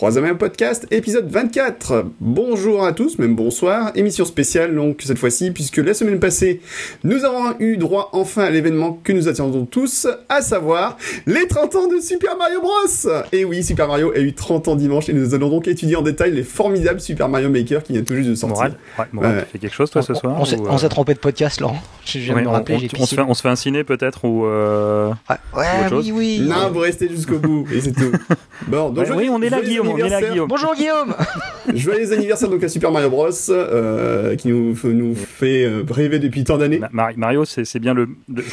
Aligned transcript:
Troisième 0.00 0.36
podcast, 0.36 0.86
épisode 0.90 1.26
24. 1.30 2.04
Bonjour 2.20 2.84
à 2.84 2.92
tous, 2.92 3.18
même 3.18 3.34
bonsoir. 3.34 3.92
Émission 3.94 4.26
spéciale 4.26 4.74
donc 4.74 5.00
cette 5.02 5.16
fois-ci, 5.16 5.52
puisque 5.52 5.78
la 5.78 5.94
semaine 5.94 6.20
passée, 6.20 6.60
nous 7.02 7.24
avons 7.24 7.54
eu 7.60 7.78
droit 7.78 8.10
enfin 8.12 8.44
à 8.44 8.50
l'événement 8.50 9.00
que 9.02 9.14
nous 9.14 9.26
attendons 9.26 9.64
tous, 9.64 10.06
à 10.28 10.42
savoir 10.42 10.98
les 11.26 11.46
30 11.48 11.76
ans 11.76 11.86
de 11.88 11.98
Super 12.02 12.36
Mario 12.36 12.60
Bros. 12.60 13.10
Et 13.32 13.46
oui, 13.46 13.64
Super 13.64 13.88
Mario 13.88 14.12
a 14.14 14.18
eu 14.18 14.34
30 14.34 14.68
ans 14.68 14.76
dimanche 14.76 15.08
et 15.08 15.14
nous 15.14 15.32
allons 15.34 15.48
donc 15.48 15.66
étudier 15.66 15.96
en 15.96 16.02
détail 16.02 16.32
les 16.34 16.42
formidables 16.42 17.00
Super 17.00 17.30
Mario 17.30 17.48
Maker 17.48 17.82
qui 17.82 17.94
vient 17.94 18.02
tout 18.02 18.16
juste 18.16 18.28
de 18.28 18.34
sortir. 18.34 18.56
Morad, 18.58 18.74
ouais, 19.14 19.36
Ouais. 19.38 19.42
tu 19.44 19.52
fais 19.52 19.58
quelque 19.60 19.74
chose 19.74 19.90
toi 19.90 20.02
ce 20.02 20.12
soir 20.12 20.36
On 20.38 20.44
s'est 20.44 20.58
ou, 20.58 20.66
on 20.68 20.76
s'est 20.76 20.84
euh, 20.84 20.88
trompé 20.90 21.14
de 21.14 21.20
podcast, 21.20 21.58
Laurent. 21.62 21.80
Je 22.04 22.18
viens 22.18 22.34
de 22.34 22.38
ouais, 22.40 22.42
me 22.44 22.48
on, 22.48 22.52
rappeler, 22.52 22.74
on- 22.98 23.02
on 23.02 23.06
se 23.06 23.14
fait, 23.14 23.22
on 23.22 23.32
se 23.32 23.40
fait 23.40 23.48
un 23.48 23.56
ciné 23.56 23.82
peut-être 23.82 24.26
ou 24.26 24.44
euh... 24.44 25.08
Ouais, 25.30 25.36
ouais, 25.56 25.64
oui, 25.90 26.12
oui. 26.14 26.40
Non, 26.42 26.70
vous 26.70 26.80
restez 26.80 27.08
jusqu'au 27.08 27.38
bout 27.38 27.66
et 27.72 27.80
c'est 27.80 27.92
tout. 27.92 28.12
Bon, 28.68 28.88
donc 28.88 28.98
Ouais, 28.98 29.06
joyeux- 29.06 29.20
oui, 29.20 29.28
on 29.30 29.42
est 29.42 29.50
là, 29.50 29.58
joyeux 29.62 29.82
Guillaume, 29.94 30.00
on 30.02 30.06
est 30.06 30.10
là, 30.10 30.16
anniversaire. 30.16 30.30
Guillaume. 30.32 30.48
Bonjour 30.48 30.74
Guillaume 30.74 31.14
Joyeux 31.74 32.12
anniversaire 32.12 32.48
donc 32.48 32.62
à 32.64 32.68
Super 32.68 32.90
Mario 32.92 33.10
Bros. 33.10 33.28
euh, 33.50 34.36
qui 34.36 34.48
nous, 34.48 34.76
nous 34.84 35.14
fait 35.14 35.64
euh, 35.64 35.82
rêver 35.90 36.18
depuis 36.18 36.44
tant 36.44 36.58
d'années. 36.58 36.78
Ma- 36.78 36.88
Mari- 36.92 37.14
Mario, 37.16 37.44
c'est 37.44 37.78
bien 37.78 37.94
le, 37.94 38.08
le- 38.32 38.44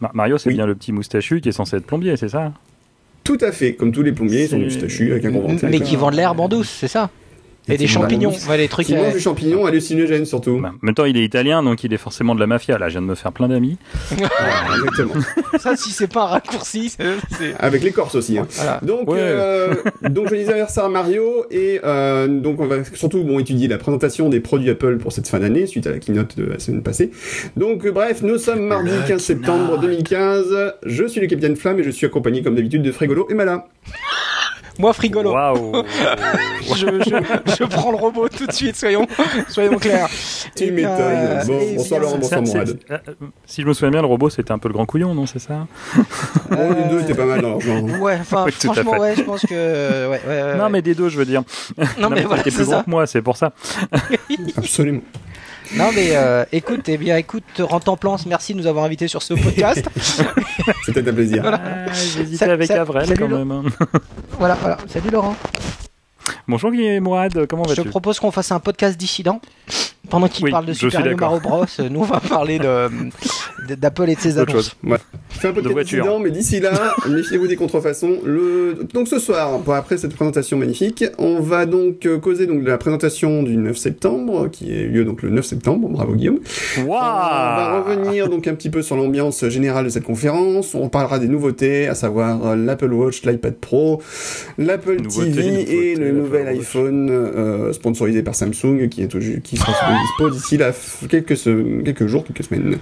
Ma- 0.00 0.10
Mario, 0.14 0.38
c'est 0.38 0.48
Oui. 0.48 0.54
bien 0.56 0.66
le 0.66 0.74
petit 0.74 0.92
moustachu 0.92 1.40
qui 1.40 1.48
est 1.50 1.52
censé 1.52 1.76
être 1.76 1.86
plombier, 1.86 2.16
c'est 2.16 2.28
ça? 2.30 2.52
Tout 3.22 3.38
à 3.42 3.52
fait, 3.52 3.74
comme 3.74 3.92
tous 3.92 4.02
les 4.02 4.12
plombiers, 4.12 4.44
ils 4.44 4.48
sont 4.48 4.58
moustachus 4.58 5.10
avec 5.12 5.24
un 5.26 5.30
gros 5.30 5.42
ventre. 5.42 5.66
Mais 5.66 5.80
qui 5.80 5.94
vendent 5.96 6.14
l'herbe 6.14 6.40
en 6.40 6.48
douce, 6.48 6.70
c'est 6.80 6.88
ça? 6.88 7.10
Et 7.70 7.76
des 7.76 7.86
champignons, 7.86 8.32
ouais, 8.48 8.56
les 8.58 8.68
trucs. 8.68 8.86
Qui 8.86 8.94
mange 8.94 9.08
euh, 9.08 9.12
du 9.12 9.20
champignon 9.20 9.66
hallucinogène 9.66 10.24
surtout. 10.24 10.58
Bah, 10.60 10.72
En 10.82 10.86
même 10.86 10.94
temps, 10.94 11.04
il 11.04 11.16
est 11.16 11.24
italien, 11.24 11.62
donc 11.62 11.84
il 11.84 11.92
est 11.92 11.98
forcément 11.98 12.34
de 12.34 12.40
la 12.40 12.46
mafia. 12.46 12.78
Là, 12.78 12.88
je 12.88 12.92
viens 12.94 13.02
de 13.02 13.06
me 13.06 13.14
faire 13.14 13.32
plein 13.32 13.48
d'amis. 13.48 13.76
Ah, 14.42 14.74
exactement. 14.76 15.14
Ça, 15.58 15.76
si 15.76 15.90
c'est 15.90 16.10
pas 16.12 16.22
un 16.22 16.26
raccourci, 16.26 16.90
c'est. 16.90 17.54
Avec 17.58 17.82
l'écorce 17.82 18.14
aussi. 18.14 18.38
Hein. 18.38 18.46
Voilà. 18.50 18.80
Donc, 18.82 19.08
Ouais. 19.10 19.18
euh, 19.20 19.74
donc 20.08 20.28
joyeux 20.28 20.48
anniversaire 20.48 20.84
à 20.84 20.88
Mario 20.88 21.44
et 21.50 21.80
euh, 21.84 22.26
donc 22.28 22.60
on 22.60 22.66
va 22.66 22.84
surtout 22.94 23.22
bon 23.24 23.38
étudier 23.38 23.68
la 23.68 23.78
présentation 23.78 24.28
des 24.28 24.40
produits 24.40 24.70
Apple 24.70 24.98
pour 24.98 25.12
cette 25.12 25.28
fin 25.28 25.38
d'année 25.40 25.66
suite 25.66 25.86
à 25.86 25.90
la 25.90 25.98
keynote 25.98 26.36
de 26.38 26.44
la 26.44 26.58
semaine 26.58 26.82
passée. 26.82 27.10
Donc 27.56 27.84
euh, 27.84 27.92
bref, 27.92 28.22
nous 28.22 28.38
sommes 28.38 28.66
mardi 28.66 28.90
15 29.06 29.20
septembre 29.22 29.78
2015. 29.78 30.74
Je 30.86 31.04
suis 31.06 31.20
le 31.20 31.26
capitaine 31.26 31.56
Flamme 31.56 31.78
et 31.80 31.82
je 31.82 31.90
suis 31.90 32.06
accompagné 32.06 32.42
comme 32.42 32.54
d'habitude 32.54 32.82
de 32.82 32.92
Frigolo 32.92 33.26
et 33.30 33.34
Malin. 33.34 33.64
Moi, 34.80 34.92
frigolo. 34.94 35.32
Waouh 35.32 35.72
Je, 36.74 36.86
je, 37.04 37.54
je 37.58 37.64
prends 37.64 37.90
le 37.90 37.96
robot 37.98 38.28
tout 38.28 38.46
de 38.46 38.52
suite, 38.52 38.76
soyons, 38.76 39.06
soyons 39.48 39.76
clairs. 39.78 40.08
Tu 40.56 40.70
m'étonnes. 40.72 40.92
euh, 40.98 41.44
Bon, 41.44 41.58
bonsoir 41.76 42.00
Laurent, 42.00 42.16
bonsoir 42.18 42.42
Mourad. 42.42 42.78
euh, 42.90 42.98
euh, 43.08 43.12
Si 43.44 43.60
je 43.62 43.66
me 43.66 43.72
souviens 43.74 43.90
bien, 43.90 44.00
le 44.00 44.06
robot, 44.06 44.30
c'était 44.30 44.52
un 44.52 44.58
peu 44.58 44.68
le 44.68 44.74
grand 44.74 44.86
couillon, 44.86 45.14
non 45.14 45.26
C'est 45.26 45.38
ça 45.38 45.66
Bon, 46.50 46.70
les 46.72 46.88
deux 46.88 47.02
étaient 47.02 47.14
pas 47.14 47.26
mal 47.26 47.42
genre. 47.60 47.82
Ouais, 48.00 48.16
enfin, 48.20 48.44
Oui, 48.46 48.52
franchement, 48.52 48.98
ouais, 48.98 49.14
je 49.16 49.22
pense 49.22 49.42
que. 49.42 50.08
Ouais, 50.08 50.20
ouais, 50.26 50.42
ouais, 50.42 50.56
Non, 50.56 50.70
mais 50.70 50.80
des 50.80 50.94
deux, 50.94 51.08
je 51.10 51.18
veux 51.18 51.26
dire. 51.26 51.42
Non, 51.98 52.08
mais 52.10 52.22
voilà, 52.22 52.42
t'es 52.42 52.50
c'est 52.50 52.56
plus 52.56 52.66
grand 52.70 52.82
que 52.82 52.90
moi, 52.90 53.06
c'est 53.06 53.20
pour 53.22 53.36
ça. 53.36 53.52
Absolument. 54.56 55.02
Non, 55.74 55.90
mais 55.94 56.10
euh, 56.16 56.44
écoute, 56.52 56.88
eh 56.88 56.96
bien, 56.96 57.16
écoute, 57.16 57.44
Rantemplance, 57.60 58.26
merci 58.26 58.54
de 58.54 58.58
nous 58.58 58.66
avoir 58.66 58.84
invités 58.84 59.06
sur 59.08 59.22
ce 59.22 59.34
podcast. 59.34 59.84
C'était 60.84 61.08
un 61.08 61.12
plaisir. 61.12 61.42
Ah, 61.46 61.92
J'hésitais 61.92 62.44
Ça- 62.46 62.52
avec 62.52 62.66
ça- 62.66 62.84
salut, 62.86 63.16
quand 63.16 63.28
même. 63.28 63.50
hein. 63.52 63.62
voilà, 64.38 64.56
voilà. 64.60 64.78
Salut 64.88 65.10
Laurent. 65.10 65.36
Bonjour 66.48 66.72
Guillaume 66.72 67.04
Mourad, 67.04 67.46
comment 67.46 67.64
Je 67.68 67.74
te 67.74 67.80
vas-tu? 67.80 67.88
propose 67.90 68.18
qu'on 68.18 68.30
fasse 68.32 68.50
un 68.50 68.58
podcast 68.58 68.98
dissident. 68.98 69.40
Pendant 70.08 70.28
qu'il 70.28 70.44
Oui, 70.44 70.50
parle 70.50 70.66
de 70.66 70.72
Super 70.72 71.00
Mario. 71.16 71.40
Bros, 71.40 71.64
euh, 71.78 71.88
nous 71.88 72.00
on 72.00 72.04
va 72.04 72.18
parler 72.20 72.58
de 72.58 72.88
de- 73.68 73.74
d'Apple 73.76 74.08
et 74.10 74.14
de 74.16 74.20
ses 74.20 74.38
Autre 74.38 74.50
annonces. 74.52 74.74
chose. 74.82 74.98
Fais 75.28 75.48
un 75.48 75.52
peu 75.52 75.62
De 75.62 75.68
voiture. 75.68 76.18
mais 76.18 76.30
d'ici 76.30 76.58
là, 76.58 76.72
méfiez-vous 77.08 77.46
des 77.46 77.54
contrefaçons. 77.56 78.18
Le... 78.24 78.78
Donc 78.92 79.06
ce 79.06 79.18
soir, 79.20 79.60
pour 79.60 79.74
après 79.74 79.96
cette 79.98 80.14
présentation 80.16 80.56
magnifique, 80.58 81.04
on 81.18 81.38
va 81.40 81.66
donc 81.66 82.04
euh, 82.06 82.18
causer 82.18 82.46
donc 82.46 82.64
de 82.64 82.68
la 82.68 82.78
présentation 82.78 83.42
du 83.44 83.56
9 83.56 83.76
septembre, 83.76 84.48
qui 84.50 84.72
a 84.72 84.76
eu 84.80 84.88
lieu 84.88 85.04
donc 85.04 85.22
le 85.22 85.30
9 85.30 85.44
septembre. 85.44 85.88
Bravo 85.88 86.14
Guillaume. 86.14 86.40
On 86.78 86.86
va 86.92 87.82
revenir 87.82 88.28
donc 88.28 88.48
un 88.48 88.54
petit 88.54 88.70
peu 88.70 88.82
sur 88.82 88.96
l'ambiance 88.96 89.46
générale 89.48 89.84
de 89.84 89.90
cette 89.90 90.04
conférence. 90.04 90.74
On 90.74 90.88
parlera 90.88 91.18
des 91.20 91.28
nouveautés, 91.28 91.86
à 91.86 91.94
savoir 91.94 92.44
euh, 92.44 92.56
l'Apple 92.56 92.92
Watch, 92.92 93.22
l'iPad 93.24 93.54
Pro, 93.54 94.02
l'Apple 94.58 95.02
TV 95.02 95.90
et 95.92 95.94
le 95.94 96.10
nouvel 96.10 96.48
iPhone 96.48 97.08
euh, 97.10 97.72
sponsorisé 97.72 98.22
par 98.22 98.34
Samsung, 98.34 98.88
qui 98.90 99.02
est 99.02 99.06
tout 99.08 99.20
qui 99.44 99.56
sera 99.56 99.72
dispo 100.02 100.30
d'ici 100.30 100.56
là 100.56 100.72
quelques 101.08 101.36
se- 101.36 101.80
quelques 101.82 102.06
jours, 102.06 102.24
quelques 102.24 102.44
semaines. 102.44 102.78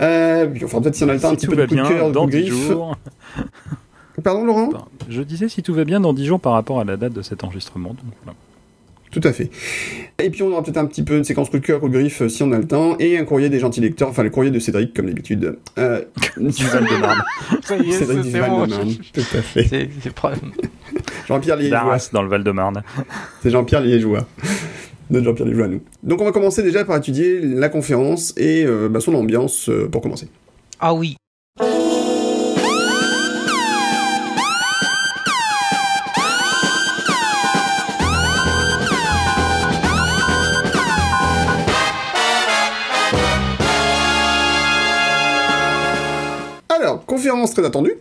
Euh, 0.00 0.54
fera 0.66 0.80
peut-être 0.80 0.94
si 0.94 1.04
on 1.04 1.08
a 1.08 1.14
le 1.14 1.20
temps 1.20 1.30
un 1.30 1.34
petit 1.34 1.46
peu 1.46 1.56
de 1.56 1.66
coup 1.66 1.74
de 1.74 1.82
cœur, 1.88 2.08
de 2.08 2.12
dans 2.12 2.26
de 2.26 2.30
10 2.32 2.40
griffe. 2.42 2.68
jours. 2.68 2.96
Pardon 4.24 4.44
Laurent? 4.44 4.68
Enfin, 4.68 4.84
Je 5.08 5.22
disais 5.22 5.48
si 5.48 5.62
tout 5.62 5.72
va 5.74 5.84
bien 5.84 6.00
dans 6.00 6.12
10 6.12 6.26
jours 6.26 6.40
par 6.40 6.52
rapport 6.52 6.78
à 6.80 6.84
la 6.84 6.96
date 6.96 7.12
de 7.14 7.22
cet 7.22 7.42
enregistrement. 7.44 7.90
donc 7.90 7.98
voilà. 8.24 8.36
Tout 9.12 9.20
à 9.24 9.32
fait. 9.32 9.50
Et 10.22 10.30
puis 10.30 10.44
on 10.44 10.52
aura 10.52 10.62
peut-être 10.62 10.76
un 10.76 10.86
petit 10.86 11.02
peu 11.02 11.16
une 11.16 11.24
séquence 11.24 11.50
coup 11.50 11.58
de 11.58 11.66
cœur, 11.66 11.80
coup 11.80 11.88
de 11.88 11.94
griffe 11.98 12.28
si 12.28 12.44
on 12.44 12.52
a 12.52 12.58
le 12.58 12.66
temps, 12.68 12.96
et 13.00 13.18
un 13.18 13.24
courrier 13.24 13.48
des 13.48 13.58
gentils 13.58 13.80
lecteurs, 13.80 14.08
enfin 14.08 14.22
le 14.22 14.30
courrier 14.30 14.52
de 14.52 14.58
Cédric 14.60 14.94
comme 14.94 15.06
d'habitude. 15.06 15.58
Euh, 15.78 16.02
Du 16.36 16.64
Val-de-Marne. 16.64 17.22
Ça 17.64 17.76
y 17.76 17.90
est, 17.90 17.92
Cédric 17.92 18.24
c'est- 18.24 18.30
du 18.30 18.38
Val 18.38 18.50
de 18.50 18.56
Marne. 18.70 18.94
Tout 19.12 19.20
à 19.20 19.42
fait. 19.42 19.64
C'est 19.64 19.88
Jean-Pierre 21.26 21.56
Liégeois. 21.56 21.96
Dans 22.12 22.22
le 22.22 22.28
Val-de-Marne. 22.28 22.82
C'est 23.42 23.50
Jean-Pierre 23.50 23.80
Liégeois. 23.80 24.26
Jean-Pierre 25.12 25.64
à 25.64 25.68
nous. 25.68 25.80
Donc 26.02 26.20
on 26.20 26.24
va 26.24 26.32
commencer 26.32 26.62
déjà 26.62 26.84
par 26.84 26.96
étudier 26.96 27.40
la 27.40 27.68
conférence 27.68 28.32
et 28.36 28.64
euh, 28.64 28.88
bah, 28.88 29.00
son 29.00 29.14
ambiance 29.14 29.68
euh, 29.68 29.88
pour 29.88 30.02
commencer. 30.02 30.28
Ah 30.78 30.94
oui. 30.94 31.16
Alors, 46.80 47.04
conférence 47.04 47.52
très 47.52 47.66
attendue, 47.66 47.94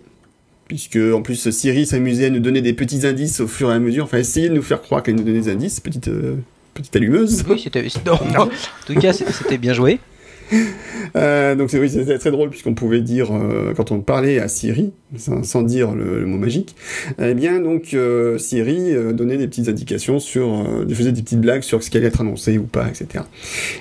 puisque 0.67 0.97
en 0.97 1.21
plus 1.21 1.49
Siri 1.49 1.85
s'amusait 1.85 2.27
à 2.27 2.29
nous 2.29 2.39
donner 2.39 2.61
des 2.61 2.73
petits 2.73 3.05
indices 3.05 3.41
au 3.41 3.47
fur 3.47 3.71
et 3.71 3.73
à 3.73 3.79
mesure, 3.79 4.05
enfin 4.05 4.19
essayer 4.19 4.47
de 4.47 4.53
nous 4.53 4.61
faire 4.61 4.81
croire 4.81 5.03
qu'elle 5.03 5.15
nous 5.15 5.23
donnait 5.23 5.41
des 5.41 5.49
indices, 5.49 5.79
petite, 5.79 6.07
euh, 6.07 6.35
petite 6.79 6.95
allumeuse. 6.95 7.43
Oui, 7.49 7.59
c'était. 7.63 7.85
non. 8.05 8.13
En 8.43 8.47
tout 8.85 8.95
cas, 8.99 9.13
c'était 9.13 9.57
bien 9.57 9.73
joué. 9.73 9.99
Euh, 11.15 11.53
donc 11.53 11.69
c'est 11.69 11.77
oui, 11.79 11.91
c'était 11.91 12.17
très 12.17 12.31
drôle 12.31 12.49
puisqu'on 12.49 12.73
pouvait 12.73 13.01
dire 13.01 13.29
euh, 13.31 13.73
quand 13.75 13.91
on 13.91 13.99
parlait 14.01 14.39
à 14.39 14.47
Siri, 14.47 14.91
sans, 15.15 15.43
sans 15.43 15.61
dire 15.61 15.91
le, 15.93 16.19
le 16.19 16.25
mot 16.25 16.37
magique, 16.39 16.75
eh 17.21 17.35
bien 17.35 17.59
donc 17.59 17.93
euh, 17.93 18.39
Siri 18.39 18.95
euh, 18.95 19.13
donnait 19.13 19.37
des 19.37 19.47
petites 19.47 19.69
indications 19.69 20.17
sur, 20.17 20.47
euh, 20.51 20.87
faisait 20.91 21.11
des 21.11 21.21
petites 21.21 21.39
blagues 21.41 21.61
sur 21.61 21.83
ce 21.83 21.91
qui 21.91 21.97
allait 21.97 22.07
être 22.07 22.21
annoncé 22.21 22.57
ou 22.57 22.63
pas, 22.63 22.87
etc. 22.87 23.25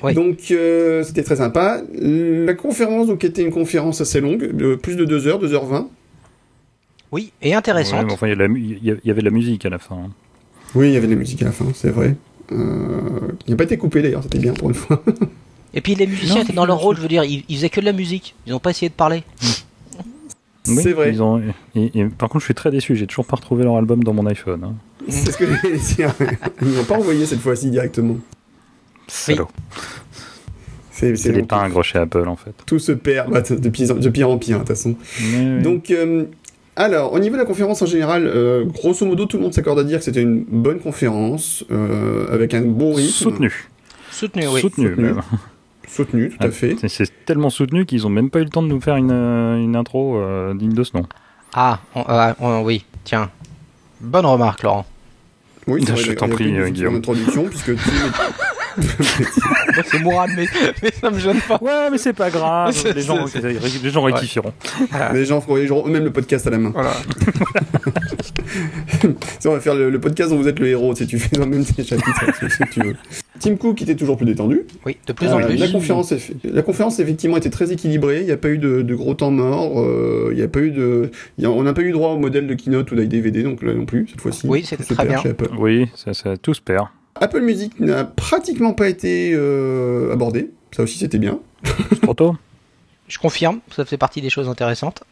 Oui. 0.02 0.12
Donc 0.12 0.50
euh, 0.50 1.02
c'était 1.04 1.22
très 1.22 1.36
sympa. 1.36 1.80
La 2.02 2.52
conférence 2.52 3.06
donc 3.06 3.24
était 3.24 3.42
une 3.42 3.50
conférence 3.52 4.02
assez 4.02 4.20
longue, 4.20 4.52
de 4.54 4.74
plus 4.74 4.96
de 4.96 5.06
2 5.06 5.26
heures, 5.26 5.40
2h20. 5.42 5.86
Oui, 7.12 7.32
et 7.40 7.54
intéressante. 7.54 8.12
enfin, 8.12 8.28
il 8.28 8.78
y, 8.82 8.92
y 9.08 9.10
avait 9.10 9.20
de 9.20 9.24
la 9.24 9.30
musique 9.30 9.64
à 9.64 9.70
la 9.70 9.78
fin. 9.78 9.94
hein. 9.94 10.10
Oui, 10.74 10.88
il 10.88 10.92
y 10.92 10.96
avait 10.98 11.06
de 11.06 11.12
la 11.12 11.18
musique 11.18 11.40
à 11.40 11.46
la 11.46 11.52
fin, 11.52 11.64
c'est 11.74 11.88
vrai. 11.88 12.14
Euh, 12.52 13.28
il 13.46 13.50
n'a 13.50 13.56
pas 13.56 13.64
été 13.64 13.76
coupé 13.76 14.02
d'ailleurs, 14.02 14.22
c'était 14.22 14.38
bien 14.38 14.52
pour 14.54 14.68
une 14.68 14.74
fois. 14.74 15.02
Et 15.74 15.80
puis 15.82 15.94
les 15.94 16.06
musiciens 16.06 16.36
Non, 16.36 16.42
étaient 16.42 16.52
dans 16.54 16.64
leur 16.66 16.78
rôle, 16.78 16.96
je 16.96 17.02
veux 17.02 17.08
dire, 17.08 17.24
ils, 17.24 17.44
ils 17.48 17.56
faisaient 17.56 17.68
que 17.68 17.80
de 17.80 17.84
la 17.84 17.92
musique. 17.92 18.34
Ils 18.46 18.52
n'ont 18.52 18.58
pas 18.58 18.70
essayé 18.70 18.88
de 18.88 18.94
parler. 18.94 19.22
Oui, 20.66 20.76
c'est 20.82 20.92
vrai. 20.92 21.10
ils 21.10 21.22
ont- 21.22 21.40
et- 21.74 21.90
et 21.98 22.04
par 22.06 22.28
contre, 22.28 22.40
je 22.40 22.46
suis 22.46 22.54
très 22.54 22.70
déçu. 22.70 22.96
J'ai 22.96 23.06
toujours 23.06 23.24
pas 23.26 23.36
retrouvé 23.36 23.64
leur 23.64 23.76
album 23.76 24.02
dans 24.04 24.12
mon 24.14 24.26
iPhone. 24.26 24.64
hein. 24.64 24.74
C'est 25.08 25.32
ce 25.32 25.36
que 25.38 25.46
j'allais 25.46 25.76
dire. 25.78 26.12
Ils 26.62 26.68
n'ont 26.68 26.84
pas 26.84 26.96
envoyé 26.96 27.24
cette 27.26 27.40
fois-ci 27.40 27.70
directement. 27.70 28.16
Salaud. 29.06 29.48
C'est, 30.90 31.16
C'est 31.16 31.32
des 31.32 31.42
pingres 31.44 31.82
chez 31.84 31.98
Apple, 31.98 32.26
en 32.28 32.36
fait. 32.36 32.52
Tout 32.66 32.78
se 32.78 32.92
perd 32.92 33.30
bah, 33.30 33.40
de, 33.42 33.68
pire, 33.68 33.94
de 33.94 34.08
pire 34.10 34.28
en 34.28 34.36
pire, 34.36 34.56
de 34.56 34.64
toute 34.64 34.68
façon. 34.68 34.96
Oui. 35.22 35.62
Donc, 35.62 35.90
euh, 35.90 36.24
alors, 36.78 37.12
au 37.12 37.18
niveau 37.18 37.34
de 37.36 37.40
la 37.40 37.46
conférence 37.46 37.82
en 37.82 37.86
général, 37.86 38.26
euh, 38.26 38.64
grosso 38.64 39.04
modo, 39.04 39.26
tout 39.26 39.36
le 39.36 39.42
monde 39.42 39.52
s'accorde 39.54 39.78
à 39.78 39.84
dire 39.84 39.98
que 39.98 40.04
c'était 40.04 40.22
une 40.22 40.44
bonne 40.44 40.78
conférence, 40.80 41.64
euh, 41.70 42.26
avec 42.32 42.54
un 42.54 42.62
bon 42.62 42.94
rythme. 42.94 43.10
soutenu. 43.12 43.68
Soutenu, 44.10 44.46
oui. 44.48 44.60
soutenu, 44.60 44.88
Soutenu. 44.90 45.02
même. 45.04 45.20
Soutenu, 45.86 46.28
tout 46.30 46.36
à 46.40 46.46
Ah, 46.46 46.50
fait. 46.50 46.76
c'est- 46.88 47.12
tellement 47.24 47.50
soutenu 47.50 47.84
qu'ils 47.86 48.06
ont 48.06 48.10
même 48.10 48.30
pas 48.30 48.40
eu 48.40 48.44
le 48.44 48.50
temps 48.50 48.62
de 48.62 48.68
nous 48.68 48.80
faire 48.80 48.96
une, 48.96 49.10
euh, 49.10 49.56
une 49.58 49.76
intro 49.76 50.16
euh, 50.18 50.54
digne 50.54 50.72
de 50.72 50.82
ce 50.84 50.96
nom. 50.96 51.04
Ah, 51.54 51.80
on- 51.94 52.04
euh, 52.08 52.32
on- 52.40 52.62
oui, 52.62 52.84
tiens. 53.04 53.30
Bonne 54.00 54.26
remarque, 54.26 54.62
Laurent. 54.62 54.86
Oui, 55.66 55.84
Je 55.86 56.12
t'en 56.12 56.28
prie, 56.28 56.52
Guillaume. 56.72 56.96
introduction, 56.96 57.44
puisque 57.44 57.68
Moi, 57.70 57.76
c'est 59.90 59.98
Mourad, 60.00 60.30
mais, 60.36 60.46
mais 60.82 60.90
ça 60.92 61.10
me 61.10 61.18
gêne 61.18 61.40
pas. 61.46 61.58
Ouais, 61.62 61.90
mais 61.90 61.98
c'est 61.98 62.12
pas 62.12 62.30
grave. 62.30 62.72
C'est- 62.76 62.92
les, 62.94 63.02
gens, 63.02 63.26
c'est- 63.26 63.40
les 63.82 63.90
gens 63.90 64.02
rectifieront. 64.02 64.52
les 65.12 65.24
gens 65.24 65.40
feront 65.40 65.56
eux-mêmes 65.86 66.04
le 66.04 66.12
podcast 66.12 66.46
à 66.46 66.50
la 66.50 66.58
main. 66.58 66.70
Voilà. 66.72 66.92
Si 69.40 69.46
on 69.46 69.52
va 69.52 69.60
faire 69.60 69.74
le, 69.74 69.90
le 69.90 70.00
podcast 70.00 70.30
dont 70.30 70.36
vous 70.38 70.48
êtes 70.48 70.58
le 70.58 70.68
héros, 70.68 70.94
si 70.94 71.06
tu 71.06 71.18
fais 71.18 71.28
tes 71.28 71.84
chapitres, 71.84 72.24
c'est 72.40 72.48
ce 72.48 72.56
que 72.58 72.68
tu 72.70 72.80
veux. 72.80 72.96
Tim 73.38 73.56
Cook 73.56 73.80
était 73.82 73.94
toujours 73.94 74.16
plus 74.16 74.26
détendu. 74.26 74.62
Oui, 74.86 74.96
de 75.06 75.12
plus 75.12 75.28
en 75.28 75.38
Euh, 75.40 75.46
plus. 75.46 75.56
La 75.56 75.68
conférence, 75.68 76.12
la 76.44 76.62
conférence 76.62 76.98
effectivement 76.98 77.36
était 77.36 77.50
très 77.50 77.70
équilibrée. 77.72 78.20
Il 78.20 78.24
n'y 78.26 78.32
a 78.32 78.36
pas 78.36 78.48
eu 78.48 78.58
de, 78.58 78.82
de 78.82 78.94
gros 78.94 79.14
temps 79.14 79.30
morts. 79.30 79.80
euh, 79.80 80.30
Il 80.32 80.38
y 80.38 80.42
a 80.42 80.48
pas 80.48 80.60
eu 80.60 80.70
de, 80.70 81.10
il 81.36 81.44
y 81.44 81.46
a- 81.46 81.50
on 81.50 81.62
n'a 81.62 81.72
pas 81.74 81.82
eu 81.82 81.92
droit 81.92 82.10
au 82.10 82.18
modèle 82.18 82.46
de 82.46 82.54
keynote 82.54 82.90
ou 82.90 82.96
d'iDVD 82.96 83.42
donc 83.42 83.62
là 83.62 83.74
non 83.74 83.84
plus 83.84 84.08
cette 84.10 84.20
fois-ci. 84.20 84.46
Oui, 84.48 84.64
c'était 84.64 84.82
très 84.94 85.06
perd 85.06 85.22
bien. 85.24 85.34
Oui, 85.58 85.88
ça, 85.94 86.14
ça 86.14 86.36
tout 86.36 86.54
se 86.54 86.60
perd. 86.62 86.86
Apple 87.20 87.40
Music 87.40 87.78
n'a 87.80 88.04
pratiquement 88.04 88.72
pas 88.72 88.88
été 88.88 89.32
euh, 89.34 90.12
abordé. 90.12 90.50
Ça 90.72 90.82
aussi 90.82 90.98
c'était 90.98 91.18
bien. 91.18 91.40
C'est 91.90 92.00
trop 92.00 92.14
tôt. 92.14 92.36
Je 93.08 93.18
confirme, 93.18 93.60
ça 93.74 93.84
fait 93.84 93.96
partie 93.96 94.20
des 94.20 94.30
choses 94.30 94.48
intéressantes. 94.48 95.02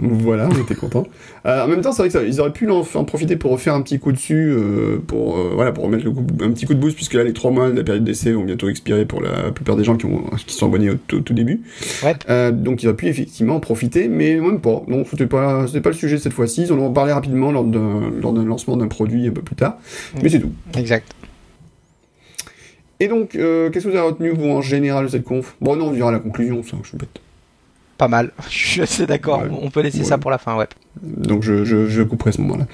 Voilà, 0.00 0.48
on 0.48 0.62
était 0.62 0.76
contents. 0.76 1.08
Euh, 1.44 1.64
en 1.64 1.66
même 1.66 1.80
temps, 1.80 1.90
c'est 1.90 2.02
vrai 2.02 2.08
que 2.08 2.12
ça, 2.12 2.22
ils 2.22 2.40
auraient 2.40 2.52
pu 2.52 2.70
en, 2.70 2.86
en 2.94 3.04
profiter 3.04 3.34
pour 3.34 3.50
refaire 3.50 3.74
un 3.74 3.82
petit 3.82 3.98
coup 3.98 4.12
dessus, 4.12 4.48
euh, 4.48 4.98
pour 5.04 5.36
euh, 5.36 5.50
voilà, 5.54 5.72
pour 5.72 5.82
remettre 5.82 6.04
le 6.04 6.12
coup, 6.12 6.24
un 6.40 6.52
petit 6.52 6.66
coup 6.66 6.74
de 6.74 6.78
boost, 6.78 6.94
puisque 6.94 7.14
là, 7.14 7.24
les 7.24 7.32
trois 7.32 7.50
mois 7.50 7.70
de 7.70 7.76
la 7.76 7.82
période 7.82 8.04
d'essai 8.04 8.30
vont 8.30 8.44
bientôt 8.44 8.68
expirer 8.68 9.06
pour 9.06 9.20
la 9.20 9.50
plupart 9.50 9.74
des 9.74 9.82
gens 9.82 9.96
qui, 9.96 10.06
ont, 10.06 10.22
qui 10.46 10.54
sont 10.54 10.66
abonnés 10.66 10.90
au 10.90 10.94
tout, 10.94 11.20
tout 11.22 11.34
début. 11.34 11.62
Ouais. 12.04 12.14
Euh, 12.30 12.52
donc, 12.52 12.84
ils 12.84 12.86
auraient 12.86 12.96
pu 12.96 13.08
effectivement 13.08 13.56
en 13.56 13.60
profiter, 13.60 14.06
mais 14.06 14.36
même 14.36 14.60
pas. 14.60 14.84
Donc, 14.86 15.08
c'était 15.10 15.26
pas, 15.26 15.66
c'était 15.66 15.80
pas 15.80 15.90
le 15.90 15.96
sujet 15.96 16.18
cette 16.18 16.32
fois-ci. 16.32 16.62
Ils 16.62 16.72
en 16.72 16.78
ont 16.78 16.92
parlé 16.92 17.12
rapidement 17.12 17.50
lors 17.50 17.64
d'un, 17.64 18.12
lors 18.20 18.32
d'un 18.32 18.44
lancement 18.44 18.76
d'un 18.76 18.86
produit 18.86 19.26
un 19.26 19.32
peu 19.32 19.42
plus 19.42 19.56
tard, 19.56 19.78
mais 20.22 20.28
c'est 20.28 20.38
tout. 20.38 20.52
Exact. 20.76 21.12
Et 23.00 23.08
donc, 23.08 23.34
euh, 23.34 23.70
qu'est-ce 23.70 23.84
que 23.84 23.90
vous 23.90 23.96
avez 23.96 24.06
retenu 24.08 24.30
vous 24.30 24.48
en 24.50 24.60
général 24.60 25.04
de 25.06 25.10
cette 25.10 25.24
conf? 25.24 25.54
Bon, 25.60 25.76
non, 25.76 25.88
on 25.88 25.92
dira 25.92 26.10
la 26.10 26.18
conclusion, 26.18 26.62
ça, 26.64 26.76
je 26.82 26.88
suis 26.88 26.98
bête. 26.98 27.20
Pas 27.96 28.08
mal. 28.08 28.30
Je 28.48 28.56
suis 28.56 28.80
assez 28.82 29.06
d'accord. 29.06 29.42
Ouais. 29.42 29.48
On 29.60 29.70
peut 29.70 29.80
laisser 29.82 29.98
Ouais. 30.00 30.04
ça 30.04 30.18
pour 30.18 30.30
la 30.30 30.38
fin, 30.38 30.56
ouais. 30.56 30.66
Donc 31.02 31.42
je, 31.42 31.64
je, 31.64 31.86
je 31.86 32.02
couperai 32.02 32.32
ce 32.32 32.40
moment-là. 32.42 32.66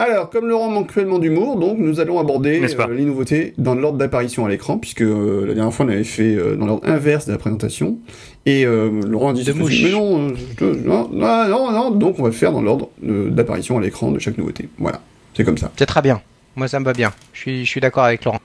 Alors, 0.00 0.28
comme 0.30 0.46
Laurent 0.48 0.68
manque 0.70 0.88
cruellement 0.88 1.18
d'humour, 1.20 1.56
donc 1.56 1.78
nous 1.78 2.00
allons 2.00 2.18
aborder 2.18 2.60
euh, 2.60 2.86
les 2.94 3.04
nouveautés 3.04 3.54
dans 3.58 3.74
l'ordre 3.76 3.96
d'apparition 3.98 4.44
à 4.44 4.48
l'écran, 4.48 4.76
puisque 4.78 5.02
euh, 5.02 5.46
la 5.46 5.54
dernière 5.54 5.72
fois 5.72 5.86
on 5.86 5.88
avait 5.88 6.02
fait 6.04 6.34
euh, 6.34 6.56
dans 6.56 6.66
l'ordre 6.66 6.86
inverse 6.88 7.26
de 7.26 7.32
la 7.32 7.38
présentation. 7.38 7.98
Et 8.44 8.66
euh, 8.66 8.90
Laurent 9.06 9.30
a 9.30 9.32
dit 9.32 9.44
mais 9.54 9.90
non, 9.90 10.32
euh, 10.62 10.74
non, 10.84 11.08
non, 11.12 11.70
non, 11.72 11.90
donc 11.92 12.18
on 12.18 12.22
va 12.24 12.28
le 12.28 12.34
faire 12.34 12.50
dans 12.52 12.60
l'ordre 12.62 12.88
euh, 13.06 13.30
d'apparition 13.30 13.78
à 13.78 13.80
l'écran 13.80 14.10
de 14.10 14.18
chaque 14.18 14.36
nouveauté. 14.36 14.68
Voilà, 14.78 15.00
c'est 15.34 15.44
comme 15.44 15.58
ça. 15.58 15.70
C'est 15.76 15.86
très 15.86 16.02
bien. 16.02 16.20
Moi, 16.56 16.66
ça 16.68 16.78
me 16.80 16.84
va 16.84 16.92
bien. 16.92 17.12
Je 17.32 17.40
suis, 17.40 17.64
je 17.64 17.70
suis 17.70 17.80
d'accord 17.80 18.04
avec 18.04 18.24
Laurent. 18.24 18.40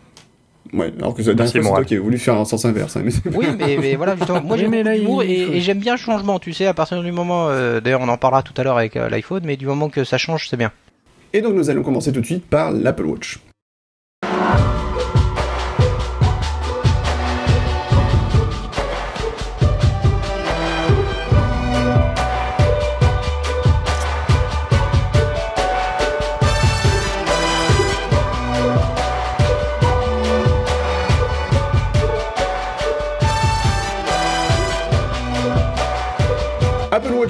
Ouais, 0.74 0.94
alors 1.00 1.14
que 1.16 1.20
la 1.22 1.34
dernière 1.34 1.38
Merci, 1.38 1.54
fois 1.60 1.64
c'est 1.64 1.70
toi 1.76 1.84
qui 1.86 1.96
as 1.96 2.00
voulu 2.00 2.18
faire 2.20 2.36
un 2.36 2.46
sens 2.46 2.64
inverse. 2.66 2.96
hein, 2.98 3.02
mais 3.04 3.12
Oui, 3.36 3.48
mais, 3.58 3.78
mais 3.82 3.96
voilà, 3.96 4.16
justement, 4.16 4.42
moi 4.42 4.54
Oui, 4.56 4.60
j'ai 4.62 4.68
mais 4.68 4.78
beaucoup 4.84 4.90
là, 4.90 4.98
d'humour 4.98 5.24
il 5.24 5.32
et, 5.32 5.46
faut- 5.46 5.54
et 5.54 5.62
j'aime 5.62 5.80
bien 5.80 5.94
le 5.94 6.00
changement, 6.00 6.38
tu 6.40 6.54
sais, 6.54 6.68
à 6.68 6.74
partir 6.74 7.02
du 7.02 7.12
moment, 7.12 7.50
euh, 7.50 7.80
d'ailleurs 7.80 8.02
on 8.02 8.08
en 8.08 8.18
parlera 8.18 8.44
tout 8.44 8.54
à 8.58 8.64
l'heure 8.64 8.78
avec 8.78 8.96
euh, 8.96 9.10
l'iPhone, 9.10 9.42
mais 9.46 9.58
du 9.58 9.66
moment 9.66 9.90
que 9.90 10.04
ça 10.04 10.18
change, 10.18 10.48
c'est 10.48 10.58
bien. 10.58 10.72
Et 11.34 11.42
donc 11.42 11.54
nous 11.56 11.70
allons 11.70 11.84
commencer 11.84 12.12
tout 12.12 12.22
de 12.22 12.26
suite 12.26 12.46
par 12.46 12.72
l'Apple 12.72 13.06
Watch. 13.06 13.40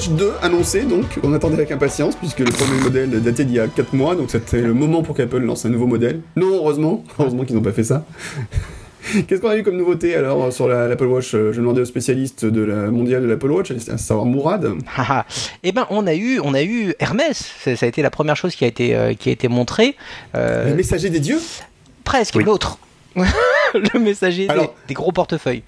Watch 0.10 0.18
2 0.18 0.32
annoncé 0.42 0.84
donc, 0.84 1.06
on 1.24 1.34
attendait 1.34 1.56
avec 1.56 1.72
impatience 1.72 2.16
puisque 2.16 2.40
le 2.40 2.52
premier 2.52 2.82
modèle 2.82 3.10
datait 3.22 3.46
d'il 3.46 3.56
y 3.56 3.60
a 3.60 3.68
4 3.68 3.94
mois, 3.94 4.16
donc 4.16 4.32
c'était 4.32 4.62
le 4.62 4.74
moment 4.74 5.02
pour 5.04 5.16
qu'Apple 5.16 5.40
lance 5.40 5.66
un 5.66 5.70
nouveau 5.70 5.88
modèle. 5.88 6.22
Non, 6.36 6.56
heureusement, 6.56 7.04
heureusement 7.20 7.44
qu'ils 7.44 7.56
n'ont 7.56 7.62
pas 7.62 7.72
fait 7.72 7.84
ça. 7.84 8.06
Qu'est-ce 9.28 9.42
qu'on 9.42 9.50
a 9.50 9.58
eu 9.58 9.64
comme 9.64 9.78
nouveauté 9.78 10.16
alors 10.16 10.52
sur 10.54 10.68
la- 10.68 10.88
l'Apple 10.88 11.06
Watch? 11.06 11.32
Je 11.32 11.56
demandais 11.56 11.82
au 11.82 11.86
spécialiste 11.86 12.46
de 12.46 12.62
la 12.62 12.92
mondiale 12.92 13.24
de 13.24 13.28
l'Apple 13.28 13.50
Watch, 13.50 13.72
à 13.72 13.98
savoir 13.98 14.26
Mourad. 14.26 14.74
Haha. 14.96 15.26
eh 15.64 15.72
ben, 15.72 15.88
on 15.90 16.06
a 16.06 16.14
eu, 16.14 16.40
on 16.44 16.54
a 16.54 16.62
eu 16.62 16.94
Hermès. 17.00 17.52
Ça, 17.64 17.76
ça 17.76 17.86
a 17.86 17.90
été 17.90 18.02
la 18.02 18.12
première 18.12 18.36
chose 18.36 18.56
qui 18.56 18.66
a 18.66 18.68
été, 18.68 18.96
euh, 18.96 19.14
qui 19.14 19.30
a 19.30 19.32
été 19.32 19.48
montrée. 19.48 19.96
Euh, 20.36 20.70
Le 20.70 20.76
messager 20.76 21.10
des 21.10 21.20
dieux? 21.22 21.40
Presque 22.04 22.36
Oui. 22.36 22.44
l'autre. 22.44 22.78
le 23.16 24.00
messager 24.00 24.48
des, 24.88 24.94
gros 24.94 25.12
portefeuilles. 25.12 25.64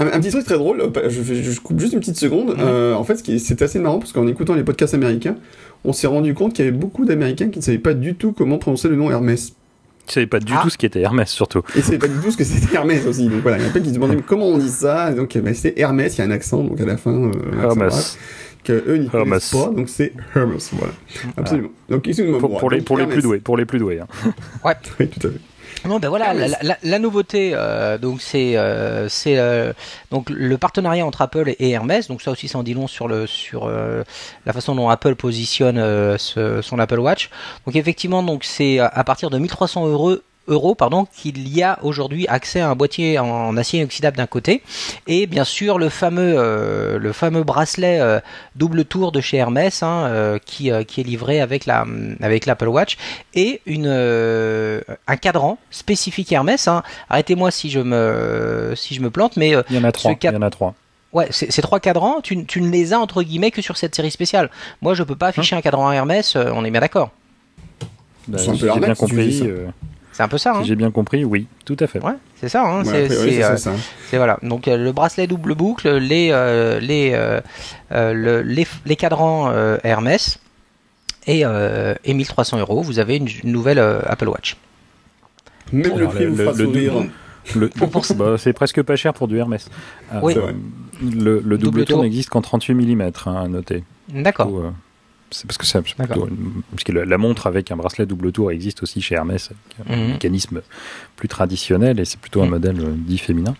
Un, 0.00 0.06
un 0.06 0.20
petit 0.20 0.30
truc 0.30 0.44
très 0.44 0.56
drôle, 0.58 0.82
je, 1.08 1.60
coupe 1.60 1.78
juste 1.80 1.92
une 1.92 2.00
petite 2.00 2.16
seconde. 2.18 2.54
Euh, 2.58 2.94
en 2.94 3.04
fait, 3.04 3.22
c'est 3.38 3.62
assez 3.62 3.78
marrant 3.78 3.98
parce 3.98 4.12
qu'en 4.12 4.26
écoutant 4.26 4.54
les 4.54 4.64
podcasts 4.64 4.94
américains, 4.94 5.36
on 5.84 5.92
s'est 5.92 6.06
rendu 6.06 6.34
compte 6.34 6.52
qu'il 6.54 6.64
y 6.64 6.68
avait 6.68 6.76
beaucoup 6.76 7.04
d'Américains 7.04 7.48
qui 7.48 7.58
ne 7.58 7.64
savaient 7.64 7.78
pas 7.78 7.94
du 7.94 8.14
tout 8.14 8.32
comment 8.32 8.58
prononcer 8.58 8.88
le 8.88 8.96
nom 8.96 9.10
Hermès. 9.10 9.52
Je 10.06 10.12
savais 10.14 10.26
pas 10.26 10.40
du 10.40 10.52
Ah. 10.56 10.60
tout 10.62 10.70
ce 10.70 10.78
qui 10.78 10.86
était 10.86 11.00
Hermès, 11.02 11.28
surtout. 11.28 11.62
Et 11.76 11.82
c'est 11.82 11.98
pas 11.98 12.08
du 12.08 12.18
tout 12.22 12.30
ce 12.30 12.36
que 12.36 12.44
c'était 12.44 12.74
Hermès 12.76 13.06
aussi. 13.06 13.28
Donc 13.28 13.42
voilà, 13.42 13.58
il 13.58 13.64
y 13.64 13.66
a 13.66 13.70
plein 13.70 13.80
qui 13.82 13.90
se 13.90 13.94
demandaient 13.94 14.16
comment 14.26 14.46
on 14.46 14.56
dit 14.58 14.70
ça? 14.70 15.10
Et 15.10 15.14
donc 15.14 15.36
bah, 15.36 15.52
c'est 15.52 15.74
Hermès, 15.78 16.16
il 16.16 16.18
y 16.18 16.22
a 16.22 16.24
un 16.24 16.30
accent 16.30 16.62
donc 16.64 16.80
à 16.80 16.86
la 16.86 16.96
fin. 16.96 17.12
Euh, 17.12 17.32
Hermès. 17.62 18.16
que 18.64 18.72
eux 18.88 18.96
n'y 18.96 19.08
connaissent 19.08 19.52
Hermès. 19.52 19.66
pas, 19.66 19.70
donc 19.74 19.88
c'est 19.90 20.12
Hermès. 20.34 20.70
Voilà, 20.72 20.94
absolument. 21.36 21.68
Donc 21.90 22.08
excuse-moi. 22.08 22.38
Pour, 22.38 22.58
pour 22.58 22.70
les, 22.70 22.80
pour 22.80 22.96
plus 23.06 23.22
doués, 23.22 23.38
pour 23.38 23.56
les 23.58 23.66
plus 23.66 23.78
doués. 23.78 24.00
hein. 24.00 24.06
Oui, 24.64 25.08
tout 25.08 25.26
à 25.26 25.30
fait. 25.30 25.40
Non, 25.84 25.98
ben 25.98 26.08
voilà, 26.08 26.34
la, 26.34 26.44
Hermès. 26.44 26.58
la- 26.62 26.78
la 26.82 26.98
nouveauté, 26.98 27.52
euh, 27.54 27.98
donc 27.98 28.20
c'est 28.20 28.56
euh, 28.56 29.08
c'est 29.08 29.38
euh, 29.38 29.72
donc 30.10 30.28
le 30.30 30.58
partenariat 30.58 31.06
entre 31.06 31.22
Apple 31.22 31.50
et 31.58 31.70
Hermès. 31.70 32.08
Donc 32.08 32.20
ça 32.22 32.30
aussi, 32.30 32.48
ça 32.48 32.58
en 32.58 32.62
dit 32.62 32.74
long 32.74 32.86
sur 32.88 33.06
le 33.08 33.26
sur 33.26 33.66
euh, 33.66 34.02
la 34.46 34.52
façon 34.52 34.74
dont 34.74 34.88
Apple 34.88 35.14
positionne 35.14 35.78
euh, 35.78 36.18
ce- 36.18 36.62
son 36.62 36.78
Apple 36.78 36.98
Watch. 36.98 37.30
Donc 37.66 37.76
effectivement, 37.76 38.22
donc 38.22 38.44
c'est 38.44 38.78
à 38.80 39.04
partir 39.04 39.30
de 39.30 39.38
1300 39.38 39.86
euros 39.86 40.16
euros 40.48 40.74
pardon 40.74 41.06
qu'il 41.14 41.48
y 41.48 41.62
a 41.62 41.78
aujourd'hui 41.82 42.26
accès 42.28 42.60
à 42.60 42.68
un 42.70 42.74
boîtier 42.74 43.18
en 43.18 43.56
acier 43.56 43.80
inoxydable 43.80 44.16
d'un 44.16 44.26
côté 44.26 44.62
et 45.06 45.26
bien 45.26 45.44
sûr 45.44 45.78
le 45.78 45.88
fameux 45.88 46.34
euh, 46.36 46.98
le 46.98 47.12
fameux 47.12 47.44
bracelet 47.44 48.00
euh, 48.00 48.20
double 48.56 48.84
tour 48.84 49.12
de 49.12 49.20
chez 49.20 49.36
Hermès 49.36 49.82
hein, 49.82 50.06
euh, 50.06 50.38
qui 50.44 50.70
euh, 50.70 50.82
qui 50.84 51.00
est 51.00 51.04
livré 51.04 51.40
avec 51.40 51.66
la 51.66 51.86
avec 52.20 52.46
l'Apple 52.46 52.68
Watch 52.68 52.96
et 53.34 53.60
une 53.66 53.86
euh, 53.86 54.80
un 55.06 55.16
cadran 55.16 55.58
spécifique 55.70 56.32
Hermès 56.32 56.66
hein. 56.68 56.82
arrêtez-moi 57.08 57.50
si 57.50 57.70
je 57.70 57.80
me 57.80 58.72
si 58.74 58.94
je 58.94 59.00
me 59.00 59.10
plante 59.10 59.36
mais 59.36 59.54
euh, 59.54 59.62
Il 59.70 59.76
y 59.76 59.78
en 59.78 59.84
a 59.84 59.92
trois. 59.92 60.12
Il 60.20 60.26
y 60.26 60.36
en 60.36 60.42
a 60.42 60.50
trois. 60.50 60.74
Ouais, 61.12 61.28
ces 61.30 61.62
trois 61.62 61.80
cadrans, 61.80 62.20
tu, 62.22 62.44
tu 62.44 62.60
ne 62.60 62.68
les 62.68 62.92
as 62.92 62.98
entre 62.98 63.22
guillemets 63.22 63.50
que 63.50 63.62
sur 63.62 63.78
cette 63.78 63.94
série 63.94 64.10
spéciale. 64.10 64.50
Moi, 64.82 64.92
je 64.92 65.02
peux 65.02 65.16
pas 65.16 65.28
afficher 65.28 65.56
un 65.56 65.62
cadran 65.62 65.90
Hermès, 65.90 66.36
euh, 66.36 66.50
on 66.54 66.66
est 66.66 66.70
bien 66.70 66.82
d'accord. 66.82 67.10
Bah, 68.26 68.36
si 68.36 68.54
j'ai 68.56 68.66
bien 68.66 68.74
Hermès, 68.74 68.98
si 68.98 69.06
tu 69.06 69.10
compris. 69.10 69.42
C'est 70.18 70.24
un 70.24 70.28
peu 70.28 70.36
ça, 70.36 70.50
hein 70.56 70.62
si 70.62 70.66
j'ai 70.66 70.74
bien 70.74 70.90
compris, 70.90 71.24
oui, 71.24 71.46
tout 71.64 71.76
à 71.78 71.86
fait. 71.86 72.02
Ouais, 72.04 72.14
c'est 72.40 72.48
ça. 72.48 72.64
Hein, 72.66 72.82
c'est 72.82 72.90
après, 72.90 73.02
ouais, 73.02 73.08
c'est, 73.08 73.30
c'est 73.36 73.44
euh, 73.44 73.48
ça, 73.50 73.56
ça. 73.56 73.72
c'est- 74.10 74.16
voilà. 74.16 74.36
Donc 74.42 74.66
euh, 74.66 74.76
le 74.76 74.90
bracelet 74.90 75.28
double 75.28 75.54
boucle, 75.54 75.88
les 75.98 76.30
euh, 76.32 76.80
les 76.80 77.12
euh, 77.14 77.40
euh, 77.92 78.12
le- 78.14 78.42
les, 78.42 78.66
les 78.84 78.96
cadrans 78.96 79.48
euh, 79.52 79.78
Hermès 79.84 80.40
et 81.28 81.44
euh, 81.44 81.94
et 82.04 82.14
1300 82.14 82.58
euros. 82.58 82.82
Vous 82.82 82.98
avez 82.98 83.18
une, 83.18 83.28
une 83.44 83.52
nouvelle 83.52 83.78
euh, 83.78 84.00
Apple 84.06 84.26
Watch. 84.26 84.56
Même 85.72 85.84
le 85.84 85.94
Alors, 85.98 86.10
prix 86.10 86.24
le- 86.24 86.30
vous 86.30 86.36
le- 86.36 86.44
fera 86.46 86.56
le 86.56 86.64
sourire. 86.64 86.92
Le- 87.54 87.70
bah, 88.16 88.34
c'est 88.38 88.52
presque 88.52 88.82
pas 88.82 88.96
cher 88.96 89.14
pour 89.14 89.28
du 89.28 89.38
Hermès. 89.38 89.70
Euh, 90.12 90.18
Oui. 90.20 90.34
Le, 90.34 91.38
le 91.38 91.40
double, 91.40 91.58
Double 91.58 91.84
tour 91.84 91.94
tour. 91.98 92.02
n'existe 92.02 92.28
qu'en 92.30 92.42
38 92.42 92.74
mm, 92.74 93.02
hein, 93.26 93.36
à 93.44 93.46
noter. 93.46 93.84
D'accord. 94.08 94.48
Euh, 94.48 94.70
C'est 95.30 95.46
parce 95.46 95.58
que 95.58 95.64
D'accord. 95.98 96.26
plutôt 96.26 96.28
une- 96.28 96.62
parce 96.70 96.84
que 96.84 96.92
la, 96.92 97.18
montre 97.18 97.46
avec 97.46 97.70
un 97.70 97.76
bracelet 97.76 98.06
double 98.06 98.32
tour 98.32 98.50
existe 98.50 98.82
aussi 98.82 99.00
chez 99.02 99.14
Hermès, 99.16 99.50
avec 99.78 99.90
un 99.90 99.96
Mhm. 100.02 100.12
mécanisme 100.12 100.62
plus 101.16 101.28
traditionnel 101.28 102.00
et 102.00 102.04
c'est 102.04 102.18
plutôt 102.20 102.42
un 102.42 102.46
modèle 102.46 102.80
euh, 102.80 102.94
dit 102.96 103.18
féminin. 103.18 103.54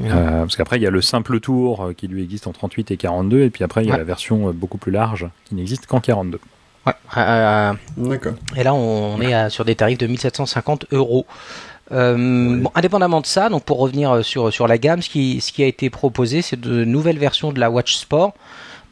Euh, 0.00 0.40
parce 0.40 0.56
qu'après 0.56 0.76
il 0.78 0.82
y 0.82 0.86
a 0.86 0.90
le 0.90 1.02
simple 1.02 1.38
tour 1.40 1.82
euh, 1.84 1.92
qui 1.92 2.08
lui 2.08 2.22
existe 2.22 2.46
en 2.46 2.52
38 2.52 2.90
et 2.92 2.96
42 2.96 3.40
et 3.42 3.50
puis 3.50 3.62
après 3.64 3.82
il 3.82 3.88
y 3.88 3.90
a 3.90 3.92
Ouais. 3.94 3.98
la 3.98 4.04
version 4.04 4.50
beaucoup 4.52 4.78
plus 4.78 4.92
large 4.92 5.26
qui 5.44 5.54
n'existe 5.54 5.86
qu'en 5.86 6.00
42. 6.00 6.38
Ouais. 6.86 6.92
Euh, 7.16 7.72
D'accord. 7.96 8.32
Et 8.56 8.64
là, 8.64 8.74
on 8.74 9.20
est 9.20 9.34
à- 9.34 9.50
sur 9.50 9.64
des 9.64 9.74
tarifs 9.76 9.98
de 9.98 10.06
1750 10.06 10.86
euros. 10.92 11.26
Euh, 11.92 12.60
bon, 12.62 12.70
indépendamment 12.74 13.20
de 13.20 13.26
ça, 13.26 13.50
donc 13.50 13.64
pour 13.64 13.78
revenir 13.78 14.24
sur, 14.24 14.52
sur 14.52 14.66
la 14.66 14.78
gamme, 14.78 15.02
ce 15.02 15.10
qui, 15.10 15.40
ce 15.40 15.52
qui 15.52 15.62
a 15.62 15.66
été 15.66 15.90
proposé, 15.90 16.40
c'est 16.42 16.58
de 16.58 16.84
nouvelles 16.84 17.18
versions 17.18 17.52
de 17.52 17.60
la 17.60 17.70
Watch 17.70 17.96
Sport, 17.96 18.32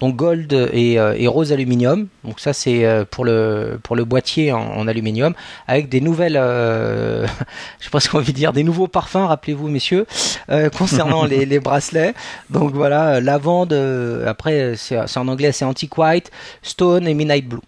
donc 0.01 0.17
gold 0.17 0.53
et, 0.73 0.99
euh, 0.99 1.15
et 1.17 1.27
rose 1.29 1.53
aluminium. 1.53 2.09
Donc 2.25 2.41
ça, 2.41 2.53
c'est 2.53 2.85
euh, 2.87 3.05
pour 3.09 3.25
le 3.25 3.79
pour 3.83 3.97
le 3.97 4.05
boîtier 4.05 4.53
en, 4.53 4.61
en 4.61 4.89
aluminium, 4.89 5.35
avec 5.69 5.89
des 5.89 6.01
nouvelles, 6.01 6.37
euh, 6.39 7.27
je 7.79 7.85
sais 7.85 7.91
pas 7.91 8.01
ce 8.01 8.09
qu'on 8.09 8.19
envie 8.19 8.33
de 8.33 8.37
dire, 8.39 8.53
des 8.53 8.65
nouveaux 8.65 8.89
parfums. 8.89 9.27
Rappelez-vous, 9.27 9.69
messieurs, 9.69 10.07
euh, 10.51 10.71
concernant 10.71 11.25
les, 11.27 11.45
les 11.47 11.61
bracelets. 11.61 12.15
Donc 12.51 12.73
voilà, 12.75 13.21
lavande. 13.21 13.73
euh, 13.73 14.27
après, 14.27 14.75
c'est 14.77 14.99
c'est 15.07 15.19
en 15.21 15.29
anglais, 15.29 15.53
c'est 15.53 15.65
antique 15.67 15.97
white, 15.99 16.31
stone 16.63 17.07
et 17.07 17.15
midnight 17.15 17.47
blue. 17.49 17.61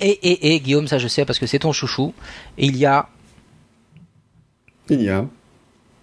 Et, 0.00 0.10
et, 0.10 0.54
et 0.54 0.60
Guillaume, 0.60 0.88
ça 0.88 0.98
je 0.98 1.08
sais 1.08 1.24
parce 1.24 1.38
que 1.38 1.46
c'est 1.46 1.60
ton 1.60 1.72
chouchou. 1.72 2.14
Et 2.58 2.66
il 2.66 2.76
y 2.76 2.86
a 2.86 3.08
Il 4.88 5.02
y 5.02 5.10
a. 5.10 5.26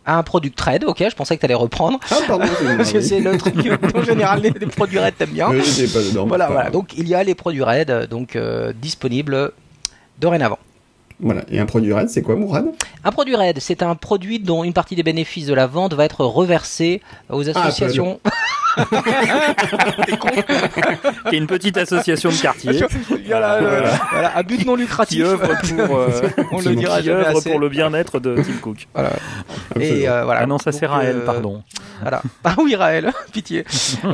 un 0.05 0.24
product 0.24 0.58
trade, 0.58 0.84
ok, 0.84 1.03
je 1.10 1.15
pensais 1.15 1.36
que 1.36 1.41
tu 1.41 1.46
allais 1.46 1.53
reprendre. 1.53 2.00
Ah, 2.10 2.15
pardon, 2.27 2.46
c'est 2.58 2.77
Parce 2.77 2.91
que 2.91 3.01
c'est 3.01 3.20
le 3.20 3.38
truc 3.38 3.55
en 3.96 4.03
général 4.03 4.41
les, 4.41 4.50
les 4.50 4.65
produits 4.65 5.00
RAID 5.00 5.15
t'aimes 5.17 5.29
bien. 5.29 5.50
J'étais 5.62 5.91
pas 5.91 6.03
dedans. 6.03 6.25
Voilà, 6.25 6.48
pas 6.48 6.53
voilà. 6.53 6.70
Donc 6.70 6.98
il 6.98 7.08
y 7.08 7.15
a 7.15 7.24
les 7.24 7.36
produits 7.36 7.63
RAID 7.63 7.91
euh, 7.91 8.08
donc 8.08 8.36
euh, 8.36 8.74
disponibles 8.74 9.51
dorénavant. 10.20 10.60
Voilà. 11.22 11.42
Et 11.51 11.60
un 11.60 11.66
produit 11.66 11.94
RAID, 11.94 12.10
c'est 12.10 12.22
quoi, 12.22 12.36
Mourad? 12.36 12.66
Un 13.04 13.12
produit 13.12 13.36
RAID, 13.36 13.60
c'est 13.60 13.84
un 13.84 13.96
produit 13.96 14.40
dont 14.40 14.63
une 14.63 14.74
partie 14.74 14.96
des 14.96 15.04
bénéfices 15.04 15.46
de 15.46 15.54
la 15.54 15.68
vente 15.68 15.94
va 15.94 16.06
être 16.06 16.25
reversée 16.25 17.01
aux 17.30 17.48
Ah, 17.48 17.51
associations. 17.63 18.20
qui 21.30 21.36
est 21.36 21.38
une 21.38 21.48
petite 21.48 21.78
association 21.78 22.30
de 22.30 22.36
quartier 22.36 22.72
voilà, 23.28 23.60
le- 23.60 23.68
voilà, 24.12 24.36
à 24.36 24.44
but 24.44 24.66
non 24.66 24.75
qui 24.75 24.82
lucratif. 24.82 25.24
œuvre 25.25 25.48
pour, 25.86 25.98
euh, 25.98 26.10
On 26.51 26.60
le 26.62 26.75
dira 26.75 27.01
qui 27.01 27.10
œuvre 27.10 27.42
pour 27.42 27.60
le 27.60 27.70
bien-être 27.70 28.20
de 28.20 28.36
Tim 28.36 28.58
Cook. 28.62 28.88
Et 29.80 30.08
euh, 30.08 30.24
voilà. 30.24 30.42
Ah 30.44 30.46
non, 30.46 30.58
ça 30.58 30.72
c'est 30.72 30.86
Raël, 30.86 31.18
euh, 31.18 31.25
pardon. 31.25 31.63
Voilà. 32.01 32.22
Ah 32.44 32.56
oui, 32.60 32.75
Raël, 32.75 33.12
pitié. 33.32 33.63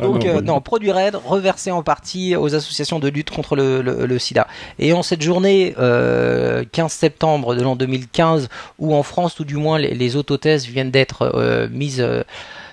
Donc, 0.02 0.24
non, 0.44 0.56
euh, 0.56 0.60
produit 0.60 0.90
RAID 0.92 1.16
reversé 1.24 1.70
en 1.70 1.82
partie 1.82 2.36
aux 2.36 2.54
associations 2.54 2.98
de 2.98 3.08
lutte 3.08 3.30
contre 3.30 3.56
le, 3.56 3.80
le- 3.80 4.06
le 4.06 4.18
sida. 4.18 4.46
Et 4.78 4.92
en 4.92 5.02
cette 5.02 5.22
journée, 5.22 5.74
euh, 5.78 6.64
15 6.72 6.92
septembre 6.98 7.54
de 7.54 7.62
l'an 7.62 7.76
2015, 7.76 8.48
où 8.78 8.94
en 8.94 9.02
France, 9.02 9.34
tout 9.34 9.44
du 9.44 9.56
moins, 9.56 9.78
les, 9.78 9.94
les 9.94 10.16
autothèses 10.16 10.66
viennent 10.66 10.90
d'être 10.90 11.22
euh, 11.34 11.68
mises 11.70 12.00
euh, 12.00 12.22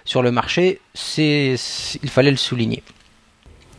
sur 0.03 0.21
le 0.21 0.31
marché, 0.31 0.79
c'est, 0.93 1.55
c'est- 1.57 1.99
il 2.03 2.09
fallait 2.09 2.31
le 2.31 2.37
souligner. 2.37 2.83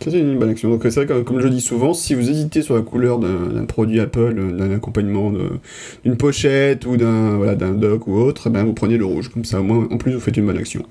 C'est 0.01 0.13
une 0.19 0.39
bonne 0.39 0.51
action. 0.51 0.69
Donc, 0.71 0.83
c'est 0.85 0.95
vrai 0.95 1.07
que, 1.07 1.23
comme 1.23 1.41
je 1.41 1.49
dis 1.49 1.61
souvent, 1.63 1.95
si 1.95 2.15
vous 2.15 2.29
hésitez 2.29 2.61
sur 2.63 2.75
la 2.77 2.83
couleur 2.83 3.19
d'un 3.19 3.47
d'un 3.49 3.65
produit 3.65 3.99
Apple, 3.99 4.35
euh, 4.39 4.53
d'un 4.53 4.75
accompagnement 4.75 5.31
de- 5.31 5.59
d'une 6.05 6.17
pochette 6.17 6.85
ou 6.87 6.97
d'un 6.99 7.37
voilà, 7.39 7.55
d'un 7.55 7.73
dock 7.73 8.07
ou 8.07 8.15
autre, 8.19 8.51
ben, 8.51 8.63
vous 8.65 8.75
prenez 8.75 8.99
le 8.99 9.07
rouge. 9.07 9.29
Comme 9.31 9.45
ça, 9.45 9.59
au 9.61 9.63
moins, 9.65 9.89
en 9.91 9.97
plus, 9.97 10.13
vous 10.13 10.21
faites 10.21 10.37
une 10.37 10.47
bonne 10.47 10.59
action. 10.59 10.85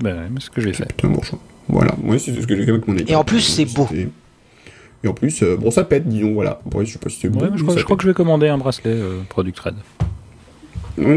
Ben, 0.00 0.30
c'est 0.38 0.44
ce 0.46 0.50
que 0.50 0.60
j'ai 0.60 0.72
fait. 0.72 0.86
C'est 1.00 1.06
un 1.06 1.10
bon 1.10 1.22
choix. 1.22 1.38
Voilà. 1.68 1.94
Moi, 2.00 2.18
c'est 2.20 2.32
ce 2.32 2.46
que 2.46 2.56
j'ai 2.56 2.64
fait 2.64 2.70
avec 2.70 2.86
mon 2.86 2.94
iPad. 2.94 3.10
Et 3.10 3.16
en 3.16 3.24
plus, 3.24 3.40
c'est 3.40 3.64
beau. 3.66 3.88
Et 5.04 5.08
en 5.08 5.14
plus, 5.14 5.42
euh, 5.42 5.56
bon, 5.56 5.70
ça 5.70 5.84
pète, 5.84 6.08
disons, 6.08 6.34
voilà. 6.34 6.60
Après, 6.66 6.84
je 6.84 6.92
sais 6.92 6.98
pas 6.98 7.08
si 7.08 7.20
c'est 7.20 7.28
beau. 7.28 7.40
Ouais, 7.40 7.48
mais 7.52 7.58
je, 7.58 7.62
crois, 7.62 7.74
ça 7.74 7.80
je 7.80 7.84
crois 7.84 7.96
que 7.96 8.02
je 8.02 8.08
vais 8.08 8.14
commander 8.14 8.48
un 8.48 8.58
bracelet 8.58 8.90
euh, 8.94 9.20
Product 9.28 9.58
Red. 9.58 9.74
pète. 10.98 11.16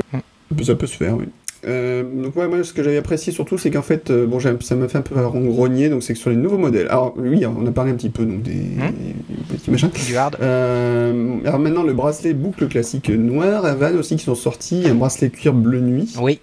Ça 0.64 0.76
peut 0.76 0.86
se 0.88 0.98
faire, 0.98 1.18
oui. 1.18 1.26
Euh, 1.68 2.04
donc 2.04 2.36
ouais, 2.36 2.48
moi 2.48 2.64
ce 2.64 2.74
que 2.74 2.82
j'avais 2.82 2.98
apprécié 2.98 3.32
surtout 3.32 3.60
c'est 3.60 3.70
qu'en 3.70 3.84
fait 3.84 4.10
euh, 4.10 4.26
bon 4.26 4.40
ça 4.40 4.76
m'a 4.76 4.88
fait 4.88 4.98
un 4.98 5.02
peu 5.02 5.14
grogner 5.14 5.90
donc 5.90 6.02
c'est 6.02 6.14
que 6.14 6.20
sur 6.20 6.32
les 6.32 6.36
nouveaux 6.36 6.58
modèles 6.58 6.88
alors 6.88 7.14
oui 7.18 7.46
on 7.46 7.68
a 7.68 7.72
parlé 7.72 7.92
un 7.92 7.94
petit 7.94 8.10
peu 8.10 8.26
donc 8.26 8.42
des, 8.42 8.52
des 8.54 9.58
petits 9.58 9.70
machins 9.70 9.92
Du 10.08 10.16
hard. 10.18 10.38
Euh, 10.42 11.36
alors 11.46 11.60
maintenant, 11.60 11.84
le 11.84 11.94
bracelet 11.94 12.34
boucle 12.34 12.68
classique 12.68 13.10
noir, 13.10 13.64
Avan 13.66 13.96
aussi 13.96 14.16
qui 14.16 14.24
sont 14.24 14.34
sortis, 14.34 14.86
un 14.90 14.96
bracelet 14.96 15.30
cuir 15.30 15.54
bleu 15.54 15.82
nuit, 15.82 16.12
Oui. 16.20 16.40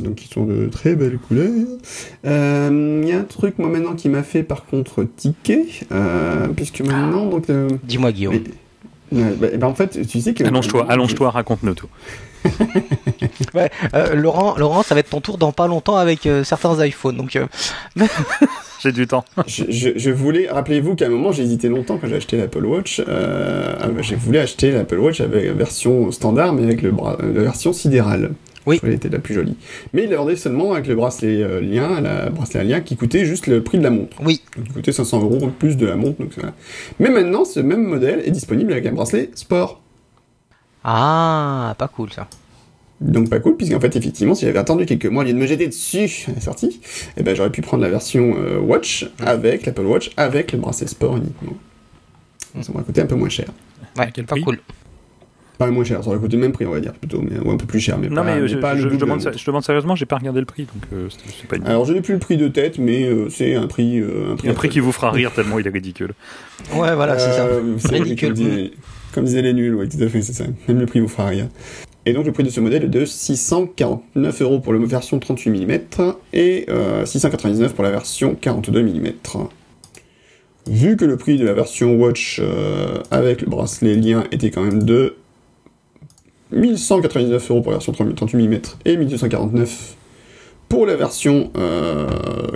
Donc 0.00 0.16
qui 0.16 0.28
sont 0.28 0.44
de 0.44 0.66
très 0.66 0.94
belles 0.94 1.18
couleurs. 1.18 1.50
Euh, 2.26 3.00
Il 3.02 3.08
y 3.08 3.12
a 3.12 3.18
un 3.18 3.24
truc 3.24 3.58
moi 3.58 3.68
maintenant 3.68 3.94
qui 3.94 4.08
m'a 4.08 4.22
fait 4.22 4.42
par 4.42 4.66
contre 4.66 5.04
tiquer, 5.16 5.66
euh, 5.92 6.48
puisque 6.54 6.80
maintenant 6.80 7.26
donc. 7.26 7.50
euh, 7.50 7.68
Dis-moi, 7.84 8.12
Guillaume. 8.12 8.34
mais- 9.12 9.22
bah, 9.40 9.46
bah, 9.58 9.66
en 9.66 9.74
fait, 9.74 10.06
tu 10.06 10.20
sais 10.20 10.34
que. 10.34 10.44
Allonge-toi, 10.44 10.86
allonge-toi, 10.88 11.30
raconte-nous 11.30 11.74
tout. 11.74 11.88
Euh, 13.94 14.14
Laurent, 14.14 14.56
Laurent, 14.58 14.82
ça 14.82 14.94
va 14.94 15.00
être 15.00 15.10
ton 15.10 15.20
tour 15.20 15.38
dans 15.38 15.50
pas 15.52 15.66
longtemps 15.66 15.96
avec 15.96 16.26
euh, 16.26 16.44
certains 16.44 16.84
iPhones. 16.84 17.16
Donc, 17.16 17.34
euh, 17.36 17.46
J'ai 18.82 18.92
du 18.92 19.06
temps. 19.08 19.24
Je, 19.48 19.64
je- 19.70 19.98
je 19.98 20.10
voulais, 20.10 20.48
rappelez-vous 20.48 20.94
qu'à 20.94 21.06
un 21.06 21.08
moment 21.08 21.32
j'ai 21.32 21.42
hésité 21.42 21.68
longtemps 21.68 21.98
quand 21.98 22.06
j'ai 22.06 22.14
acheté 22.14 22.36
l'Apple 22.36 22.64
Watch. 22.64 23.02
Euh, 23.08 23.74
ah, 23.80 23.88
bah, 23.88 24.02
j'ai 24.02 24.14
voulu 24.14 24.38
acheter 24.38 24.70
l'Apple 24.70 24.98
Watch 24.98 25.20
avec 25.20 25.46
la 25.46 25.52
version 25.52 26.12
standard, 26.12 26.52
mais 26.52 26.62
avec 26.62 26.82
le 26.82 26.92
bras, 26.92 27.16
la 27.20 27.42
version 27.42 27.72
sidérale. 27.72 28.32
Oui. 28.68 28.78
Elle 28.82 28.92
était 28.92 29.08
la 29.08 29.18
plus 29.18 29.32
jolie. 29.34 29.56
Mais 29.94 30.04
il 30.04 30.10
l'a 30.10 30.18
vendait 30.18 30.36
seulement 30.36 30.74
avec 30.74 30.86
le 30.88 30.94
bracelet 30.94 31.42
euh, 31.42 31.60
lien, 31.62 32.02
la 32.02 32.28
bracelet 32.28 32.60
à 32.60 32.64
lien 32.64 32.80
qui 32.82 32.96
coûtait 32.96 33.24
juste 33.24 33.46
le 33.46 33.62
prix 33.62 33.78
de 33.78 33.82
la 33.82 33.88
montre. 33.90 34.18
oui. 34.22 34.42
Il 34.58 34.70
coûtait 34.70 34.92
500 34.92 35.22
euros 35.22 35.38
en 35.42 35.48
plus 35.48 35.78
de 35.78 35.86
la 35.86 35.96
montre. 35.96 36.20
Donc, 36.20 36.34
voilà. 36.34 36.52
Mais 36.98 37.08
maintenant, 37.08 37.46
ce 37.46 37.60
même 37.60 37.82
modèle 37.82 38.20
est 38.26 38.30
disponible 38.30 38.72
avec 38.72 38.84
un 38.84 38.92
bracelet 38.92 39.30
sport. 39.34 39.80
Ah, 40.84 41.74
pas 41.78 41.88
cool 41.88 42.12
ça. 42.12 42.28
Donc 43.00 43.30
pas 43.30 43.40
cool, 43.40 43.56
puisqu'en 43.56 43.80
fait, 43.80 43.96
effectivement, 43.96 44.34
si 44.34 44.44
j'avais 44.44 44.58
attendu 44.58 44.84
quelques 44.84 45.06
mois, 45.06 45.22
au 45.22 45.26
lieu 45.26 45.32
de 45.32 45.38
me 45.38 45.46
jeter 45.46 45.66
dessus 45.68 46.26
à 46.28 46.32
la 46.32 46.40
sortie, 46.40 46.80
eh 47.16 47.22
ben, 47.22 47.34
j'aurais 47.34 47.50
pu 47.50 47.62
prendre 47.62 47.82
la 47.82 47.88
version 47.88 48.34
euh, 48.36 48.58
Watch 48.58 49.08
avec 49.20 49.64
l'Apple 49.64 49.86
Watch, 49.86 50.10
avec 50.18 50.52
le 50.52 50.58
bracelet 50.58 50.88
sport 50.88 51.16
uniquement. 51.16 51.54
Ça 52.60 52.70
m'aurait 52.72 52.84
coûté 52.84 53.00
un 53.00 53.06
peu 53.06 53.14
moins 53.14 53.28
cher. 53.28 53.46
Ouais, 53.96 54.10
pas 54.24 54.36
cool. 54.44 54.58
Pas 55.58 55.70
moins 55.72 55.82
cher, 55.82 56.02
ça 56.04 56.10
aurait 56.10 56.18
coûté 56.20 56.36
le 56.36 56.42
même 56.42 56.52
prix, 56.52 56.66
on 56.66 56.70
va 56.70 56.78
dire, 56.80 56.92
plutôt, 56.92 57.20
mais, 57.20 57.36
ou 57.44 57.50
un 57.50 57.56
peu 57.56 57.66
plus 57.66 57.80
cher, 57.80 57.98
mais 57.98 58.08
Non, 58.08 58.16
pas, 58.16 58.22
mais 58.24 58.40
mais 58.40 58.48
je, 58.48 58.56
pas 58.58 58.76
je- 58.76 58.76
le 58.76 58.82
je 58.84 58.88
double. 58.94 59.00
demande, 59.00 59.32
je 59.36 59.44
demande 59.44 59.64
sérieusement, 59.64 59.96
j'ai 59.96 60.06
pas 60.06 60.16
regardé 60.16 60.38
le 60.38 60.46
prix, 60.46 60.62
donc 60.72 60.82
euh, 60.92 61.08
c'est 61.36 61.48
pas 61.48 61.56
une... 61.56 61.66
Alors, 61.66 61.84
je 61.84 61.92
n'ai 61.94 62.00
plus 62.00 62.14
le 62.14 62.20
prix 62.20 62.36
de 62.36 62.46
tête, 62.46 62.78
mais 62.78 63.04
euh, 63.04 63.28
c'est 63.28 63.54
un 63.56 63.66
prix... 63.66 63.98
euh, 63.98 64.32
un 64.32 64.36
prix, 64.36 64.48
un 64.48 64.54
prix 64.54 64.68
qui 64.68 64.78
vous 64.80 64.92
fera 64.92 65.10
rire 65.10 65.32
tellement 65.34 65.58
il 65.58 65.66
est 65.66 65.70
ridicule. 65.70 66.12
Ouais, 66.74 66.94
voilà, 66.94 67.18
c'est 67.18 67.32
ça. 67.32 67.46
Euh, 67.46 67.74
c'est 67.78 67.96
Ridicule. 67.96 68.28
Comme 68.28 68.36
disaient, 68.36 68.70
comme 69.12 69.24
disaient 69.24 69.42
les 69.42 69.52
nuls, 69.52 69.74
oui, 69.74 69.88
tout 69.88 70.00
à 70.02 70.08
fait, 70.08 70.22
c'est 70.22 70.32
ça. 70.32 70.44
Même 70.68 70.78
le 70.78 70.86
prix 70.86 71.00
vous 71.00 71.08
fera 71.08 71.26
rien. 71.26 71.48
Et 72.06 72.12
donc 72.12 72.24
le 72.24 72.32
prix 72.32 72.44
de 72.44 72.50
ce 72.50 72.60
modèle 72.60 72.84
est 72.84 72.88
de 72.88 73.04
649 73.04 74.40
euros 74.42 74.60
pour 74.60 74.72
la 74.72 74.78
version 74.86 75.18
38 75.18 75.50
mm 75.50 75.78
et 76.32 76.64
euh, 76.70 77.04
699 77.04 77.74
pour 77.74 77.82
la 77.84 77.90
version 77.90 78.34
42 78.40 78.82
mm. 78.82 79.12
Vu 80.68 80.96
que 80.96 81.04
le 81.04 81.16
prix 81.16 81.36
de 81.38 81.44
la 81.44 81.52
version 81.54 81.96
Watch 81.96 82.40
euh, 82.42 82.98
avec 83.10 83.40
le 83.42 83.48
bracelet 83.48 83.94
lien 83.94 84.24
était 84.30 84.50
quand 84.50 84.62
même 84.62 84.82
de 84.84 85.16
1199 86.52 87.50
euros 87.50 87.60
pour 87.60 87.72
la 87.72 87.78
version 87.78 87.92
38 87.92 88.34
mm 88.36 88.60
et 88.84 88.96
1249 88.96 89.94
pour 90.68 90.86
la 90.86 90.96
version 90.96 91.50
euh, 91.56 92.06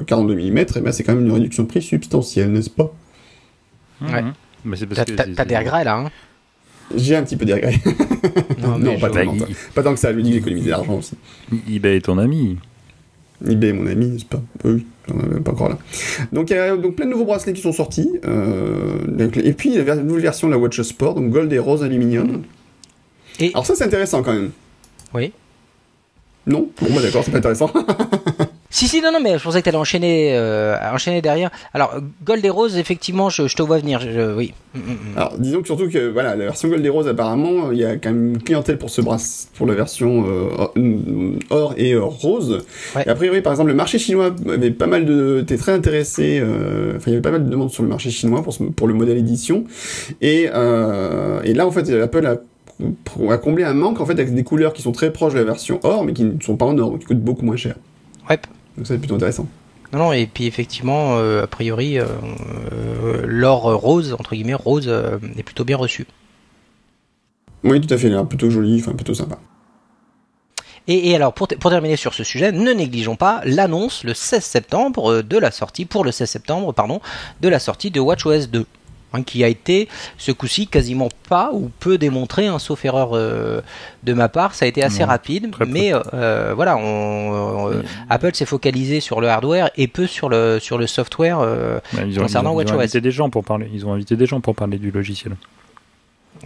42 0.07 0.35
mm, 0.35 0.59
et 0.59 0.81
ben 0.81 0.93
c'est 0.93 1.03
quand 1.03 1.15
même 1.15 1.25
une 1.27 1.33
réduction 1.33 1.63
de 1.63 1.69
prix 1.69 1.83
substantielle, 1.83 2.51
n'est-ce 2.53 2.71
pas? 2.71 2.93
Ouais. 4.03 4.23
Mais 4.65 4.77
c'est 4.77 4.87
parce 4.87 5.05
T'as 5.35 5.45
des 5.45 5.57
regrets 5.57 5.85
là, 5.85 5.97
hein? 5.97 6.11
J'ai 6.95 7.17
un 7.17 7.23
petit 7.23 7.37
peu 7.37 7.45
des 7.45 7.55
regrets. 7.55 7.79
Non, 8.61 8.79
Non, 8.79 8.93
mais 8.93 8.99
pas 9.75 9.83
tant 9.83 9.93
que 9.95 9.99
ça, 9.99 10.13
lui 10.13 10.23
dis 10.23 10.31
que 10.31 10.35
j'économise 10.37 10.65
de 10.67 10.71
l'argent 10.71 10.99
aussi. 10.99 11.15
eBay 11.71 11.97
est 11.97 12.01
ton 12.03 12.19
ami. 12.19 12.59
eBay 13.49 13.69
est 13.69 13.73
mon 13.73 13.87
ami, 13.87 14.07
n'est-ce 14.11 14.25
pas? 14.25 14.41
Oui, 14.65 14.87
j'en 15.09 15.19
avais 15.19 15.41
pas 15.41 15.51
encore 15.53 15.71
là. 15.71 15.79
Donc 16.33 16.51
il 16.51 16.57
y 16.57 16.59
a 16.59 16.77
donc 16.77 16.95
plein 16.95 17.07
de 17.07 17.11
nouveaux 17.11 17.25
bracelets 17.25 17.55
qui 17.55 17.63
sont 17.63 17.73
sortis. 17.73 18.09
euh, 18.25 18.99
donc, 19.09 19.37
et 19.37 19.53
puis 19.53 19.75
la 19.77 19.97
nouvelle 19.97 20.23
version 20.23 20.47
de 20.49 20.53
la 20.53 20.59
Watch 20.59 20.81
Sport, 20.83 21.15
donc 21.15 21.31
Gold 21.31 21.53
et 21.53 21.59
Rose 21.59 21.83
Aluminium. 21.83 22.43
Et- 23.41 23.51
Alors 23.55 23.67
ça 23.67 23.75
c'est 23.75 23.85
intéressant 23.85 24.23
quand 24.23 24.33
même. 24.33 24.51
Oui. 25.15 25.33
Non? 26.47 26.69
Bon 26.81 26.95
bah 26.95 27.01
d'accord, 27.03 27.23
c'est 27.25 27.31
pas 27.31 27.39
intéressant. 27.39 27.71
Si, 28.75 28.89
si, 28.89 29.03
non, 29.03 29.13
non, 29.13 29.21
mais 29.23 29.37
je 29.39 29.45
pensais 29.45 29.61
que 29.61 29.67
t'allais 29.67 29.77
enchaîner, 29.77 30.31
euh, 30.35 30.75
enchaîner 30.95 31.21
derrière. 31.21 31.51
Alors, 31.75 31.95
Gold 32.25 32.43
et 32.43 32.49
Rose, 32.49 32.79
effectivement, 32.79 33.29
je, 33.29 33.47
je 33.47 33.55
te 33.55 33.61
vois 33.61 33.77
venir. 33.79 34.01
je- 34.01 34.11
je- 34.11 34.35
oui. 34.35 34.55
Mm, 34.75 34.79
mm, 34.79 34.83
mm. 34.93 34.97
Alors 35.19 35.35
disons 35.37 35.61
que 35.61 35.67
surtout 35.67 35.91
que 35.91 36.09
voilà, 36.09 36.35
la 36.37 36.47
version 36.47 36.71
Gold 36.71 36.85
et 36.87 36.89
Rose 36.89 37.07
apparemment, 37.07 37.71
il 37.71 37.77
y 37.77 37.85
a 37.85 37.97
quand 37.97 38.09
même 38.11 38.31
une 38.31 38.43
clientèle 38.43 38.79
pour 38.79 38.89
ce 38.89 39.03
bracelet, 39.03 39.51
pour 39.59 39.67
la 39.67 39.75
version 39.75 40.25
euh, 40.27 40.69
or- 41.51 41.75
et 41.77 41.93
euh, 41.93 42.03
rose. 42.03 42.65
Ouais. 42.97 43.03
Et 43.05 43.11
a 43.11 43.15
priori 43.15 43.43
par 43.43 43.53
exemple 43.53 43.69
le 43.69 43.75
marché 43.75 43.99
chinois 43.99 44.35
avait 44.49 44.71
pas 44.71 44.87
mal 44.87 45.05
de 45.05 45.41
était 45.43 45.59
très 45.59 45.73
intéressé 45.73 46.41
euh, 46.43 46.95
enfin 46.97 47.05
il 47.09 47.11
y 47.11 47.17
avait 47.17 47.21
pas 47.23 47.31
mal 47.31 47.45
de 47.45 47.51
demandes 47.51 47.71
sur 47.71 47.83
le 47.83 47.91
marché 47.91 48.11
chinois 48.11 48.43
pour 48.43 48.55
ce- 48.55 48.63
pour 48.63 48.89
le 48.89 48.95
modèle 48.95 49.19
édition 49.19 49.65
et 50.23 50.45
et 50.45 51.55
là 51.55 51.67
en 51.67 51.71
fait 51.71 51.91
Apple 51.91 52.27
a 52.27 52.37
a 53.31 53.39
comblé 53.39 53.65
un 53.65 53.75
manque 53.75 54.01
en 54.01 54.07
fait 54.07 54.13
avec 54.13 54.35
des 54.35 54.45
couleurs 54.45 54.73
qui 54.73 54.83
sont 54.83 54.93
très 54.93 55.13
proches 55.13 55.35
de 55.35 55.39
la 55.39 55.45
version 55.45 55.81
or 55.83 56.05
mais 56.05 56.13
qui 56.13 56.25
ne 56.25 56.41
sont 56.41 56.57
pas 56.57 56.67
en 56.67 56.79
or 56.79 56.91
donc 56.91 57.01
qui 57.01 57.07
coûtent 57.07 57.21
beaucoup 57.21 57.45
moins 57.45 57.57
cher. 57.57 57.77
Ouais. 58.29 58.39
Donc 58.77 58.87
ça 58.87 58.95
c'est 58.95 58.99
plutôt 58.99 59.15
intéressant. 59.15 59.47
Non, 59.93 59.99
non, 59.99 60.13
et 60.13 60.27
puis 60.27 60.47
effectivement, 60.47 61.19
euh, 61.19 61.43
a 61.43 61.47
priori, 61.47 61.99
euh, 61.99 62.07
euh, 62.73 63.23
l'or 63.27 63.63
rose, 63.75 64.17
entre 64.19 64.35
guillemets, 64.35 64.55
rose, 64.55 64.87
euh, 64.89 65.19
est 65.37 65.43
plutôt 65.43 65.65
bien 65.65 65.77
reçu. 65.77 66.07
Oui 67.63 67.81
tout 67.81 67.93
à 67.93 67.99
fait, 67.99 68.07
il 68.07 68.15
a 68.15 68.17
l'air 68.17 68.27
plutôt 68.27 68.49
joli, 68.49 68.81
enfin 68.81 68.93
plutôt 68.93 69.15
sympa. 69.15 69.39
Et, 70.89 71.11
et 71.11 71.15
alors, 71.15 71.33
pour, 71.35 71.47
pour 71.47 71.71
terminer 71.71 71.97
sur 71.97 72.15
ce 72.15 72.25
sujet, 72.25 72.53
ne 72.53 72.73
négligeons 72.73 73.17
pas 73.17 73.43
l'annonce 73.45 74.03
le 74.03 74.15
16 74.15 74.43
septembre 74.43 75.23
de 75.23 75.39
la 75.39 75.51
sortie, 75.51 75.85
pour 75.85 76.05
le 76.05 76.11
16 76.11 76.29
septembre, 76.29 76.73
pardon, 76.73 77.01
de 77.41 77.49
la 77.49 77.59
sortie 77.59 77.91
de 77.91 78.01
WatchOS 78.01 78.47
2. 78.51 78.67
Hein, 79.13 79.23
qui 79.23 79.45
a 79.45 79.49
été 79.49 79.89
ce 80.19 80.33
coup-ci 80.33 80.67
quasiment 80.67 81.09
pas 81.29 81.51
ou 81.53 81.71
peu 81.81 81.99
démontré, 81.99 82.47
hein, 82.47 82.59
sauf 82.59 82.85
erreur 82.85 83.11
euh, 83.15 83.61
de 84.05 84.13
ma 84.13 84.29
part. 84.29 84.55
Ça 84.55 84.65
a 84.65 84.69
été 84.69 84.83
assez 84.83 85.05
rapide, 85.05 85.51
très 85.51 85.67
mais 85.67 85.93
euh, 86.15 86.53
voilà, 86.55 86.77
on, 86.77 87.71
euh, 87.73 87.83
Apple 88.11 88.35
s'est 88.35 88.45
focalisé 88.47 89.01
sur 89.01 89.21
le 89.21 89.29
hardware 89.29 89.71
et 89.77 89.89
peu 89.89 90.07
sur 90.07 90.29
le 90.29 90.59
sur 90.61 90.79
le 90.79 90.87
software. 90.87 91.39
euh, 91.41 91.79
Ouais, 91.95 92.05
Ils 92.09 92.19
ont, 92.19 92.23
Concernant 92.23 92.51
ils 92.53 92.57
ont- 92.57 92.61
ils 92.61 92.65
ont 92.73 92.77
WatchOS. 92.77 92.81
invité 92.83 93.01
des 93.01 93.11
gens 93.11 93.31
pour 93.31 93.45
parler. 93.45 93.69
Ils 93.73 93.87
ont 93.87 93.93
invité 93.93 94.17
des 94.17 94.27
gens 94.27 94.41
pour 94.41 94.55
parler 94.55 94.79
du 94.79 94.91
logiciel. 94.91 95.37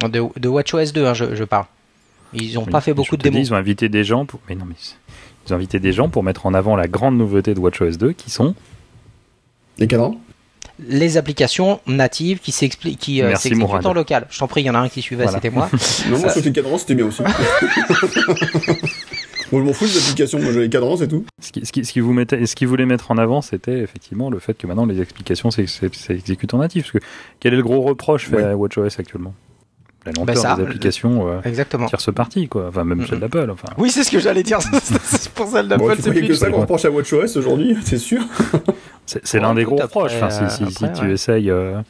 de, 0.02 0.22
de 0.38 0.48
WatchOS 0.48 0.92
2, 0.92 1.06
hein, 1.06 1.14
je, 1.14 1.34
je 1.34 1.44
parle. 1.44 1.66
Ils 2.34 2.54
n'ont 2.54 2.66
pas 2.66 2.80
fait 2.80 2.92
beaucoup 2.92 3.16
de 3.16 3.22
dis, 3.22 3.30
démos. 3.30 3.48
Ils 3.48 3.52
ont 3.54 3.56
invité 3.56 3.88
des 3.88 4.04
gens 4.04 4.26
pour. 4.26 4.40
Mais 4.48 4.54
non, 4.56 4.64
mais 4.66 4.74
c'est- 4.78 4.96
ils 5.46 5.52
ont 5.52 5.56
invité 5.56 5.78
des 5.78 5.92
gens 5.92 6.08
pour 6.08 6.22
mettre 6.24 6.44
en 6.46 6.54
avant 6.54 6.74
la 6.76 6.88
grande 6.88 7.16
nouveauté 7.16 7.54
de 7.54 7.60
WatchOS 7.60 7.96
2, 7.98 8.12
qui 8.12 8.30
sont 8.30 8.54
Les 9.78 9.86
cadrans? 9.86 10.16
Les 10.88 11.16
applications 11.16 11.80
natives 11.86 12.38
qui 12.40 12.52
s'expliquent, 12.52 12.98
qui 12.98 13.22
euh, 13.22 13.34
en 13.84 13.92
local. 13.94 14.26
Je 14.30 14.38
t'en 14.38 14.46
prie, 14.46 14.60
il 14.62 14.66
y 14.66 14.70
en 14.70 14.74
a 14.74 14.78
un 14.78 14.88
qui 14.88 15.00
suivait, 15.02 15.24
Voilà. 15.24 15.38
c'était 15.38 15.50
moi. 15.50 15.70
Non, 16.10 16.18
moi, 16.18 16.32
les 16.44 16.52
cadrans, 16.52 16.76
c'était 16.78 16.94
bien 16.94 17.06
aussi. 17.06 17.22
Moi, 19.52 19.60
je 19.60 19.66
m'en 19.66 19.72
fous 19.72 19.86
des 19.86 19.96
applications, 19.96 20.40
moi, 20.40 20.50
j'ai 20.52 20.60
les 20.62 20.68
cadrans, 20.68 20.96
c'est 20.96 21.06
tout. 21.06 21.24
Ce 21.40 21.52
qui, 21.52 21.64
ce 21.64 21.70
qui- 21.70 21.84
ce 21.84 21.92
qui 21.92 22.00
vous 22.00 22.12
mettait, 22.12 22.44
ce 22.46 22.56
qu'ils 22.56 22.66
voulaient 22.66 22.84
mettre 22.84 23.12
en 23.12 23.16
avant, 23.16 23.42
c'était 23.42 23.78
effectivement 23.78 24.28
le 24.28 24.40
fait 24.40 24.54
que 24.58 24.66
maintenant 24.66 24.86
les 24.86 25.00
explications 25.00 25.52
s'ex- 25.52 25.80
s'exécutent 25.92 26.52
en 26.54 26.58
natif. 26.58 26.82
Parce 26.90 26.92
que 26.92 26.98
quel 27.38 27.54
est 27.54 27.56
le 27.58 27.62
gros 27.62 27.80
reproche 27.82 28.26
fait 28.28 28.36
Ouais. 28.36 28.42
à 28.42 28.56
WatchOS 28.56 28.98
actuellement? 28.98 29.34
La 30.06 30.12
lenteur 30.12 30.26
Bah, 30.26 30.34
ça, 30.36 30.54
des 30.56 30.62
applications 30.62 31.28
euh, 31.28 31.40
Exactement. 31.44 31.86
tierce 31.86 32.12
partie, 32.14 32.48
quoi. 32.48 32.66
Enfin, 32.68 32.84
même 32.84 32.98
Mhm. 33.00 33.06
celle 33.08 33.20
d'Apple. 33.20 33.50
Enfin, 33.50 33.68
Oui, 33.78 33.90
c'est 33.90 34.04
ce 34.04 34.10
que 34.10 34.18
j'allais 34.18 34.42
dire. 34.42 34.58
c'est 35.02 35.32
pour 35.32 35.48
celle 35.48 35.68
d'Apple, 35.68 35.96
c'est 36.00 36.14
que 36.26 36.34
ça 36.34 36.50
qu'on 36.50 36.60
reproche 36.60 36.84
à 36.86 36.90
WatchOS 36.90 37.36
aujourd'hui, 37.36 37.76
c'est 37.84 37.98
sûr. 37.98 38.22
c'est 39.04 39.38
l'un 39.40 39.54
des 39.54 39.64
gros 39.64 39.76
reproches. 39.76 40.14
Enfin, 40.20 40.30
si, 40.30 40.64
si- 40.66 40.72
si 40.72 40.84
après, 40.84 40.98
tu 40.98 41.06
ouais. 41.06 41.12
essayes, 41.12 41.50
euh, 41.50 41.80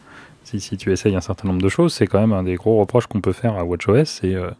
si, 0.44 0.60
si 0.60 0.76
tu 0.76 0.92
essayes 0.92 1.14
un 1.16 1.20
certain 1.20 1.48
nombre 1.48 1.62
de 1.62 1.68
choses, 1.68 1.94
c'est 1.94 2.06
quand 2.06 2.20
même 2.20 2.32
un 2.32 2.42
des 2.42 2.54
gros 2.56 2.78
reproches 2.78 3.06
qu'on 3.06 3.20
peut 3.20 3.32
faire 3.32 3.54
à 3.56 3.64
WatchOS. 3.64 4.04
C'est 4.06 4.34
euh, 4.34 4.50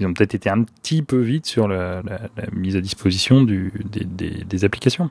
ils 0.00 0.06
ont 0.06 0.12
peut-être 0.12 0.34
été 0.34 0.50
un 0.50 0.62
petit 0.64 1.02
peu 1.02 1.18
vite 1.20 1.46
sur 1.46 1.68
la, 1.68 2.02
la- 2.02 2.20
la 2.36 2.44
mise 2.52 2.74
à 2.76 2.80
disposition 2.80 3.42
du, 3.42 3.72
des, 3.84 4.04
des- 4.04 4.44
des 4.44 4.64
applications. 4.64 5.10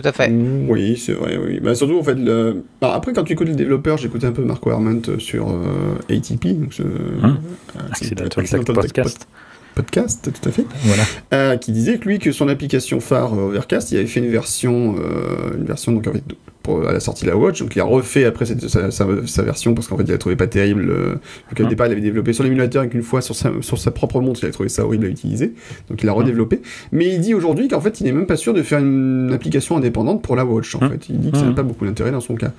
Tout 0.00 0.06
à 0.08 0.12
fait. 0.12 0.30
Oui, 0.30 0.96
c'est 0.96 1.12
vrai, 1.12 1.36
oui. 1.44 1.58
Bah, 1.60 1.74
surtout, 1.74 1.98
en 1.98 2.04
fait, 2.04 2.14
le... 2.14 2.62
bah, 2.80 2.92
après, 2.94 3.12
quand 3.12 3.24
tu 3.24 3.32
écoutes 3.32 3.48
les 3.48 3.56
développeurs, 3.56 3.98
j'écoutais 3.98 4.26
un 4.26 4.32
peu 4.32 4.44
Mark 4.44 4.64
Werment 4.64 5.00
sur 5.18 5.48
euh, 5.50 5.96
ATP, 6.08 6.60
donc 6.60 6.72
ce... 6.72 6.82
Hum. 6.82 7.38
euh, 7.76 7.80
Accidental 7.90 8.28
Accidental 8.44 8.76
Tech 8.76 8.92
Podcast. 8.92 9.26
podcast, 9.74 10.30
tout 10.32 10.48
à 10.48 10.52
fait, 10.52 10.64
Voilà. 10.84 11.02
euh, 11.34 11.56
qui 11.56 11.72
disait 11.72 11.98
que 11.98 12.08
lui, 12.08 12.18
que 12.20 12.30
son 12.30 12.48
application 12.48 13.00
phare 13.00 13.34
euh, 13.34 13.48
Overcast, 13.48 13.90
il 13.90 13.98
avait 13.98 14.06
fait 14.06 14.20
une 14.20 14.30
version, 14.30 14.94
euh, 15.00 15.56
une 15.56 15.64
version 15.64 15.90
donc, 15.92 16.06
en 16.06 16.12
fait, 16.12 16.22
pour, 16.62 16.86
à 16.86 16.92
la 16.92 17.00
sortie 17.00 17.24
de 17.24 17.30
la 17.30 17.36
Watch, 17.36 17.60
donc 17.60 17.74
il 17.76 17.80
a 17.80 17.84
refait 17.84 18.24
après 18.24 18.44
cette, 18.44 18.68
sa, 18.68 18.90
sa, 18.90 19.06
sa 19.26 19.42
version 19.42 19.74
parce 19.74 19.88
qu'en 19.88 19.96
fait 19.96 20.04
il 20.06 20.12
a 20.12 20.18
trouvé 20.18 20.36
pas 20.36 20.46
terrible, 20.46 20.90
euh, 20.90 21.14
vu 21.48 21.54
qu'au 21.56 21.62
Mhm. 21.62 21.68
départ 21.70 21.86
il 21.86 21.92
avait 21.92 22.00
développé 22.00 22.32
sur 22.32 22.44
l'émulateur 22.44 22.82
et 22.82 22.88
qu'une 22.88 23.02
fois 23.02 23.20
sur 23.22 23.34
sa, 23.34 23.50
sur 23.60 23.78
sa 23.78 23.90
propre 23.90 24.20
montre 24.20 24.40
il 24.42 24.46
avait 24.46 24.52
trouvé 24.52 24.68
ça 24.68 24.84
horrible 24.84 25.06
à 25.06 25.08
utiliser, 25.08 25.54
donc 25.88 26.02
il 26.02 26.08
a 26.08 26.12
redéveloppé. 26.12 26.60
Mais 26.92 27.06
il 27.06 27.20
dit 27.20 27.32
aujourd'hui 27.34 27.68
qu'en 27.68 27.80
fait 27.80 28.00
il 28.00 28.04
n'est 28.04 28.12
même 28.12 28.26
pas 28.26 28.36
sûr 28.36 28.52
de 28.54 28.62
faire 28.62 28.80
une 28.80 29.30
application 29.32 29.76
indépendante 29.76 30.20
pour 30.22 30.36
la 30.36 30.44
Watch, 30.44 30.74
en 30.74 30.80
Mhm. 30.82 30.90
fait. 30.90 31.08
Il 31.08 31.20
dit 31.20 31.30
que 31.32 31.38
ça 31.38 31.44
n'a 31.46 31.52
pas 31.52 31.62
beaucoup 31.62 31.86
d'intérêt 31.86 32.10
dans 32.10 32.20
son 32.20 32.34
cas. 32.34 32.52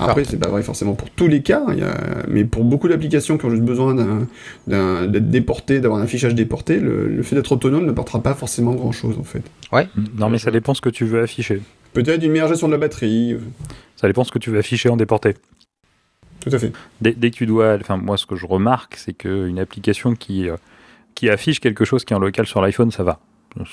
Après, 0.00 0.24
c'est 0.24 0.36
pas 0.38 0.48
vrai 0.48 0.62
forcément 0.62 0.94
pour 0.94 1.10
tous 1.10 1.26
les 1.28 1.42
cas, 1.42 1.62
il 1.72 1.78
y 1.78 1.82
a... 1.82 1.94
mais 2.28 2.44
pour 2.44 2.62
beaucoup 2.64 2.88
d'applications 2.88 3.36
qui 3.38 3.46
ont 3.46 3.50
juste 3.50 3.62
besoin 3.64 3.94
d'être 4.66 5.30
déportées, 5.30 5.80
d'avoir 5.80 6.00
un 6.00 6.04
affichage 6.04 6.34
déporté, 6.34 6.78
le, 6.78 7.08
le 7.08 7.22
fait 7.22 7.36
d'être 7.36 7.50
autonome 7.52 7.86
ne 7.86 7.92
portera 7.92 8.22
pas 8.22 8.34
forcément 8.34 8.74
grand 8.74 8.92
chose 8.92 9.16
en 9.18 9.24
fait. 9.24 9.42
Non, 10.18 10.28
mais 10.30 10.38
ça 10.38 10.50
dépend 10.50 10.74
ce 10.74 10.80
que 10.80 10.88
tu 10.88 11.04
veux 11.04 11.20
afficher. 11.22 11.60
Peut-être 12.02 12.22
une 12.22 12.32
meilleure 12.32 12.48
gestion 12.48 12.66
de 12.68 12.72
la 12.72 12.78
batterie, 12.78 13.36
Ça 13.96 14.06
dépend 14.06 14.24
ce 14.24 14.30
que 14.32 14.38
tu 14.38 14.50
veux 14.50 14.58
afficher 14.58 14.88
en 14.88 14.96
déporté. 14.96 15.34
tout 16.40 16.50
à 16.52 16.58
fait. 16.58 16.72
Dès, 17.00 17.12
dès 17.12 17.30
que 17.30 17.36
tu 17.36 17.46
dois, 17.46 17.76
enfin 17.80 17.96
moi 17.96 18.16
ce 18.16 18.26
que 18.26 18.36
je 18.36 18.46
remarque, 18.46 18.96
c'est 18.96 19.12
qu'une 19.14 19.58
application 19.58 20.14
qui 20.14 20.48
euh, 20.48 20.56
qui 21.14 21.30
affiche 21.30 21.60
quelque 21.60 21.84
chose 21.84 22.04
qui 22.04 22.12
est 22.12 22.16
en 22.16 22.20
local 22.20 22.46
sur 22.46 22.60
l'iPhone, 22.60 22.90
ça 22.90 23.02
va. 23.02 23.18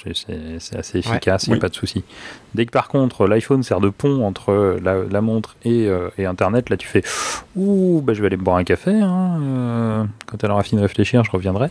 C'est- 0.02 0.14
C'est 0.16 0.60
c'est 0.60 0.78
assez 0.78 1.00
efficace, 1.00 1.44
il 1.44 1.50
n'y 1.50 1.54
a 1.54 1.58
Oui. 1.58 1.60
pas 1.60 1.68
de 1.68 1.76
souci. 1.76 2.06
Dès 2.56 2.66
que 2.66 2.72
par 2.72 2.88
contre 2.88 3.28
l'iPhone 3.28 3.64
sert 3.64 3.82
de 3.82 3.90
pont 3.90 4.26
entre 4.26 4.80
la, 4.82 5.04
la 5.04 5.20
montre 5.22 5.58
et, 5.66 5.88
euh, 5.90 6.08
et 6.18 6.26
Internet, 6.26 6.70
là 6.70 6.78
tu 6.78 6.88
fais 6.88 7.04
ouh, 7.58 8.02
bah, 8.02 8.14
je 8.14 8.22
vais 8.22 8.28
aller 8.28 8.38
me 8.38 8.44
boire 8.44 8.56
un 8.56 8.64
café. 8.64 8.92
hein, 8.92 9.40
euh, 9.42 10.04
quand 10.26 10.42
elle 10.42 10.52
aura 10.52 10.64
fini 10.64 10.80
de 10.80 10.88
réfléchir, 10.88 11.26
je 11.26 11.32
reviendrai. 11.32 11.68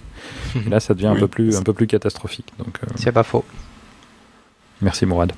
Et 0.66 0.68
là, 0.68 0.78
ça 0.78 0.92
devient 0.92 1.06
un 1.06 1.16
peu 1.24 1.26
plus 1.28 1.56
un 1.56 1.62
peu 1.62 1.72
plus 1.72 1.86
catastrophique. 1.86 2.52
Donc 2.58 2.78
euh, 2.84 2.88
C'est 2.96 3.12
pas 3.12 3.22
faux. 3.22 3.46
merci 4.82 5.06
Mourad. 5.06 5.32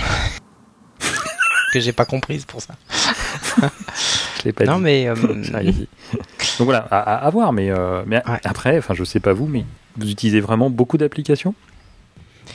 Que 1.72 1.80
j'ai 1.80 1.92
pas 1.92 2.04
comprise 2.04 2.44
pour 2.44 2.62
ça. 2.62 2.74
Je 4.38 4.44
l'ai 4.44 4.52
pas 4.52 4.64
Non, 4.64 4.76
dit. 4.76 4.82
mais. 4.82 5.08
euh. 5.08 5.14
Donc 6.58 6.64
voilà, 6.66 6.78
à, 6.90 7.28
voir, 7.30 7.52
mais, 7.52 7.70
euh, 7.70 8.02
mais 8.06 8.16
Ouais. 8.26 8.38
après, 8.44 8.78
enfin 8.78 8.94
je 8.94 9.04
sais 9.04 9.20
pas 9.20 9.32
vous, 9.32 9.46
mais 9.46 9.64
vous 9.98 10.08
utilisez 10.10 10.40
vraiment 10.40 10.70
beaucoup 10.70 10.96
d'applications? 10.96 11.54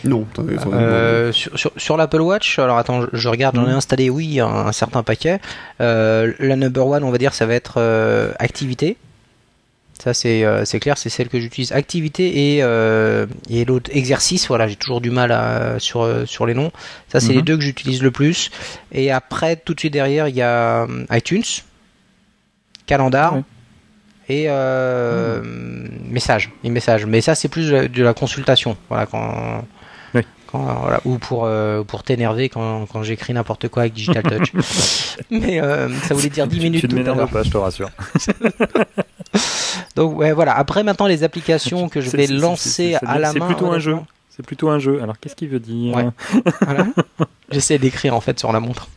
Non, 0.03 0.25
Euh, 0.73 1.31
sur, 1.33 1.59
sur, 1.59 1.71
sur 1.77 1.97
l'Apple 1.97 2.21
Watch, 2.21 2.57
alors 2.57 2.77
attends, 2.79 3.01
je, 3.01 3.07
je 3.13 3.27
regarde, 3.27 3.55
j'en 3.57 3.63
ai 3.67 3.71
Mhm. 3.71 3.75
installé, 3.77 4.09
oui, 4.09 4.39
un, 4.39 4.47
un 4.47 4.71
certain 4.71 5.03
paquet. 5.03 5.39
Euh, 5.81 6.33
la 6.39 6.55
number 6.55 6.87
one, 6.87 7.03
on 7.03 7.11
va 7.11 7.17
dire, 7.19 7.33
ça 7.33 7.45
va 7.45 7.53
être 7.53 7.75
euh, 7.77 8.31
activité. 8.39 8.97
Ça, 10.03 10.15
c'est 10.15 10.43
euh, 10.43 10.63
clair, 10.65 10.97
c'est 10.97 11.09
celle 11.09 11.29
que 11.29 11.39
j'utilise. 11.39 11.71
Activité 11.73 12.55
et, 12.55 12.63
euh, 12.63 13.27
et 13.51 13.65
l'autre 13.65 13.91
exercice. 13.93 14.47
Voilà, 14.47 14.67
j'ai 14.67 14.75
toujours 14.75 14.99
du 14.99 15.11
mal 15.11 15.31
à, 15.31 15.75
sur, 15.77 16.27
sur 16.27 16.47
les 16.47 16.55
noms. 16.55 16.71
Ça, 17.07 17.19
c'est 17.19 17.29
Mhm. 17.29 17.35
les 17.35 17.41
deux 17.43 17.57
que 17.57 17.63
j'utilise 17.63 18.01
le 18.01 18.09
plus. 18.09 18.49
Et 18.91 19.11
après, 19.11 19.55
tout 19.57 19.75
de 19.75 19.79
suite 19.79 19.93
derrière, 19.93 20.27
il 20.27 20.35
y 20.35 20.41
a 20.41 20.85
euh, 20.85 21.05
iTunes, 21.11 21.43
calendar. 22.87 23.37
Et 24.29 24.45
euh, 24.47 25.41
message, 26.09 26.51
et 26.63 26.69
message. 26.69 27.05
Mais 27.05 27.21
ça, 27.21 27.35
c'est 27.35 27.47
plus 27.49 27.67
de 27.69 27.73
la, 27.75 27.87
de 27.87 28.03
la 28.03 28.13
consultation. 28.13 28.77
Voilà, 28.87 29.05
quand, 29.05 29.65
Oui. 30.15 30.21
quand, 30.47 30.63
voilà, 30.81 31.01
ou 31.05 31.17
pour 31.17 31.43
euh, 31.45 31.83
pour 31.83 32.03
t'énerver 32.03 32.47
quand, 32.49 32.85
quand 32.85 33.03
j'écris 33.03 33.33
n'importe 33.33 33.67
quoi 33.67 33.83
avec 33.83 33.93
Digital 33.93 34.23
Touch. 34.23 34.53
Mais 35.31 35.59
ça 36.07 36.13
voulait 36.13 36.29
dire 36.29 36.47
10 36.47 36.57
Tu- 36.57 36.63
minutes 36.63 36.81
Tu 36.81 36.87
tout 36.87 36.95
ne 36.95 37.01
m'énerves 37.03 37.29
pas, 37.29 37.43
je 37.43 37.49
te 37.51 37.57
rassure. 37.57 37.89
Donc 39.95 40.17
ouais, 40.17 40.31
voilà. 40.33 40.57
Après 40.57 40.83
maintenant 40.83 41.07
les 41.07 41.23
applications 41.23 41.89
que 41.89 42.01
je 42.01 42.09
C'est- 42.09 42.17
vais 42.17 42.27
c'est- 42.27 42.33
c'est- 42.33 42.39
lancer 42.39 42.69
c'est- 42.69 42.97
c'est 42.99 43.05
à 43.05 43.19
la 43.19 43.31
C'est 43.31 43.39
main. 43.39 43.47
plutôt 43.47 43.67
un 43.71 43.79
jeu. 43.79 43.95
C'est 44.29 44.45
plutôt 44.45 44.69
un 44.69 44.79
jeu. 44.79 45.01
Alors 45.01 45.19
qu'est-ce 45.19 45.35
qu'il 45.35 45.49
veut 45.49 45.59
dire 45.59 45.95
Ouais. 45.95 46.05
Voilà. 46.61 46.87
J'essaie 47.51 47.77
d'écrire 47.77 48.15
en 48.15 48.21
fait 48.21 48.39
sur 48.39 48.51
la 48.51 48.59
montre. 48.59 48.87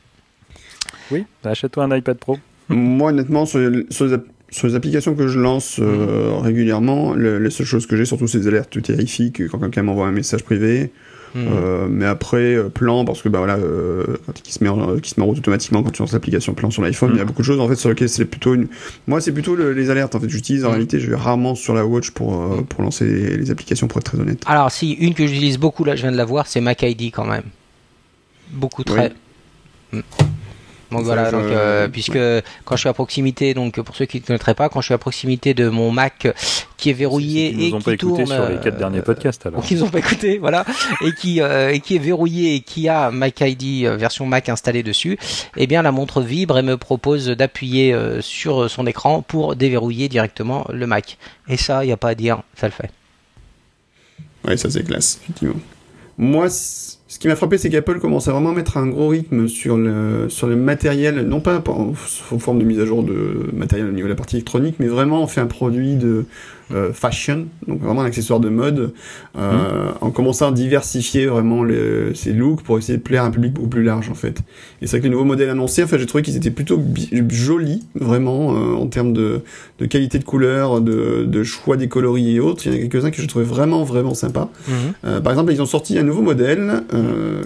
Oui, 1.10 1.24
bah, 1.42 1.50
achète-toi 1.50 1.84
un 1.84 1.96
iPad 1.96 2.16
Pro. 2.18 2.38
Moi, 2.68 3.10
honnêtement, 3.10 3.44
sur 3.44 3.58
les, 3.58 3.84
sur 3.90 4.06
les 4.06 4.14
app- 4.14 4.24
sur 4.50 4.68
les 4.68 4.74
applications 4.76 5.14
que 5.14 5.26
je 5.26 5.38
lance 5.40 5.78
euh, 5.80 6.32
régulièrement, 6.40 7.12
le- 7.12 7.38
les 7.38 7.50
seules 7.50 7.66
choses 7.66 7.86
que 7.86 7.96
j'ai, 7.96 8.04
surtout, 8.04 8.26
c'est 8.28 8.38
des 8.38 8.46
alertes 8.48 8.80
terrifiques 8.80 9.48
quand 9.48 9.58
quelqu'un 9.58 9.82
m'envoie 9.82 10.06
un 10.06 10.12
message 10.12 10.44
privé. 10.44 10.92
Hmm. 11.34 11.46
Euh, 11.52 11.86
mais 11.90 12.04
après, 12.04 12.54
euh, 12.54 12.68
plan, 12.68 13.04
parce 13.04 13.20
que 13.20 13.28
bah 13.28 13.38
voilà, 13.38 13.56
euh, 13.56 14.04
quand- 14.24 14.40
qui 14.40 14.52
se 14.52 14.62
met 14.62 14.70
en, 14.70 14.98
qui 14.98 15.10
se 15.10 15.18
met 15.18 15.24
en 15.24 15.26
route 15.26 15.38
automatiquement 15.38 15.82
quand 15.82 15.90
tu 15.90 16.00
lances 16.00 16.12
l'application 16.12 16.54
plan 16.54 16.70
sur 16.70 16.80
l'iPhone, 16.82 17.10
Mm. 17.10 17.14
il 17.14 17.18
y 17.18 17.22
a 17.22 17.24
beaucoup 17.24 17.42
de 17.42 17.46
choses 17.46 17.58
en 17.58 17.66
fait 17.68 17.74
sur 17.74 17.88
lesquelles 17.88 18.08
c'est 18.08 18.24
plutôt 18.24 18.54
une. 18.54 18.68
Moi, 19.08 19.20
c'est 19.20 19.32
plutôt 19.32 19.56
le- 19.56 19.72
les 19.72 19.90
alertes 19.90 20.14
en 20.14 20.20
fait. 20.20 20.28
J'utilise 20.28 20.64
en 20.64 20.68
Mm. 20.68 20.72
réalité, 20.72 21.00
je 21.00 21.10
vais 21.10 21.16
rarement 21.16 21.54
sur 21.56 21.74
la 21.74 21.84
Watch 21.84 22.10
pour 22.12 22.40
euh, 22.40 22.62
pour 22.62 22.82
lancer 22.82 23.04
les, 23.04 23.36
les 23.36 23.50
applications 23.50 23.88
pour 23.88 23.98
être 23.98 24.04
très 24.12 24.20
honnête. 24.20 24.42
Alors 24.46 24.70
si 24.70 24.92
une 24.92 25.14
que 25.14 25.26
j'utilise 25.26 25.58
beaucoup 25.58 25.82
là, 25.84 25.96
je 25.96 26.02
viens 26.02 26.12
de 26.12 26.16
la 26.16 26.24
voir, 26.24 26.46
c'est 26.46 26.60
Mac 26.60 26.82
ID 26.82 27.10
quand 27.12 27.26
même. 27.26 27.44
Beaucoup 28.52 28.84
très. 28.84 29.12
Hmm. 29.92 30.00
Donc 30.90 31.02
voilà, 31.02 31.30
donc, 31.30 31.44
euh, 31.44 31.88
puisque 31.88 32.18
quand 32.64 32.76
je 32.76 32.80
suis 32.80 32.88
à 32.88 32.92
proximité, 32.92 33.54
donc 33.54 33.80
pour 33.80 33.96
ceux 33.96 34.04
qui 34.04 34.20
ne 34.20 34.26
connaîtraient 34.26 34.54
pas, 34.54 34.68
quand 34.68 34.80
je 34.80 34.86
suis 34.86 34.94
à 34.94 34.98
proximité 34.98 35.54
de 35.54 35.68
mon 35.68 35.90
Mac 35.90 36.28
qui 36.76 36.90
est 36.90 36.94
verrouillé 36.94 37.48
et 37.48 37.70
qui 37.70 37.70
pas 37.70 37.92
écouté 37.92 38.24
tourne, 38.24 38.26
sur 38.26 38.48
les 38.48 38.56
quatre 38.56 38.74
euh, 38.74 38.78
derniers 38.78 39.00
podcasts 39.00 39.46
alors. 39.46 39.64
n'ont 39.72 39.88
pas 39.88 39.98
écouté, 39.98 40.38
voilà, 40.38 40.64
et 41.00 41.12
qui 41.12 41.40
euh, 41.40 41.72
et 41.72 41.80
qui 41.80 41.96
est 41.96 41.98
verrouillé 41.98 42.56
et 42.56 42.60
qui 42.60 42.88
a 42.88 43.10
Mac 43.10 43.40
ID 43.40 43.86
euh, 43.86 43.96
version 43.96 44.26
Mac 44.26 44.48
installée 44.48 44.82
dessus, 44.82 45.18
eh 45.56 45.66
bien 45.66 45.82
la 45.82 45.92
montre 45.92 46.20
vibre 46.20 46.58
et 46.58 46.62
me 46.62 46.76
propose 46.76 47.28
d'appuyer 47.28 47.92
euh, 47.92 48.20
sur 48.20 48.70
son 48.70 48.86
écran 48.86 49.22
pour 49.22 49.56
déverrouiller 49.56 50.08
directement 50.08 50.66
le 50.70 50.86
Mac. 50.86 51.18
Et 51.48 51.56
ça, 51.56 51.84
il 51.84 51.86
n'y 51.86 51.92
a 51.92 51.96
pas 51.96 52.10
à 52.10 52.14
dire, 52.14 52.42
ça 52.54 52.66
le 52.66 52.72
fait. 52.72 52.90
Ouais, 54.46 54.56
ça 54.56 54.70
c'est 54.70 54.84
classe, 54.84 55.20
effectivement. 55.22 55.60
Moi, 56.18 56.48
qui 57.24 57.28
m'a 57.28 57.36
frappé, 57.36 57.56
c'est 57.56 57.70
qu'Apple 57.70 58.00
commence 58.00 58.28
à 58.28 58.32
vraiment 58.32 58.52
mettre 58.52 58.76
un 58.76 58.86
gros 58.86 59.08
rythme 59.08 59.48
sur 59.48 59.78
le, 59.78 60.28
sur 60.28 60.46
le 60.46 60.56
matériel, 60.56 61.22
non 61.22 61.40
pas 61.40 61.62
en, 61.68 61.94
sous 61.94 62.38
forme 62.38 62.58
de 62.58 62.66
mise 62.66 62.78
à 62.80 62.84
jour 62.84 63.02
de 63.02 63.48
matériel 63.54 63.88
au 63.88 63.92
niveau 63.92 64.08
de 64.08 64.12
la 64.12 64.14
partie 64.14 64.36
électronique, 64.36 64.74
mais 64.78 64.88
vraiment 64.88 65.22
on 65.22 65.26
fait 65.26 65.40
un 65.40 65.46
produit 65.46 65.96
de 65.96 66.26
euh, 66.72 66.92
fashion, 66.92 67.46
donc 67.68 67.80
vraiment 67.80 68.02
un 68.02 68.06
accessoire 68.06 68.40
de 68.40 68.48
mode, 68.48 68.94
euh, 69.36 69.90
en 70.00 70.10
commençant 70.10 70.48
à 70.48 70.52
diversifier 70.52 71.26
vraiment 71.26 71.62
le, 71.62 72.14
ses 72.14 72.32
looks 72.32 72.62
pour 72.62 72.78
essayer 72.78 72.96
de 72.96 73.02
plaire 73.02 73.24
à 73.24 73.26
un 73.26 73.30
public 73.30 73.52
beaucoup 73.52 73.68
plus 73.68 73.82
large 73.82 74.08
en 74.08 74.14
fait. 74.14 74.38
Et 74.80 74.86
c'est 74.86 74.92
vrai 74.92 75.00
que 75.00 75.04
les 75.04 75.10
nouveaux 75.10 75.24
modèles 75.24 75.50
annoncés, 75.50 75.82
en 75.84 75.86
fait, 75.86 75.98
j'ai 75.98 76.06
trouvé 76.06 76.22
qu'ils 76.22 76.36
étaient 76.36 76.50
plutôt 76.50 76.82
jolis, 77.28 77.84
vraiment, 77.94 78.54
euh, 78.54 78.74
en 78.74 78.86
termes 78.86 79.12
de, 79.12 79.42
de 79.78 79.86
qualité 79.86 80.18
de 80.18 80.24
couleur, 80.24 80.80
de, 80.80 81.24
de 81.26 81.42
choix 81.42 81.76
des 81.76 81.88
coloris 81.88 82.36
et 82.36 82.40
autres. 82.40 82.66
Il 82.66 82.72
y 82.72 82.74
en 82.74 82.78
a 82.78 82.80
quelques-uns 82.80 83.10
que 83.10 83.20
je 83.20 83.26
trouvais 83.26 83.44
vraiment, 83.44 83.84
vraiment 83.84 84.14
sympas. 84.14 84.50
Euh, 85.04 85.20
par 85.20 85.32
exemple, 85.32 85.52
ils 85.52 85.60
ont 85.60 85.66
sorti 85.66 85.98
un 85.98 86.02
nouveau 86.02 86.22
modèle, 86.22 86.82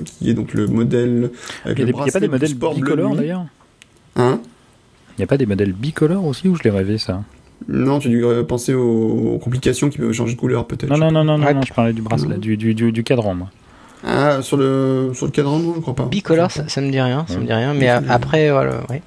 qui 0.04 0.30
est 0.30 0.34
donc 0.34 0.54
le 0.54 0.66
modèle 0.66 1.30
avec 1.64 1.78
Il 1.78 1.86
le 1.86 1.92
n'y 1.92 2.00
a, 2.00 2.12
pas 2.12 2.20
des 2.20 2.28
modèles 2.28 2.54
bicolores 2.54 3.16
d'ailleurs? 3.16 3.46
Hein? 4.16 4.40
Il 5.16 5.20
n'y 5.22 5.24
a 5.24 5.26
pas 5.26 5.36
des 5.36 5.46
modèles 5.46 5.72
bicolores 5.72 6.24
aussi 6.24 6.48
ou 6.48 6.54
je 6.54 6.62
l'ai 6.62 6.70
rêvé 6.70 6.98
ça? 6.98 7.22
Non, 7.66 7.98
tu 7.98 8.08
as 8.08 8.10
dû 8.10 8.44
penser 8.46 8.72
aux, 8.74 9.34
aux 9.34 9.38
complications 9.38 9.88
qui 9.90 9.98
peuvent 9.98 10.12
changer 10.12 10.34
de 10.34 10.38
couleur 10.38 10.66
peut-être. 10.66 10.88
Non, 10.90 10.96
non, 10.98 11.10
non, 11.10 11.24
non, 11.24 11.38
non, 11.38 11.62
je 11.66 11.72
parlais 11.74 11.92
du 11.92 12.02
bracelet, 12.02 12.38
du, 12.38 12.56
du, 12.56 12.74
du, 12.74 12.92
du 12.92 13.02
cadran 13.04 13.34
moi. 13.34 13.48
Ah, 14.06 14.42
sur 14.42 14.56
le, 14.56 15.10
sur 15.12 15.26
le 15.26 15.32
cadran, 15.32 15.58
non, 15.58 15.74
je 15.74 15.80
crois 15.80 15.94
pas. 15.94 16.04
Bicolore, 16.06 16.50
ça, 16.52 16.68
ça 16.68 16.80
me 16.80 16.90
dit 16.90 17.00
rien, 17.00 17.24
ça 17.28 17.38
me 17.38 17.44
dit 17.46 17.52
rien, 17.52 17.74
mais 17.74 17.88
a- 17.88 18.00
après, 18.08 18.50
voilà, 18.52 18.82
ouais. 18.90 19.02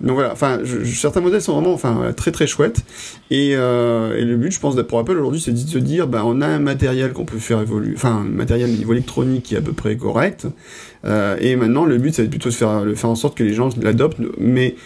Donc 0.00 0.12
voilà, 0.14 0.32
enfin, 0.32 0.60
je- 0.62 0.84
je- 0.84 0.96
certains 0.96 1.20
modèles 1.20 1.42
sont 1.42 1.54
vraiment, 1.54 1.74
enfin, 1.74 1.94
voilà, 1.94 2.12
très 2.12 2.30
très 2.30 2.46
chouettes. 2.46 2.84
Et, 3.32 3.54
euh, 3.56 4.16
et 4.16 4.24
le 4.24 4.36
but, 4.36 4.52
je 4.52 4.60
pense, 4.60 4.76
pour 4.84 5.00
Apple 5.00 5.10
aujourd'hui, 5.18 5.40
c'est 5.40 5.50
de 5.50 5.56
se 5.58 5.78
dire, 5.78 6.06
ben, 6.06 6.22
on 6.24 6.40
a 6.40 6.46
un 6.46 6.60
matériel 6.60 7.12
qu'on 7.12 7.24
peut 7.24 7.38
faire 7.40 7.60
évoluer, 7.60 7.94
enfin, 7.96 8.18
un 8.18 8.22
matériel 8.24 8.70
au 8.70 8.74
niveau 8.76 8.92
électronique 8.92 9.42
qui 9.42 9.56
est 9.56 9.58
à 9.58 9.62
peu 9.62 9.72
près 9.72 9.96
correct. 9.96 10.46
Euh, 11.04 11.36
et 11.40 11.56
maintenant, 11.56 11.84
le 11.84 11.98
but, 11.98 12.14
ça 12.14 12.22
va 12.22 12.26
être 12.26 12.30
plutôt 12.30 12.50
de 12.50 12.54
faire, 12.54 12.82
de 12.84 12.94
faire 12.94 13.10
en 13.10 13.16
sorte 13.16 13.36
que 13.36 13.42
les 13.42 13.52
gens 13.54 13.70
l'adoptent, 13.82 14.20
mais 14.38 14.76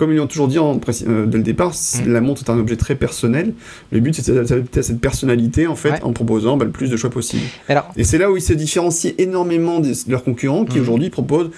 comme 0.00 0.12
ils 0.12 0.16
l'ont 0.16 0.26
toujours 0.26 0.48
dit 0.48 0.58
en, 0.58 0.80
euh, 1.06 1.26
dès 1.26 1.36
le 1.36 1.44
départ, 1.44 1.72
Mm. 1.74 2.10
la 2.10 2.20
montre 2.22 2.42
est 2.42 2.50
un 2.50 2.58
objet 2.58 2.76
très 2.76 2.94
personnel. 2.94 3.52
Le 3.92 4.00
but, 4.00 4.14
c'est 4.14 4.32
d'adapter 4.32 4.80
à 4.80 4.82
cette 4.82 4.98
personnalité, 5.00 5.66
en 5.66 5.76
fait, 5.76 5.90
Ouais. 5.90 6.02
en 6.02 6.12
proposant 6.14 6.56
bah, 6.56 6.64
le 6.64 6.70
plus 6.70 6.88
de 6.88 6.96
choix 6.96 7.10
possible. 7.10 7.42
Alors, 7.68 7.92
Et 7.96 8.04
c'est 8.04 8.16
là 8.18 8.30
où 8.30 8.36
ils 8.36 8.42
se 8.42 8.54
différencient 8.54 9.12
énormément 9.18 9.78
de 9.78 9.92
leurs 10.08 10.24
concurrents, 10.24 10.64
qui 10.64 10.76
Mhm. 10.78 10.82
aujourd'hui 10.82 11.10
proposent 11.10 11.50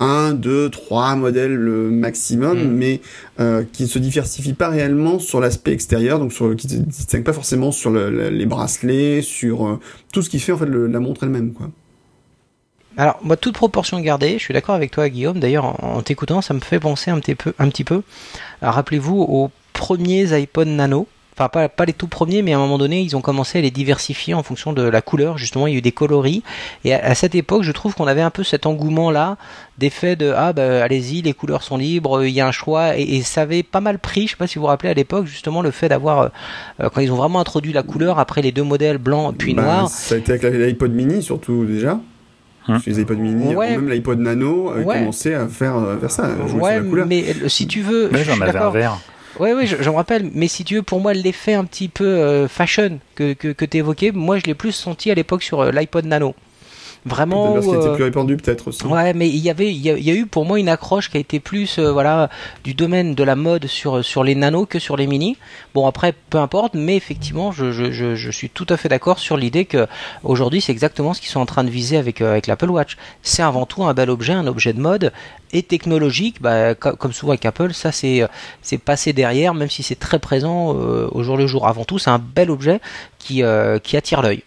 un, 0.00 0.32
deux, 0.32 0.70
trois 0.70 1.14
modèles 1.14 1.54
le 1.54 1.90
maximum, 1.90 2.58
Mhm. 2.58 2.70
mais 2.72 3.00
euh, 3.38 3.62
qui 3.72 3.82
ne 3.84 3.88
se 3.88 3.98
diversifient 3.98 4.54
pas 4.54 4.68
réellement 4.68 5.18
sur 5.18 5.40
l'aspect 5.40 5.72
extérieur, 5.72 6.18
donc 6.18 6.32
sur, 6.32 6.56
qui 6.56 6.66
ne 6.68 6.72
se 6.72 6.78
distinguent 6.78 7.24
pas 7.24 7.32
forcément 7.34 7.70
sur 7.72 7.90
le- 7.90 8.10
le- 8.10 8.30
les 8.30 8.46
bracelets, 8.46 9.20
sur 9.22 9.66
euh, 9.66 9.78
tout 10.12 10.22
ce 10.22 10.30
qui 10.30 10.38
fait 10.40 10.52
en 10.52 10.56
fait 10.58 10.66
le- 10.66 10.86
la 10.86 11.00
montre 11.00 11.24
elle-même, 11.24 11.52
quoi. 11.52 11.70
Alors, 12.96 13.18
moi, 13.22 13.36
toute 13.36 13.54
proportion 13.54 14.00
gardée, 14.00 14.34
je 14.38 14.42
suis 14.44 14.54
d'accord 14.54 14.74
avec 14.74 14.90
toi, 14.90 15.08
Guillaume. 15.08 15.38
D'ailleurs, 15.38 15.64
en, 15.64 15.96
en 15.98 16.02
t'écoutant, 16.02 16.40
ça 16.42 16.54
me 16.54 16.60
fait 16.60 16.80
penser 16.80 17.10
un 17.10 17.18
petit 17.20 17.34
peu. 17.34 17.52
Un 17.58 17.68
petit 17.68 17.84
peu. 17.84 18.02
Rappelez-vous 18.62 19.16
aux 19.20 19.50
premiers 19.72 20.32
iPod 20.32 20.68
Nano. 20.68 21.06
Enfin, 21.34 21.48
pas, 21.48 21.68
pas 21.70 21.86
les 21.86 21.94
tout 21.94 22.08
premiers, 22.08 22.42
mais 22.42 22.52
à 22.52 22.56
un 22.56 22.60
moment 22.60 22.76
donné, 22.76 23.00
ils 23.00 23.16
ont 23.16 23.22
commencé 23.22 23.58
à 23.58 23.62
les 23.62 23.70
diversifier 23.70 24.34
en 24.34 24.42
fonction 24.42 24.74
de 24.74 24.82
la 24.82 25.00
couleur. 25.00 25.38
Justement, 25.38 25.66
il 25.66 25.72
y 25.72 25.76
a 25.76 25.78
eu 25.78 25.82
des 25.82 25.92
coloris. 25.92 26.42
Et 26.84 26.92
à, 26.92 27.02
à 27.02 27.14
cette 27.14 27.34
époque, 27.34 27.62
je 27.62 27.72
trouve 27.72 27.94
qu'on 27.94 28.06
avait 28.06 28.20
un 28.20 28.28
peu 28.28 28.44
cet 28.44 28.66
engouement-là, 28.66 29.38
d'effet 29.78 30.16
de 30.16 30.34
ah 30.36 30.52
bah 30.52 30.84
allez-y, 30.84 31.22
les 31.22 31.32
couleurs 31.32 31.62
sont 31.62 31.78
libres, 31.78 32.24
il 32.24 32.32
y 32.32 32.42
a 32.42 32.46
un 32.46 32.52
choix. 32.52 32.98
Et, 32.98 33.02
et 33.16 33.22
ça 33.22 33.42
avait 33.42 33.62
pas 33.62 33.80
mal 33.80 33.98
pris. 33.98 34.26
Je 34.26 34.32
sais 34.32 34.36
pas 34.36 34.48
si 34.48 34.56
vous 34.56 34.62
vous 34.62 34.66
rappelez 34.66 34.90
à 34.90 34.94
l'époque, 34.94 35.24
justement, 35.24 35.62
le 35.62 35.70
fait 35.70 35.88
d'avoir 35.88 36.18
euh, 36.20 36.28
euh, 36.80 36.90
quand 36.90 37.00
ils 37.00 37.10
ont 37.12 37.16
vraiment 37.16 37.40
introduit 37.40 37.72
la 37.72 37.84
couleur 37.84 38.18
après 38.18 38.42
les 38.42 38.52
deux 38.52 38.64
modèles 38.64 38.98
blanc 38.98 39.32
puis 39.32 39.54
Bah, 39.54 39.62
noir. 39.62 39.88
Ça 39.88 40.16
a 40.16 40.18
été 40.18 40.32
avec 40.32 40.44
l'iPod 40.52 40.92
mini, 40.92 41.22
surtout 41.22 41.64
déjà. 41.64 41.98
Hum. 42.68 42.80
Que 42.80 42.90
les 42.90 43.00
iPod 43.00 43.18
mini, 43.18 43.54
Ouais. 43.54 43.70
même 43.70 43.88
l'iPod 43.88 44.18
Nano, 44.18 44.70
a 44.70 44.74
Ouais. 44.80 44.98
commencé 44.98 45.34
à 45.34 45.48
faire, 45.48 45.76
euh, 45.76 45.98
faire 45.98 46.10
ça, 46.10 46.28
Ouais, 46.28 46.48
sur 46.48 46.58
la 46.58 46.80
couleur. 46.80 47.06
mais 47.06 47.24
euh, 47.42 47.48
si 47.48 47.66
tu 47.66 47.80
veux, 47.80 48.08
Mais 48.12 48.18
je 48.18 48.24
j'en 48.24 48.34
suis 48.34 48.42
avais 48.42 48.50
un 48.50 48.52
d'accord. 48.54 48.72
vert. 48.72 48.98
Ouais, 49.38 49.54
ouais, 49.54 49.64
je, 49.66 49.76
je 49.80 49.88
me 49.88 49.94
rappelle. 49.94 50.28
Mais 50.34 50.48
si 50.48 50.64
tu 50.64 50.74
veux, 50.74 50.82
pour 50.82 51.00
moi, 51.00 51.14
l'effet 51.14 51.54
un 51.54 51.64
petit 51.64 51.88
peu 51.88 52.04
euh, 52.04 52.48
fashion 52.48 52.98
que, 53.14 53.32
que, 53.32 53.48
que 53.48 53.64
tu 53.64 53.78
évoquais, 53.78 54.10
moi, 54.12 54.38
je 54.38 54.44
l'ai 54.44 54.54
plus 54.54 54.72
senti 54.72 55.10
à 55.10 55.14
l'époque 55.14 55.42
sur 55.42 55.60
euh, 55.60 55.70
l'iPod 55.70 56.04
Nano. 56.04 56.34
Vraiment. 57.06 57.54
Parce 57.54 57.66
qu'il 57.66 57.74
euh, 57.76 57.80
était 57.80 57.94
plus 57.94 58.04
répandu, 58.04 58.36
peut-être 58.36 58.68
aussi. 58.68 58.84
Ouais, 58.84 59.14
mais 59.14 59.28
il 59.28 59.38
y 59.38 59.48
avait, 59.48 59.72
il 59.72 59.80
y, 59.80 59.88
a, 59.90 59.96
il 59.96 60.04
y 60.04 60.10
a 60.10 60.14
eu 60.14 60.26
pour 60.26 60.44
moi 60.44 60.58
une 60.60 60.68
accroche 60.68 61.08
qui 61.10 61.16
a 61.16 61.20
été 61.20 61.40
plus, 61.40 61.78
euh, 61.78 61.90
voilà, 61.90 62.28
du 62.62 62.74
domaine 62.74 63.14
de 63.14 63.24
la 63.24 63.36
mode 63.36 63.66
sur 63.66 64.04
sur 64.04 64.22
les 64.22 64.34
nanos 64.34 64.66
que 64.68 64.78
sur 64.78 64.96
les 64.98 65.06
mini. 65.06 65.38
Bon 65.72 65.86
après, 65.86 66.14
peu 66.28 66.36
importe, 66.38 66.74
mais 66.74 66.96
effectivement, 66.96 67.52
je, 67.52 67.72
je, 67.72 67.90
je, 67.90 68.16
je 68.16 68.30
suis 68.30 68.50
tout 68.50 68.66
à 68.68 68.76
fait 68.76 68.90
d'accord 68.90 69.18
sur 69.18 69.38
l'idée 69.38 69.64
que 69.64 69.86
aujourd'hui, 70.24 70.60
c'est 70.60 70.72
exactement 70.72 71.14
ce 71.14 71.20
qu'ils 71.22 71.30
sont 71.30 71.40
en 71.40 71.46
train 71.46 71.64
de 71.64 71.70
viser 71.70 71.96
avec 71.96 72.20
euh, 72.20 72.32
avec 72.32 72.46
l'Apple 72.46 72.68
Watch. 72.70 72.98
C'est 73.22 73.42
avant 73.42 73.64
tout 73.64 73.82
un 73.84 73.94
bel 73.94 74.10
objet, 74.10 74.34
un 74.34 74.46
objet 74.46 74.74
de 74.74 74.80
mode 74.80 75.10
et 75.52 75.62
technologique. 75.62 76.42
Bah, 76.42 76.74
co- 76.74 76.96
comme 76.96 77.14
souvent 77.14 77.32
avec 77.32 77.46
Apple, 77.46 77.72
ça 77.72 77.92
c'est 77.92 78.26
c'est 78.60 78.78
passé 78.78 79.14
derrière, 79.14 79.54
même 79.54 79.70
si 79.70 79.82
c'est 79.82 79.98
très 79.98 80.18
présent 80.18 80.68
au 80.68 81.22
jour 81.22 81.38
le 81.38 81.46
jour. 81.46 81.66
Avant 81.66 81.84
tout, 81.84 81.98
c'est 81.98 82.10
un 82.10 82.18
bel 82.18 82.50
objet 82.50 82.80
qui 83.18 83.42
qui 83.82 83.96
attire 83.96 84.20
l'œil. 84.20 84.42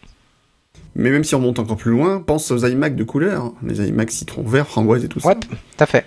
Mais 0.96 1.10
même 1.10 1.24
si 1.24 1.34
on 1.36 1.40
remonte 1.40 1.60
encore 1.60 1.78
plus 1.78 1.92
loin, 1.92 2.22
pense 2.26 2.52
aux 2.52 2.66
iMac 2.68 2.96
de 2.96 3.04
couleur. 3.04 3.52
Les 3.66 3.88
iMac 3.88 4.12
citron 4.12 4.44
vert, 4.44 4.68
framboise 4.68 5.04
et 5.04 5.08
tout 5.08 5.20
ça. 5.20 5.30
Ouais, 5.30 5.36
tout 5.36 5.50
à 5.80 5.86
fait. 5.86 6.06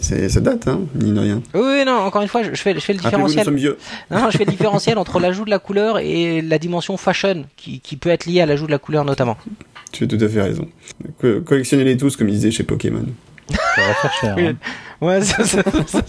C'est- 0.00 0.28
ça 0.28 0.38
date, 0.40 0.68
hein, 0.68 0.82
mine 0.94 1.14
de 1.14 1.20
rien. 1.20 1.42
Oui, 1.54 1.84
non, 1.84 1.94
encore 1.94 2.22
une 2.22 2.28
fois, 2.28 2.42
je, 2.44 2.50
fais, 2.54 2.74
je 2.74 2.78
fais 2.80 2.92
le 2.92 3.00
différentiel. 3.00 3.44
Non, 4.10 4.20
non, 4.20 4.30
je 4.30 4.36
fais 4.38 4.44
le 4.44 4.50
différentiel 4.52 4.98
entre 4.98 5.18
l'ajout 5.18 5.44
de 5.44 5.50
la 5.50 5.58
couleur 5.58 5.98
et 5.98 6.42
la 6.42 6.58
dimension 6.58 6.96
fashion 6.96 7.44
qui, 7.56 7.80
qui 7.80 7.96
peut 7.96 8.10
être 8.10 8.26
liée 8.26 8.40
à 8.40 8.46
l'ajout 8.46 8.66
de 8.66 8.70
la 8.70 8.78
couleur 8.78 9.04
notamment. 9.04 9.36
Tu 9.90 10.04
as 10.04 10.06
tout 10.06 10.18
à 10.20 10.28
fait 10.28 10.42
raison. 10.42 10.68
Co- 11.20 11.40
Collectionnez-les 11.40 11.96
tous, 11.96 12.16
comme 12.16 12.28
ils 12.28 12.34
disaient 12.36 12.50
chez 12.52 12.62
Pokémon. 12.62 13.04
Ça 13.48 13.56
va 13.82 13.94
faire 13.94 14.12
cher. 14.20 14.36
Hein. 14.38 14.54
Ouais, 15.00 15.22
ça, 15.22 15.44
ça- 15.44 15.62
ça- 15.86 16.00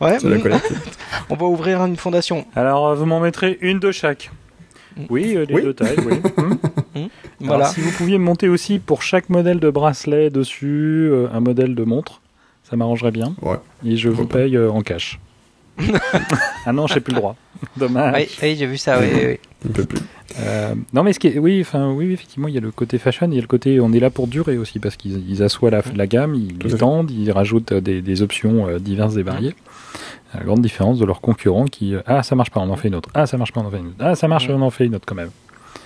ouais, 0.00 0.18
mm, 0.18 0.50
on 1.30 1.36
va 1.36 1.46
ouvrir 1.46 1.84
une 1.84 1.96
fondation. 1.96 2.46
Alors, 2.56 2.88
euh, 2.88 2.94
vous 2.96 3.06
m'en 3.06 3.20
mettrez 3.20 3.58
une 3.60 3.78
de 3.78 3.92
chaque. 3.92 4.30
Oui, 5.08 5.36
euh, 5.36 5.44
les 5.48 5.54
Oui. 5.54 5.62
deux 5.62 5.74
tailles, 5.74 5.96
oui. 6.04 6.20
Hum. 6.96 7.50
Alors, 7.50 7.66
si 7.68 7.80
vous 7.80 7.90
pouviez 7.92 8.18
me 8.18 8.24
monter 8.24 8.48
aussi 8.48 8.78
pour 8.78 9.02
chaque 9.02 9.28
modèle 9.28 9.60
de 9.60 9.70
bracelet 9.70 10.30
dessus 10.30 11.08
euh, 11.12 11.28
un 11.32 11.40
modèle 11.40 11.74
de 11.74 11.84
montre, 11.84 12.20
ça 12.64 12.76
m'arrangerait 12.76 13.10
bien. 13.12 13.34
Ouais. 13.42 13.58
Et 13.84 13.96
je 13.96 14.08
vous 14.08 14.26
paye 14.26 14.56
euh, 14.56 14.70
en 14.70 14.80
cash. 14.82 15.20
ah 16.64 16.72
non, 16.72 16.86
j'ai 16.86 17.00
plus 17.00 17.12
le 17.12 17.20
droit. 17.20 17.36
Dommage. 17.76 18.14
Oui, 18.16 18.28
oui, 18.42 18.56
j'ai 18.58 18.66
vu 18.66 18.78
ça. 18.78 18.98
Oui, 18.98 19.06
oui, 19.12 19.20
oui. 19.26 19.38
Un 19.68 19.72
peu 19.72 19.84
plus. 19.84 20.00
Euh, 20.40 20.74
non, 20.92 21.02
mais 21.02 21.12
ce 21.12 21.18
qui 21.18 21.28
est, 21.28 21.38
oui, 21.38 21.60
enfin, 21.60 21.92
oui, 21.92 22.12
effectivement, 22.12 22.48
il 22.48 22.54
y 22.54 22.58
a 22.58 22.60
le 22.60 22.70
côté 22.70 22.98
fashion, 22.98 23.28
il 23.30 23.34
y 23.34 23.38
a 23.38 23.42
le 23.42 23.46
côté, 23.46 23.78
on 23.80 23.92
est 23.92 24.00
là 24.00 24.10
pour 24.10 24.26
durer 24.26 24.56
aussi, 24.58 24.78
parce 24.78 24.96
qu'ils 24.96 25.28
ils 25.30 25.42
assoient 25.42 25.70
la, 25.70 25.82
la 25.94 26.06
gamme, 26.06 26.34
ils 26.34 26.54
Tout 26.54 26.66
à 26.66 26.70
fait. 26.70 26.76
étendent, 26.76 27.10
ils 27.10 27.30
rajoutent 27.30 27.74
des, 27.74 28.00
des 28.02 28.22
options 28.22 28.78
diverses 28.78 29.16
et 29.16 29.22
variées. 29.22 29.54
La 30.34 30.42
grande 30.44 30.60
différence 30.60 30.98
de 30.98 31.04
leurs 31.04 31.20
concurrents 31.20 31.66
qui, 31.66 31.94
ah, 32.06 32.22
ça 32.22 32.34
marche 32.34 32.50
pas, 32.50 32.60
on 32.60 32.68
en 32.70 32.76
fait 32.76 32.88
une 32.88 32.94
autre. 32.96 33.08
Ah, 33.14 33.26
ça 33.26 33.36
marche 33.38 33.52
pas, 33.52 33.60
on 33.60 33.66
en 33.66 33.70
fait 33.70 33.78
une 33.78 33.86
autre. 33.86 33.96
Ah, 34.00 34.14
ça 34.14 34.28
marche, 34.28 34.48
on 34.50 34.60
en 34.60 34.70
fait 34.70 34.86
une 34.86 34.94
autre 34.96 35.06
quand 35.06 35.14
même. 35.14 35.30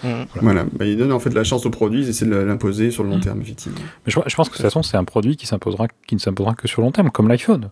Mm. 0.03 0.09
Voilà. 0.41 0.65
Bah, 0.73 0.85
ils 0.87 0.97
donnent 0.97 1.13
en 1.13 1.21
fait 1.21 1.33
la 1.35 1.45
chance 1.45 1.67
au 1.67 1.71
produit, 1.71 2.03
ils 2.03 2.09
essaient 2.09 2.27
de 2.27 2.35
l'imposer 2.37 2.91
sur 2.91 3.05
le 3.05 3.11
long 3.11 3.19
Mm. 3.19 3.21
terme, 3.21 3.41
effectivement. 3.43 3.79
Mais 4.07 4.13
je, 4.13 4.19
je 4.27 4.35
pense 4.35 4.49
que 4.49 4.53
de 4.55 4.57
toute 4.59 4.65
façon, 4.67 4.83
c'est 4.83 4.97
un 4.97 5.05
produit 5.05 5.37
qui 5.37 5.47
s'imposera, 5.47 5.87
qui 6.07 6.15
ne 6.15 6.21
s'imposera 6.21 6.55
que 6.55 6.67
sur 6.69 6.83
long 6.83 6.91
terme, 6.93 7.11
comme 7.11 7.29
l'iPhone. 7.29 7.71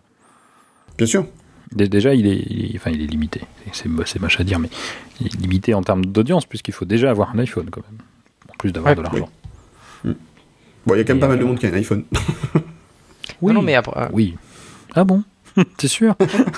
Bien 0.97 1.07
sûr. 1.07 1.25
Dé- 1.71 1.87
Déjà, 1.87 2.13
il 2.15 2.25
est, 2.27 2.43
il 2.49 2.65
est- 2.65 2.77
enfin, 2.77 2.91
il 2.91 3.01
est 3.01 3.07
limité. 3.07 3.41
C'est 3.73 3.87
c'est 4.05 4.19
moche 4.19 4.39
à 4.39 4.43
dire, 4.43 4.59
mais 4.59 4.69
il 5.21 5.27
est 5.27 5.35
limité 5.41 5.73
en 5.73 5.81
termes 5.83 6.05
d'audience, 6.05 6.45
puisqu'il 6.45 6.73
faut 6.73 6.85
déjà 6.85 7.11
avoir 7.11 7.31
un 7.35 7.39
iPhone 7.39 7.69
quand 7.71 7.81
même, 7.89 7.99
en 8.51 8.53
plus 8.57 8.71
d'avoir 8.71 8.91
Ouais, 8.91 8.95
de 8.97 9.01
l'argent. 9.03 9.29
Bon, 10.85 10.95
il 10.95 10.97
y 10.97 11.01
a 11.01 11.03
quand 11.03 11.09
même 11.13 11.17
Et, 11.17 11.19
pas 11.19 11.27
mal 11.27 11.37
de 11.37 11.43
euh, 11.43 11.47
monde 11.47 11.59
qui 11.59 11.67
a 11.67 11.69
un 11.69 11.73
iPhone. 11.73 12.03
Oui, 13.41 13.53
Non, 13.53 13.59
non, 13.59 13.61
mais 13.61 13.75
après, 13.75 14.01
euh, 14.01 14.07
oui. 14.13 14.35
Ah 14.95 15.03
bon? 15.03 15.23
T'es 15.77 15.87
sûr 15.87 16.15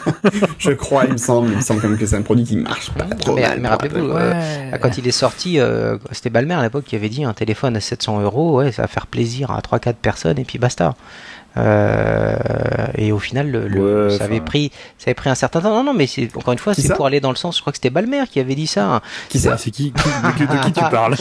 Je 0.58 0.72
crois, 0.72 1.06
il 1.06 1.14
me 1.14 1.18
semble. 1.18 1.50
Il 1.50 1.58
me 1.58 1.62
semble 1.62 1.82
quand 1.82 1.90
même 1.90 1.98
que 1.98 2.06
c'est 2.06 2.16
un 2.16 2.22
produit 2.22 2.46
qui 2.46 2.58
marche 2.58 2.92
pas 2.92 3.06
trop 3.06 3.36
mais, 3.36 3.42
mal. 3.42 3.60
mais 3.60 3.68
rappelez-vous, 3.68 4.10
euh, 4.10 4.78
quand 4.82 4.98
il 4.98 5.08
est 5.08 5.12
sorti, 5.12 5.60
euh, 5.60 5.98
c'était 6.12 6.30
Balmer 6.30 6.56
à 6.56 6.64
l'époque 6.64 6.86
qui 6.86 6.96
avait 6.96 7.10
dit 7.10 7.24
un 7.24 7.34
téléphone 7.34 7.76
à 7.76 7.80
700 7.80 8.22
euros, 8.22 8.58
ouais, 8.58 8.72
ça 8.72 8.84
va 8.84 8.88
faire 8.88 9.08
plaisir 9.08 9.52
à 9.52 9.60
3-4 9.60 9.94
personnes 9.94 10.40
et 10.40 10.46
puis 10.46 10.60
basta. 10.60 10.96
Euh, 11.58 12.36
et 12.98 13.12
au 13.12 13.20
final, 13.20 13.50
le, 13.52 13.68
le- 13.68 13.82
Ouais, 14.08 14.18
ça 14.18 14.26
avait 14.26 14.40
pris, 14.42 14.72
ça 14.98 15.06
avait 15.08 15.14
pris 15.16 15.30
un 15.30 15.36
certain 15.36 15.62
temps. 15.62 15.72
Non, 15.72 15.84
non, 15.84 15.94
mais 15.94 16.08
c'est 16.08 16.30
encore 16.36 16.54
une 16.54 16.60
fois, 16.60 16.74
c'est 16.74 16.94
pour 16.96 17.06
aller 17.06 17.20
dans 17.20 17.30
le 17.30 17.36
sens. 17.36 17.56
Je 17.58 17.62
crois 17.62 17.72
que 17.72 17.78
c'était 17.78 17.90
Balmer 17.90 18.24
qui 18.30 18.40
avait 18.40 18.56
dit 18.56 18.68
ça. 18.68 18.86
hein. 18.96 19.02
Qui 19.30 19.40
ça 19.40 19.58
C'est 19.58 19.72
qui, 19.72 19.92
qui- 19.92 19.94
de, 19.94 20.38
qui- 20.38 20.48
de 20.58 20.64
qui 20.64 20.72
tu 20.74 20.80
parles 20.92 21.16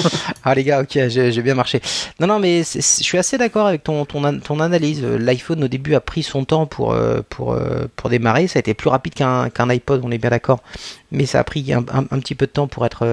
Ah 0.45 0.55
les 0.55 0.65
gars, 0.65 0.83
ok, 0.83 0.91
j'ai 1.09 1.33
j'ai 1.33 1.43
bien 1.43 1.55
marché. 1.55 1.81
Non, 2.21 2.27
non, 2.27 2.39
mais 2.39 2.63
je 2.63 2.81
suis 2.81 3.19
assez 3.19 3.39
d'accord 3.39 3.67
avec 3.67 3.83
ton, 3.83 4.05
ton, 4.05 4.25
an- 4.25 4.39
ton 4.39 4.61
analyse. 4.61 5.01
Euh, 5.03 5.19
L'iPhone 5.19 5.65
au 5.65 5.69
début 5.69 5.95
a 5.95 6.01
pris 6.01 6.23
son 6.23 6.45
temps 6.45 6.67
pour, 6.67 6.93
euh, 6.93 7.21
pour, 7.29 7.57
pour 7.97 8.11
démarrer. 8.11 8.47
Ça 8.47 8.59
a 8.59 8.61
été 8.61 8.75
plus 8.75 8.89
rapide 8.91 9.15
qu'un 9.15 9.51
qu'un 9.51 9.69
iPod, 9.71 10.01
on 10.05 10.11
est 10.11 10.19
bien 10.19 10.31
d'accord. 10.31 10.61
Mais 11.13 11.27
ça 11.27 11.41
a 11.41 11.45
pris 11.45 11.73
un, 11.73 11.85
un- 11.93 12.05
un 12.11 12.19
petit 12.21 12.35
peu 12.37 12.47
de 12.47 12.53
temps 12.53 12.69
pour 12.69 12.87
être, 12.87 13.05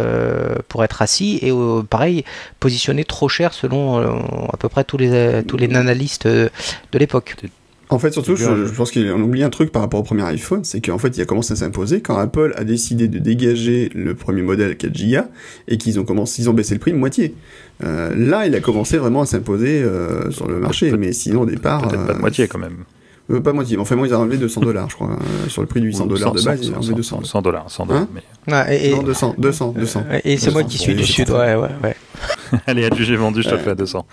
pour 0.67 0.84
être 0.84 1.01
assis. 1.01 1.39
Et 1.41 1.51
pareil, 1.89 2.23
positionné 2.60 3.03
trop 3.06 3.27
cher 3.30 3.53
selon 3.53 4.47
à 4.53 4.58
peu 4.58 4.69
près 4.69 4.84
tous 4.84 4.97
les, 4.97 5.43
tous 5.47 5.58
les 5.58 5.73
analystes 5.75 6.27
de 6.27 6.49
l'époque. 6.93 7.07
En 7.89 8.00
fait, 8.00 8.12
surtout, 8.12 8.36
je, 8.36 8.65
je 8.65 8.74
pense 8.74 8.91
qu'on 8.91 9.22
oublie 9.22 9.43
un 9.43 9.50
truc 9.50 9.72
par 9.72 9.82
rapport 9.82 10.02
au 10.02 10.04
premier 10.04 10.24
iPhone, 10.24 10.65
c'est 10.65 10.82
qu'en 10.82 10.98
fait, 10.98 11.15
il 11.15 11.22
a 11.22 11.26
commencé 11.26 11.54
à 11.54 11.56
s'imposer 11.56 12.02
quand 12.02 12.17
Apple 12.17 12.54
a 12.58 12.65
décidé 12.65 13.08
de 13.08 13.17
dégager 13.17 13.89
le 13.96 14.13
premier 14.13 14.41
modèle 14.41 14.76
4 14.76 14.91
Go 14.91 15.22
et 15.70 15.78
qu'ils 15.78 15.98
ont 15.98 16.04
commencé, 16.04 16.41
ils 16.41 16.50
ont 16.50 16.54
baissé 16.54 16.74
le 16.74 16.82
prix 16.82 16.91
de 16.91 16.98
moitié. 16.98 17.34
Euh, 17.86 18.13
là, 18.13 18.46
il 18.46 18.54
a 18.56 18.60
commencé 18.60 18.98
vraiment 18.98 19.22
à 19.22 19.26
s'imposer 19.26 19.82
euh, 19.84 20.30
sur 20.32 20.50
le 20.50 20.60
marché, 20.60 20.91
mais 20.98 21.13
sinon 21.13 21.41
au 21.43 21.46
départ, 21.46 21.88
Peut-être 21.88 22.06
pas 22.08 22.12
de 22.13 22.17
euh, 22.17 22.22
moitié 22.22 22.48
quand 22.50 22.60
même. 22.60 22.80
euh, 23.32 23.39
pas 23.39 23.54
moitié. 23.54 23.78
Enfin, 23.78 23.96
moi, 23.96 24.06
ils 24.06 24.13
ont 24.13 24.20
enlevé 24.20 24.36
200 24.36 24.62
dollars, 24.62 24.89
je 24.89 24.96
crois, 24.96 25.12
euh, 25.12 25.48
sur 25.48 25.62
le 25.62 25.67
prix 25.70 25.80
du 25.80 25.88
800 25.88 26.08
dollars 26.08 26.34
de 26.34 26.41
base, 26.41 26.60
ils 26.62 26.72
ont 26.74 26.78
enlevé 26.80 26.93
200. 26.93 27.24
100 27.24 27.41
dollars, 27.41 27.72
100 27.72 27.86
dollars. 27.86 28.02
Hein 28.02 28.10
mais... 28.13 28.88
et, 28.89 28.91
Non, 28.96 29.04
200, 29.04 29.36
200, 29.38 29.76
200. 29.78 30.04
et 30.26 30.36
c'est 30.36 30.52
moi 30.52 30.63
qui 30.63 30.78
suis 30.78 30.93
du 30.93 31.06
sud. 31.06 31.30
Ouais, 31.30 31.56
ouais, 31.56 31.70
ouais. 31.84 31.96
Allez, 32.67 32.86
adjugé 32.86 33.15
vendu, 33.15 33.41
je 33.41 33.49
te 33.49 33.55
Ouais. 33.55 33.62
fais 33.62 33.69
à 33.71 33.75
200. 33.75 34.05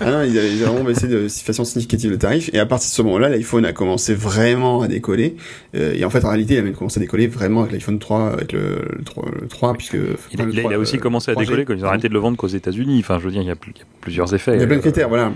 Ah 0.00 0.24
ils 0.26 0.38
avaient, 0.38 0.48
vraiment 0.56 0.84
baissé 0.84 1.08
de 1.08 1.28
façon 1.28 1.64
significative 1.64 2.10
le 2.10 2.18
tarif. 2.18 2.50
Et 2.52 2.58
à 2.58 2.66
partir 2.66 2.88
de 2.88 2.94
ce 2.94 3.02
moment-là, 3.02 3.28
l'iPhone 3.28 3.64
a 3.64 3.72
commencé 3.72 4.14
vraiment 4.14 4.82
à 4.82 4.88
décoller. 4.88 5.36
Euh, 5.74 5.94
et 5.94 6.04
en 6.04 6.10
fait, 6.10 6.24
en 6.24 6.28
réalité, 6.28 6.54
il 6.54 6.58
a 6.58 6.62
même 6.62 6.74
commencé 6.74 6.98
à 6.98 7.02
décoller 7.02 7.26
vraiment 7.26 7.60
avec 7.60 7.72
l'iPhone 7.72 7.98
3, 7.98 8.28
avec 8.32 8.52
le, 8.52 8.84
le 8.98 9.04
3, 9.04 9.24
le 9.40 9.48
3, 9.48 9.74
puisque... 9.74 9.94
Il, 9.94 10.00
a- 10.00 10.14
enfin, 10.14 10.44
le 10.44 10.52
il 10.52 10.58
a, 10.58 10.62
3, 10.62 10.72
il 10.72 10.74
a 10.74 10.78
aussi 10.78 10.96
euh, 10.96 11.00
commencé 11.00 11.30
à 11.30 11.34
3G. 11.34 11.38
décoller 11.40 11.64
quand 11.64 11.74
ils 11.74 11.84
ont 11.84 11.88
arrêté 11.88 12.08
de 12.08 12.14
le 12.14 12.20
vendre 12.20 12.36
qu'aux 12.36 12.46
États-Unis. 12.48 12.98
Enfin, 13.00 13.18
je 13.18 13.24
veux 13.24 13.30
dire, 13.30 13.42
il 13.42 13.48
y 13.48 13.50
a, 13.50 13.56
plus- 13.56 13.72
il 13.74 13.78
y 13.78 13.82
a 13.82 13.86
plusieurs 14.00 14.34
effets. 14.34 14.54
Il 14.54 14.60
y 14.60 14.64
a 14.64 14.66
plein 14.66 14.76
de 14.76 14.80
Euh, 14.80 14.82
critères, 14.82 15.08
voilà. 15.08 15.32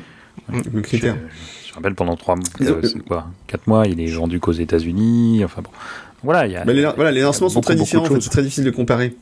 Plein 0.49 0.59
de 0.61 0.65
Je, 0.75 0.81
critères. 0.81 1.17
je 1.69 1.75
rappelle 1.75 1.95
pendant 1.95 2.17
trois 2.17 2.37
mois, 2.37 2.45
Ils 2.61 2.71
ont- 2.71 2.77
euh, 2.77 2.81
c'est 2.83 2.99
quoi, 3.05 3.27
quatre 3.47 3.67
mois, 3.67 3.87
il 3.87 4.01
est 4.01 4.07
vendu 4.07 4.39
qu'aux 4.41 4.53
États-Unis. 4.53 5.43
Enfin 5.45 5.63
bon, 5.63 5.71
voilà, 6.23 6.47
il 6.47 6.53
y 6.53 6.57
a. 6.57 6.65
Mais 6.65 6.75
les, 6.75 6.85
voilà, 6.95 7.11
les 7.11 7.21
lancements 7.23 7.49
sont 7.49 7.61
très 7.61 7.75
différents, 7.75 8.07
c'est 8.21 8.31
très 8.31 8.43
difficile 8.43 8.65
de 8.65 8.71
comparer. 8.71 9.15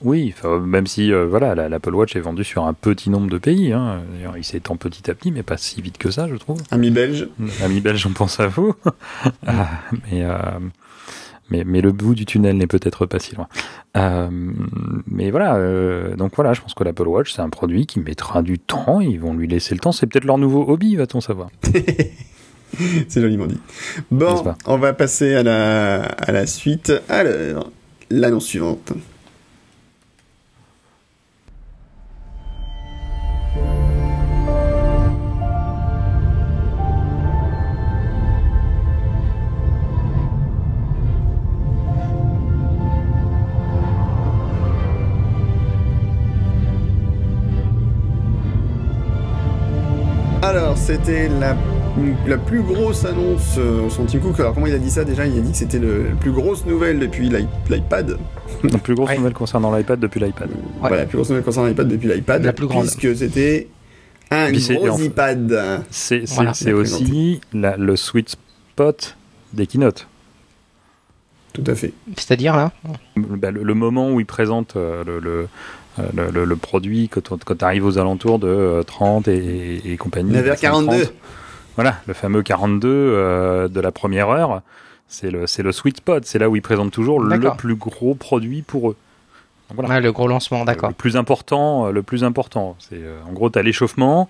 Oui, 0.00 0.32
enfin, 0.36 0.60
même 0.60 0.86
si 0.86 1.12
euh, 1.12 1.26
voilà, 1.26 1.54
la- 1.54 1.68
l'Apple 1.68 1.94
Watch 1.94 2.14
est 2.16 2.20
vendu 2.20 2.44
sur 2.44 2.64
un 2.66 2.72
petit 2.72 3.10
nombre 3.10 3.28
de 3.28 3.38
pays. 3.38 3.72
Hein. 3.72 4.00
Il 4.36 4.44
s'étend 4.44 4.76
petit 4.76 5.10
à 5.10 5.14
petit, 5.14 5.32
mais 5.32 5.42
pas 5.42 5.56
si 5.56 5.82
vite 5.82 5.98
que 5.98 6.10
ça, 6.10 6.28
je 6.28 6.36
trouve. 6.36 6.60
Amis 6.70 6.90
belges, 6.90 7.28
Ami 7.64 7.80
belge, 7.80 8.06
on 8.06 8.12
pense 8.12 8.38
à 8.40 8.46
vous. 8.46 8.74
Ah, 9.46 9.68
mais, 9.92 10.22
euh, 10.24 10.36
mais, 11.50 11.64
mais 11.64 11.80
le 11.80 11.90
bout 11.92 12.14
du 12.14 12.26
tunnel 12.26 12.56
n'est 12.56 12.66
peut-être 12.66 13.06
pas 13.06 13.18
si 13.18 13.34
loin. 13.34 13.48
Euh, 13.96 14.28
mais 15.08 15.30
voilà, 15.30 16.14
donc 16.16 16.32
voilà, 16.36 16.52
je 16.52 16.60
pense 16.60 16.74
que 16.74 16.84
l'Apple 16.84 17.08
Watch, 17.08 17.32
c'est 17.32 17.42
un 17.42 17.48
produit 17.50 17.86
qui 17.86 17.98
mettra 18.00 18.42
du 18.42 18.58
temps. 18.58 19.00
Ils 19.00 19.18
vont 19.20 19.34
lui 19.34 19.48
laisser 19.48 19.74
le 19.74 19.80
temps. 19.80 19.92
C'est 19.92 20.06
peut-être 20.06 20.24
leur 20.24 20.38
nouveau 20.38 20.64
hobby, 20.68 20.94
va-t-on 20.96 21.20
savoir. 21.20 21.48
C'est 23.08 23.20
joliment 23.20 23.46
dit. 23.46 23.58
Bon, 24.10 24.42
on 24.66 24.76
va 24.76 24.92
passer 24.92 25.34
à 25.34 25.42
la, 25.42 26.02
à 26.02 26.32
la 26.32 26.46
suite. 26.46 26.92
Alors, 27.08 27.70
l'annonce 28.10 28.44
suivante. 28.46 28.92
Alors, 50.42 50.78
c'était 50.78 51.28
la, 51.28 51.56
la 52.26 52.38
plus 52.38 52.62
grosse 52.62 53.04
annonce 53.04 53.56
euh, 53.58 53.88
sur 53.88 54.04
Tim 54.06 54.18
Cook. 54.18 54.38
Alors, 54.40 54.54
comment 54.54 54.66
il 54.66 54.74
a 54.74 54.78
dit 54.78 54.90
ça 54.90 55.04
déjà? 55.04 55.26
Il 55.26 55.36
a 55.38 55.40
dit 55.40 55.52
que 55.52 55.56
c'était 55.58 55.78
le- 55.78 56.04
la 56.10 56.14
plus 56.16 56.32
grosse 56.32 56.64
nouvelle 56.66 56.98
depuis 56.98 57.28
l'i- 57.28 57.46
l'iPad. 57.70 58.18
La 58.64 58.78
plus 58.78 58.94
grosse 58.94 59.10
Ouais. 59.10 59.16
nouvelle 59.18 59.32
concernant 59.32 59.74
l'iPad 59.74 59.98
depuis 60.00 60.20
l'iPad. 60.20 60.48
Voilà, 60.80 60.96
la 60.96 61.06
plus 61.06 61.16
grosse 61.16 61.30
nouvelle 61.30 61.44
concernant 61.44 61.68
l'iPad 61.68 61.88
depuis 61.88 62.08
l'iPad. 62.08 62.44
La 62.44 62.52
plus 62.52 62.66
grande. 62.66 62.86
Puisque 62.86 63.16
c'était 63.16 63.68
un 64.30 64.50
gros 64.52 64.88
en 64.90 64.96
fait- 64.98 65.04
iPad. 65.06 65.82
C'est 65.90 66.24
Voilà. 66.28 66.52
aussi 66.74 67.40
la- 67.52 67.76
le 67.76 67.96
sweet 67.96 68.30
spot 68.72 69.16
des 69.52 69.66
keynotes. 69.66 70.06
Tout 71.52 71.64
à 71.66 71.74
fait. 71.74 71.92
C'est-à-dire 72.16 72.54
là? 72.56 72.72
Bah, 73.16 73.50
le, 73.50 73.62
le 73.62 73.74
moment 73.74 74.10
où 74.12 74.20
ils 74.20 74.26
présentent 74.26 74.76
euh, 74.76 75.02
le, 75.04 75.18
le, 75.20 75.48
euh, 75.98 76.02
le- 76.14 76.30
le- 76.30 76.44
le 76.44 76.56
produit 76.56 77.08
quand, 77.08 77.42
quand 77.42 77.56
tu 77.56 77.64
arrives 77.64 77.86
aux 77.86 77.96
alentours 77.96 78.38
de 78.38 78.46
euh, 78.48 78.82
30 78.82 79.28
et, 79.28 79.80
et 79.90 79.96
compagnie. 79.96 80.32
9h42. 80.32 81.08
30. 81.76 81.84
Voilà, 81.84 81.96
le 82.06 82.14
fameux 82.14 82.42
42 82.42 82.88
euh, 82.88 83.68
de 83.68 83.80
la 83.80 83.92
première 83.92 84.28
heure. 84.30 84.62
C'est 85.08 85.30
le, 85.30 85.46
c'est 85.46 85.62
le 85.62 85.70
sweet 85.72 85.98
spot. 85.98 86.24
C'est 86.26 86.38
là 86.38 86.48
où 86.50 86.56
ils 86.56 86.62
présentent 86.62 86.90
toujours 86.92 87.20
le 87.20 87.28
D'accord. 87.30 87.56
plus 87.56 87.76
gros 87.76 88.14
produit 88.14 88.62
pour 88.62 88.90
eux. 88.90 88.96
Donc 89.68 89.76
voilà. 89.80 89.88
Ouais, 89.94 90.00
Le 90.00 90.12
gros 90.12 90.26
lancement, 90.28 90.64
d'accord. 90.64 90.88
Le 90.90 90.94
plus 90.94 91.16
important, 91.16 91.86
euh, 91.86 91.90
le 91.92 92.02
plus 92.02 92.24
important. 92.24 92.76
C'est 92.78 92.96
euh, 92.96 93.18
en 93.28 93.32
gros, 93.32 93.48
tu 93.50 93.58
as 93.58 93.62
l'échauffement. 93.62 94.28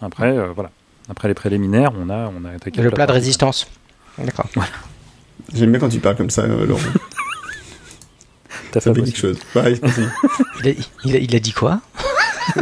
Après, 0.00 0.36
euh, 0.36 0.48
voilà. 0.54 0.70
Après 1.08 1.28
les 1.28 1.34
préliminaires, 1.34 1.92
on 1.98 2.08
a, 2.10 2.30
on 2.36 2.44
a 2.44 2.50
attaqué 2.50 2.80
Le 2.80 2.90
plat 2.90 3.06
de 3.06 3.12
résistance. 3.12 3.66
D'accord. 4.18 4.46
J'aime 5.52 5.70
bien 5.72 5.80
quand 5.80 5.88
tu 5.88 5.98
parles 6.00 6.16
comme 6.16 6.30
ça, 6.30 6.42
euh, 6.42 6.64
Laurent. 6.66 6.80
T'as 8.70 8.80
Ça 8.80 8.92
fait 8.94 9.00
fait 9.00 9.06
quelque 9.06 9.18
chose. 9.18 9.38
A, 9.56 9.68
il 11.04 11.16
a- 11.16 11.18
il 11.18 11.34
a 11.36 11.38
dit 11.40 11.52
quoi? 11.52 11.80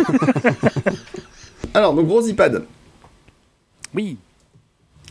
Alors, 1.75 1.95
donc 1.95 2.07
gros 2.07 2.23
iPad. 2.27 2.65
Oui, 3.94 4.16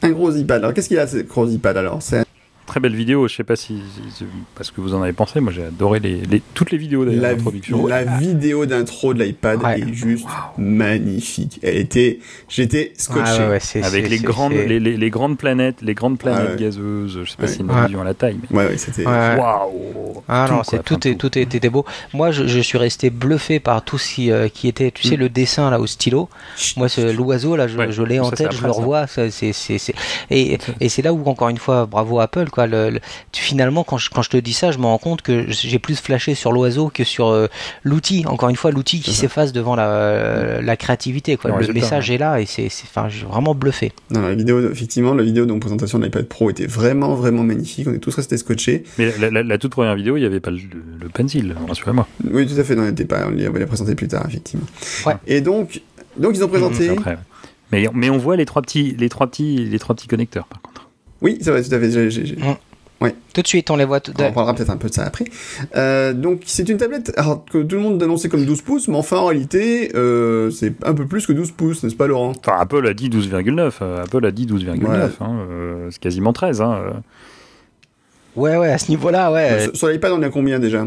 Un 0.02 0.12
gros 0.12 0.32
iPad. 0.32 0.64
Alors, 0.64 0.74
qu'est-ce 0.74 0.88
qu'il 0.88 1.00
a, 1.00 1.08
ce 1.08 1.18
gros 1.18 1.48
iPad 1.48 1.78
alors? 1.78 2.02
Très 2.72 2.80
belle 2.80 2.96
vidéo. 2.96 3.28
Je 3.28 3.36
sais 3.36 3.44
pas 3.44 3.58
si, 3.58 3.82
si- 4.16 4.24
parce 4.56 4.72
que 4.72 4.80
vous 4.80 4.94
en 4.94 5.02
avez 5.04 5.12
pensé. 5.12 5.42
Moi, 5.42 5.52
j'ai 5.52 5.66
adoré 5.66 6.00
les, 6.00 6.22
les- 6.22 6.42
toutes 6.54 6.72
les 6.72 6.78
vidéos 6.78 7.04
la, 7.04 7.34
d'introduction. 7.36 7.86
la 7.86 8.06
vidéo 8.06 8.66
d'intro 8.66 9.14
de 9.14 9.22
l'iPad 9.22 9.62
Ouais. 9.62 9.82
est 9.82 9.94
juste 9.94 10.26
magnifique. 10.58 11.60
Elle 11.64 11.78
était, 11.78 12.20
j'étais 12.48 12.94
scotché. 12.98 13.22
Ah 13.26 13.38
ouais, 13.40 13.50
ouais, 13.50 13.60
c'est- 13.60 13.84
Avec 13.84 14.10
les 14.10 14.20
grandes, 14.20 14.54
les, 14.54 14.80
les- 14.80 14.96
les 14.96 15.10
grandes 15.10 15.38
planètes, 15.38 15.82
les 15.82 15.94
grandes 15.94 16.18
planètes 16.18 16.48
Ah 16.48 16.52
ouais. 16.54 16.62
gazeuses. 16.62 17.20
Je 17.26 17.30
sais 17.30 17.36
pas 17.36 17.44
Ouais. 17.44 17.50
si 17.50 17.58
c'est 17.58 17.64
une 17.64 17.70
allusion 17.72 18.02
à 18.02 18.06
la 18.06 18.14
taille, 18.14 18.38
mais 18.50 18.58
Ouais, 18.58 18.68
ouais, 18.68 18.78
c'était. 18.78 19.06
Ouais. 19.06 19.36
waouh. 19.38 20.24
Ah 20.30 20.48
non, 20.50 20.56
quoi, 20.56 20.64
c'est 20.64 20.76
enfin, 20.80 20.84
tout, 20.86 21.08
est, 21.08 21.16
tout 21.16 21.38
était 21.38 21.70
beau. 21.70 21.86
Moi, 22.14 22.32
je, 22.32 22.48
je 22.48 22.60
suis 22.62 22.78
resté 22.78 23.10
bluffé 23.10 23.60
par 23.60 23.84
tout 23.84 23.98
ce 23.98 24.14
qui, 24.16 24.32
euh, 24.32 24.48
qui 24.48 24.70
était, 24.70 24.92
tu 24.92 25.08
sais, 25.08 25.18
Mm. 25.18 25.20
le 25.20 25.30
dessin 25.30 25.70
là 25.70 25.80
au 25.82 25.88
stylo. 25.88 26.30
Moi, 26.78 26.88
ce- 26.88 27.12
l'oiseau 27.14 27.58
là, 27.58 27.68
je, 27.68 27.78
Ouais, 27.78 27.92
je 27.92 28.02
l'ai 28.04 28.20
en 28.22 28.32
tête, 28.32 28.54
je 28.56 28.64
le 28.64 28.72
revois. 28.72 29.08
c'est, 29.08 29.30
Et, 30.30 30.58
et 30.80 30.90
c'est 30.90 31.02
là 31.02 31.12
où 31.14 31.22
encore 31.28 31.50
une 31.50 31.58
fois, 31.58 31.86
bravo 31.86 32.20
Apple, 32.20 32.50
quoi. 32.50 32.61
Le, 32.68 32.90
le- 32.90 33.00
tu- 33.32 33.42
finalement, 33.42 33.84
quand 33.84 33.98
je, 33.98 34.10
quand 34.10 34.22
je 34.22 34.30
te 34.30 34.38
dis 34.38 34.54
ça, 34.54 34.72
je 34.72 34.78
me 34.78 34.86
rends 34.86 34.98
compte 34.98 35.22
que 35.22 35.46
j'ai 35.50 35.80
plus 35.80 36.00
flashé 36.00 36.36
sur 36.36 36.52
l'oiseau 36.52 36.90
que 36.94 37.04
sur 37.04 37.28
euh, 37.30 37.48
l'outil. 37.84 38.26
Encore 38.28 38.50
une 38.50 38.56
fois, 38.56 38.72
l'outil 38.72 39.00
qui 39.02 39.14
s'efface 39.14 39.52
devant 39.54 39.76
la, 39.76 40.62
la 40.62 40.78
créativité, 40.78 41.38
quoi. 41.38 41.50
Le 41.50 41.56
Le, 41.56 41.60
résultat, 41.60 41.80
message 41.82 42.12
est 42.12 42.18
là 42.18 42.40
et 42.42 42.46
c'est, 42.46 42.70
c'est, 42.70 42.86
enfin, 42.86 43.08
j'ai 43.10 43.26
vraiment 43.26 43.54
bluffé. 43.56 43.92
Non, 44.10 44.22
la 44.22 44.36
vidéo, 44.36 44.72
effectivement, 44.72 45.14
la 45.14 45.24
vidéo 45.24 45.46
de 45.46 45.54
présentation 45.60 46.00
de 46.00 46.06
l'iPad 46.06 46.26
Pro 46.28 46.50
était 46.50 46.66
vraiment, 46.68 47.16
vraiment 47.16 47.44
magnifique. 47.44 47.88
On 47.88 47.94
est 47.94 48.00
tous 48.00 48.16
restés 48.16 48.38
scotchés. 48.38 48.84
Mais 48.98 49.14
la, 49.20 49.30
la- 49.30 49.44
la 49.44 49.58
toute 49.58 49.72
première 49.72 49.96
vidéo, 49.96 50.18
il 50.18 50.22
n'y 50.22 50.26
avait 50.26 50.40
pas 50.40 50.52
le, 50.52 50.60
le 51.00 51.10
pencil, 51.10 51.56
rassurez-moi. 51.68 52.08
Oui, 52.32 52.48
tout 52.48 52.60
à 52.60 52.64
fait. 52.64 52.76
Non, 52.76 52.84
on 52.84 52.86
n'était 52.86 53.06
pas. 53.06 53.28
On 53.28 53.52
va 53.52 53.60
les 53.60 53.66
présenter 53.66 53.96
plus 53.96 54.08
tard, 54.08 54.26
effectivement. 54.28 54.66
Ouais. 55.06 55.14
Et 55.28 55.42
donc, 55.42 55.82
donc 56.18 56.32
ils 56.36 56.44
ont 56.44 56.48
présenté. 56.48 56.88
C'est 56.88 56.90
après, 56.90 57.12
ouais. 57.12 57.18
Mais, 57.72 57.86
mais 57.94 58.10
on 58.10 58.18
voit 58.18 58.36
les 58.36 58.46
trois 58.46 58.62
petits, 58.62 58.96
les 59.00 59.08
trois 59.08 59.28
petits, 59.28 59.58
les 59.66 59.80
trois 59.80 59.96
petits 59.96 60.08
connecteurs, 60.08 60.46
par 60.48 60.62
contre. 60.62 60.71
Oui, 61.22 61.38
c'est 61.42 61.52
vrai, 61.52 61.62
tout 61.64 61.74
à 61.74 61.80
fait. 61.80 61.92
j'ai- 61.92 62.10
j'ai- 62.10 62.26
j'ai- 62.26 62.38
Tout 63.34 63.42
de 63.42 63.48
suite, 63.48 63.72
on 63.72 63.78
les 63.78 63.86
voit. 63.86 64.00
tout- 64.02 64.12
On 64.20 64.32
parlera 64.34 64.54
peut-être 64.54 64.70
un 64.70 64.78
peu 64.78 64.90
de 64.90 64.94
ça 64.94 65.06
après. 65.06 65.26
Euh, 65.76 66.14
donc 66.14 66.42
c'est 66.46 66.68
une 66.70 66.78
tablette 66.78 67.12
alors, 67.18 67.46
que 67.46 67.60
tout 67.64 67.76
le 67.78 67.82
monde 67.82 68.04
annonçait 68.04 68.28
comme 68.30 68.46
12 68.46 68.62
pouces, 68.62 68.88
mais 68.90 68.96
enfin 68.98 69.18
en 69.18 69.26
réalité 69.28 69.92
euh, 69.96 70.52
c'est 70.52 70.74
un 70.86 70.94
peu 70.94 71.06
plus 71.08 71.26
que 71.26 71.32
12 71.34 71.52
pouces, 71.52 71.82
n'est-ce 71.84 71.96
pas 71.96 72.08
Laurent? 72.08 72.34
Enfin, 72.38 72.58
Apple 72.60 72.86
a 72.86 72.94
dit 72.94 73.10
12,9. 73.10 73.80
euh, 73.82 74.04
Apple 74.04 74.24
a 74.26 74.32
dit 74.32 74.46
12,9. 74.46 74.88
Ouais. 74.88 74.98
hein, 75.22 75.40
euh, 75.50 75.88
c'est 75.92 76.00
quasiment 76.00 76.34
13. 76.34 76.62
Hein, 76.62 76.74
euh. 76.86 76.92
Ouais, 78.36 78.58
ouais, 78.58 78.72
à 78.72 78.78
ce 78.78 78.90
niveau-là, 78.92 79.32
ouais. 79.32 79.64
Sur, 79.64 79.76
sur 79.78 79.88
l'iPad 79.88 80.12
on 80.12 80.22
est 80.22 80.26
à 80.26 80.30
combien 80.30 80.60
déjà? 80.60 80.86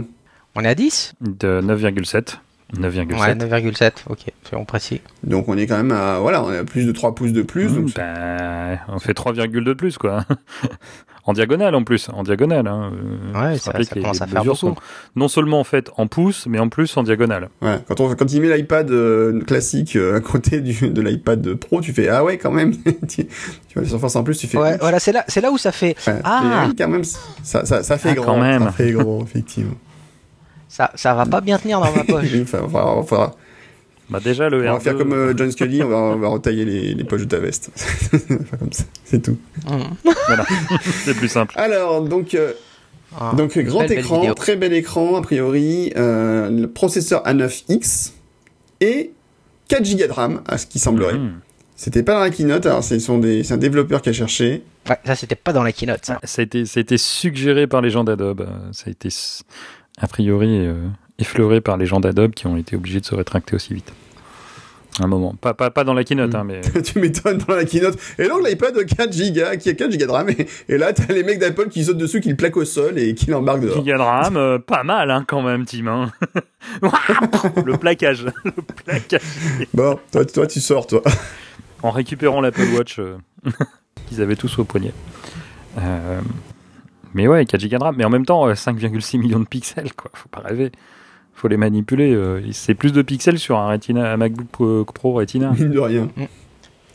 On 0.55 0.61
est 0.61 0.69
à 0.69 0.75
10 0.75 1.15
de 1.23 1.61
9,7. 1.63 2.39
9,7. 2.73 3.21
Ouais, 3.21 3.35
9,7. 3.35 3.93
Ok, 4.09 4.19
soyons 4.49 4.65
précis. 4.65 5.01
Donc 5.23 5.49
on 5.49 5.57
est 5.57 5.67
quand 5.67 5.77
même 5.77 5.93
à 5.93 6.19
voilà, 6.19 6.43
on 6.43 6.53
est 6.53 6.59
à 6.59 6.65
plus 6.65 6.87
de 6.87 6.93
3 6.93 7.15
pouces 7.15 7.33
de 7.33 7.43
plus. 7.43 7.69
Mmh, 7.69 7.75
donc 7.75 7.95
ben, 7.95 8.79
on 8.89 8.99
fait 8.99 9.13
3,2 9.13 9.63
de 9.63 9.73
plus, 9.75 9.97
quoi. 9.99 10.25
en 11.27 11.33
diagonale, 11.35 11.75
en 11.75 11.85
plus. 11.85 12.09
En 12.13 12.23
diagonale. 12.23 12.67
Hein. 12.67 12.93
Euh, 13.35 13.51
Ouais, 13.51 13.59
ça, 13.59 13.73
ça 13.73 13.95
commence 13.95 14.21
à 14.21 14.27
faire 14.27 14.45
beaucoup. 14.45 14.75
non 15.17 15.29
seulement 15.29 15.63
faites 15.65 15.91
en 15.97 16.07
pouces, 16.07 16.47
mais 16.47 16.59
en 16.59 16.69
plus 16.69 16.97
en 16.97 17.03
diagonale. 17.03 17.49
ouais, 17.63 17.79
quand 17.87 18.01
on 18.01 18.15
quand 18.15 18.33
il 18.33 18.41
met 18.41 18.57
l'iPad 18.57 18.91
euh, 18.91 19.41
classique 19.43 19.97
euh, 19.97 20.17
à 20.17 20.21
côté 20.21 20.61
du 20.61 20.89
de 20.89 21.01
l'iPad 21.03 21.55
Pro, 21.55 21.81
tu 21.81 21.93
fais 21.93 22.09
ah 22.09 22.25
ouais 22.25 22.39
quand 22.39 22.51
même. 22.51 22.73
tu, 23.09 23.27
vois 23.75 23.83
les 23.83 23.89
surfaces 23.89 24.17
en 24.17 24.25
plus, 24.25 24.37
tu 24.39 24.47
fais 24.47 24.59
Ouais, 24.59 24.77
voilà, 24.79 24.99
c'est 24.99 25.13
là, 25.13 25.25
c'est 25.29 25.41
là 25.41 25.51
où 25.53 25.59
ça 25.59 25.71
fait. 25.73 25.97
Ouais, 26.07 26.21
Ah 26.25 26.65
et 26.65 26.69
oui, 26.69 26.75
quand 26.77 26.89
même 26.89 27.05
ça 27.05 27.65
ça, 27.65 27.83
ça 27.83 27.99
fait 27.99 28.11
Ah, 28.11 28.15
grand, 28.15 28.25
quand 28.35 28.41
même. 28.41 28.65
ça 28.65 28.73
fait 28.73 28.93
gros 28.93 29.23
effectivement. 29.23 29.75
Ça, 30.69 30.91
ça 30.95 31.15
va 31.15 31.27
pas 31.27 31.41
bien 31.41 31.59
tenir 31.59 31.81
dans 31.81 31.93
ma 31.93 32.05
poche. 32.05 32.27
Enfin, 32.43 32.61
on 32.65 32.67
va, 32.69 32.87
on 32.97 33.01
va- 33.03 33.35
Bah, 34.11 34.21
déjà, 34.23 34.49
le 34.49 34.59
on 34.69 34.73
va 34.73 34.79
R2, 34.79 34.83
faire 34.83 34.97
comme 34.99 35.13
euh, 35.13 35.35
John 35.37 35.51
Scully, 35.51 35.83
on 35.83 35.89
va, 35.89 35.97
on 35.97 36.17
va 36.19 36.29
retailler 36.29 36.65
les, 36.65 36.95
les 36.95 37.05
poches 37.05 37.23
de 37.23 37.27
ta 37.27 37.39
veste. 37.39 37.71
Comme 38.59 38.73
ça, 38.73 38.85
c'est 39.05 39.23
tout. 39.23 39.39
Mmh. 39.67 40.07
c'est 41.05 41.15
plus 41.15 41.29
simple. 41.29 41.55
Alors, 41.57 42.03
donc, 42.03 42.35
euh, 42.35 42.53
Ah, 43.19 43.33
donc 43.37 43.57
grand 43.59 43.81
belle, 43.81 43.89
belle 43.89 43.99
écran, 44.01 44.35
très 44.35 44.57
bel 44.57 44.73
écran, 44.73 45.17
a 45.17 45.23
priori, 45.23 45.93
euh, 45.97 46.51
le 46.51 46.69
processeur 46.69 47.23
A9X 47.25 48.13
et 48.81 49.13
4 49.69 49.83
Go 49.97 50.07
de 50.07 50.13
RAM, 50.13 50.43
à 50.47 50.59
ce 50.59 50.67
qui 50.67 50.79
semblerait. 50.79 51.15
Mmh. 51.19 51.41
C'était 51.77 52.03
pas 52.03 52.15
dans 52.15 52.21
la 52.21 52.31
keynote, 52.31 52.67
alors 52.67 52.85
c'est 52.85 52.99
sont 53.01 53.19
des- 53.19 53.43
c'est 53.43 53.55
un 53.55 53.59
développeur 53.59 54.01
qui 54.03 54.09
a 54.09 54.13
cherché. 54.13 54.63
Ouais, 54.89 54.97
ça, 55.05 55.17
c'était 55.17 55.35
pas 55.35 55.53
dans 55.53 55.63
la 55.63 55.73
keynote, 55.73 56.05
ça. 56.05 56.19
Ça 56.25 56.41
a, 56.41 56.45
été, 56.45 56.67
ça 56.67 56.79
a 56.79 56.83
été 56.83 56.99
suggéré 56.99 57.67
par 57.67 57.81
les 57.81 57.91
gens 57.91 58.05
d'Adobe. 58.05 58.43
euh, 58.43 58.73
Ça 58.73 58.85
a 58.89 58.91
été, 58.91 59.09
a 60.01 60.07
priori, 60.09 60.67
euh, 60.67 60.75
effleuré 61.19 61.61
par 61.61 61.77
les 61.77 61.87
gens 61.87 62.01
d'Adobe 62.01 62.33
qui 62.33 62.47
ont 62.47 62.57
été 62.57 62.77
obligés 62.77 63.01
de 63.01 63.07
se 63.07 63.15
rétracter 63.15 63.55
aussi 63.55 63.75
vite. 63.75 63.93
Un 65.01 65.09
moment. 65.09 65.35
Pas, 65.41 65.55
pas, 65.55 65.71
pas 65.73 65.83
dans 65.83 65.93
la 65.95 66.05
keynote, 66.05 66.33
Mm. 66.33 66.37
hein, 66.37 66.45
mais. 66.45 66.61
tu 66.83 67.01
m'étonnes 67.01 67.39
dans 67.39 67.57
la 67.57 67.65
keynote. 67.65 67.99
Et 68.17 68.29
donc 68.29 68.47
l'iPad 68.47 68.77
de 68.77 68.83
4 68.83 69.11
Go, 69.11 69.59
qui 69.59 69.69
a 69.69 69.75
4 69.75 69.91
Go 69.99 70.07
de 70.07 70.11
RAM, 70.11 70.29
et, 70.31 70.47
et 70.69 70.79
là 70.79 70.93
t'as 70.93 71.13
les 71.13 71.25
mecs 71.25 71.41
d'Apple 71.41 71.69
qui 71.69 71.85
sautent 71.85 71.99
dessus, 71.99 72.21
qui 72.21 72.29
le 72.29 72.37
plaquent 72.37 72.57
au 72.59 72.65
sol 72.65 72.97
et 72.97 73.13
qui 73.17 73.27
l'embarquent 73.27 73.63
dehors. 73.63 73.77
Giga 73.77 73.97
de 73.97 74.03
RAM, 74.03 74.37
euh, 74.37 74.59
pas 74.61 74.85
mal 74.85 75.11
hein, 75.11 75.25
quand 75.27 75.43
même, 75.43 75.65
Tim. 75.65 75.89
hein. 75.89 76.13
le 77.65 77.77
plaquage. 77.77 78.25
Le 78.45 78.53
plaquage. 78.53 79.21
Bon, 79.75 79.99
toi, 80.13 80.25
toi 80.27 80.47
tu 80.47 80.61
sors, 80.61 80.87
toi. 80.87 81.03
En 81.83 81.91
récupérant 81.91 82.41
l'Apple 82.41 82.63
Watch 82.77 83.01
euh, 83.01 83.17
qu'ils 84.07 84.23
avaient 84.23 84.37
tous 84.37 84.59
au 84.61 84.65
poignet. 84.65 84.93
Euh, 85.79 86.21
mais 87.15 87.27
ouais, 87.27 87.45
4 87.45 87.63
Go 87.63 87.79
de 87.79 87.83
RAM. 87.83 87.95
Mais 87.97 88.05
en 88.05 88.11
même 88.11 88.27
temps, 88.27 88.47
euh, 88.47 88.55
5,6 88.55 89.19
millions 89.19 89.41
de 89.41 89.47
pixels, 89.47 89.93
quoi. 89.95 90.11
Faut 90.15 90.29
pas 90.29 90.41
rêver. 90.41 90.73
Faut 91.33 91.49
les 91.49 91.57
manipuler. 91.57 92.15
euh, 92.15 92.41
c'est 92.53 92.75
plus 92.75 92.93
de 92.93 93.03
pixels 93.03 93.39
sur 93.39 93.59
un, 93.59 93.69
Retina, 93.69 94.13
un 94.13 94.17
MacBook 94.17 94.93
Pro, 94.93 95.13
Retina. 95.13 95.53
Mine 95.59 95.71
de 95.71 95.79
rien. 95.79 96.09
Mm. 96.17 96.25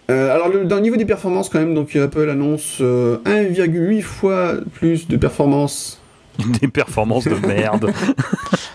Euh, 0.09 0.33
alors, 0.33 0.49
le, 0.49 0.65
dans 0.65 0.77
le 0.77 0.81
niveau 0.81 0.95
des 0.95 1.05
performances, 1.05 1.49
quand 1.49 1.59
même, 1.59 1.75
donc 1.75 1.95
Apple 1.95 2.29
annonce 2.29 2.77
euh, 2.81 3.17
1,8 3.25 4.01
fois 4.01 4.53
plus 4.73 5.07
de 5.07 5.17
performance. 5.17 5.98
Des 6.61 6.67
performances 6.67 7.25
de 7.25 7.35
merde. 7.47 7.91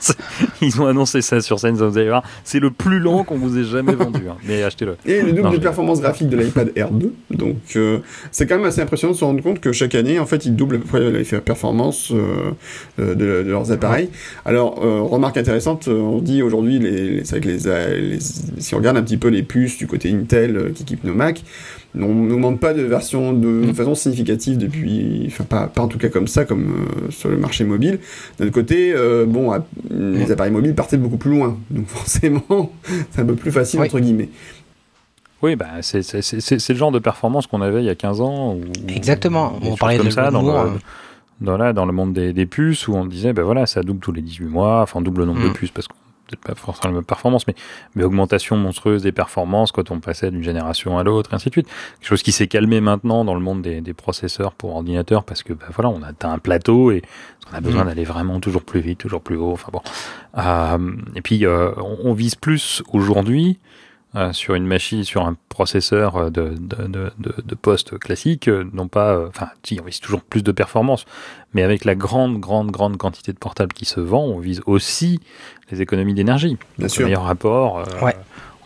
C'est- 0.01 0.17
ils 0.63 0.81
ont 0.81 0.87
annoncé 0.87 1.23
ça 1.23 1.41
sur 1.41 1.59
scène, 1.61 1.75
vous 1.77 1.97
allez 1.99 2.09
voir, 2.09 2.23
c'est 2.43 2.59
le 2.61 2.71
plus 2.71 2.99
lent 2.99 3.25
qu'on 3.25 3.37
vous 3.39 3.57
ait 3.59 3.65
jamais 3.65 3.95
vendu. 3.95 4.23
Hein. 4.29 4.37
Mais 4.47 4.63
achetez-le. 4.63 4.97
Et 5.07 5.23
le 5.23 5.31
double 5.33 5.43
Non, 5.43 5.51
de 5.53 5.59
performance 5.59 6.01
graphique 6.01 6.29
de 6.29 6.37
l'iPad 6.37 6.73
Air 6.77 6.91
2. 6.91 7.13
Donc, 7.31 7.57
euh, 7.77 7.99
c'est 8.33 8.47
quand 8.47 8.57
même 8.57 8.67
assez 8.67 8.81
impressionnant 8.81 9.13
de 9.13 9.19
se 9.19 9.25
rendre 9.25 9.43
compte 9.43 9.61
que 9.61 9.73
chaque 9.73 9.95
année, 9.95 10.19
en 10.19 10.27
fait, 10.27 10.45
ils 10.45 10.55
doublent 10.57 10.77
à 10.77 10.79
peu 10.79 10.85
près 10.87 11.23
la 11.33 11.41
performance 11.41 12.11
euh, 12.13 12.51
euh, 12.99 13.15
de, 13.15 13.43
de 13.45 13.51
leurs 13.51 13.71
appareils. 13.73 14.11
Alors, 14.45 14.85
euh, 14.85 15.01
remarque 15.03 15.37
intéressante, 15.37 15.89
on 15.89 16.19
dit 16.21 16.43
aujourd'hui, 16.43 16.79
les, 16.79 16.91
les, 17.11 17.25
c'est 17.25 17.39
vrai 17.39 17.41
que 17.41 17.49
les, 17.49 18.01
les- 18.11 18.19
si 18.21 18.75
on 18.75 18.79
regarde 18.79 18.97
un 18.97 19.03
petit 19.03 19.17
peu 19.17 19.29
les 19.29 19.43
puces 19.43 19.79
du 19.79 19.87
côté 19.87 20.13
Intel 20.13 20.57
euh, 20.57 20.71
qui 20.75 20.83
équipent 20.83 21.05
nos 21.05 21.15
Mac, 21.15 21.43
on 21.97 22.15
n'augmente 22.15 22.59
pas 22.61 22.75
de 22.75 22.83
version 22.83 23.33
de, 23.33 23.41
de 23.67 23.67
Mm. 23.71 23.75
façon 23.75 23.95
significative 23.95 24.59
depuis, 24.59 25.25
enfin 25.29 25.45
pas, 25.45 25.67
pas 25.69 25.83
en 25.83 25.89
tout 25.89 25.99
cas 25.99 26.09
comme 26.09 26.27
ça, 26.29 26.45
comme 26.45 26.65
euh, 27.07 27.11
sur 27.11 27.29
le 27.29 27.37
marché 27.37 27.65
mobile. 27.65 28.01
D'un 28.39 28.47
autre 28.47 28.55
côté, 28.55 28.93
euh, 28.93 29.25
bon, 29.27 29.53
à- 29.53 29.65
les 29.91 30.31
appareils 30.33 30.53
mobiles 30.53 30.75
partaient 30.75 30.97
beaucoup 30.97 31.17
plus 31.19 31.31
loin, 31.31 31.57
donc 31.71 31.87
forcément, 31.89 32.73
c'est 33.11 33.21
un 33.21 33.25
peu 33.27 33.35
plus 33.37 33.53
facile 33.53 33.81
Oui. 33.81 33.87
entre 33.87 34.01
guillemets. 34.01 34.29
Oui, 35.43 35.57
bah, 35.57 35.67
c'est 35.83 36.01
le 36.73 36.75
genre 36.79 36.91
de 36.93 36.99
performance 36.99 37.47
qu'on 37.47 37.61
avait 37.61 37.83
il 37.83 37.87
y 37.87 37.91
a 37.91 37.95
15 37.95 38.21
ans. 38.23 38.57
Exactement. 38.89 39.59
On 39.63 39.77
parlait 39.77 39.99
comme 39.99 40.07
de 40.07 40.11
ça 40.13 40.31
dans 40.31 40.41
le, 40.43 40.49
hein. 40.49 40.79
dans, 41.43 41.57
la- 41.59 41.73
dans 41.75 41.85
le 41.85 41.93
monde 41.93 42.13
des, 42.15 42.33
des 42.33 42.47
puces 42.47 42.89
où 42.89 42.95
on 42.95 43.05
disait, 43.05 43.33
ben 43.35 43.43
voilà, 43.43 43.67
ça 43.67 43.83
double 43.83 44.01
tous 44.01 44.13
les 44.13 44.23
18 44.23 44.47
mois, 44.47 44.81
enfin 44.81 45.03
double 45.03 45.21
le 45.21 45.27
nombre 45.27 45.43
de 45.43 45.49
Mm. 45.49 45.53
puces 45.53 45.71
parce 45.71 45.87
qu'on 45.87 45.97
peut-être 46.27 46.43
pas 46.43 46.55
forcément 46.55 46.93
la 46.93 46.97
même 46.97 47.05
performance, 47.05 47.47
mais, 47.47 47.55
mais 47.95 48.03
augmentation 48.03 48.57
monstrueuse 48.57 49.03
des 49.03 49.13
performances 49.13 49.71
quand 49.71 49.91
on 49.91 50.01
passait 50.01 50.31
d'une 50.31 50.43
génération 50.43 50.99
à 50.99 51.05
l'autre, 51.05 51.31
et 51.33 51.37
ainsi 51.37 51.51
de 51.51 51.55
suite. 51.55 51.69
Quelque 52.01 52.09
chose 52.09 52.23
qui 52.23 52.33
s'est 52.33 52.49
calmé 52.49 52.81
maintenant 52.81 53.25
dans 53.25 53.35
le 53.35 53.41
monde 53.41 53.63
des, 53.63 53.81
des 53.81 53.95
processeurs 53.95 54.53
pour 54.55 54.75
ordinateur 54.75 55.25
parce 55.25 55.43
que 55.43 55.53
ben 55.53 55.67
voilà, 55.75 55.91
on 55.91 56.03
a 56.03 56.09
atteint 56.09 56.33
un 56.33 56.39
plateau 56.39 56.91
et 56.91 57.03
on 57.53 57.57
a 57.57 57.61
besoin 57.61 57.85
Mm. 57.85 57.89
d'aller 57.89 58.05
vraiment 58.05 58.41
toujours 58.41 58.63
plus 58.63 58.81
vite, 58.81 58.99
toujours 58.99 59.21
plus 59.21 59.37
haut. 59.37 59.53
Enfin 59.53 59.71
bon. 59.73 59.83
Euh, 60.39 60.97
et 61.15 61.23
puis 61.23 61.45
euh, 61.47 61.73
on, 61.77 62.11
on 62.11 62.13
vise 62.13 62.35
plus 62.35 62.83
aujourd'hui 62.93 63.59
euh, 64.17 64.33
sur 64.33 64.55
une 64.55 64.67
machine, 64.67 65.03
sur 65.03 65.27
un 65.27 65.37
processeur 65.49 66.31
de, 66.31 66.55
de, 66.57 67.11
de, 67.19 67.55
poste 67.57 67.99
classique, 67.99 68.49
non 68.49 68.87
pas, 68.87 69.15
euh, 69.15 69.29
enfin, 69.29 69.49
si, 69.65 69.81
on 69.81 69.85
vise 69.85 69.99
toujours 69.99 70.21
plus 70.21 70.45
de 70.45 70.53
performance, 70.53 71.05
mais 71.53 71.65
avec 71.65 71.85
la 71.85 71.97
grande, 71.97 72.39
grande, 72.39 72.71
grande 72.71 72.97
quantité 72.97 73.33
de 73.33 73.39
portables 73.39 73.73
qui 73.73 73.85
se 73.87 73.99
vend, 73.99 74.23
on 74.23 74.39
vise 74.39 74.63
aussi 74.67 75.19
les 75.71 75.83
économies 75.83 76.15
d'énergie. 76.15 76.57
Bien 76.79 76.87
Le 76.87 76.89
sûr. 76.89 77.05
meilleur 77.07 77.25
rapport 77.25 77.79
euh, 77.81 77.85
Ouais. 78.05 78.15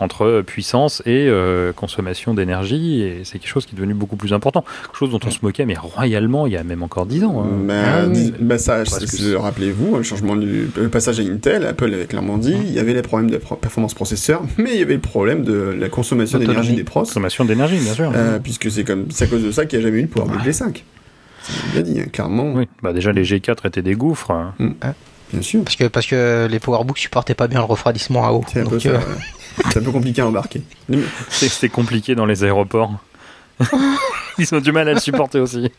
entre 0.01 0.43
puissance 0.47 1.03
et 1.07 1.27
euh, 1.29 1.73
consommation 1.73 2.33
d'énergie, 2.35 3.03
et 3.03 3.21
c'est 3.25 3.39
quelque 3.41 3.49
chose 3.51 3.67
qui 3.67 3.75
est 3.75 3.77
devenu 3.79 3.95
beaucoup 3.95 4.15
plus 4.17 4.33
important. 4.33 4.65
Quelque 4.85 4.97
chose 4.97 5.11
dont 5.11 5.19
on 5.27 5.31
se 5.31 5.39
moquait, 5.43 5.67
mais 5.67 5.77
royalement, 5.77 6.47
il 6.47 6.53
y 6.53 6.57
a 6.57 6.63
même 6.63 6.83
encore 6.85 7.07
10 7.07 7.25
ans. 7.25 7.43
hein. 7.45 7.49
Bah, 7.67 7.75
Ah 8.05 8.07
bah, 8.41 8.59
ça, 8.59 8.85
rappelez-vous, 9.39 9.97
le 9.97 10.03
changement 10.05 10.37
du 10.37 10.69
le 10.77 10.89
passage 10.89 11.19
à 11.19 11.23
Intel, 11.25 11.67
Apple 11.67 11.93
avait 11.93 12.07
clairement 12.07 12.39
dit, 12.39 12.55
il 12.57 12.73
y 12.73 12.79
avait 12.79 12.95
les 12.95 13.03
problèmes 13.03 13.31
de 13.31 13.39
performance 13.39 13.95
processeur, 13.95 14.43
mais 14.57 14.71
il 14.75 14.79
y 14.79 14.83
avait 14.83 14.95
le 14.95 15.01
problème 15.01 15.43
de 15.43 15.53
la 15.79 15.89
consommation 15.89 16.39
d'énergie 16.39 16.75
des 16.75 16.85
pros, 16.85 17.01
Consommation 17.01 17.45
d'énergie, 17.45 17.79
bien 17.79 17.95
sûr. 17.95 18.13
euh, 18.15 18.39
puisque 18.39 18.71
c'est 18.71 18.85
comme 18.85 19.07
c'est 19.11 19.25
à 19.25 19.27
cause 19.29 19.43
de 19.43 19.51
ça 19.51 19.67
qu'il 19.67 19.79
n'y 19.81 19.85
a 19.85 19.89
jamais 19.89 20.01
eu 20.01 20.05
de 20.05 20.09
PowerBook 20.09 20.43
G5. 20.43 20.83
C'est 21.43 21.73
bien 21.73 21.83
dit, 21.83 22.01
hein, 22.01 22.07
clairement, 22.13 22.53
Oui, 22.55 22.69
bah 22.83 22.93
déjà 22.93 23.11
les 23.11 23.25
G4 23.25 23.67
étaient 23.67 23.83
des 23.83 23.95
gouffres. 23.95 24.31
hein. 24.33 24.55
Bien 25.33 25.43
sûr. 25.43 25.63
Parce 25.65 25.77
que, 25.77 25.85
parce 25.85 26.07
que 26.07 26.47
les 26.51 26.59
PowerBooks 26.59 26.99
supportaient 26.99 27.35
pas 27.35 27.49
bien 27.49 27.59
le 27.61 27.65
refroidissement 27.67 28.27
à 28.27 28.33
eau. 28.33 28.45
C'est 28.53 28.61
un 28.61 28.65
peu 28.67 28.77
Donc, 28.77 28.87
euh, 28.87 28.99
un 29.65 29.81
peu 29.83 29.91
compliqué 29.93 30.21
à 30.23 30.27
embarquer. 30.27 30.63
C'est- 31.29 31.49
C'était 31.49 31.69
compliqué 31.69 32.15
dans 32.15 32.27
les 32.27 32.45
aéroports. 32.45 32.93
Ils 34.39 34.55
ont 34.55 34.61
du 34.61 34.71
mal 34.73 34.89
à 34.89 34.93
le 34.95 35.01
supporter 35.01 35.41
aussi. 35.41 35.71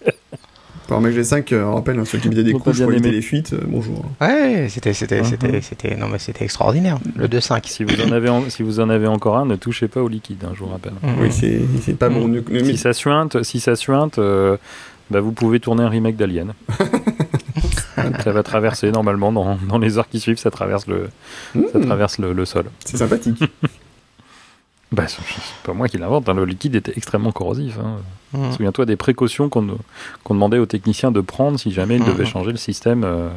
PowerMac 0.87 1.13
G5, 1.13 1.53
euh, 1.53 1.63
on 1.65 1.75
rappelle, 1.75 1.99
hein, 1.99 2.03
ceux 2.05 2.17
qui 2.17 2.29
mettaient 2.29 2.43
des 2.43 2.51
couches 2.53 2.81
pour 2.81 2.91
éviter 2.91 3.11
les 3.11 3.21
fuites, 3.21 3.53
euh, 3.53 3.59
bonjour. 3.67 4.03
Ouais, 4.19 4.67
c'était, 4.69 4.93
c'était, 4.93 5.19
Mhm. 5.21 5.25
c'était, 5.25 5.61
c'était, 5.61 5.95
non 5.95 6.07
mais 6.07 6.17
c'était 6.17 6.43
extraordinaire. 6.45 6.97
Le 7.15 7.27
2.5. 7.27 7.67
Si 7.67 7.83
vous 7.83 8.01
en 8.01 8.11
avez, 8.11 8.27
en- 8.29 8.49
si 8.49 8.63
vous 8.63 8.79
en 8.79 8.89
avez 8.89 9.05
encore 9.05 9.37
un, 9.37 9.45
ne 9.45 9.55
touchez 9.55 9.87
pas 9.87 10.01
au 10.01 10.07
liquide, 10.07 10.43
hein, 10.45 10.51
je 10.55 10.59
vous 10.61 10.65
rappelle. 10.69 10.93
Mhm. 11.03 11.15
Oui, 11.21 11.31
c'est 11.31 11.61
c'est 11.85 11.93
pas 11.97 12.09
bon. 12.09 12.27
Mm. 12.27 12.43
Ne- 12.49 12.63
Si 12.63 12.77
ça 12.77 12.93
suinte, 12.93 13.43
si 13.43 13.59
ça 13.59 13.75
suinte, 13.75 14.17
euh, 14.17 14.57
bah 15.11 15.19
vous 15.21 15.31
pouvez 15.31 15.59
tourner 15.59 15.83
un 15.83 15.89
remake 15.89 16.15
d'Alien. 16.17 16.53
ça 18.23 18.31
va 18.31 18.43
traverser 18.43 18.91
normalement 18.91 19.31
dans, 19.31 19.57
dans 19.67 19.77
les 19.77 19.97
heures 19.97 20.09
qui 20.09 20.19
suivent, 20.19 20.37
ça 20.39 20.51
traverse 20.51 20.87
le, 20.87 21.09
ça 21.71 21.79
Mm, 21.79 21.85
traverse 21.85 22.17
le, 22.19 22.33
le 22.33 22.45
sol. 22.45 22.65
C'est 22.85 22.97
sympathique. 22.97 23.43
Bah, 24.91 25.03
c'est 25.07 25.21
pas 25.63 25.73
moi 25.73 25.87
qui 25.87 25.99
l'invente, 25.99 26.27
hein, 26.29 26.33
le 26.33 26.45
liquide 26.45 26.73
était 26.73 26.93
extrêmement 26.97 27.31
corrosif. 27.31 27.77
hein. 27.77 27.97
Mhm. 28.33 28.51
Souviens-toi 28.53 28.87
des 28.87 28.95
précautions 28.95 29.47
qu'on 29.47 29.77
demandait 30.31 30.57
aux 30.57 30.65
techniciens 30.65 31.11
de 31.11 31.21
prendre 31.21 31.59
si 31.59 31.71
jamais 31.71 31.97
ils 31.97 32.03
devaient 32.03 32.23
Mhm. 32.23 32.29
changer 32.29 32.51
le 32.51 32.57
système 32.57 33.03
euh, 33.03 33.29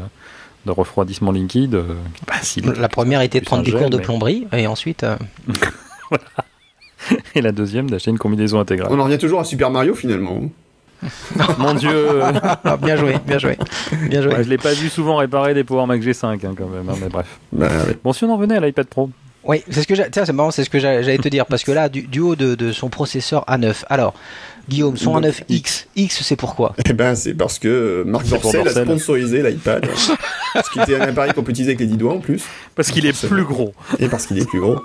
de 0.65 0.71
refroidissement 0.71 1.31
liquide. 1.31 1.75
euh, 1.75 1.93
bah, 2.27 2.37
si 2.41 2.63
La 2.63 2.89
première 2.89 3.21
était 3.21 3.41
de 3.41 3.45
prendre 3.45 3.65
des 3.65 3.71
cours 3.73 3.91
de 3.91 3.99
plomberie 3.99 4.47
et 4.55 4.67
ensuite. 4.67 5.05
euh, 5.05 5.17
Et 7.35 7.43
la 7.43 7.53
deuxième 7.53 7.91
d'acheter 7.91 8.11
une 8.11 8.19
combinaison 8.19 8.59
intégrale. 8.59 8.89
On 8.91 8.99
en 8.99 9.05
revient 9.05 9.19
toujours 9.19 9.41
à 9.41 9.45
Super 9.45 9.71
Mario 9.71 9.95
finalement. 9.95 10.41
Mon 11.59 11.75
dieu 11.75 12.23
ah, 12.23 12.77
bien 12.77 12.97
joué, 12.97 13.17
bien 13.27 13.39
joué, 13.39 13.59
bien 14.09 14.23
joué. 14.23 14.35
Ouais, 14.35 14.45
Je 14.45 14.49
l'ai 14.49 14.59
pas 14.59 14.73
vu 14.73 14.89
souvent 14.89 15.17
réparer 15.17 15.55
des 15.55 15.65
Power 15.65 15.87
Mac 15.87 16.01
G5 16.01 16.27
hein, 16.27 16.55
quand 16.57 16.69
même, 16.69 16.89
hein, 16.89 16.95
mais 17.01 17.09
bref. 17.09 17.27
Bah, 17.53 17.69
ouais. 17.87 17.99
Bon, 18.05 18.13
si 18.13 18.25
on 18.25 18.31
en 18.31 18.37
revenait 18.37 18.57
à 18.57 18.61
l'iPad 18.61 18.87
Pro, 18.87 19.11
Oui, 19.45 19.63
c'est 19.71 19.83
ce 19.83 19.87
que 19.89 19.95
j'ai- 19.95 20.09
tiens, 20.11 20.25
c'est 20.25 20.33
marrant, 20.33 20.51
c'est 20.53 20.63
ce 20.65 20.71
que 20.71 20.79
j'a- 20.79 21.03
j'allais 21.03 21.19
te 21.19 21.29
dire 21.29 21.47
parce 21.47 21.65
que 21.65 21.73
là, 21.73 21.89
du, 21.89 22.03
du 22.03 22.21
haut 22.21 22.37
de, 22.37 22.55
de 22.55 22.71
son 22.73 22.89
processeur 22.89 23.45
A9. 23.49 23.85
Alors, 23.91 24.15
Guillaume, 24.69 24.97
son 24.97 25.15
Donc, 25.21 25.25
A9X, 25.25 25.87
X, 25.97 26.23
c'est 26.23 26.37
pourquoi? 26.37 26.77
Eh 26.89 26.93
ben, 26.93 27.17
c'est 27.17 27.35
parce 27.35 27.59
que 27.59 28.05
Marc 28.07 28.29
Dorcel 28.29 28.69
a 28.69 28.71
sponsorisé 28.71 29.43
l'iPad. 29.43 29.85
parce 30.55 30.69
qu'il 30.71 30.83
était 30.83 30.95
un 30.95 31.01
appareil 31.01 31.33
qu'on 31.33 31.43
peut 31.43 31.51
utiliser 31.51 31.71
avec 31.73 31.81
les 31.81 31.87
10 31.87 31.97
doigts 31.97 32.13
en 32.13 32.21
plus. 32.21 32.43
parce 32.77 32.93
qu'il 32.93 33.05
est 33.05 33.27
plus 33.27 33.43
gros. 33.45 33.75
Et 33.99 34.09
parce 34.09 34.27
qu'il 34.27 34.39
est 34.39 34.47
plus 34.49 34.61
gros. 34.61 34.79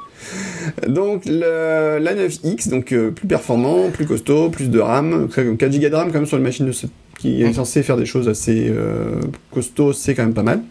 Donc, 0.88 1.26
le, 1.26 2.00
l'A9X, 2.00 2.70
donc 2.70 2.92
euh, 2.92 3.12
plus 3.12 3.28
performant, 3.28 3.92
plus 3.92 4.08
costaud, 4.08 4.50
plus 4.50 4.70
de 4.72 4.80
RAM. 4.80 5.28
4 5.30 5.46
Go 5.80 5.90
de 5.90 5.96
RAM, 5.96 6.08
quand 6.08 6.20
même, 6.20 6.26
sur 6.26 6.38
une 6.38 6.44
machine 6.44 6.66
de 6.66 6.72
ce- 6.72 6.88
qui 7.18 7.42
est 7.42 7.48
Mhm. 7.48 7.54
censée 7.54 7.84
faire 7.84 7.98
des 7.98 8.06
choses 8.06 8.30
assez 8.30 8.68
euh, 8.70 9.20
costauds, 9.52 9.94
c'est 9.94 10.14
quand 10.16 10.24
même 10.24 10.34
pas 10.34 10.44
mal. 10.44 10.62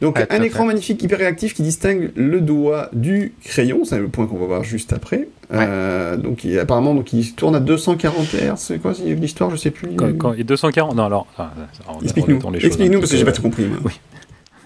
Donc, 0.00 0.18
un 0.30 0.42
écran 0.42 0.60
fait. 0.62 0.66
magnifique, 0.68 1.02
hyper 1.02 1.18
réactif, 1.18 1.54
qui 1.54 1.62
distingue 1.62 2.10
le 2.16 2.40
doigt 2.40 2.88
du 2.92 3.32
crayon. 3.44 3.84
C'est 3.84 3.98
le 3.98 4.08
point 4.08 4.26
qu'on 4.26 4.38
va 4.38 4.46
voir 4.46 4.64
juste 4.64 4.92
après. 4.92 5.28
Euh, 5.52 6.16
donc, 6.16 6.44
il, 6.44 6.58
apparemment, 6.58 6.94
donc, 6.94 7.12
il 7.12 7.32
tourne 7.34 7.54
à 7.56 7.60
240 7.60 8.34
Hz. 8.34 8.52
C'est 8.56 8.78
quoi 8.78 8.94
c'est 8.94 9.02
l'histoire 9.14 9.50
Je 9.50 9.56
sais 9.56 9.70
plus. 9.70 9.90
Quand, 9.96 10.16
quand- 10.16 10.32
et 10.34 10.44
240, 10.44 10.94
non 10.94 11.04
alors, 11.04 11.26
Explique-nous. 12.02 12.36
un 12.36 13.00
parce 13.00 13.10
que 13.10 13.16
j'ai 13.16 13.24
pas 13.24 13.32
tout 13.32 13.42
compris. 13.42 13.64
moi. 13.66 13.78
Oui. 13.84 13.92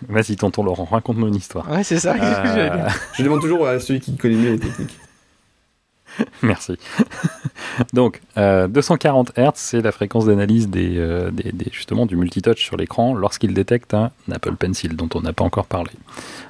Vas-y, 0.08 0.36
tonton 0.36 0.62
Laurent, 0.64 0.84
raconte-nous 0.84 1.28
une 1.28 1.36
histoire. 1.36 1.70
Ouais, 1.70 1.82
c'est 1.82 1.98
ça. 1.98 2.14
Euh, 2.20 2.88
Je 3.16 3.22
demande 3.22 3.40
toujours 3.40 3.66
à 3.66 3.80
celui 3.80 4.00
qui 4.00 4.16
connaît 4.16 4.34
mieux 4.34 4.50
les 4.52 4.58
techniques. 4.58 4.98
Merci. 6.42 6.76
Donc, 7.92 8.20
euh, 8.36 8.68
240 8.68 9.32
Hz, 9.36 9.50
c'est 9.54 9.82
la 9.82 9.92
fréquence 9.92 10.26
d'analyse 10.26 10.68
des, 10.68 10.96
euh, 10.98 11.30
du 11.30 12.16
multitouch 12.16 12.62
sur 12.62 12.76
l'écran 12.76 13.14
lorsqu'il 13.14 13.54
détecte 13.54 13.94
un 13.94 14.10
Apple 14.30 14.56
Pencil, 14.56 14.96
dont 14.96 15.08
on 15.14 15.20
n'a 15.20 15.32
pas 15.32 15.44
encore 15.44 15.66
parlé. 15.66 15.90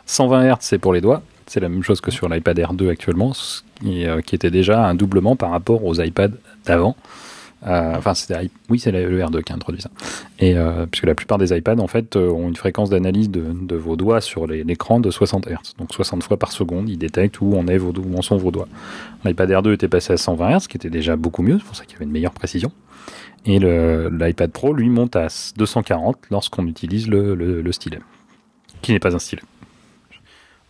120 0.06 0.54
Hz, 0.54 0.56
c'est 0.60 0.78
pour 0.78 0.92
les 0.92 1.00
doigts. 1.00 1.22
C'est 1.46 1.60
la 1.60 1.68
même 1.68 1.82
chose 1.82 2.00
que 2.00 2.10
sur 2.10 2.28
l'iPad 2.28 2.58
Air 2.58 2.72
2 2.72 2.88
actuellement, 2.88 3.32
qui, 3.80 4.06
euh, 4.06 4.20
qui 4.22 4.34
était 4.34 4.50
déjà 4.50 4.86
un 4.86 4.94
doublement 4.94 5.36
par 5.36 5.50
rapport 5.50 5.84
aux 5.84 6.00
iPads 6.00 6.28
d'avant. 6.64 6.96
Euh, 7.66 7.94
enfin, 7.96 8.12
oui, 8.68 8.78
c'est 8.78 8.92
le 8.92 9.20
R2 9.20 9.42
qui 9.42 9.52
a 9.52 9.54
introduit 9.54 9.80
ça. 9.80 9.90
Et 10.38 10.56
euh, 10.56 10.86
puisque 10.86 11.06
la 11.06 11.14
plupart 11.14 11.38
des 11.38 11.56
iPads, 11.56 11.78
en 11.78 11.86
fait, 11.86 12.16
euh, 12.16 12.30
ont 12.30 12.48
une 12.48 12.56
fréquence 12.56 12.90
d'analyse 12.90 13.30
de, 13.30 13.76
vos 13.76 13.96
doigts 13.96 14.20
sur 14.20 14.46
l'écran 14.46 15.00
de 15.00 15.10
60 15.10 15.46
Hz. 15.46 15.74
Donc 15.78 15.92
60 15.92 16.22
fois 16.22 16.36
par 16.36 16.52
seconde, 16.52 16.88
il 16.88 16.98
détecte 16.98 17.40
où, 17.40 17.56
en 17.56 17.66
est 17.66 17.78
vos, 17.78 17.92
où 17.92 18.16
en 18.16 18.22
sont 18.22 18.36
vos 18.36 18.50
doigts. 18.50 18.68
L'iPad 19.24 19.50
Air 19.50 19.62
2 19.62 19.72
était 19.72 19.88
passé 19.88 20.12
à 20.12 20.16
120 20.16 20.58
Hz, 20.58 20.62
ce 20.62 20.68
qui 20.68 20.76
était 20.76 20.90
déjà 20.90 21.16
beaucoup 21.16 21.42
mieux, 21.42 21.58
c'est 21.58 21.66
pour 21.66 21.76
ça 21.76 21.84
qu'il 21.84 21.94
y 21.94 21.96
avait 21.96 22.04
une 22.04 22.12
meilleure 22.12 22.34
précision. 22.34 22.70
Et 23.46 23.58
l'iPad 23.58 24.50
Pro, 24.50 24.72
lui, 24.72 24.88
monte 24.88 25.16
à 25.16 25.28
240 25.56 26.16
lorsqu'on 26.30 26.66
utilise 26.66 27.08
le 27.08 27.72
stylet, 27.72 28.00
qui 28.80 28.92
n'est 28.92 29.00
pas 29.00 29.14
un 29.14 29.18
stylet. 29.18 29.42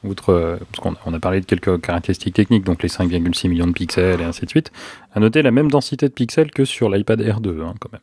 Outre, 0.04 0.30
euh, 0.30 0.56
parce 0.70 0.80
qu'on 0.80 0.94
on 1.10 1.14
a 1.14 1.18
parlé 1.18 1.40
de 1.40 1.46
quelques 1.46 1.80
caractéristiques 1.80 2.34
techniques, 2.34 2.64
donc 2.64 2.82
les 2.82 2.88
5,6 2.88 3.48
millions 3.48 3.66
de 3.66 3.72
pixels 3.72 4.20
et 4.20 4.24
ainsi 4.24 4.44
de 4.44 4.50
suite, 4.50 4.70
à 5.14 5.20
noter 5.20 5.40
la 5.42 5.50
même 5.50 5.70
densité 5.70 6.08
de 6.08 6.12
pixels 6.12 6.50
que 6.50 6.64
sur 6.64 6.90
l'iPad 6.90 7.20
Air 7.22 7.40
2, 7.40 7.62
hein, 7.62 7.74
quand 7.80 7.90
même. 7.92 8.02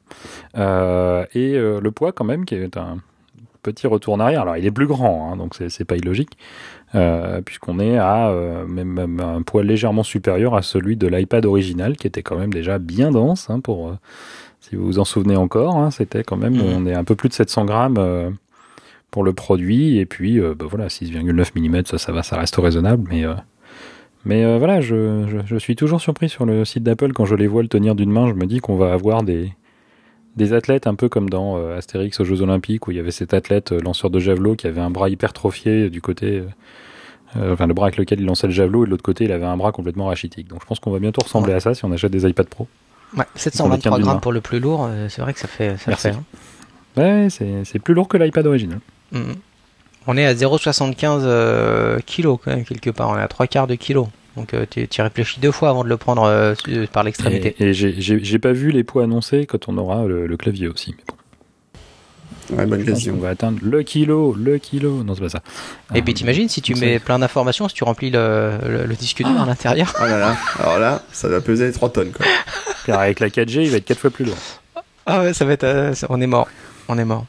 Euh, 0.58 1.26
et 1.36 1.54
euh, 1.56 1.80
le 1.80 1.92
poids, 1.92 2.12
quand 2.12 2.26
même, 2.26 2.46
qui 2.46 2.56
est 2.56 2.76
un 2.78 2.98
petit 3.62 3.86
retour 3.86 4.16
en 4.16 4.20
arrière. 4.20 4.42
Alors, 4.42 4.58
il 4.58 4.66
est 4.66 4.72
plus 4.72 4.88
grand, 4.88 5.32
hein, 5.32 5.36
donc 5.38 5.56
c'est 5.68 5.86
pas 5.86 5.96
illogique, 5.96 6.36
euh, 6.96 7.42
puisqu'on 7.42 7.80
est 7.80 7.98
à 8.00 8.34
même, 8.68 8.94
même 8.94 9.20
un 9.20 9.44
poids 9.44 9.64
légèrement 9.64 10.04
supérieur 10.04 10.56
à 10.56 10.64
celui 10.64 10.96
de 10.96 11.06
l'iPad 11.08 11.46
original, 11.46 11.96
qui 11.98 12.08
était 12.08 12.24
quand 12.24 12.38
même 12.38 12.52
déjà 12.52 12.80
bien 12.80 13.12
dense, 13.12 13.52
hein, 13.52 13.60
pour, 13.60 13.96
si 14.62 14.76
vous 14.76 14.86
vous 14.86 15.00
en 15.00 15.06
souvenez 15.06 15.36
encore, 15.36 15.76
hein, 15.78 15.92
c'était 15.92 16.24
quand 16.24 16.38
même, 16.38 16.56
Mhm. 16.56 16.74
on 16.76 16.86
est 16.88 16.96
un 16.96 17.04
peu 17.04 17.14
plus 17.14 17.30
de 17.30 17.36
700 17.36 17.66
grammes 17.66 18.34
pour 19.12 19.24
le 19.24 19.34
produit, 19.34 19.98
et 20.00 20.06
puis 20.06 20.40
euh, 20.40 20.56
bah, 20.58 20.66
voilà, 20.70 20.88
6,9 20.88 21.52
mm, 21.56 21.86
ça, 21.86 21.98
ça 21.98 22.12
va, 22.12 22.24
ça 22.24 22.38
reste 22.38 22.56
raisonnable, 22.56 23.08
mais... 23.12 23.26
euh, 23.26 23.34
mais 24.24 24.44
euh, 24.46 24.58
voilà, 24.60 24.82
je, 24.82 25.26
je, 25.28 25.38
je 25.46 25.56
suis 25.58 25.76
toujours 25.76 26.00
surpris 26.00 26.30
sur 26.30 26.46
le 26.46 26.64
site 26.64 26.84
d'Apple 26.84 27.12
quand 27.12 27.26
je 27.26 27.34
les 27.36 27.48
vois 27.48 27.64
le 27.64 27.68
tenir 27.68 27.96
d'une 27.96 28.12
main. 28.12 28.28
Je 28.28 28.34
me 28.34 28.46
dis 28.46 28.60
qu'on 28.60 28.76
va 28.78 28.94
avoir 28.94 29.24
des, 29.24 29.52
des 30.36 30.54
athlètes 30.54 30.86
un 30.86 30.94
peu 30.94 31.10
comme 31.10 31.28
dans 31.28 31.58
Astérix 31.76 32.20
aux 32.20 32.24
Jeux 32.24 32.42
Olympiques 32.44 32.88
où 32.88 32.92
il 32.92 32.98
y 32.98 33.00
avait 33.00 33.10
cet 33.10 33.34
athlète 33.34 33.72
lanceur 33.72 34.12
de 34.12 34.20
javelot 34.20 34.56
qui 34.56 34.68
avait 34.68 34.80
un 34.80 34.92
bras 34.92 35.10
hypertrophié 35.10 35.90
du 35.90 36.02
côté, 36.02 36.44
enfin 37.36 37.66
le 37.66 37.74
bras 37.74 37.88
avec 37.88 37.98
lequel 37.98 38.20
il 38.20 38.28
lançait 38.28 38.46
le 38.46 38.54
javelot 38.54 38.84
et 38.84 38.86
de 38.86 38.92
l'autre 38.92 39.02
côté 39.02 39.24
il 39.24 39.32
avait 39.32 39.46
un 39.46 39.58
bras 39.58 39.72
complètement 39.72 40.06
rachitique. 40.06 40.48
Donc 40.50 40.62
je 40.62 40.68
pense 40.68 40.80
qu'on 40.80 40.92
va 40.92 41.00
bientôt 41.00 41.22
ressembler 41.24 41.54
à 41.54 41.60
ça 41.60 41.74
si 41.74 41.84
on 41.84 41.92
achète 41.92 42.12
des 42.12 42.30
iPad 42.30 42.48
Pro. 42.48 42.68
Ouais, 43.18 43.26
On 43.36 43.40
723 43.40 43.76
le 43.76 43.82
tient 43.82 43.92
du 43.98 44.04
grammes 44.04 44.22
pour 44.22 44.32
le 44.34 44.42
plus 44.42 44.60
lourd, 44.60 44.88
c'est 45.10 45.22
vrai 45.24 45.34
que 45.34 45.40
ça 45.40 45.48
fait 45.48 45.78
ça 45.78 45.86
Merci. 45.88 46.10
fait. 46.10 46.14
hein. 46.14 46.24
Ouais, 46.96 47.28
c'est 47.32 47.64
c'est 47.66 47.80
plus 47.80 47.96
lourd 47.96 48.08
que 48.08 48.18
l'iPad 48.18 48.46
original. 48.46 48.80
Mhm. 49.12 49.36
On 50.08 50.18
est 50.18 50.26
à 50.26 50.34
0,75 50.34 51.22
euh, 51.24 52.00
kilos 52.06 52.40
quand 52.44 52.52
même 52.56 52.66
quelque 52.66 52.90
part, 52.90 53.10
on 53.10 53.18
est 53.18 53.22
à 53.22 53.28
3 53.28 53.48
quarts 53.48 53.68
de 53.68 53.76
kilo. 53.76 54.10
Donc 54.38 54.54
euh, 54.54 54.66
tu, 54.70 54.88
tu 54.88 55.02
réfléchis 55.02 55.40
deux 55.40 55.52
fois 55.52 55.70
avant 55.70 55.84
de 55.84 55.90
le 55.90 55.98
prendre 55.98 56.24
euh, 56.24 56.56
su- 56.56 56.88
par 56.92 57.04
l'extrémité. 57.04 57.56
Et, 57.60 57.70
et 57.70 57.74
j'ai- 57.74 58.40
pas 58.40 58.54
vu 58.54 58.72
les 58.72 58.84
poids 58.84 59.04
annoncés 59.04 59.46
quand 59.46 59.68
on 59.68 59.78
aura 59.78 60.06
le, 60.06 60.26
le 60.26 60.38
clavier 60.38 60.68
aussi. 60.70 60.96
Mais 60.98 61.04
bon, 61.08 61.16
Ouais, 62.58 62.66
bonne 62.66 62.84
question. 62.84 63.14
qu'on 63.14 63.20
va 63.22 63.30
atteindre 63.30 63.60
le 63.62 63.84
kilo, 63.84 64.34
le 64.34 64.58
kilo. 64.58 65.04
Non, 65.04 65.14
c'est 65.16 65.22
pas 65.22 65.30
ça. 65.30 65.42
Et 65.94 66.02
puis 66.02 66.14
t'imagines 66.14 66.50
si 66.50 66.62
tu 66.62 66.74
on 66.76 66.80
mets 66.80 66.98
plein 67.00 67.20
d'informations, 67.20 67.68
si 67.70 67.76
tu 67.76 67.84
remplis 67.84 68.10
le, 68.10 68.52
le- 68.68 68.86
le 68.86 68.96
disque 68.96 69.18
dur 69.18 69.40
à 69.42 69.46
l'intérieur? 69.46 69.94
Oh 70.00 70.04
là 70.06 70.18
là, 70.18 70.38
alors 70.60 70.80
là, 70.80 71.04
ça 71.12 71.28
va 71.30 71.40
peser 71.42 71.72
3 71.72 71.90
tonnes, 71.92 72.12
quoi. 72.12 72.26
Car 72.86 73.00
avec 73.00 73.20
la 73.20 73.28
4G, 73.30 73.62
il 73.64 73.70
va 73.70 73.78
être 73.78 73.86
4 73.86 74.00
fois 74.00 74.10
plus 74.10 74.26
lourd. 74.26 74.38
Ah 75.06 75.22
ouais, 75.22 75.34
ça 75.34 75.46
va 75.46 75.54
être. 75.54 75.64
euh, 75.64 75.94
on 76.10 76.20
est 76.20 76.28
mort. 76.28 76.48
On 76.88 76.98
est 76.98 77.06
mort. 77.06 77.26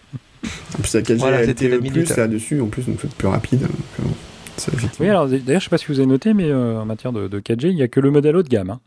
En 0.77 0.81
plus, 0.81 0.95
la 0.95 1.03
4G 1.03 1.17
Voilà, 1.19 1.41
minute. 1.79 1.93
plus 1.93 2.17
là-dessus, 2.17 2.61
en 2.61 2.67
plus, 2.67 2.87
donc 2.87 2.99
c'est 3.01 3.13
plus 3.15 3.29
rapide. 3.29 3.61
donc, 3.63 3.71
euh. 4.01 4.71
Oui, 5.01 5.09
alors 5.09 5.27
d'ailleurs, 5.29 5.61
je 5.61 5.65
sais 5.65 5.71
pas 5.71 5.79
si 5.79 5.87
vous 5.87 5.99
avez 5.99 6.07
noté, 6.07 6.35
mais 6.35 6.45
euh, 6.51 6.81
en 6.81 6.85
matière 6.85 7.13
de, 7.13 7.27
de 7.29 7.41
4G, 7.41 7.69
il 7.71 7.77
n'y 7.77 7.83
a 7.83 7.89
que 7.89 8.01
le 8.01 8.11
modèle 8.11 8.37
haut 8.37 8.43
de 8.43 8.49
gamme. 8.49 8.71
hein. 8.71 8.81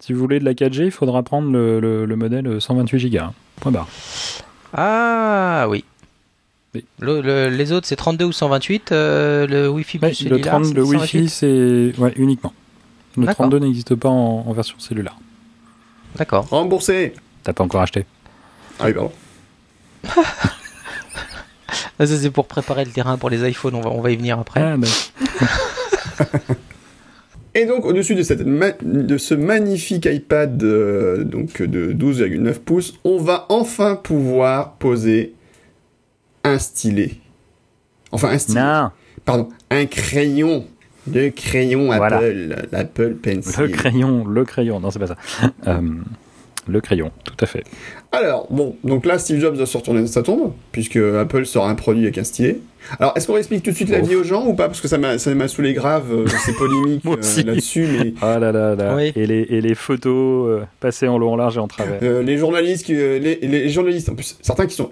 Si 0.00 0.12
vous 0.12 0.20
voulez 0.20 0.38
de 0.38 0.44
la 0.44 0.54
4G, 0.54 0.84
il 0.86 0.90
faudra 0.90 1.22
prendre 1.22 1.50
le, 1.50 1.80
le- 1.80 2.04
le 2.04 2.16
modèle 2.16 2.60
128 2.60 3.10
Go. 3.10 3.18
hein. 3.18 3.32
Point 3.60 3.72
barre. 3.72 3.88
Ah 4.72 5.66
oui. 5.68 5.84
Oui. 6.74 6.84
Le- 7.00 7.20
le- 7.20 7.48
les 7.48 7.72
autres 7.72 7.86
c'est 7.86 7.96
32 7.96 8.24
ou 8.26 8.32
128. 8.32 8.92
euh, 8.92 9.46
le 9.46 9.68
Wi-Fi 9.68 9.98
Ouais, 9.98 10.08
plus 10.10 10.24
le, 10.24 10.30
cellulaire, 10.30 10.52
30, 10.54 10.64
c'est 10.66 10.74
le 10.74 10.84
128. 10.84 11.18
Wi-Fi, 11.20 11.28
c'est 11.28 11.92
ouais, 11.98 12.12
uniquement. 12.16 12.52
Le 13.16 13.22
D'accord. 13.26 13.46
32 13.48 13.58
n'existe 13.60 13.94
pas 13.94 14.08
en, 14.08 14.44
en 14.46 14.52
version 14.52 14.76
cellulaire. 14.78 15.16
D'accord. 16.16 16.48
Remboursé 16.48 17.14
T'as 17.44 17.52
pas 17.52 17.62
encore 17.64 17.80
acheté 17.82 18.06
Ah 18.80 18.84
oui, 18.86 18.92
pardon. 18.92 19.12
Ah, 21.98 22.06
Ça 22.06 22.16
c'est 22.18 22.30
pour 22.30 22.46
préparer 22.46 22.84
le 22.84 22.90
terrain 22.90 23.16
pour 23.18 23.30
les 23.30 23.48
iPhones. 23.48 23.74
On 23.76 23.80
va, 23.80 23.90
on 23.90 24.00
va 24.00 24.10
y 24.10 24.16
venir 24.16 24.38
après. 24.38 24.60
Ah, 24.62 24.76
d'accord. 24.76 26.56
Et 27.56 27.66
donc, 27.66 27.84
au-dessus 27.84 28.16
de, 28.16 28.22
cette 28.24 28.44
ma- 28.44 28.72
de 28.82 29.16
ce 29.16 29.32
magnifique 29.32 30.06
iPad 30.06 30.60
euh, 30.64 31.22
donc 31.22 31.62
de 31.62 31.92
12,9 31.92 32.54
pouces, 32.54 32.94
on 33.04 33.16
va 33.18 33.46
enfin 33.48 33.94
pouvoir 33.94 34.72
poser 34.72 35.34
un 36.42 36.58
stylet. 36.58 37.12
Enfin, 38.10 38.30
un 38.30 38.38
stylet. 38.38 38.60
Non, 38.60 38.90
Pardon, 39.24 39.48
un 39.70 39.86
crayon. 39.86 40.66
Le 41.12 41.28
crayon 41.30 41.86
Voilà. 41.86 42.16
Apple, 42.16 42.66
l'Apple 42.72 43.14
Pencil. 43.14 43.60
le 43.62 43.68
crayon, 43.68 44.24
le 44.26 44.44
crayon. 44.44 44.80
Non, 44.80 44.90
c'est 44.90 44.98
pas 44.98 45.06
ça. 45.06 45.16
Euh, 45.68 45.80
le 46.66 46.80
crayon, 46.80 47.10
tout 47.24 47.34
à 47.40 47.46
fait. 47.46 47.64
Alors, 48.12 48.46
bon, 48.50 48.76
donc 48.84 49.04
là, 49.06 49.18
Steve 49.18 49.40
Jobs 49.40 49.56
doit 49.56 49.66
se 49.66 49.76
retourner 49.76 50.00
dans 50.00 50.06
sa 50.06 50.22
tombe, 50.22 50.52
puisque 50.72 50.96
Apple 50.96 51.44
sort 51.46 51.66
un 51.66 51.74
produit 51.74 52.04
avec 52.04 52.18
un 52.18 52.24
stylet. 52.24 52.58
Alors, 53.00 53.12
est-ce 53.16 53.26
qu'on 53.26 53.36
explique 53.36 53.62
tout 53.62 53.70
de 53.70 53.76
suite 53.76 53.88
la 53.88 54.00
vie 54.00 54.14
aux 54.14 54.24
gens 54.24 54.46
ou 54.46 54.54
pas? 54.54 54.66
Parce 54.66 54.80
que 54.80 54.88
ça 54.88 54.98
m'a 54.98 55.18
ça 55.18 55.34
m'a 55.34 55.48
saoulé 55.48 55.72
grave, 55.72 56.04
euh, 56.12 56.26
ces 56.44 56.52
polémiques 56.54 57.04
euh, 57.06 57.16
là-dessus, 57.44 57.86
mais 57.90 58.14
Ah 58.20 58.38
là 58.38 58.52
là 58.52 58.74
là. 58.74 58.94
Oui. 58.94 59.12
Et, 59.16 59.26
les, 59.26 59.40
et 59.48 59.60
les 59.60 59.74
photos 59.74 60.48
euh, 60.48 60.64
passées 60.80 61.08
en 61.08 61.16
long, 61.18 61.32
en 61.32 61.36
large 61.36 61.56
et 61.56 61.60
en 61.60 61.68
travers. 61.68 61.98
euh, 62.02 62.22
les 62.22 62.36
journalistes, 62.38 62.84
qui, 62.86 62.94
euh, 62.94 63.18
les, 63.18 63.36
les 63.36 63.68
journalistes, 63.70 64.08
en 64.10 64.14
plus, 64.14 64.36
certains 64.42 64.66
qui 64.66 64.74
sont, 64.74 64.90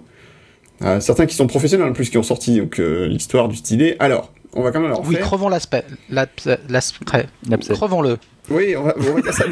euh, 0.83 1.01
certains 1.01 1.27
qui 1.27 1.35
sont 1.37 1.47
professionnels 1.47 1.89
en 1.89 1.93
plus, 1.93 2.09
qui 2.11 2.19
ont 2.19 2.23
sorti 2.23 2.59
donc 2.61 2.81
euh, 2.81 3.07
l'histoire 3.09 3.49
du 3.49 3.57
stylet. 3.57 3.97
Alors, 3.99 4.33
on 4.55 4.63
va 4.63 4.71
quand 4.73 4.81
même 4.81 4.89
leur 4.91 5.07
Oui, 5.07 5.15
faire. 5.17 5.25
crevons 5.27 5.49
l'aspect. 5.51 5.85
Crevons-le. 7.75 8.17
Oui, 8.51 8.77
on 8.77 8.83
va, 8.83 8.95
on 8.99 9.15
va 9.15 9.21
dire 9.23 9.33
ça. 9.35 9.45
Je 9.45 9.51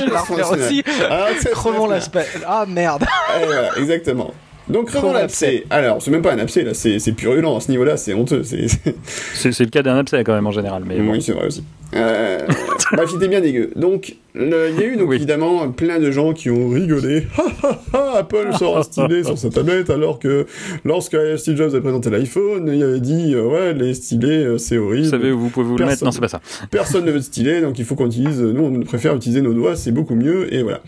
vais 0.00 0.06
la 0.10 0.20
refaire 0.20 0.50
aussi. 0.50 0.82
Ah, 1.10 1.28
c'est- 1.40 1.50
Crevons 1.52 1.86
l'aspect. 1.86 2.26
Ah 2.46 2.64
merde. 2.66 3.04
Eh, 3.40 3.80
exactement. 3.80 4.32
Donc, 4.72 4.86
Crevons 4.86 5.12
l'abcès. 5.12 5.64
Alors, 5.70 6.00
c'est 6.02 6.10
même 6.10 6.22
pas 6.22 6.32
un 6.32 6.38
abcès, 6.38 6.62
là, 6.64 6.72
c'est 6.74 7.12
purulent 7.12 7.56
à 7.56 7.60
ce 7.60 7.70
niveau-là, 7.70 7.96
c'est 7.96 8.14
honteux. 8.14 8.42
c'est- 8.44 9.60
le 9.60 9.70
cas 9.70 9.82
d'un 9.82 9.96
abcès 9.98 10.24
quand 10.24 10.34
même 10.34 10.46
en 10.46 10.50
général. 10.52 10.82
Mais 10.86 10.98
bon. 10.98 11.12
Oui, 11.12 11.22
c'est 11.22 11.32
vrai 11.32 11.46
aussi. 11.46 11.62
Euh, 11.94 12.46
bref, 12.92 13.10
il 13.12 13.16
était 13.16 13.28
bien 13.28 13.42
dégueu. 13.42 13.70
Donc, 13.76 14.14
il 14.34 14.48
y 14.48 14.82
a 14.82 14.86
eu 14.86 14.96
donc 14.96 15.10
Oui. 15.10 15.16
évidemment 15.16 15.68
plein 15.70 15.98
de 16.00 16.10
gens 16.10 16.32
qui 16.32 16.48
ont 16.50 16.68
rigolé. 16.70 17.26
Ha, 17.36 17.68
ha, 17.68 17.80
ha, 17.92 18.18
Apple 18.18 18.48
sort 18.58 18.78
un 18.78 18.82
stylet 18.82 19.24
sur 19.24 19.36
sa 19.38 19.50
tablette, 19.50 19.90
alors 19.90 20.18
que 20.18 20.46
lorsque 20.84 21.16
Steve 21.36 21.56
Jobs 21.56 21.74
a 21.74 21.80
présenté 21.80 22.08
l'iPhone, 22.10 22.70
il 22.72 22.82
avait 22.82 23.00
dit 23.00 23.34
euh, 23.34 23.42
ouais, 23.44 23.74
les 23.74 23.92
stylets, 23.94 24.44
euh, 24.44 24.58
c'est 24.58 24.78
horrible. 24.78 25.04
Vous 25.04 25.10
savez 25.10 25.32
où 25.32 25.38
vous 25.38 25.48
pouvez 25.50 25.66
vous 25.66 25.76
le 25.76 25.84
mettre? 25.84 26.00
Personne. 26.02 26.06
Non, 26.06 26.12
c'est 26.12 26.20
pas 26.20 26.28
ça. 26.28 26.40
Personne 26.70 27.04
ne 27.04 27.10
veut 27.12 27.18
de 27.18 27.24
stylet, 27.24 27.60
donc 27.60 27.78
il 27.78 27.84
faut 27.84 27.94
qu'on 27.94 28.06
utilise. 28.06 28.40
Nous, 28.40 28.62
on 28.64 28.80
préfère 28.84 29.14
utiliser 29.14 29.42
nos 29.42 29.52
doigts, 29.52 29.76
c'est 29.76 29.92
beaucoup 29.92 30.14
mieux, 30.14 30.52
et 30.52 30.62
voilà. 30.62 30.80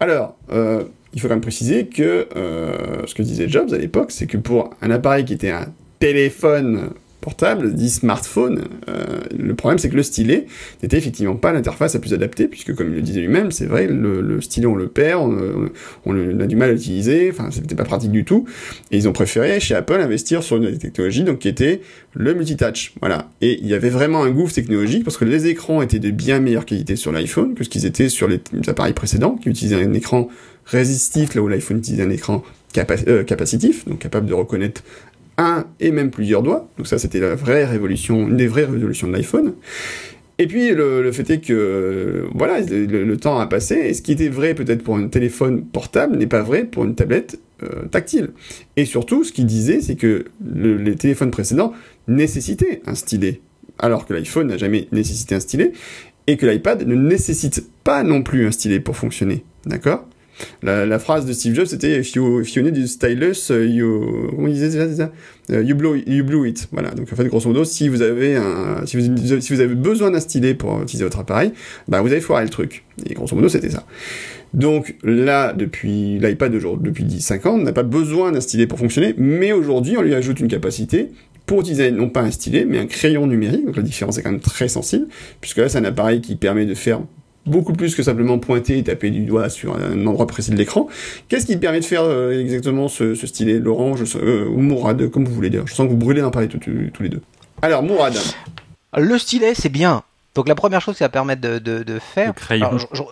Alors, 0.00 0.36
euh, 0.52 0.84
il 1.16 1.20
faut 1.22 1.28
quand 1.28 1.34
même 1.34 1.40
préciser 1.40 1.86
que 1.86 2.28
euh, 2.36 2.76
ce 3.06 3.14
que 3.14 3.22
disait 3.22 3.48
Jobs 3.48 3.72
à 3.72 3.78
l'époque, 3.78 4.10
c'est 4.10 4.26
que 4.26 4.36
pour 4.36 4.70
un 4.82 4.90
appareil 4.90 5.24
qui 5.24 5.32
était 5.32 5.50
un 5.50 5.66
téléphone 5.98 6.90
portable, 7.22 7.72
dit 7.74 7.90
smartphone, 7.90 8.64
euh, 8.88 9.18
le 9.36 9.54
problème 9.54 9.78
c'est 9.78 9.88
que 9.88 9.96
le 9.96 10.04
stylet 10.04 10.46
n'était 10.80 10.96
effectivement 10.96 11.34
pas 11.34 11.52
l'interface 11.52 11.94
la 11.94 12.00
plus 12.00 12.12
adaptée, 12.14 12.46
puisque 12.46 12.72
comme 12.74 12.90
il 12.90 12.94
le 12.94 13.02
disait 13.02 13.20
lui-même, 13.20 13.50
c'est 13.50 13.64
vrai, 13.64 13.88
le, 13.88 14.20
le 14.20 14.40
stylet 14.40 14.66
on 14.66 14.76
le 14.76 14.86
perd, 14.88 15.22
on, 15.22 15.70
on 16.04 16.16
on 16.16 16.40
a 16.40 16.46
du 16.46 16.54
mal 16.54 16.68
à 16.68 16.72
l'utiliser, 16.74 17.30
enfin 17.32 17.48
c'était 17.50 17.74
pas 17.74 17.84
pratique 17.84 18.12
du 18.12 18.24
tout, 18.24 18.44
et 18.92 18.98
ils 18.98 19.08
ont 19.08 19.12
préféré 19.12 19.58
chez 19.58 19.74
Apple 19.74 19.98
investir 20.00 20.42
sur 20.42 20.58
une 20.58 20.78
technologie 20.78 21.24
donc 21.24 21.40
qui 21.40 21.48
était 21.48 21.80
le 22.12 22.34
multitouch, 22.34 22.92
voilà. 23.00 23.28
Et 23.40 23.58
il 23.60 23.66
y 23.66 23.74
avait 23.74 23.90
vraiment 23.90 24.22
un 24.22 24.30
gouffre 24.30 24.54
technologique 24.54 25.02
parce 25.02 25.16
que 25.16 25.24
les 25.24 25.46
écrans 25.48 25.82
étaient 25.82 25.98
de 25.98 26.10
bien 26.10 26.38
meilleure 26.40 26.66
qualité 26.66 26.94
sur 26.94 27.10
l'iPhone 27.10 27.54
que 27.54 27.64
ce 27.64 27.70
qu'ils 27.70 27.86
étaient 27.86 28.10
sur 28.10 28.28
les 28.28 28.40
appareils 28.68 28.92
précédents 28.92 29.34
qui 29.34 29.48
utilisaient 29.48 29.82
un 29.82 29.94
écran 29.94 30.28
résistif 30.66 31.34
là 31.34 31.42
où 31.42 31.48
l'iPhone 31.48 31.78
utilisait 31.78 32.02
un 32.02 32.10
écran 32.10 32.44
euh, 32.76 33.24
capacitif, 33.24 33.86
donc 33.86 34.00
capable 34.00 34.26
de 34.26 34.34
reconnaître 34.34 34.82
un 35.38 35.66
et 35.80 35.90
même 35.90 36.10
plusieurs 36.10 36.42
doigts. 36.42 36.68
Donc 36.76 36.86
ça, 36.86 36.98
c'était 36.98 37.20
la 37.20 37.34
vraie 37.34 37.64
révolution, 37.64 38.28
une 38.28 38.36
des 38.36 38.46
vraies 38.46 38.64
révolutions 38.64 39.08
de 39.08 39.12
l'iPhone. 39.12 39.54
Et 40.38 40.46
puis 40.46 40.70
le, 40.72 41.10
fait 41.12 41.30
est 41.30 41.40
que 41.40 41.52
euh, 41.54 42.26
voilà, 42.34 42.60
le, 42.60 43.16
temps 43.16 43.38
a 43.38 43.46
passé 43.46 43.74
et 43.76 43.94
ce 43.94 44.02
qui 44.02 44.12
était 44.12 44.28
vrai 44.28 44.54
peut-être 44.54 44.82
pour 44.82 44.96
un 44.96 45.08
téléphone 45.08 45.64
portable 45.64 46.16
n'est 46.18 46.26
pas 46.26 46.42
vrai 46.42 46.64
pour 46.64 46.84
une 46.84 46.94
tablette 46.94 47.40
euh, 47.62 47.86
tactile. 47.90 48.30
Et 48.76 48.84
surtout, 48.84 49.24
ce 49.24 49.32
qu'il 49.32 49.46
disait, 49.46 49.80
c'est 49.80 49.96
que 49.96 50.26
le- 50.44 50.76
les 50.76 50.94
téléphones 50.96 51.30
précédents 51.30 51.72
nécessitaient 52.06 52.82
un 52.84 52.94
stylet, 52.94 53.40
alors 53.78 54.04
que 54.04 54.12
l'iPhone 54.12 54.48
n'a 54.48 54.58
jamais 54.58 54.88
nécessité 54.92 55.34
un 55.34 55.40
stylet 55.40 55.72
et 56.26 56.36
que 56.36 56.44
l'iPad 56.44 56.86
ne 56.86 56.94
nécessite 56.94 57.66
pas 57.82 58.02
non 58.02 58.22
plus 58.22 58.46
un 58.46 58.50
stylet 58.50 58.80
pour 58.80 58.96
fonctionner. 58.96 59.42
D'accord? 59.64 60.06
La, 60.62 60.98
phrase 60.98 61.26
de 61.26 61.32
Steve 61.32 61.54
Jobs, 61.54 61.66
c'était 61.66 62.00
if 62.00 62.12
you, 62.14 62.40
if 62.40 62.54
you 62.54 62.62
need 62.62 62.76
a 62.76 62.86
stylus, 62.86 63.50
uh, 63.50 63.64
you, 63.64 64.30
comment 64.30 64.48
il 64.48 64.58
déjà 64.58 65.10
Uh, 65.48 65.62
you, 65.62 65.76
blow, 65.76 65.94
you 65.94 66.24
blew 66.24 66.44
it. 66.44 66.66
Voilà. 66.72 66.90
Donc, 66.90 67.12
en 67.12 67.16
fait, 67.16 67.26
grosso 67.26 67.48
modo, 67.48 67.64
si 67.64 67.88
vous 67.88 68.02
avez 68.02 68.34
un, 68.34 68.84
si 68.84 68.96
vous, 68.96 69.60
avez 69.60 69.74
besoin 69.74 70.10
d'un 70.10 70.18
stylet 70.18 70.54
pour 70.54 70.82
utiliser 70.82 71.04
votre 71.04 71.20
appareil, 71.20 71.52
bah, 71.86 72.00
vous 72.00 72.10
avez 72.10 72.20
foiré 72.20 72.42
le 72.42 72.50
truc. 72.50 72.84
Et 73.08 73.14
grosso 73.14 73.36
modo, 73.36 73.48
c'était 73.48 73.70
ça. 73.70 73.86
Donc, 74.54 74.96
là, 75.04 75.52
depuis 75.52 76.18
l'iPad 76.18 76.52
depuis 76.80 77.04
10-5 77.04 77.46
ans, 77.46 77.54
on 77.54 77.58
n'a 77.58 77.72
pas 77.72 77.84
besoin 77.84 78.32
d'un 78.32 78.40
stylet 78.40 78.66
pour 78.66 78.78
fonctionner, 78.78 79.14
mais 79.18 79.52
aujourd'hui, 79.52 79.96
on 79.96 80.02
lui 80.02 80.14
ajoute 80.14 80.40
une 80.40 80.48
capacité 80.48 81.10
pour 81.44 81.60
utiliser 81.60 81.92
non 81.92 82.08
pas 82.08 82.22
un 82.22 82.32
stylet, 82.32 82.64
mais 82.64 82.78
un 82.78 82.86
crayon 82.86 83.28
numérique. 83.28 83.66
Donc, 83.66 83.76
la 83.76 83.82
différence 83.82 84.18
est 84.18 84.22
quand 84.22 84.32
même 84.32 84.40
très 84.40 84.66
sensible, 84.66 85.06
puisque 85.40 85.58
là, 85.58 85.68
c'est 85.68 85.78
un 85.78 85.84
appareil 85.84 86.20
qui 86.20 86.34
permet 86.34 86.66
de 86.66 86.74
faire 86.74 87.02
beaucoup 87.46 87.72
plus 87.72 87.94
que 87.94 88.02
simplement 88.02 88.38
pointer 88.38 88.78
et 88.78 88.82
taper 88.82 89.10
du 89.10 89.22
doigt 89.24 89.48
sur 89.48 89.76
un 89.76 90.06
endroit 90.06 90.26
précis 90.26 90.50
de 90.50 90.56
l'écran. 90.56 90.88
Qu'est-ce 91.28 91.46
qui 91.46 91.56
permet 91.56 91.80
de 91.80 91.84
faire 91.84 92.02
euh, 92.02 92.38
exactement 92.40 92.88
ce, 92.88 93.14
ce 93.14 93.26
stylet 93.26 93.58
Laurent 93.58 93.96
je, 93.96 94.04
euh, 94.18 94.46
ou 94.48 94.58
Mourad, 94.60 95.08
comme 95.10 95.24
vous 95.24 95.34
voulez 95.34 95.50
dire. 95.50 95.66
Je 95.66 95.74
sens 95.74 95.86
que 95.86 95.90
vous 95.92 95.96
brûlez 95.96 96.20
un 96.20 96.30
pareil 96.30 96.48
tous 96.48 96.58
tous 96.58 97.02
les 97.02 97.08
deux. 97.08 97.20
Alors, 97.62 97.82
Mourad. 97.82 98.14
Le 98.96 99.18
stylet, 99.18 99.54
c'est 99.54 99.68
bien. 99.68 100.02
Donc 100.34 100.48
la 100.48 100.54
première 100.54 100.80
chose, 100.80 100.96
c'est 100.98 101.04
à 101.04 101.08
permettre 101.08 101.40
de, 101.40 101.58
de, 101.58 101.82
de 101.82 101.98
faire. 101.98 102.28
Le 102.28 102.32
crayon. 102.34 102.66
Alors, 102.66 102.78
je- 102.78 102.86
je- 102.92 103.02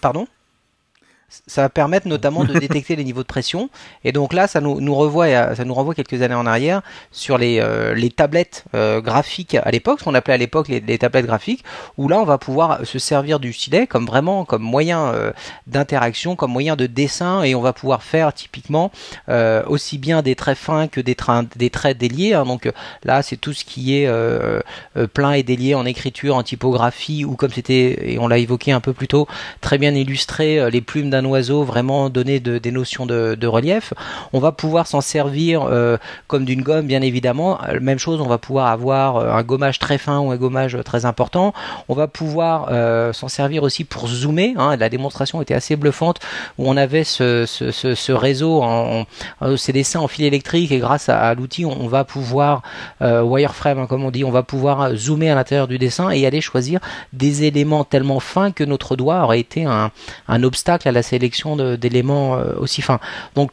Pardon? 0.00 0.26
Ça 1.28 1.62
va 1.62 1.68
permettre 1.68 2.06
notamment 2.08 2.44
de 2.44 2.52
détecter 2.58 2.96
les 2.96 3.04
niveaux 3.04 3.22
de 3.22 3.26
pression. 3.26 3.68
Et 4.04 4.12
donc 4.12 4.32
là, 4.32 4.46
ça 4.46 4.60
nous, 4.60 4.80
nous 4.80 4.94
revoit, 4.94 5.54
ça 5.54 5.64
nous 5.64 5.74
renvoie 5.74 5.94
quelques 5.94 6.22
années 6.22 6.34
en 6.34 6.46
arrière 6.46 6.82
sur 7.10 7.38
les, 7.38 7.60
euh, 7.60 7.94
les 7.94 8.10
tablettes 8.10 8.64
euh, 8.74 9.00
graphiques 9.00 9.54
à 9.54 9.70
l'époque, 9.70 10.00
ce 10.00 10.04
qu'on 10.04 10.14
appelait 10.14 10.34
à 10.34 10.38
l'époque 10.38 10.68
les, 10.68 10.80
les, 10.80 10.98
tablettes 10.98 11.26
graphiques, 11.26 11.64
où 11.96 12.08
là, 12.08 12.18
on 12.18 12.24
va 12.24 12.38
pouvoir 12.38 12.86
se 12.86 12.98
servir 12.98 13.40
du 13.40 13.52
stylet 13.52 13.86
comme 13.86 14.06
vraiment 14.06 14.44
comme 14.44 14.62
moyen 14.62 15.06
euh, 15.06 15.32
d'interaction, 15.66 16.36
comme 16.36 16.52
moyen 16.52 16.76
de 16.76 16.86
dessin, 16.86 17.42
et 17.42 17.54
on 17.54 17.60
va 17.60 17.72
pouvoir 17.72 18.02
faire 18.02 18.32
typiquement 18.32 18.90
aussi 19.66 19.98
bien 19.98 20.22
des 20.22 20.34
traits 20.34 20.58
fins 20.58 20.88
que 20.88 21.00
des, 21.00 21.14
traits, 21.14 21.56
des 21.56 21.70
traits 21.70 21.98
déliés. 21.98 22.34
Hein. 22.34 22.44
Donc 22.44 22.70
là, 23.04 23.22
c'est 23.22 23.36
tout 23.36 23.52
ce 23.52 23.64
qui 23.64 23.96
est 23.96 24.08
plein 25.12 25.32
et 25.32 25.42
délié 25.42 25.74
en 25.74 25.84
écriture, 25.84 26.36
en 26.36 26.42
typographie, 26.42 27.24
ou 27.24 27.36
comme 27.36 27.50
c'était, 27.50 28.12
et 28.12 28.18
on 28.18 28.28
l'a 28.28 28.38
évoqué 28.38 28.72
un 28.72 28.80
peu 28.80 28.92
plus 28.92 29.08
tôt, 29.08 29.26
très 29.60 29.78
bien 29.78 29.94
illustré, 29.94 30.70
les 30.70 30.80
plumes 30.80 31.10
d'un 31.10 31.15
oiseau, 31.24 31.62
vraiment 31.62 32.10
donner 32.10 32.40
de, 32.40 32.58
des 32.58 32.70
notions 32.70 33.06
de, 33.06 33.46
relief. 33.46 33.94
On 34.32 34.40
va 34.40 34.52
pouvoir 34.52 34.86
s'en 34.86 35.00
servir 35.00 35.62
euh, 35.62 35.96
comme 36.26 36.44
d'une 36.44 36.62
gomme, 36.62 36.86
bien 36.86 37.02
évidemment. 37.02 37.58
Euh, 37.68 37.78
même 37.80 37.98
chose, 37.98 38.20
on 38.20 38.26
va 38.26 38.38
pouvoir 38.38 38.66
avoir 38.68 39.16
euh, 39.16 39.30
un 39.30 39.42
gommage 39.42 39.78
très 39.78 39.98
fin 39.98 40.18
ou 40.18 40.30
un 40.30 40.36
gommage 40.36 40.76
très 40.84 41.04
important. 41.04 41.52
On 41.88 41.94
va 41.94 42.08
pouvoir 42.08 42.68
s'en 43.14 43.28
servir 43.28 43.62
aussi 43.62 43.84
pour 43.84 44.08
zoomer. 44.08 44.54
Hein. 44.56 44.76
La 44.76 44.88
démonstration 44.88 45.40
était 45.42 45.54
assez 45.54 45.76
bluffante 45.76 46.18
où 46.58 46.68
on 46.68 46.76
avait 46.76 47.04
ce, 47.04 48.12
réseau, 48.12 48.62
en, 48.62 49.06
ces 49.56 49.72
dessins 49.72 50.00
en 50.00 50.08
fil 50.08 50.24
électrique 50.24 50.72
et 50.72 50.78
grâce 50.78 51.08
à, 51.08 51.34
l'outil, 51.34 51.64
on, 51.64 51.86
va 51.86 52.04
pouvoir 52.04 52.62
wireframe, 53.00 53.78
hein, 53.78 53.86
comme 53.86 54.04
on 54.04 54.10
dit, 54.10 54.24
on 54.24 54.30
va 54.30 54.42
pouvoir 54.42 54.94
zoomer 54.94 55.30
à 55.30 55.34
l'intérieur 55.34 55.68
du 55.68 55.78
dessin 55.78 56.10
et 56.10 56.26
aller 56.26 56.40
choisir 56.40 56.80
des 57.12 57.44
éléments 57.44 57.84
tellement 57.84 58.20
fins 58.20 58.50
que 58.50 58.64
notre 58.64 58.96
doigt 58.96 59.22
aurait 59.22 59.40
été 59.40 59.64
un 59.64 60.42
obstacle 60.42 60.88
à 60.88 60.92
la 60.92 61.02
sélection 61.06 61.56
d'éléments 61.76 62.36
euh, 62.36 62.54
aussi 62.58 62.82
fins. 62.82 63.00
Donc 63.34 63.52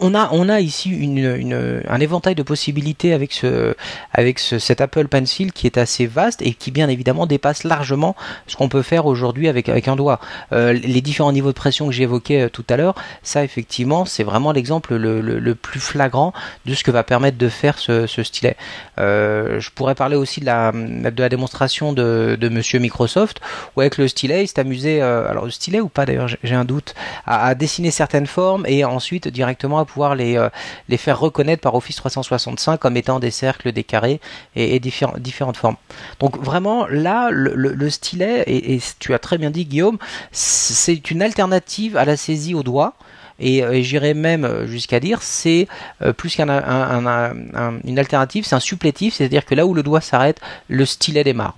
on 0.00 0.14
a, 0.14 0.28
on 0.32 0.48
a 0.48 0.60
ici 0.60 0.90
une, 0.90 1.82
un 1.86 2.00
éventail 2.00 2.34
de 2.34 2.42
possibilités 2.42 3.12
avec, 3.12 3.32
ce, 3.32 3.74
avec 4.12 4.38
ce, 4.38 4.58
cet 4.58 4.80
Apple 4.80 5.08
Pencil 5.08 5.52
qui 5.52 5.66
est 5.66 5.78
assez 5.78 6.06
vaste 6.06 6.42
et 6.42 6.54
qui 6.54 6.70
bien 6.70 6.88
évidemment 6.88 7.26
dépasse 7.26 7.64
largement 7.64 8.16
ce 8.46 8.56
qu'on 8.56 8.68
peut 8.68 8.82
faire 8.82 9.06
aujourd'hui 9.06 9.48
avec, 9.48 9.68
avec 9.68 9.88
un 9.88 9.96
doigt. 9.96 10.20
Euh, 10.52 10.72
les 10.72 11.00
différents 11.02 11.32
niveaux 11.32 11.50
de 11.50 11.56
pression 11.56 11.86
que 11.86 11.92
j'évoquais 11.92 12.42
euh, 12.42 12.48
tout 12.48 12.64
à 12.70 12.76
l'heure, 12.76 12.94
ça 13.22 13.44
effectivement 13.44 14.04
c'est 14.04 14.24
vraiment 14.24 14.52
l'exemple 14.52 14.96
le, 14.96 15.20
le, 15.20 15.54
plus 15.54 15.80
flagrant 15.80 16.32
de 16.64 16.74
ce 16.74 16.82
que 16.84 16.90
va 16.90 17.02
permettre 17.02 17.36
de 17.36 17.48
faire 17.48 17.78
ce, 17.78 18.06
ce 18.06 18.22
stylet. 18.22 18.56
Euh, 18.98 19.60
je 19.60 19.70
pourrais 19.70 19.94
parler 19.94 20.16
aussi 20.16 20.40
de 20.40 20.46
la, 20.46 20.72
de 20.72 21.22
la 21.22 21.28
démonstration 21.28 21.92
de, 21.92 22.38
de 22.40 22.48
monsieur 22.48 22.78
Microsoft 22.78 23.40
où 23.76 23.80
avec 23.80 23.98
le 23.98 24.08
stylet 24.08 24.44
il 24.44 24.48
s'est 24.48 24.60
amusé, 24.60 25.02
alors 25.02 25.44
le 25.44 25.50
stylet 25.50 25.80
ou 25.80 25.88
pas 25.88 26.06
d'ailleurs 26.06 26.28
j'ai 26.42 26.54
un 26.54 26.64
doute, 26.64 26.94
à, 27.26 27.46
à 27.46 27.54
dessiner 27.54 27.90
certaines 27.90 28.26
formes 28.26 28.64
et 28.66 28.84
ensuite 28.84 29.28
directement 29.28 29.78
à 29.78 29.84
pouvoir 29.90 30.14
les, 30.14 30.36
euh, 30.36 30.48
les 30.88 30.96
faire 30.96 31.18
reconnaître 31.18 31.62
par 31.62 31.74
Office 31.74 31.96
365 31.96 32.78
comme 32.78 32.96
étant 32.96 33.18
des 33.18 33.30
cercles, 33.30 33.72
des 33.72 33.84
carrés 33.84 34.20
et, 34.54 34.76
et 34.76 34.80
différents, 34.80 35.18
différentes 35.18 35.56
formes. 35.56 35.76
Donc 36.20 36.38
vraiment 36.38 36.86
là, 36.86 37.30
le, 37.30 37.54
le, 37.54 37.72
le 37.72 37.90
stylet, 37.90 38.42
et, 38.46 38.74
et, 38.74 38.80
tu 38.98 39.14
as 39.14 39.18
très 39.18 39.38
bien 39.38 39.50
dit 39.50 39.64
Guillaume, 39.64 39.98
c'est 40.32 41.10
une 41.10 41.22
alternative 41.22 41.96
à 41.96 42.04
la 42.04 42.16
saisie 42.16 42.54
au 42.54 42.62
doigt. 42.62 42.94
Et, 43.42 43.58
et 43.60 43.82
j'irais 43.82 44.12
même 44.12 44.66
jusqu'à 44.66 45.00
dire 45.00 45.22
c'est 45.22 45.66
euh, 46.02 46.12
plus 46.12 46.36
qu'une 46.36 46.50
un, 46.50 46.62
un, 46.62 47.06
un, 47.54 47.96
alternative, 47.96 48.44
c'est 48.44 48.54
un 48.54 48.60
supplétif, 48.60 49.14
c'est-à-dire 49.14 49.46
que 49.46 49.54
là 49.54 49.64
où 49.64 49.72
le 49.72 49.82
doigt 49.82 50.02
s'arrête, 50.02 50.38
le 50.68 50.84
stylet 50.84 51.24
démarre. 51.24 51.56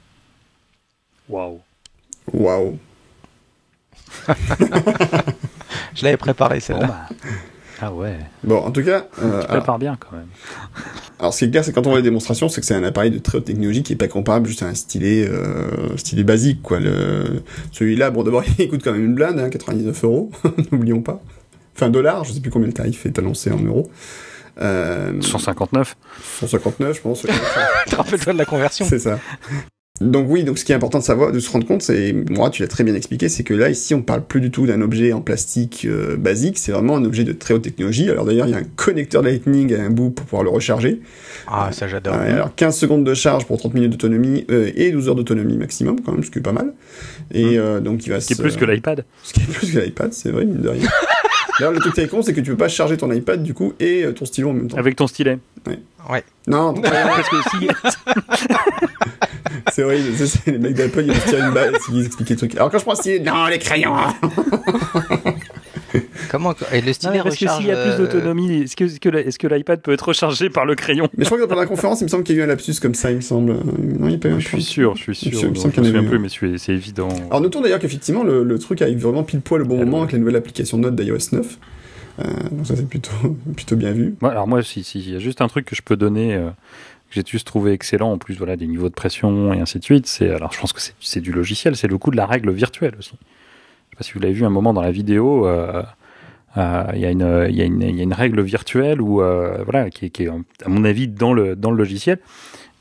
Waouh. 1.29 1.61
Waouh. 2.33 2.79
Je 5.95 6.05
l'avais 6.05 6.17
préparé 6.17 6.61
celle-là. 6.61 6.87
Bon, 6.87 6.93
bah. 6.93 7.09
Ah 7.85 7.93
ouais. 7.93 8.17
Bon, 8.45 8.59
en 8.59 8.71
tout 8.71 8.85
cas. 8.85 9.07
Euh, 9.21 9.41
tu 9.41 9.49
prépares 9.49 9.81
bien 9.81 9.99
quand 9.99 10.17
même. 10.17 10.29
Alors, 11.19 11.35
ce 11.35 11.41
qui 11.41 11.45
est 11.47 11.51
clair, 11.51 11.65
c'est 11.65 11.73
quand 11.73 11.85
on 11.89 11.91
voit 11.91 11.99
les 11.99 12.05
démonstrations, 12.05 12.49
c'est 12.49 12.61
que 12.61 12.67
c'est 12.67 12.77
un 12.77 12.85
appareil 12.85 13.11
de 13.11 13.19
très 13.19 13.39
haute 13.39 13.45
technologie 13.45 13.83
qui 13.83 13.93
est 13.93 13.97
pas 13.97 14.07
comparable 14.07 14.47
juste 14.47 14.63
à 14.63 14.67
un 14.67 14.75
stylet, 14.75 15.27
euh, 15.29 15.97
stylet 15.97 16.23
basique, 16.23 16.63
quoi. 16.63 16.79
Le... 16.79 17.43
Celui-là, 17.73 18.13
bon, 18.13 18.23
d'abord, 18.23 18.45
il 18.61 18.69
coûte 18.69 18.83
quand 18.85 18.93
même 18.93 19.05
une 19.05 19.15
blinde, 19.17 19.41
hein, 19.41 19.51
99 19.51 20.05
euros, 20.05 20.31
n'oublions 20.71 21.03
pas. 21.03 21.21
Enfin, 21.75 21.91
dollars, 21.91 22.23
je 22.23 22.33
sais 22.33 22.41
plus 22.41 22.53
combien 22.53 22.69
le 22.69 22.73
tarif 22.73 23.05
est 23.05 23.19
annoncé 23.19 23.51
en 23.51 23.59
euros. 23.59 23.91
Euh... 24.61 25.21
159 25.21 25.97
159, 26.39 26.97
je 26.97 27.01
pense. 27.01 27.27
Rappelle-toi 27.97 28.33
de 28.33 28.39
la 28.39 28.45
conversion. 28.45 28.87
C'est 28.89 29.01
ça. 29.01 29.19
Donc 30.03 30.27
oui, 30.29 30.45
donc 30.45 30.59
ce 30.59 30.65
qui 30.65 30.73
est 30.73 30.75
important 30.75 30.99
de 30.99 31.05
savoir, 31.05 31.33
de 31.33 31.39
se 31.39 31.51
rendre 31.51 31.67
compte, 31.67 31.83
c'est, 31.83 32.13
moi 32.13 32.51
tu 32.51 32.63
l'as 32.63 32.69
très 32.69 32.85
bien 32.85 32.95
expliqué, 32.95 33.29
c'est 33.29 33.45
que 33.45 33.55
là 33.55 33.69
ici 33.69 33.95
on 33.95 34.03
parle 34.03 34.25
plus 34.25 34.41
du 34.41 34.51
tout 34.51 34.67
d'un 34.67 34.81
objet 34.81 35.13
en 35.13 35.21
plastique 35.21 35.87
euh, 35.89 36.17
basique, 36.17 36.59
c'est 36.59 36.73
vraiment 36.73 36.97
un 36.97 37.05
objet 37.05 37.25
de 37.25 37.33
très 37.33 37.55
haute 37.55 37.63
technologie. 37.63 38.11
Alors 38.11 38.25
d'ailleurs 38.25 38.47
il 38.47 38.51
y 38.51 38.55
a 38.55 38.59
un 38.59 38.65
connecteur 38.77 39.23
Lightning 39.23 39.75
à 39.75 39.83
un 39.83 39.91
bout 39.91 40.11
pour 40.11 40.27
pouvoir 40.27 40.43
le 40.43 40.51
recharger. 40.51 41.01
Ah 41.47 41.71
ça 41.73 41.89
j'adore. 41.89 42.15
Euh, 42.15 42.35
alors 42.35 42.55
15 42.55 42.77
secondes 42.77 43.05
de 43.05 43.15
charge 43.15 43.47
pour 43.47 43.59
30 43.59 43.75
minutes 43.75 43.93
d'autonomie 43.93 44.45
euh, 44.51 44.71
et 44.75 44.91
12 44.91 45.09
heures 45.09 45.15
d'autonomie 45.15 45.57
maximum 45.57 46.01
quand 46.01 46.13
même, 46.13 46.25
ce 46.25 46.31
qui 46.31 46.39
est 46.39 46.43
pas 46.43 46.53
mal. 46.53 46.73
Et 47.33 47.59
mmh. 47.59 47.81
donc 47.81 48.07
il 48.07 48.11
va. 48.11 48.21
Ce 48.21 48.27
qui 48.27 48.33
est 48.35 48.43
plus 48.43 48.57
que 48.57 48.65
l'iPad. 48.65 49.05
Ce 49.23 49.33
qui 49.33 49.41
est 49.41 49.53
plus 49.53 49.73
que 49.73 49.79
l'iPad, 49.79 50.13
c'est 50.13 50.31
vrai 50.31 50.45
mine 50.45 50.61
de 50.61 50.69
rien. 50.69 50.89
D'ailleurs, 51.59 51.73
le 51.73 51.81
truc 51.81 51.95
qui 51.95 52.01
est 52.01 52.09
con, 52.09 52.23
c'est 52.23 52.33
que 52.33 52.41
tu 52.41 52.51
peux 52.51 52.57
pas 52.57 52.69
charger 52.69 52.97
ton 52.97 53.11
iPad 53.13 53.43
du 53.43 53.55
coup 53.55 53.75
et 53.79 54.07
ton 54.15 54.25
stylo 54.25 54.51
en 54.51 54.53
même 54.55 54.69
temps. 54.69 54.79
Avec 54.79 54.97
ton 54.97 55.07
stylet. 55.07 55.39
Ouais. 55.67 55.79
Ouais. 56.11 56.25
Non, 56.47 56.75
parce 56.83 57.29
que 57.29 57.37
si. 57.51 57.69
c'est 59.73 59.85
horrible, 59.85 60.27
c'est 60.27 60.51
les 60.51 60.59
mecs 60.59 60.75
d'Apple, 60.75 61.03
ils 61.07 61.13
vont 61.13 61.21
se 61.21 61.29
tirer 61.29 61.43
une 61.43 61.53
balle 61.53 61.75
ils 61.93 62.07
expliquent 62.07 62.31
les 62.31 62.37
trucs. 62.37 62.55
Alors 62.57 62.71
quand 62.71 62.79
je 62.79 62.85
prends 62.85 62.95
stylet, 62.95 63.21
non, 63.21 63.47
les 63.47 63.59
crayons 63.59 63.95
Comment 66.31 66.55
et 66.73 66.81
le 66.81 66.93
stylet 66.93 67.19
non, 67.19 67.25
recharge 67.25 67.59
s'il 67.59 67.69
y 67.69 67.73
a 67.73 67.85
plus 67.85 67.97
d'autonomie, 67.97 68.63
est-ce 68.63 68.77
que, 68.77 68.85
est-ce 68.85 69.39
que 69.39 69.47
l'iPad 69.47 69.81
peut 69.81 69.93
être 69.93 70.09
rechargé 70.09 70.51
par 70.51 70.65
le 70.65 70.75
crayon? 70.75 71.09
Mais 71.17 71.25
je 71.25 71.31
crois 71.31 71.41
que 71.41 71.49
dans 71.49 71.57
la 71.57 71.67
conférence, 71.67 72.01
il 72.01 72.05
me 72.05 72.09
semble 72.09 72.25
qu'il 72.25 72.37
y 72.37 72.39
a 72.39 72.43
eu 72.43 72.45
un 72.45 72.49
lapsus 72.49 72.75
comme 72.81 72.95
ça, 72.95 73.11
il 73.11 73.17
me 73.17 73.21
semble. 73.21 73.53
Non, 73.53 74.07
il 74.07 74.13
y 74.13 74.15
a 74.15 74.19
pas 74.19 74.29
eu 74.29 74.41
Je 74.41 74.49
suis 74.49 74.63
sûr, 74.63 74.97
je 74.97 75.03
suis 75.03 75.15
sûr. 75.15 75.41
Je 75.41 75.47
me 75.47 75.55
souviens 75.55 75.95
un 75.95 76.05
peu, 76.05 76.19
mais 76.19 76.29
c'est 76.29 76.73
évident. 76.73 77.09
Alors 77.29 77.41
notons 77.41 77.61
d'ailleurs 77.61 77.81
qu'effectivement, 77.81 78.23
le, 78.23 78.43
le, 78.45 78.59
truc 78.59 78.81
arrive 78.83 78.99
vraiment 78.99 79.25
pile 79.25 79.41
poil 79.41 79.63
au 79.63 79.65
bon 79.65 79.77
moment 79.77 80.01
avec 80.01 80.13
la 80.13 80.19
nouvelle 80.19 80.37
application 80.37 80.79
Note 80.79 80.95
d'iOS 80.95 81.33
9. 81.33 81.59
Euh, 82.19 82.25
donc 82.51 82.67
ça 82.67 82.77
c'est 82.77 82.87
plutôt 82.87 83.11
plutôt 83.57 83.77
bien 83.77 83.93
vu. 83.93 84.15
Ouais, 84.21 84.29
alors 84.29 84.47
moi, 84.47 84.63
si, 84.63 84.85
si, 84.85 85.01
il 85.01 85.13
y 85.13 85.17
a 85.17 85.19
juste 85.19 85.41
un 85.41 85.49
truc 85.49 85.65
que 85.65 85.75
je 85.75 85.83
peux 85.83 85.97
donner. 85.97 86.35
Euh 86.35 86.51
que 87.13 87.21
j'ai 87.21 87.31
juste 87.31 87.47
trouvé 87.47 87.73
excellent, 87.73 88.13
en 88.13 88.19
plus 88.19 88.37
voilà 88.37 88.57
des 88.57 88.67
niveaux 88.67 88.89
de 88.89 88.95
pression 88.95 89.53
et 89.53 89.61
ainsi 89.61 89.79
de 89.79 89.85
suite, 89.85 90.07
c'est 90.07 90.31
alors 90.31 90.53
je 90.53 90.59
pense 90.59 90.73
que 90.73 90.81
c'est 91.01 91.21
du 91.21 91.33
logiciel, 91.33 91.77
c'est 91.77 91.89
le 91.89 91.99
coup 91.99 92.11
de 92.11 92.17
la 92.17 92.27
règle 92.27 92.51
virtuelle 92.51 92.95
aussi. 92.99 93.13
Je 93.93 93.97
sais 93.97 93.99
pas 93.99 94.05
si 94.05 94.13
vous 94.15 94.21
l'avez 94.21 94.33
vu 94.33 94.47
un 94.47 94.51
moment 94.51 94.73
dans 94.73 94.81
la 94.81 94.91
vidéo, 94.91 95.45
il 95.45 95.51
euh, 95.51 95.83
euh, 96.57 96.85
y, 96.95 97.01
y, 97.01 97.05
y, 97.05 97.59
y, 97.59 98.01
a 98.01 98.03
une 98.03 98.15
règle 98.15 98.41
virtuelle 98.41 99.03
où 99.03 99.21
euh, 99.21 99.63
voilà 99.65 99.91
qui 99.91 100.07
est, 100.07 100.11
qui 100.11 100.23
est, 100.23 100.29
à 100.29 100.69
mon 100.69 100.85
avis 100.85 101.09
dans 101.09 101.35
le 101.35 101.57
dans 101.57 101.71
le 101.71 101.77
logiciel 101.77 102.19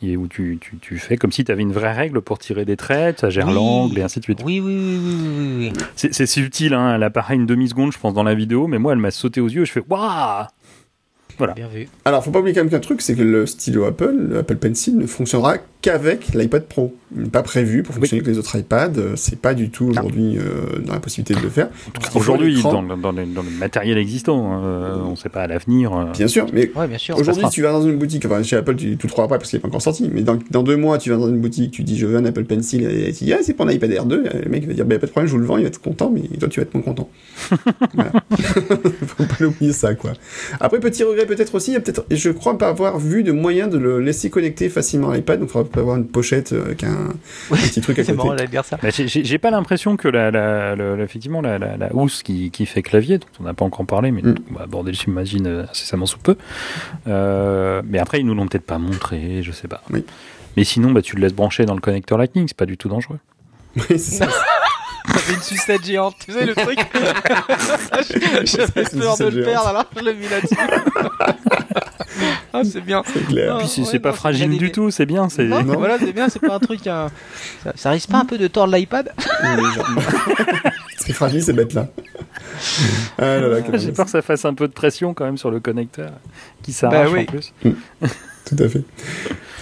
et 0.01 0.15
où 0.15 0.29
tu, 0.29 0.57
tu, 0.61 0.77
tu 0.77 0.97
fais 0.97 1.17
comme 1.17 1.33
si 1.33 1.43
tu 1.43 1.51
avais 1.51 1.63
une 1.63 1.73
vraie 1.73 1.91
règle 1.91 2.21
pour 2.21 2.39
tirer 2.39 2.63
des 2.63 2.77
traits, 2.77 3.19
ça 3.19 3.29
gère 3.29 3.49
oui. 3.49 3.55
l'angle 3.55 3.99
et 3.99 4.03
ainsi 4.03 4.19
de 4.19 4.23
suite. 4.23 4.39
Oui, 4.45 4.61
oui, 4.61 4.73
oui, 4.73 4.99
oui, 4.99 5.71
oui. 5.75 5.83
C'est 5.95 6.25
subtil, 6.25 6.73
hein, 6.73 6.95
elle 6.95 7.03
apparaît 7.03 7.35
une 7.35 7.45
demi-seconde, 7.45 7.91
je 7.91 7.99
pense, 7.99 8.13
dans 8.13 8.23
la 8.23 8.33
vidéo, 8.33 8.65
mais 8.65 8.79
moi, 8.79 8.93
elle 8.93 8.99
m'a 8.99 9.11
sauté 9.11 9.41
aux 9.41 9.47
yeux, 9.47 9.65
je 9.65 9.71
fais 9.71 9.83
Waouh 9.87 10.47
voilà. 11.37 11.53
Bien 11.53 11.67
vu. 11.67 11.87
Alors, 12.05 12.23
faut 12.23 12.31
pas 12.31 12.39
oublier 12.39 12.53
quand 12.53 12.61
même 12.61 12.69
qu'un 12.69 12.79
truc, 12.79 13.01
c'est 13.01 13.15
que 13.15 13.21
le 13.21 13.45
stylo 13.45 13.85
Apple, 13.85 14.15
le 14.29 14.39
Apple 14.39 14.57
Pencil, 14.57 14.97
ne 14.97 15.07
fonctionnera 15.07 15.57
qu'avec 15.81 16.33
l'iPad 16.33 16.65
Pro. 16.65 16.95
Pas 17.31 17.43
prévu 17.43 17.83
pour 17.83 17.93
fonctionner 17.93 18.21
oui. 18.21 18.27
avec 18.27 18.35
les 18.35 18.39
autres 18.39 18.57
iPads. 18.57 19.15
C'est 19.15 19.39
pas 19.39 19.53
du 19.53 19.69
tout 19.69 19.85
aujourd'hui 19.85 20.37
euh, 20.37 20.79
dans 20.79 20.93
la 20.93 20.99
possibilité 20.99 21.33
de 21.33 21.43
le 21.43 21.49
faire. 21.49 21.69
Aujourd'hui, 22.15 22.61
dans, 22.61 22.83
dans, 22.83 22.97
dans, 22.97 23.11
le 23.11 23.59
matériel 23.59 23.97
existant, 23.97 24.61
euh, 24.63 24.95
on 25.03 25.15
sait 25.17 25.29
pas 25.29 25.41
à 25.41 25.47
l'avenir. 25.47 25.93
Euh... 25.93 26.05
Bien 26.13 26.27
sûr, 26.27 26.45
mais 26.53 26.71
ouais, 26.73 26.87
aujourd'hui, 27.17 27.45
tu 27.51 27.61
vas 27.61 27.71
dans 27.71 27.81
une 27.81 27.97
boutique, 27.97 28.25
enfin 28.25 28.43
chez 28.43 28.55
Apple, 28.55 28.75
tu 28.75 28.95
tout 28.95 29.07
le 29.07 29.11
crois 29.11 29.27
pas 29.27 29.37
parce 29.37 29.49
qu'il 29.49 29.57
est 29.57 29.61
pas 29.61 29.67
encore 29.67 29.81
sorti, 29.81 30.09
mais 30.13 30.21
dans, 30.21 30.37
dans 30.51 30.63
deux 30.63 30.77
mois, 30.77 30.97
tu 30.97 31.09
vas 31.09 31.17
dans 31.17 31.27
une 31.27 31.39
boutique, 31.39 31.71
tu 31.71 31.83
dis 31.83 31.97
je 31.97 32.05
veux 32.05 32.15
un 32.15 32.25
Apple 32.25 32.45
Pencil, 32.45 32.83
et 32.83 33.11
tu 33.11 33.25
dis 33.25 33.33
ah, 33.33 33.39
c'est 33.41 33.53
pour 33.53 33.67
un 33.67 33.71
iPad 33.71 33.91
Air 33.91 34.05
2, 34.05 34.23
le 34.43 34.49
mec 34.49 34.65
va 34.65 34.73
dire 34.73 34.85
bah, 34.85 34.97
pas 34.99 35.07
de 35.07 35.11
problème, 35.11 35.27
je 35.27 35.33
vous 35.33 35.39
le 35.39 35.45
vends, 35.45 35.57
il 35.57 35.63
va 35.63 35.67
être 35.67 35.81
content, 35.81 36.11
mais 36.13 36.21
toi, 36.37 36.47
tu 36.47 36.59
vas 36.59 36.63
être 36.65 36.73
moins 36.73 36.83
content. 36.83 37.09
Faut 37.51 39.23
pas 39.23 39.45
oublier 39.45 39.73
ça, 39.73 39.95
quoi. 39.95 40.13
Après, 40.59 40.79
petit 40.79 41.03
regret 41.03 41.25
peut-être 41.25 41.55
aussi, 41.55 41.71
il 41.71 41.73
y 41.73 41.77
a 41.77 41.81
peut-être, 41.81 42.05
je 42.09 42.29
crois 42.29 42.57
pas 42.57 42.69
avoir 42.69 42.99
vu 42.99 43.23
de 43.23 43.31
moyen 43.31 43.67
de 43.67 43.77
le 43.77 43.99
laisser 43.99 44.29
connecter 44.29 44.69
facilement 44.69 45.09
à 45.09 45.15
l'iPad, 45.15 45.39
donc 45.39 45.49
il 45.49 45.51
faudra 45.51 45.69
avoir 45.79 45.95
une 45.95 46.07
pochette 46.07 46.53
avec 46.53 46.83
un, 46.83 47.09
oui, 47.49 47.59
un 47.61 47.67
petit 47.67 47.81
truc 47.81 47.99
à 47.99 48.01
côté. 48.05 48.13
Marrant, 48.13 48.35
dire 48.35 48.65
ça. 48.65 48.77
Bah, 48.81 48.89
J'ai 48.91 49.37
pas 49.37 49.51
l'impression 49.51 49.97
que 49.97 50.07
la, 50.07 50.31
la, 50.31 50.75
la, 50.75 51.03
effectivement 51.03 51.41
la, 51.41 51.57
la, 51.57 51.77
la 51.77 51.95
housse 51.95 52.23
qui, 52.23 52.51
qui 52.51 52.65
fait 52.65 52.81
clavier, 52.81 53.17
dont 53.17 53.27
on 53.39 53.43
n'a 53.43 53.53
pas 53.53 53.65
encore 53.65 53.85
parlé, 53.85 54.11
mais 54.11 54.21
mm. 54.21 54.35
on 54.51 54.53
va 54.55 54.63
aborder, 54.63 54.93
j'imagine, 54.93 55.65
incessamment 55.69 56.05
sous 56.05 56.19
peu. 56.19 56.35
Euh, 57.07 57.81
mais 57.85 57.99
après, 57.99 58.19
ils 58.19 58.25
nous 58.25 58.35
l'ont 58.35 58.47
peut-être 58.47 58.65
pas 58.65 58.77
montré, 58.77 59.43
je 59.43 59.51
sais 59.51 59.67
pas. 59.67 59.81
Oui. 59.91 60.05
Mais 60.57 60.63
sinon, 60.63 60.91
bah, 60.91 61.01
tu 61.01 61.15
le 61.15 61.21
laisses 61.21 61.33
brancher 61.33 61.65
dans 61.65 61.75
le 61.75 61.81
connecteur 61.81 62.17
Lightning, 62.17 62.47
c'est 62.47 62.57
pas 62.57 62.65
du 62.65 62.77
tout 62.77 62.89
dangereux. 62.89 63.19
Oui, 63.77 63.97
c'est 63.97 63.99
ça. 63.99 64.27
J'avais 65.13 65.33
une 65.33 65.41
sucette 65.41 65.83
géante, 65.83 66.15
tu 66.23 66.31
sais 66.31 66.45
le 66.45 66.53
truc 66.53 66.77
J'avais 68.43 68.83
peur 68.83 69.17
de 69.17 69.25
le 69.29 69.43
perdre 69.43 69.67
alors 69.67 69.85
je 69.95 70.03
l'ai 70.03 70.13
mis 70.13 70.27
là-dessus. 70.27 70.55
Ah, 72.53 72.63
c'est 72.63 72.81
bien. 72.81 73.03
C'est 73.05 73.25
clair. 73.25 73.55
Et 73.55 73.59
puis 73.59 73.67
c'est 73.67 73.81
ouais, 73.81 73.99
pas 73.99 74.09
non, 74.09 74.15
fragile 74.15 74.57
du 74.57 74.71
tout, 74.71 74.91
c'est 74.91 75.05
bien. 75.05 75.29
C'est... 75.29 75.45
Non, 75.45 75.63
non. 75.63 75.77
voilà, 75.77 75.97
c'est 75.99 76.13
bien, 76.13 76.29
c'est 76.29 76.39
pas 76.39 76.55
un 76.55 76.59
truc. 76.59 76.85
Hein... 76.87 77.09
Ça, 77.63 77.73
ça, 77.75 77.89
risque 77.91 78.09
pas 78.09 78.19
un 78.19 78.25
peu 78.25 78.37
de 78.37 78.47
tordre 78.47 78.75
l'iPad? 78.75 79.11
C'est 81.03 81.13
fragile 81.13 81.41
ces 81.41 81.53
bêtes-là. 81.53 81.87
Ah 83.17 83.37
là 83.37 83.47
là, 83.47 83.61
comment- 83.61 83.77
J'ai 83.77 83.91
peur 83.91 84.05
que 84.05 84.11
ça 84.11 84.21
fasse 84.21 84.45
un 84.45 84.53
peu 84.53 84.67
de 84.67 84.73
pression 84.73 85.15
quand 85.15 85.25
même 85.25 85.37
sur 85.37 85.49
le 85.49 85.59
connecteur 85.59 86.11
qui 86.61 86.73
s'arrache 86.73 87.07
Bah 87.07 87.11
oui. 87.11 87.21
en 87.21 87.25
plus. 87.25 87.53
Tout 88.55 88.63
à 88.63 88.67
fait. 88.69 88.81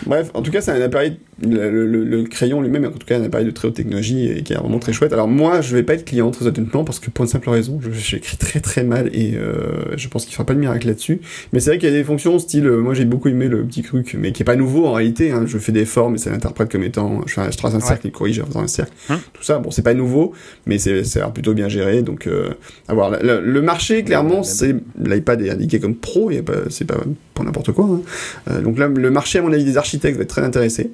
Bref, 0.05 0.31
en 0.33 0.41
tout 0.41 0.49
cas, 0.49 0.61
c'est 0.61 0.71
un 0.71 0.81
appareil, 0.81 1.17
le, 1.45 1.85
le- 1.85 2.05
le 2.05 2.23
crayon 2.23 2.61
lui-même, 2.61 2.85
en 2.85 2.91
tout 2.91 3.05
cas, 3.05 3.19
un 3.19 3.23
appareil 3.23 3.45
de 3.45 3.51
très 3.51 3.67
haute 3.67 3.73
technologie 3.75 4.29
et 4.29 4.43
qui 4.43 4.53
est 4.53 4.55
vraiment 4.55 4.79
très 4.79 4.93
chouette. 4.93 5.11
Alors 5.11 5.27
moi, 5.27 5.59
je 5.59 5.75
vais 5.75 5.83
pas 5.83 5.93
être 5.95 6.05
client 6.05 6.31
très 6.31 6.47
honnêtement 6.47 6.85
parce 6.85 6.99
que 7.01 7.09
pour 7.09 7.25
une 7.25 7.29
simple 7.29 7.49
raison, 7.49 7.79
j'écris 7.91 8.37
très 8.37 8.61
très 8.61 8.85
mal 8.85 9.09
et 9.13 9.33
euh, 9.35 9.97
je 9.97 10.07
pense 10.07 10.23
qu'il 10.23 10.33
fera 10.33 10.45
pas 10.45 10.53
de 10.53 10.59
miracle 10.59 10.87
là-dessus. 10.87 11.19
Mais 11.51 11.59
c'est 11.59 11.71
vrai 11.71 11.79
qu'il 11.79 11.89
y 11.89 11.91
a 11.93 11.95
des 11.95 12.05
fonctions 12.05 12.39
style, 12.39 12.65
euh, 12.65 12.77
moi 12.77 12.93
j'ai 12.93 13.03
beaucoup 13.03 13.27
aimé 13.27 13.49
le 13.49 13.63
petit 13.65 13.81
truc, 13.81 14.15
mais 14.17 14.31
qui 14.31 14.41
est 14.41 14.45
pas 14.45 14.55
nouveau 14.55 14.85
en 14.85 14.93
réalité. 14.93 15.31
Hein, 15.31 15.43
je 15.45 15.57
fais 15.57 15.73
des 15.73 15.85
formes 15.85 16.15
et 16.15 16.17
ça 16.17 16.29
l'interprète 16.31 16.71
comme 16.71 16.83
étant, 16.83 17.21
je, 17.27 17.35
trace 17.57 17.73
un 17.73 17.79
Ouais. 17.79 17.83
cercle, 17.85 18.07
il 18.07 18.11
corrige 18.11 18.39
en 18.39 18.45
faisant 18.45 18.61
un 18.61 18.67
cercle. 18.67 18.93
Hum. 19.09 19.17
Tout 19.33 19.43
ça, 19.43 19.59
bon, 19.59 19.69
c'est 19.69 19.81
pas 19.83 19.93
nouveau, 19.93 20.33
mais 20.65 20.77
c'est 20.77 21.03
plutôt 21.33 21.53
bien 21.53 21.67
géré. 21.67 22.03
Donc, 22.03 22.25
euh, 22.25 22.51
à 22.87 22.93
voir. 22.93 23.11
Le, 23.21 23.61
marché, 23.61 24.03
clairement, 24.05 24.43
c'est 24.43 24.75
l'iPad 24.97 25.41
est 25.41 25.49
indiqué 25.49 25.79
comme 25.81 25.95
pro, 25.95 26.31
c'est 26.69 26.85
pas 26.85 26.97
pour 27.33 27.45
n'importe 27.45 27.71
quoi. 27.71 27.85
hein. 27.85 28.01
Euh, 28.49 28.61
donc 28.61 28.77
là, 28.79 28.87
le 28.87 29.11
marché, 29.11 29.39
à 29.39 29.41
mon 29.41 29.53
avis, 29.53 29.63
des 29.65 29.77
architectes 29.77 30.17
va 30.17 30.23
être 30.23 30.29
très 30.29 30.43
intéressé. 30.43 30.91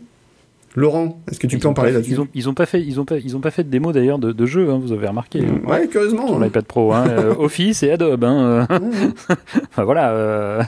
Laurent, 0.77 1.21
est-ce 1.31 1.39
que 1.39 1.47
tu 1.47 1.55
Ils 1.55 1.59
peux 1.61 1.69
en 1.69 1.73
parler 1.73 1.93
là-dessus? 1.93 2.11
ils 2.11 2.19
ont, 2.19 2.27
ils 2.33 2.49
ont 2.49 2.53
pas 2.53 2.65
fait, 2.65 2.81
ils 2.83 2.99
ont 2.99 3.05
pas, 3.05 3.15
ils 3.17 3.37
ont 3.37 3.39
pas 3.39 3.51
fait 3.51 3.63
de 3.63 3.69
démo 3.69 3.93
d'ailleurs 3.93 4.19
de, 4.19 4.33
de 4.33 4.45
jeu, 4.45 4.69
hein, 4.69 4.77
vous 4.83 4.91
avez 4.91 5.07
remarqué. 5.07 5.39
Mm, 5.41 5.65
Ouais, 5.65 5.87
curieusement. 5.87 6.27
Sur 6.27 6.35
hein. 6.35 6.43
l'iPad 6.43 6.65
Pro, 6.65 6.91
hein, 6.91 7.05
euh, 7.07 7.33
Office 7.39 7.81
et 7.83 7.91
Adobe. 7.91 8.25
Hein, 8.25 8.65
euh, 8.69 8.79
Ouais. 8.79 8.89
enfin 9.69 9.83
voilà, 9.85 10.09
euh, 10.11 10.63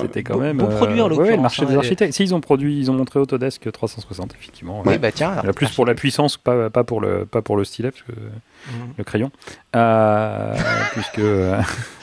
c'était 0.00 0.22
quand 0.22 0.38
même. 0.38 0.56
produit, 0.56 1.02
en 1.02 1.04
ouais, 1.04 1.10
l'occurrence, 1.10 1.36
le 1.36 1.42
marché 1.42 1.62
hein, 1.64 1.66
des 1.68 1.76
architectes. 1.76 2.14
Si 2.14 2.22
ils 2.22 2.34
ont 2.34 2.40
produit, 2.40 2.78
ils 2.78 2.90
ont 2.90 2.94
montré 2.94 3.20
Autodesk 3.20 3.70
360 3.70 4.32
effectivement. 4.40 4.82
Oui, 4.86 4.96
bah 4.96 5.12
tiens. 5.12 5.34
Plus 5.54 5.68
pour 5.70 5.84
la 5.84 5.94
puissance, 5.94 6.38
pas, 6.38 6.70
pas 6.70 6.82
pour 6.84 7.02
le, 7.02 7.26
pas 7.26 7.42
pour 7.42 7.58
le 7.58 7.64
stylet, 7.64 7.90
parce 7.90 8.02
que 8.04 8.12
Mhm. 8.12 8.92
le 8.96 9.02
crayon, 9.04 9.30
euh, 9.74 10.54
puisque 10.92 11.18
euh, 11.18 11.56
bon, 11.58 11.62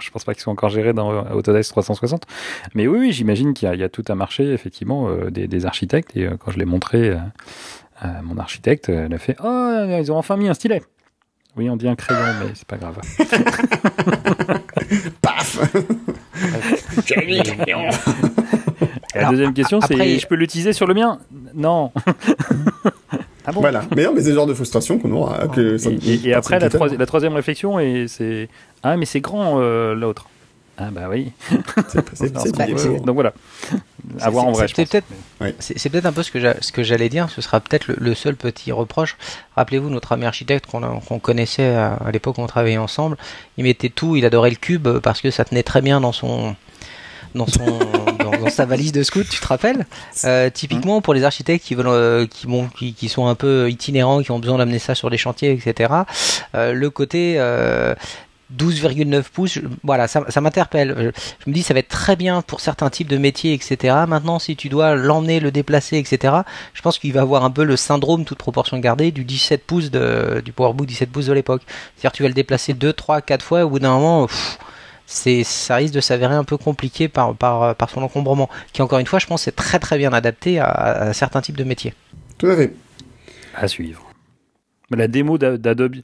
je 0.00 0.10
pense 0.10 0.24
pas 0.24 0.34
qu'ils 0.34 0.42
soient 0.42 0.52
encore 0.52 0.70
gérés 0.70 0.92
dans 0.92 1.30
Autodesk 1.32 1.70
360. 1.70 2.24
Mais 2.74 2.86
oui, 2.86 2.98
oui 2.98 3.12
j'imagine 3.12 3.54
qu'il 3.54 3.68
y, 3.68 3.70
a- 3.70 3.74
il 3.74 3.80
y 3.80 3.84
a 3.84 3.88
tout 3.88 4.04
un 4.08 4.14
marché 4.14 4.52
effectivement 4.52 5.08
euh, 5.08 5.30
des, 5.30 5.46
des 5.48 5.66
architectes. 5.66 6.16
Et 6.16 6.26
euh, 6.26 6.36
quand 6.38 6.50
je 6.50 6.58
l'ai 6.58 6.64
montré 6.64 7.10
euh, 7.10 7.16
à 8.00 8.22
mon 8.22 8.38
architecte, 8.38 8.88
elle 8.88 9.12
a 9.14 9.18
fait 9.18 9.36
oh 9.42 9.96
ils 10.00 10.12
ont 10.12 10.16
enfin 10.16 10.36
mis 10.36 10.48
un 10.48 10.54
stylet. 10.54 10.82
Oui, 11.56 11.68
on 11.68 11.76
dit 11.76 11.88
un 11.88 11.96
crayon, 11.96 12.20
mais 12.40 12.52
c'est 12.54 12.66
pas 12.66 12.76
grave. 12.76 12.98
paf 15.22 15.58
Et 17.16 17.42
la 19.14 19.20
Alors, 19.22 19.30
deuxième 19.32 19.52
question, 19.52 19.80
c'est 19.80 20.18
je 20.18 20.26
peux 20.26 20.36
l'utiliser 20.36 20.72
sur 20.72 20.86
le 20.86 20.94
mien? 20.94 21.18
Non. 21.54 21.92
ah 23.46 23.52
bon 23.52 23.60
Voilà. 23.60 23.82
Mais 23.96 24.04
non, 24.04 24.12
mais 24.14 24.20
c'est 24.22 24.30
le 24.30 24.34
genre 24.34 24.46
de 24.46 24.54
frustration 24.54 24.98
qu'on 24.98 25.10
aura. 25.12 25.48
Que 25.48 25.78
ça- 25.78 25.90
Et, 25.90 26.32
après, 26.34 26.58
la, 26.58 26.70
ça- 26.70 26.78
troi- 26.78 26.96
la 26.96 27.06
troisième 27.06 27.34
réflexion, 27.34 27.78
et 27.80 28.06
c'est 28.08 28.48
Ah, 28.82 28.96
mais 28.96 29.06
c'est 29.06 29.20
grand 29.20 29.60
euh, 29.60 29.94
l'autre. 29.94 30.26
Ah, 30.82 30.88
bah 30.90 31.08
oui. 31.10 31.32
c'est- 31.88 32.16
c'est- 32.16 32.32
Donc 33.04 33.14
voilà. 33.14 33.34
À 34.20 34.30
voir 34.30 34.46
en 34.46 34.52
vrai, 34.52 34.66
peut-être 34.66 35.04
c'est 35.58 35.90
peut-être 35.90 36.06
un 36.06 36.12
peu 36.12 36.22
ce 36.22 36.30
que 36.30 36.40
j'a- 36.40 36.56
ce 36.62 36.72
que 36.72 36.82
j'allais 36.82 37.10
dire. 37.10 37.28
Ce 37.28 37.42
sera 37.42 37.60
peut-être 37.60 37.86
le, 37.88 37.96
le 37.98 38.14
seul 38.14 38.34
petit 38.34 38.72
reproche. 38.72 39.18
Rappelez-vous 39.56 39.90
notre 39.90 40.12
ami 40.12 40.24
architecte 40.24 40.66
qu'on 40.70 40.80
qu'on 41.00 41.18
connaissait 41.18 41.74
à, 41.74 41.94
à 41.94 42.10
l'époque 42.10 42.38
où 42.38 42.40
on 42.40 42.46
travaillait 42.46 42.78
ensemble. 42.78 43.18
Il 43.58 43.64
mettait 43.64 43.90
tout. 43.90 44.16
Il 44.16 44.24
adorait 44.24 44.48
le 44.50 44.56
cube 44.56 44.88
parce 45.02 45.20
que 45.20 45.30
ça 45.30 45.44
tenait 45.44 45.62
très 45.62 45.82
bien 45.82 46.00
dans 46.00 46.12
son 46.12 46.56
dans 47.34 47.46
son 47.46 47.64
dans, 48.18 48.30
dans 48.38 48.50
sa 48.50 48.66
valise 48.66 48.92
de 48.92 49.02
scout. 49.02 49.26
Tu 49.28 49.40
te 49.40 49.46
rappelles 49.46 49.86
Euh, 50.24 50.50
Typiquement 50.50 51.00
pour 51.00 51.14
les 51.14 51.24
architectes 51.24 51.64
qui 51.64 51.74
veulent 51.74 51.86
euh, 51.88 52.26
qui 52.26 52.46
bon 52.46 52.68
qui, 52.78 52.94
qui 52.94 53.08
sont 53.08 53.26
un 53.26 53.34
peu 53.34 53.70
itinérants, 53.70 54.22
qui 54.22 54.30
ont 54.30 54.38
besoin 54.38 54.58
d'amener 54.58 54.78
ça 54.78 54.94
sur 54.94 55.10
des 55.10 55.18
chantiers, 55.18 55.52
etc. 55.52 55.92
euh, 56.54 56.72
le 56.72 56.90
côté 56.90 57.34
euh, 57.38 57.94
12,9 58.58 59.22
pouces, 59.32 59.52
je- 59.54 59.60
voilà, 59.84 60.08
ça, 60.08 60.24
ça 60.28 60.40
m'interpelle. 60.40 60.94
Je, 60.98 61.20
je 61.44 61.50
me 61.50 61.54
dis, 61.54 61.62
ça 61.62 61.72
va 61.72 61.78
être 61.80 61.88
très 61.88 62.16
bien 62.16 62.42
pour 62.42 62.58
certains 62.60 62.90
types 62.90 63.06
de 63.06 63.16
métiers, 63.16 63.54
etc. 63.54 63.94
Maintenant, 64.08 64.40
si 64.40 64.56
tu 64.56 64.68
dois 64.68 64.96
l'emmener, 64.96 65.38
le 65.38 65.52
déplacer, 65.52 65.98
etc., 65.98 66.34
je 66.74 66.82
pense 66.82 66.98
qu'il 66.98 67.12
va 67.12 67.20
avoir 67.20 67.44
un 67.44 67.50
peu 67.52 67.62
le 67.62 67.76
syndrome, 67.76 68.24
toute 68.24 68.38
proportion 68.38 68.76
gardée, 68.80 69.12
du 69.12 69.22
17 69.24 69.64
pouces 69.64 69.92
de, 69.92 70.42
du 70.44 70.50
PowerBook 70.52 70.84
17 70.86 71.10
pouces 71.10 71.26
de 71.26 71.32
l'époque. 71.32 71.62
C'est-à-dire, 71.96 72.10
tu 72.12 72.22
vas 72.24 72.28
le 72.28 72.34
déplacer 72.34 72.74
2, 72.74 72.92
3, 72.92 73.20
4 73.20 73.44
fois, 73.44 73.60
et 73.60 73.62
au 73.62 73.70
bout 73.70 73.78
d'un 73.78 73.92
moment, 73.92 74.26
pff, 74.26 74.58
c'est, 75.12 75.42
ça 75.44 75.76
risque 75.76 75.94
de 75.94 76.00
s'avérer 76.00 76.34
un 76.34 76.44
peu 76.44 76.56
compliqué 76.56 77.08
par, 77.08 77.34
par, 77.34 77.74
par 77.74 77.90
son 77.90 78.02
encombrement, 78.02 78.48
qui, 78.72 78.80
encore 78.82 78.98
une 79.00 79.06
fois, 79.06 79.18
je 79.18 79.26
pense, 79.26 79.48
est 79.48 79.52
très 79.52 79.78
très 79.78 79.98
bien 79.98 80.12
adapté 80.12 80.58
à, 80.60 80.66
à 80.66 81.12
certains 81.12 81.40
types 81.40 81.56
de 81.56 81.64
métiers. 81.64 81.94
Tout 82.38 82.46
à 82.46 82.56
fait. 82.56 82.72
À 83.54 83.66
suivre. 83.68 84.06
La 84.90 85.08
démo 85.08 85.36
d'a- 85.38 85.56
d'Adobe, 85.56 85.96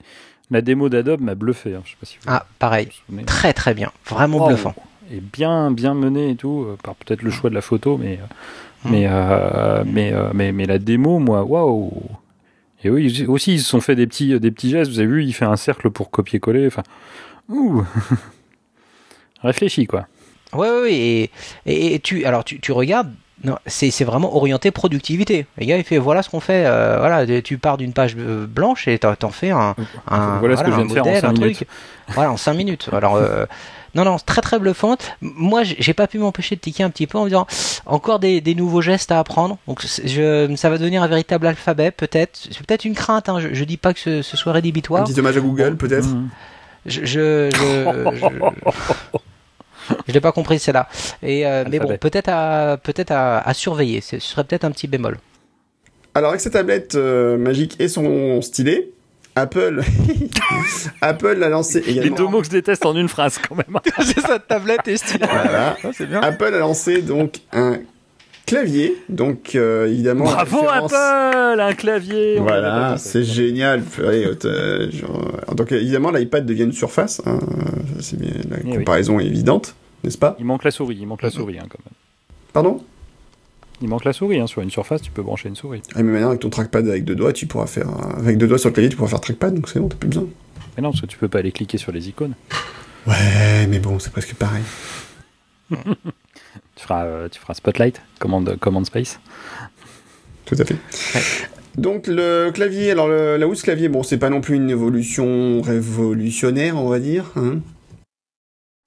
la 0.51 0.61
démo 0.61 0.89
d'Adobe 0.89 1.21
m'a 1.21 1.35
bluffé. 1.35 1.75
hein. 1.75 1.83
Je 1.85 1.91
sais 1.91 1.97
pas 2.01 2.07
si 2.07 2.17
vous 2.19 2.25
Ah, 2.29 2.47
pareil. 2.59 2.89
vous. 3.09 3.23
Très 3.23 3.53
très 3.53 3.75
bien. 3.75 3.91
Vraiment 4.07 4.39
Oh, 4.45 4.49
bluffant. 4.49 4.75
Et 5.13 5.21
bien, 5.21 5.71
bien 5.71 5.95
mené 5.95 6.31
et 6.31 6.37
tout, 6.37 6.65
euh, 6.69 6.77
par 6.83 6.95
peut-être 6.97 7.23
le 7.23 7.31
choix 7.31 7.49
de 7.51 7.55
la 7.55 7.61
photo, 7.61 7.97
mais, 7.97 8.19
euh, 8.21 8.27
Mm. 8.85 8.91
mais, 8.91 9.07
euh, 9.09 9.85
mais, 9.87 10.13
euh, 10.13 10.31
mais, 10.35 10.53
mais 10.53 10.67
la 10.67 10.79
démo, 10.79 11.19
moi, 11.21 11.43
waouh! 11.45 11.93
Et 12.85 12.91
oui, 12.91 13.25
aussi, 13.27 13.55
ils 13.55 13.61
se 13.61 13.69
sont 13.69 13.81
fait 13.81 13.95
des 13.97 14.07
petits, 14.07 14.39
des 14.39 14.51
petits 14.51 14.71
gestes. 14.71 14.91
Vous 14.93 14.99
avez 14.99 15.09
vu, 15.09 15.25
il 15.25 15.33
fait 15.33 15.45
un 15.47 15.57
cercle 15.57 15.91
pour 15.91 16.11
copier-coller. 16.11 16.67
Enfin, 16.67 16.83
ouh! 17.49 17.83
Réfléchis, 19.43 19.87
quoi. 19.87 20.07
Ouais, 20.53 20.69
ouais, 20.71 20.81
ouais, 20.83 20.95
et, 20.95 21.31
et, 21.67 21.95
et 21.95 21.99
tu, 22.01 22.25
alors 22.25 22.45
tu, 22.45 22.61
tu 22.61 22.73
regardes, 22.73 23.13
non, 23.45 23.57
c'est, 23.67 23.91
c'est 23.91 24.05
vraiment 24.05 24.35
orienté 24.37 24.71
productivité. 24.71 25.45
Le 25.59 25.67
gars, 25.67 25.77
il 25.77 25.85
fait 25.85 25.99
voilà 25.99 26.23
ce 26.23 26.31
qu'on 26.31 26.41
fait. 26.41 26.65
euh, 26.67 26.97
voilà, 26.99 27.27
tu 27.43 27.59
pars 27.59 27.77
d'une 27.77 27.93
page 27.93 28.17
euh, 28.19 28.47
blanche 28.47 28.89
et 28.89 28.99
t'en, 28.99 29.15
t'en 29.15 29.31
fais 29.31 29.51
un, 29.51 29.75
un 30.09 30.39
Voilà 30.39 30.57
ce 30.57 30.63
que 30.65 30.71
je 30.71 30.75
un 30.75 30.85
viens 30.85 30.87
de 30.87 30.93
faire 30.93 31.03
en 31.03 31.07
modèle, 31.09 31.25
un 31.27 31.33
minutes. 31.33 31.57
truc. 31.57 31.69
Voilà, 32.09 32.31
en 32.33 32.37
5 32.37 32.55
minutes. 32.55 32.89
Alors, 32.93 33.17
euh, 33.17 33.45
non, 33.95 34.05
non, 34.05 34.17
c'est 34.19 34.25
très 34.25 34.41
très 34.41 34.59
bluffant. 34.59 34.97
Moi, 35.21 35.63
j'ai 35.65 35.93
pas 35.95 36.07
pu 36.07 36.19
m'empêcher 36.19 36.55
de 36.57 36.61
tiquer 36.61 36.83
un 36.85 36.91
petit 36.91 37.07
peu 37.07 37.19
en 37.19 37.25
me 37.25 37.29
disant 37.29 37.47
encore 37.85 38.19
des, 38.21 38.41
des 38.41 38.55
nouveaux 38.55 38.81
gestes 38.81 39.11
à 39.13 39.19
apprendre. 39.19 39.59
Donc, 39.67 39.83
c'est- 39.83 40.07
je, 40.09 40.55
ça 40.57 40.71
va 40.71 40.79
devenir 40.79 41.03
un 41.03 41.09
véritable 41.09 41.47
alphabet, 41.47 41.91
peut-être. 41.91 42.39
C'est 42.51 42.65
peut-être 42.65 42.85
une 42.87 42.95
crainte. 42.95 43.29
Hein. 43.29 43.41
Je, 43.41 43.53
je 43.53 43.65
dis 43.65 43.77
pas 43.77 43.93
que 43.93 44.01
ce, 44.01 44.23
ce 44.23 44.37
soit 44.37 44.53
Un 44.53 44.55
rédhibitoire. 44.55 45.05
petit 45.05 45.19
hommage 45.19 45.37
à 45.37 45.41
Google, 45.41 45.77
peut-être. 45.77 46.07
Mhm. 46.09 46.29
Je, 46.87 47.05
je, 47.05 47.51
je, 47.51 47.85
je, 50.07 50.13
l'ai 50.13 50.21
pas 50.21 50.33
compris 50.33 50.59
celle-là. 50.59 50.89
Et 51.23 51.47
euh, 51.47 51.65
mais 51.71 51.79
bon, 51.79 51.97
peut-être 51.99 52.29
à 52.29 52.79
peut-être 52.83 53.11
à, 53.13 53.39
à 53.39 53.55
surveiller. 53.55 54.01
Ce 54.01 54.19
serait 54.19 54.45
peut-être 54.45 54.65
un 54.65 54.71
petit 54.71 54.87
bémol. 54.89 55.19
Alors, 56.15 56.31
avec 56.31 56.41
sa 56.41 56.51
tablette 56.51 56.95
euh, 56.95 57.37
magique 57.37 57.77
et 57.79 57.89
son 57.89 58.41
stylet, 58.41 58.89
Apple, 59.35 59.83
Apple 61.03 61.43
a 61.43 61.49
lancé 61.51 61.81
Les 61.83 61.93
également. 61.93 62.17
deux 62.17 62.27
mots 62.27 62.41
que 62.41 62.47
je 62.47 62.51
déteste 62.53 62.87
en 62.87 62.97
une 62.97 63.09
phrase, 63.09 63.39
quand 63.47 63.55
même. 63.55 63.79
C'est 63.99 64.21
ça, 64.21 64.39
tablette 64.39 64.89
et 64.89 64.97
stylet. 64.97 65.27
Voilà. 65.31 65.77
c'est 65.93 66.07
bien. 66.07 66.23
Apple 66.23 66.55
a 66.55 66.59
lancé 66.59 67.03
donc 67.03 67.35
un 67.53 67.81
clavier, 68.47 68.97
donc 69.09 69.55
euh, 69.55 69.89
évidemment. 69.89 70.25
en 70.25 70.31
Bravo, 70.33 70.57
référence- 70.61 70.93
Apple! 70.95 71.61
Un 71.61 71.73
clavier! 71.75 72.39
Voilà, 72.39 72.97
c'est 72.99 73.25
génial. 73.25 73.83
Allez, 73.99 74.27
euh, 74.45 74.91
genre, 74.91 75.55
donc 75.55 75.73
évidemment, 75.73 76.11
l'iPad 76.11 76.47
devient 76.47 76.63
une 76.65 76.73
surface. 76.73 77.21
hein, 77.27 77.39
c'est 78.01 78.19
bien, 78.19 78.31
la 78.49 78.57
Eh 78.63 78.67
oui. 78.69 78.77
comparaison 78.79 79.19
est 79.21 79.27
évidente, 79.27 79.75
n'est-ce 80.05 80.19
pas? 80.19 80.37
Il 80.39 80.45
manque 80.47 80.65
la 80.65 80.71
souris, 80.71 80.97
il 81.01 81.07
manque 81.07 81.23
la 81.23 81.31
souris, 81.31 81.59
hein, 81.59 81.67
quand 81.69 81.79
même. 81.85 81.95
Pardon? 82.53 82.83
Il 83.83 83.89
manque 83.89 84.05
la 84.07 84.15
souris, 84.15 84.41
hein. 84.41 84.47
Sur 84.47 84.63
une 84.63 84.71
surface, 84.71 85.03
tu 85.03 85.11
peux 85.11 85.23
brancher 85.23 85.51
une 85.51 85.57
souris. 85.57 85.83
Ah, 85.95 86.03
mais 86.03 86.13
maintenant, 86.13 86.29
avec 86.29 86.41
ton 86.41 86.49
trackpad 86.49 86.89
avec 86.89 87.05
deux 87.05 87.15
doigts, 87.15 87.35
tu 87.35 87.47
pourras 87.47 87.67
faire. 87.67 87.89
Avec 88.17 88.39
deux 88.39 88.47
doigts 88.47 88.57
sur 88.59 88.71
le 88.71 88.75
clavier, 88.75 88.89
tu 88.89 88.97
pourras 88.97 89.11
faire 89.11 89.21
trackpad, 89.21 89.55
donc 89.55 89.69
c'est 89.69 89.79
bon, 89.81 89.89
t'as 89.89 89.97
plus 89.97 90.09
besoin. 90.09 90.27
Mais 90.77 90.83
non, 90.83 90.91
parce 90.93 91.03
que 91.03 91.07
tu 91.07 91.19
peux 91.19 91.29
pas 91.29 91.41
aller 91.41 91.53
cliquer 91.53 91.77
sur 91.77 91.93
les 91.93 92.09
icônes. 92.09 92.35
Ouais, 93.07 93.67
mais 93.69 93.79
bon, 93.79 93.99
c'est 93.99 94.11
presque 94.13 94.35
pareil. 94.35 94.63
Tu 96.77 96.83
feras, 96.85 97.05
euh, 97.05 97.29
tu 97.29 97.39
feras 97.41 97.55
Spotlight, 97.55 98.01
commande, 98.19 98.57
commande 98.61 98.87
Space. 98.87 99.21
Tout 100.45 100.57
à 100.59 100.65
fait. 100.65 100.77
Donc 101.77 102.07
le 102.07 102.51
clavier, 102.53 102.91
alors 102.91 103.09
le, 103.09 103.37
la 103.37 103.47
housse 103.47 103.63
clavier, 103.63 103.89
bon, 103.89 104.03
c'est 104.03 104.19
pas 104.19 104.31
non 104.31 104.41
plus 104.41 104.57
une 104.57 104.71
évolution 104.71 105.61
révolutionnaire, 105.61 106.77
on 106.77 106.89
va 106.89 106.99
dire. 106.99 107.25
Hein 107.37 107.59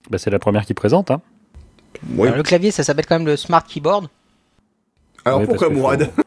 Bah, 0.10 0.18
c'est 0.18 0.30
la 0.32 0.40
première 0.40 0.66
qui 0.66 0.74
présente, 0.74 1.12
hein. 1.12 1.22
Ouais. 2.16 2.28
Alors, 2.28 2.38
le 2.38 2.44
clavier, 2.44 2.72
ça 2.72 2.84
s'appelle 2.84 3.06
quand 3.06 3.18
même 3.18 3.28
le 3.28 3.36
Smart 3.36 3.64
Keyboard. 3.64 4.08
Alors 5.26 5.44
pourquoi 5.44 5.70
Mourad 5.70 6.04
faut- 6.16 6.22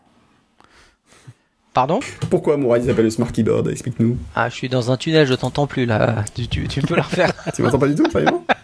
Pardon? 1.73 2.01
Pourquoi 2.29 2.57
Mourad 2.59 2.83
il 2.85 2.89
s'appelle 2.89 3.05
le 3.07 3.11
Smart 3.11 3.33
Keyboard? 3.33 3.69
Explique-nous. 3.69 4.19
Ah, 4.35 4.49
je 4.51 4.55
suis 4.55 4.69
dans 4.69 4.91
un 4.91 4.97
tunnel, 4.99 5.27
je 5.27 5.35
t'entends 5.35 5.67
plus 5.67 5.87
là. 5.87 6.25
Tu, 6.35 6.47
tu, 6.47 6.69
tu 6.69 6.83
peux 6.83 6.95
la 6.97 7.03
refaire. 7.03 7.33
tu 7.55 7.63
m'entends 7.63 7.79
pas 7.79 7.89
du 7.89 7.95
tout, 7.95 8.11
sérieusement 8.11 8.45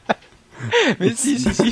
Mais 1.01 1.12
si, 1.14 1.39
si, 1.39 1.55
si. 1.55 1.70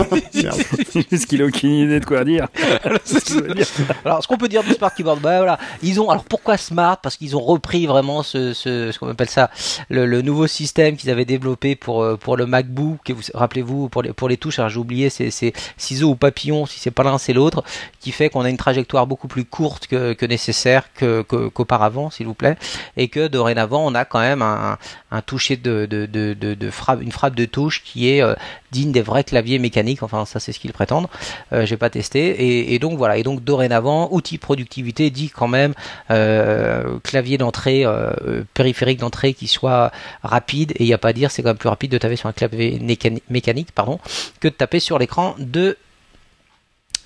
Juste 1.10 1.26
qu'il 1.28 1.42
a 1.42 1.46
aucune 1.46 1.70
idée 1.72 2.00
de 2.00 2.04
quoi 2.04 2.24
dire. 2.24 2.48
Alors, 4.04 4.22
ce 4.22 4.28
qu'on 4.28 4.36
peut 4.36 4.48
dire 4.48 4.62
du 4.62 4.72
Smart 4.72 4.94
Keyboard, 4.94 5.20
bah 5.20 5.36
voilà, 5.38 5.58
ils 5.82 6.00
ont. 6.00 6.10
Alors, 6.10 6.24
pourquoi 6.24 6.56
Smart? 6.56 6.98
Parce 7.00 7.16
qu'ils 7.16 7.36
ont 7.36 7.40
repris 7.40 7.86
vraiment 7.86 8.22
ce, 8.22 8.52
ce, 8.52 8.92
ce 8.92 8.98
qu'on 8.98 9.08
appelle 9.08 9.28
ça, 9.30 9.50
le, 9.88 10.06
le 10.06 10.22
nouveau 10.22 10.46
système 10.46 10.96
qu'ils 10.96 11.10
avaient 11.10 11.24
développé 11.24 11.76
pour 11.76 12.02
euh, 12.02 12.16
pour 12.16 12.36
le 12.36 12.46
MacBook. 12.46 13.12
Rappelez-vous 13.34 13.88
pour 13.88 14.02
les 14.02 14.12
pour 14.12 14.28
les 14.28 14.36
touches, 14.36 14.58
alors 14.58 14.70
j'ai 14.70 14.78
oublié, 14.78 15.10
c'est 15.10 15.30
c'est 15.30 15.52
ciseaux 15.76 16.10
ou 16.10 16.16
papillon, 16.16 16.66
si 16.66 16.80
c'est 16.80 16.90
pas 16.90 17.02
l'un 17.02 17.18
c'est 17.18 17.32
l'autre, 17.32 17.62
qui 18.00 18.12
fait 18.12 18.28
qu'on 18.30 18.42
a 18.42 18.50
une 18.50 18.56
trajectoire 18.56 19.06
beaucoup 19.06 19.28
plus 19.28 19.44
courte 19.44 19.86
que, 19.86 20.12
que 20.12 20.26
nécessaire 20.26 20.92
que 20.94 21.22
que- 21.22 21.48
qu'auparavant, 21.48 22.10
s'il 22.10 22.26
vous 22.26 22.34
plaît, 22.34 22.56
et 22.96 23.08
que 23.08 23.26
dorénavant 23.28 23.84
on 23.86 23.94
a 23.94 24.04
quand 24.04 24.20
même 24.20 24.42
un, 24.42 24.78
un 25.10 25.22
toucher 25.22 25.56
de 25.56 25.86
de, 25.86 26.06
de, 26.06 26.34
de, 26.34 26.54
de 26.54 26.70
frappe, 26.70 27.02
une 27.02 27.12
frappe 27.12 27.34
de 27.34 27.44
touche 27.44 27.82
qui 27.84 28.08
est 28.10 28.22
euh, 28.22 28.34
digne 28.72 28.92
des 28.92 29.02
vrais 29.06 29.24
claviers 29.24 29.58
mécaniques. 29.58 30.02
Enfin, 30.02 30.24
ça 30.26 30.40
c'est 30.40 30.52
ce 30.52 30.58
qu'ils 30.60 30.72
prétendent. 30.72 31.06
Euh, 31.52 31.64
J'ai 31.64 31.76
pas 31.76 31.88
testé. 31.90 32.26
Et, 32.28 32.74
et 32.74 32.78
donc 32.78 32.98
voilà. 32.98 33.16
Et 33.16 33.22
donc 33.22 33.42
dorénavant, 33.42 34.08
outil 34.12 34.36
productivité 34.38 35.10
dit 35.10 35.30
quand 35.30 35.48
même 35.48 35.72
euh, 36.10 36.98
clavier 37.02 37.38
d'entrée, 37.38 37.84
euh, 37.84 38.42
périphérique 38.54 38.98
d'entrée 39.00 39.32
qui 39.34 39.46
soit 39.48 39.90
rapide. 40.22 40.72
Et 40.72 40.82
il 40.84 40.86
y 40.88 40.92
a 40.94 40.98
pas 40.98 41.08
à 41.08 41.12
dire, 41.12 41.30
c'est 41.30 41.42
quand 41.42 41.50
même 41.50 41.56
plus 41.56 41.68
rapide 41.68 41.90
de 41.92 41.98
taper 41.98 42.16
sur 42.16 42.28
un 42.28 42.32
clavier 42.32 42.78
mécani- 42.80 43.22
mécanique, 43.30 43.72
pardon, 43.72 43.98
que 44.40 44.48
de 44.48 44.52
taper 44.54 44.80
sur 44.80 44.98
l'écran 44.98 45.34
de 45.38 45.76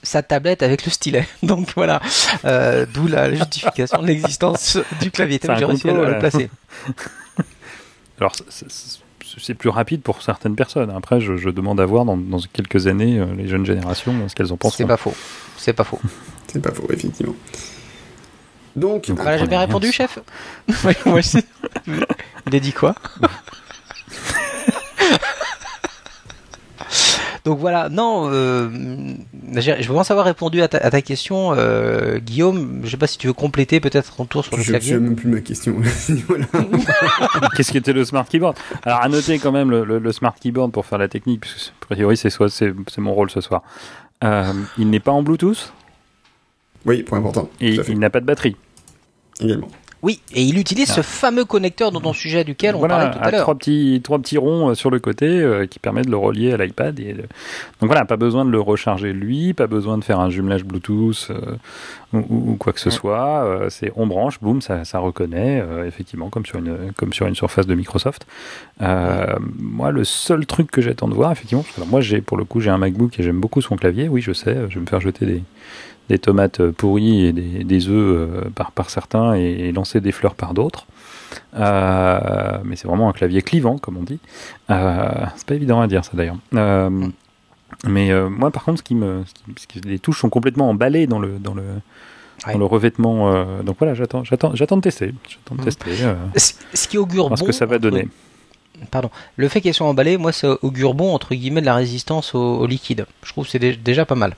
sa 0.03 0.23
tablette 0.23 0.63
avec 0.63 0.87
le 0.87 0.91
stylet. 0.91 1.27
Donc 1.43 1.69
voilà, 1.77 2.01
euh, 2.47 2.87
d'où 2.93 3.07
la 3.07 3.35
justification 3.35 4.01
de 4.01 4.07
l'existence 4.07 4.79
du 5.03 5.11
clavier. 5.11 5.39
J'ai 5.43 5.65
réussi 5.67 5.89
à 5.91 5.93
le 5.93 6.19
placer. 6.19 6.49
Alors, 8.19 8.33
c'est 8.49 8.67
c'est 9.39 9.55
plus 9.55 9.69
rapide 9.69 10.03
pour 10.03 10.23
certaines 10.23 10.57
personnes. 10.57 10.91
Après, 10.91 11.21
je, 11.21 11.37
je 11.37 11.51
demande 11.51 11.81
à 11.81 11.87
voir 11.87 12.05
dans, 12.05 12.17
dans 12.17 12.39
quelques 12.53 12.87
années 12.87 13.19
euh, 13.19 13.27
les 13.37 13.49
jeunes 13.49 13.67
générations 13.67 14.15
ce 14.29 14.35
qu'elles 14.35 14.53
en 14.53 14.57
pensent. 14.57 14.77
C'est 14.77 14.87
pas 14.87 14.97
faux. 14.97 15.15
C'est 15.57 15.73
pas 15.73 15.85
faux. 15.85 16.01
C'est 16.49 16.61
pas 16.61 16.73
faux, 16.73 16.87
effectivement. 16.91 17.35
Donc, 18.75 19.07
Donc, 19.07 19.19
Voilà, 19.21 19.39
j'ai 19.39 19.47
bien 19.47 19.61
répondu, 19.61 19.93
chef? 19.93 20.19
Oui, 20.85 20.93
moi 21.07 21.19
aussi. 21.19 21.45
Il 21.87 22.57
a 22.57 22.61
dit 22.61 22.73
quoi? 22.73 22.95
Donc 27.45 27.59
voilà, 27.59 27.89
non, 27.89 28.29
euh, 28.31 28.69
je 29.55 29.87
pense 29.93 30.11
avoir 30.11 30.27
répondu 30.27 30.61
à 30.63 30.69
ta, 30.69 30.79
à 30.79 30.91
ta 30.91 31.01
question, 31.03 31.55
euh, 31.57 32.19
Guillaume. 32.19 32.81
Je 32.85 32.91
sais 32.91 32.97
pas 32.97 33.07
si 33.07 33.17
tu 33.19 33.27
veux 33.27 33.33
compléter 33.33 33.81
peut-être 33.81 34.15
ton 34.17 34.27
tour 34.27 34.45
sur 34.45 34.57
le 34.57 34.63
je 34.63 34.69
ne 34.69 34.73
clavier. 34.79 34.93
sais 34.95 35.01
même 35.01 35.17
plus 35.17 35.29
ma 35.29 35.41
question. 35.41 35.77
Qu'est-ce 37.57 37.73
qu'était 37.73 37.93
le 37.93 38.05
smart 38.05 38.27
keyboard? 38.27 38.57
Alors, 38.83 39.01
à 39.03 39.09
noter 39.09 39.39
quand 39.39 39.53
même 39.53 39.71
le, 39.71 39.85
le- 39.85 39.99
le 39.99 40.13
smart 40.13 40.35
keyboard 40.39 40.73
pour 40.73 40.87
faire 40.87 40.99
la 40.99 41.09
technique, 41.09 41.41
puisque 41.41 41.73
a 41.83 41.87
priori, 41.95 42.17
c'est 42.17 42.31
soit 42.31 42.49
c'est 42.51 42.73
c'est 42.89 43.01
mon 43.01 43.15
rôle 43.15 43.31
ce 43.31 43.41
soir. 43.41 43.63
Euh, 44.23 44.53
il 44.79 44.91
n'est 44.91 45.01
pas 45.01 45.13
en 45.13 45.23
Bluetooth? 45.23 45.73
Oui, 46.87 47.03
point 47.03 47.19
important. 47.19 47.49
et 47.61 47.75
il 47.89 47.99
n'a 47.99 48.11
pas 48.11 48.21
de 48.21 48.27
batterie. 48.27 48.57
Également. 49.41 49.69
Oui, 50.03 50.21
et 50.35 50.43
il 50.43 50.59
utilise 50.59 50.91
Ah. 50.93 50.95
ce 50.95 51.01
fameux 51.03 51.45
connecteur 51.45 51.91
dont 51.93 52.01
on 52.05 52.13
sujet 52.15 52.43
duquel 52.43 52.75
on 52.75 52.79
voilà, 52.79 52.97
parlait 52.97 53.11
tout 53.13 53.19
à 53.23 53.31
l'heure. 53.31 53.43
trois 53.43 53.55
petits, 53.55 54.01
trois 54.03 54.19
petits 54.19 54.39
ronds 54.39 54.71
euh, 54.71 54.75
sur 54.75 54.91
le 54.91 54.99
côté 54.99 55.27
euh, 55.27 55.67
qui 55.67 55.79
permettent 55.79 56.07
de 56.07 56.11
le 56.11 56.17
relier 56.17 56.53
à 56.53 56.57
l'iPad. 56.57 56.99
Et 57.01 57.13
Donc 57.13 57.25
voilà, 57.83 58.05
pas 58.07 58.17
besoin 58.17 58.45
de 58.47 58.51
le 58.51 58.61
recharger 58.61 59.13
lui, 59.13 59.53
pas 59.53 59.67
besoin 59.67 59.99
de 59.99 60.05
faire 60.05 60.19
un 60.19 60.31
jumelage 60.31 60.65
Bluetooth 60.65 61.29
euh, 61.31 61.57
ou, 62.15 62.57
quoi 62.59 62.73
que 62.73 62.81
ce 62.81 62.89
Ouais. 62.89 62.95
soit. 62.95 63.45
Euh, 63.45 63.69
c'est 63.69 63.93
on 63.95 64.07
branche, 64.07 64.41
boum, 64.41 64.63
ça, 64.63 64.85
ça 64.85 64.99
reconnaît 65.01 65.63
effectivement 65.87 66.31
comme 66.31 66.47
sur 66.47 66.59
une 66.59 66.93
comme 66.97 67.13
sur 67.13 67.27
une 67.27 67.35
surface 67.35 67.67
de 67.67 67.75
Microsoft. 67.75 68.27
Moi, 68.81 69.91
le 69.93 70.05
seul 70.05 70.47
truc 70.47 70.71
que 70.71 70.81
j'attends 70.81 71.09
de 71.09 71.15
voir, 71.15 71.31
effectivement, 71.33 71.63
parce 71.63 71.75
que 71.75 71.81
alors 71.81 71.91
moi 71.91 72.01
j'ai 72.01 72.21
pour 72.21 72.37
le 72.37 72.45
coup 72.45 72.61
j'ai 72.61 72.71
un 72.71 72.79
MacBook 72.79 73.19
et 73.19 73.23
j'aime 73.23 73.41
beaucoup 73.41 73.61
son 73.61 73.77
clavier. 73.77 74.09
Oui, 74.09 74.23
je 74.23 74.33
sais, 74.33 74.57
je 74.69 74.75
vais 74.77 74.81
me 74.81 74.87
faire 74.87 75.01
jeter 75.01 75.27
des 75.27 75.43
des 76.11 76.19
tomates 76.19 76.61
pourries 76.73 77.25
et 77.27 77.33
des, 77.33 77.65
des 77.65 77.89
œufs 77.89 77.93
euh, 78.19 78.51
par, 78.55 78.73
par 78.73 78.91
certains 78.91 79.35
et, 79.35 79.69
et 79.69 79.73
lancer 79.73 80.01
des 80.01 80.13
fleurs 80.13 80.35
par 80.35 80.53
d'autres. 80.55 80.87
Euh, 81.57 82.59
mais 82.65 82.77
c'est 82.77 82.89
vraiment 82.89 83.09
un 83.09 83.13
clavier 83.13 83.43
clivant, 83.43 83.79
comme 83.79 83.97
on 83.97 84.03
dit. 84.03 84.19
Euh, 84.71 85.09
c'est 85.37 85.47
pas 85.47 85.55
évident 85.55 85.81
à 85.81 85.87
dire 85.87 86.05
ça 86.05 86.13
d'ailleurs. 86.15 86.37
Euh, 86.55 86.91
mais 87.87 88.11
moi, 88.29 88.51
par 88.51 88.65
contre, 88.65 88.79
ce 88.79 88.83
qui 88.83 88.95
me, 88.95 89.23
ce 89.27 89.33
qui- 89.35 89.63
ce 89.63 89.67
qui- 89.67 89.81
les 89.89 89.99
touches 89.99 90.21
sont 90.21 90.31
complètement 90.31 90.69
emballées 90.69 91.07
dans 91.07 91.19
le 91.19 91.39
dans 91.39 91.55
le 91.55 91.63
Ouais. 92.47 92.55
dans 92.55 92.59
le 92.59 92.65
revêtement. 92.65 93.63
donc 93.63 93.77
voilà, 93.79 93.93
j'attends, 93.95 94.25
j'attends, 94.25 94.53
j'attends 94.55 94.77
de 94.79 94.81
tester. 94.81 95.13
J'attends 95.29 95.55
de 95.57 95.61
Mhm. 95.61 95.65
tester. 95.67 95.91
Ce 96.75 96.89
qui 96.89 96.97
augure 96.97 97.27
voir 97.29 97.39
ce 97.39 97.43
bon. 97.45 97.47
que 97.49 97.53
ça 97.53 97.67
va 97.67 97.79
donner. 97.79 98.09
Pardon. 98.91 99.11
Le 99.37 99.47
fait 99.49 99.61
qu'elles 99.61 99.75
soient 99.75 99.87
emballées, 99.87 100.17
moi, 100.17 100.33
ça 100.33 100.57
augure 100.63 100.95
bon 100.95 101.13
entre 101.15 101.35
guillemets 101.35 101.61
de 101.61 101.67
la 101.67 101.75
résistance 101.75 102.35
au, 102.35 102.41
au 102.61 102.67
liquide. 102.67 103.05
Je 103.25 103.31
trouve 103.33 103.45
que 103.45 103.51
c'est 103.51 103.59
dé- 103.59 103.77
déjà 103.77 104.07
pas 104.07 104.15
mal. 104.15 104.37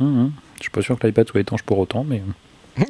Mhm. 0.00 0.32
Je 0.60 0.64
suis 0.64 0.70
pas 0.70 0.82
sûr 0.82 0.98
que 0.98 1.06
l'iPad 1.06 1.26
soit 1.28 1.40
étanche 1.40 1.62
pour 1.62 1.78
autant, 1.78 2.04
mais 2.06 2.22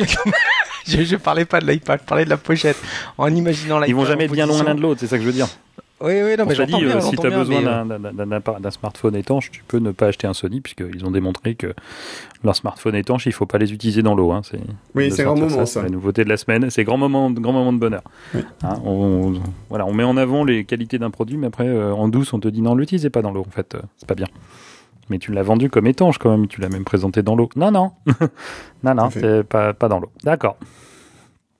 je, 0.86 1.02
je 1.04 1.16
parlais 1.16 1.44
pas 1.44 1.60
de 1.60 1.66
l'iPad, 1.70 2.00
je 2.02 2.06
parlais 2.06 2.24
de 2.24 2.30
la 2.30 2.36
pochette. 2.36 2.76
En 3.16 3.34
imaginant 3.34 3.76
l'iPad. 3.78 3.88
ils 3.88 3.94
vont 3.94 4.04
jamais 4.04 4.24
être 4.24 4.32
bien 4.32 4.46
loin 4.46 4.62
l'un 4.62 4.74
de 4.74 4.80
l'autre. 4.80 5.00
C'est 5.00 5.06
ça 5.06 5.16
que 5.16 5.22
je 5.22 5.26
veux 5.28 5.32
dire. 5.32 5.48
Oui, 6.02 6.14
oui, 6.24 6.34
non, 6.38 6.44
On 6.44 6.46
mais 6.48 6.54
dit, 6.54 6.64
bien, 6.76 6.96
euh, 6.96 7.00
si 7.02 7.14
tu 7.14 7.26
as 7.26 7.30
besoin 7.30 7.84
mais, 7.84 7.94
euh, 8.24 8.58
d'un- 8.58 8.70
smartphone 8.70 9.14
étanche, 9.16 9.50
tu 9.50 9.62
peux 9.68 9.76
ne 9.78 9.90
pas 9.90 10.06
acheter 10.06 10.26
un 10.26 10.32
Sony, 10.32 10.62
puisqu'ils 10.62 11.04
ont 11.04 11.10
démontré 11.10 11.54
que 11.56 11.74
leurs 12.42 12.56
smartphones 12.56 12.94
étanches, 12.94 13.26
il 13.26 13.32
faut 13.32 13.44
pas 13.44 13.58
les 13.58 13.70
utiliser 13.74 14.00
dans 14.00 14.14
l'eau. 14.14 14.32
Hein. 14.32 14.40
C'est- 14.42 14.58
Oui, 14.94 15.10
c'est 15.12 15.22
un 15.22 15.24
grand 15.26 15.36
moment, 15.36 15.66
C'est 15.66 15.74
ça. 15.74 15.82
la 15.82 15.90
nouveauté 15.90 16.24
de 16.24 16.30
la 16.30 16.38
semaine. 16.38 16.70
C'est 16.70 16.84
grand 16.84 16.96
moment, 16.96 17.30
grand 17.30 17.52
moment 17.52 17.72
de 17.74 17.78
bonheur. 17.78 18.02
Oui. 18.34 18.40
Hein, 18.62 18.80
on, 18.86 19.34
on- 19.34 19.42
voilà, 19.68 19.84
on 19.84 19.92
met 19.92 20.04
en 20.04 20.16
avant 20.16 20.42
les 20.44 20.64
qualités 20.64 20.98
d'un 20.98 21.10
produit, 21.10 21.36
mais 21.36 21.48
après, 21.48 21.68
euh, 21.68 21.92
en 21.92 22.08
douce, 22.08 22.32
on 22.32 22.40
te 22.40 22.48
dit 22.48 22.62
non, 22.62 22.74
l'utilisez 22.74 23.10
pas 23.10 23.20
dans 23.20 23.30
l'eau. 23.32 23.44
En 23.46 23.50
fait, 23.50 23.74
euh, 23.74 23.80
c'est 23.98 24.08
pas 24.08 24.14
bien. 24.14 24.26
Mais 25.10 25.18
tu 25.18 25.32
l'as 25.32 25.42
vendu 25.42 25.68
comme 25.68 25.86
étanche 25.86 26.18
quand 26.18 26.30
même. 26.30 26.46
Tu 26.46 26.60
l'as 26.60 26.68
même 26.68 26.84
présenté 26.84 27.22
dans 27.22 27.36
l'eau. 27.36 27.48
Non, 27.56 27.70
non. 27.70 27.92
non, 28.84 28.94
non, 28.94 29.10
c'est 29.10 29.42
pas, 29.42 29.74
pas 29.74 29.88
dans 29.88 30.00
l'eau. 30.00 30.10
D'accord. 30.22 30.56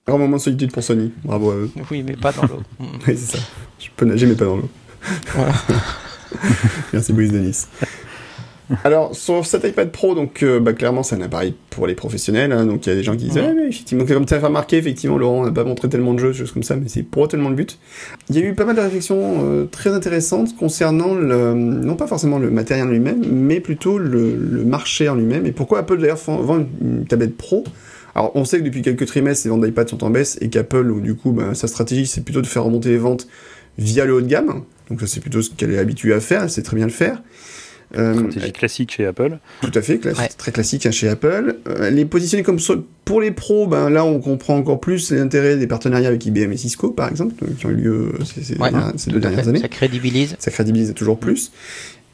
Grand 0.07 0.19
moment 0.19 0.37
de 0.37 0.43
solitude 0.43 0.73
pour 0.73 0.83
Sony. 0.83 1.13
Bravo 1.25 1.51
à 1.51 1.55
eux. 1.57 1.71
Oui, 1.91 2.03
mais 2.03 2.17
pas 2.17 2.33
dans 2.33 2.43
l'eau. 2.43 2.63
Oui, 2.81 3.17
c'est 3.17 3.37
ça. 3.37 3.39
Je 3.79 3.89
peux 3.97 4.07
nager, 4.07 4.27
mais 4.27 4.35
pas 4.35 4.47
dans 4.47 4.57
l'eau. 4.57 4.69
Voilà. 5.35 5.53
Merci, 6.93 7.13
Boris 7.13 7.33
Denis. 7.33 7.67
Alors, 8.85 9.15
sur 9.17 9.45
cet 9.47 9.65
iPad 9.65 9.91
Pro, 9.91 10.15
donc, 10.15 10.43
euh, 10.43 10.61
bah, 10.61 10.73
clairement, 10.73 11.03
c'est 11.03 11.17
un 11.17 11.21
appareil 11.23 11.55
pour 11.71 11.87
les 11.87 11.95
professionnels. 11.95 12.53
hein, 12.53 12.67
donc, 12.67 12.87
il 12.87 12.91
y 12.91 12.93
a 12.93 12.97
des 12.97 13.03
gens 13.03 13.13
qui 13.17 13.25
disent, 13.25 13.35
Ouais. 13.37 13.47
ah, 13.49 13.53
mais 13.55 13.69
effectivement, 13.69 14.05
comme 14.05 14.27
tu 14.27 14.35
as 14.35 14.39
remarqué, 14.39 14.77
effectivement, 14.77 15.19
Laurent 15.19 15.45
n'a 15.45 15.53
pas 15.53 15.65
montré 15.65 15.89
tellement 15.89 16.15
de 16.15 16.21
jeux, 16.21 16.33
choses 16.33 16.53
comme 16.53 16.63
ça, 16.63 16.77
mais 16.77 16.89
c'est 16.89 17.03
pour 17.03 17.29
tellement 17.29 17.49
le 17.49 17.57
but. 17.57 17.79
Il 18.29 18.37
y 18.37 18.39
a 18.39 18.43
eu 18.43 18.55
pas 18.55 18.65
mal 18.65 18.77
de 18.77 18.81
réflexions 18.81 19.45
euh, 19.45 19.65
très 19.65 19.91
intéressantes 19.91 20.57
concernant 20.57 21.15
le, 21.15 21.55
non 21.55 21.97
pas 21.97 22.07
forcément 22.07 22.39
le 22.39 22.51
matériel 22.51 22.87
en 22.87 22.91
lui-même, 22.91 23.25
mais 23.31 23.61
plutôt 23.61 23.99
le, 23.99 24.35
le 24.37 24.65
marché 24.65 25.09
en 25.09 25.15
lui-même. 25.17 25.47
Et 25.47 25.53
pourquoi 25.53 25.81
Apple 25.81 25.99
d'ailleurs 25.99 26.19
vend 26.19 26.59
une, 26.59 26.69
une 26.81 27.07
tablette 27.07 27.37
Pro? 27.37 27.65
Alors, 28.15 28.33
on 28.35 28.45
sait 28.45 28.59
que 28.59 28.65
depuis 28.65 28.83
quelques 28.83 29.07
trimestres, 29.07 29.47
les 29.47 29.51
ventes 29.51 29.65
d'iPad 29.65 29.89
sont 29.89 30.03
en 30.05 30.11
baisse 30.11 30.37
et 30.41 30.49
qu'Apple, 30.49 31.01
du 31.01 31.15
coup, 31.15 31.33
bah, 31.33 31.55
sa 31.55 31.69
stratégie, 31.69 32.07
c'est 32.07 32.23
plutôt 32.25 32.43
de 32.43 32.47
faire 32.47 32.65
remonter 32.65 32.89
les 32.91 32.99
ventes 32.99 33.29
via 33.79 34.05
le 34.05 34.15
haut 34.15 34.21
de 34.21 34.27
gamme. 34.27 34.63
Donc, 34.91 35.01
ça, 35.01 35.07
c'est 35.07 35.21
plutôt 35.21 35.43
ce 35.43 35.51
qu'elle 35.51 35.73
est 35.73 35.79
habituée 35.79 36.13
à 36.13 36.21
faire, 36.21 36.43
elle 36.43 36.51
sait 36.51 36.63
très 36.63 36.77
bien 36.77 36.87
le 36.87 36.93
faire. 36.93 37.23
Euh, 37.99 38.15
Stratégie 38.15 38.53
classique 38.53 38.93
chez 38.93 39.05
Apple. 39.05 39.39
tout 39.63 39.71
à 39.75 39.83
fait, 39.83 39.97
classi- 39.97 40.19
Ouais. 40.19 40.29
très 40.39 40.53
classique 40.53 40.87
hein, 40.87 40.93
chez 40.93 41.09
Apple. 41.09 41.57
Euh, 41.69 41.91
les 41.91 42.05
positionner 42.05 42.43
comme 42.45 42.59
so- 42.61 42.87
pour 43.05 43.21
les 43.21 43.33
pros, 43.33 43.67
ben 43.67 43.91
là 43.91 44.05
on 44.05 44.21
comprend 44.21 44.57
encore 44.57 44.79
plus 44.79 45.11
l'intérêt 45.11 45.57
des 45.57 45.67
partenariats 45.67 46.09
avec 46.09 46.25
IBM 46.25 46.53
et 46.53 46.57
Cisco 46.57 46.91
par 46.93 47.09
exemple, 47.09 47.35
euh, 47.43 47.49
qui 47.59 47.67
ont 47.67 47.71
eu 47.71 47.75
lieu 47.75 48.13
ces, 48.25 48.43
ces 48.45 48.53
Ouais, 48.59 48.71
dernières- 48.71 48.93
ces 48.97 49.07
Tout 49.11 49.15
deux 49.15 49.21
dernières 49.21 49.43
fait. 49.43 49.49
années. 49.51 49.61
Ça 49.61 49.69
crédibilise. 49.69 50.37
Ça 50.39 50.51
crédibilise 50.53 50.95
toujours 50.95 51.19
plus. 51.19 51.51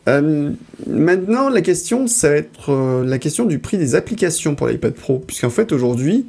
Euh, 0.09 0.51
maintenant, 0.87 1.49
la 1.51 1.61
question, 1.61 2.07
ça 2.07 2.31
va 2.31 2.37
être 2.37 2.71
euh, 2.73 3.05
la 3.05 3.19
question 3.19 3.45
du 3.45 3.59
prix 3.59 3.77
des 3.77 3.95
applications 3.97 4.55
pour 4.55 4.69
l'iPad 4.69 4.95
Pro, 4.95 5.19
puisqu'en 5.27 5.51
fait 5.51 5.73
aujourd'hui, 5.73 6.27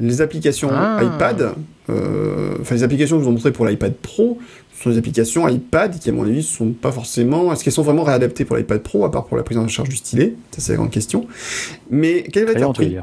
les 0.00 0.20
applications 0.22 0.70
Ah. 0.72 1.00
iPad, 1.02 1.50
euh, 1.90 2.54
enfin 2.60 2.74
les 2.74 2.82
applications 2.82 3.16
que 3.16 3.22
je 3.22 3.26
vous 3.26 3.30
ai 3.32 3.34
montrées 3.34 3.52
pour 3.52 3.66
l'iPad 3.66 3.94
Pro, 3.94 4.38
sont 4.82 4.90
des 4.90 4.98
applications 4.98 5.48
iPad 5.48 5.98
qui, 5.98 6.08
à 6.08 6.12
mon 6.12 6.24
avis, 6.24 6.42
sont 6.42 6.72
pas 6.72 6.92
forcément. 6.92 7.52
Est-ce 7.52 7.64
qu'elles 7.64 7.72
sont 7.72 7.82
vraiment 7.82 8.04
réadaptées 8.04 8.44
pour 8.44 8.56
l'iPad 8.56 8.82
Pro, 8.82 9.04
à 9.04 9.10
part 9.10 9.26
pour 9.26 9.36
la 9.36 9.42
prise 9.42 9.58
en 9.58 9.66
charge 9.68 9.88
du 9.88 9.96
stylet? 9.96 10.34
Ça, 10.52 10.60
c'est 10.60 10.72
la 10.72 10.76
grande 10.78 10.90
question. 10.90 11.26
Mais 11.90 12.24
quel 12.32 12.44
va 12.46 12.52
être 12.52 12.66
veux 12.66 12.72
prix? 12.72 12.96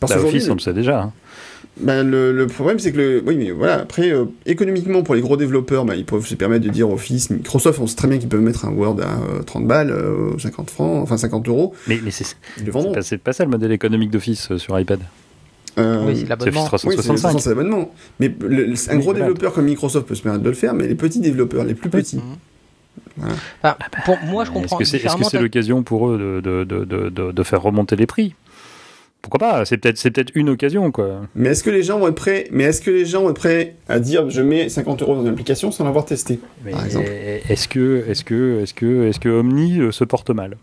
Parce 0.00 0.14
Bah, 0.14 0.20
Office, 0.22 0.48
on 0.48 0.54
le 0.54 0.60
sait 0.60 0.72
déjà. 0.74 1.02
hein. 1.02 1.12
ben, 1.80 2.02
le, 2.08 2.32
le 2.32 2.46
problème, 2.48 2.78
c'est 2.80 2.90
que 2.92 2.96
le, 2.98 3.22
oui, 3.24 3.36
mais 3.36 3.50
voilà. 3.52 3.80
Après, 3.80 4.10
euh, 4.10 4.24
économiquement, 4.46 5.02
pour 5.02 5.14
les 5.14 5.20
gros 5.20 5.36
développeurs, 5.36 5.84
ben, 5.84 5.94
ils 5.94 6.04
peuvent 6.04 6.26
se 6.26 6.34
permettre 6.34 6.64
de 6.64 6.70
dire 6.70 6.90
Office, 6.90 7.30
Microsoft, 7.30 7.78
on 7.80 7.86
sait 7.86 7.96
très 7.96 8.08
bien 8.08 8.18
qu'ils 8.18 8.28
peuvent 8.28 8.40
mettre 8.40 8.64
un 8.64 8.72
Word 8.72 8.96
à 9.00 9.38
euh, 9.38 9.42
30 9.42 9.66
balles, 9.66 9.90
euh, 9.90 10.36
50 10.38 10.70
francs, 10.70 11.02
enfin 11.02 11.16
50 11.16 11.48
euros. 11.48 11.72
Mais, 11.86 12.00
mais 12.02 12.10
le 12.64 12.72
pas, 12.92 13.02
c'est 13.02 13.18
pas 13.18 13.32
ça 13.32 13.44
le 13.44 13.50
modèle 13.50 13.72
économique 13.72 14.10
d'Office 14.10 14.50
euh, 14.50 14.58
sur 14.58 14.78
iPad. 14.78 15.00
Euh, 15.78 16.04
Oui, 16.06 16.16
c'est 16.20 16.28
l'abonnement. 16.28 16.62
Oui, 16.64 16.68
c'est 16.78 16.86
365. 16.96 17.40
c'est 17.40 17.48
l'abonnement. 17.50 17.92
Mais 18.20 18.28
le- 18.40 18.64
le- 18.66 18.74
un 18.90 18.96
Oui, 18.96 19.02
gros 19.02 19.14
développeur 19.14 19.52
comme 19.54 19.64
Microsoft 19.64 20.06
peut 20.06 20.14
se 20.14 20.22
permettre 20.22 20.44
de 20.44 20.48
le 20.50 20.54
faire, 20.54 20.74
mais 20.74 20.86
les 20.86 20.94
petits 20.94 21.20
développeurs, 21.20 21.64
les 21.64 21.74
plus 21.74 21.88
petits, 21.90 22.16
Mhm. 22.16 23.26
Enfin, 23.62 23.76
pour 24.04 24.18
moi, 24.24 24.44
je 24.44 24.50
Est-ce 24.50 24.58
comprends 24.60 24.76
que 24.78 24.84
c'est 24.84 24.98
est 24.98 25.06
-ce 25.06 25.30
ta- 25.30 25.40
l'occasion 25.40 25.82
pour 25.82 26.08
eux 26.10 26.18
de, 26.18 26.40
de, 26.40 26.64
de, 26.64 26.84
de, 26.84 27.08
de, 27.08 27.32
de 27.32 27.42
faire 27.42 27.62
remonter 27.62 27.96
les 27.96 28.06
prix? 28.06 28.34
Pourquoi 29.22 29.38
pas? 29.38 29.64
C'est 29.64 29.76
peut-être 29.78 30.32
une 30.34 30.48
occasion 30.48 30.90
quoi. 30.90 31.20
Mais 31.36 31.50
est-ce 31.50 31.62
que 31.62 31.70
les 31.70 31.82
gens 31.84 31.98
vont 32.00 32.08
être 32.08 32.16
prêts 32.16 32.48
Mais 32.50 32.64
est-ce 32.64 32.80
que 32.82 32.90
les 32.90 33.04
gens 33.06 33.22
vont 33.22 33.30
être 33.30 33.36
prêts 33.36 33.76
à 33.88 34.00
dire 34.00 34.28
je 34.30 34.40
mets 34.42 34.68
50 34.68 35.00
euros 35.02 35.14
dans 35.14 35.22
une 35.22 35.28
application 35.28 35.70
sans 35.70 35.84
l'avoir 35.84 36.04
testé 36.06 36.40
Mais 36.64 36.72
Par 36.72 36.84
exemple? 36.84 37.06
est-ce 37.48 37.68
que 37.68 38.04
est-ce 38.08 38.24
que 38.24 38.60
est-ce 38.62 38.74
que 38.74 39.06
est-ce 39.08 39.20
que 39.20 39.28
Omni 39.28 39.78
euh, 39.78 39.92
se 39.92 40.02
porte 40.04 40.30
mal? 40.30 40.56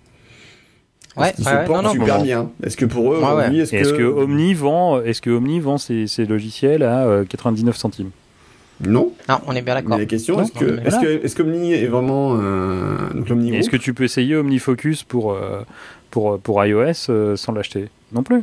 Ouais, 1.20 1.34
Ils 1.38 1.46
ouais, 1.46 1.52
se 1.52 1.56
ouais, 1.58 1.66
portent 1.66 1.84
non, 1.84 1.90
non, 1.90 1.92
super 1.94 2.18
bon. 2.18 2.24
bien. 2.24 2.50
Est-ce 2.64 2.78
que 2.78 2.86
pour 2.86 3.14
eux, 3.14 3.18
Ouais, 3.18 3.24
ouais. 3.24 3.32
aujourd'hui, 3.34 3.60
est-ce 3.62 3.94
que... 3.94 4.04
Omni 4.04 4.54
vend 4.54 5.02
est-ce 5.02 5.22
que 5.22 5.30
Omni 5.30 5.60
vend 5.60 5.78
ses, 5.78 6.08
ses 6.08 6.26
logiciels 6.26 6.84
à 6.84 7.06
euh, 7.06 7.26
99 7.26 7.76
centimes? 7.76 8.12
Non. 8.86 9.12
Non, 9.28 9.40
on 9.46 9.54
est 9.56 9.62
bien 9.62 9.76
d'accord. 9.76 9.98
la 9.98 10.06
question, 10.06 10.42
est-ce 10.42 10.52
que, 10.54 10.66
voilà. 10.82 10.98
que, 10.98 11.26
est-ce 11.26 11.36
qu'Omni 11.36 11.74
est 11.74 11.88
vraiment, 11.88 12.38
euh, 12.40 12.96
Est-ce 13.54 13.70
que 13.70 13.78
tu 13.78 13.94
peux 13.94 14.06
essayer 14.06 14.36
OmniFocus 14.38 15.04
pour 15.04 15.34
euh, 15.34 15.62
pour 16.12 16.40
pour 16.40 16.64
iOS 16.64 17.10
euh, 17.10 17.36
sans 17.36 17.52
l'acheter? 17.52 17.90
Non 18.14 18.24
plus. 18.24 18.42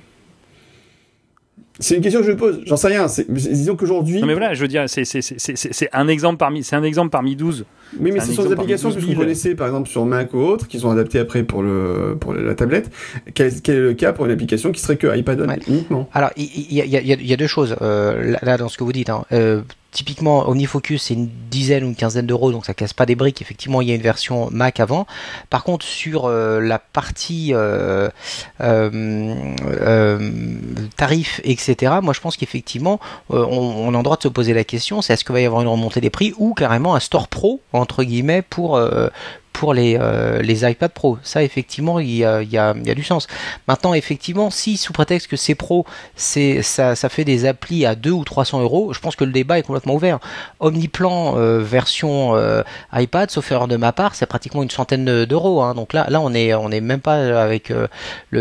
C'est 1.78 1.96
une 1.96 2.02
question 2.02 2.20
que 2.20 2.26
je 2.26 2.32
me 2.32 2.36
pose. 2.36 2.62
J'en 2.66 2.76
sais 2.76 2.88
rien. 2.88 3.08
C'est, 3.08 3.30
disons 3.30 3.76
qu'aujourd'hui. 3.76 4.20
Non 4.20 4.26
mais 4.26 4.34
voilà, 4.34 4.54
je 4.54 4.60
veux 4.60 4.68
dire, 4.68 4.84
c'est 4.88 5.88
un 5.92 6.08
exemple 6.08 6.36
parmi 6.38 6.62
c'est 6.62 6.76
un 6.76 6.82
exemple 6.82 7.10
parmi 7.10 7.34
12. 7.36 7.64
Oui, 8.00 8.10
mais 8.12 8.20
C'est 8.20 8.26
ce 8.28 8.32
sont 8.34 8.44
des 8.44 8.52
applications 8.52 8.88
que 8.90 8.94
12 8.96 9.02
vous 9.04 9.10
000. 9.10 9.20
connaissez, 9.22 9.54
par 9.54 9.66
exemple, 9.68 9.88
sur 9.88 10.04
Mac 10.06 10.34
ou 10.34 10.38
autre, 10.38 10.68
qui 10.68 10.78
sont 10.80 10.90
adaptées 10.90 11.18
après 11.18 11.42
pour 11.44 11.62
le, 11.62 12.16
pour 12.20 12.34
la 12.34 12.54
tablette. 12.54 12.90
Quel, 13.34 13.60
quel 13.62 13.76
est 13.76 13.80
le 13.80 13.94
cas 13.94 14.12
pour 14.12 14.26
une 14.26 14.32
application 14.32 14.72
qui 14.72 14.80
serait 14.80 14.96
que 14.96 15.16
iPad 15.16 15.40
Ouais. 15.40 15.58
uniquement? 15.68 16.08
Alors, 16.12 16.30
il 16.36 16.72
y, 16.72 16.80
a- 16.82 16.84
y 16.84 16.96
y 17.12 17.32
y 17.32 17.36
deux 17.36 17.46
choses 17.46 17.76
euh, 17.82 18.32
là, 18.32 18.38
là, 18.42 18.56
dans 18.58 18.68
ce 18.68 18.76
que 18.76 18.84
vous 18.84 18.92
dites. 18.92 19.10
Hein. 19.10 19.24
Euh, 19.32 19.62
typiquement, 19.92 20.46
OmniFocus, 20.48 21.04
c'est 21.04 21.14
une 21.14 21.30
dizaine 21.50 21.82
ou 21.84 21.86
une 21.86 21.94
quinzaine 21.96 22.26
d'euros, 22.26 22.52
donc 22.52 22.66
ça 22.66 22.74
casse 22.74 22.92
pas 22.92 23.06
des 23.06 23.14
briques. 23.14 23.40
Effectivement, 23.40 23.80
il 23.80 23.88
y 23.88 23.92
a 23.92 23.94
une 23.94 24.02
version 24.02 24.48
Mac 24.50 24.78
avant. 24.80 25.06
Par 25.48 25.64
contre, 25.64 25.86
sur 25.86 26.26
euh, 26.26 26.60
la 26.60 26.78
partie 26.78 27.52
euh, 27.54 28.10
euh, 28.60 29.54
euh, 29.70 30.30
tarif, 30.96 31.40
etc., 31.44 31.94
moi, 32.02 32.12
je 32.12 32.20
pense 32.20 32.36
qu'effectivement, 32.36 33.00
euh, 33.32 33.44
on, 33.48 33.88
on 33.88 33.94
a 33.94 33.96
le 33.96 34.02
droit 34.02 34.16
de 34.16 34.22
se 34.22 34.28
poser 34.28 34.52
la 34.54 34.64
question, 34.64 35.02
c'est 35.02 35.14
est-ce 35.14 35.24
qu'il 35.24 35.32
va 35.32 35.40
y 35.40 35.46
avoir 35.46 35.62
une 35.62 35.68
remontée 35.68 36.00
des 36.00 36.10
prix 36.10 36.34
ou 36.38 36.54
carrément 36.54 36.94
un 36.94 37.00
store 37.00 37.28
pro, 37.28 37.60
entre 37.76 38.04
guillemets, 38.04 38.42
pour... 38.42 38.80
pour 39.56 39.72
les, 39.72 39.96
euh, 39.98 40.42
les 40.42 40.68
iPad 40.70 40.90
Pro, 40.92 41.16
ça 41.22 41.42
effectivement 41.42 41.98
il 41.98 42.14
y 42.14 42.24
a, 42.26 42.42
il 42.42 42.50
y, 42.50 42.58
a, 42.58 42.74
il 42.76 42.86
y 42.86 42.90
a 42.90 42.94
du 42.94 43.02
sens. 43.02 43.26
Maintenant 43.68 43.94
effectivement, 43.94 44.50
si 44.50 44.76
sous 44.76 44.92
prétexte 44.92 45.28
que 45.28 45.36
c'est 45.36 45.54
pro, 45.54 45.86
c'est 46.14 46.60
ça, 46.60 46.94
ça 46.94 47.08
fait 47.08 47.24
des 47.24 47.46
applis 47.46 47.86
à 47.86 47.94
2 47.94 48.10
ou 48.10 48.22
300 48.22 48.60
euros, 48.60 48.92
je 48.92 49.00
pense 49.00 49.16
que 49.16 49.24
le 49.24 49.32
débat 49.32 49.58
est 49.58 49.62
complètement 49.62 49.94
ouvert. 49.94 50.18
Omniplan 50.60 51.38
euh, 51.38 51.60
version 51.60 52.36
euh, 52.36 52.62
iPad, 52.92 53.30
sauf 53.30 53.50
erreur 53.50 53.66
de 53.66 53.76
ma 53.76 53.92
part, 53.92 54.14
c'est 54.14 54.26
pratiquement 54.26 54.62
une 54.62 54.70
centaine 54.70 55.24
d'euros. 55.24 55.62
Hein. 55.62 55.74
Donc 55.74 55.94
là, 55.94 56.04
là 56.10 56.20
on 56.20 56.34
est 56.34 56.52
on 56.52 56.70
est 56.70 56.82
même 56.82 57.00
pas 57.00 57.42
avec 57.42 57.70
le, 57.70 57.88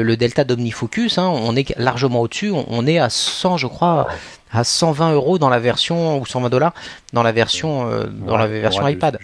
le 0.03 0.18
delta 0.18 0.43
d'OmniFocus, 0.43 1.18
hein. 1.18 1.28
on 1.30 1.55
est 1.55 1.78
largement 1.78 2.20
au-dessus. 2.20 2.51
On, 2.51 2.66
on 2.68 2.86
est 2.86 2.99
à 2.99 3.09
100, 3.09 3.55
je 3.55 3.68
crois, 3.68 4.07
à 4.55 4.63
120 4.63 5.13
euros 5.13 5.38
dans 5.38 5.49
la 5.49 5.59
version 5.59 6.20
ou 6.20 6.26
120 6.26 6.49
dollars 6.49 6.74
dans 7.13 7.24
la 7.24 7.32
version 7.32 7.89
euh, 7.89 8.05
dans 8.05 8.38
la 8.38 8.47
version 8.47 8.88
iPad. 8.88 9.20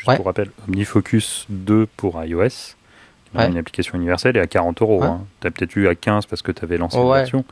Juste 0.00 0.08
Ouais. 0.08 0.16
pour 0.16 0.26
rappel, 0.26 0.50
OmniFocus 0.68 1.46
2 1.48 1.86
pour 1.96 2.22
iOS. 2.24 2.74
Ouais. 3.32 3.46
Une 3.48 3.58
application 3.58 3.96
universelle 3.96 4.36
est 4.36 4.40
à 4.40 4.48
40 4.48 4.82
euros. 4.82 5.02
Ouais. 5.02 5.06
Hein. 5.06 5.20
T'as 5.38 5.50
peut-être 5.52 5.76
eu 5.76 5.86
à 5.86 5.94
15 5.94 6.26
parce 6.26 6.42
que 6.42 6.50
t'avais 6.50 6.78
lancé 6.78 6.98
Ouais. 6.98 7.08
la 7.10 7.14
version. 7.18 7.44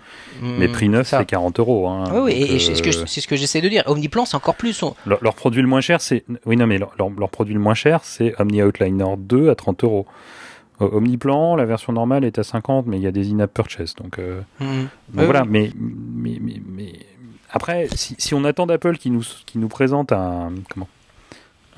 Mais 0.42 0.66
Hmm, 0.66 0.72
prix 0.72 0.88
neuf, 0.88 1.06
c'est 1.06 1.24
40 1.24 1.60
euros. 1.60 1.86
Hein. 1.88 2.04
Oui, 2.12 2.20
oui, 2.24 2.32
et, 2.32 2.56
et 2.56 2.58
c'est 2.58 2.74
ce 2.74 2.82
que 2.82 2.88
euh, 2.88 3.06
c'est 3.06 3.20
ce 3.20 3.28
que 3.28 3.36
j'essaie 3.36 3.60
de 3.60 3.68
dire. 3.68 3.84
Omniplan, 3.86 4.24
c'est 4.24 4.34
encore 4.36 4.56
plus. 4.56 4.82
on- 4.82 4.96
leur, 5.06 5.22
leur 5.22 5.34
produit 5.36 5.62
le 5.62 5.68
moins 5.68 5.80
cher, 5.80 6.00
c'est. 6.00 6.24
Oui, 6.46 6.56
non, 6.56 6.66
mais 6.66 6.78
leur, 6.78 6.90
produit 7.30 7.54
le 7.54 7.60
moins 7.60 7.74
cher, 7.74 8.00
c'est 8.02 8.34
Omni 8.40 8.60
Outliner 8.60 9.14
2 9.18 9.50
à 9.50 9.54
30 9.54 9.84
euros. 9.84 10.06
Omniplan, 10.80 11.56
la 11.56 11.64
version 11.64 11.92
normale 11.92 12.24
est 12.24 12.38
à 12.38 12.42
50, 12.44 12.86
mais 12.86 12.96
il 12.98 13.02
y 13.02 13.06
a 13.06 13.10
des 13.12 13.30
in-app 13.30 13.52
purchase. 13.52 13.94
Donc, 13.94 14.18
euh, 14.18 14.40
Hmm. 14.60 14.64
donc 14.64 14.88
Oui, 15.14 15.24
voilà, 15.24 15.42
oui. 15.42 15.48
mais, 15.50 15.70
mais, 15.76 16.38
mais, 16.40 16.62
mais 16.66 16.92
après, 17.52 17.88
si, 17.94 18.14
si 18.18 18.34
on 18.34 18.44
attend 18.44 18.66
d'Apple 18.66 18.96
qui 18.96 19.10
nous, 19.10 19.22
qui 19.46 19.58
nous 19.58 19.68
présente 19.68 20.12
un, 20.12 20.52
comment, 20.72 20.88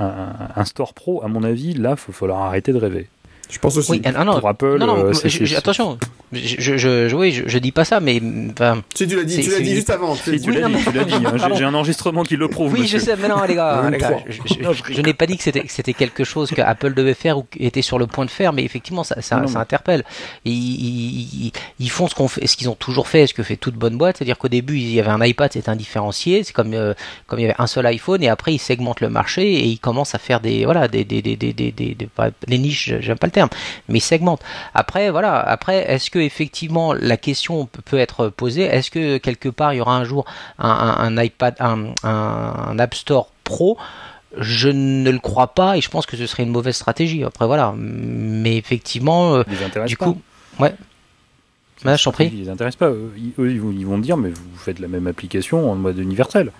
un, 0.00 0.64
store 0.64 0.94
pro, 0.94 1.22
à 1.22 1.28
mon 1.28 1.44
avis, 1.44 1.74
là, 1.74 1.90
il 1.90 2.06
va 2.06 2.12
falloir 2.12 2.42
arrêter 2.42 2.72
de 2.72 2.78
rêver. 2.78 3.08
Je 3.50 3.58
pense 3.58 3.76
aussi. 3.76 3.90
Oui, 3.92 4.02
ah, 4.04 4.12
non, 4.12 4.24
non, 4.24 4.38
Pour 4.40 4.48
Apple, 4.48 4.78
non, 4.78 4.86
non, 4.86 4.96
euh, 4.98 5.02
moi, 5.04 5.14
c'est- 5.14 5.28
je- 5.28 5.44
je- 5.44 5.50
c'est- 5.50 5.56
attention, 5.56 5.98
je, 6.32 6.76
je, 6.76 7.14
oui, 7.16 7.32
je, 7.32 7.42
je 7.48 7.58
dis 7.58 7.72
pas 7.72 7.84
ça, 7.84 7.98
mais 8.00 8.20
enfin, 8.52 8.82
tu 8.94 9.06
l'as 9.06 9.24
dit, 9.24 9.40
tu 9.42 9.50
l'as 9.50 9.58
dit 9.60 9.74
juste 9.74 9.90
avant. 9.90 10.14
Si, 10.14 10.22
tu 10.40 10.52
l'as 10.52 10.68
dit, 10.68 10.74
tu 10.84 10.92
l'as 10.92 11.04
dit, 11.04 11.14
hein, 11.14 11.48
j'ai- 11.56 11.64
un 11.64 11.74
enregistrement 11.74 12.22
qui 12.22 12.36
le 12.36 12.48
prouve. 12.48 12.72
oui, 12.72 12.80
monsieur. 12.82 12.98
je 12.98 13.04
sais, 13.04 13.16
mais 13.16 13.28
non, 13.28 13.42
les 13.44 13.54
gars, 13.56 13.90
les 13.90 13.98
je, 13.98 14.40
je- 14.46 14.94
je 14.94 15.00
n'ai 15.02 15.14
pas 15.14 15.26
dit 15.26 15.36
que 15.36 15.42
c'était 15.42 15.62
que 15.62 15.72
c'était 15.72 15.92
quelque 15.94 16.24
chose 16.24 16.50
que 16.50 16.60
Apple 16.62 16.94
devait 16.94 17.14
faire 17.14 17.38
ou 17.38 17.46
était 17.58 17.82
sur 17.82 17.98
le 17.98 18.06
point 18.06 18.24
de 18.24 18.30
faire, 18.30 18.52
mais 18.52 18.62
effectivement, 18.64 19.04
ça, 19.04 19.20
ça, 19.20 19.36
Non, 19.40 19.46
ça 19.48 19.54
mais- 19.54 19.62
interpelle. 19.62 20.04
Ils, 20.44 20.52
ils, 20.52 21.52
ils 21.78 21.90
font 21.90 22.08
ce 22.08 22.14
qu'on 22.14 22.28
fait, 22.28 22.46
ce 22.46 22.56
qu'ils 22.56 22.68
ont 22.68 22.74
toujours 22.74 23.08
fait, 23.08 23.26
ce 23.26 23.34
que 23.34 23.42
fait 23.42 23.56
toute 23.56 23.74
bonne 23.74 23.96
boîte, 23.96 24.18
c'est-à-dire 24.18 24.38
qu'au 24.38 24.48
début, 24.48 24.76
il 24.78 24.90
y 24.92 25.00
avait 25.00 25.10
un 25.10 25.24
iPad, 25.24 25.52
c'était 25.52 25.70
indifférencié, 25.70 26.44
c'est 26.44 26.52
comme 26.52 26.74
euh, 26.74 26.94
comme 27.26 27.38
il 27.38 27.42
y 27.42 27.44
avait 27.46 27.54
un 27.58 27.66
seul 27.66 27.86
iPhone, 27.86 28.22
et 28.22 28.28
après 28.28 28.54
ils 28.54 28.58
segmentent 28.58 29.00
le 29.00 29.08
marché 29.08 29.42
et 29.54 29.64
ils 29.66 29.78
commencent 29.78 30.14
à 30.14 30.18
faire 30.18 30.40
des 30.40 30.64
voilà 30.64 30.86
des 30.88 31.04
des 31.04 31.22
des 31.22 31.36
des 31.36 31.52
des, 31.52 31.72
des- 31.72 31.94
des- 32.46 32.58
niches, 32.58 32.92
j'aime 33.00 33.16
pas 33.18 33.26
le 33.26 33.32
terme, 33.32 33.39
mais 33.88 33.98
ils 33.98 34.02
segmentent. 34.02 34.42
Après, 34.74 35.10
voilà. 35.10 35.38
Après, 35.40 35.90
est-ce 35.90 36.10
que 36.10 36.18
effectivement 36.18 36.92
la 36.92 37.16
question 37.16 37.66
peut, 37.66 37.98
être 37.98 38.28
posée 38.28 38.62
Est-ce 38.62 38.90
que 38.90 39.18
quelque 39.18 39.48
part 39.48 39.72
il 39.72 39.78
y 39.78 39.80
aura 39.80 39.96
un 39.96 40.04
jour 40.04 40.24
un, 40.58 40.68
un- 40.68 41.16
un 41.16 41.22
iPad, 41.22 41.54
un, 41.60 42.78
App 42.78 42.94
Store 42.94 43.30
Pro? 43.44 43.78
Je 44.38 44.68
ne 44.68 45.10
le 45.10 45.18
crois 45.18 45.48
pas 45.48 45.76
et 45.76 45.80
je 45.80 45.90
pense 45.90 46.06
que 46.06 46.16
ce 46.16 46.26
serait 46.26 46.44
une 46.44 46.50
mauvaise 46.50 46.76
stratégie. 46.76 47.24
Après, 47.24 47.46
voilà. 47.46 47.74
Mais 47.76 48.56
effectivement, 48.56 49.34
euh, 49.34 49.42
du 49.86 49.96
pas. 49.96 50.04
coup, 50.04 50.20
ouais. 50.60 50.74
Bah, 51.84 51.96
je 51.96 52.04
t'en 52.04 52.12
prie. 52.12 52.30
Ils 52.32 52.42
les 52.44 52.48
intéressent 52.48 52.78
pas. 52.78 52.90
Eux, 52.90 53.10
ils, 53.16 53.86
vont, 53.86 53.98
dire, 53.98 54.16
mais 54.16 54.28
vous 54.28 54.56
faites 54.56 54.78
la 54.80 54.86
même 54.86 55.06
application 55.06 55.70
en 55.70 55.74
mode 55.74 55.98
universel. 55.98 56.52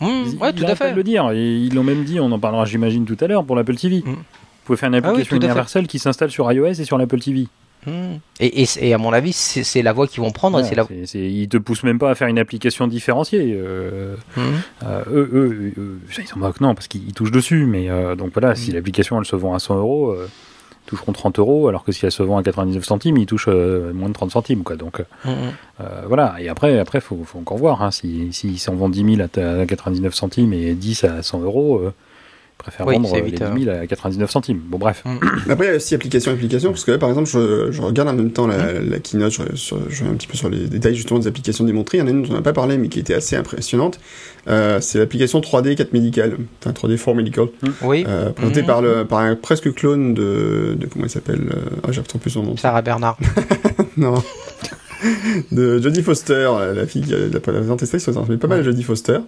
Mmh, 0.00 0.06
Ils- 0.06 0.36
ouais, 0.38 0.50
ils 0.50 0.54
tout 0.54 0.64
à 0.70 0.74
fait. 0.76 0.92
le 0.92 1.02
dire. 1.02 1.30
Et 1.32 1.56
ils 1.56 1.74
l'ont 1.74 1.82
même 1.82 2.04
dit, 2.04 2.20
on 2.20 2.30
en 2.30 2.38
parlera, 2.38 2.64
j'imagine, 2.64 3.04
tout 3.04 3.16
à 3.20 3.26
l'heure 3.26 3.44
pour 3.44 3.56
l'Apple 3.56 3.74
TV. 3.76 4.02
Mm. 4.06 4.14
Pouvez 4.66 4.76
faire 4.76 4.88
une 4.88 4.96
Ah 4.96 4.98
oui, 4.98 5.06
application 5.10 5.36
à 5.36 5.40
fait. 5.40 5.46
universelle 5.46 5.86
qui 5.86 5.98
s'installe 5.98 6.30
sur 6.30 6.50
iOS 6.52 6.66
et 6.66 6.84
sur 6.84 6.98
l'Apple 6.98 7.20
TV. 7.20 7.46
Mmh. 7.86 7.90
Et, 8.40 8.62
et, 8.62 8.66
et 8.80 8.94
à 8.94 8.98
mon 8.98 9.12
avis, 9.12 9.32
c'est 9.32 9.82
la 9.82 9.92
voie 9.92 10.08
qu'ils 10.08 10.20
vont 10.20 10.32
prendre. 10.32 10.58
et 10.58 10.62
Voilà, 10.64 10.86
c'est- 11.04 11.20
ils 11.20 11.48
te 11.48 11.56
poussent 11.56 11.84
même 11.84 12.00
pas 12.00 12.10
à 12.10 12.14
faire 12.16 12.26
une 12.26 12.38
application 12.38 12.88
différenciée. 12.88 13.54
Euh, 13.56 14.16
Mmh. 14.36 14.40
euh, 14.84 15.02
eux, 15.08 15.30
eux, 15.32 15.72
eux, 15.78 16.00
ils 16.18 16.26
s'en 16.26 16.38
moquent, 16.40 16.60
non, 16.60 16.74
parce 16.74 16.88
qu'ils 16.88 17.06
ils 17.06 17.14
touchent 17.14 17.30
dessus. 17.30 17.64
Mais 17.64 17.88
euh, 17.88 18.16
donc 18.16 18.32
voilà, 18.34 18.56
si 18.56 18.72
Mm. 18.72 18.74
l'application 18.74 19.18
elle 19.20 19.24
se 19.24 19.36
vend 19.36 19.54
à 19.54 19.60
100 19.60 19.76
euros, 19.78 20.16
ils 20.16 20.88
toucheront 20.88 21.12
30 21.12 21.38
euros, 21.38 21.68
alors 21.68 21.84
que 21.84 21.92
si 21.92 22.04
elle 22.04 22.10
se 22.12 22.24
vend 22.24 22.38
à 22.38 22.42
99 22.42 22.84
centimes, 22.84 23.18
ils 23.18 23.26
touchent 23.26 23.46
moins 23.48 24.08
de 24.08 24.14
30 24.14 24.32
centimes. 24.32 24.64
Quoi. 24.64 24.74
Donc 24.74 25.00
voilà. 26.08 26.34
Et 26.40 26.48
après, 26.48 26.78
après, 26.80 27.00
faut, 27.00 27.20
faut 27.24 27.38
encore 27.38 27.58
voir. 27.58 27.82
Hein, 27.82 27.90
si 27.92 28.32
s'en 28.58 28.74
vendent 28.74 28.92
10 28.92 29.14
000 29.16 29.20
à, 29.22 29.28
ta- 29.28 29.60
à 29.60 29.66
99 29.66 30.12
centimes 30.14 30.52
et 30.52 30.74
10 30.74 31.04
à 31.04 31.22
100 31.22 31.40
euros. 31.42 31.82
Euh, 32.80 32.84
Oui, 32.84 32.94
vendre 32.94 33.12
euh, 33.14 33.16
les 33.18 33.22
vite, 33.22 33.42
10 33.42 33.64
000 33.64 33.76
à 33.76 33.86
99 33.86 34.30
centimes. 34.30 34.60
Bon, 34.66 34.78
bref. 34.78 35.04
Après, 35.50 35.66
il 35.66 35.68
y 35.68 35.72
a 35.72 35.76
aussi 35.76 35.94
application, 35.94 36.32
application, 36.32 36.70
parce 36.70 36.84
que 36.84 36.90
là, 36.90 36.98
par 36.98 37.08
exemple, 37.08 37.28
je, 37.28 37.70
je 37.70 37.80
regarde 37.80 38.08
en 38.08 38.12
même 38.14 38.32
temps 38.32 38.46
la, 38.48 38.72
la 38.72 38.98
keynote, 38.98 39.32
je, 39.32 39.54
sur- 39.56 39.78
je 39.88 40.02
vais 40.04 40.10
un 40.10 40.14
petit 40.14 40.26
peu 40.26 40.36
sur 40.36 40.48
les 40.48 40.66
détails 40.66 40.96
justement 40.96 41.20
des 41.20 41.28
applications 41.28 41.64
démontrées. 41.64 41.98
Il 41.98 42.00
y 42.00 42.02
en 42.02 42.06
a 42.08 42.10
une 42.10 42.22
dont 42.22 42.30
on 42.30 42.34
n'a 42.34 42.42
pas 42.42 42.52
parlé, 42.52 42.76
mais 42.78 42.88
qui 42.88 42.98
était 42.98 43.14
assez 43.14 43.36
impressionnante. 43.36 44.00
Euh, 44.48 44.80
c'est 44.80 44.98
l'application 44.98 45.40
3D 45.40 45.76
4 45.76 45.92
Medical, 45.92 46.36
enfin 46.60 46.72
3D 46.72 46.96
4 46.98 47.14
Medical, 47.14 47.46
Oui, 47.82 48.04
euh, 48.08 48.30
présentée 48.30 48.62
par, 48.64 48.82
le, 48.82 49.04
par 49.04 49.20
un 49.20 49.36
presque 49.36 49.72
clone 49.72 50.14
de, 50.14 50.76
de 50.78 50.86
comment 50.86 51.04
il 51.04 51.10
s'appelle 51.10 51.50
euh, 51.54 51.76
Ah, 51.86 51.92
j'ai 51.92 52.02
plus 52.02 52.30
son 52.30 52.42
nom. 52.42 52.56
Sarah 52.56 52.82
Bernard. 52.82 53.16
Non. 53.96 54.14
de 55.52 55.80
Jodie 55.80 56.02
Foster, 56.02 56.50
la 56.74 56.86
fille 56.86 57.02
qui 57.02 57.14
a 57.14 57.18
la 57.32 57.40
présenté 57.40 57.86
ça, 57.86 57.96
il 57.96 58.00
se 58.00 58.10
ressemble 58.10 58.38
pas 58.38 58.48
mal 58.48 58.60
à 58.60 58.62
Jodie 58.62 58.82
Foster. 58.82 59.18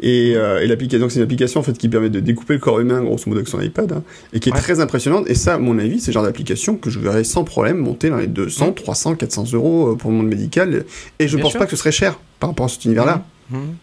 Et, 0.00 0.32
euh, 0.36 0.60
et 0.60 0.66
l'application, 0.66 1.08
c'est 1.08 1.16
une 1.18 1.22
application 1.24 1.60
en 1.60 1.62
fait 1.62 1.76
qui 1.78 1.88
permet 1.88 2.10
de 2.10 2.20
découper 2.20 2.54
le 2.54 2.60
corps 2.60 2.80
humain, 2.80 3.02
grosso 3.02 3.24
modo, 3.26 3.38
avec 3.38 3.48
son 3.48 3.60
iPad, 3.60 3.92
hein, 3.92 4.02
et 4.32 4.40
qui 4.40 4.48
est 4.48 4.52
Ouais. 4.52 4.58
très 4.58 4.80
impressionnante. 4.80 5.28
Et 5.28 5.34
ça, 5.34 5.54
à 5.54 5.58
mon 5.58 5.78
avis, 5.78 6.00
c'est 6.00 6.08
le 6.08 6.14
genre 6.14 6.22
d'application 6.24 6.76
que 6.76 6.90
je 6.90 6.98
verrais 6.98 7.24
sans 7.24 7.44
problème 7.44 7.78
monter 7.78 8.10
dans 8.10 8.16
les 8.18 8.26
200, 8.26 8.72
300, 8.72 9.14
400 9.16 9.44
euros 9.54 9.92
euh, 9.92 9.96
pour 9.96 10.10
le 10.10 10.16
monde 10.16 10.28
médical. 10.28 10.84
Et 11.18 11.28
je 11.28 11.36
Bien 11.36 11.42
pense 11.42 11.52
sûr. 11.52 11.58
pas 11.60 11.64
que 11.66 11.70
ce 11.72 11.76
serait 11.76 11.92
cher 11.92 12.18
par 12.40 12.50
rapport 12.50 12.66
à 12.66 12.68
cet 12.68 12.84
univers-là. 12.84 13.24
Mmh. 13.50 13.56
Hum, 13.56 13.74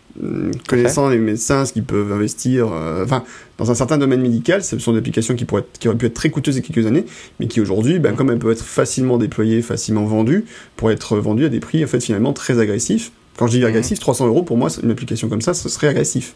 Connaissant 0.67 1.09
les 1.09 1.17
médecins, 1.17 1.65
ce 1.65 1.73
qu'ils 1.73 1.83
peuvent 1.83 2.11
investir, 2.11 2.69
euh, 2.71 3.03
enfin, 3.03 3.23
dans 3.57 3.71
un 3.71 3.75
certain 3.75 3.97
domaine 3.97 4.21
médical, 4.21 4.63
ce 4.63 4.77
sont 4.79 4.91
des 4.93 4.99
applications 4.99 5.35
qui, 5.35 5.45
pourraient 5.45 5.61
être- 5.61 5.79
qui 5.79 5.87
auraient 5.87 5.97
pu 5.97 6.05
être 6.07 6.13
très 6.13 6.29
coûteuses 6.29 6.55
il 6.55 6.61
y 6.61 6.63
a 6.63 6.67
quelques 6.67 6.85
années, 6.87 7.05
mais 7.39 7.47
qui 7.47 7.61
aujourd'hui, 7.61 7.99
ben, 7.99 8.13
comme 8.15 8.29
elles 8.31 8.39
peuvent 8.39 8.51
être 8.51 8.63
facilement 8.65 9.17
déployées, 9.17 9.61
facilement 9.61 10.05
vendues, 10.05 10.45
pourraient 10.75 10.93
être 10.95 11.17
vendues 11.17 11.45
à 11.45 11.49
des 11.49 11.59
prix 11.59 11.83
en 11.83 11.87
fait 11.87 12.01
finalement 12.03 12.33
très 12.33 12.59
agressifs. 12.59 13.11
Quand 13.37 13.47
je 13.47 13.57
dis 13.57 13.65
agressif, 13.65 13.99
300 13.99 14.27
euros 14.27 14.43
pour 14.43 14.57
moi, 14.57 14.69
une 14.83 14.91
application 14.91 15.29
comme 15.29 15.41
ça, 15.41 15.53
ce 15.53 15.69
serait 15.69 15.87
agressif. 15.87 16.33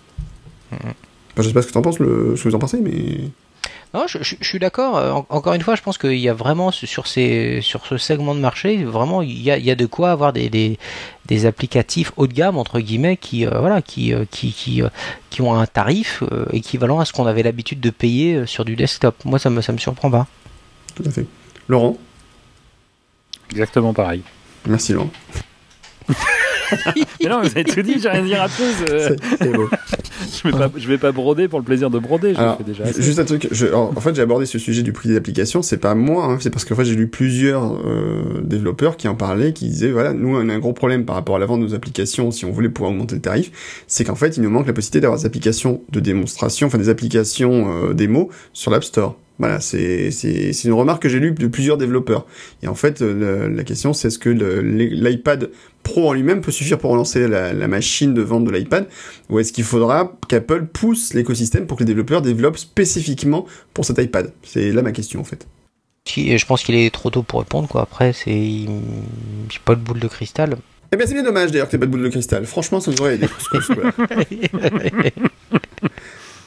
Enfin, 0.72 0.94
je 1.38 1.44
sais 1.44 1.54
pas 1.54 1.62
ce 1.62 1.68
que, 1.68 1.80
penses, 1.80 2.00
le, 2.00 2.36
ce 2.38 2.44
que 2.44 2.50
vous 2.50 2.56
en 2.56 2.60
pensez, 2.60 2.80
mais 2.82 3.30
Non, 3.96 4.08
je, 4.08 4.18
je- 4.22 4.36
je 4.42 4.46
suis 4.46 4.60
d'accord. 4.60 4.98
Euh, 4.98 5.12
en- 5.12 5.26
encore 5.30 5.54
une 5.54 5.62
fois, 5.62 5.76
je 5.76 5.82
pense 5.82 5.98
qu'il 5.98 6.18
y 6.18 6.28
a 6.28 6.34
vraiment 6.34 6.70
sur 6.72 7.08
ces 7.08 7.62
sur 7.62 7.86
ce 7.86 7.98
segment 7.98 8.36
de 8.36 8.42
marché, 8.42 8.84
vraiment 8.84 9.22
il 9.22 9.42
y 9.42 9.50
a, 9.52 9.58
il 9.58 9.64
y 9.64 9.72
a 9.72 9.76
de 9.76 9.86
quoi 9.86 10.12
avoir 10.12 10.34
des, 10.34 10.50
des, 10.50 10.78
des 11.28 11.46
applicatifs 11.46 12.12
haut 12.18 12.28
de 12.28 12.34
gamme 12.34 12.58
entre 12.58 12.80
guillemets 12.82 13.16
qui 13.16 13.46
euh, 13.48 13.58
voilà 13.60 13.82
qui 13.82 14.14
euh, 14.14 14.26
qui 14.30 14.52
qui, 14.52 14.82
euh, 14.84 14.90
qui 15.30 15.42
ont 15.42 15.54
un 15.58 15.66
tarif 15.66 16.24
euh, 16.32 16.46
équivalent 16.52 17.00
à 17.00 17.06
ce 17.06 17.14
qu'on 17.14 17.26
avait 17.26 17.42
l'habitude 17.44 17.80
de 17.80 17.90
payer 17.90 18.36
euh, 18.36 18.46
sur 18.46 18.66
du 18.66 18.76
desktop. 18.76 19.16
Moi, 19.24 19.40
ça 19.40 19.50
me 19.50 19.62
ça 19.62 19.72
me 19.72 19.78
surprend 19.78 20.12
pas. 20.12 20.28
tout 20.96 21.04
à 21.06 21.10
fait. 21.12 21.26
Laurent? 21.70 21.96
Exactement 23.52 23.94
pareil. 23.94 24.24
Merci 24.68 24.92
Laurent. 24.94 25.10
mais 26.10 27.30
non, 27.30 27.42
vous 27.42 27.48
avez 27.48 27.64
tout 27.64 27.82
dit, 27.82 28.00
j'ai 28.02 28.10
rien 28.10 28.42
à 28.42 28.50
tous. 28.50 28.76
Euh. 28.90 29.16
C'est 29.40 29.52
beau. 29.54 29.70
je, 30.44 30.50
vais 30.50 30.58
pas, 30.58 30.72
je 30.76 30.88
vais 30.88 30.98
pas 30.98 31.12
broder 31.12 31.48
pour 31.48 31.60
le 31.60 31.66
plaisir 31.66 31.90
de 31.90 32.00
broder. 32.00 32.34
Alors, 32.36 32.58
déjà 32.64 32.84
juste 32.92 33.20
un 33.20 33.26
truc. 33.26 33.48
Je, 33.52 33.68
en, 33.74 33.94
fait, 33.94 34.16
j'ai 34.16 34.22
abordé 34.22 34.46
ce 34.46 34.60
sujet 34.60 34.84
du 34.84 34.94
prix 34.94 35.10
des 35.10 35.16
applications. 35.16 35.62
C'est 35.62 35.78
pas 35.78 35.96
moi, 35.96 36.26
hein, 36.26 36.38
c'est 36.40 36.50
parce 36.50 36.66
qu'en 36.66 36.76
fait, 36.76 36.86
j'ai 36.86 36.96
lu 36.96 37.08
plusieurs 37.08 37.76
euh, 37.86 38.42
développeurs 38.44 38.98
qui 38.98 39.08
en 39.08 39.16
parlaient, 39.16 39.54
qui 39.54 39.68
disaient 39.68 39.92
voilà, 39.92 40.14
nous, 40.14 40.36
on 40.36 40.50
a 40.50 40.54
un 40.54 40.60
gros 40.60 40.74
problème 40.74 41.06
par 41.06 41.16
rapport 41.16 41.36
à 41.36 41.40
la 41.40 41.46
vente 41.46 41.62
de 41.62 41.66
nos 41.66 41.74
applications. 41.74 42.32
Si 42.32 42.46
on 42.46 42.52
voulait 42.52 42.70
pouvoir 42.70 42.92
augmenter 42.92 43.16
le 43.16 43.22
tarif, 43.22 43.84
c'est 43.88 44.04
qu'en 44.04 44.16
fait, 44.16 44.38
il 44.38 44.44
nous 44.44 44.50
manque 44.50 44.68
la 44.68 44.74
possibilité 44.74 45.02
d'avoir 45.02 45.20
des 45.20 45.26
applications 45.26 45.82
de 45.92 46.00
démonstration, 46.00 46.68
enfin 46.68 46.78
des 46.78 46.90
applications 46.90 47.90
euh, 47.90 47.94
démo 47.94 48.30
sur 48.54 48.72
l'App 48.72 48.84
Store. 48.84 49.18
Voilà, 49.38 49.60
c'est 49.60 50.10
une 50.64 50.74
remarque 50.74 51.04
que 51.04 51.10
j'ai 51.10 51.20
lue 51.20 51.32
de 51.32 51.48
plusieurs 51.48 51.78
développeurs. 51.78 52.26
Et 52.64 52.68
en 52.68 52.76
fait, 52.76 53.02
la 53.02 53.64
question 53.64 53.94
c'est 53.94 54.08
est-ce 54.08 54.20
que 54.20 54.30
l'iPad 54.30 55.50
Pro 55.84 56.10
en 56.10 56.14
lui-même 56.14 56.42
peut 56.42 56.52
suffire 56.52 56.80
pour 56.80 56.90
relancer 56.92 57.28
la, 57.28 57.54
la 57.54 57.68
machine 57.68 58.16
de 58.16 58.22
vente 58.24 58.44
de 58.44 58.52
l'iPad, 58.52 58.88
ou 59.30 59.40
est-ce 59.40 59.54
qu'il 59.54 59.64
faudra 59.64 60.18
qu'Apple 60.28 60.66
pousse 60.66 61.14
l'écosystème 61.14 61.68
pour 61.68 61.78
que 61.78 61.84
les 61.84 61.88
développeurs 61.88 62.24
développent 62.24 62.58
spécifiquement 62.58 63.46
pour 63.74 63.86
cet 63.86 64.00
iPad? 64.00 64.34
C'est 64.42 64.72
là 64.72 64.82
ma 64.82 64.92
question 64.92 65.20
en 65.20 65.24
fait. 65.24 65.48
Je 66.08 66.46
pense 66.46 66.64
qu'il 66.64 66.76
est 66.76 66.94
trop 66.94 67.10
tôt 67.10 67.24
pour 67.24 67.40
répondre 67.40 67.68
quoi. 67.68 67.82
Après, 67.82 68.14
c'est 68.14 68.32
j'ai 68.32 69.60
pas 69.64 69.76
de 69.76 69.82
boule 69.82 70.00
de 70.00 70.08
cristal. 70.08 70.58
Eh 70.92 70.98
bien, 70.98 71.08
c'est 71.08 71.14
bien 71.14 71.24
dommage 71.24 71.52
d'ailleurs 71.52 71.68
que 71.68 71.72
t'aies 71.72 71.78
pas 71.80 71.88
de 71.88 71.92
boule 71.92 72.04
de 72.04 72.10
cristal. 72.10 72.46
Franchement, 72.46 72.80
ça 72.80 72.92
aurait 73.00 73.16
aidé. 73.16 73.28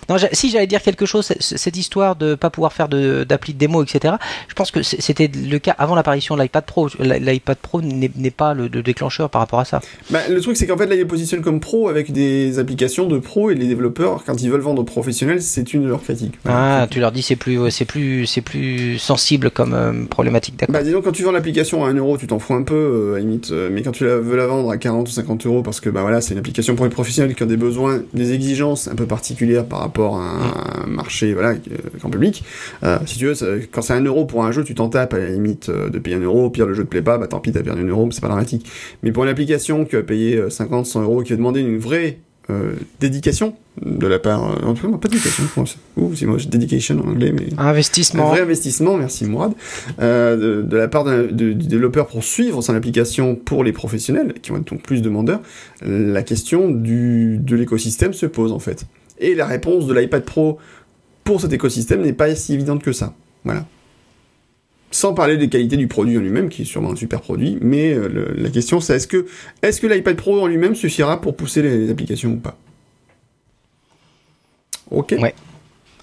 Non, 0.08 0.16
si 0.32 0.50
j'allais 0.50 0.66
dire 0.66 0.82
quelque 0.82 1.06
chose, 1.06 1.32
cette 1.40 1.76
histoire 1.76 2.16
de 2.16 2.34
pas 2.34 2.50
pouvoir 2.50 2.72
faire 2.72 2.88
d'appli 2.88 3.52
de, 3.52 3.58
démo, 3.58 3.82
etc. 3.82 4.14
Je 4.48 4.54
pense 4.54 4.70
que 4.70 4.82
c'était 4.82 5.28
le 5.28 5.58
cas 5.58 5.74
avant 5.78 5.94
l'apparition 5.94 6.36
de 6.36 6.42
l'iPad 6.42 6.64
Pro. 6.64 6.88
L'iPad 6.98 7.58
Pro 7.58 7.82
n'est 7.82 8.30
pas 8.30 8.54
le, 8.54 8.68
déclencheur 8.68 9.28
par 9.28 9.40
rapport 9.40 9.60
à 9.60 9.64
ça. 9.64 9.80
Bah, 10.10 10.20
le 10.28 10.40
truc, 10.40 10.56
c'est 10.56 10.66
qu'en 10.66 10.76
fait, 10.76 10.86
là, 10.86 10.94
il 10.94 11.06
positionne 11.06 11.42
comme 11.42 11.60
pro 11.60 11.88
avec 11.88 12.12
des 12.12 12.58
applications 12.58 13.06
de 13.06 13.18
pro 13.18 13.50
et 13.50 13.54
les 13.54 13.66
développeurs, 13.66 14.22
quand 14.24 14.40
ils 14.40 14.50
veulent 14.50 14.60
vendre 14.60 14.82
professionnels, 14.82 15.42
c'est 15.42 15.74
une 15.74 15.82
de 15.82 15.88
leurs 15.88 16.02
critiques. 16.02 16.34
ah, 16.46 16.86
tu 16.90 17.00
leur 17.00 17.12
dis 17.12 17.22
c'est 17.22 17.36
plus, 17.36 17.70
c'est 17.70 17.84
plus, 17.84 18.26
c'est 18.26 18.40
plus 18.40 18.98
sensible 18.98 19.50
comme 19.50 19.74
euh, 19.74 20.04
problématique. 20.06 20.54
Bah, 20.68 20.82
disons, 20.82 21.02
quand 21.02 21.12
tu 21.12 21.22
vends 21.22 21.32
l'application 21.32 21.84
à 21.84 21.88
1 21.88 21.94
euro, 21.94 22.16
tu 22.16 22.26
t'en 22.26 22.38
fous 22.38 22.54
un 22.54 22.62
peu, 22.62 22.74
euh, 22.74 23.16
à 23.16 23.20
limite, 23.20 23.50
euh, 23.50 23.68
mais 23.72 23.82
quand 23.82 23.92
tu 23.92 24.04
la, 24.04 24.16
veux 24.16 24.36
la 24.36 24.46
vendre 24.46 24.70
à 24.70 24.76
40 24.76 25.08
ou 25.08 25.12
50 25.12 25.46
euros 25.46 25.62
parce 25.62 25.80
que, 25.80 25.90
bah 25.90 26.02
voilà, 26.02 26.20
c'est 26.20 26.32
une 26.32 26.38
application 26.38 26.74
pour 26.74 26.86
les 26.86 26.90
professionnels 26.90 27.34
qui 27.34 27.42
ont 27.42 27.46
des 27.46 27.56
besoins, 27.56 28.00
des 28.14 28.32
exigences 28.32 28.88
un 28.88 28.94
peu 28.94 29.06
particulières 29.06 29.66
par 29.66 29.80
rapport 29.80 29.97
un, 30.06 30.86
marché 30.86 31.32
voilà 31.34 31.54
grand 31.98 32.10
public. 32.10 32.44
Euh, 32.82 32.98
si 33.06 33.18
tu 33.18 33.26
veux, 33.26 33.34
quand 33.70 33.82
c'est 33.82 33.92
un 33.92 34.04
euro 34.04 34.24
pour 34.24 34.44
un 34.44 34.52
jeu, 34.52 34.64
tu 34.64 34.74
t'en 34.74 34.88
tapes 34.88 35.14
à 35.14 35.18
la 35.18 35.28
limite 35.28 35.68
euh, 35.68 35.90
de 35.90 35.98
payer 35.98 36.16
un 36.16 36.20
euro. 36.20 36.46
Au 36.46 36.50
pire, 36.50 36.66
le 36.66 36.74
jeu 36.74 36.84
te 36.84 36.88
plaît 36.88 37.02
pas, 37.02 37.18
bah 37.18 37.26
tant 37.26 37.40
pis, 37.40 37.52
t'as 37.52 37.62
perdu 37.62 37.82
un 37.82 37.86
euro, 37.86 38.08
c'est 38.10 38.20
pas 38.20 38.28
dramatique. 38.28 38.66
Mais 39.02 39.12
pour 39.12 39.24
une 39.24 39.30
application 39.30 39.84
qui 39.84 39.96
va 39.96 40.02
payer 40.02 40.50
50, 40.50 40.86
100 40.86 41.02
euros, 41.02 41.22
qui 41.22 41.30
va 41.30 41.36
demander 41.36 41.60
une 41.60 41.78
vraie 41.78 42.18
euh, 42.50 42.72
dédication 42.98 43.54
de 43.84 44.06
la 44.06 44.18
part 44.18 44.42
en 44.64 44.72
tout 44.72 44.90
cas 44.90 44.96
pas 44.96 45.08
dédication 45.08 45.44
ou 45.98 46.14
c'est 46.14 46.24
moi 46.24 46.38
dedication 46.48 46.98
en 46.98 47.10
anglais 47.10 47.30
mais 47.30 47.48
investissement 47.58 48.24
un 48.24 48.30
vrai 48.30 48.40
investissement 48.40 48.96
merci 48.96 49.26
Mourad 49.26 49.52
euh, 50.00 50.62
de, 50.62 50.76
la 50.78 50.88
part 50.88 51.04
du 51.30 51.54
développeur 51.54 52.06
pour 52.06 52.24
suivre 52.24 52.62
son 52.62 52.74
application 52.74 53.34
pour 53.34 53.64
les 53.64 53.72
professionnels 53.72 54.32
qui 54.40 54.50
vont 54.50 54.56
être 54.56 54.70
donc 54.70 54.80
plus 54.80 55.02
demandeurs 55.02 55.40
la 55.82 56.22
question 56.22 56.70
du 56.70 57.36
de 57.36 57.54
l'écosystème 57.54 58.14
se 58.14 58.24
pose 58.24 58.50
en 58.50 58.60
fait 58.60 58.86
et 59.20 59.34
la 59.34 59.46
réponse 59.46 59.86
de 59.86 59.94
l'iPad 59.94 60.24
Pro 60.24 60.58
pour 61.24 61.40
cet 61.40 61.52
écosystème 61.52 62.02
n'est 62.02 62.12
pas 62.12 62.34
si 62.34 62.54
évidente 62.54 62.82
que 62.82 62.92
ça. 62.92 63.14
Voilà. 63.44 63.66
Sans 64.90 65.12
parler 65.12 65.36
des 65.36 65.48
qualités 65.48 65.76
du 65.76 65.86
produit 65.86 66.16
en 66.16 66.20
lui-même, 66.20 66.48
qui 66.48 66.62
est 66.62 66.64
sûrement 66.64 66.92
un 66.92 66.96
super 66.96 67.20
produit, 67.20 67.58
mais 67.60 67.92
euh, 67.92 68.32
la 68.36 68.48
question 68.48 68.80
c'est 68.80 68.96
est-ce 68.96 69.06
que, 69.06 69.26
est-ce 69.62 69.80
que 69.80 69.86
l'iPad 69.86 70.16
Pro 70.16 70.40
en 70.40 70.46
lui-même 70.46 70.74
suffira 70.74 71.20
pour 71.20 71.36
pousser 71.36 71.60
les, 71.62 71.90
applications 71.90 72.32
ou 72.32 72.36
pas? 72.36 72.56
Ok. 74.90 75.14
Ouais. 75.18 75.34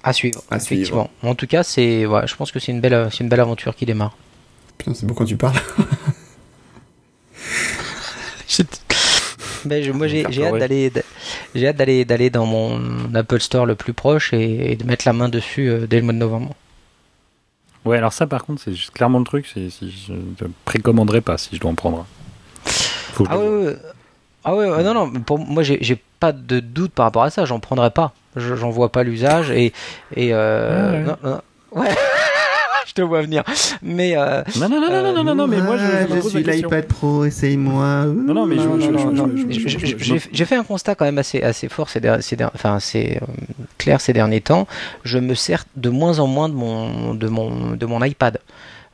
À 0.04 0.14
suivre. 0.14 0.44
À 0.52 0.58
effectivement. 0.58 1.10
En 1.24 1.34
tout 1.34 1.48
cas, 1.48 1.64
c'est, 1.64 2.06
ouais, 2.06 2.28
je 2.28 2.36
pense 2.36 2.52
que 2.52 2.60
c'est 2.60 2.72
une 2.72 2.82
belle, 2.82 3.10
c'est 3.12 3.24
une 3.24 3.30
belle 3.30 3.40
aventure 3.40 3.76
qui 3.76 3.88
démarre. 3.88 4.16
Putain, 4.78 4.94
c'est 4.94 5.08
beau 5.08 5.16
quand 5.16 5.26
tu 5.26 5.38
parles. 5.38 5.58
Ben, 9.66 9.92
moi, 9.94 10.08
j'ai 10.08 10.26
hâte 10.26 10.58
d'aller, 10.58 10.92
j'ai 11.56 11.68
hâte 11.68 11.76
d'aller, 11.78 12.06
d'aller 12.06 12.30
dans 12.30 12.46
mon 12.46 13.14
Apple 13.14 13.40
Store 13.40 13.66
le 13.66 13.76
plus 13.76 13.94
proche 13.94 14.34
et, 14.34 14.76
de 14.76 14.84
mettre 14.86 15.08
la 15.08 15.14
main 15.14 15.30
dessus 15.30 15.70
euh, 15.70 15.88
dès 15.88 15.98
le 15.98 16.04
mois 16.04 16.14
de 16.14 16.20
novembre. 16.20 16.54
Ouais, 17.84 17.98
alors 17.98 18.14
ça, 18.14 18.28
par 18.28 18.46
contre, 18.46 18.62
c'est 18.64 18.74
clairement 18.94 19.20
le 19.20 19.26
truc. 19.26 19.48
C'est 19.52 19.70
si 19.70 19.92
je 19.92 20.14
ne 20.14 20.52
précommanderai 20.66 21.22
pas 21.22 21.38
si 21.38 21.56
je 21.56 21.62
dois 21.62 21.72
en 21.72 21.76
prendre. 21.76 22.06
ah, 23.28 23.38
ouais, 23.38 23.76
ah 24.44 24.56
ouais, 24.56 24.84
non, 24.84 24.94
non. 24.94 25.12
Pour 25.12 25.40
moi, 25.40 25.64
j'ai 25.64 26.02
pas 26.20 26.32
de 26.32 26.60
doute 26.60 26.92
par 26.92 27.06
rapport 27.06 27.24
à 27.24 27.30
ça. 27.30 27.46
J'en 27.46 27.60
prendrai 27.60 27.92
pas. 27.92 28.14
J'en 28.36 28.70
vois 28.70 28.92
pas 28.92 29.04
l'usage 29.04 29.50
et 29.52 29.72
et 30.16 30.34
euh, 30.34 31.06
ouais. 31.72 31.90
te 32.94 33.02
vois 33.02 33.22
venir. 33.22 33.44
Mais 33.82 34.18
euh, 34.18 34.44
non, 34.60 34.70
non, 34.70 34.80
non, 34.82 34.90
non, 34.90 35.14
non, 35.14 35.24
non, 35.24 35.36
non, 35.36 35.48
mais 35.48 35.62
moi 35.62 35.78
je, 35.78 36.16
je 36.16 36.30
suis 36.30 36.44
l'iPad 36.44 36.86
Pro, 36.86 37.26
essaye-moi. 37.26 38.06
Non, 38.06 38.34
non, 38.34 38.46
mais 38.46 38.58
j'ai 40.32 40.46
fait 40.46 40.56
un 40.56 40.64
constat 40.64 40.96
quand 40.96 41.06
même 41.06 41.18
assez 41.18 41.42
assez 41.42 41.70
fort 41.70 41.90
ces, 41.90 42.02
ces 42.22 42.38
enfin 42.54 42.80
c'est 42.80 43.18
euh, 43.22 43.26
clair 43.78 44.02
ces 44.02 44.14
derniers 44.14 44.42
temps. 44.42 44.68
Je 45.04 45.18
me 45.20 45.34
sers 45.34 45.66
de 45.76 45.90
moins 45.90 46.20
en 46.20 46.28
moins 46.28 46.50
de 46.50 46.54
mon 46.56 47.14
de 47.14 47.28
mon 47.28 47.72
de 47.72 47.86
mon 47.86 48.04
iPad. 48.04 48.40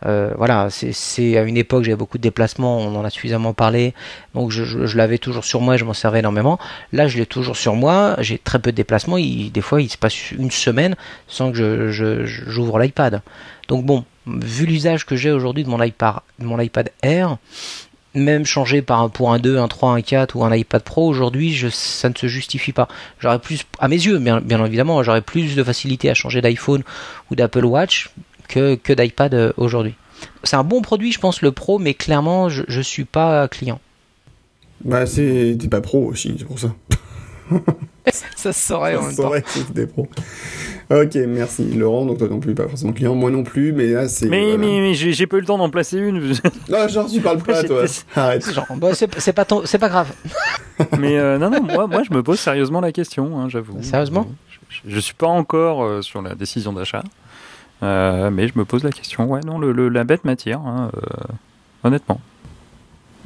Euh, 0.05 0.31
voilà, 0.37 0.69
c'est 0.69 1.37
à 1.37 1.43
une 1.43 1.57
époque 1.57 1.83
j'avais 1.83 1.95
beaucoup 1.95 2.17
de 2.17 2.23
déplacements, 2.23 2.79
on 2.79 2.95
en 2.95 3.03
a 3.03 3.09
suffisamment 3.09 3.53
parlé, 3.53 3.93
donc 4.33 4.51
je, 4.51 4.97
l'avais 4.97 5.19
toujours 5.19 5.43
sur 5.43 5.61
moi 5.61 5.77
je 5.77 5.85
m'en 5.85 5.93
servais 5.93 6.19
énormément. 6.19 6.59
Là, 6.91 7.07
je 7.07 7.17
l'ai 7.17 7.25
toujours 7.25 7.55
sur 7.55 7.75
moi, 7.75 8.15
j'ai 8.19 8.37
très 8.37 8.59
peu 8.59 8.71
de 8.71 8.77
déplacements, 8.77 9.17
des 9.17 9.61
fois 9.61 9.81
il 9.81 9.89
se 9.89 9.97
passe 9.97 10.31
une 10.31 10.51
semaine 10.51 10.95
sans 11.27 11.51
que 11.51 11.91
je 11.91 12.25
j'ouvre 12.25 12.79
l'iPad. 12.79 13.21
Donc 13.67 13.85
bon, 13.85 14.03
vu 14.25 14.65
l'usage 14.65 15.05
que 15.05 15.15
j'ai 15.15 15.31
aujourd'hui 15.31 15.63
de 15.63 15.69
mon 15.69 15.81
iPad, 15.81 16.15
mon 16.39 16.59
iPad 16.59 16.89
Air, 17.03 17.37
même 18.13 18.45
changer 18.45 18.81
par 18.81 19.09
pour 19.09 19.31
un 19.31 19.39
2, 19.39 19.57
un 19.57 19.67
3, 19.67 19.93
un 19.93 20.01
4 20.01 20.35
ou 20.35 20.43
un 20.43 20.53
iPad 20.53 20.81
Pro 20.81 21.07
aujourd'hui, 21.07 21.57
ça 21.71 22.09
ne 22.09 22.15
se 22.15 22.27
justifie 22.27 22.73
pas. 22.73 22.87
J'aurais 23.19 23.39
plus, 23.39 23.65
à 23.79 23.87
mes 23.87 23.95
yeux, 23.95 24.19
bien, 24.19 24.41
bien 24.41 24.63
évidemment, 24.65 25.01
j'aurais 25.03 25.21
plus 25.21 25.55
de 25.55 25.63
facilité 25.63 26.09
à 26.09 26.13
changer 26.13 26.41
d'iPhone 26.41 26.83
ou 27.29 27.35
d'Apple 27.35 27.65
Watch 27.65 28.09
que, 28.51 28.75
que 28.75 28.93
d'iPad 28.93 29.33
euh, 29.33 29.53
aujourd'hui. 29.57 29.95
C'est 30.43 30.55
un 30.55 30.63
bon 30.63 30.81
produit, 30.81 31.11
je 31.11 31.19
pense, 31.19 31.41
le 31.41 31.51
Pro, 31.51 31.79
mais 31.79 31.95
clairement, 31.95 32.49
je, 32.49 32.63
ne 32.67 32.83
suis 32.83 33.05
pas 33.05 33.47
client. 33.47 33.79
Bah, 34.83 35.05
c'est, 35.05 35.57
t'es 35.59 35.67
pas 35.67 35.81
pro 35.81 36.05
aussi, 36.05 36.35
c'est 36.37 36.45
pour 36.45 36.59
ça. 36.59 36.73
ça 38.35 38.53
se 38.53 38.59
saurait 38.67 38.95
en 38.95 39.03
même 39.03 39.15
temps. 39.15 39.31
des 39.73 39.85
pros. 39.85 40.07
Ok, 40.89 41.15
merci 41.27 41.63
Laurent. 41.73 42.05
Donc 42.05 42.17
toi 42.17 42.27
non 42.27 42.39
plus, 42.39 42.53
pas 42.55 42.67
forcément 42.67 42.91
client, 42.91 43.15
moi 43.15 43.31
non 43.31 43.43
plus, 43.43 43.73
mais 43.73 43.87
là 43.87 44.07
c'est. 44.07 44.27
Mais, 44.27 44.57
mais, 44.57 44.79
mais 44.79 44.93
j'ai 44.93 45.27
pas 45.27 45.37
eu 45.37 45.41
le 45.41 45.45
temps 45.45 45.57
d'en 45.57 45.69
placer 45.69 45.97
une. 45.97 46.33
non, 46.69 46.87
genre 46.87 47.09
tu 47.09 47.21
parles 47.21 47.41
pas 47.41 47.63
toi. 47.63 47.83
Arrête. 48.15 48.45
Bah, 48.77 48.89
c'est 48.93 49.33
pas 49.33 49.45
c'est 49.65 49.77
pas 49.77 49.89
grave. 49.89 50.11
mais 50.99 51.17
euh, 51.17 51.37
non 51.37 51.49
non, 51.49 51.61
moi 51.61 51.87
moi 51.87 52.01
je 52.03 52.13
me 52.13 52.23
pose 52.23 52.39
sérieusement 52.39 52.81
la 52.81 52.91
question, 52.91 53.39
hein, 53.39 53.49
j'avoue. 53.49 53.81
Sérieusement? 53.81 54.27
Je, 54.69 54.89
je, 54.89 54.99
suis 54.99 55.13
pas 55.13 55.27
encore 55.27 55.83
euh, 55.83 56.01
sur 56.01 56.21
la 56.21 56.33
décision 56.33 56.73
d'achat, 56.73 57.03
euh, 57.83 58.29
mais 58.29 58.47
je 58.47 58.53
me 58.57 58.65
pose 58.65 58.83
la 58.83 58.91
question. 58.91 59.25
Ouais 59.25 59.41
non, 59.41 59.59
le, 59.59 59.89
la 59.89 60.03
bête 60.03 60.25
m'attire, 60.25 60.59
hein, 60.59 60.91
honnêtement. 61.83 62.21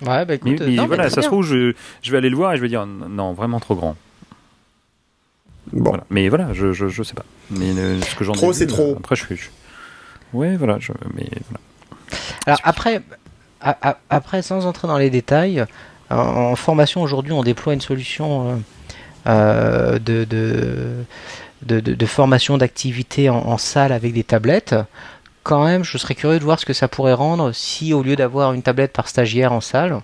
Ouais 0.02 0.26
bah 0.26 0.36
écoute. 0.36 0.62
Mais, 0.66 0.86
voilà, 0.86 1.10
ça 1.10 1.22
se 1.22 1.28
trouve 1.28 1.46
je, 1.46 1.74
je 2.02 2.12
vais 2.12 2.18
aller 2.18 2.30
le 2.30 2.36
voir 2.36 2.54
et 2.54 2.58
je 2.58 2.62
vais 2.62 2.68
dire 2.68 2.86
non 2.86 3.34
vraiment 3.34 3.60
trop 3.60 3.76
grand. 3.76 3.96
Bon. 5.72 5.98
Mais 6.10 6.30
voilà, 6.30 6.54
je, 6.54 6.74
je, 6.74 6.88
je, 6.88 7.04
sais 7.04 7.14
pas. 7.14 7.26
Mais 7.50 7.72
euh, 7.72 8.02
ce 8.02 8.16
que 8.16 8.24
j'en 8.24 8.34
Trop, 8.34 8.54
c'est 8.54 8.68
trop. 8.68 8.96
Après, 8.98 9.16
je 9.16 9.26
suis. 9.26 9.50
Ouais, 10.34 10.56
voilà. 10.58 10.78
Je, 10.80 10.92
mais 11.14 11.28
voilà. 11.50 11.60
Alors 12.46 12.60
après, 12.64 13.02
après, 14.10 14.42
sans 14.42 14.66
entrer 14.66 14.88
dans 14.88 14.98
les 14.98 15.10
détails, 15.10 15.66
en, 16.10 16.56
formation 16.56 17.02
aujourd'hui, 17.02 17.34
on 17.34 17.44
déploie 17.44 17.74
une 17.74 17.82
solution 17.82 18.52
euh, 19.28 19.98
euh 19.98 20.00
de, 20.00 21.04
de, 21.66 22.06
formation 22.06 22.58
d'activité 22.58 23.30
en, 23.30 23.58
salle 23.58 23.92
avec 23.92 24.14
des 24.14 24.24
tablettes. 24.24 24.76
Quand 25.44 25.66
même, 25.66 25.84
je 25.84 25.98
serais 25.98 26.16
curieux 26.16 26.40
de 26.40 26.44
voir 26.44 26.60
ce 26.60 26.66
que 26.66 26.74
ça 26.74 26.88
pourrait 26.88 27.14
rendre 27.14 27.52
si, 27.52 27.94
au 27.94 28.02
lieu 28.02 28.16
d'avoir 28.16 28.54
une 28.54 28.64
tablette 28.64 28.94
par 28.94 29.08
stagiaire 29.08 29.54
en 29.54 29.62
salle, 29.62 30.02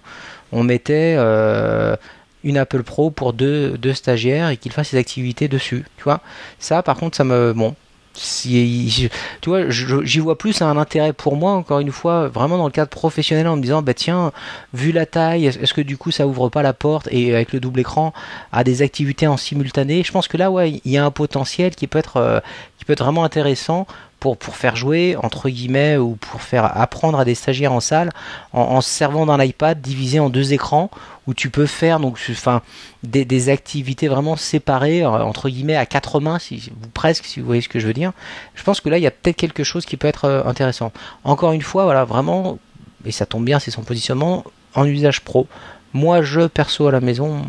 on 0.52 0.64
mettait 0.64 1.16
euh, 1.18 1.96
une 2.44 2.58
Apple 2.58 2.84
Pro 2.84 3.10
pour 3.10 3.34
deux, 3.34 3.78
deux 3.78 3.94
stagiaires 3.94 4.50
et 4.50 4.58
qu'ils 4.58 4.72
fassent 4.72 4.90
ses 4.90 4.98
activités 4.98 5.48
dessus. 5.48 5.86
Tu 5.98 6.04
vois, 6.04 6.22
ça 6.60 6.84
par 6.84 6.98
contre, 6.98 7.18
ça 7.18 7.24
me. 7.24 7.54
Bon, 7.54 7.76
si, 8.14 9.10
tu 9.42 9.50
vois, 9.50 9.70
j'y 9.70 10.20
vois 10.20 10.38
plus 10.38 10.62
un 10.62 10.78
intérêt 10.78 11.14
pour 11.14 11.36
moi, 11.36 11.52
encore 11.52 11.80
une 11.80 11.92
fois, 11.92 12.28
vraiment 12.28 12.58
dans 12.58 12.66
le 12.66 12.72
cadre 12.72 12.90
professionnel, 12.90 13.48
en 13.48 13.56
me 13.56 13.62
disant, 13.62 13.82
bah 13.82 13.94
tiens, 13.94 14.32
vu 14.74 14.92
la 14.92 15.06
taille, 15.06 15.46
est-ce 15.46 15.74
que 15.74 15.82
du 15.82 15.98
coup 15.98 16.12
ça 16.12 16.28
ouvre 16.28 16.50
pas 16.50 16.62
la 16.62 16.74
porte 16.74 17.08
et 17.12 17.34
avec 17.34 17.54
le 17.54 17.60
double 17.60 17.80
écran 17.80 18.14
à 18.52 18.64
des 18.64 18.82
activités 18.82 19.28
en 19.28 19.38
simultané? 19.38 20.04
Je 20.04 20.12
pense 20.12 20.28
que 20.28 20.38
là, 20.38 20.52
ouais, 20.52 20.82
il 20.84 20.92
y 20.92 20.98
a 20.98 21.06
un 21.06 21.12
potentiel 21.12 21.76
qui 21.76 21.88
peut 21.88 22.00
être, 22.00 22.18
euh, 22.18 22.40
qui 22.78 22.86
peut 22.86 22.94
être 22.94 23.04
vraiment 23.04 23.24
intéressant 23.24 23.88
pour, 24.22 24.38
pour 24.38 24.56
faire 24.56 24.76
jouer, 24.76 25.18
entre 25.18 25.50
guillemets, 25.50 25.98
ou 25.98 26.16
pour 26.16 26.44
faire 26.44 26.78
apprendre 26.78 27.20
à 27.20 27.26
des 27.26 27.34
stagiaires 27.34 27.74
en 27.74 27.80
salle, 27.80 28.12
en, 28.54 28.80
se 28.80 28.88
servant 28.88 29.26
d'un 29.26 29.44
iPad 29.44 29.82
divisé 29.82 30.20
en 30.20 30.30
deux 30.30 30.54
écrans, 30.54 30.92
où 31.26 31.34
tu 31.34 31.50
peux 31.50 31.66
faire 31.66 32.00
donc, 32.00 32.20
enfin, 32.30 32.62
des, 33.02 33.26
des 33.26 33.50
activités 33.50 34.08
vraiment 34.08 34.36
séparées, 34.36 35.02
euh, 35.02 35.10
entre 35.10 35.50
guillemets, 35.50 35.76
à 35.76 35.88
quatre 35.88 36.20
mains, 36.20 36.38
si, 36.38 36.72
ou 36.84 36.88
presque, 36.94 37.26
si 37.26 37.40
vous 37.40 37.48
voyez 37.48 37.64
ce 37.64 37.68
que 37.68 37.80
je 37.80 37.88
veux 37.88 37.94
dire. 37.94 38.12
Je 38.54 38.62
pense 38.64 38.80
que 38.80 38.90
là, 38.90 39.00
il 39.00 39.02
y 39.02 39.08
a 39.08 39.12
peut-être 39.12 39.38
quelque 39.38 39.64
chose 39.64 39.88
qui 39.88 39.98
peut 39.98 40.08
être 40.08 40.26
euh, 40.26 40.44
intéressant. 40.46 40.92
Encore 41.24 41.52
une 41.54 41.64
fois, 41.64 41.86
voilà, 41.86 42.06
vraiment, 42.06 42.60
et 43.06 43.12
ça 43.12 43.26
tombe 43.26 43.44
bien, 43.44 43.58
c'est 43.58 43.72
son 43.72 43.82
positionnement, 43.82 44.44
en 44.76 44.86
usage 44.86 45.22
pro. 45.22 45.48
Moi, 45.94 46.22
je, 46.22 46.46
perso, 46.46 46.88
à 46.88 46.92
la 46.92 47.02
maison, 47.02 47.42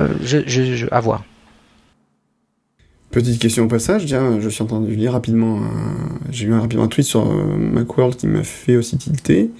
euh, 0.00 0.08
je, 0.22 0.38
je, 0.46 0.86
à 0.90 1.00
voir. 1.00 1.22
Petite 3.14 3.38
question 3.40 3.66
au 3.66 3.68
passage, 3.68 4.06
tiens, 4.06 4.40
je 4.40 4.48
suis 4.48 4.64
entendu 4.64 4.96
lire 4.96 5.12
rapidement, 5.12 5.60
j'ai 6.32 6.48
un, 6.48 6.58
rapidement 6.58 6.82
un 6.82 6.88
tweet 6.88 7.06
sur 7.06 7.30
euh, 7.30 7.56
Macworld 7.56 8.16
qui 8.16 8.26
m'a 8.26 8.42
fait 8.42 8.74
aussi 8.74 8.98
tilter. 8.98 9.52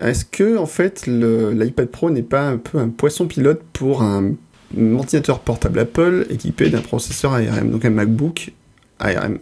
Est-ce 0.00 0.24
que, 0.24 0.56
en 0.56 0.66
fait, 0.66 1.08
l'iPad 1.08 1.88
Pro 1.88 2.10
n'est 2.10 2.22
pas 2.22 2.46
un 2.46 2.58
peu 2.58 2.78
un 2.78 2.90
poisson 2.90 3.26
pilote 3.26 3.60
pour 3.72 4.04
un, 4.04 4.34
un 4.78 4.94
ordinateur 4.94 5.40
portable 5.40 5.80
Apple 5.80 6.28
équipé 6.30 6.70
d'un 6.70 6.80
processeur 6.80 7.32
ARM, 7.32 7.72
donc 7.72 7.84
un 7.84 7.90
MacBook 7.90 8.52
ARM 9.00 9.40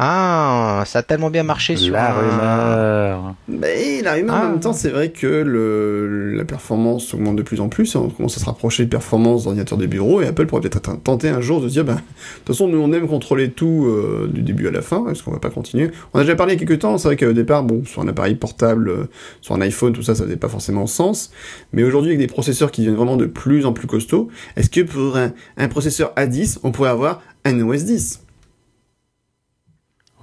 ah, 0.00 0.84
ça 0.86 1.00
a 1.00 1.02
tellement 1.02 1.28
bien 1.28 1.42
marché 1.42 1.74
sur 1.74 1.92
la 1.92 2.12
rumeur. 2.12 3.34
Mais 3.48 4.00
la 4.00 4.14
rumeur, 4.14 4.36
en 4.36 4.42
même 4.44 4.52
ah. 4.58 4.60
temps, 4.60 4.72
c'est 4.72 4.90
vrai 4.90 5.10
que 5.10 5.26
le, 5.26 6.36
la 6.36 6.44
performance 6.44 7.12
augmente 7.14 7.34
de 7.34 7.42
plus 7.42 7.60
en 7.60 7.68
plus. 7.68 7.96
On 7.96 8.08
commence 8.08 8.36
à 8.36 8.40
se 8.40 8.44
rapprocher 8.44 8.84
de 8.84 8.90
performance 8.90 9.42
d'ordinateurs 9.42 9.76
de 9.76 9.86
bureau 9.86 10.20
et 10.20 10.28
Apple 10.28 10.46
pourrait 10.46 10.62
peut-être 10.62 11.02
tenter 11.02 11.30
un 11.30 11.40
jour 11.40 11.60
de 11.60 11.66
se 11.66 11.72
dire, 11.72 11.84
bah, 11.84 11.94
de 11.94 11.98
toute 11.98 12.46
façon, 12.46 12.68
nous 12.68 12.78
on 12.78 12.92
aime 12.92 13.08
contrôler 13.08 13.50
tout 13.50 13.86
euh, 13.88 14.30
du 14.32 14.42
début 14.42 14.68
à 14.68 14.70
la 14.70 14.82
fin, 14.82 15.04
est-ce 15.08 15.24
qu'on 15.24 15.32
va 15.32 15.40
pas 15.40 15.50
continuer? 15.50 15.90
On 16.14 16.20
a 16.20 16.22
déjà 16.22 16.36
parlé 16.36 16.54
il 16.54 16.60
y 16.60 16.62
a 16.62 16.64
quelques 16.64 16.80
temps. 16.80 16.96
C'est 16.96 17.08
vrai 17.08 17.16
qu'au 17.16 17.32
départ, 17.32 17.64
bon, 17.64 17.84
sur 17.84 18.00
un 18.00 18.06
appareil 18.06 18.36
portable, 18.36 18.90
euh, 18.90 19.08
sur 19.40 19.56
un 19.56 19.60
iPhone, 19.62 19.92
tout 19.92 20.02
ça, 20.02 20.14
ça 20.14 20.22
n'avait 20.22 20.36
pas 20.36 20.48
forcément 20.48 20.86
sens. 20.86 21.32
Mais 21.72 21.82
aujourd'hui, 21.82 22.10
avec 22.10 22.20
des 22.20 22.32
processeurs 22.32 22.70
qui 22.70 22.82
deviennent 22.82 22.96
vraiment 22.96 23.16
de 23.16 23.26
plus 23.26 23.66
en 23.66 23.72
plus 23.72 23.88
costauds, 23.88 24.28
est-ce 24.54 24.70
que 24.70 24.82
pour 24.82 25.16
un, 25.16 25.32
un 25.56 25.66
processeur 25.66 26.12
A10, 26.16 26.58
on 26.62 26.70
pourrait 26.70 26.90
avoir 26.90 27.20
un 27.44 27.60
OS 27.60 27.82
10 27.82 28.27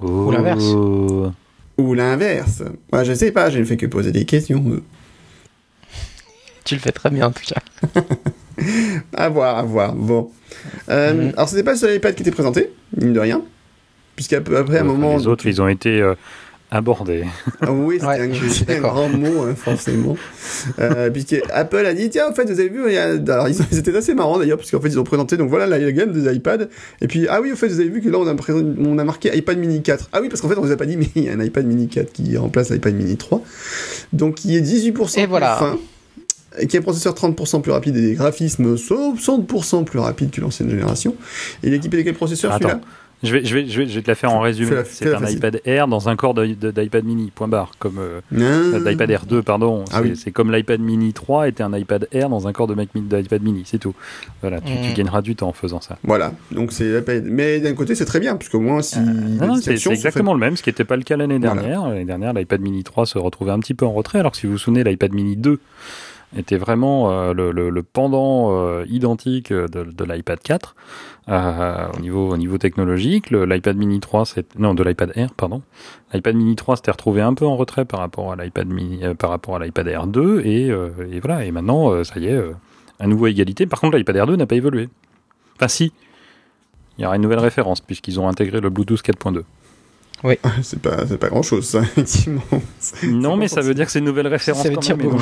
ou 0.01 0.31
l'inverse. 0.31 0.63
Ou 1.77 1.93
l'inverse. 1.93 2.63
Moi, 2.91 3.03
je 3.03 3.13
sais 3.13 3.31
pas, 3.31 3.49
je 3.49 3.59
ne 3.59 3.65
fais 3.65 3.77
que 3.77 3.85
poser 3.85 4.11
des 4.11 4.25
questions. 4.25 4.81
Tu 6.63 6.75
le 6.75 6.81
fais 6.81 6.91
très 6.91 7.09
bien, 7.09 7.27
en 7.27 7.31
tout 7.31 7.43
cas. 7.45 8.01
à 9.13 9.29
voir, 9.29 9.57
à 9.57 9.63
voir. 9.63 9.93
Bon. 9.93 10.31
Euh, 10.89 11.13
mm-hmm. 11.13 11.33
Alors, 11.35 11.49
c'était 11.49 11.63
pas 11.63 11.73
le 11.73 11.77
seul 11.77 11.95
iPad 11.95 12.15
qui 12.15 12.23
était 12.23 12.31
présenté, 12.31 12.71
mine 12.97 13.13
de 13.13 13.19
rien. 13.19 13.41
Puisqu'après, 14.15 14.77
à 14.77 14.81
un 14.81 14.83
moment. 14.83 15.17
Les 15.17 15.27
autres, 15.27 15.45
ils 15.45 15.61
ont 15.61 15.67
été 15.67 16.01
euh, 16.01 16.15
abordé. 16.75 17.25
Ah 17.61 17.71
oui, 17.71 17.99
c'est 17.99 18.77
un, 18.77 18.79
grand 18.79 19.09
mot, 19.09 19.43
hein, 19.43 19.55
forcément. 19.55 20.15
euh, 20.79 21.09
puisque 21.09 21.35
Apple 21.51 21.85
a 21.85 21.93
dit, 21.93 22.09
tiens, 22.09 22.29
en 22.29 22.33
fait, 22.33 22.45
vous 22.45 22.59
avez 22.59 22.69
vu, 22.69 22.83
il 22.87 22.93
y 22.93 22.97
a... 22.97 23.11
alors 23.11 23.47
ils, 23.47 23.77
étaient 23.77 23.95
assez 23.95 24.13
marrants 24.13 24.37
d'ailleurs, 24.37 24.57
parce 24.57 24.71
qu'en 24.71 24.79
fait, 24.79 24.89
ils 24.89 24.99
ont 24.99 25.03
présenté, 25.03 25.37
donc 25.37 25.49
voilà 25.49 25.67
la 25.67 25.91
gamme 25.91 26.11
des 26.11 26.33
iPads. 26.33 26.65
Et 27.01 27.07
puis, 27.07 27.27
ah 27.29 27.41
oui, 27.41 27.51
en 27.51 27.55
fait, 27.55 27.67
vous 27.67 27.79
avez 27.79 27.89
vu 27.89 28.01
que 28.01 28.09
là, 28.09 28.19
on 28.19 28.27
a, 28.27 28.35
on 28.79 28.97
a 28.97 29.03
marqué 29.03 29.35
iPad 29.35 29.57
mini 29.57 29.81
4. 29.81 30.09
Ah 30.13 30.19
oui, 30.21 30.29
parce 30.29 30.41
qu'en 30.41 30.49
fait, 30.49 30.57
on 30.57 30.61
vous 30.61 30.71
a 30.71 30.77
pas 30.77 30.85
dit, 30.85 30.97
mais 30.97 31.07
il 31.15 31.23
y 31.23 31.29
a 31.29 31.33
un 31.33 31.41
iPad 31.41 31.65
mini 31.65 31.87
4 31.87 32.11
qui 32.11 32.37
remplace 32.37 32.69
l'iPad 32.71 32.95
mini 32.95 33.17
3. 33.17 33.41
Donc, 34.13 34.35
qui 34.35 34.55
est 34.55 34.61
18% 34.61 35.19
et 35.19 35.27
plus 35.27 35.39
fin 35.39 35.77
qui 36.69 36.77
est 36.77 36.79
un 36.79 36.83
processeur 36.83 37.13
30% 37.13 37.61
plus 37.61 37.71
rapide 37.71 37.97
et 37.97 38.01
des 38.01 38.13
graphismes 38.13 38.75
60% 38.75 39.83
plus 39.83 39.99
rapides 39.99 40.31
que 40.31 40.41
l'ancienne 40.41 40.69
génération. 40.69 41.15
Et 41.63 41.67
il 41.67 41.73
est 41.73 41.77
équipé 41.77 41.97
de 41.97 42.03
quel 42.03 42.15
processeur 42.15 42.53
celui-là? 42.53 42.79
Je 43.25 43.33
vais, 43.33 43.45
je, 43.45 43.55
vais, 43.55 43.67
je, 43.67 43.81
vais, 43.81 43.87
je 43.87 43.95
vais 43.95 44.01
te 44.01 44.07
la 44.07 44.15
faire 44.15 44.33
en 44.33 44.39
résumé. 44.39 44.75
C'est 44.85 45.13
un 45.13 45.25
iPad 45.25 45.61
Air 45.65 45.87
dans 45.87 46.09
un 46.09 46.15
corps 46.15 46.33
d'iPad 46.33 47.03
mini, 47.03 47.31
point 47.33 47.47
barre. 47.47 47.71
Comme 47.79 47.99
euh, 47.99 48.21
ah. 48.33 48.79
d'iPad 48.79 49.09
Air 49.09 49.25
2, 49.25 49.41
pardon. 49.41 49.83
Ah 49.91 50.01
c'est 50.15 50.31
comme 50.31 50.51
l'iPad 50.51 50.79
mini 50.79 51.13
3 51.13 51.47
était 51.47 51.63
un 51.63 51.75
iPad 51.75 52.07
Air 52.11 52.29
dans 52.29 52.47
un 52.47 52.53
corps 52.53 52.67
d'iPad 52.67 53.41
mini, 53.41 53.63
c'est 53.65 53.79
tout. 53.79 53.95
Voilà, 54.41 54.61
tu, 54.61 54.73
tu, 54.73 54.91
mm. 54.91 54.93
gagneras 54.93 55.21
du 55.21 55.35
temps 55.35 55.49
en 55.49 55.53
faisant 55.53 55.81
ça. 55.81 55.97
Voilà, 56.03 56.33
donc 56.51 56.71
c'est. 56.71 57.03
Mais 57.23 57.59
d'un 57.59 57.73
côté, 57.73 57.95
c'est 57.95 58.05
très 58.05 58.19
bien, 58.19 58.35
parce 58.35 58.49
que 58.49 58.57
moi, 58.57 58.81
si. 58.81 58.99
Euh, 58.99 59.55
c'est 59.61 59.91
exactement 59.91 60.33
le 60.33 60.39
même, 60.39 60.55
ce 60.55 60.63
qui 60.63 60.69
n'était 60.69 60.85
pas 60.85 60.97
le 60.97 61.03
cas 61.03 61.17
l'année 61.17 61.39
dernière. 61.39 61.87
L'année 61.87 62.05
dernière, 62.05 62.33
l'iPad 62.33 62.61
mini 62.61 62.83
3 62.83 63.05
se 63.05 63.17
retrouvait 63.17 63.51
un 63.51 63.59
petit 63.59 63.73
peu 63.73 63.85
en 63.85 63.93
retrait, 63.93 64.19
alors 64.19 64.31
que 64.31 64.37
si 64.37 64.45
vous 64.45 64.53
vous 64.53 64.57
souvenez, 64.57 64.83
l'iPad 64.83 65.13
mini 65.13 65.35
2 65.35 65.59
était 66.37 66.57
vraiment 66.57 67.11
euh, 67.11 67.33
le, 67.33 67.51
le, 67.51 67.69
le, 67.69 67.83
pendant 67.83 68.49
euh, 68.51 68.83
identique 68.89 69.53
de, 69.53 69.67
de 69.67 70.03
l'iPad 70.03 70.39
4 70.39 70.75
euh, 71.29 71.87
au 71.95 71.99
niveau 71.99 72.29
au 72.29 72.37
niveau 72.37 72.57
technologique. 72.57 73.31
L'iPad 73.31 73.77
Mini 73.77 73.99
3, 73.99 74.25
c'est 74.25 74.59
non 74.59 74.73
de 74.73 74.83
l'iPad 74.83 75.11
Air, 75.15 75.33
pardon. 75.33 75.61
L'iPad 76.13 76.35
Mini 76.35 76.55
3 76.55 76.77
s'était 76.77 76.91
retrouvé 76.91 77.21
un 77.21 77.33
peu 77.33 77.45
en 77.45 77.55
retrait 77.57 77.85
par 77.85 77.99
rapport 77.99 78.31
à 78.31 78.35
l'iPad 78.35 78.67
Mini, 78.67 79.01
par 79.17 79.29
rapport 79.29 79.55
à 79.55 79.59
l'iPad 79.59 79.87
Air 79.87 80.07
2 80.07 80.41
et, 80.41 80.67
et 80.67 81.19
voilà. 81.19 81.45
Et 81.45 81.51
maintenant, 81.51 82.03
ça 82.03 82.19
y 82.19 82.27
est, 82.27 82.41
à 82.99 83.07
nouveau 83.07 83.27
égalité. 83.27 83.65
Par 83.65 83.79
contre, 83.81 83.97
l'iPad 83.97 84.15
Air 84.15 84.27
2 84.27 84.35
n'a 84.35 84.45
pas 84.45 84.55
évolué. 84.55 84.89
Enfin, 85.55 85.67
si. 85.67 85.91
Il 86.97 87.01
y 87.01 87.05
aura 87.05 87.17
une 87.17 87.23
nouvelle 87.23 87.39
référence 87.39 87.81
puisqu'ils 87.81 88.19
ont 88.19 88.27
intégré 88.27 88.61
le 88.61 88.69
Bluetooth 88.69 89.01
4.2. 89.01 89.43
Oui. 90.25 90.39
C'est 90.63 90.81
pas, 90.81 91.05
c'est 91.07 91.19
pas 91.19 91.29
grand 91.29 91.43
chose, 91.43 91.65
ça, 91.65 91.81
effectivement. 91.83 92.41
Non, 93.03 93.37
mais 93.37 93.47
ça 93.47 93.61
veut 93.61 93.75
dire 93.75 93.85
que 93.85 93.91
c'est 93.91 93.99
une 93.99 94.05
nouvelle 94.05 94.27
référence. 94.27 94.63
Ça 94.63 94.69
veut 94.69 94.77
dire 94.77 94.97
beaucoup. 94.97 95.21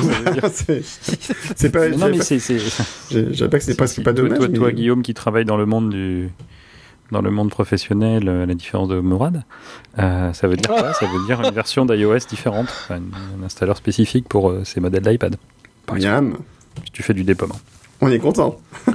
c'est 1.56 1.70
pas. 1.70 1.88
Non, 1.90 2.08
mais 2.08 2.22
c'est. 2.22 2.38
J'avais 3.10 3.50
pas 3.50 3.58
que 3.58 3.64
c'est 3.64 3.76
presque 3.76 4.02
pas 4.02 4.14
dommage. 4.14 4.38
Toi, 4.38 4.48
toi, 4.48 4.72
Guillaume, 4.72 5.02
qui 5.02 5.12
travaille 5.12 5.44
dans 5.44 5.58
le 5.58 5.66
monde 5.66 5.90
du 5.90 6.30
dans 7.12 7.20
le 7.20 7.30
monde 7.30 7.50
professionnel, 7.50 8.28
euh, 8.28 8.46
la 8.46 8.54
différence 8.54 8.88
de 8.88 8.98
Mourad, 8.98 9.44
euh, 9.98 10.32
ça 10.32 10.48
veut 10.48 10.56
dire 10.56 10.70
quoi? 10.70 10.94
Ça 10.94 11.06
veut 11.06 11.26
dire 11.26 11.40
une 11.42 11.54
version 11.54 11.84
d'iOS 11.84 12.26
différente, 12.28 12.68
un, 12.88 13.02
installeur 13.44 13.76
spécifique 13.76 14.26
pour 14.26 14.50
euh, 14.50 14.64
ces 14.64 14.80
modèles 14.80 15.02
d'iPad. 15.02 15.36
Par 15.84 15.96
exemple. 15.96 16.38
Si 16.86 16.90
tu 16.92 17.02
fais 17.02 17.14
du 17.14 17.22
déploiement. 17.22 17.60
On 18.00 18.10
est 18.10 18.18
content. 18.18 18.58
oh 18.88 18.92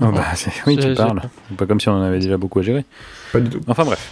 bah, 0.00 0.26
oui, 0.66 0.78
tu 0.78 0.94
parles. 0.94 1.22
Pas 1.58 1.66
comme 1.66 1.80
si 1.80 1.88
on 1.88 1.94
en 1.94 2.02
avait 2.02 2.20
déjà 2.20 2.38
beaucoup 2.38 2.60
à 2.60 2.62
gérer. 2.62 2.84
Pas 3.32 3.40
du 3.40 3.50
tout. 3.50 3.60
Enfin 3.66 3.84
bref. 3.84 4.10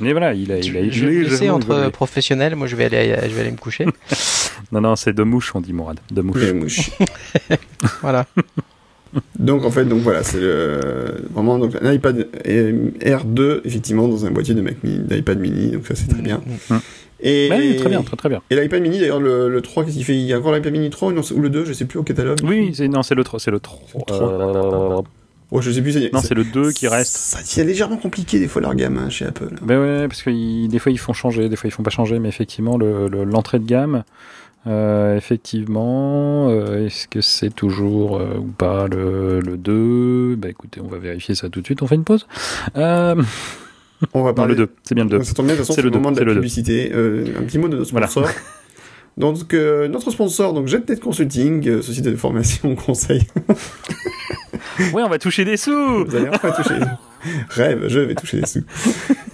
Mais 0.00 0.12
voilà, 0.12 0.34
il 0.34 0.50
a, 0.52 0.58
il 0.58 0.76
a, 0.76 0.90
je 0.90 1.06
vais 1.06 1.22
laisser 1.22 1.50
entre 1.50 1.90
professionnels. 1.90 2.56
Moi, 2.56 2.66
je 2.66 2.76
vais 2.76 2.84
aller, 2.84 3.16
je 3.22 3.34
vais 3.34 3.40
aller 3.42 3.50
me 3.50 3.56
coucher. 3.56 3.86
non, 4.72 4.80
non, 4.80 4.96
c'est 4.96 5.12
de 5.12 5.22
mouche, 5.22 5.52
on 5.54 5.60
dit 5.60 5.72
Mourad. 5.72 6.00
De 6.10 6.22
mouche. 6.22 6.40
De 6.40 6.52
mouche. 6.52 6.90
voilà. 8.02 8.26
Donc 9.38 9.64
en 9.64 9.72
fait, 9.72 9.86
donc 9.86 10.02
voilà, 10.02 10.22
c'est 10.22 10.38
vraiment 11.32 11.58
donc 11.58 11.76
un 11.80 11.92
iPad 11.92 12.28
R2 12.44 13.60
effectivement 13.64 14.06
dans 14.06 14.24
un 14.24 14.30
boîtier 14.30 14.54
de 14.54 14.60
Mac 14.60 14.76
Mini, 14.84 15.00
d'iPad 15.00 15.40
Mini, 15.40 15.72
donc 15.72 15.86
ça 15.86 15.96
c'est 15.96 16.06
très 16.06 16.22
bien. 16.22 16.40
Mm. 16.68 16.76
Et 17.22 17.76
très 17.78 17.88
bien, 17.88 18.02
très 18.02 18.16
très 18.16 18.28
bien. 18.28 18.40
Et 18.50 18.56
l'iPad 18.56 18.82
Mini 18.82 18.98
d'ailleurs 18.98 19.20
le, 19.20 19.48
le, 19.48 19.60
3 19.60 19.84
qu'est-ce 19.84 19.96
qu'il 19.96 20.04
fait? 20.04 20.14
Il 20.14 20.22
y 20.22 20.32
a 20.32 20.38
encore 20.38 20.52
l'iPad 20.52 20.72
Mini 20.72 20.90
3 20.90 21.12
ou, 21.12 21.40
le 21.40 21.50
2, 21.50 21.64
je 21.64 21.72
sais 21.72 21.84
plus 21.84 21.98
au 21.98 22.02
catalogue. 22.02 22.38
Oui, 22.44 22.72
c'est 22.74 22.88
non, 22.88 23.02
c'est 23.02 23.14
le 23.14 23.24
3, 23.24 23.40
c'est 23.40 23.50
le 23.50 23.60
3. 23.60 23.80
Oh, 25.52 25.60
je 25.60 25.70
sais 25.70 25.82
plus. 25.82 26.10
Non, 26.12 26.20
c'est 26.20 26.34
le 26.34 26.44
2 26.44 26.72
qui 26.72 26.86
reste. 26.86 27.16
C'est 27.44 27.64
légèrement 27.64 27.96
compliqué 27.96 28.38
des 28.38 28.46
fois 28.46 28.62
leur 28.62 28.74
gamme 28.74 28.98
hein, 28.98 29.10
chez 29.10 29.24
Apple. 29.24 29.56
Ben 29.62 29.80
ouais, 29.80 30.08
parce 30.08 30.22
que 30.22 30.66
des 30.66 30.78
fois 30.78 30.92
ils 30.92 30.98
font 30.98 31.12
changer, 31.12 31.48
des 31.48 31.56
fois 31.56 31.68
ils 31.68 31.72
font 31.72 31.82
pas 31.82 31.90
changer, 31.90 32.18
mais 32.18 32.28
effectivement 32.28 32.78
l'entrée 32.78 33.58
le, 33.58 33.64
de 33.64 33.68
gamme, 33.68 34.04
euh, 34.66 35.16
effectivement, 35.16 36.48
euh, 36.50 36.86
est-ce 36.86 37.08
que 37.08 37.20
c'est 37.22 37.50
toujours 37.50 38.18
euh, 38.18 38.36
ou 38.38 38.46
pas 38.46 38.88
le, 38.88 39.40
le 39.40 39.56
2 39.56 40.36
Bah 40.36 40.50
écoutez, 40.50 40.80
on 40.80 40.88
va 40.88 40.98
vérifier 40.98 41.34
ça 41.34 41.48
tout 41.48 41.60
de 41.60 41.66
suite. 41.66 41.82
On 41.82 41.86
fait 41.86 41.94
une 41.94 42.04
pause. 42.04 42.26
On 44.14 44.22
va 44.22 44.32
parler. 44.32 44.54
le 44.54 44.66
2, 44.66 44.72
c'est 44.82 44.94
bien 44.94 45.04
le 45.04 45.10
2. 45.10 45.22
Ça 45.24 45.34
tombe 45.34 45.44
bien, 45.44 45.54
de 45.54 45.58
toute 45.58 45.66
façon, 45.66 45.74
c'est 45.74 45.82
le, 45.82 45.90
moment 45.90 46.10
de 46.10 46.22
la 46.22 46.32
publicité. 46.34 46.90
un 46.90 47.42
petit 47.42 47.58
mot 47.58 47.68
de 47.68 47.76
notre 47.76 47.88
sponsor. 47.90 48.22
Voilà. 48.22 48.38
Donc, 49.18 49.52
notre 49.52 50.10
sponsor, 50.10 50.54
donc 50.54 50.68
JetNet 50.68 50.96
Consulting, 50.96 51.82
société 51.82 52.10
de 52.10 52.16
formation, 52.16 52.74
conseil. 52.86 53.26
Oui, 54.92 55.02
on 55.02 55.08
va 55.08 55.18
toucher 55.18 55.44
des 55.44 55.56
sous. 55.56 56.04
Vous 56.04 56.16
allez 56.16 56.28
enfin 56.28 56.50
toucher 56.52 56.78
des 56.78 56.84
sous. 56.84 57.30
Rêve, 57.50 57.88
je 57.88 58.00
vais 58.00 58.14
toucher 58.14 58.40
des 58.40 58.46
sous. 58.46 58.64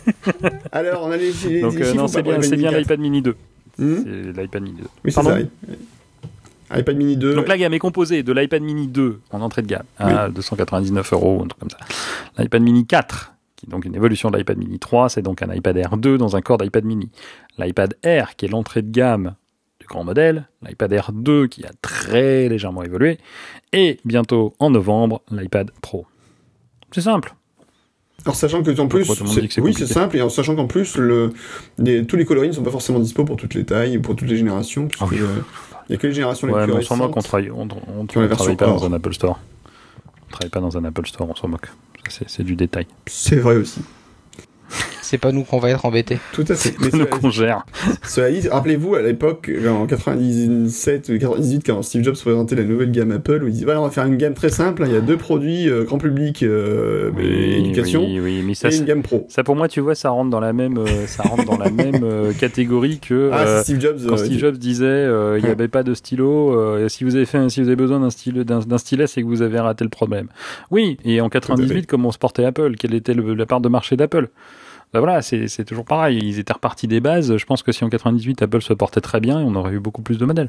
Alors, 0.72 1.04
on 1.04 1.10
a 1.10 1.16
les, 1.16 1.32
les 1.48 1.60
Donc, 1.60 1.74
euh, 1.76 1.94
non, 1.94 2.08
c'est 2.08 2.22
bien, 2.22 2.38
l'iPad 2.38 3.00
Mini 3.00 3.22
2. 3.22 3.36
Hmm 3.78 3.96
c'est 4.04 4.42
l'iPad 4.42 4.62
Mini 4.62 4.80
2. 4.80 4.84
Oui, 5.04 5.12
c'est 5.12 5.22
ça. 5.22 5.38
iPad 6.78 6.96
Mini 6.96 7.16
2. 7.16 7.34
Donc 7.34 7.48
la 7.48 7.58
gamme 7.58 7.74
est 7.74 7.78
composée 7.78 8.22
de 8.22 8.32
l'iPad 8.32 8.62
Mini 8.62 8.88
2 8.88 9.20
en 9.30 9.40
entrée 9.40 9.62
de 9.62 9.68
gamme 9.68 9.84
à 9.98 10.28
299 10.28 11.12
euros, 11.12 11.42
un 11.44 11.48
truc 11.48 11.60
comme 11.60 11.70
ça. 11.70 11.78
L'iPad 12.38 12.62
Mini 12.62 12.86
4, 12.86 13.34
qui 13.56 13.66
est 13.66 13.70
donc 13.70 13.84
une 13.84 13.94
évolution 13.94 14.30
de 14.30 14.38
l'iPad 14.38 14.58
Mini 14.58 14.78
3, 14.78 15.10
c'est 15.10 15.22
donc 15.22 15.42
un 15.42 15.52
iPad 15.52 15.76
Air 15.76 15.96
2 15.96 16.18
dans 16.18 16.36
un 16.36 16.40
corps 16.40 16.58
d'iPad 16.58 16.84
Mini. 16.84 17.10
L'iPad 17.58 17.94
Air, 18.02 18.36
qui 18.36 18.46
est 18.46 18.48
l'entrée 18.48 18.82
de 18.82 18.90
gamme 18.90 19.34
grand 19.86 20.04
modèle, 20.04 20.48
l'iPad 20.62 20.92
Air 20.92 21.12
2 21.12 21.46
qui 21.46 21.64
a 21.64 21.70
très 21.80 22.48
légèrement 22.48 22.82
évolué, 22.82 23.18
et 23.72 23.98
bientôt 24.04 24.54
en 24.58 24.70
novembre, 24.70 25.22
l'iPad 25.30 25.70
Pro. 25.80 26.06
C'est 26.92 27.02
simple. 27.02 27.34
Alors 28.24 28.34
sachant 28.34 28.62
que 28.62 28.80
en 28.80 28.88
plus, 28.88 29.08
oui 29.58 29.74
c'est 29.76 29.86
simple 29.86 30.16
et 30.16 30.22
en 30.22 30.28
sachant 30.28 30.56
qu'en 30.56 30.66
plus 30.66 30.96
le, 30.96 31.32
tous 32.08 32.16
les 32.16 32.24
coloris 32.24 32.48
ne 32.48 32.52
sont 32.52 32.64
pas 32.64 32.72
forcément 32.72 32.98
dispo 32.98 33.24
pour 33.24 33.36
toutes 33.36 33.54
les 33.54 33.64
tailles, 33.64 33.98
pour 33.98 34.16
toutes 34.16 34.28
les 34.28 34.36
générations. 34.36 34.88
Ah 34.98 35.06
il 35.12 35.20
n'y 35.90 35.94
a 35.94 35.98
que 35.98 36.08
les 36.08 36.12
générations 36.12 36.48
les 36.48 36.64
plus 36.64 36.72
on 36.72 36.82
s'en 36.82 36.96
moque, 36.96 37.16
on 37.16 37.20
travaille, 37.20 37.50
on, 37.52 37.68
travaille 38.06 38.56
pas 38.56 38.66
dans 38.66 38.84
un 38.84 38.92
Apple 38.92 39.14
Store. 39.14 39.38
On 40.26 40.32
travaille 40.32 40.50
pas 40.50 40.60
dans 40.60 40.76
un 40.76 40.84
Apple 40.84 41.06
Store, 41.06 41.28
on 41.30 41.36
s'en 41.36 41.46
moque. 41.46 41.68
C'est 42.08 42.42
du 42.42 42.56
détail. 42.56 42.86
C'est 43.06 43.36
vrai 43.36 43.56
aussi. 43.56 43.80
C'est 45.06 45.18
pas 45.18 45.32
nous 45.32 45.44
qu'on 45.44 45.58
va 45.58 45.70
être 45.70 45.84
embêtés. 45.86 46.18
Tout 46.32 46.44
à 46.48 46.54
fait. 46.54 46.74
Mais 46.80 46.88
nous 46.92 47.06
qu'on 47.06 47.30
gère. 47.30 47.64
Cela 48.04 48.30
dit, 48.30 48.48
rappelez-vous 48.48 48.94
à 48.96 49.02
l'époque, 49.02 49.50
en 49.68 49.86
97 49.86 51.08
ou 51.08 51.18
98, 51.18 51.62
quand 51.66 51.82
Steve 51.82 52.02
Jobs 52.02 52.16
présentait 52.16 52.56
la 52.56 52.64
nouvelle 52.64 52.90
gamme 52.90 53.12
Apple, 53.12 53.42
où 53.42 53.48
il 53.48 53.52
dit 53.54 53.64
voilà, 53.64 53.80
on 53.80 53.84
va 53.84 53.90
faire 53.90 54.04
une 54.06 54.16
gamme 54.16 54.34
très 54.34 54.48
simple. 54.50 54.82
Hein, 54.82 54.86
il 54.88 54.94
y 54.94 54.96
a 54.96 55.00
deux 55.00 55.16
produits, 55.16 55.68
euh, 55.68 55.84
grand 55.84 55.98
public, 55.98 56.42
euh, 56.42 57.10
Oui, 57.16 57.24
éducation, 57.58 58.04
oui, 58.04 58.20
oui, 58.20 58.42
mais 58.46 58.54
ça, 58.54 58.68
et 58.68 58.72
une 58.72 58.78
c'est- 58.78 58.84
gamme 58.84 59.02
pro. 59.02 59.26
ça 59.28 59.44
pour 59.44 59.56
moi, 59.56 59.68
tu 59.68 59.80
vois, 59.80 59.94
ça 59.94 60.10
rentre 60.10 60.30
dans 60.30 60.40
la 60.40 60.52
même, 60.52 60.78
euh, 60.78 61.06
ça 61.06 61.22
rentre 61.22 61.44
dans 61.44 61.58
la 61.58 61.70
même 61.70 62.02
euh, 62.02 62.32
catégorie 62.32 62.98
que 62.98 63.30
Ah, 63.32 63.38
euh, 63.46 63.58
c'est 63.58 63.64
Steve 63.74 63.80
Jobs. 63.80 63.98
quand 64.08 64.16
Steve 64.16 64.38
Jobs 64.38 64.56
disait 64.56 64.84
euh, 64.86 65.38
il 65.38 65.44
n'y 65.44 65.50
avait 65.50 65.68
pas 65.68 65.82
de 65.82 65.94
stylo. 65.94 66.52
euh, 66.58 66.88
si 66.88 67.04
vous 67.04 67.16
avez 67.16 67.26
fait, 67.26 67.48
si 67.48 67.60
vous 67.60 67.68
avez 67.68 67.76
besoin 67.76 68.00
d'un 68.00 68.10
stylo, 68.10 68.44
d'un 68.44 68.78
stylet, 68.78 69.06
c'est 69.06 69.22
que 69.22 69.26
vous 69.26 69.42
avez 69.42 69.60
raté 69.60 69.84
le 69.84 69.90
problème. 69.90 70.28
Oui, 70.70 70.96
et 71.04 71.20
en 71.20 71.28
98, 71.28 71.86
comment 71.86 72.10
se 72.12 72.18
portait 72.18 72.44
Apple? 72.44 72.74
Quelle 72.78 72.94
était 72.94 73.14
le- 73.14 73.34
la 73.34 73.46
part 73.46 73.60
de 73.60 73.68
marché 73.68 73.96
d'Apple? 73.96 74.28
Ben 74.92 75.00
voilà, 75.00 75.20
c'est 75.20 75.64
toujours 75.66 75.84
pareil. 75.84 76.18
Ils 76.22 76.38
étaient 76.38 76.52
repartis 76.52 76.86
des 76.86 77.00
bases. 77.00 77.36
Je 77.36 77.44
pense 77.44 77.62
que 77.62 77.70
si 77.72 77.84
en 77.84 77.90
98 77.90 78.40
Apple 78.42 78.62
se 78.62 78.72
portait 78.72 79.00
très 79.02 79.20
bien, 79.20 79.38
on 79.38 79.54
aurait 79.54 79.72
eu 79.74 79.78
beaucoup 79.80 80.00
plus 80.00 80.16
de 80.16 80.24
modèles. 80.24 80.48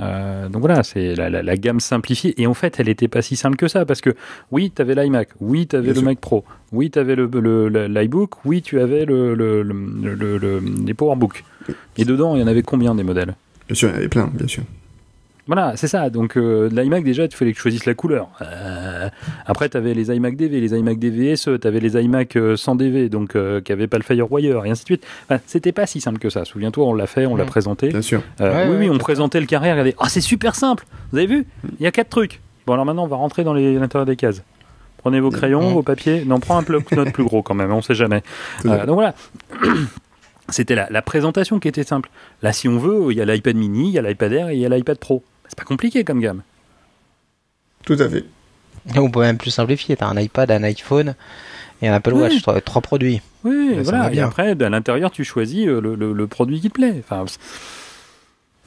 Euh, 0.00 0.48
donc 0.48 0.60
voilà, 0.62 0.82
c'est 0.82 1.14
la, 1.14 1.28
la- 1.30 1.42
la 1.42 1.56
gamme 1.56 1.78
simplifiée. 1.80 2.40
Et 2.40 2.46
en 2.46 2.54
fait, 2.54 2.80
elle 2.80 2.86
n'était 2.86 3.08
pas 3.08 3.22
si 3.22 3.36
simple 3.36 3.56
que 3.56 3.68
ça 3.68 3.84
parce 3.84 4.00
que 4.00 4.10
oui, 4.50 4.72
tu 4.74 4.82
avais 4.82 4.94
l'iMac, 4.94 5.28
oui, 5.40 5.66
tu 5.66 5.76
avais 5.76 5.84
Bien 5.84 5.92
le 5.94 5.98
sûr. 6.00 6.04
Mac 6.08 6.18
Pro, 6.18 6.44
oui, 6.72 6.90
tu 6.90 6.98
avais 6.98 7.14
le, 7.14 7.26
le- 7.32 7.68
le- 7.68 7.86
l'iBook, 7.86 8.44
oui, 8.44 8.62
tu 8.62 8.80
avais 8.80 9.04
le, 9.04 9.34
le, 9.34 9.62
le- 9.62 10.14
le- 10.14 10.38
le- 10.38 10.62
les 10.86 10.94
PowerBook. 10.94 11.44
Et 11.98 12.04
dedans, 12.04 12.34
il 12.36 12.40
y 12.40 12.44
en 12.44 12.48
avait 12.48 12.62
combien 12.62 12.94
des 12.94 13.02
modèles? 13.04 13.34
Bien 13.68 13.74
sûr, 13.76 13.88
il 13.88 13.92
y 13.92 13.94
en 13.94 13.98
avait 13.98 14.08
plein, 14.08 14.30
bien 14.32 14.48
sûr. 14.48 14.62
Voilà, 15.48 15.72
c'est 15.76 15.88
ça. 15.88 16.08
Donc 16.10 16.36
euh, 16.36 16.68
l'iMac 16.70 17.02
déjà, 17.02 17.24
il 17.24 17.34
fallait 17.34 17.50
que 17.50 17.56
tu 17.56 17.62
choisisses 17.62 17.86
la 17.86 17.94
couleur. 17.94 18.28
Euh, 18.42 19.08
après, 19.46 19.68
tu 19.68 19.76
avais 19.76 19.94
les 19.94 20.14
iMac 20.14 20.36
DV, 20.36 20.60
les 20.60 20.78
iMac 20.78 20.98
DVSE, 21.00 21.48
tu 21.60 21.66
avais 21.66 21.80
les 21.80 22.00
iMac 22.00 22.36
euh, 22.36 22.54
sans 22.56 22.76
DV, 22.76 23.08
donc 23.08 23.34
euh, 23.34 23.60
qui 23.60 23.72
n'avaient 23.72 23.86
pas 23.88 23.96
le 23.98 24.04
FireWire, 24.04 24.64
et 24.66 24.70
ainsi 24.70 24.82
de 24.82 24.86
suite. 24.86 25.06
Enfin, 25.24 25.40
c'était 25.46 25.72
pas 25.72 25.86
si 25.86 26.00
simple 26.00 26.18
que 26.20 26.30
ça. 26.30 26.44
Souviens-toi, 26.44 26.84
on 26.86 26.94
l'a 26.94 27.06
fait, 27.08 27.26
on 27.26 27.34
l'a 27.34 27.44
présenté. 27.46 27.88
Bien 27.88 28.02
sûr. 28.02 28.22
Euh, 28.40 28.48
Ouais, 28.52 28.64
oui, 28.66 28.70
ouais, 28.72 28.78
oui, 28.88 28.90
on 28.90 28.98
présentait 28.98 29.40
le 29.40 29.46
carré. 29.46 29.70
Regardez, 29.72 29.94
ah, 29.98 30.08
c'est 30.08 30.20
super 30.20 30.54
simple. 30.54 30.84
Vous 31.12 31.18
avez 31.18 31.26
vu? 31.26 31.46
Il 31.80 31.84
y 31.84 31.86
a 31.86 31.90
quatre 31.92 32.10
trucs. 32.10 32.40
Bon, 32.66 32.74
alors 32.74 32.84
maintenant, 32.84 33.04
on 33.04 33.08
va 33.08 33.16
rentrer 33.16 33.42
dans 33.44 33.54
les- 33.54 33.74
l'intérieur 33.78 34.04
des 34.06 34.16
cases. 34.16 34.42
Prenez 34.98 35.20
vos 35.20 35.30
crayons, 35.30 35.70
vos 35.72 35.82
papiers. 35.82 36.24
Non, 36.26 36.40
prends 36.40 36.58
un 36.58 36.62
bloc-notes 36.62 37.12
plus 37.14 37.24
gros 37.24 37.40
quand 37.42 37.54
même, 37.54 37.72
on 37.72 37.80
sait 37.80 37.94
jamais. 37.94 38.22
Euh, 38.66 38.84
donc 38.84 38.96
voilà. 38.96 39.14
C'était 40.50 40.74
la, 40.74 40.88
la 40.90 41.02
présentation 41.02 41.58
qui 41.58 41.68
était 41.68 41.84
simple. 41.84 42.08
Là, 42.42 42.52
si 42.52 42.68
on 42.68 42.78
veut, 42.78 43.12
il 43.12 43.18
y 43.18 43.20
a 43.20 43.24
l'iPad 43.26 43.54
mini, 43.54 43.88
il 43.88 43.92
y 43.92 43.98
a 43.98 44.02
l'iPad 44.02 44.32
Air 44.32 44.48
et 44.48 44.54
il 44.54 44.60
y 44.60 44.66
a 44.66 44.68
l'iPad 44.70 44.98
Pro. 44.98 45.22
C'est 45.48 45.56
pas 45.58 45.64
compliqué 45.64 46.04
comme 46.04 46.20
gamme. 46.20 46.42
Tout 47.84 47.96
à 47.98 48.08
fait. 48.08 48.24
Et 48.94 48.98
on 48.98 49.10
peut 49.10 49.20
même 49.20 49.38
plus 49.38 49.50
simplifier. 49.50 49.96
T'as 49.96 50.06
un 50.08 50.16
iPad, 50.18 50.50
un 50.50 50.62
iPhone 50.62 51.14
et 51.82 51.88
un 51.88 51.92
Apple 51.94 52.12
Oui. 52.14 52.22
Watch. 52.22 52.42
Trois, 52.42 52.60
trois 52.60 52.82
produits. 52.82 53.20
Oui, 53.44 53.76
voilà. 53.82 54.12
Et 54.12 54.20
après, 54.20 54.50
à 54.62 54.68
l'intérieur, 54.68 55.10
tu 55.10 55.24
choisis 55.24 55.66
euh, 55.66 55.80
le, 55.80 55.94
le- 55.94 56.12
le 56.12 56.26
produit 56.26 56.60
qui 56.60 56.68
te 56.68 56.74
plaît. 56.74 56.94
Enfin, 57.00 57.24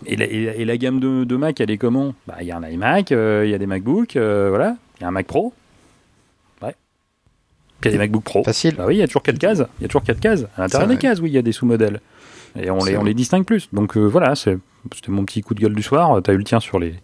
et, 0.05 0.15
la, 0.15 0.25
et 0.25 0.45
la- 0.45 0.55
et 0.55 0.65
la 0.65 0.77
gamme 0.77 0.99
de, 0.99 1.23
de 1.23 1.35
Mac, 1.35 1.59
elle 1.61 1.71
est 1.71 1.77
comment? 1.77 2.13
Bah, 2.27 2.37
Il 2.41 2.47
y 2.47 2.51
a 2.51 2.57
un 2.57 2.63
iMac, 2.67 3.11
euh, 3.11 3.43
il 3.45 3.51
y 3.51 3.53
a 3.53 3.57
des 3.57 3.65
MacBooks, 3.67 4.15
euh, 4.15 4.47
voilà. 4.49 4.75
Il 4.99 5.03
y 5.03 5.05
a 5.05 5.09
un 5.09 5.11
Mac 5.11 5.27
Pro. 5.27 5.53
Ouais. 6.61 6.75
Puis 7.79 7.89
il 7.89 7.93
y 7.93 7.95
a 7.95 7.97
des 7.97 7.97
MacBook 7.97 8.23
Pro. 8.23 8.43
Facile. 8.43 8.75
Bah 8.75 8.85
oui, 8.87 8.95
il 8.95 8.99
y 8.99 9.03
a 9.03 9.07
toujours 9.07 9.23
quatre 9.23 9.39
cases. 9.39 9.63
Il 9.79 9.83
y 9.83 9.85
a 9.85 9.87
toujours 9.87 10.03
quatre 10.03 10.19
cases. 10.19 10.45
À 10.57 10.61
l'intérieur 10.61 10.87
des 10.87 10.97
cases, 10.97 11.19
oui, 11.19 11.29
il 11.29 11.33
y 11.33 11.37
a 11.37 11.41
des 11.41 11.51
sous-modèles. 11.51 11.99
Et 12.59 12.69
on 12.69 12.83
les, 12.83 12.97
on 12.97 13.03
les 13.03 13.13
distingue 13.13 13.45
plus. 13.45 13.69
Donc 13.73 13.97
euh, 13.97 14.01
voilà, 14.05 14.35
c'est- 14.35 14.57
c'était 14.95 15.11
mon 15.11 15.23
petit 15.25 15.41
coup 15.41 15.53
de 15.53 15.59
gueule 15.61 15.75
du 15.75 15.83
soir. 15.83 16.21
Tu 16.23 16.29
as 16.31 16.33
eu 16.33 16.37
le 16.37 16.43
tien 16.43 16.59
sur 16.59 16.79
les, 16.79 16.95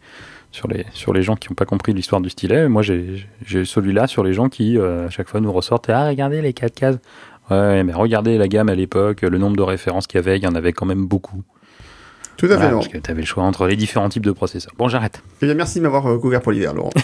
sur 0.51 0.67
les, 0.67 0.85
sur 0.93 1.13
les 1.13 1.21
gens 1.23 1.35
qui 1.35 1.49
n'ont 1.49 1.55
pas 1.55 1.65
compris 1.65 1.93
l'histoire 1.93 2.21
du 2.21 2.29
stylet. 2.29 2.67
Moi, 2.69 2.81
j'ai 2.81 3.25
j'ai 3.45 3.65
celui-là 3.65 4.07
sur 4.07 4.23
les 4.23 4.33
gens 4.33 4.49
qui, 4.49 4.77
euh, 4.77 5.07
à 5.07 5.09
chaque 5.09 5.27
fois, 5.29 5.39
nous 5.39 5.51
ressortent 5.51 5.89
Ah, 5.89 6.07
regardez 6.07 6.41
les 6.41 6.53
quatre 6.53 6.75
cases. 6.75 6.97
Ouais, 7.49 7.83
mais 7.83 7.93
regardez 7.93 8.37
la 8.37 8.47
gamme 8.49 8.67
à 8.69 8.75
l'époque, 8.75 9.21
le 9.21 9.37
nombre 9.37 9.55
de 9.55 9.61
références 9.61 10.05
qu'il 10.07 10.17
y 10.17 10.23
avait, 10.23 10.37
il 10.37 10.43
y 10.43 10.47
en 10.47 10.55
avait 10.55 10.73
quand 10.73 10.85
même 10.85 11.05
beaucoup. 11.05 11.43
Tout 12.35 12.45
à 12.47 12.49
Voilà, 12.49 12.61
fait, 12.61 12.69
Laurent. 12.71 12.81
parce 12.83 12.93
que 12.93 12.97
tu 12.99 13.09
avais 13.11 13.21
le 13.21 13.25
choix 13.25 13.43
entre 13.45 13.65
les 13.67 13.75
différents 13.75 14.09
types 14.09 14.25
de 14.25 14.31
processeurs. 14.33 14.73
Bon, 14.77 14.87
j'arrête. 14.89 15.21
Eh 15.41 15.45
bien, 15.45 15.55
merci 15.55 15.79
de 15.79 15.83
m'avoir 15.83 16.05
euh, 16.07 16.17
couvert 16.19 16.41
pour 16.41 16.51
l'hiver, 16.51 16.73
Laurent. 16.73 16.89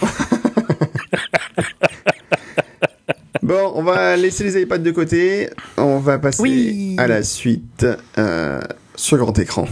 bon, 3.42 3.72
on 3.74 3.82
va 3.82 4.16
laisser 4.16 4.44
les 4.44 4.60
iPads 4.62 4.78
de 4.78 4.90
côté. 4.90 5.48
On 5.76 5.98
va 5.98 6.18
passer 6.18 6.42
Oui. 6.42 6.96
à 6.98 7.06
la 7.06 7.22
suite 7.22 7.86
euh, 8.18 8.60
sur 8.94 9.16
grand 9.18 9.36
écran. 9.38 9.66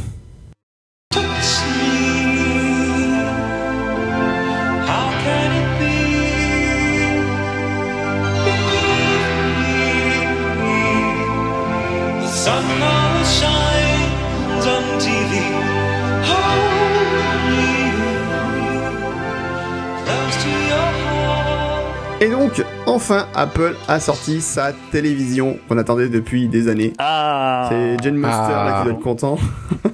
Donc, 22.57 22.67
enfin, 22.87 23.27
Apple 23.35 23.75
a 23.89 23.99
sorti 24.01 24.41
sa 24.41 24.73
télévision 24.91 25.59
qu'on 25.69 25.79
attendait 25.79 26.09
depuis 26.09 26.49
des 26.49 26.69
années. 26.69 26.93
Ah 26.99 27.67
C'est 27.71 28.03
Jen 28.03 28.17
Monster 28.17 28.53
là 28.53 28.79
qui 28.79 28.85
doit 28.89 28.99
être 28.99 29.03
content. 29.03 29.39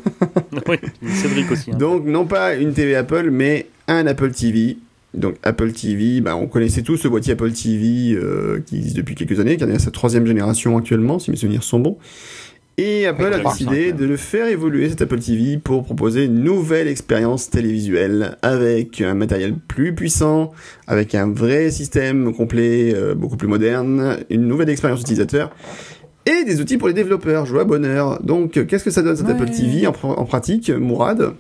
oui, 0.69 0.77
Cédric 1.09 1.51
aussi. 1.53 1.71
hein. 1.73 1.77
Donc, 1.77 2.05
non 2.05 2.25
pas 2.27 2.55
une 2.55 2.73
TV 2.73 2.97
Apple, 2.97 3.31
mais 3.31 3.67
un 3.87 4.07
Apple 4.07 4.33
TV. 4.33 4.79
Donc, 5.15 5.37
Apple 5.43 5.73
TV, 5.73 6.21
bah, 6.21 6.37
on 6.37 6.47
connaissait 6.47 6.83
tous 6.83 6.97
ce 6.97 7.09
boîtier 7.09 7.33
Apple 7.35 7.53
TV 7.53 8.13
euh, 8.15 8.61
qui 8.67 8.77
existe 8.79 8.97
depuis 8.97 9.15
quelques 9.15 9.39
années, 9.41 9.57
qui 9.57 9.65
en 9.65 9.69
est 9.71 9.77
à 9.77 9.79
sa 9.79 9.91
troisième 9.91 10.27
génération 10.27 10.77
actuellement, 10.77 11.19
si 11.19 11.31
mes 11.31 11.37
souvenirs 11.37 11.63
sont 11.63 11.79
bons. 11.79 11.97
Et 12.81 13.07
Apple 13.07 13.33
a 13.33 13.41
décidé 13.41 13.93
de 13.93 14.05
le 14.05 14.17
faire 14.17 14.47
évoluer, 14.47 14.89
cet 14.89 15.03
Apple 15.03 15.19
TV, 15.19 15.59
pour 15.59 15.83
proposer 15.83 16.27
une 16.27 16.45
nouvelle 16.45 16.87
expérience 16.87 17.51
télévisuelle 17.51 18.37
avec 18.43 19.01
un 19.01 19.15
matériel 19.15 19.55
plus 19.67 19.97
puissant, 19.97 20.53
avec 20.87 21.17
un 21.17 21.29
vrai 21.29 21.73
système 21.73 22.33
complet, 22.33 22.93
euh, 22.95 23.17
beaucoup 23.17 23.37
plus 23.37 23.49
moderne, 23.49 24.19
une 24.31 24.47
nouvelle 24.47 24.69
expérience 24.71 25.01
utilisateur 25.01 25.51
et 26.25 26.45
des 26.45 26.61
outils 26.61 26.77
pour 26.79 26.87
les 26.87 26.95
développeurs. 26.95 27.47
Joie 27.47 27.65
bonheur. 27.65 28.23
Donc, 28.23 28.65
qu'est-ce 28.67 28.85
que 28.85 28.91
ça 28.93 29.03
donne 29.03 29.17
cet 29.17 29.27
Ouais. 29.27 29.33
Apple 29.33 29.51
TV 29.51 29.87
en, 29.89 29.93
pr- 29.93 30.17
en 30.17 30.25
pratique, 30.25 30.71
Mourad? 30.71 31.33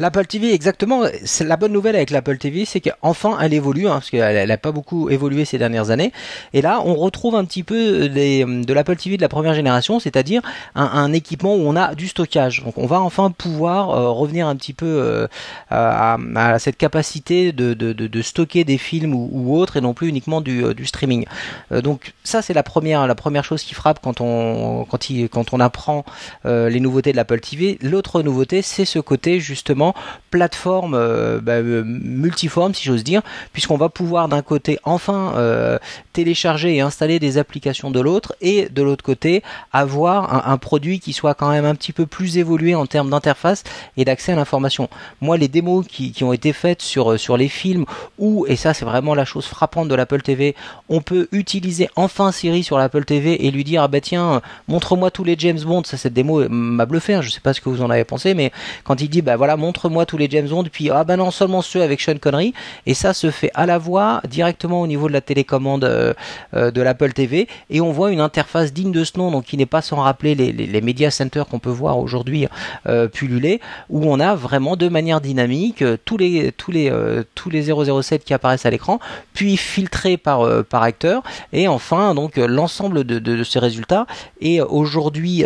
L'Apple 0.00 0.26
TV, 0.26 0.54
exactement. 0.54 1.02
La 1.40 1.56
bonne 1.56 1.72
nouvelle 1.72 1.96
avec 1.96 2.10
l'Apple 2.10 2.38
TV, 2.38 2.64
c'est 2.64 2.80
qu'enfin 2.80 3.36
elle 3.40 3.52
évolue, 3.52 3.88
hein, 3.88 3.94
parce 3.94 4.10
qu'elle 4.10 4.46
n'a 4.46 4.56
pas 4.56 4.70
beaucoup 4.70 5.10
évolué 5.10 5.44
ces 5.44 5.58
dernières 5.58 5.90
années. 5.90 6.12
Et 6.52 6.62
là, 6.62 6.80
on 6.84 6.94
retrouve 6.94 7.34
un 7.34 7.44
petit 7.44 7.64
peu 7.64 8.08
de 8.08 8.72
l'Apple 8.72 8.94
TV 8.94 9.16
de 9.16 9.22
la 9.22 9.28
première 9.28 9.54
génération, 9.54 9.98
c'est-à-dire 9.98 10.40
un, 10.76 11.12
équipement 11.12 11.56
où 11.56 11.62
on 11.62 11.74
a 11.74 11.96
du 11.96 12.06
stockage. 12.06 12.62
Donc, 12.62 12.78
on 12.78 12.86
va 12.86 13.00
enfin 13.00 13.32
pouvoir 13.32 13.90
euh, 13.90 14.10
revenir 14.10 14.46
un 14.46 14.54
petit 14.54 14.72
peu 14.72 14.86
euh, 14.86 15.26
à, 15.68 16.16
cette 16.60 16.76
capacité 16.76 17.50
de, 17.50 18.22
stocker 18.22 18.62
des 18.62 18.78
films 18.78 19.14
ou, 19.14 19.56
autres, 19.56 19.78
et 19.78 19.80
non 19.80 19.94
plus 19.94 20.06
uniquement 20.06 20.40
du, 20.40 20.64
euh, 20.64 20.74
du 20.74 20.86
streaming. 20.86 21.24
Donc, 21.72 22.12
ça, 22.22 22.40
c'est 22.40 22.54
la 22.54 22.62
première, 22.62 23.08
la 23.08 23.16
première 23.16 23.42
chose 23.42 23.64
qui 23.64 23.74
frappe 23.74 23.98
quand 24.00 24.20
on, 24.20 24.84
quand 24.84 25.10
il, 25.10 25.28
quand 25.28 25.52
on 25.52 25.58
apprend 25.58 26.04
les 26.44 26.78
nouveautés 26.78 27.10
de 27.10 27.16
l'Apple 27.16 27.40
TV. 27.40 27.78
L'autre 27.82 28.22
nouveauté, 28.22 28.62
c'est 28.62 28.84
ce 28.84 29.00
côté 29.00 29.40
justement 29.40 29.87
plateforme 30.30 30.94
euh, 30.94 31.40
bah, 31.40 31.54
euh, 31.54 31.82
multiforme, 31.84 32.74
si 32.74 32.84
j'ose 32.84 33.04
dire, 33.04 33.22
puisqu'on 33.52 33.76
va 33.76 33.88
pouvoir 33.88 34.28
d'un 34.28 34.42
côté 34.42 34.78
enfin 34.84 35.32
euh, 35.36 35.78
télécharger 36.12 36.76
et 36.76 36.80
installer 36.80 37.18
des 37.18 37.38
applications 37.38 37.90
de 37.90 38.00
l'autre, 38.00 38.34
et 38.40 38.68
de 38.68 38.82
l'autre 38.82 39.04
côté 39.04 39.42
avoir 39.72 40.48
un, 40.48 40.58
produit 40.58 41.00
qui 41.00 41.12
soit 41.12 41.34
quand 41.34 41.50
même 41.50 41.64
un 41.64 41.74
petit 41.74 41.92
peu 41.92 42.06
plus 42.06 42.36
évolué 42.38 42.74
en 42.74 42.86
termes 42.86 43.10
d'interface 43.10 43.62
et 43.96 44.04
d'accès 44.04 44.32
à 44.32 44.36
l'information. 44.36 44.88
Moi, 45.20 45.36
les 45.36 45.48
démos 45.48 45.86
qui, 45.86 46.12
ont 46.22 46.32
été 46.32 46.52
faites 46.52 46.82
sur, 46.82 47.18
sur 47.18 47.36
les 47.36 47.48
films, 47.48 47.84
où, 48.18 48.44
et 48.48 48.56
ça 48.56 48.74
c'est 48.74 48.84
vraiment 48.84 49.14
la 49.14 49.24
chose 49.24 49.46
frappante 49.46 49.88
de 49.88 49.94
l'Apple 49.94 50.22
TV, 50.22 50.56
on 50.88 51.00
peut 51.00 51.28
utiliser 51.32 51.88
enfin 51.96 52.32
Siri 52.32 52.62
sur 52.62 52.78
l'Apple 52.78 53.04
TV 53.04 53.46
et 53.46 53.50
lui 53.50 53.64
dire 53.64 53.82
ah 53.82 53.88
bah 53.88 54.00
tiens 54.00 54.40
montre-moi 54.66 55.10
tous 55.10 55.24
les 55.24 55.36
James 55.38 55.60
Bond 55.60 55.82
ça 55.84 55.96
cette 55.96 56.12
démo 56.12 56.48
m'a 56.48 56.86
bluffé 56.86 57.14
hein, 57.14 57.22
je 57.22 57.30
sais 57.30 57.40
pas 57.40 57.52
ce 57.52 57.60
que 57.60 57.68
vous 57.68 57.82
en 57.82 57.90
avez 57.90 58.04
pensé 58.04 58.34
mais 58.34 58.52
quand 58.84 59.00
il 59.00 59.08
dit 59.08 59.22
bah 59.22 59.36
voilà 59.36 59.56
montre-moi 59.78 60.06
tous 60.06 60.16
les 60.16 60.28
James 60.30 60.48
Bond 60.48 60.64
puis 60.72 60.90
ah 60.90 61.04
bah 61.04 61.16
non 61.16 61.30
seulement 61.30 61.62
ceux 61.62 61.82
avec 61.82 62.00
Sean 62.00 62.18
Connery. 62.20 62.52
Et 62.86 62.94
ça 62.94 63.14
se 63.14 63.30
fait 63.30 63.52
à 63.54 63.64
la 63.64 63.78
voix 63.78 64.20
directement 64.28 64.80
au 64.80 64.88
niveau 64.88 65.06
de 65.06 65.12
la 65.12 65.20
télécommande 65.20 65.84
euh, 65.84 66.14
euh, 66.54 66.72
de 66.72 66.82
l'Apple 66.82 67.12
TV 67.12 67.46
et 67.70 67.80
on 67.80 67.92
voit 67.92 68.10
une 68.10 68.18
interface 68.20 68.72
digne 68.72 68.90
de 68.90 69.04
ce 69.04 69.16
nom 69.18 69.30
donc 69.30 69.44
qui 69.44 69.56
n'est 69.56 69.66
pas 69.66 69.80
sans 69.80 69.98
rappeler 69.98 70.34
les, 70.34 70.50
les, 70.50 70.80
media 70.80 71.12
centers 71.12 71.46
qu'on 71.46 71.60
peut 71.60 71.70
voir 71.70 71.98
aujourd'hui 71.98 72.48
euh, 72.88 73.06
pulluler 73.06 73.60
où 73.88 74.04
on 74.04 74.18
a 74.18 74.34
vraiment 74.34 74.74
de 74.74 74.88
manière 74.88 75.20
dynamique 75.20 75.84
tous 76.04 76.16
les 76.16 76.50
tous 76.50 76.72
les 76.72 76.92
tous 77.36 77.50
les 77.50 77.62
007 78.02 78.24
qui 78.24 78.34
apparaissent 78.34 78.66
à 78.66 78.70
l'écran 78.70 78.98
puis 79.32 79.56
filtrés 79.56 80.16
par 80.16 80.64
par 80.64 80.82
acteur. 80.82 81.22
Et 81.52 81.68
enfin 81.68 82.14
donc 82.14 82.36
l'ensemble 82.36 83.04
de, 83.04 83.20
de, 83.20 83.36
de 83.36 83.44
ces 83.44 83.60
résultats 83.60 84.06
est 84.40 84.60
aujourd'hui 84.60 85.44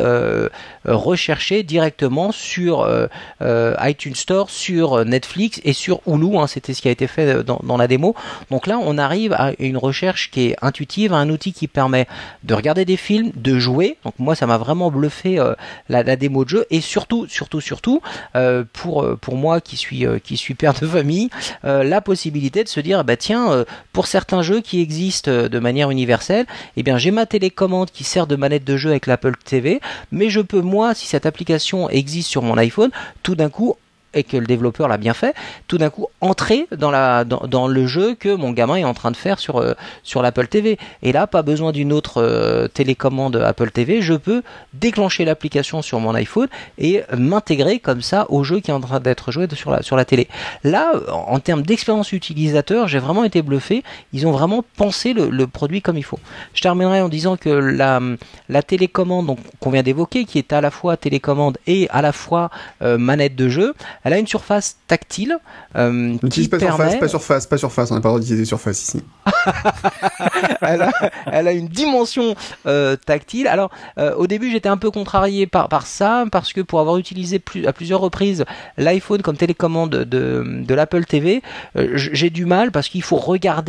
recherché 0.84 1.62
directement 1.62 2.32
sur 2.32 2.88
iTunes 3.40 4.14
Store, 4.22 4.50
sur 4.50 4.94
euh, 4.94 5.04
Netflix 5.04 5.60
et 5.64 5.72
sur 5.72 6.00
Hulu. 6.06 6.36
Hein, 6.36 6.46
C'était 6.46 6.74
ce 6.74 6.80
qui 6.80 6.88
a 6.88 6.90
été 6.90 7.06
fait 7.06 7.26
euh, 7.26 7.42
dans, 7.42 7.76
la 7.76 7.88
démo. 7.88 8.14
Donc 8.50 8.66
là, 8.66 8.78
on 8.80 8.96
arrive 8.96 9.32
à 9.32 9.52
une 9.58 9.76
recherche 9.76 10.30
qui 10.30 10.48
est 10.48 10.56
intuitive, 10.62 11.12
à 11.12 11.16
un 11.16 11.28
outil 11.28 11.52
qui 11.52 11.68
permet 11.68 12.06
de 12.44 12.54
regarder 12.54 12.84
des 12.84 12.96
films, 12.96 13.32
de 13.34 13.58
jouer. 13.58 13.98
Donc 14.04 14.14
moi, 14.18 14.34
ça 14.34 14.46
m'a 14.46 14.58
vraiment 14.58 14.90
bluffé 14.90 15.38
euh, 15.38 15.54
la, 15.88 16.02
démo 16.16 16.44
de 16.44 16.50
jeu 16.50 16.66
et 16.70 16.80
surtout, 16.80 17.26
surtout, 17.26 17.60
surtout 17.60 18.00
pour 18.72 19.06
pour 19.20 19.36
moi 19.36 19.60
qui 19.60 19.76
suis 19.76 20.04
qui 20.22 20.36
suis 20.36 20.54
père 20.54 20.74
de 20.74 20.86
famille, 20.86 21.30
la 21.62 22.00
possibilité 22.00 22.62
de 22.64 22.68
se 22.68 22.80
dire 22.80 23.02
bah 23.04 23.16
tiens, 23.16 23.64
pour 23.92 24.06
certains 24.06 24.42
jeux 24.42 24.60
qui 24.60 24.80
existent 24.80 25.30
de 25.30 25.58
manière 25.58 25.90
universelle, 25.90 26.46
eh 26.76 26.82
bien 26.82 26.98
j'ai 26.98 27.10
ma 27.10 27.24
télécommande 27.26 27.90
qui 27.90 28.04
sert 28.04 28.26
de 28.26 28.36
manette 28.36 28.64
de 28.64 28.76
jeu 28.76 28.90
avec 28.90 29.06
l'Apple 29.06 29.34
TV, 29.44 29.80
mais 30.10 30.28
je 30.28 30.40
peux 30.40 30.60
moi, 30.60 30.94
si 30.94 31.06
cette 31.06 31.26
application 31.26 31.88
existe 31.88 32.28
sur 32.28 32.42
mon 32.42 32.58
iPhone, 32.58 32.90
tout 33.22 33.34
d'un 33.34 33.48
coup 33.48 33.76
et 34.14 34.24
que 34.24 34.36
le 34.36 34.46
développeur 34.46 34.88
l'a 34.88 34.98
bien 34.98 35.14
fait, 35.14 35.34
tout 35.68 35.78
d'un 35.78 35.90
coup 35.90 36.06
entrer 36.20 36.66
dans 36.76 36.90
la 36.90 37.24
dans, 37.24 37.68
le 37.68 37.86
jeu 37.86 38.14
que 38.14 38.34
mon 38.34 38.50
gamin 38.50 38.76
est 38.76 38.84
en 38.84 38.94
train 38.94 39.10
de 39.10 39.16
faire 39.16 39.38
sur 39.38 39.58
euh, 39.58 39.74
sur 40.02 40.22
l'Apple 40.22 40.46
TV. 40.46 40.78
Et 41.02 41.12
là, 41.12 41.26
pas 41.26 41.42
besoin 41.42 41.72
d'une 41.72 41.92
autre 41.92 42.22
euh, 42.22 42.68
télécommande 42.68 43.36
Apple 43.36 43.70
TV, 43.70 44.02
je 44.02 44.14
peux 44.14 44.42
déclencher 44.74 45.24
l'application 45.24 45.82
sur 45.82 46.00
mon 46.00 46.14
iPhone 46.14 46.48
et 46.78 47.02
m'intégrer 47.16 47.78
comme 47.78 48.02
ça 48.02 48.26
au 48.28 48.44
jeu 48.44 48.60
qui 48.60 48.70
est 48.70 48.74
en 48.74 48.80
train 48.80 49.00
d'être 49.00 49.32
joué 49.32 49.46
sur 49.54 49.70
la 49.70 49.82
sur 49.82 49.96
la 49.96 50.04
télé. 50.04 50.28
Là, 50.64 50.92
en, 51.10 51.38
termes 51.40 51.62
d'expérience 51.62 52.12
utilisateur, 52.12 52.88
j'ai 52.88 52.98
vraiment 52.98 53.24
été 53.24 53.42
bluffé. 53.42 53.82
Ils 54.12 54.26
ont 54.26 54.32
vraiment 54.32 54.64
pensé 54.76 55.12
le, 55.12 55.46
produit 55.46 55.82
comme 55.82 55.98
il 55.98 56.04
faut. 56.04 56.18
Je 56.54 56.62
terminerai 56.62 57.00
en 57.00 57.08
disant 57.08 57.36
que 57.36 57.48
la 57.48 58.00
la 58.48 58.62
télécommande 58.62 59.36
qu'on 59.60 59.70
vient 59.70 59.82
d'évoquer, 59.82 60.24
qui 60.24 60.38
est 60.38 60.52
à 60.52 60.60
la 60.60 60.70
fois 60.70 60.96
télécommande 60.96 61.58
et 61.66 61.88
à 61.90 62.02
la 62.02 62.12
fois 62.12 62.50
euh, 62.82 62.98
manette 62.98 63.36
de 63.36 63.48
jeu, 63.48 63.74
elle 64.04 64.12
a 64.12 64.18
une 64.18 64.26
surface 64.26 64.76
tactile 64.86 65.38
euh, 65.76 66.16
qui 66.18 66.24
N'utilise 66.24 66.48
pas 66.48 66.58
permet. 66.58 66.76
surface, 66.76 67.00
pas 67.00 67.08
surface, 67.08 67.46
pas 67.46 67.58
surface, 67.58 67.90
on 67.90 67.94
n'a 67.94 68.00
pas 68.00 68.08
le 68.08 68.12
droit 68.12 68.20
d'utiliser 68.20 68.44
surface 68.44 68.82
ici. 68.82 69.02
elle, 70.60 70.82
a, 70.82 70.90
elle 71.30 71.48
a 71.48 71.52
une 71.52 71.68
dimension 71.68 72.34
euh, 72.66 72.96
tactile. 72.96 73.46
Alors, 73.46 73.70
euh, 73.98 74.14
au 74.14 74.26
début, 74.26 74.50
j'étais 74.50 74.68
un 74.68 74.76
peu 74.76 74.90
contrarié 74.90 75.46
par, 75.46 75.68
par 75.68 75.86
ça, 75.86 76.24
parce 76.30 76.52
que 76.52 76.60
pour 76.60 76.80
avoir 76.80 76.96
utilisé 76.96 77.38
plus, 77.38 77.66
à 77.66 77.72
plusieurs 77.72 78.00
reprises 78.00 78.44
l'iPhone 78.76 79.22
comme 79.22 79.36
télécommande 79.36 79.90
de, 79.90 80.04
de 80.44 80.74
l'Apple 80.74 81.04
TV, 81.04 81.42
euh, 81.76 81.90
j'ai 81.94 82.30
du 82.30 82.44
mal 82.44 82.72
parce 82.72 82.88
qu'il 82.88 83.02
faut 83.02 83.16
regarder 83.16 83.62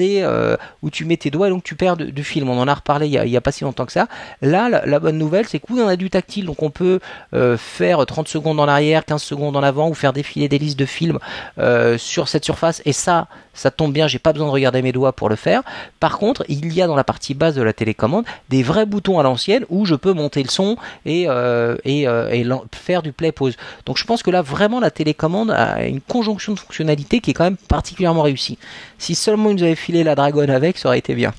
où 0.82 0.90
tu 0.90 1.06
mets 1.06 1.18
tes 1.18 1.30
doigts 1.30 1.48
et 1.48 1.50
donc 1.50 1.64
tu 1.64 1.76
perds 1.76 1.98
du, 1.98 2.24
film. 2.24 2.50
On 2.50 2.60
en 2.60 2.68
a 2.68 2.74
reparlé 2.74 3.08
il 3.08 3.14
y 3.14 3.38
a, 3.38 3.42
pas 3.42 3.52
si 3.52 3.64
longtemps 3.64 3.86
que 3.86 3.92
ça. 3.92 4.08
Là, 4.42 4.70
la, 4.70 4.86
la 4.86 5.00
bonne 5.00 5.18
nouvelle, 5.18 5.48
c'est 5.48 5.60
que 5.60 5.66
oui, 5.70 5.82
on 5.84 5.88
a 5.88 5.96
du 5.96 6.10
tactile, 6.10 6.46
donc 6.46 6.64
on 6.64 6.70
peut 6.70 7.00
faire 7.58 8.06
30 8.06 8.28
secondes 8.28 8.60
en 8.60 8.68
arrière, 8.68 9.06
15 9.06 9.22
secondes 9.22 9.56
en 9.56 9.64
avant 9.64 9.90
ou 9.90 9.94
faire 9.94 10.14
défiler 10.24 10.48
des 10.48 10.58
listes 10.58 10.80
de 10.80 10.86
films 10.86 11.20
euh, 11.60 11.98
sur 11.98 12.28
cette 12.28 12.46
surface. 12.46 12.82
Et 12.86 12.94
ça, 12.94 13.28
ça 13.54 13.70
tombe 13.70 13.94
bien, 13.94 14.08
j'ai 14.08 14.20
pas 14.20 14.34
besoin 14.34 14.48
de 14.48 14.54
regarder 14.54 14.82
mes 14.82 14.92
doigts 14.92 15.14
pour 15.14 15.30
le 15.30 15.36
faire. 15.36 15.62
Par 16.00 16.18
contre, 16.18 16.44
il 16.48 16.74
y 16.74 16.82
a 16.82 16.88
dans 16.88 16.96
la 16.96 17.04
partie 17.04 17.34
basse 17.34 17.56
de 17.56 17.62
la 17.62 17.74
télécommande 17.74 18.26
des 18.50 18.64
vrais 18.64 18.86
boutons 18.86 19.20
à 19.20 19.24
l'ancienne 19.24 19.66
où 19.70 19.86
je 19.86 19.96
peux 19.96 20.14
monter 20.14 20.42
le 20.42 20.50
son 20.50 20.78
et, 21.06 21.26
euh, 21.28 21.76
euh, 21.86 22.58
faire 22.74 23.02
du 23.02 23.12
play 23.12 23.32
pause. 23.32 23.58
Donc 23.86 23.98
je 23.98 24.06
pense 24.06 24.24
que 24.24 24.32
là 24.32 24.42
vraiment 24.42 24.80
la 24.80 24.92
télécommande 24.92 25.52
a 25.52 25.86
une 25.86 26.02
conjonction 26.02 26.54
de 26.54 26.60
fonctionnalités 26.60 27.20
qui 27.20 27.32
est 27.32 27.34
quand 27.34 27.44
même 27.44 27.58
particulièrement 27.58 28.24
réussie. 28.24 28.58
Si 28.98 29.16
seulement 29.16 29.50
ils 29.50 29.58
nous 29.58 29.64
avaient 29.64 29.76
filé 29.76 30.04
la 30.04 30.16
Dragon 30.16 30.48
avec, 30.50 30.78
ça 30.78 30.90
aurait 30.90 31.00
été 31.00 31.14
bien. 31.14 31.34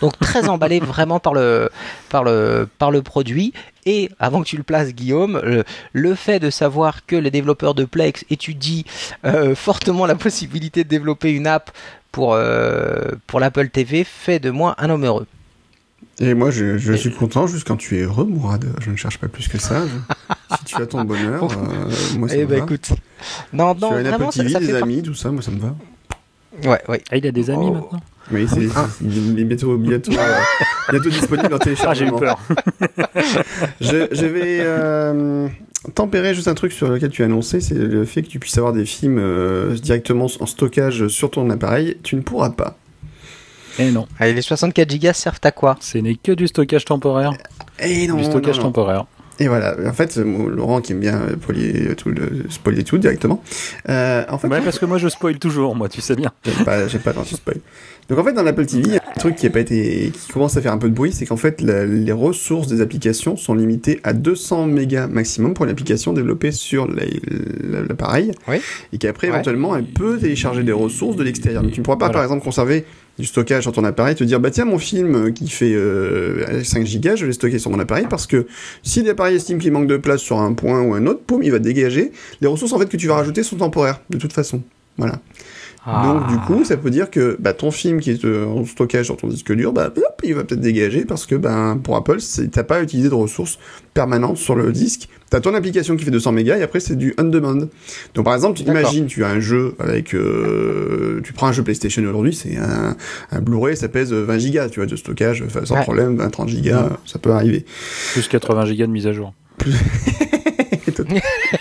Donc 0.00 0.18
très 0.18 0.48
emballé 0.48 0.80
vraiment 0.94 1.20
par 1.20 1.34
le 1.34 1.70
par 2.08 2.24
le 2.24 2.68
par 2.78 2.90
le 2.90 3.02
produit 3.02 3.52
et 3.86 4.10
avant 4.18 4.42
que 4.42 4.46
tu 4.48 4.56
le 4.56 4.62
places 4.62 4.94
Guillaume 4.94 5.40
le, 5.44 5.64
le 5.92 6.14
fait 6.14 6.38
de 6.38 6.50
savoir 6.50 7.04
que 7.06 7.16
les 7.16 7.30
développeurs 7.30 7.74
de 7.74 7.84
Plex 7.84 8.24
étudient 8.30 8.82
euh, 9.24 9.54
fortement 9.54 10.06
la 10.06 10.14
possibilité 10.14 10.84
de 10.84 10.88
développer 10.88 11.30
une 11.32 11.46
app 11.46 11.70
pour 12.12 12.34
euh, 12.34 13.10
pour 13.26 13.40
l'Apple 13.40 13.68
TV 13.68 14.04
fait 14.04 14.38
de 14.38 14.50
moi 14.50 14.74
un 14.78 14.90
homme 14.90 15.04
heureux. 15.04 15.26
Et 16.18 16.34
moi, 16.34 16.50
je, 16.50 16.76
je 16.76 16.92
suis 16.92 17.10
content 17.12 17.46
juste 17.46 17.66
quand 17.66 17.76
tu 17.78 17.98
es 17.98 18.02
heureux, 18.02 18.24
Mourad. 18.26 18.66
Je 18.80 18.90
ne 18.90 18.96
cherche 18.96 19.16
pas 19.16 19.28
plus 19.28 19.48
que 19.48 19.56
ça. 19.58 19.82
Je- 19.86 20.56
si 20.58 20.64
tu 20.64 20.76
as 20.82 20.86
ton 20.86 21.04
bonheur, 21.04 21.44
euh, 21.44 21.90
moi 22.18 22.28
ça 22.28 22.36
Eh 22.36 22.40
me 22.42 22.46
ben 22.46 22.58
va. 22.58 22.64
écoute. 22.64 22.90
Non 23.54 23.74
tu 23.74 23.80
non 23.80 23.92
as 23.92 24.00
une 24.00 24.06
Apple 24.06 24.16
vraiment 24.16 24.30
ça, 24.30 24.42
TV, 24.42 24.52
ça 24.52 24.60
des 24.60 24.66
fait 24.66 24.72
par- 24.72 24.82
amis, 24.82 25.02
tout 25.02 25.14
ça, 25.14 25.30
moi 25.30 25.40
ça 25.42 25.50
me 25.50 25.58
va. 25.60 25.74
Ouais 26.64 26.80
ouais. 26.88 27.02
Ah, 27.10 27.16
il 27.16 27.26
a 27.26 27.32
des 27.32 27.48
amis 27.50 27.66
Oh. 27.68 27.72
maintenant? 27.72 28.00
Oui, 28.32 28.46
c'est 28.48 28.68
il 29.02 29.38
est 29.40 29.44
bientôt, 29.44 29.76
bientôt, 29.76 30.12
euh, 30.12 30.38
bientôt 30.90 31.08
disponible 31.10 31.52
en 31.54 31.58
Ah, 31.58 31.64
j'ai 31.64 31.70
eu 32.06 32.10
téléchargement. 32.10 32.18
peur. 32.18 32.38
je, 33.80 34.06
je 34.12 34.26
vais 34.26 34.58
euh, 34.60 35.48
tempérer 35.94 36.34
juste 36.34 36.48
un 36.48 36.54
truc 36.54 36.72
sur 36.72 36.88
lequel 36.88 37.10
tu 37.10 37.22
as 37.22 37.26
annoncé, 37.26 37.60
c'est 37.60 37.74
le 37.74 38.04
fait 38.04 38.22
que 38.22 38.28
tu 38.28 38.38
puisses 38.38 38.56
avoir 38.58 38.72
des 38.72 38.86
films 38.86 39.18
euh, 39.18 39.74
directement 39.74 40.26
en 40.40 40.46
stockage 40.46 41.08
sur 41.08 41.30
ton 41.30 41.48
appareil. 41.50 41.96
Tu 42.02 42.16
ne 42.16 42.20
pourras 42.22 42.50
pas. 42.50 42.76
Eh 43.78 43.90
non, 43.90 44.06
Allez, 44.18 44.34
les 44.34 44.42
64 44.42 44.90
gigas 44.90 45.14
servent 45.14 45.40
à 45.42 45.52
quoi? 45.52 45.76
Ce 45.80 45.98
n'est 45.98 46.16
que 46.16 46.32
du 46.32 46.46
stockage 46.48 46.84
temporaire. 46.84 47.32
Et 47.78 48.06
non, 48.06 48.16
du 48.16 48.24
stockage 48.24 48.56
non, 48.58 48.64
non. 48.64 48.68
temporaire. 48.68 49.06
Et 49.42 49.48
voilà, 49.48 49.74
en 49.86 49.92
fait, 49.94 50.18
moi, 50.18 50.50
Laurent 50.50 50.80
qui 50.82 50.92
aime 50.92 51.00
bien 51.00 51.16
euh, 51.22 51.34
polier 51.36 51.94
tout, 51.96 52.10
le, 52.10 52.44
spoiler 52.50 52.84
tout 52.84 52.98
directement. 52.98 53.42
Euh, 53.88 54.22
en 54.28 54.36
fait, 54.38 54.48
Ouais, 54.48 54.60
parce 54.60 54.78
que 54.78 54.84
moi 54.84 54.98
je 54.98 55.08
spoil 55.08 55.38
toujours, 55.38 55.74
moi, 55.74 55.88
tu 55.88 56.00
sais 56.02 56.14
bien. 56.14 56.30
J'aime 56.44 56.64
pas, 56.64 56.86
j'aime 56.88 57.00
pas 57.00 57.12
quand 57.14 57.22
tu 57.24 57.34
spoil. 57.36 57.56
Donc 58.10 58.18
en 58.18 58.24
fait, 58.24 58.32
dans 58.32 58.42
l'Apple 58.42 58.66
TV, 58.66 58.82
il 58.86 58.92
y 58.94 58.96
a 58.98 59.00
un 59.16 59.18
truc 59.18 59.36
qui 59.36 59.46
a 59.46 59.50
pas 59.50 59.60
été, 59.60 60.12
qui 60.12 60.32
commence 60.32 60.56
à 60.56 60.60
faire 60.60 60.72
un 60.72 60.78
peu 60.78 60.88
de 60.90 60.94
bruit, 60.94 61.12
c'est 61.12 61.24
qu'en 61.26 61.36
fait, 61.38 61.60
la- 61.62 61.86
les 61.86 62.12
ressources 62.12 62.66
des 62.66 62.80
applications 62.82 63.36
sont 63.36 63.54
limitées 63.54 64.00
à 64.04 64.12
200 64.12 64.66
mégas 64.66 65.06
maximum 65.06 65.54
pour 65.54 65.64
une 65.64 65.70
application 65.70 66.12
développée 66.12 66.50
sur 66.52 66.86
la- 66.88 67.04
la- 67.62 67.82
l'appareil. 67.88 68.32
Oui. 68.48 68.56
Et 68.92 68.98
qu'après, 68.98 69.28
Ouais. 69.28 69.34
éventuellement, 69.34 69.74
elle 69.76 69.84
peut 69.86 70.18
télécharger 70.18 70.64
des 70.64 70.72
ressources 70.72 71.16
de 71.16 71.22
l'extérieur. 71.22 71.62
Donc 71.62 71.72
tu 71.72 71.80
ne 71.80 71.84
pourras 71.84 71.96
pas, 71.96 72.06
Voilà. 72.06 72.14
par 72.14 72.22
exemple, 72.24 72.44
conserver 72.44 72.84
du 73.20 73.26
stockage 73.26 73.62
sur 73.62 73.72
ton 73.72 73.84
appareil, 73.84 74.14
te 74.14 74.24
dire, 74.24 74.40
bah 74.40 74.50
tiens, 74.50 74.64
mon 74.64 74.78
film 74.78 75.14
euh, 75.14 75.30
qui 75.30 75.48
fait 75.48 75.72
euh, 75.72 76.64
5 76.64 76.86
gigas, 76.86 77.16
je 77.16 77.22
vais 77.22 77.28
le 77.28 77.32
stocker 77.32 77.58
sur 77.58 77.70
mon 77.70 77.78
appareil 77.78 78.06
parce 78.08 78.26
que 78.26 78.46
si 78.82 79.02
l'appareil 79.02 79.36
estime 79.36 79.58
qu'il 79.58 79.72
manque 79.72 79.86
de 79.86 79.96
place 79.96 80.20
sur 80.20 80.38
un 80.40 80.52
point 80.54 80.80
ou 80.82 80.94
un 80.94 81.06
autre, 81.06 81.20
poum, 81.20 81.42
il 81.42 81.52
va 81.52 81.58
dégager. 81.58 82.12
Les 82.40 82.48
ressources, 82.48 82.72
en 82.72 82.78
fait, 82.78 82.88
que 82.88 82.96
tu 82.96 83.06
vas 83.06 83.14
rajouter 83.14 83.42
sont 83.42 83.56
temporaires, 83.56 84.00
de 84.10 84.18
toute 84.18 84.32
façon. 84.32 84.62
Voilà. 84.96 85.20
Donc 85.86 86.26
du 86.28 86.36
coup, 86.40 86.62
ça 86.64 86.76
peut 86.76 86.90
dire 86.90 87.10
que 87.10 87.36
bah, 87.40 87.54
ton 87.54 87.70
film 87.70 88.00
qui 88.00 88.10
est 88.10 88.24
euh, 88.26 88.44
en 88.44 88.66
stockage 88.66 89.06
sur 89.06 89.16
ton 89.16 89.28
disque 89.28 89.50
dur, 89.54 89.72
bah, 89.72 89.90
hop, 89.96 90.20
il 90.22 90.34
va 90.34 90.44
peut-être 90.44 90.60
dégager 90.60 91.06
parce 91.06 91.24
que 91.24 91.34
ben 91.34 91.80
pour 91.82 91.96
Apple, 91.96 92.20
c'est- 92.20 92.48
t'as 92.48 92.64
pas 92.64 92.82
utilisé 92.82 93.08
de 93.08 93.14
ressources 93.14 93.58
permanentes 93.94 94.36
sur 94.36 94.54
le 94.54 94.72
disque. 94.72 95.08
T'as 95.30 95.40
ton 95.40 95.54
application 95.54 95.96
qui 95.96 96.04
fait 96.04 96.10
200 96.10 96.32
mégas 96.32 96.58
et 96.58 96.62
après 96.62 96.80
c'est 96.80 96.96
du 96.96 97.14
on 97.18 97.24
demand. 97.24 97.66
Donc 98.14 98.24
par 98.26 98.34
exemple, 98.34 98.58
tu 98.58 98.64
imagines, 98.64 99.06
tu 99.06 99.24
as 99.24 99.28
un 99.28 99.40
jeu 99.40 99.74
avec, 99.78 100.14
euh, 100.14 101.20
tu 101.24 101.32
prends 101.32 101.46
un 101.46 101.52
jeu 101.52 101.62
PlayStation 101.62 102.02
aujourd'hui, 102.02 102.34
c'est 102.34 102.58
un, 102.58 102.94
un 103.32 103.40
Blu-ray, 103.40 103.74
ça 103.76 103.88
pèse 103.88 104.12
20 104.12 104.36
gigas, 104.38 104.68
tu 104.68 104.80
vois, 104.80 104.86
de 104.86 104.96
stockage, 104.96 105.42
enfin, 105.46 105.64
sans 105.64 105.76
Ouais. 105.76 105.82
problème, 105.82 106.16
20-30 106.18 106.48
gigas, 106.48 106.90
ça 107.06 107.18
peut 107.18 107.30
arriver. 107.30 107.64
Plus 108.12 108.28
80 108.28 108.66
gigas 108.66 108.86
de 108.86 108.92
mise 108.92 109.06
à 109.06 109.12
jour. 109.12 109.32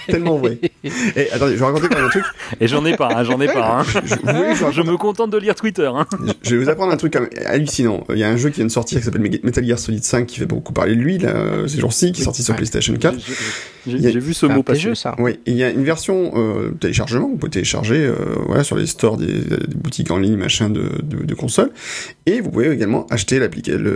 Tellement 0.07 0.37
vrai. 0.37 0.59
Et 0.83 1.31
attendez, 1.31 1.53
je 1.53 1.59
vais 1.59 1.65
raconter 1.65 1.87
quand 1.87 1.95
même 1.97 2.05
un 2.05 2.09
truc. 2.09 2.23
Et 2.61 2.67
j'en 2.67 2.85
ai 2.85 2.95
pas, 2.95 3.09
hein, 3.15 3.23
j'en 3.23 3.41
ai 3.41 3.47
pas. 3.47 3.79
Hein. 3.79 3.83
Je, 3.83 4.15
que 4.15 4.71
je 4.71 4.71
Je 4.71 4.81
me 4.81 4.97
contente 4.97 5.31
de 5.31 5.37
lire 5.37 5.55
Twitter. 5.55 5.89
Hein. 5.93 6.05
Je 6.43 6.55
vais 6.55 6.63
vous 6.63 6.69
apprendre 6.69 6.93
un 6.93 6.97
truc 6.97 7.17
hallucinant. 7.45 8.05
Il 8.11 8.17
y 8.19 8.23
a 8.23 8.29
un 8.29 8.37
jeu 8.37 8.49
qui 8.49 8.57
vient 8.57 8.65
de 8.65 8.71
sortir 8.71 8.99
qui 8.99 9.05
s'appelle 9.05 9.21
Metal 9.21 9.65
Gear 9.65 9.79
Solid 9.79 10.03
5 10.03 10.25
qui 10.27 10.39
fait 10.39 10.45
beaucoup 10.45 10.73
parler 10.73 10.95
de 10.95 11.01
lui 11.01 11.17
là, 11.17 11.33
ces 11.67 11.79
jours-ci, 11.79 12.11
qui 12.11 12.21
est 12.21 12.25
sorti 12.25 12.43
sur. 12.43 12.55
PlayStation 12.59 12.93
4. 12.95 13.17
J'ai 13.87 14.19
vu 14.19 14.33
ce 14.33 14.45
mot 14.45 14.59
un 14.59 14.63
passer. 14.63 14.79
jeu 14.81 14.95
ça. 14.95 15.15
Oui, 15.17 15.39
il 15.45 15.55
y 15.55 15.63
a 15.63 15.69
une 15.69 15.83
version 15.83 16.33
euh, 16.35 16.71
téléchargement, 16.71 17.29
vous 17.29 17.37
pouvez 17.37 17.49
télécharger 17.51 18.05
euh, 18.05 18.15
voilà, 18.45 18.63
sur 18.63 18.75
les 18.75 18.85
stores 18.85 19.17
des, 19.17 19.27
des 19.27 19.75
boutiques 19.75 20.11
en 20.11 20.17
ligne 20.19 20.35
machin 20.35 20.69
de, 20.69 20.83
de, 21.01 21.23
de 21.25 21.33
consoles, 21.35 21.71
et 22.25 22.41
vous 22.41 22.49
pouvez 22.51 22.69
également 22.69 23.07
acheter 23.09 23.39
le, 23.39 23.47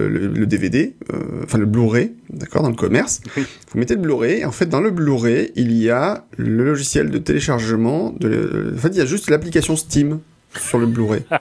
le, 0.07 0.27
le 0.27 0.45
DVD, 0.45 0.95
euh, 1.13 1.43
enfin 1.43 1.57
le 1.57 1.65
Blu-ray, 1.65 2.13
d'accord, 2.29 2.63
dans 2.63 2.69
le 2.69 2.75
commerce. 2.75 3.19
Oui. 3.35 3.43
Vous 3.71 3.79
mettez 3.79 3.95
le 3.95 4.01
Blu-ray, 4.01 4.39
et 4.41 4.45
en 4.45 4.51
fait 4.51 4.67
dans 4.67 4.79
le 4.81 4.91
Blu-ray 4.91 5.22
il 5.55 5.71
y 5.73 5.89
a 5.89 6.23
le 6.37 6.63
logiciel 6.65 7.09
de 7.09 7.17
téléchargement, 7.17 8.13
de, 8.19 8.73
en 8.75 8.77
fait 8.79 8.89
il 8.89 8.97
y 8.97 9.01
a 9.01 9.05
juste 9.05 9.29
l'application 9.29 9.75
Steam 9.75 10.19
sur 10.59 10.79
le 10.79 10.85
Blu-ray. 10.85 11.23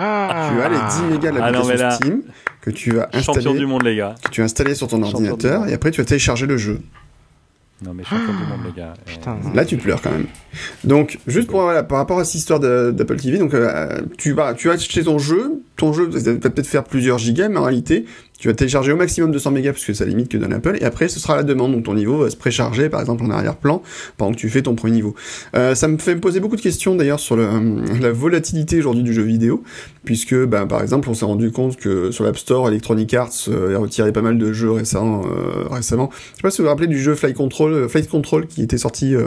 Ah. 0.00 0.50
Tu 0.52 0.60
as 0.60 0.68
les 0.68 1.08
10 1.08 1.14
mégas 1.16 1.32
de 1.32 1.38
Ah 1.42 1.50
l'application 1.50 1.84
là- 1.86 1.90
Steam 1.92 2.22
que 2.60 2.70
tu 2.70 2.92
vas 2.92 3.08
installer, 3.12 3.58
du 3.58 3.66
monde, 3.66 3.82
les 3.82 3.96
gars. 3.96 4.14
que 4.22 4.30
tu 4.30 4.42
as 4.42 4.44
installé 4.44 4.74
sur 4.74 4.86
ton 4.86 5.02
Champion 5.02 5.14
ordinateur, 5.32 5.66
et 5.66 5.72
après 5.72 5.90
tu 5.90 6.00
vas 6.00 6.04
télécharger 6.04 6.46
le 6.46 6.56
jeu. 6.56 6.80
Non, 7.84 7.94
mais 7.94 8.02
champion 8.04 8.26
du 8.26 8.42
monde, 8.46 8.60
les 8.66 8.72
gars. 8.80 8.94
Euh, 8.94 9.02
Putain. 9.06 9.38
Là, 9.54 9.64
tu 9.64 9.76
pleures 9.76 10.02
quand 10.02 10.10
même. 10.10 10.26
Donc, 10.84 11.18
juste 11.28 11.48
pour 11.48 11.62
voilà, 11.62 11.84
par 11.84 11.98
rapport 11.98 12.18
à 12.18 12.24
cette 12.24 12.34
histoire 12.34 12.58
d'Apple 12.58 13.16
TV, 13.16 13.38
donc 13.38 13.54
euh, 13.54 14.00
tu 14.18 14.32
vas, 14.32 14.54
tu 14.54 14.66
vas 14.68 14.74
acheter 14.74 15.04
ton 15.04 15.18
jeu, 15.18 15.62
ton 15.76 15.92
jeu 15.92 16.06
va 16.08 16.34
peut-être 16.50 16.66
faire 16.66 16.82
plusieurs 16.84 17.18
gigas, 17.18 17.48
mais 17.48 17.56
en 17.58 17.62
réalité, 17.64 18.04
tu 18.38 18.48
vas 18.48 18.54
télécharger 18.54 18.92
au 18.92 18.96
maximum 18.96 19.32
200 19.32 19.50
mégas 19.50 19.72
parce 19.72 19.84
que 19.84 19.92
ça 19.92 20.04
limite 20.04 20.28
que 20.28 20.38
d'un 20.38 20.52
Apple, 20.52 20.78
et 20.80 20.84
après, 20.84 21.08
ce 21.08 21.18
sera 21.20 21.36
la 21.36 21.42
demande, 21.42 21.72
donc 21.72 21.84
ton 21.84 21.94
niveau 21.94 22.18
va 22.18 22.30
se 22.30 22.36
précharger, 22.36 22.88
par 22.88 23.00
exemple 23.00 23.24
en 23.24 23.30
arrière-plan, 23.30 23.82
pendant 24.16 24.32
que 24.32 24.38
tu 24.38 24.48
fais 24.48 24.62
ton 24.62 24.74
premier 24.74 24.94
niveau. 24.94 25.14
Euh, 25.56 25.74
ça 25.74 25.88
me 25.88 25.98
fait 25.98 26.14
me 26.14 26.20
poser 26.20 26.40
beaucoup 26.40 26.56
de 26.56 26.60
questions 26.60 26.94
d'ailleurs 26.94 27.20
sur 27.20 27.36
le, 27.36 27.42
euh, 27.44 27.82
la 28.00 28.12
volatilité 28.12 28.78
aujourd'hui 28.78 29.02
du 29.02 29.12
jeu 29.12 29.22
vidéo, 29.22 29.62
puisque, 30.04 30.34
ben, 30.34 30.66
par 30.66 30.82
exemple, 30.82 31.08
on 31.10 31.14
s'est 31.14 31.24
rendu 31.24 31.50
compte 31.50 31.76
que 31.76 32.10
sur 32.12 32.24
l'App 32.24 32.38
Store, 32.38 32.68
Electronic 32.68 33.12
Arts 33.14 33.32
euh, 33.48 33.74
a 33.74 33.78
retiré 33.78 34.12
pas 34.12 34.22
mal 34.22 34.38
de 34.38 34.52
jeux 34.52 34.70
récents, 34.70 35.22
euh, 35.26 35.64
récemment. 35.70 36.10
Je 36.12 36.36
sais 36.36 36.42
pas 36.42 36.50
si 36.50 36.58
vous 36.58 36.64
vous 36.64 36.70
rappelez 36.70 36.86
du 36.86 36.98
jeu 37.00 37.14
Fly 37.14 37.34
Control 37.34 37.72
euh, 37.72 37.88
Flight 37.88 38.08
Control 38.08 38.46
qui 38.46 38.62
était 38.62 38.78
sorti 38.78 39.14
euh, 39.14 39.24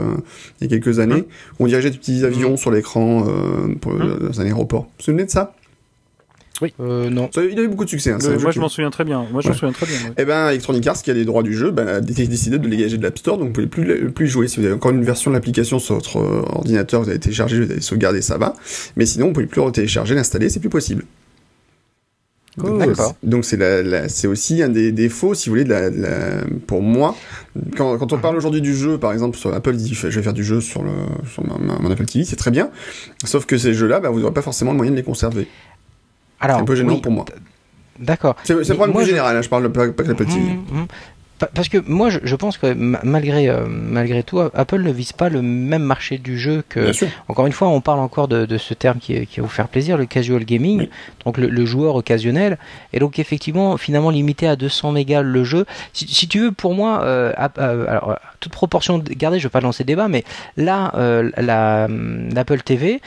il 0.60 0.64
y 0.64 0.66
a 0.66 0.70
quelques 0.78 0.98
années. 1.00 1.24
où 1.60 1.64
On 1.64 1.66
dirigeait 1.66 1.90
des 1.90 1.98
petits 1.98 2.24
avions 2.24 2.56
sur 2.56 2.70
l'écran 2.70 3.26
euh, 3.28 3.74
pour, 3.80 3.92
Hum. 3.92 4.18
dans 4.28 4.40
un 4.40 4.44
aéroport. 4.46 4.82
Vous 4.84 4.88
vous 4.98 5.04
souvenez 5.04 5.24
de 5.26 5.30
ça, 5.30 5.54
Euh, 6.80 7.10
non. 7.10 7.28
Ça, 7.34 7.42
Il 7.44 7.58
a 7.58 7.62
eu 7.62 7.68
beaucoup 7.68 7.84
de 7.84 7.90
succès. 7.90 8.10
Hein, 8.12 8.18
Le- 8.22 8.38
moi, 8.38 8.50
je 8.52 8.60
m'en 8.60 8.68
souviens 8.68 8.90
très 8.90 9.04
bien. 9.04 9.26
Moi, 9.32 9.40
je 9.40 9.48
Ouais. 9.48 9.52
m'en 9.52 9.58
souviens 9.58 9.72
très 9.72 9.86
bien. 9.86 9.96
ouais. 9.96 10.14
Eh 10.18 10.24
ben, 10.24 10.48
Electronic 10.50 10.86
Arts, 10.86 11.02
qui 11.02 11.10
a 11.10 11.14
les 11.14 11.24
droits 11.24 11.42
du 11.42 11.54
jeu, 11.54 11.70
ben, 11.72 11.88
a 11.88 12.00
dé- 12.00 12.26
décidé 12.28 12.58
de 12.58 12.68
dégager 12.68 12.98
de 12.98 13.02
l'App 13.02 13.18
Store, 13.18 13.36
donc 13.38 13.48
vous 13.48 13.68
pouvez 13.68 14.08
plus, 14.10 14.26
jouer. 14.28 14.46
Si 14.48 14.60
vous 14.60 14.66
avez 14.66 14.74
encore 14.74 14.92
une 14.92 15.02
version 15.02 15.30
de 15.30 15.34
l'application 15.36 15.78
sur 15.80 15.96
votre 15.96 16.18
euh, 16.18 16.42
ordinateur, 16.46 17.02
vous 17.02 17.08
avez 17.08 17.18
téléchargé, 17.18 17.58
vous 17.64 17.70
avez 17.70 17.80
sauvegardé, 17.80 18.22
ça 18.22 18.38
va. 18.38 18.54
Mais 18.96 19.06
sinon, 19.06 19.26
vous 19.28 19.32
pouvez 19.32 19.46
plus 19.46 19.64
le 19.64 19.72
télécharger, 19.72 20.14
l'installer, 20.14 20.48
c'est 20.50 20.60
plus 20.60 20.68
possible. 20.68 21.04
Donc, 22.58 22.80
D'accord. 22.80 23.16
Donc 23.22 23.46
c'est 23.46 23.56
la, 23.56 23.82
la- 23.82 24.08
c'est 24.10 24.26
aussi 24.26 24.62
un 24.62 24.68
des 24.68 24.92
défauts, 24.92 25.32
si 25.32 25.48
vous 25.48 25.54
voulez, 25.54 25.64
de 25.64 25.70
la, 25.70 25.88
de 25.88 26.02
la- 26.02 26.44
pour 26.66 26.82
moi. 26.82 27.16
Quand, 27.78 27.96
quand 27.96 28.12
on 28.12 28.18
parle 28.18 28.36
aujourd'hui 28.36 28.60
du 28.60 28.76
jeu, 28.76 28.98
par 28.98 29.14
exemple 29.14 29.38
sur 29.38 29.54
Apple, 29.54 29.74
dit 29.74 29.94
je 29.94 30.06
vais 30.06 30.22
faire 30.22 30.34
du 30.34 30.44
jeu 30.44 30.60
sur 30.60 30.82
le 30.82 30.90
sur 31.32 31.42
ma- 31.46 31.56
ma- 31.56 31.78
mon 31.78 31.90
Apple 31.90 32.04
TV, 32.04 32.26
c'est 32.26 32.36
très 32.36 32.50
bien. 32.50 32.68
Sauf 33.24 33.46
que 33.46 33.56
ces 33.56 33.72
jeux-là, 33.72 34.00
bah, 34.00 34.10
vous 34.10 34.20
n'aurez 34.20 34.34
pas 34.34 34.42
forcément 34.42 34.72
le 34.72 34.76
moyen 34.76 34.92
de 34.92 34.96
les 34.96 35.02
conserver. 35.02 35.48
Alors, 36.42 36.56
C'est 36.58 36.62
un 36.62 36.66
peu 36.66 36.74
gênant 36.74 36.94
oui, 36.94 37.00
pour 37.00 37.12
moi. 37.12 37.24
D'accord. 37.98 38.36
C'est 38.44 38.52
un 38.54 38.74
problème 38.74 38.94
plus 38.96 39.04
je- 39.04 39.10
général. 39.10 39.36
hein, 39.36 39.42
je 39.42 39.48
parle 39.48 39.70
pas, 39.70 39.88
pas 39.88 40.02
que 40.02 40.12
mhm. 40.12 40.86
Pa- 41.38 41.48
Parce 41.54 41.68
que 41.68 41.78
moi, 41.86 42.08
je, 42.10 42.36
pense 42.36 42.56
que 42.56 42.72
ma- 42.72 43.00
malgré 43.02 43.48
euh, 43.48 43.66
malgré 43.68 44.22
tout, 44.22 44.38
Apple 44.40 44.80
ne 44.82 44.92
vise 44.92 45.12
pas 45.12 45.28
le 45.28 45.42
même 45.42 45.82
marché 45.82 46.18
du 46.18 46.38
jeu 46.38 46.62
que. 46.68 46.80
Bien 46.80 46.92
sûr. 46.92 47.08
Encore 47.28 47.46
une 47.46 47.52
fois, 47.52 47.68
on 47.68 47.80
parle 47.80 47.98
encore 48.00 48.28
de, 48.28 48.44
de 48.46 48.58
ce 48.58 48.74
terme 48.74 48.98
qui, 48.98 49.14
va 49.18 49.24
vous 49.42 49.48
faire 49.48 49.68
plaisir, 49.68 49.96
le 49.96 50.06
casual 50.06 50.44
gaming, 50.44 50.78
Oui. 50.80 50.90
donc 51.24 51.38
le, 51.38 51.48
le 51.48 51.64
joueur 51.66 51.96
occasionnel. 51.96 52.58
Et 52.92 52.98
donc 53.00 53.18
effectivement, 53.18 53.76
finalement 53.76 54.10
limité 54.10 54.46
à 54.46 54.56
200 54.56 54.92
mégas 54.92 55.22
le 55.22 55.42
jeu. 55.44 55.64
Si, 55.92 56.06
si 56.06 56.28
tu 56.28 56.38
veux, 56.40 56.52
pour 56.52 56.74
moi, 56.74 57.02
euh, 57.02 57.32
euh, 57.58 57.86
alors 57.88 58.18
toute 58.42 58.52
proportion 58.52 58.98
gardée, 58.98 59.38
je 59.38 59.44
vais 59.44 59.50
pas 59.50 59.60
lancer 59.60 59.84
débat, 59.84 60.08
mais 60.08 60.24
là, 60.56 60.92
euh, 60.96 61.30
la 61.36 61.86
l'Apple 62.34 62.60
TV, 62.62 63.00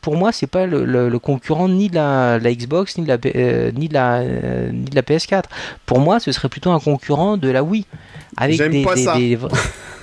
pour 0.00 0.16
moi, 0.16 0.30
c'est 0.32 0.46
pas 0.46 0.66
le, 0.66 1.18
concurrent 1.18 1.68
ni 1.68 1.88
de 1.88 1.96
la, 1.96 2.38
Xbox 2.40 2.96
ni 2.96 3.04
de 3.04 3.08
la 3.08 3.18
euh, 3.34 3.72
ni 3.72 3.88
de 3.88 3.94
la 3.94 4.18
euh, 4.20 4.70
ni 4.70 4.84
de 4.84 4.94
la 4.94 5.02
PS4. 5.02 5.44
Pour 5.84 5.98
moi, 5.98 6.20
ce 6.20 6.30
serait 6.32 6.48
plutôt 6.48 6.70
un 6.70 6.80
concurrent 6.80 7.36
de 7.36 7.50
la 7.50 7.62
Wii. 7.62 7.86
Avec 8.36 8.58
des, 8.70 8.82
pas 8.82 8.94
des- 8.94 9.04
ça. 9.04 9.16
des- 9.16 9.38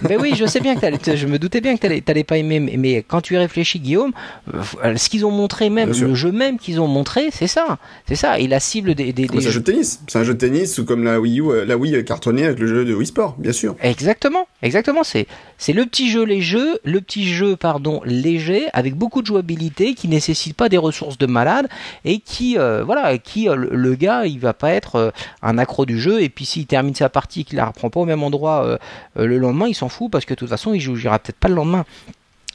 Ben 0.02 0.18
oui, 0.18 0.32
je 0.34 0.46
sais 0.46 0.62
bien 0.62 0.76
que 0.78 1.16
je 1.18 1.28
me 1.28 1.38
doutais 1.38 1.60
bien 1.60 1.76
que 1.76 1.82
t'allais, 1.82 2.00
t'allais 2.00 2.24
pas 2.24 2.38
aimer, 2.38 2.62
mais, 2.62 3.04
quand 3.06 3.20
tu 3.20 3.34
y 3.34 3.38
réfléchis, 3.38 3.80
Guillaume, 3.82 4.14
euh, 4.54 4.96
ce 4.96 5.10
qu'ils 5.10 5.26
ont 5.26 5.32
montré 5.32 5.70
même, 5.70 5.90
le 5.92 6.16
jeu 6.16 6.32
même 6.32 6.58
qu'ils 6.58 6.80
ont 6.80 6.88
montré, 6.88 7.28
c'est 7.34 7.48
ça, 7.48 7.80
c'est 8.08 8.16
ça. 8.16 8.40
Et 8.40 8.48
la 8.48 8.62
cible 8.62 8.96
des, 8.96 9.12
des, 9.12 9.28
des 9.28 9.42
c'est 9.42 9.48
un 9.50 9.52
jeu 9.52 9.60
de 9.60 9.66
tennis. 9.66 10.00
C'est 10.08 10.20
un 10.20 10.24
jeu 10.24 10.34
de 10.36 10.40
tennis 10.40 10.78
ou 10.78 10.86
comme 10.86 11.04
la 11.04 11.20
Wii 11.20 11.42
U, 11.42 11.50
euh, 11.50 11.66
la 11.66 11.76
Wii 11.76 12.06
cartonnée 12.06 12.46
avec 12.46 12.60
le 12.60 12.68
jeu 12.68 12.86
de 12.86 12.94
Wii 12.96 13.08
Sport, 13.08 13.36
bien 13.40 13.52
sûr. 13.52 13.76
Exactement, 13.82 14.48
exactement. 14.62 15.04
C'est 15.04 15.28
c'est 15.58 15.74
le 15.74 15.86
petit 15.86 16.10
jeu 16.10 16.24
les 16.24 16.40
jeux, 16.42 16.80
le 16.86 17.02
petit 17.02 17.28
jeu 17.28 17.58
pardon 17.58 18.00
léger 18.06 18.68
avec 18.72 18.96
beaucoup 18.96 19.22
de 19.22 19.28
jouabilité 19.28 19.96
qui 19.96 20.08
nécessite 20.08 20.56
pas 20.56 20.70
des 20.70 20.78
ressources 20.78 21.18
de 21.18 21.26
malade 21.26 21.68
et 22.06 22.20
qui 22.20 22.58
euh, 22.58 22.86
voilà 22.86 23.18
qui 23.18 23.50
euh, 23.50 23.56
le, 23.58 23.70
le 23.74 23.96
gars 23.96 24.26
il 24.26 24.40
va 24.40 24.54
pas 24.54 24.72
être 24.72 24.96
euh, 24.96 25.12
un 25.42 25.58
accro 25.58 25.86
du 25.86 26.00
jeu 26.00 26.22
et 26.22 26.30
puis 26.30 26.46
s'il 26.46 26.66
termine 26.68 26.96
sa 26.96 27.10
partie 27.10 27.44
qu'il 27.44 27.58
la 27.58 27.66
reprend 27.66 27.90
pas 27.90 28.00
au 28.00 28.06
même 28.06 28.19
endroit 28.24 28.66
euh, 28.66 28.78
euh, 29.18 29.26
le 29.26 29.38
lendemain 29.38 29.68
il 29.68 29.76
s'en 29.76 29.90
fout 29.90 30.12
parce 30.12 30.26
que 30.26 30.34
de 30.34 30.40
toute 30.40 30.50
façon 30.50 30.74
il 30.74 30.80
jouera 30.80 31.20
peut-être 31.20 31.40
pas 31.40 31.50
le 31.50 31.56
lendemain. 31.56 31.86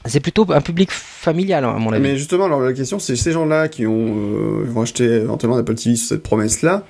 C'est 0.06 0.20
plutôt 0.20 0.46
un 0.50 0.60
public 0.60 0.90
familial 0.90 1.64
hein, 1.64 1.74
à 1.76 1.78
mon 1.78 1.92
avis. 1.92 2.02
Mais 2.02 2.16
justement, 2.16 2.44
alors 2.44 2.60
la 2.60 2.74
question, 2.74 2.98
c'est 2.98 3.16
ces 3.16 3.32
gens-là 3.32 3.68
qui 3.68 3.86
ont 3.86 4.16
euh, 4.16 4.64
vont 4.66 4.82
acheter 4.82 5.04
éventuellement 5.04 5.56
l'Apple 5.56 5.74
TV 5.76 5.96
sur 5.96 6.08
cette 6.08 6.22
promesse-là, 6.22 6.84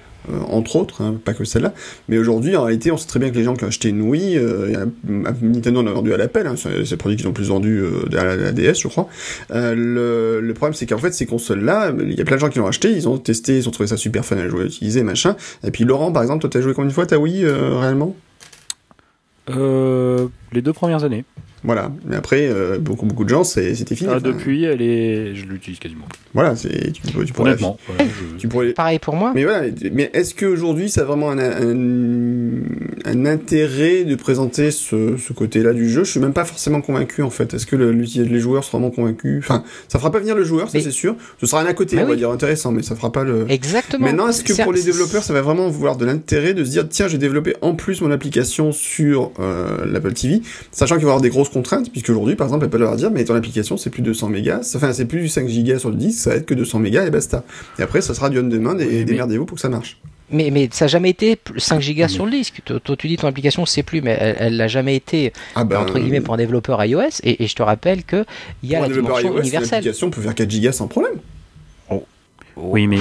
entre 0.48 0.76
autres, 0.76 1.02
hein, 1.02 1.20
pas 1.24 1.32
que 1.32 1.44
celle-là. 1.44 1.74
Mais 2.08 2.18
aujourd'hui, 2.18 2.56
en 2.56 2.64
réalité, 2.64 2.90
on 2.90 2.96
sait 2.96 3.06
très 3.06 3.20
bien 3.20 3.30
que 3.30 3.36
les 3.36 3.44
gens 3.44 3.54
qui 3.54 3.62
ont 3.62 3.68
acheté 3.68 3.90
une 3.90 4.00
Wii, 4.00 4.40
Nintendo 5.04 5.80
en 5.80 5.86
a 5.86 5.92
vendu 5.92 6.12
à 6.12 6.16
l'appel, 6.16 6.48
hein, 6.48 6.54
c'est 6.56 6.90
le 6.90 6.96
produit 6.96 7.16
qu'ils 7.16 7.26
ont 7.26 7.30
le 7.30 7.34
plus 7.34 7.50
vendu 7.50 7.78
euh, 7.78 8.18
à, 8.18 8.34
la, 8.34 8.52
DS, 8.52 8.80
je 8.80 8.88
crois. 8.88 9.06
Le, 9.50 10.52
problème, 10.54 10.74
c'est 10.74 10.86
qu'en 10.86 10.98
fait, 10.98 11.12
ces 11.12 11.26
consoles-là, 11.26 11.92
il 12.00 12.14
y 12.14 12.20
a 12.20 12.24
plein 12.24 12.36
de 12.36 12.40
gens 12.40 12.48
qui 12.48 12.58
l'ont 12.58 12.66
acheté, 12.66 12.90
ils 12.90 13.08
ont 13.08 13.18
testé, 13.18 13.58
ils 13.58 13.68
ont 13.68 13.70
trouvé 13.70 13.86
ça 13.86 13.96
super 13.96 14.24
fun 14.24 14.38
à 14.38 14.48
jouer, 14.48 14.62
à 14.62 14.66
utiliser, 14.66 15.04
machin. 15.04 15.36
Et 15.62 15.70
puis 15.70 15.84
Laurent, 15.84 16.10
par 16.10 16.22
exemple, 16.22 16.40
toi, 16.40 16.50
t'as 16.50 16.62
joué 16.62 16.74
combien 16.74 16.88
de 16.88 16.94
fois 16.94 17.06
ta 17.06 17.18
Wii 17.18 17.46
réellement? 17.46 18.16
Les 19.48 20.62
deux 20.62 20.72
premières 20.72 21.04
années. 21.04 21.24
Voilà. 21.64 21.90
Mais 22.04 22.16
après, 22.16 22.46
euh, 22.48 22.78
beaucoup 22.78 23.06
beaucoup 23.06 23.24
de 23.24 23.30
gens, 23.30 23.42
c'est- 23.44 23.74
c'était 23.74 23.94
fini. 23.96 24.10
Ah, 24.14 24.20
depuis, 24.20 24.64
elle 24.64 24.82
est, 24.82 25.34
je 25.34 25.46
l'utilise 25.46 25.78
quasiment. 25.78 26.04
plus. 26.08 26.20
Voilà, 26.34 26.56
c'est 26.56 26.92
tu, 26.92 27.02
pourrais. 27.32 27.50
Honnêtement. 27.50 27.78
je- 27.98 28.36
Tu 28.38 28.48
pourrais. 28.48 28.72
Pareil 28.72 28.98
pour 28.98 29.14
moi. 29.16 29.32
Mais 29.34 29.44
voilà, 29.44 29.68
mais 29.92 30.10
est-ce 30.12 30.34
qu'aujourd'hui 30.34 30.90
ça 30.90 31.02
a 31.02 31.04
vraiment 31.04 31.30
un, 31.30 31.38
un, 31.38 32.60
un 33.04 33.26
intérêt 33.26 34.04
de 34.04 34.14
présenter 34.14 34.70
ce, 34.70 35.16
ce 35.16 35.32
côté-là 35.32 35.72
du 35.72 35.88
jeu? 35.88 36.04
Je 36.04 36.10
suis 36.10 36.20
même 36.20 36.32
pas 36.32 36.44
forcément 36.44 36.80
convaincu 36.80 37.22
en 37.22 37.30
fait. 37.30 37.54
Est-ce 37.54 37.66
que 37.66 37.76
le- 37.76 37.92
les 37.92 38.40
joueurs 38.40 38.64
seront 38.64 38.78
vraiment 38.80 38.94
convaincus? 38.94 39.38
Enfin, 39.38 39.62
ça 39.88 39.98
fera 39.98 40.10
pas 40.10 40.18
venir 40.18 40.34
le 40.34 40.44
joueur, 40.44 40.68
ça 40.70 40.78
Mais- 40.78 40.84
c'est 40.84 40.90
sûr. 40.90 41.16
Ce 41.40 41.46
sera 41.46 41.62
un 41.62 41.66
à 41.66 41.72
côté, 41.74 41.96
Mais 41.96 42.02
on 42.02 42.06
va 42.06 42.12
oui. 42.12 42.18
dire 42.18 42.30
intéressant, 42.30 42.72
mais 42.72 42.82
ça 42.82 42.94
fera 42.96 43.12
pas 43.12 43.24
le. 43.24 43.46
Exactement. 43.48 44.06
Maintenant, 44.06 44.28
est-ce 44.28 44.42
que 44.44 44.62
pour 44.62 44.72
les 44.72 44.82
développeurs, 44.82 45.22
ça 45.22 45.32
va 45.32 45.40
vraiment 45.42 45.68
vouloir 45.68 45.96
de 45.96 46.04
l'intérêt 46.04 46.54
de 46.54 46.64
se 46.64 46.70
dire 46.70 46.86
tiens, 46.88 47.08
j'ai 47.08 47.18
développé 47.18 47.54
en 47.62 47.74
plus 47.74 48.00
mon 48.00 48.10
application 48.10 48.72
sur 48.72 49.30
euh, 49.40 49.84
l'Apple 49.86 50.12
TV, 50.12 50.42
sachant 50.72 50.96
qu'il 50.96 51.04
va 51.04 51.10
y 51.10 51.12
avoir 51.12 51.20
des 51.20 51.28
grosses 51.30 51.48
contraintes, 51.54 51.90
puisque 51.90 52.10
aujourd'hui, 52.10 52.34
par 52.36 52.46
exemple, 52.48 52.66
Apple 52.66 52.76
va 52.78 52.84
leur 52.84 52.96
dire 52.96 53.10
mais 53.10 53.24
ton 53.24 53.34
application 53.34 53.76
c'est 53.78 53.88
plus 53.90 54.02
200 54.02 54.28
mégas, 54.28 54.72
enfin 54.76 54.92
c'est 54.92 55.06
plus 55.06 55.28
5 55.28 55.48
gigas 55.48 55.78
sur 55.78 55.88
le 55.88 55.96
disque, 55.96 56.20
ça 56.20 56.30
va 56.30 56.36
être 56.36 56.44
que 56.46 56.52
200 56.54 56.78
mégas 56.80 57.06
et 57.06 57.10
basta. 57.10 57.42
Et 57.78 57.82
après, 57.82 58.02
ça 58.02 58.12
sera 58.14 58.28
du 58.28 58.38
on-demand 58.38 58.78
et 58.78 58.84
Oui, 58.84 58.88
mais- 58.98 59.04
démerdez-vous 59.04 59.46
pour 59.46 59.54
que 59.56 59.62
ça 59.62 59.70
marche. 59.70 59.98
Mais, 60.30 60.50
mais 60.50 60.68
ça 60.72 60.84
n'a 60.86 60.88
jamais 60.88 61.10
été 61.10 61.36
plus- 61.36 61.60
5 61.60 61.80
gigas 61.80 62.08
sur 62.08 62.24
le 62.24 62.30
disque. 62.32 62.60
Toi, 62.64 62.80
toi, 62.80 62.96
tu 62.96 63.08
dis 63.08 63.16
ton 63.16 63.28
application, 63.28 63.66
c'est 63.66 63.82
plus, 63.82 64.00
mais 64.02 64.16
elle- 64.20 64.56
l'a 64.56 64.68
jamais 64.68 64.96
été, 64.96 65.32
Ah 65.54 65.64
ben, 65.64 65.78
entre 65.78 65.98
guillemets, 65.98 66.20
pour 66.22 66.34
un 66.34 66.38
développeur 66.38 66.82
iOS. 66.84 67.20
Et, 67.22 67.42
et 67.44 67.46
je 67.46 67.54
te 67.54 67.62
rappelle 67.62 68.04
que 68.04 68.24
il 68.62 68.70
y 68.70 68.74
a 68.74 68.78
pour 68.78 68.84
un 68.86 68.88
la 68.88 68.94
développeur 68.94 69.16
dimension 69.18 69.36
iOS, 69.38 69.42
universelle. 69.42 69.70
l'application 69.78 70.10
peut 70.10 70.20
faire 70.22 70.34
4 70.34 70.50
gigas 70.50 70.72
sans 70.72 70.88
problème. 70.88 71.14
Oui, 72.56 72.86
mais, 72.86 72.98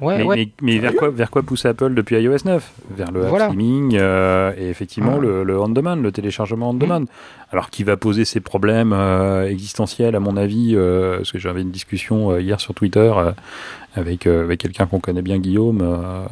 Ouais, 0.00 0.18
mais, 0.18 0.24
ouais. 0.24 0.36
mais, 0.36 0.48
mais 0.74 0.78
vers 0.78 0.94
quoi, 0.94 1.10
vers 1.10 1.30
quoi 1.30 1.42
pousse 1.42 1.64
Apple 1.64 1.94
depuis 1.94 2.16
iOS 2.20 2.36
9 2.44 2.70
Vers 2.96 3.10
le 3.12 3.22
app 3.22 3.28
Voilà. 3.30 3.44
streaming 3.46 3.96
euh, 3.98 4.52
et 4.58 4.68
effectivement 4.68 5.14
Ah. 5.16 5.20
le, 5.20 5.42
le 5.42 5.58
on-demand, 5.58 5.96
le 5.96 6.12
téléchargement 6.12 6.70
on-demand. 6.70 7.04
Alors 7.52 7.70
qui 7.70 7.82
va 7.84 7.96
poser 7.96 8.24
ses 8.24 8.40
problèmes 8.40 8.92
euh, 8.92 9.48
existentiels 9.48 10.14
à 10.14 10.20
mon 10.20 10.36
avis, 10.36 10.72
euh, 10.74 11.16
parce 11.18 11.32
que 11.32 11.38
j'avais 11.38 11.62
une 11.62 11.70
discussion 11.70 12.32
euh, 12.32 12.40
hier 12.42 12.60
sur 12.60 12.74
Twitter 12.74 13.10
euh, 13.16 13.32
avec, 13.94 14.26
euh, 14.26 14.44
avec 14.44 14.60
quelqu'un 14.60 14.86
qu'on 14.86 15.00
connaît 15.00 15.22
bien, 15.22 15.38
Guillaume. 15.38 15.80
euh, 15.82 16.24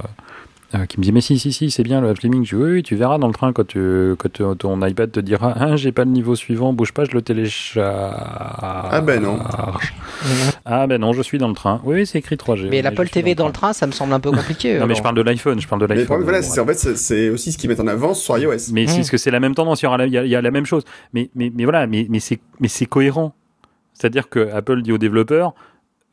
euh, 0.74 0.86
qui 0.86 0.98
me 0.98 1.04
dit 1.04 1.12
mais 1.12 1.20
si 1.20 1.38
si 1.38 1.52
si 1.52 1.70
c'est 1.70 1.84
bien 1.84 2.00
le 2.00 2.08
app 2.08 2.16
streaming 2.16 2.44
je 2.44 2.56
dis, 2.56 2.62
oui, 2.62 2.70
oui 2.72 2.82
tu 2.82 2.96
verras 2.96 3.16
dans 3.18 3.28
le 3.28 3.32
train 3.32 3.52
quand, 3.52 3.64
tu, 3.66 4.14
quand 4.18 4.32
tu- 4.32 4.56
ton 4.58 4.84
iPad 4.84 5.12
te 5.12 5.20
dira 5.20 5.54
ah, 5.56 5.76
j'ai 5.76 5.92
pas 5.92 6.04
le 6.04 6.10
niveau 6.10 6.34
suivant 6.34 6.72
bouge 6.72 6.90
pas 6.92 7.04
je 7.04 7.12
le 7.12 7.22
télécharge 7.22 7.78
Ah 7.86 9.00
ben 9.00 9.22
non. 9.22 9.38
ah 10.66 10.86
ben 10.86 10.98
non 11.00 11.12
je 11.12 11.20
suis 11.22 11.36
dans 11.38 11.48
le 11.48 11.54
train 11.54 11.80
oui, 11.84 11.96
oui 11.96 12.06
c'est 12.06 12.18
écrit 12.18 12.36
3G 12.36 12.68
Mais 12.70 12.76
oui, 12.78 12.82
l'Apple 12.82 13.08
TV 13.08 13.34
dans 13.34 13.46
le 13.46 13.52
train, 13.52 13.72
ça 13.72 13.86
me 13.86 13.92
semble 13.92 14.12
un 14.14 14.20
peu 14.20 14.30
compliqué. 14.30 14.78
non 14.78 14.86
mais 14.86 14.94
je 14.94 15.02
parle 15.02 15.14
de 15.16 15.22
l'iPhone, 15.22 15.60
je 15.60 15.68
parle 15.68 15.82
de 15.82 15.86
l'iPhone. 15.86 16.22
voilà, 16.22 16.40
c'est 16.42 16.60
en 16.60 16.66
fait, 16.66 16.74
c'est- 16.74 17.28
aussi 17.28 17.52
ce 17.52 17.58
qu'ils 17.58 17.68
mettent 17.68 17.80
en 17.80 17.86
avant 17.86 18.14
sur 18.14 18.38
iOS. 18.38 18.72
Mais 18.72 18.86
c'est 18.86 19.00
Mm. 19.00 19.04
ce 19.04 19.10
que 19.10 19.16
c'est 19.18 19.30
la 19.30 19.40
même 19.40 19.54
tendance, 19.54 19.82
il 19.82 19.84
y 19.84 19.88
aura 19.88 19.98
la, 19.98 20.06
il 20.06 20.12
y 20.12 20.18
a, 20.18 20.24
il 20.24 20.30
y 20.30 20.36
a 20.36 20.40
la 20.42 20.50
même 20.50 20.64
chose. 20.66 20.84
Mais, 21.12 21.30
mais, 21.34 21.50
mais 21.54 21.64
voilà, 21.64 21.86
mais, 21.86 22.06
mais 22.08 22.20
c'est, 22.20 22.40
mais 22.60 22.68
c'est 22.68 22.86
cohérent. 22.86 23.34
C'est-à-dire 23.92 24.28
que 24.28 24.50
Apple 24.52 24.82
dit 24.82 24.90
aux 24.92 24.98
développeurs, 24.98 25.54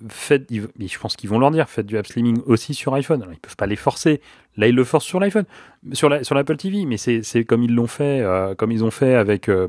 faites, 0.10 0.46
ils- 0.50 0.68
mais 0.80 0.88
je 0.88 1.00
pense 1.00 1.16
qu'ils 1.16 1.30
vont 1.30 1.40
leur 1.40 1.52
dire, 1.52 1.70
faites 1.70 1.86
du 1.86 1.98
app 1.98 2.06
streaming 2.08 2.42
aussi 2.46 2.74
sur 2.74 2.94
iPhone. 2.94 3.22
Alors, 3.22 3.34
ils 3.34 3.40
peuvent 3.40 3.56
pas 3.56 3.68
les 3.68 3.76
forcer. 3.76 4.20
Là, 4.58 4.68
ils 4.68 4.76
le 4.76 4.84
forcent 4.84 5.06
sur 5.06 5.20
l'iPhone, 5.20 5.46
sur 5.94 6.10
la, 6.10 6.24
sur 6.24 6.36
l'Apple 6.36 6.58
TV. 6.58 6.86
Mais 6.86 6.98
c'est, 6.98 7.22
c'est 7.24 7.46
comme 7.46 7.64
ils 7.64 7.74
l'ont 7.74 7.88
fait, 7.88 8.20
euh, 8.22 8.54
comme 8.56 8.72
ils 8.72 8.84
ont 8.84 8.92
fait 8.92 9.16
avec, 9.16 9.48
euh, 9.48 9.68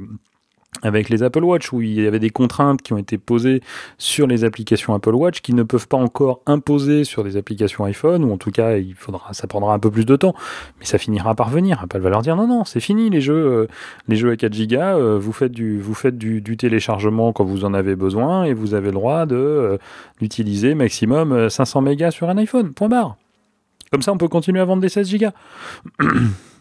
avec 0.81 1.11
les 1.11 1.23
Apple 1.23 1.45
Watch, 1.45 1.73
où 1.73 1.83
il 1.83 2.01
y 2.01 2.07
avait 2.07 2.19
des 2.19 2.31
contraintes 2.31 2.83
qui 2.83 2.93
ont 2.93 2.99
été 2.99 3.19
posées 3.19 3.63
sur 3.99 4.27
les 4.27 4.45
applications 4.45 4.95
Apple 4.95 5.15
Watch 5.15 5.41
qui 5.41 5.53
ne 5.53 5.63
peuvent 5.63 5.87
pas 5.87 5.99
encore 5.99 6.41
imposer 6.47 7.05
sur 7.05 7.25
des 7.25 7.37
applications 7.37 7.85
iPhone, 7.85 8.25
ou 8.25 8.33
en 8.33 8.39
tout 8.39 8.51
cas, 8.51 8.79
il 8.79 8.95
faudra, 8.95 9.33
ça 9.33 9.47
prendra 9.47 9.75
un 9.75 9.79
peu 9.79 9.91
plus 9.91 10.07
de 10.07 10.17
temps, 10.17 10.35
mais 10.81 10.87
ça 10.87 10.99
finira 10.99 11.35
par 11.35 11.51
venir. 11.51 11.81
Apple 11.83 12.01
va 12.01 12.11
leur 12.11 12.23
dire 12.23 12.37
non, 12.37 12.47
non, 12.47 12.65
c'est 12.65 12.81
fini 12.81 13.11
les 13.11 13.21
jeux, 13.21 13.35
euh, 13.35 13.67
les 14.09 14.17
jeux 14.17 14.31
à 14.31 14.37
4 14.37 14.53
gigas, 14.53 14.97
euh, 14.97 15.19
vous 15.19 15.33
faites 15.33 15.53
du, 15.53 15.79
vous 15.79 15.95
faites 15.95 16.19
du, 16.19 16.43
téléchargement 16.57 17.33
quand 17.33 17.45
vous 17.45 17.65
en 17.65 17.75
avez 17.75 17.97
besoin 17.97 18.45
et 18.45 18.55
vous 18.55 18.75
avez 18.75 18.89
le 18.89 18.95
droit 18.95 19.27
de 19.27 19.37
euh, 19.37 19.79
d'utiliser 20.21 20.75
maximum 20.75 21.33
euh, 21.33 21.49
500 21.49 21.83
mégas 21.83 22.11
sur 22.11 22.29
un 22.29 22.37
iPhone. 22.39 22.73
Point 22.73 22.89
barre. 22.89 23.17
Comme 23.91 24.03
ça, 24.03 24.13
on 24.13 24.19
peut 24.19 24.29
continuer 24.29 24.61
à 24.61 24.65
vendre 24.65 24.83
des 24.83 24.89
16 24.89 25.09
gigas. 25.09 25.33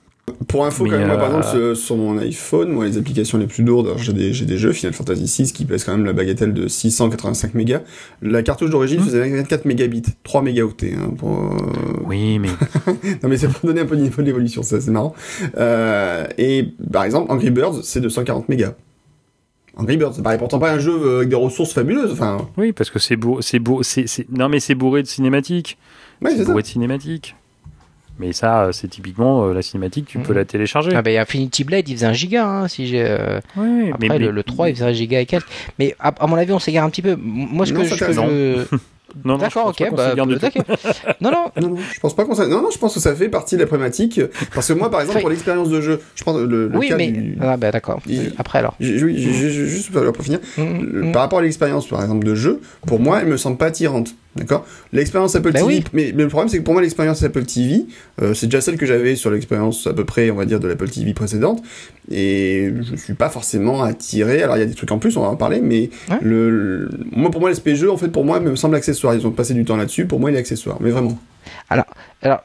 Pour 0.47 0.65
info, 0.65 0.85
quand 0.85 0.91
même, 0.91 1.07
moi, 1.07 1.17
par 1.17 1.33
euh, 1.35 1.37
exemple, 1.39 1.75
sur, 1.75 1.97
mon 1.97 2.17
iPhone, 2.17 2.69
moi, 2.69 2.85
les 2.85 2.97
applications 2.97 3.37
les 3.37 3.45
plus 3.47 3.63
lourdes, 3.63 3.93
j'ai 3.97 4.11
des, 4.13 4.33
jeux, 4.57 4.71
Final 4.71 4.93
Fantasy 4.93 5.43
VI, 5.43 5.51
qui 5.53 5.65
pèsent 5.65 5.83
quand 5.83 5.91
même 5.95 6.05
la 6.05 6.13
bagatelle 6.13 6.53
de 6.53 6.67
685 6.67 7.53
mégas. 7.53 7.81
La 8.21 8.41
cartouche 8.41 8.69
d'origine 8.71 8.99
Hmm. 9.01 9.03
faisait 9.03 9.29
24 9.29 9.65
mégabits, 9.65 10.01
3 10.23 10.41
mégaoctets, 10.41 10.95
hein, 10.95 11.13
pour, 11.17 11.29
euh, 11.37 12.03
Oui, 12.07 12.39
mais 12.39 12.49
Non 13.23 13.29
mais 13.29 13.37
c'est 13.37 13.47
pour 13.49 13.67
donner 13.67 13.81
un 13.81 13.85
peu 13.85 13.95
de 13.95 14.01
niveau 14.01 14.21
d'évolution, 14.23 14.63
ça 14.63 14.81
c'est 14.81 14.91
marrant. 14.91 15.13
Euh, 15.57 16.25
et 16.37 16.65
par 16.91 17.03
exemple, 17.03 17.31
Angry 17.31 17.51
Birds, 17.51 17.83
c'est 17.83 18.01
240 18.01 18.49
mégas. 18.49 18.73
Angry 19.77 19.95
Birds, 19.97 20.15
ça 20.15 20.21
paraît 20.21 20.37
pourtant 20.37 20.59
pas 20.59 20.71
un 20.73 20.79
jeu 20.79 20.91
euh, 20.93 21.17
avec 21.17 21.29
des 21.29 21.35
ressources 21.35 21.71
fabuleuses. 21.73 22.11
Enfin, 22.11 22.49
oui, 22.57 22.73
parce 22.73 22.89
que 22.89 22.99
c'est 22.99 23.15
beau, 23.15 23.41
c'est 23.41 23.59
beau, 23.59 23.83
c'est, 23.83 24.07
c'est- 24.07 24.27
non 24.31 24.49
mais 24.49 24.59
c'est 24.59 24.75
bourré 24.75 25.01
de 25.03 25.07
cinématiques. 25.07 25.77
ouais, 26.21 26.31
c'est 26.31 26.39
ça. 26.39 26.45
bourré 26.45 26.63
de 26.63 26.67
cinématiques. 26.67 27.35
Mais 28.19 28.33
ça, 28.33 28.63
euh, 28.65 28.71
c'est 28.71 28.87
typiquement 28.87 29.45
euh, 29.45 29.53
la 29.53 29.61
cinématique, 29.61 30.05
tu 30.05 30.19
peux 30.19 30.33
Mhm. 30.33 30.37
la 30.39 30.45
télécharger. 30.45 30.91
Ah 30.93 31.01
bah, 31.01 31.09
Infinity 31.19 31.63
Blade, 31.63 31.89
il 31.89 31.95
faisait 31.95 32.05
un 32.05 32.13
giga, 32.13 32.45
hein, 32.47 32.67
si 32.67 32.85
j'ai. 32.87 33.01
euh, 33.03 33.39
Après, 33.39 33.93
mais, 33.99 34.07
le, 34.19 34.25
mais- 34.27 34.31
le 34.31 34.43
3, 34.43 34.69
il 34.69 34.75
faisait 34.75 34.85
un 34.85 34.91
giga 34.91 35.19
et 35.21 35.25
quelques. 35.25 35.47
Mais 35.79 35.95
à, 35.99 36.09
à 36.19 36.27
mon 36.27 36.35
avis, 36.35 36.51
on 36.53 36.59
s'égare 36.59 36.85
un 36.85 36.89
petit 36.89 37.01
peu. 37.01 37.15
Moi, 37.19 37.65
ce 37.65 37.73
Non, 37.73 37.81
que, 37.81 37.87
ce 37.87 37.95
que 37.95 38.11
je. 38.13 38.65
non, 39.25 39.33
non, 39.33 39.37
D'accord, 39.39 39.73
je 39.77 39.83
pense 39.83 39.95
pas 39.95 40.11
ok. 40.13 40.15
Bah, 40.15 40.15
non, 41.21 41.31
non. 41.31 41.51
Non, 41.61 41.69
non, 41.69 41.75
je 41.93 41.99
pense 41.99 42.15
pas 42.15 42.25
qu'on 42.25 42.35
Non, 42.47 42.61
non, 42.61 42.69
je 42.71 42.77
pense 42.77 42.93
que 42.93 42.99
ça 42.99 43.13
fait 43.15 43.29
partie 43.29 43.55
de 43.55 43.61
la 43.61 43.67
problématique. 43.67 44.19
Parce 44.53 44.67
que 44.67 44.73
moi, 44.73 44.89
par 44.89 45.01
exemple, 45.01 45.19
pour 45.21 45.29
l'expérience 45.29 45.69
de 45.69 45.81
jeu, 45.81 45.99
je 46.15 46.23
prends 46.23 46.37
le, 46.37 46.45
le 46.67 46.77
oui, 46.77 46.89
cas 46.89 46.97
mais. 46.97 47.11
du... 47.11 47.37
Ah, 47.41 47.57
bah, 47.57 47.71
d'accord. 47.71 47.99
Il- 48.07 48.33
Après, 48.37 48.59
alors. 48.59 48.75
Juste 48.79 49.91
pour 49.91 50.23
finir, 50.23 50.39
Mm, 50.57 50.61
le- 50.81 51.03
mm. 51.05 51.11
par 51.11 51.21
rapport 51.23 51.39
à 51.39 51.41
l'expérience, 51.41 51.87
par 51.87 52.01
exemple, 52.01 52.25
de 52.25 52.35
jeu, 52.35 52.61
pour 52.87 52.99
moi, 52.99 53.19
elle 53.21 53.27
me 53.27 53.37
semble 53.37 53.57
pas 53.57 53.67
attirante. 53.67 54.15
D'accord? 54.33 54.65
L'expérience 54.93 55.35
Apple 55.35 55.51
Bah 55.51 55.59
TV, 55.59 55.65
oui. 55.67 55.83
mais, 55.91 56.13
mais 56.15 56.23
le 56.23 56.29
problème, 56.29 56.47
c'est 56.47 56.57
que 56.59 56.63
pour 56.63 56.73
moi, 56.73 56.81
l'expérience 56.81 57.21
Apple 57.21 57.43
TV, 57.43 57.85
euh, 58.21 58.33
c'est 58.33 58.45
déjà 58.47 58.61
celle 58.61 58.77
que 58.77 58.85
j'avais 58.85 59.17
sur 59.17 59.29
l'expérience 59.29 59.87
à 59.87 59.93
peu 59.93 60.05
près, 60.05 60.31
on 60.31 60.35
va 60.35 60.45
dire, 60.45 60.61
de 60.61 60.69
l'Apple 60.69 60.87
TV 60.87 61.13
précédente. 61.13 61.61
Et 62.09 62.71
je 62.81 62.95
suis 62.95 63.13
pas 63.13 63.29
forcément 63.29 63.83
attiré. 63.83 64.41
Alors, 64.41 64.55
il 64.55 64.61
y 64.61 64.63
a 64.63 64.65
des 64.67 64.73
trucs 64.73 64.91
en 64.91 64.99
plus, 64.99 65.17
on 65.17 65.21
va 65.21 65.27
en 65.27 65.35
parler, 65.35 65.59
mais 65.61 65.89
Ouais. 66.09 66.17
le, 66.21 66.49
le- 66.49 66.89
moi, 67.11 67.29
pour 67.29 67.41
moi, 67.41 67.49
l'SP 67.51 67.75
jeu, 67.75 67.91
en 67.91 67.97
fait, 67.97 68.07
pour 68.07 68.23
moi, 68.23 68.39
me 68.39 68.55
semble 68.55 68.75
accessoire. 68.75 69.00
Ils 69.03 69.25
ont 69.25 69.31
passé 69.31 69.53
du 69.53 69.65
temps 69.65 69.77
là-dessus. 69.77 70.05
Pour 70.05 70.19
moi, 70.19 70.31
il 70.31 70.35
est 70.35 70.39
accessoire. 70.39 70.77
Mais 70.79 70.91
vraiment. 70.91 71.17
Alors, 71.69 71.85
euh, 72.25 72.37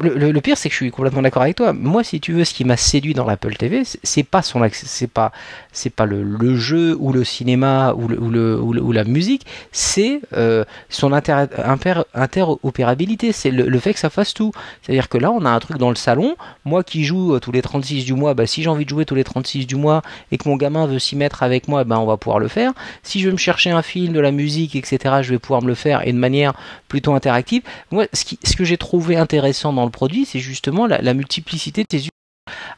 le, 0.00 0.40
pire, 0.40 0.56
c'est 0.56 0.68
que 0.68 0.72
je 0.72 0.76
suis 0.76 0.90
complètement 0.90 1.22
d'accord 1.22 1.42
avec 1.42 1.56
toi. 1.56 1.72
Moi, 1.72 2.04
si 2.04 2.20
tu 2.20 2.32
veux, 2.32 2.44
ce 2.44 2.54
qui 2.54 2.64
m'a 2.64 2.76
séduit 2.76 3.14
dans 3.14 3.24
l'Apple 3.24 3.54
TV, 3.54 3.82
c'est- 3.84 4.22
pas 4.22 4.42
son 4.42 4.60
c'est 4.72 5.10
pas, 5.10 5.32
c'est 5.72 5.90
pas 5.90 6.04
le, 6.06 6.56
jeu 6.56 6.96
ou 6.98 7.12
le 7.12 7.24
cinéma 7.24 7.94
ou, 7.94 8.10
ou, 8.12 8.78
ou 8.78 8.92
la 8.92 9.04
musique, 9.04 9.46
c'est 9.72 10.20
euh, 10.34 10.64
son 10.88 11.12
inter, 11.12 11.32
imper- 11.58 12.04
interopérabilité. 12.14 13.32
C'est 13.32 13.50
le, 13.50 13.78
fait 13.78 13.94
que 13.94 14.00
ça 14.00 14.10
fasse 14.10 14.34
tout. 14.34 14.52
C'est-à-dire 14.82 15.08
que 15.08 15.18
là, 15.18 15.30
on 15.30 15.44
a 15.44 15.50
un 15.50 15.58
truc 15.60 15.78
dans 15.78 15.90
le 15.90 15.96
salon. 15.96 16.36
Moi 16.64 16.84
qui 16.84 17.04
joue 17.04 17.34
euh, 17.34 17.40
tous 17.40 17.52
les 17.52 17.62
36 17.62 18.04
du 18.04 18.14
mois, 18.14 18.34
bah, 18.34 18.46
si 18.46 18.62
j'ai 18.62 18.68
envie 18.68 18.84
de 18.84 18.90
jouer 18.90 19.04
tous 19.04 19.14
les 19.14 19.24
36 19.24 19.66
du 19.66 19.76
mois 19.76 20.02
et 20.32 20.38
que 20.38 20.48
mon 20.48 20.56
gamin 20.56 20.86
veut 20.86 20.98
s'y 20.98 21.16
mettre 21.16 21.42
avec 21.42 21.68
moi, 21.68 21.84
ben 21.84 21.98
on 21.98 22.06
va 22.06 22.16
pouvoir 22.16 22.38
le 22.38 22.48
faire. 22.48 22.72
Si 23.02 23.20
je 23.20 23.26
veux 23.26 23.32
me 23.32 23.38
chercher 23.38 23.70
un 23.70 23.82
film, 23.82 24.00
de 24.08 24.20
la 24.20 24.30
musique, 24.30 24.76
etc., 24.76 25.16
je 25.22 25.30
vais 25.30 25.38
pouvoir 25.38 25.62
me 25.62 25.68
le 25.68 25.74
faire 25.74 26.06
et 26.06 26.12
de 26.12 26.18
manière 26.18 26.54
plutôt 26.88 27.14
interactive. 27.14 27.62
Moi, 27.90 28.06
ce 28.12 28.56
que 28.56 28.64
j'ai 28.64 28.76
trouvé 28.76 29.09
intéressant 29.16 29.72
dans 29.72 29.84
le 29.84 29.90
produit, 29.90 30.24
c'est 30.24 30.38
justement 30.38 30.86
la, 30.86 31.14
multiplicité 31.14 31.82
de 31.82 31.86
tes. 31.86 32.08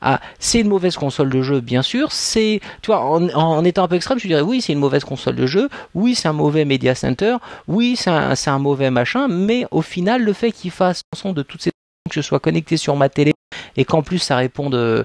Ah, 0.01 0.21
c'est 0.39 0.61
une 0.61 0.69
mauvaise 0.69 0.97
console 0.97 1.31
de 1.31 1.43
jeu, 1.43 1.61
bien 1.61 1.83
sûr. 1.83 2.13
C'est, 2.13 2.61
tu 2.83 2.89
vois, 2.89 3.05
en, 3.05 3.65
étant 3.65 3.85
un 3.85 3.89
peu 3.89 3.95
extrême, 3.95 4.19
je 4.19 4.27
dirais 4.27 4.43
oui, 4.43 4.61
c'est 4.61 4.73
une 4.73 4.79
mauvaise 4.79 5.05
console 5.05 5.37
de 5.37 5.47
jeu. 5.47 5.69
Oui, 5.95 6.15
c'est 6.15 6.29
un 6.29 6.33
mauvais 6.33 6.65
media 6.65 6.95
center. 6.95 7.37
Oui, 7.69 7.97
c'est 7.97 8.11
un, 8.11 8.59
mauvais 8.59 8.91
machin. 8.91 9.29
Mais 9.29 9.67
au 9.71 9.83
final, 9.83 10.23
le 10.23 10.33
fait 10.33 10.53
qu'il 10.53 10.71
fasse 10.71 11.03
son 11.15 11.33
de 11.33 11.43
toutes 11.43 11.63
ces 11.63 11.71
que 12.11 12.21
je 12.21 12.21
sois 12.21 12.41
connecté 12.41 12.77
sur 12.77 12.97
ma 12.97 13.09
télé 13.09 13.33
et 13.77 13.85
qu'en 13.85 14.03
plus 14.03 14.19
ça 14.19 14.37
réponde 14.37 14.75
euh, 14.75 15.05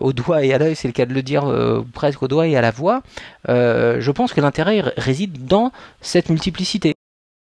au 0.00 0.12
doigt 0.12 0.44
et 0.44 0.52
à 0.52 0.58
l'œil, 0.58 0.76
c'est 0.76 0.88
le 0.88 0.92
cas 0.92 1.06
de 1.06 1.14
le 1.14 1.22
dire, 1.22 1.46
euh, 1.46 1.84
presque 1.92 2.22
au 2.22 2.28
doigt 2.28 2.46
et 2.46 2.56
à 2.56 2.60
la 2.60 2.70
voix. 2.70 3.02
euh, 3.48 4.00
je 4.00 4.10
pense 4.10 4.32
que 4.32 4.40
l'intérêt 4.40 4.80
réside 4.96 5.46
dans 5.46 5.72
cette 6.00 6.28
multiplicité. 6.28 6.94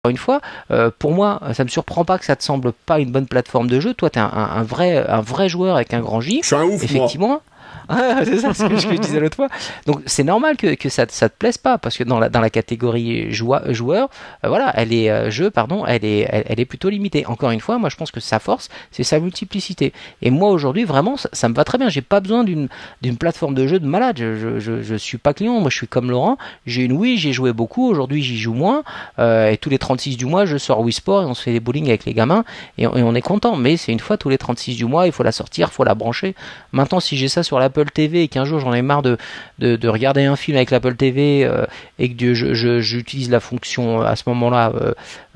Encore 0.05 0.11
une 0.11 0.17
fois, 0.17 0.39
euh, 0.71 0.91
pour 0.97 1.11
moi, 1.11 1.41
ça 1.53 1.65
me 1.65 1.67
surprend 1.69 2.05
pas 2.05 2.17
que 2.17 2.23
ça 2.23 2.38
te 2.38 2.43
semble 2.43 2.71
pas 2.71 2.99
une 3.01 3.11
bonne 3.11 3.27
plateforme 3.27 3.67
de 3.67 3.81
jeu. 3.81 3.93
Toi, 3.93 4.09
tu 4.09 4.17
es 4.17 4.21
un, 4.21 4.31
un- 4.34 4.49
un 4.59 4.63
vrai, 4.63 5.05
un 5.09 5.19
vrai 5.19 5.49
joueur 5.49 5.76
avec 5.76 5.93
un 5.93 5.99
grand 5.99 6.21
J. 6.21 6.39
Je 6.81 6.88
suis 6.88 6.95
un 7.01 7.01
ouf, 7.05 7.17
moi. 7.17 7.41
Ah, 7.90 8.22
c'est 8.24 8.38
ça 8.38 8.53
ce 8.53 8.66
que 8.66 8.78
je 8.78 8.88
disais 8.99 9.20
l'autre 9.20 9.36
fois. 9.36 9.49
Donc 9.88 10.02
c'est 10.06 10.24
normal 10.24 10.57
que, 10.57 10.76
que 10.76 10.90
ça, 10.90 11.06
ça 11.10 11.28
te 11.28 11.36
plaise 11.38 11.57
pas 11.57 11.78
parce 11.80 11.98
que 11.98 12.03
dans 12.03 12.20
la, 12.20 12.30
dans 12.30 12.40
la 12.40 12.52
catégorie 12.52 13.32
joueur, 13.34 13.64
euh, 13.66 14.48
voilà, 14.48 14.72
elle 14.76 14.94
est 14.94 15.10
euh, 15.10 15.32
jeu, 15.32 15.49
pardon, 15.49 15.86
elle 15.86 16.06
est, 16.06 16.28
elle, 16.32 16.60
est 16.60 16.66
plutôt 16.66 16.90
limitée. 16.90 17.26
Encore 17.26 17.49
une 17.49 17.60
fois, 17.60 17.80
moi 17.80 17.90
je 17.90 17.95
pense 17.95 18.11
que 18.11 18.20
sa 18.20 18.40
force, 18.40 18.70
c'est 18.91 19.03
sa 19.03 19.20
multiplicité. 19.20 19.91
Et 20.22 20.30
moi 20.30 20.52
aujourd'hui, 20.52 20.84
vraiment, 20.84 21.16
ça, 21.18 21.49
me 21.49 21.56
va 21.56 21.64
très 21.64 21.80
bien. 21.80 21.90
J'ai 21.90 22.02
pas 22.02 22.20
besoin 22.20 22.44
d'une 22.44 22.70
plateforme 23.18 23.56
de 23.56 23.66
jeu 23.66 23.80
de 23.80 23.88
malade. 23.88 24.18
Je, 24.20 24.36
je, 24.36 24.60
je, 24.60 24.82
je 24.84 24.95
suis 24.95 25.18
pas 25.18 25.34
client. 25.34 25.60
Moi 25.60 25.72
je 25.72 25.78
suis 25.78 25.88
comme 25.88 26.11
Laurent. 26.11 26.38
J'ai 26.68 26.84
une 26.84 26.94
Wii, 26.94 27.18
j'ai 27.18 27.34
joué 27.34 27.53
beaucoup. 27.53 27.90
Aujourd'hui 27.90 28.22
j'y 28.22 28.38
joue 28.38 28.53
moins. 28.53 28.84
Euh, 29.18 29.49
et 29.49 29.57
tous 29.57 29.70
les 29.70 29.80
36 29.80 30.16
du 30.16 30.26
mois, 30.26 30.45
je 30.45 30.57
sors 30.57 30.80
Wii 30.82 30.94
Sport 30.94 31.24
et 31.24 31.26
on 31.26 31.34
se 31.34 31.41
fait 31.41 31.53
des 31.53 31.60
bowling 31.60 31.88
avec 31.88 32.06
les 32.06 32.14
gamins 32.14 32.44
et 32.78 32.86
on, 32.86 32.95
et 32.95 33.03
on 33.03 33.16
est 33.16 33.22
content. 33.22 33.56
Mais 33.56 33.78
c'est 33.78 33.91
une 33.91 33.99
fois 33.99 34.18
tous 34.18 34.30
les 34.30 34.38
36 34.38 34.76
du 34.76 34.86
mois, 34.86 35.07
il 35.07 35.11
faut 35.11 35.24
la 35.24 35.32
sortir, 35.32 35.70
il 35.72 35.74
faut 35.74 35.84
la 35.84 35.95
brancher. 35.95 36.36
Maintenant, 36.72 36.99
si 36.99 37.18
j'ai 37.18 37.28
ça 37.28 37.41
sur 37.41 37.60
l'Apple 37.60 37.78
TV 37.85 38.23
et 38.23 38.27
qu'un 38.27 38.45
jour 38.45 38.60
j'en 38.60 38.73
ai 38.73 38.81
marre 38.81 39.01
de, 39.01 39.18
de, 39.60 39.76
de 39.76 39.88
regarder 39.88 40.26
un 40.26 40.35
film 40.35 40.57
avec 40.57 40.72
l'Apple 40.72 40.95
TV 40.95 41.43
euh, 41.45 41.65
et 41.97 42.14
que 42.14 42.34
je- 42.34 42.53
je- 42.53 42.80
j'utilise 42.81 43.30
la 43.30 43.39
fonction 43.39 44.01
euh, 44.01 44.06
à 44.06 44.15
ce 44.15 44.23
moment-là 44.27 44.73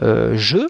euh, 0.01 0.37
jeu 0.37 0.69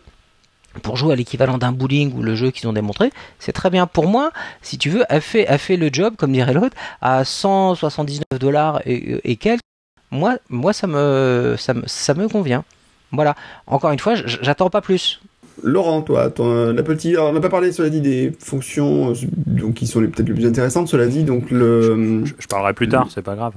pour 0.81 0.97
jouer 0.97 1.13
à 1.13 1.15
l'équivalent 1.15 1.57
d'un 1.59 1.71
bowling 1.71 2.13
ou 2.15 2.23
le 2.23 2.35
jeu 2.35 2.49
qu'ils 2.49 2.67
ont 2.67 2.73
démontré, 2.73 3.11
c'est 3.37 3.51
très 3.51 3.69
bien. 3.69 3.85
Pour 3.85 4.07
moi, 4.07 4.31
si 4.63 4.79
tu 4.79 4.89
veux, 4.89 5.03
a 5.13 5.21
fait, 5.21 5.47
a 5.47 5.59
fait 5.59 5.77
le 5.77 5.89
job, 5.93 6.15
comme 6.17 6.31
dirait 6.31 6.53
l'autre, 6.53 6.75
à 6.99 7.23
179 7.23 8.39
dollars 8.39 8.81
et, 8.87 9.19
et 9.31 9.35
quelques. 9.35 9.61
Moi, 10.09 10.37
moi 10.49 10.73
ça, 10.73 10.87
me, 10.87 11.55
ça, 11.59 11.75
me, 11.75 11.83
ça 11.85 12.15
me 12.15 12.27
convient. 12.27 12.63
Voilà. 13.11 13.35
Encore 13.67 13.91
une 13.91 13.99
fois, 13.99 14.15
j'attends 14.15 14.71
pas 14.71 14.81
plus. 14.81 15.21
Laurent, 15.61 16.01
toi, 16.01 16.30
ton, 16.31 16.73
l'Apple 16.73 16.97
TV, 16.97 17.15
alors 17.15 17.30
on 17.30 17.34
n'a 17.34 17.39
pas 17.39 17.49
parlé, 17.49 17.71
cela 17.71 17.89
dit, 17.89 18.01
des 18.01 18.34
fonctions 18.39 19.11
euh, 19.11 19.13
donc, 19.45 19.75
qui 19.75 19.85
sont 19.88 19.99
peut-être 19.99 20.27
les 20.27 20.34
plus 20.34 20.45
intéressantes, 20.47 20.88
cela 20.88 21.05
dit, 21.07 21.23
donc 21.23 21.51
le... 21.51 22.23
Je, 22.25 22.34
je 22.39 22.47
parlerai 22.47 22.73
plus 22.73 22.89
tard, 22.89 23.07
c'est 23.13 23.21
pas 23.21 23.35
grave. 23.35 23.53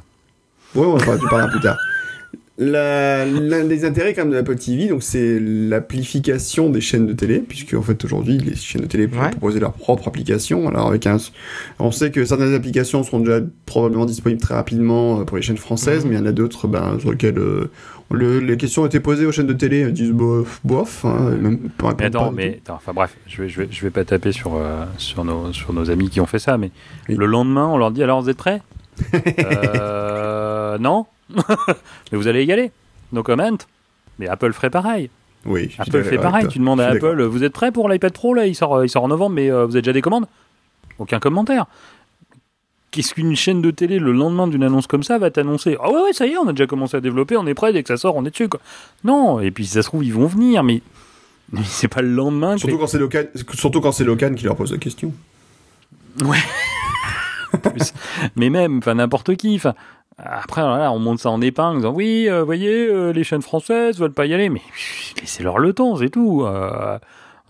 Ouais, 0.75 0.85
on 0.87 0.97
va 0.97 1.17
tu 1.19 1.27
parleras 1.29 1.49
plus 1.51 1.61
tard. 1.61 1.77
La- 2.59 3.27
L'un 3.27 3.65
des 3.65 3.85
intérêts 3.85 4.15
quand 4.15 4.23
même 4.23 4.31
de 4.31 4.37
l'Apple 4.37 4.57
TV, 4.57 4.89
donc 4.89 5.03
c'est 5.03 5.39
l'amplification 5.39 6.71
des 6.71 6.81
chaînes 6.81 7.07
de 7.07 7.13
télé, 7.13 7.41
puisque 7.41 7.75
en 7.75 7.83
fait 7.83 8.03
aujourd'hui 8.05 8.39
les 8.39 8.55
chaînes 8.57 8.81
de 8.83 8.87
télé 8.87 9.09
peuvent 9.09 9.21
Ouais. 9.21 9.31
proposer 9.31 9.61
leur 9.61 9.73
propre 9.75 10.09
application. 10.09 10.67
Alors 10.69 10.87
avec 10.89 11.07
un, 11.07 11.19
on 11.79 11.91
sait 11.91 12.11
que 12.11 12.25
certaines 12.25 12.55
applications 12.55 13.03
seront 13.03 13.21
déjà 13.21 13.41
probablement 13.67 14.07
disponibles 14.07 14.41
très 14.41 14.55
rapidement 14.55 15.21
euh, 15.21 15.25
pour 15.25 15.37
les 15.37 15.43
chaînes 15.43 15.59
françaises, 15.59 16.05
Mhm. 16.05 16.11
mais 16.11 16.17
il 16.17 16.19
y 16.19 16.23
en 16.23 16.27
a 16.27 16.33
d'autres 16.33 16.67
ben, 16.67 16.99
sur 16.99 17.11
lesquelles 17.11 17.39
euh, 17.39 17.71
le- 18.11 18.39
les 18.41 18.57
questions 18.57 18.83
ont 18.83 18.87
été 18.87 19.01
posées 19.01 19.27
aux 19.27 19.33
chaînes 19.33 19.47
de 19.47 19.53
télé, 19.53 19.81
elles 19.81 19.93
disent 19.93 20.13
bof, 20.13 20.61
bof, 20.65 21.05
hein, 21.05 21.31
même 21.41 21.59
pas 21.71 21.95
Mais 21.99 22.05
attends, 22.07 22.27
pas 22.27 22.31
mais 22.31 22.61
attends, 22.65 22.75
enfin 22.77 22.93
bref, 22.93 23.17
je 23.27 23.43
vais, 23.43 23.49
je 23.49 23.61
vais, 23.63 23.69
je 23.71 23.83
vais 23.83 23.91
pas 23.91 24.05
taper 24.05 24.33
sur, 24.33 24.55
euh, 24.57 24.85
sur, 24.99 25.25
nos, 25.25 25.53
sur 25.53 25.73
nos 25.73 25.91
amis 25.91 26.09
qui 26.11 26.21
ont 26.21 26.27
fait 26.27 26.39
ça, 26.39 26.57
mais 26.59 26.71
Oui. 27.09 27.17
le 27.17 27.27
lendemain, 27.27 27.67
on 27.67 27.77
leur 27.79 27.91
dit 27.91 28.03
alors 28.03 28.23
vous 28.23 28.31
êtes 28.31 28.37
prêts? 28.37 28.63
Euh, 29.39 30.79
Non, 30.79 31.07
mais 32.13 32.19
vous 32.19 32.29
allez 32.29 32.41
égaler. 32.41 32.71
No 33.13 33.23
comment. 33.23 33.57
Mais 34.19 34.29
Apple 34.29 34.53
ferait 34.53 34.71
pareil. 34.71 35.11
oui, 35.45 35.75
Apple 35.79 36.03
fait 36.05 36.19
pareil. 36.19 36.49
Tu 36.49 36.59
demandes 36.59 36.81
à 36.81 36.89
Apple, 36.89 37.23
vous 37.23 37.45
êtes 37.45 37.53
prêts 37.53 37.71
pour 37.73 37.89
l'iPad 37.89 38.13
Pro? 38.13 38.35
Là 38.35 38.47
Il 38.47 38.55
sort, 38.55 38.85
il 38.85 38.89
sort 38.89 39.05
en 39.05 39.09
novembre, 39.09 39.35
mais 39.35 39.51
euh, 39.51 39.65
vous 39.67 39.73
avez 39.77 39.83
déjà 39.83 39.93
des 39.93 40.01
commandes? 40.03 40.27
Aucun 40.99 41.19
commentaire. 41.19 41.67
Qu'est-ce 42.97 43.13
qu'une 43.13 43.37
chaîne 43.37 43.61
de 43.61 43.71
télé 43.71 43.99
le 43.99 44.11
lendemain 44.11 44.47
d'une 44.47 44.63
annonce 44.63 44.87
comme 44.87 45.03
ça 45.03 45.19
va 45.19 45.31
t'annoncer 45.31 45.77
Ah 45.83 45.91
ouais, 45.91 46.01
ouais, 46.01 46.13
ça 46.15 46.27
y 46.27 46.33
est, 46.33 46.39
on 46.39 46.49
a 46.49 46.53
déjà 46.53 46.67
commencé 46.67 46.97
à 46.97 47.03
développer, 47.03 47.37
on 47.37 47.47
est 47.47 47.53
prêt, 47.53 47.75
dès 47.75 47.83
que 47.83 47.89
ça 47.89 47.99
sort, 47.99 48.17
on 48.17 48.25
est 48.25 48.31
dessus 48.31 48.49
quoi. 48.49 48.59
Non, 49.05 49.39
et 49.39 49.51
puis 49.51 49.67
si 49.67 49.73
ça 49.73 49.83
se 49.83 49.89
trouve, 49.89 50.03
ils 50.03 50.15
vont 50.15 50.27
venir, 50.27 50.63
mais, 50.63 50.81
mais 51.53 51.61
c'est 51.63 51.89
pas 51.89 52.01
le 52.01 52.09
lendemain 52.09 52.57
Surtout 52.57 52.79
quand 52.79 52.87
c'est 52.87 52.99
Locan, 52.99 53.25
surtout 53.53 53.83
quand 53.83 53.93
c'est 53.93 54.05
Locan 54.05 54.33
qui 54.35 54.45
leur 54.47 54.57
pose 54.57 54.73
la 54.73 54.79
question. 54.79 55.13
plus. 57.63 57.93
mais 58.35 58.49
même, 58.49 58.79
enfin 58.79 58.95
n'importe 58.95 59.37
qui. 59.37 59.57
Enfin, 59.57 59.75
après, 60.19 60.63
voilà, 60.63 60.91
on 60.93 60.99
monte 60.99 61.19
ça 61.19 61.31
en 61.31 61.43
épingle, 61.43 61.77
en 61.77 61.81
disant 61.81 61.93
oui, 61.93 62.27
euh, 62.29 62.43
voyez, 62.43 62.89
euh, 62.89 63.13
les 63.13 63.25
chaînes 63.25 63.43
françaises 63.43 63.99
veulent 63.99 64.13
pas 64.13 64.25
y 64.25 64.33
aller, 64.33 64.49
mais 64.49 64.63
laissez-leur 65.21 65.59
le 65.59 65.75
temps, 65.75 65.97
c'est 65.97 66.09
tout. 66.09 66.45
Euh, 66.45 66.99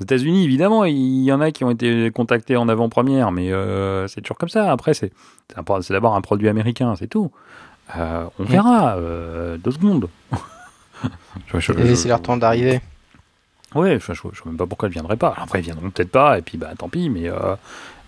aux 0.01 0.03
États-Unis, 0.05 0.45
évidemment, 0.45 0.85
il 0.85 1.23
y 1.25 1.33
en 1.33 1.41
a 1.41 1.51
qui 1.51 1.65
ont 1.65 1.71
été 1.71 2.11
contactés 2.11 2.57
en 2.57 2.69
avant-première, 2.69 3.33
mais 3.33 3.51
euh, 3.53 4.07
c'est 4.09 4.21
toujours 4.21 4.39
comme 4.39 4.49
ça. 4.49 4.71
Après, 4.71 4.93
c'est 4.95 5.13
c'est 5.49 5.83
c'est 5.83 5.93
d'abord 5.95 6.15
un 6.17 6.21
produit 6.21 6.49
américain, 6.49 6.95
c'est 6.99 7.07
tout. 7.07 7.31
Euh, 7.97 8.25
on 8.39 8.45
verra. 8.45 8.97
euh, 8.97 9.57
deux 9.59 9.71
secondes. 9.71 10.09
Je- 11.53 11.61
je- 11.61 11.73
Et 11.73 11.77
je- 11.77 11.83
laisser 11.83 12.09
leur 12.09 12.23
temps 12.23 12.37
d'arriver. 12.39 12.81
Ouais, 13.75 13.99
je, 14.01 14.13
je 14.15 14.21
vois 14.23 14.33
même 14.47 14.57
pas 14.57 14.67
pourquoi 14.67 14.89
ils 14.89 14.93
viendraient 14.93 15.17
pas. 15.19 15.35
Après, 15.37 15.61
ils 15.61 15.65
viendront 15.65 15.91
peut-être 15.91 16.11
pas, 16.11 16.39
et 16.39 16.43
puis 16.43 16.57
bah 16.57 16.71
tant 16.79 16.89
pis. 16.89 17.11
Mais 17.11 17.29
euh, 17.29 17.55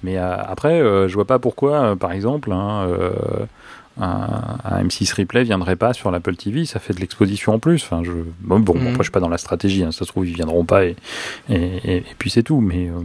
mais 0.03 0.17
après, 0.17 0.79
je 1.09 1.13
vois 1.15 1.27
pas 1.27 1.39
pourquoi, 1.39 1.95
par 1.97 2.13
exemple, 2.13 2.51
hein, 2.53 2.89
un, 4.01 4.59
un 4.65 4.85
M6 4.85 5.13
Replay 5.15 5.45
viendrait 5.45 5.77
pas 5.77 5.93
sur 5.93 6.11
l'Apple 6.11 6.37
TV. 6.37 6.65
Ça 6.65 6.79
fait 6.81 6.95
de 6.95 7.01
l'exposition 7.01 7.53
en 7.55 7.59
plus. 7.59 7.83
Enfin, 7.85 8.03
je 8.05 8.13
bon, 8.41 8.61
bon 8.61 8.75
Mhm. 8.75 8.87
après, 8.89 8.99
je 8.99 9.03
suis 9.05 9.11
pas 9.13 9.21
dans 9.21 9.29
la 9.29 9.39
stratégie. 9.39 9.83
hein, 9.85 9.93
ça 9.93 10.01
se 10.05 10.11
trouve, 10.11 10.27
ils 10.27 10.35
viendront 10.35 10.65
pas, 10.65 10.85
et 10.85 10.97
et, 11.49 11.55
et, 11.57 11.97
et 11.99 12.05
puis 12.19 12.31
c'est 12.31 12.43
tout. 12.43 12.61
Mais 12.61 12.89
euh, 12.89 13.01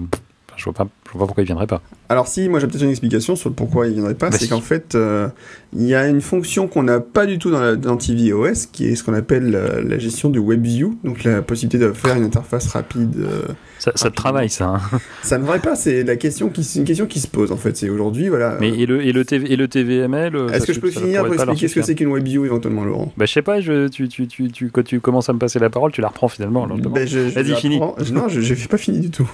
je 0.55 0.63
vois 0.65 0.73
pas, 0.73 0.87
je 1.13 1.17
vois 1.17 1.25
pas 1.25 1.27
pourquoi 1.27 1.43
ils 1.43 1.47
viendraient 1.47 1.67
pas. 1.67 1.81
Alors 2.09 2.27
si, 2.27 2.49
moi 2.49 2.59
j'ai 2.59 2.67
peut-être 2.67 2.81
une 2.83 2.89
explication 2.89 3.35
sur 3.35 3.49
le 3.49 3.55
pourquoi 3.55 3.87
il 3.87 3.93
viendrait 3.93 4.15
pas, 4.15 4.29
Bah, 4.29 4.37
c'est 4.37 4.45
si. 4.45 4.49
qu'en 4.49 4.61
fait, 4.61 4.95
euh, 4.95 5.27
il 5.75 5.83
y 5.83 5.95
a 5.95 6.07
une 6.07 6.21
fonction 6.21 6.67
qu'on 6.67 6.83
n'a 6.83 6.99
pas 6.99 7.25
du 7.25 7.37
tout 7.39 7.51
dans, 7.51 7.59
la, 7.61 7.75
dans 7.75 7.95
tvOS, 7.97 8.67
qui 8.71 8.87
est 8.87 8.95
ce 8.95 9.03
qu'on 9.03 9.13
appelle 9.13 9.53
euh, 9.55 9.81
la 9.87 9.97
gestion 9.99 10.29
du 10.29 10.39
WebView, 10.39 10.97
donc 11.03 11.23
la 11.23 11.41
possibilité 11.41 11.77
de 11.85 11.91
faire 11.93 12.15
une 12.17 12.23
interface 12.25 12.67
rapide. 12.67 13.15
euh. 13.19 13.41
Ça, 13.79 13.91
ça 13.95 14.09
te 14.09 14.15
travaille, 14.15 14.49
ça. 14.49 14.65
hein. 14.67 14.99
Ça 15.23 15.37
ne 15.37 15.43
devrait 15.43 15.59
pas, 15.59 15.75
c'est 15.75 16.03
la 16.03 16.15
question 16.15 16.49
qui, 16.49 16.61
une 16.77 16.85
question 16.85 17.05
qui 17.05 17.19
se 17.19 17.27
pose 17.27 17.51
en 17.51 17.57
fait. 17.57 17.75
C'est 17.77 17.89
aujourd'hui, 17.89 18.29
voilà. 18.29 18.57
Mais 18.59 18.69
et 18.69 18.85
le 18.85 19.03
et 19.05 19.11
le, 19.11 19.25
TV, 19.25 19.51
et 19.51 19.55
le 19.57 19.67
TVML. 19.67 20.35
Est-ce 20.53 20.65
que 20.67 20.73
je 20.73 20.79
peux 20.79 20.89
finir 20.91 21.23
pour 21.25 21.33
expliquer 21.33 21.67
ce 21.67 21.75
que 21.75 21.81
c'est 21.81 21.95
qu'une 21.95 22.11
WebView 22.13 22.45
éventuellement, 22.45 22.85
Laurent? 22.85 23.11
Bah, 23.17 23.25
je 23.25 23.33
sais 23.33 23.41
pas. 23.41 23.59
Je, 23.61 23.87
tu, 23.89 24.07
tu, 24.07 24.27
tu, 24.27 24.49
tu, 24.51 24.69
quand 24.69 24.83
tu 24.83 24.99
commences 25.01 25.29
à 25.29 25.33
me 25.33 25.39
passer 25.39 25.59
la 25.59 25.69
parole, 25.69 25.91
tu 25.91 26.01
la 26.01 26.07
reprends 26.07 26.27
finalement. 26.29 26.67
je 27.05 27.19
Vas-y, 27.29 27.53
reprends. 27.53 27.95
Non, 28.13 28.27
je 28.29 28.39
n'ai 28.53 28.67
pas 28.67 28.77
fini 28.77 28.99
du 28.99 29.09
tout. 29.11 29.29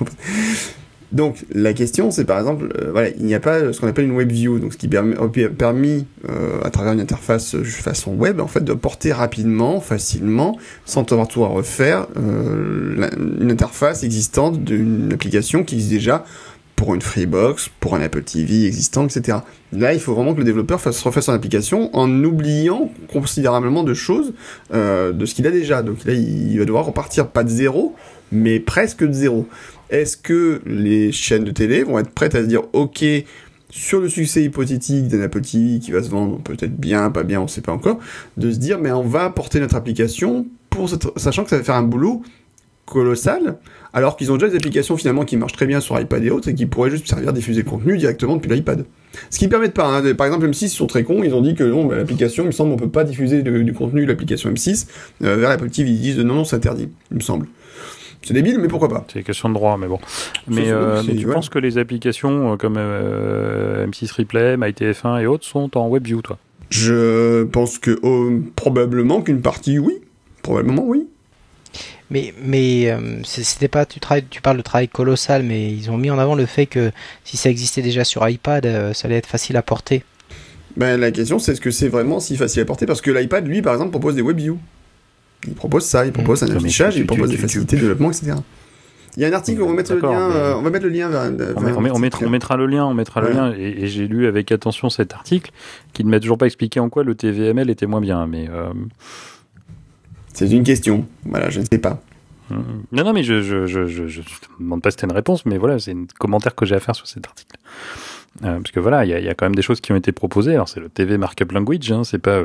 Donc 1.12 1.46
la 1.54 1.74
question 1.74 2.12
c'est 2.12 2.26
par 2.26 2.38
exemple, 2.38 2.72
euh, 2.80 2.92
voilà, 2.92 3.10
il 3.10 3.26
n'y 3.26 3.34
a 3.34 3.40
pas 3.40 3.74
ce 3.74 3.80
qu'on 3.80 3.88
appelle 3.88 4.06
une 4.06 4.16
web 4.16 4.32
view, 4.32 4.60
donc 4.60 4.74
ce 4.74 4.78
qui 4.78 4.88
permet, 4.88 5.16
euh, 6.30 6.62
à 6.64 6.70
travers 6.70 6.94
une 6.94 7.00
interface 7.00 7.56
euh, 7.56 7.64
façon 7.64 8.14
web 8.14 8.40
en 8.40 8.48
fait 8.48 8.64
de 8.64 8.74
porter 8.74 9.12
rapidement, 9.12 9.82
facilement, 9.82 10.58
sans 10.86 11.12
avoir 11.12 11.28
tout 11.28 11.44
à 11.44 11.48
refaire, 11.48 12.08
euh, 12.18 13.10
une 13.42 13.52
interface 13.52 14.04
existante 14.04 14.64
d'une 14.64 15.12
application 15.14 15.64
qui 15.64 15.76
existe 15.76 15.92
déjà 15.92 16.26
pour 16.80 16.96
une 16.96 17.02
Freebox, 17.02 17.70
pour 17.82 17.96
un 17.96 18.02
Apple 18.02 18.24
TV 18.24 18.66
existant, 18.66 19.06
etc. 19.06 19.40
Là, 19.74 19.94
il 19.94 20.00
faut 20.00 20.14
vraiment 20.14 20.34
que 20.34 20.40
le 20.40 20.46
développeur 20.46 20.80
fasse 20.80 21.02
refaire 21.02 21.22
son 21.22 21.34
application 21.34 21.94
en 21.94 22.10
oubliant 22.24 22.90
considérablement 23.12 23.84
de 23.84 23.94
choses 23.94 24.34
euh, 24.74 25.12
de 25.12 25.26
ce 25.26 25.36
qu'il 25.36 25.46
a 25.46 25.52
déjà. 25.52 25.82
Donc 25.82 26.06
là, 26.06 26.14
il 26.14 26.58
va 26.58 26.64
devoir 26.64 26.86
repartir 26.86 27.28
pas 27.28 27.44
de 27.44 27.50
zéro, 27.50 27.96
mais 28.32 28.62
presque 28.62 29.04
de 29.04 29.12
zéro. 29.12 29.46
Est-ce 29.90 30.18
que 30.18 30.62
les 30.66 31.12
chaînes 31.12 31.44
de 31.44 31.52
télé 31.52 31.84
vont 31.84 32.00
être 32.00 32.12
prêtes 32.12 32.36
à 32.36 32.42
se 32.42 32.48
dire, 32.48 32.62
ok, 32.74 33.04
sur 33.70 34.00
le 34.00 34.10
succès 34.10 34.44
hypothétique 34.44 35.08
d'un 35.08 35.22
Apple 35.22 35.42
TV 35.42 35.80
qui 35.80 35.92
va 35.92 36.02
se 36.02 36.10
vendre 36.10 36.40
peut-être 36.40 36.76
bien, 36.76 37.12
pas 37.12 37.24
bien, 37.24 37.42
on 37.42 37.48
sait 37.48 37.62
pas 37.62 37.72
encore, 37.72 38.00
de 38.38 38.52
se 38.52 38.58
dire, 38.58 38.80
mais 38.80 38.92
on 38.92 39.04
va 39.04 39.30
porter 39.30 39.60
notre 39.60 39.76
application 39.76 40.48
pour 40.70 40.90
sachant 41.18 41.44
que 41.44 41.50
ça 41.50 41.58
va 41.58 41.64
faire 41.64 41.76
un 41.76 41.84
boulot 41.84 42.22
colossal, 42.86 43.58
alors 43.94 44.18
qu'ils 44.18 44.32
ont 44.32 44.36
déjà 44.36 44.50
des 44.50 44.56
applications 44.56 44.98
finalement 44.98 45.24
qui 45.24 45.38
marchent 45.38 45.54
très 45.54 45.68
bien 45.68 45.80
sur 45.80 46.00
iPad 46.00 46.24
et 46.24 46.32
autres 46.32 46.50
et 46.50 46.56
qui 46.56 46.66
pourraient 46.66 46.90
juste 46.90 47.08
servir 47.08 47.30
à 47.30 47.32
diffuser 47.32 47.62
le 47.62 47.70
contenu 47.70 47.98
directement 47.98 48.36
depuis 48.36 48.50
l'iPad. 48.50 48.86
Ce 49.30 49.38
qui 49.38 49.46
ne 49.46 49.50
permet 49.52 49.70
pas, 49.70 49.86
hein. 49.86 50.16
par 50.16 50.26
exemple 50.26 50.48
M6 50.48 50.66
ils 50.66 50.70
sont 50.70 50.88
très 50.88 51.04
cons, 51.04 51.24
ils 51.24 51.34
ont 51.34 51.42
dit 51.42 51.54
que 51.54 51.64
non, 51.64 51.86
bah, 51.86 51.96
l'application, 51.96 52.44
il 52.44 52.48
me 52.48 52.52
semble, 52.52 52.74
on 52.74 52.78
peut 52.78 52.90
pas 52.90 53.04
diffuser 53.04 53.44
du 53.44 53.74
contenu 53.74 54.02
de 54.02 54.08
l'application 54.08 54.52
M6 54.52 54.88
euh, 55.24 55.36
vers 55.36 55.50
l'Apple 55.50 55.70
TV, 55.70 55.92
ils 55.92 56.00
disent 56.00 56.20
non, 56.20 56.36
non, 56.36 56.44
c'est 56.44 56.56
interdit, 56.56 56.90
il 57.12 57.18
me 57.18 57.22
semble. 57.22 57.48
C'est 58.22 58.34
débile, 58.34 58.60
mais 58.60 58.68
pourquoi 58.68 58.90
pas 58.90 59.06
C'est 59.12 59.20
une 59.20 59.26
question 59.26 59.50
de 59.50 59.54
droit, 59.54 59.78
mais 59.78 59.88
bon. 59.88 60.00
Mais, 60.48 60.70
euh, 60.70 61.02
mais 61.08 61.16
tu 61.16 61.26
ouais. 61.26 61.34
penses 61.34 61.50
que 61.50 61.60
les 61.60 61.78
applications 61.78 62.54
euh, 62.54 62.58
comme 62.58 62.76
euh, 62.78 63.88
M6 63.88 64.12
Replay, 64.14 64.58
MyTF1 64.58 65.22
et 65.22 65.26
autres 65.26 65.46
sont 65.46 65.78
en 65.78 65.90
WebView, 65.90 66.22
toi? 66.22 66.38
Je 66.70 67.44
pense 67.46 67.80
que 67.80 68.00
oh, 68.04 68.30
probablement 68.56 69.22
qu'une 69.22 69.42
partie, 69.42 69.80
oui. 69.80 70.00
Probablement, 70.44 70.84
oui. 70.86 71.08
Mais, 72.12 72.34
mais 72.44 72.90
euh, 72.90 73.22
c'était 73.24 73.68
pas, 73.68 73.86
tu, 73.86 74.00
travailles, 74.00 74.26
tu 74.30 74.42
parles 74.42 74.58
de 74.58 74.64
travail 74.64 74.88
colossal, 74.88 75.44
mais 75.44 75.72
ils 75.72 75.92
ont 75.92 75.98
mis 75.98 76.10
en 76.10 76.18
avant 76.18 76.36
le 76.36 76.46
fait 76.46 76.66
que 76.66 76.92
si 77.24 77.38
ça 77.38 77.50
existait 77.50 77.82
déjà 77.82 78.04
sur 78.04 78.28
iPad, 78.28 78.66
euh, 78.66 78.94
ça 78.94 79.08
allait 79.08 79.18
être 79.18 79.28
facile 79.28 79.58
à 79.58 79.62
porter. 79.62 80.04
Ben, 80.76 81.00
la 81.00 81.12
question, 81.12 81.40
c'est 81.40 81.54
est-ce 81.54 81.62
que 81.62 81.72
c'est 81.72 81.88
vraiment 81.88 82.20
si 82.20 82.36
facile 82.36 82.62
à 82.62 82.66
porter? 82.66 82.86
Parce 82.86 83.02
que 83.02 83.12
l'iPad, 83.12 83.48
lui, 83.48 83.62
par 83.62 83.74
exemple, 83.74 83.92
propose 83.92 84.16
des 84.16 84.22
WebView. 84.22 84.58
Il 85.48 85.54
propose 85.54 85.86
ça, 85.86 86.06
il 86.06 86.12
propose 86.12 86.44
un 86.44 86.48
Ouais, 86.48 86.54
mais 86.54 86.60
affichage, 86.60 86.96
tu- 86.96 87.00
il 87.02 87.06
propose 87.08 87.30
tu- 87.30 87.36
des 87.36 87.42
facilités 87.42 87.76
de 87.78 87.82
développement, 87.82 88.12
etc. 88.12 88.34
Il 89.18 89.24
y 89.24 89.26
a 89.26 89.30
un 89.30 89.34
article, 89.34 89.62
on 89.64 89.68
va 89.68 89.74
mettre 89.74 89.94
le 89.94 90.00
lien, 90.02 90.32
euh, 90.32 90.54
on 90.56 90.62
va 90.62 90.70
mettre 90.70 90.86
le 90.86 90.92
lien 90.92 91.10
vers, 91.10 91.22
on, 91.22 91.36
vers 91.36 91.60
met- 91.62 91.72
un 91.72 91.76
on 91.76 91.82
met- 91.82 91.92
on 91.92 91.98
mettra, 92.00 92.18
article. 92.18 92.26
on 92.26 92.30
mettra 92.30 92.58
le 92.58 92.66
lien, 92.68 92.86
on 92.86 92.94
mettra 92.94 93.22
le 93.22 93.32
lien. 93.32 93.54
Et, 93.58 93.84
et 93.84 93.88
j'ai 93.88 94.08
lu 94.08 94.28
avec 94.28 94.52
attention 94.52 94.90
cet 94.90 95.14
article 95.14 95.52
qui 95.94 96.04
ne 96.06 96.10
m'a 96.10 96.20
toujours 96.20 96.38
pas 96.38 96.46
expliqué 96.46 96.80
en 96.80 96.90
quoi 96.90 97.04
le 97.04 97.16
TVML 97.16 97.70
était 97.70 97.88
moins 97.88 98.02
bien. 98.02 98.28
Mais 98.28 98.48
euh, 98.50 98.70
C'est 100.34 100.50
une 100.50 100.64
question. 100.64 101.06
Voilà, 101.26 101.50
je 101.50 101.60
ne 101.60 101.66
sais 101.70 101.80
pas. 101.80 102.02
hum, 102.52 102.64
non, 102.92 103.04
non, 103.04 103.14
mais 103.14 103.24
je 103.24 103.42
je 103.42 103.66
je 103.66 103.88
je, 103.88 104.08
je 104.08 104.22
te 104.22 104.26
demande 104.60 104.82
pas 104.82 104.92
si 104.92 104.96
c'était 104.96 105.08
une 105.08 105.14
réponse, 105.14 105.46
mais 105.46 105.58
voilà, 105.58 105.80
c'est 105.80 105.92
un 105.92 106.06
commentaire 106.20 106.56
que 106.56 106.66
j'ai 106.66 106.76
à 106.76 106.80
faire 106.80 106.96
sur 106.96 107.08
cet 107.08 107.26
article. 107.26 107.58
Euh, 108.46 108.58
parce 108.60 108.72
que 108.72 108.80
voilà, 108.80 109.06
il 109.06 109.10
y, 109.10 109.14
a- 109.14 109.20
il 109.20 109.26
y 109.26 109.30
a 109.30 109.34
quand 109.34 109.46
même 109.46 109.56
des 109.56 109.62
choses 109.64 109.82
qui 109.82 109.92
ont 109.92 109.96
été 109.96 110.12
proposées. 110.12 110.54
Alors 110.54 110.70
c'est 110.70 110.80
le 110.80 110.88
TV 110.90 111.18
Markup 111.18 111.52
Language, 111.52 111.92
hein, 111.92 112.04
c'est 112.04 112.20
pas 112.20 112.44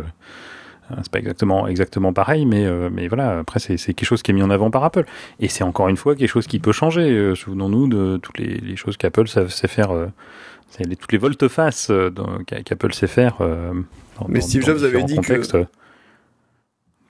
c'est 1.03 1.11
pas 1.11 1.19
exactement 1.19 1.67
exactement 1.67 2.13
pareil, 2.13 2.45
mais 2.47 2.65
euh, 2.67 2.91
mais 2.93 3.09
voilà, 3.09 3.39
après 3.39 3.59
c'est 3.59 3.77
c'est 3.77 3.95
quelque 3.95 4.07
chose 4.09 4.23
qui 4.23 4.31
est 4.31 4.35
mis 4.35 4.43
en 4.43 4.51
avant 4.51 4.71
par 4.71 4.85
Apple. 4.85 5.05
Et 5.41 5.49
c'est 5.49 5.65
encore 5.65 5.89
une 5.89 5.97
fois 5.97 6.15
quelque 6.15 6.29
chose 6.31 6.47
qui 6.47 6.59
peut 6.59 6.73
changer. 6.73 7.11
Euh, 7.11 7.35
Souvenons-nous 7.35 7.89
de 7.89 8.17
toutes 8.19 8.39
les, 8.39 8.55
les 8.59 8.77
choses 8.77 8.97
qu'Apple 8.97 9.27
sait, 9.29 9.47
faire. 9.69 9.91
euh, 9.93 10.07
les, 10.81 10.97
toutes 10.97 11.13
les 11.13 11.19
volte-face 11.19 11.89
euh, 11.91 12.11
qu'Apple 12.47 12.93
sait 12.95 13.07
faire. 13.07 13.37
dans- 13.39 14.27
Mais 14.29 14.41
dans- 14.41 14.47
Steve 14.47 14.65
Jobs 14.65 14.83
avait 14.85 15.03
dit 15.05 15.17
que- 15.19 15.65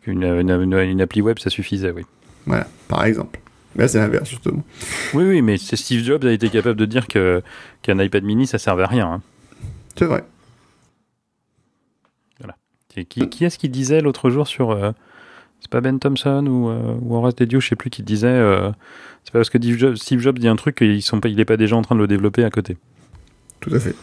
une, 0.06 0.22
une, 0.24 0.72
une 0.78 1.00
appli 1.00 1.22
web 1.22 1.38
ça 1.38 1.50
suffisait, 1.50 1.90
oui. 1.90 2.02
Voilà, 2.46 2.66
par 2.88 3.04
exemple. 3.06 3.40
Mais 3.74 3.84
là, 3.84 3.88
c'est 3.88 3.98
l'inverse, 3.98 4.28
justement. 4.30 4.62
Oui, 5.14 5.24
oui, 5.24 5.42
mais 5.42 5.56
Steve 5.56 6.04
Jobs 6.04 6.24
a 6.24 6.30
été 6.30 6.48
capable 6.48 6.76
de 6.78 6.84
dire 6.84 7.08
que 7.08 7.42
qu'un 7.82 7.98
iPad 7.98 8.22
Mini 8.22 8.46
ça 8.46 8.58
servait 8.58 8.84
à 8.84 8.86
rien. 8.86 9.06
hein. 9.14 9.22
C'est 9.96 10.04
vrai. 10.04 10.24
Qui, 12.94 13.06
qui, 13.06 13.28
qui 13.28 13.44
est-ce 13.44 13.58
qui 13.58 13.68
disait 13.68 14.00
l'autre 14.00 14.30
jour 14.30 14.46
sur. 14.46 14.70
euh, 14.70 14.92
c'est 15.60 15.70
pas 15.70 15.80
Ben 15.80 15.98
Thompson 15.98 16.46
ou, 16.46 16.68
euh, 16.68 16.94
ou 17.02 17.16
Horace 17.16 17.34
Dediu, 17.36 17.60
je 17.60 17.68
sais 17.68 17.76
plus, 17.76 17.90
qui 17.90 18.02
disait. 18.02 18.26
euh, 18.28 18.70
c'est 19.24 19.32
pas 19.32 19.38
parce 19.40 19.50
que 19.50 19.58
Steve 19.58 19.76
Jobs, 19.78 19.96
Steve 19.96 20.20
Jobs 20.20 20.38
dit 20.38 20.48
un 20.48 20.56
truc 20.56 20.76
qu'il 20.76 21.02
sont 21.02 21.20
pas, 21.20 21.28
il 21.28 21.40
est 21.40 21.44
pas 21.44 21.56
déjà 21.56 21.74
en 21.76 21.82
train 21.82 21.94
de 21.94 22.00
le 22.00 22.06
développer 22.06 22.44
à 22.44 22.50
côté. 22.50 22.76
Tout 23.60 23.74
à 23.74 23.80
fait. 23.80 23.94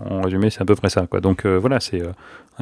En 0.00 0.20
résumé, 0.22 0.50
c'est 0.50 0.60
à 0.60 0.64
peu 0.64 0.74
près 0.74 0.90
ça. 0.90 1.06
Quoi. 1.06 1.20
Donc 1.20 1.46
euh, 1.46 1.56
voilà, 1.58 1.80
c'est 1.80 2.02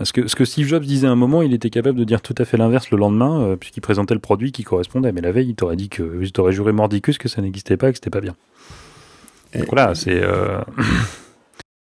ce, 0.02 0.12
que, 0.12 0.28
ce 0.28 0.36
que 0.36 0.44
Steve 0.44 0.68
Jobs 0.68 0.84
disait 0.84 1.06
à 1.06 1.10
un 1.10 1.16
moment, 1.16 1.40
il 1.42 1.52
était 1.54 1.70
capable 1.70 1.98
de 1.98 2.04
dire 2.04 2.20
tout 2.20 2.34
à 2.38 2.44
fait 2.44 2.56
l'inverse 2.58 2.90
le 2.90 2.98
lendemain, 2.98 3.56
puisqu'il 3.58 3.80
présentait 3.80 4.14
le 4.14 4.20
produit 4.20 4.52
qui 4.52 4.62
correspondait. 4.62 5.10
Mais 5.12 5.22
la 5.22 5.32
veille, 5.32 5.48
il 5.48 5.54
t'aurait 5.56 5.76
dit 5.76 5.88
que, 5.88 6.20
il 6.22 6.30
t'aurait 6.32 6.52
juré 6.52 6.72
mordicus 6.72 7.16
que 7.18 7.28
ça 7.28 7.40
n'existait 7.42 7.76
pas, 7.78 7.90
que 7.90 7.96
c'était 7.96 8.10
pas 8.10 8.20
bien. 8.20 8.36
Et- 9.54 9.58
Donc 9.60 9.68
voilà, 9.72 9.94
c'est. 9.94 10.22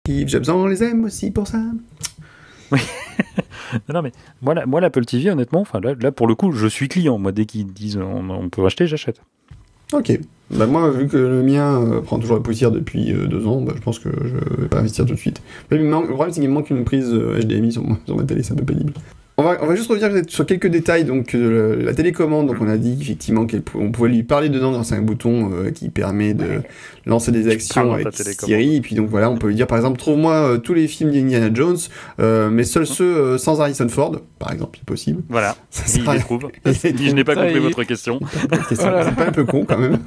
Steve 0.07 0.27
Jobs, 0.29 0.49
on 0.49 0.65
les 0.65 0.81
aime 0.83 1.03
aussi 1.03 1.29
pour 1.29 1.47
ça. 1.47 1.61
Non, 3.93 4.01
mais 4.01 4.11
moi, 4.41 4.53
la- 4.55 4.65
moi 4.65 4.81
l'Apple 4.81 5.05
TV, 5.05 5.29
honnêtement, 5.29 5.61
enfin 5.61 5.79
là, 5.79 6.11
pour 6.11 6.25
le 6.27 6.33
coup, 6.35 6.51
je 6.51 6.65
suis 6.67 6.87
client. 6.87 7.19
Moi, 7.19 7.31
dès 7.31 7.45
qu'ils 7.45 7.67
disent 7.67 7.97
on, 7.97 8.49
peut 8.49 8.65
acheter, 8.65 8.87
j'achète. 8.87 9.21
Ok. 9.93 10.19
Bah 10.51 10.65
moi, 10.65 10.89
vu 10.89 11.07
que 11.07 11.17
le 11.17 11.43
mien 11.43 11.79
euh, 11.81 12.01
prend 12.01 12.17
toujours 12.17 12.37
la 12.37 12.41
poussière 12.43 12.71
depuis 12.71 13.11
euh, 13.13 13.27
deux 13.27 13.45
ans, 13.45 13.61
bah, 13.61 13.73
je 13.75 13.81
pense 13.81 13.99
que 13.99 14.09
je 14.23 14.61
vais 14.61 14.67
pas 14.67 14.79
investir 14.79 15.05
tout 15.05 15.13
de 15.13 15.19
suite. 15.19 15.41
Mais 15.69 15.77
le 15.77 15.87
problème, 16.13 16.31
c'est 16.33 16.41
qu'il 16.41 16.49
manque 16.49 16.71
une 16.71 16.83
prise 16.83 17.11
euh, 17.13 17.39
HDMI 17.39 17.71
sur, 17.71 17.83
mon- 17.83 17.97
sur 18.05 18.15
ma 18.15 18.23
télé, 18.23 18.41
c'est 18.41 18.53
un 18.53 18.57
peu 18.57 18.65
pénible. 18.65 18.93
On 19.39 19.43
va, 19.43 19.57
on 19.61 19.67
va 19.67 19.75
juste 19.75 19.89
revenir 19.89 20.11
sur 20.27 20.45
quelques 20.45 20.67
détails. 20.67 21.05
Donc, 21.05 21.33
euh, 21.33 21.81
la 21.81 21.93
télécommande, 21.93 22.47
donc 22.47 22.57
on 22.59 22.67
a 22.67 22.75
dit 22.75 22.97
effectivement 22.99 23.47
qu'on 23.47 23.89
pouvait 23.89 24.09
lui 24.09 24.23
parler 24.23 24.49
dedans 24.49 24.73
grâce 24.73 24.91
à 24.91 24.95
un 24.95 25.01
bouton 25.01 25.49
euh, 25.53 25.71
qui 25.71 25.87
permet 25.87 26.33
de 26.33 26.61
lancer 27.05 27.31
des 27.31 27.47
actions 27.49 27.93
avec. 27.93 28.07
Siri. 28.13 28.75
Et 28.75 28.81
puis 28.81 28.95
donc 28.95 29.07
voilà, 29.07 29.29
on 29.29 29.37
peut 29.37 29.47
lui 29.47 29.55
dire 29.55 29.65
par 29.65 29.77
exemple, 29.77 29.97
trouve-moi 29.97 30.33
euh, 30.33 30.57
tous 30.57 30.73
les 30.73 30.89
films 30.89 31.11
d'Indiana 31.11 31.49
Jones, 31.53 31.77
euh, 32.19 32.49
mais 32.49 32.65
seuls 32.65 32.85
ceux 32.85 33.05
euh, 33.05 33.37
sans 33.37 33.61
Harrison 33.61 33.87
Ford, 33.87 34.19
par 34.39 34.51
exemple, 34.51 34.77
c'est 34.77 34.85
possible. 34.85 35.21
Voilà, 35.29 35.55
Ça 35.69 35.83
il 35.87 36.01
sera- 36.01 36.15
les 36.15 36.19
trouve. 36.19 36.49
Il 36.65 37.09
je 37.09 37.15
n'ai 37.15 37.23
pas 37.23 37.35
Ça, 37.35 37.41
compris 37.43 37.55
il- 37.55 37.61
votre 37.61 37.83
question. 37.83 38.19
C'est 38.67 38.77
pas 38.81 39.05
un 39.27 39.31
peu 39.31 39.45
con 39.45 39.63
quand 39.65 39.77
même. 39.77 39.99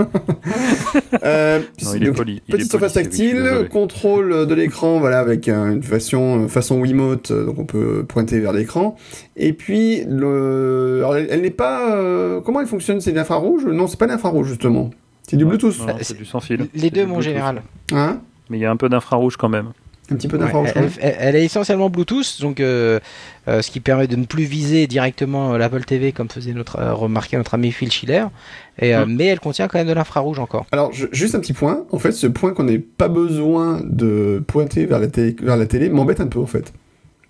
euh, 1.24 1.60
Non, 1.84 1.94
il 1.96 2.06
est 2.06 2.12
poli. 2.12 2.42
Petite 2.48 2.70
surface 2.70 2.92
tactile, 2.94 3.68
contrôle 3.70 4.46
de 4.46 4.54
l'écran, 4.54 4.98
voilà, 5.00 5.20
avec 5.20 5.48
euh, 5.48 5.72
une 5.72 5.82
façon, 5.82 6.48
façon 6.48 6.80
Wiimote, 6.80 7.32
donc 7.32 7.59
on 7.59 7.64
peut 7.64 8.04
pointer 8.06 8.40
vers 8.40 8.52
l'écran. 8.52 8.96
Et 9.36 9.53
puis, 9.53 10.05
le... 10.09 10.97
Alors, 10.99 11.16
elle, 11.16 11.28
elle 11.31 11.43
n'est 11.43 11.51
pas... 11.51 11.94
euh, 11.97 12.40
Comment 12.40 12.61
elle 12.61 12.66
fonctionne 12.66 13.01
C'est 13.01 13.12
l'infrarouge? 13.12 13.65
Non, 13.66 13.86
c'est 13.86 13.99
pas 13.99 14.07
l'infrarouge, 14.07 14.49
justement. 14.49 14.90
C'est 15.27 15.36
du 15.36 15.44
Bluetooth. 15.44 15.78
non, 15.81 15.86
non, 15.86 15.94
c'est 16.01 16.16
du 16.16 16.24
sans 16.24 16.40
fil. 16.40 16.66
Les 16.74 16.81
C'est 16.81 16.90
deux, 16.90 17.03
mon 17.07 17.15
Bluetooth. 17.16 17.23
général. 17.24 17.62
Hein? 17.93 18.19
Mais 18.51 18.59
il 18.59 18.61
y 18.61 18.66
a 18.66 18.70
un 18.70 18.77
peu 18.77 18.89
d'infrarouge 18.89 19.36
quand 19.36 19.49
même. 19.49 19.69
Un 20.11 20.16
petit 20.16 20.28
peu 20.28 20.36
Ouais, 20.36 20.43
d'infrarouge. 20.43 20.70
elle, 20.74 20.90
elle- 21.01 21.16
elle 21.20 21.36
est 21.36 21.44
essentiellement 21.44 21.89
Bluetooth, 21.89 22.40
donc 22.40 22.61
euh, 22.61 22.99
euh, 23.49 23.62
ce 23.62 23.70
qui 23.70 23.81
permet 23.81 24.09
de 24.09 24.16
ne 24.16 24.27
plus 24.27 24.43
viser 24.44 24.86
directement 24.86 25.57
l'Apple 25.57 25.85
TV 25.85 26.12
comme 26.12 26.28
faisait 26.28 26.53
notre 26.53 26.78
euh, 26.81 26.93
remarquer 26.93 27.36
notre 27.39 27.55
ami 27.55 27.70
Phil 27.73 27.90
Schiller. 27.90 28.24
Et, 28.81 28.94
euh, 28.94 29.07
Mm. 29.07 29.15
Mais 29.16 29.27
elle 29.27 29.40
contient 29.40 29.69
quand 29.69 29.78
même 29.78 29.86
de 29.86 29.93
l'infrarouge 29.94 30.39
encore. 30.40 30.66
Alors, 30.73 30.93
je- 30.93 31.07
juste 31.12 31.35
un 31.35 31.40
petit 31.40 31.53
point. 31.55 31.85
En 31.93 31.99
fait, 31.99 32.12
ce 32.12 32.27
point 32.27 32.53
qu'on 32.53 32.65
n'ait 32.65 32.81
pas 32.81 33.09
besoin 33.09 33.81
de 33.85 34.43
pointer 34.47 34.85
vers 34.86 34.99
la 34.99 35.07
télé, 35.07 35.35
vers 35.40 35.57
la 35.57 35.66
télé 35.66 35.89
m'embête 35.89 36.20
un 36.20 36.27
peu, 36.27 36.40
en 36.40 36.47
fait. 36.47 36.73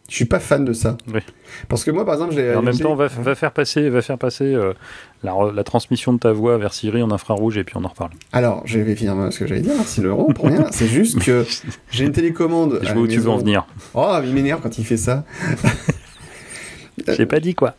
Je 0.08 0.16
suis 0.16 0.24
pas 0.24 0.40
fan 0.40 0.64
de 0.64 0.72
ça. 0.72 0.98
Oui. 1.12 1.20
Parce 1.68 1.84
que 1.84 1.90
moi, 1.90 2.04
par 2.04 2.14
exemple, 2.14 2.34
j'ai... 2.34 2.54
En 2.54 2.62
même 2.62 2.78
temps, 2.78 2.94
va, 2.94 3.06
va 3.06 3.34
faire 3.34 3.52
passer, 3.52 3.88
va 3.88 4.02
faire 4.02 4.18
passer 4.18 4.44
euh, 4.44 4.74
la, 5.22 5.64
transmission 5.64 6.12
de 6.12 6.18
ta 6.18 6.32
voix 6.32 6.58
vers 6.58 6.74
Siri 6.74 7.02
en 7.02 7.10
infrarouge 7.10 7.56
et 7.56 7.64
puis 7.64 7.76
on 7.76 7.84
en 7.84 7.88
reparle. 7.88 8.10
Alors, 8.32 8.62
je 8.66 8.78
vais 8.78 8.94
finir 8.94 9.14
ce 9.30 9.38
que 9.38 9.46
j'allais 9.46 9.62
dire, 9.62 9.74
merci 9.76 10.00
Laurent, 10.00 10.32
pour 10.32 10.46
rien. 10.46 10.66
C'est 10.70 10.88
juste 10.88 11.20
que 11.20 11.46
j'ai 11.90 12.04
une 12.04 12.12
télécommande. 12.12 12.80
Je 12.82 12.92
vois 12.92 13.02
où 13.02 13.06
tu 13.06 13.20
veux 13.20 13.30
en 13.30 13.38
venir. 13.38 13.66
Oh, 13.94 14.18
il 14.22 14.32
m'énerve 14.34 14.60
quand 14.60 14.76
il 14.78 14.84
fait 14.84 14.96
ça. 14.96 15.24
J'ai 17.08 17.26
pas 17.26 17.40
dit 17.40 17.54
quoi. 17.54 17.74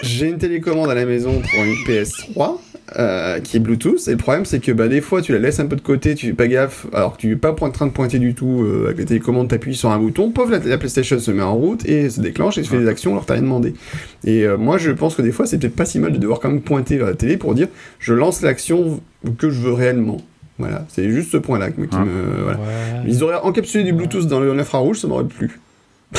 J'ai 0.00 0.28
une 0.28 0.38
télécommande 0.38 0.88
à 0.88 0.94
la 0.94 1.04
maison 1.04 1.32
pour 1.32 1.64
une 1.64 1.74
PS3 1.86 2.58
euh, 2.98 3.40
qui 3.40 3.56
est 3.56 3.60
Bluetooth. 3.60 4.06
Et 4.08 4.12
le 4.12 4.16
problème, 4.16 4.44
c'est 4.44 4.60
que 4.60 4.72
bah, 4.72 4.88
des 4.88 5.00
fois, 5.00 5.22
tu 5.22 5.32
la 5.32 5.38
laisses 5.38 5.60
un 5.60 5.66
peu 5.66 5.76
de 5.76 5.80
côté, 5.80 6.14
tu 6.14 6.26
fais 6.28 6.32
pas 6.32 6.46
gaffe, 6.46 6.86
alors 6.92 7.16
que 7.16 7.20
tu 7.22 7.32
es 7.32 7.36
pas 7.36 7.54
en 7.60 7.70
train 7.70 7.86
de 7.86 7.92
pointer 7.92 8.18
du 8.18 8.34
tout 8.34 8.62
euh, 8.62 8.84
avec 8.86 8.98
la 8.98 9.04
télécommande, 9.04 9.48
t'appuies 9.48 9.74
sur 9.74 9.90
un 9.90 9.98
bouton, 9.98 10.30
pauvre, 10.30 10.50
la, 10.52 10.58
la 10.58 10.78
PlayStation 10.78 11.18
se 11.18 11.30
met 11.30 11.42
en 11.42 11.54
route 11.54 11.84
et 11.88 12.10
se 12.10 12.20
déclenche 12.20 12.58
et 12.58 12.64
se 12.64 12.68
fait 12.70 12.78
des 12.78 12.88
actions 12.88 13.12
alors 13.12 13.22
que 13.22 13.28
t'as 13.28 13.34
rien 13.34 13.42
demandé. 13.42 13.74
Et 14.24 14.44
euh, 14.46 14.56
moi, 14.56 14.78
je 14.78 14.90
pense 14.90 15.14
que 15.14 15.22
des 15.22 15.32
fois, 15.32 15.46
c'est 15.46 15.58
peut-être 15.58 15.76
pas 15.76 15.84
si 15.86 15.98
mal 15.98 16.12
de 16.12 16.18
devoir 16.18 16.40
quand 16.40 16.48
même 16.50 16.60
pointer 16.62 16.96
vers 16.98 17.06
la 17.06 17.14
télé 17.14 17.36
pour 17.36 17.54
dire 17.54 17.68
je 17.98 18.12
lance 18.14 18.42
l'action 18.42 19.00
que 19.38 19.50
je 19.50 19.60
veux 19.60 19.72
réellement. 19.72 20.18
Voilà, 20.58 20.84
c'est 20.88 21.10
juste 21.10 21.30
ce 21.32 21.38
point-là 21.38 21.70
qui 21.70 21.80
me. 21.80 21.86
qui 21.86 21.96
Hein. 21.96 22.04
me- 22.04 22.42
voilà. 22.42 22.58
Ils 23.06 23.24
auraient 23.24 23.40
encapsulé 23.42 23.84
du 23.84 23.92
Bluetooth 23.92 24.26
dans 24.26 24.38
le- 24.38 24.52
l'infrarouge, 24.54 24.98
ça 25.00 25.08
m'aurait 25.08 25.24
plu. 25.24 25.58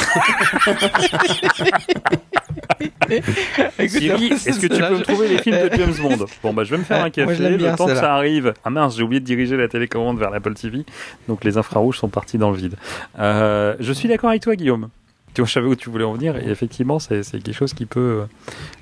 Siri, 3.88 4.28
est-ce 4.34 4.60
que 4.60 4.68
tu 4.68 4.82
peux 4.82 4.96
me 4.98 5.02
trouver 5.02 5.28
les 5.28 5.38
films 5.40 5.58
de 5.70 5.76
James 5.76 5.94
Bond? 6.02 6.26
Bon, 6.42 6.54
bah, 6.54 6.64
je 6.64 6.72
vais 6.72 6.78
me 6.78 6.84
faire 6.84 6.98
un 6.98 7.02
moi, 7.02 7.10
café. 7.10 7.36
l'aime 7.44 7.58
bien, 7.58 7.72
le 7.72 7.78
temps 7.78 7.86
que 7.88 7.96
ça 7.96 8.14
arrive. 8.16 8.54
Ah 8.64 8.70
mince, 8.70 8.96
j'ai 8.98 9.04
oublié 9.04 9.20
de 9.20 9.26
diriger 9.26 9.58
la 9.58 9.68
télécommande 9.68 10.18
vers 10.20 10.30
l'Apple 10.30 10.54
TV. 10.54 10.86
Donc, 11.28 11.44
les 11.44 11.58
infrarouges 11.58 11.98
sont 11.98 12.10
partis 12.10 12.38
dans 12.38 12.52
le 12.52 12.58
vide. 12.58 12.76
Euh, 13.20 13.76
je 13.80 13.92
suis 13.94 14.08
d'accord 14.08 14.30
avec 14.30 14.42
toi, 14.42 14.56
Guillaume. 14.56 14.90
Tu 15.34 15.42
vois, 15.42 15.48
je 15.48 15.54
savais 15.54 15.68
où 15.68 15.76
tu 15.76 15.90
voulais 15.90 16.04
en 16.04 16.14
venir. 16.14 16.36
Et 16.38 16.50
effectivement, 16.50 17.00
c'est 17.00 17.22
quelque 17.32 17.54
chose 17.54 17.74
qui 17.74 17.86
peut, 17.86 18.00
euh, 18.00 18.26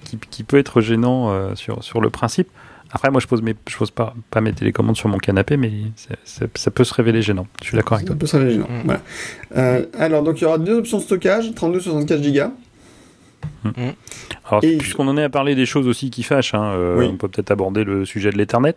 qui, 0.04 0.18
qui 0.18 0.44
peut 0.44 0.58
être 0.58 0.82
gênant 0.82 1.32
euh, 1.32 1.56
sur, 1.56 1.84
sur 1.84 2.02
le 2.02 2.10
principe. 2.10 2.50
Après, 2.94 3.10
moi, 3.10 3.22
je 3.22 3.28
pose, 3.28 3.42
mes, 3.42 3.56
je 3.70 3.78
pose 3.78 3.90
pas, 3.90 4.14
pas 4.32 4.42
mes 4.42 4.52
télécommandes 4.52 4.98
sur 4.98 5.08
mon 5.08 5.18
canapé, 5.18 5.56
mais 5.56 5.72
ça, 5.96 6.16
ça- 6.26 6.46
ça 6.56 6.72
peut 6.72 6.84
se 6.84 6.94
révéler 6.94 7.22
gênant. 7.22 7.48
Je 7.62 7.68
suis 7.68 7.78
d'accord 7.78 7.94
avec 7.94 8.06
Ça 8.08 8.14
toi. 8.14 8.20
peut 8.20 8.26
se 8.28 8.36
révéler 8.36 8.56
gênant. 8.56 8.68
Mm. 8.70 8.82
Voilà. 8.84 9.00
Euh, 9.56 9.86
alors, 9.98 10.24
donc, 10.24 10.42
il 10.42 10.44
y 10.44 10.46
aura 10.46 10.58
deux 10.58 10.76
options 10.80 10.98
de 10.98 11.04
stockage 11.04 11.52
32-64 11.52 12.34
Go. 12.34 12.52
Alors, 14.46 14.64
Et- 14.64 14.78
puisqu'on 14.78 15.08
en 15.08 15.18
est 15.18 15.24
à 15.24 15.30
parler 15.30 15.56
des 15.56 15.66
choses 15.66 15.88
aussi 15.88 16.10
qui 16.10 16.24
fâchent, 16.24 16.54
hein, 16.54 16.72
euh, 16.74 16.98
Oui. 16.98 17.06
on 17.12 17.18
peut 17.18 17.28
peut-être 17.28 17.52
aborder 17.52 17.84
le 17.84 18.06
sujet 18.06 18.32
de 18.32 18.38
l'Ethernet. 18.38 18.76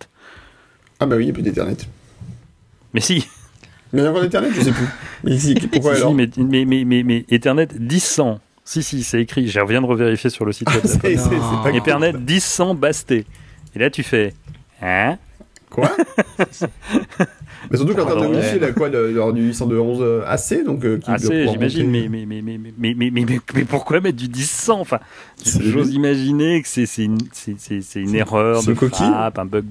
Ah, 1.01 1.07
bah 1.07 1.17
oui, 1.17 1.23
il 1.23 1.27
n'y 1.27 1.31
a 1.31 1.35
plus 1.35 1.43
d'Ethernet. 1.43 1.77
Mais 2.93 3.01
si, 3.01 3.27
Mais 3.93 4.01
il 4.01 4.05
y 4.05 4.07
a 4.07 4.11
encore 4.11 4.23
d'Ethernet, 4.23 4.51
je 4.55 4.61
sais 4.61 4.73
plus. 4.73 4.87
Mais 5.25 5.33
ici, 5.33 5.55
pourquoi 5.73 5.95
Si, 5.95 6.01
alors 6.03 6.11
si, 6.13 6.15
mais, 6.17 6.29
mais, 6.37 6.65
mais, 6.65 6.85
mais, 6.85 7.03
mais 7.03 7.25
Ethernet 7.31 7.69
1000. 7.79 8.01
Si, 8.67 8.83
si, 8.83 9.03
c'est 9.03 9.21
écrit. 9.21 9.49
Je 9.49 9.61
reviens 9.61 9.81
de 9.83 9.87
revérifier 9.87 10.31
sur 10.31 10.45
le 10.45 10.53
site 10.53 10.69
web. 10.71 10.83
D'Apple. 10.83 11.17
c'est 11.19 11.63
pas 11.63 11.71
Ethernet 11.73 12.13
1000 12.13 12.77
basté. 12.77 13.27
Et 13.75 13.79
là, 13.79 13.91
tu 13.91 14.03
fais. 14.03 14.33
Hein? 14.81 15.19
Quoi? 15.71 15.91
Mais 17.71 17.77
surtout 17.77 17.95
qu'en 17.95 18.07
termes 18.07 18.31
de 18.31 18.37
wifi, 18.37 18.57
il 18.57 18.65
a 18.65 18.73
quoi 18.73 18.89
Du 18.89 19.43
811 19.47 19.99
euh, 20.01 20.23
AC 20.27 20.65
donc, 20.65 20.85
euh, 20.85 21.01
AC, 21.07 21.25
ah, 21.31 21.53
j'imagine, 21.53 21.91
mais, 21.91 22.09
mais, 22.09 22.27
mais, 22.27 22.43
mais, 22.43 22.59
mais, 22.79 23.11
mais, 23.11 23.27
mais, 23.55 23.65
pourquoi 23.65 24.01
mettre 24.01 24.17
du 24.17 24.29
10-100 24.29 24.73
enfin, 24.73 25.01
J'ose 25.45 25.93
imaginer 25.95 26.63
que 26.63 26.69
c'est 26.69 27.05
une, 27.05 27.19
une 27.97 28.15
erreur 28.15 28.63
de 28.63 28.75
frappe, 28.75 29.39
un 29.39 29.45
bug 29.45 29.65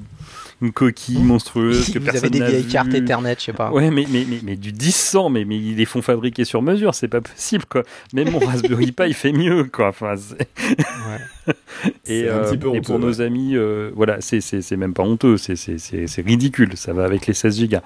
une 0.63 0.71
coquille 0.71 1.19
monstrueuse 1.21 1.91
que 1.91 1.99
Vous 1.99 2.09
avez 2.09 2.29
des 2.29 2.39
vieilles 2.43 2.63
vu. 2.63 2.69
cartes 2.71 2.93
Ethernet, 2.93 3.35
je 3.37 3.43
sais 3.45 3.53
pas. 3.53 3.71
Ouais, 3.71 3.91
mais, 3.91 4.05
mais, 4.11 4.25
mais, 4.29 4.39
mais 4.43 4.55
du 4.55 4.71
10 4.71 5.15
mais, 5.31 5.45
mais 5.45 5.57
ils 5.57 5.75
les 5.75 5.85
font 5.85 6.01
fabriquer 6.01 6.45
sur 6.45 6.61
mesure, 6.61 6.95
c'est 6.95 7.07
pas 7.07 7.21
possible, 7.21 7.65
quoi. 7.69 7.83
Même 8.13 8.31
mon 8.31 8.39
Raspberry 8.39 8.91
Pi, 8.93 9.03
il 9.07 9.13
fait 9.13 9.31
mieux, 9.33 9.65
quoi. 9.65 9.89
Enfin, 9.89 10.15
c'est- 10.17 10.47
C'est 12.05 12.13
Et, 12.13 12.29
un 12.29 12.33
euh, 12.35 12.49
petit 12.49 12.57
peu 12.57 12.67
et 12.67 12.69
honteux, 12.71 12.81
pour 12.81 12.99
nos 12.99 13.19
amis, 13.21 13.55
euh, 13.57 13.91
voilà, 13.95 14.21
c'est- 14.21 14.39
c'est 14.39 14.61
c'est 14.61 14.77
même 14.77 14.93
pas 14.93 15.03
honteux, 15.03 15.35
c'est- 15.35 15.57
c'est 15.57 15.77
c'est- 15.77 16.07
c'est 16.07 16.21
ridicule, 16.25 16.71
ça 16.77 16.93
va 16.93 17.03
avec 17.03 17.27
les 17.27 17.33
16 17.33 17.57
gigas. 17.57 17.81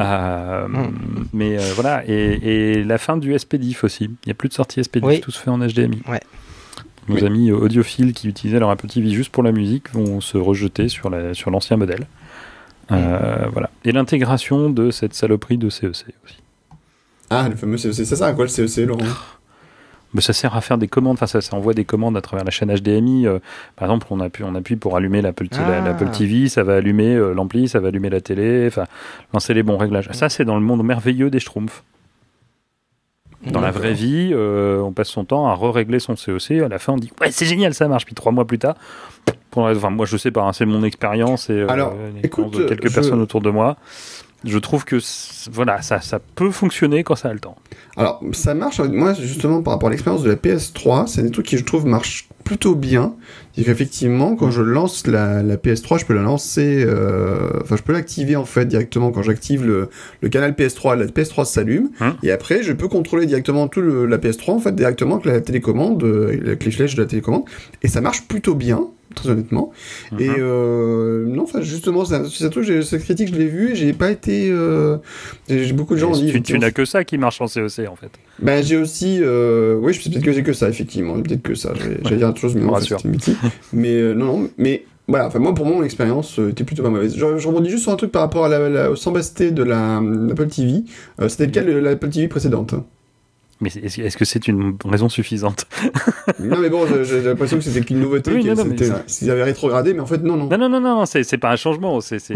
Euh, 0.00 0.68
Mm. 0.68 0.92
Mais 1.32 1.58
euh, 1.58 1.72
voilà, 1.74 2.02
et, 2.06 2.74
et 2.74 2.84
la 2.84 2.98
fin 2.98 3.16
du 3.16 3.32
SPDIF 3.38 3.84
aussi. 3.84 4.04
Il 4.04 4.16
n'y 4.26 4.32
a 4.32 4.34
plus 4.34 4.50
de 4.50 4.54
sortie 4.54 4.84
SPDIF, 4.84 5.04
Oui. 5.08 5.20
tout 5.20 5.30
se 5.30 5.38
fait 5.40 5.48
en 5.50 5.58
HDMI. 5.58 6.02
Ouais. 6.08 6.20
Nos 7.08 7.14
Oui. 7.16 7.24
amis 7.24 7.50
euh, 7.50 7.56
audiophiles 7.56 8.12
qui 8.12 8.28
utilisaient 8.28 8.58
leur 8.60 8.68
Apple 8.68 8.86
TV 8.88 9.08
juste 9.10 9.30
pour 9.32 9.42
la 9.42 9.52
musique 9.52 9.90
vont 9.94 10.20
se 10.20 10.36
rejeter 10.36 10.88
sur 10.90 11.08
la- 11.08 11.32
sur 11.32 11.50
l'ancien 11.50 11.78
modèle. 11.78 12.06
Euh, 12.92 13.46
Voilà. 13.52 13.70
Et 13.84 13.92
l'intégration 13.92 14.70
de 14.70 14.90
cette 14.90 15.14
saloperie 15.14 15.58
de 15.58 15.68
CEC 15.70 16.14
aussi. 16.24 16.38
Ah, 17.30 17.48
le 17.48 17.56
fameux 17.56 17.76
CEC, 17.76 17.92
c'est 17.94 18.16
ça, 18.16 18.32
quoi, 18.32 18.44
le 18.44 18.48
CEC, 18.48 18.86
Laurent? 18.86 19.04
Mais 20.14 20.22
ça 20.22 20.32
sert 20.32 20.56
à 20.56 20.62
faire 20.62 20.78
des 20.78 20.88
commandes, 20.88 21.12
enfin 21.14 21.26
ça, 21.26 21.42
ça 21.42 21.54
envoie 21.54 21.74
des 21.74 21.84
commandes 21.84 22.16
à 22.16 22.22
travers 22.22 22.42
la 22.42 22.50
chaîne 22.50 22.74
HDMI. 22.74 23.26
euh, 23.26 23.40
par 23.76 23.88
exemple, 23.88 24.06
on 24.08 24.20
appuie, 24.20 24.42
on 24.42 24.54
appuie 24.54 24.76
pour 24.76 24.96
allumer 24.96 25.20
l'Apple 25.20 25.48
la- 25.52 25.82
Ah. 25.82 25.84
l'Apple 25.84 26.08
TV, 26.10 26.48
ça 26.48 26.62
va 26.62 26.76
allumer 26.76 27.14
euh, 27.14 27.34
l'ampli, 27.34 27.68
ça 27.68 27.78
va 27.78 27.88
allumer 27.88 28.08
la 28.08 28.22
télé, 28.22 28.64
enfin 28.68 28.84
lancer 29.34 29.52
les 29.52 29.62
bons 29.62 29.76
réglages. 29.76 30.08
Ça, 30.12 30.30
c'est 30.30 30.46
dans 30.46 30.54
le 30.54 30.62
monde 30.64 30.82
merveilleux 30.82 31.28
des 31.28 31.40
Schtroumpfs. 31.40 31.84
Dans 33.52 33.60
la 33.60 33.70
vraie 33.70 33.92
vie, 33.92 34.30
euh, 34.32 34.80
on 34.80 34.92
passe 34.92 35.08
son 35.08 35.24
temps 35.26 35.46
à 35.46 35.54
re-régler 35.54 36.00
son 36.00 36.16
CEC. 36.16 36.62
À 36.62 36.68
la 36.68 36.78
fin, 36.78 36.94
on 36.94 36.96
dit 36.96 37.12
ouais, 37.20 37.30
c'est 37.30 37.44
génial, 37.46 37.74
ça 37.74 37.86
marche. 37.86 38.06
Puis 38.06 38.14
trois 38.14 38.32
mois 38.32 38.46
plus 38.46 38.58
tard, 38.58 38.76
la- 39.26 39.34
enfin 39.56 39.90
moi 39.90 40.06
je 40.06 40.16
sais 40.16 40.30
pas, 40.30 40.42
hein, 40.42 40.52
c'est 40.52 40.66
mon 40.66 40.82
expérience 40.84 41.50
et 41.50 41.54
euh, 41.54 41.66
Alors, 41.68 41.94
écoute, 42.22 42.56
de 42.56 42.64
quelques 42.64 42.88
je- 42.88 42.94
personnes 42.94 43.20
autour 43.20 43.40
de 43.40 43.50
moi. 43.50 43.76
Je 44.44 44.56
trouve 44.58 44.84
que 44.84 44.98
voilà, 45.50 45.82
ça, 45.82 46.00
ça 46.00 46.20
peut 46.20 46.52
fonctionner 46.52 47.02
quand 47.02 47.16
ça 47.16 47.28
a 47.28 47.32
le 47.32 47.40
temps. 47.40 47.56
Alors, 47.96 48.22
ça 48.30 48.54
marche, 48.54 48.78
moi, 48.78 49.12
justement, 49.14 49.62
par 49.64 49.72
rapport 49.72 49.88
à 49.88 49.90
l'expérience 49.90 50.22
de 50.22 50.30
la 50.30 50.36
PS3, 50.36 51.08
c'est 51.08 51.22
des 51.22 51.32
trucs 51.32 51.46
qui, 51.46 51.58
je 51.58 51.64
trouve, 51.64 51.86
marchent 51.86 52.28
plutôt 52.44 52.76
bien. 52.76 53.14
C'est 53.56 53.64
qu'effectivement, 53.64 54.36
quand 54.36 54.52
je 54.52 54.62
lance 54.62 55.08
la, 55.08 55.42
la 55.42 55.56
PS3, 55.56 55.98
je 55.98 56.06
peux 56.06 56.14
la 56.14 56.22
lancer, 56.22 56.84
euh, 56.86 57.50
enfin, 57.62 57.74
je 57.74 57.82
peux 57.82 57.92
l'activer, 57.92 58.36
en 58.36 58.44
fait, 58.44 58.66
directement. 58.66 59.10
Quand 59.10 59.22
j'active 59.22 59.66
le, 59.66 59.88
le 60.20 60.28
canal 60.28 60.52
PS3, 60.52 60.96
la 60.96 61.06
PS3 61.06 61.44
s'allume. 61.44 61.90
Hum. 62.00 62.14
Et 62.22 62.30
après, 62.30 62.62
je 62.62 62.72
peux 62.72 62.86
contrôler 62.86 63.26
directement 63.26 63.66
tout 63.66 63.80
le, 63.80 64.06
la 64.06 64.18
PS3, 64.18 64.52
en 64.52 64.60
fait, 64.60 64.72
directement 64.76 65.14
avec 65.16 65.26
la 65.26 65.40
télécommande, 65.40 66.04
euh, 66.04 66.40
avec 66.46 66.64
les 66.64 66.70
flèches 66.70 66.94
de 66.94 67.02
la 67.02 67.08
télécommande. 67.08 67.42
Et 67.82 67.88
ça 67.88 68.00
marche 68.00 68.22
plutôt 68.28 68.54
bien, 68.54 68.86
très 69.14 69.30
honnêtement. 69.30 69.72
Et 70.18 70.28
Mhm. 70.28 70.36
euh, 70.38 71.24
non, 71.26 71.42
enfin 71.44 71.60
justement, 71.60 72.04
c'est 72.04 72.14
un- 72.14 72.48
truc, 72.50 72.66
cette 72.82 73.02
critique, 73.02 73.28
je 73.32 73.38
l'ai 73.38 73.46
vu 73.46 73.72
et 73.72 73.74
j'ai 73.74 73.92
pas 73.92 74.10
été. 74.10 74.48
Euh, 74.50 74.96
j'ai 75.48 75.72
beaucoup 75.72 75.94
de 75.94 76.00
gens 76.00 76.12
dit. 76.12 76.30
tu, 76.30 76.42
tu 76.42 76.58
n'as 76.58 76.70
que 76.70 76.84
ça 76.84 77.04
qui 77.04 77.18
marche 77.18 77.40
en 77.40 77.46
CEC 77.46 77.88
en 77.88 77.96
fait. 77.96 78.10
Ben 78.40 78.62
j'ai 78.62 78.76
aussi, 78.76 79.18
euh, 79.20 79.76
oui, 79.80 79.92
je 79.92 80.00
sais 80.02 80.10
peut-être 80.10 80.24
que 80.24 80.32
j'ai 80.32 80.42
que 80.42 80.52
ça 80.52 80.68
effectivement, 80.68 81.20
peut-être 81.20 81.42
que 81.42 81.54
ça. 81.54 81.72
J'allais 82.04 82.16
dire 82.16 82.28
autre 82.28 82.38
chose, 82.40 82.54
mais 82.54 82.62
non, 82.62 82.78
c'était 82.80 83.32
mais 83.72 84.14
non, 84.14 84.38
non, 84.38 84.50
mais 84.58 84.84
voilà. 85.08 85.26
Enfin 85.28 85.38
moi, 85.38 85.54
pour 85.54 85.64
moi, 85.66 85.76
mon 85.76 85.82
expérience 85.84 86.38
euh, 86.38 86.50
était 86.50 86.64
plutôt 86.64 86.82
pas 86.82 86.90
mauvaise. 86.90 87.16
Je, 87.16 87.38
je 87.38 87.48
rebondis 87.48 87.70
juste 87.70 87.84
sur 87.84 87.92
un 87.92 87.96
truc 87.96 88.12
par 88.12 88.22
rapport 88.22 88.44
à 88.44 88.48
la, 88.48 88.68
la, 88.68 88.90
au 88.90 88.94
de 88.94 89.62
la 89.62 90.00
l'Apple 90.02 90.48
TV. 90.48 90.84
Euh, 91.20 91.28
C'était 91.28 91.46
le 91.46 91.52
cas 91.52 91.62
de 91.64 91.72
l'Apple 91.72 92.10
TV 92.10 92.28
précédente. 92.28 92.74
Mais 93.60 93.70
est-ce 93.70 94.16
que 94.16 94.24
c'est 94.24 94.46
une 94.46 94.76
raison 94.84 95.08
suffisante 95.08 95.66
non, 96.38 96.58
mais 96.60 96.70
bon, 96.70 96.86
j'ai 97.02 97.22
l'impression 97.22 97.56
que 97.58 97.64
c'était 97.64 97.80
qu'une 97.84 97.98
nouveauté, 97.98 98.30
Oui, 98.32 98.48
s'ils 99.08 99.30
avaient 99.30 99.42
rétrogradé, 99.42 99.94
mais 99.94 100.00
en 100.00 100.06
fait 100.06 100.22
non, 100.22 100.36
non. 100.36 100.46
Non, 100.48 100.56
non, 100.58 100.68
non, 100.68 100.80
non, 100.80 101.06
c'est 101.06 101.38
pas 101.38 101.50
un 101.50 101.56
changement. 101.56 102.00
C'est- 102.00 102.30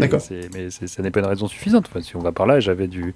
mais 0.53 0.69
ça 0.69 1.01
n'est 1.01 1.11
pas 1.11 1.21
une 1.21 1.25
raison 1.27 1.47
suffisante. 1.47 1.85
Enfin, 1.89 2.01
si 2.01 2.15
on 2.15 2.19
va 2.19 2.31
par 2.33 2.45
là, 2.45 2.59
j'avais 2.59 2.87
du, 2.87 3.13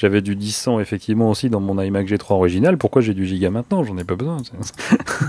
du 0.00 0.36
10 0.36 0.68
effectivement 0.80 1.30
aussi 1.30 1.50
dans 1.50 1.60
mon 1.60 1.80
iMac 1.82 2.06
G3 2.06 2.34
original. 2.34 2.78
Pourquoi 2.78 3.02
j'ai 3.02 3.14
du 3.14 3.26
Giga 3.26 3.50
maintenant? 3.50 3.82
J'en 3.82 3.98
ai 3.98 4.04
pas 4.04 4.14
besoin. 4.14 4.36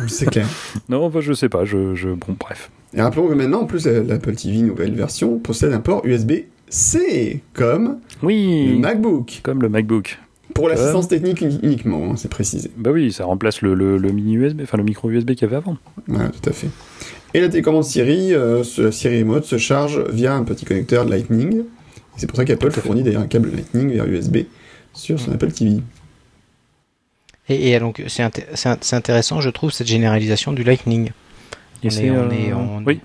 C'est- 0.07 0.29
clair. 0.29 0.47
Non, 0.89 1.05
enfin, 1.05 1.21
je 1.21 1.33
sais 1.33 1.49
pas. 1.49 1.65
Je, 1.65 1.95
je, 1.95 2.09
bon, 2.09 2.35
bref. 2.39 2.69
Et 2.93 3.01
rappelons 3.01 3.27
que 3.27 3.33
maintenant, 3.33 3.61
en 3.61 3.65
plus, 3.65 3.85
la- 3.85 4.01
l'Apple 4.03 4.35
TV 4.35 4.59
nouvelle 4.59 4.93
version 4.93 5.39
possède 5.39 5.73
un 5.73 5.79
port 5.79 6.01
USB-C, 6.05 7.41
comme 7.53 7.99
le. 8.21 8.77
MacBook. 8.79 9.39
Comme 9.43 9.61
le 9.61 9.69
MacBook. 9.69 10.19
Pour 10.55 10.67
l'assistance 10.67 11.07
technique 11.07 11.41
uni- 11.41 11.59
uniquement, 11.63 12.11
hein, 12.11 12.15
c'est 12.17 12.27
précisé. 12.29 12.71
Bah 12.75 12.91
oui, 12.91 13.11
ça 13.11 13.25
remplace 13.25 13.61
le, 13.61 13.73
le, 13.75 13.97
le 13.97 14.11
mini 14.11 14.33
USB, 14.35 14.61
enfin 14.63 14.77
le 14.77 14.83
micro 14.83 15.09
USB 15.09 15.31
qu'il 15.31 15.43
y 15.43 15.45
avait 15.45 15.55
avant. 15.57 15.77
Voilà, 16.07 16.29
tout 16.29 16.49
à 16.49 16.53
fait. 16.53 16.67
Et 17.33 17.39
la 17.41 17.49
télécommande 17.49 17.83
Siri, 17.83 18.33
euh, 18.33 18.63
ce- 18.63 18.89
Siri 18.91 19.19
Remote 19.21 19.45
se 19.45 19.57
charge 19.57 20.03
via 20.09 20.33
un 20.33 20.43
petit 20.43 20.65
connecteur 20.65 21.05
Lightning. 21.05 21.63
C'est 22.17 22.27
pour 22.27 22.35
ça 22.35 22.43
qu'Apple 22.45 22.71
fournit 22.71 23.03
d'ailleurs 23.03 23.21
un 23.21 23.27
câble 23.27 23.51
Lightning 23.51 23.93
vers 23.93 24.05
USB 24.05 24.37
sur 24.93 25.19
son 25.19 25.31
Apple 25.31 25.51
TV. 25.51 25.81
Et, 27.47 27.71
et 27.71 27.79
donc 27.79 28.03
c'est 28.07 28.23
inté- 28.23 28.45
c'est 28.53 28.69
int- 28.69 28.77
c'est 28.81 28.95
intéressant, 28.95 29.41
je 29.41 29.49
trouve, 29.49 29.71
cette 29.71 29.87
généralisation 29.87 30.51
du 30.53 30.63
Lightning. 30.63 31.11
Et 31.83 31.87
On 31.87 31.89
est- 31.91 32.09
on 32.11 32.15
euh, 32.15 32.29
est- 32.31 32.53
on- 32.53 32.83
Oui, 32.85 32.99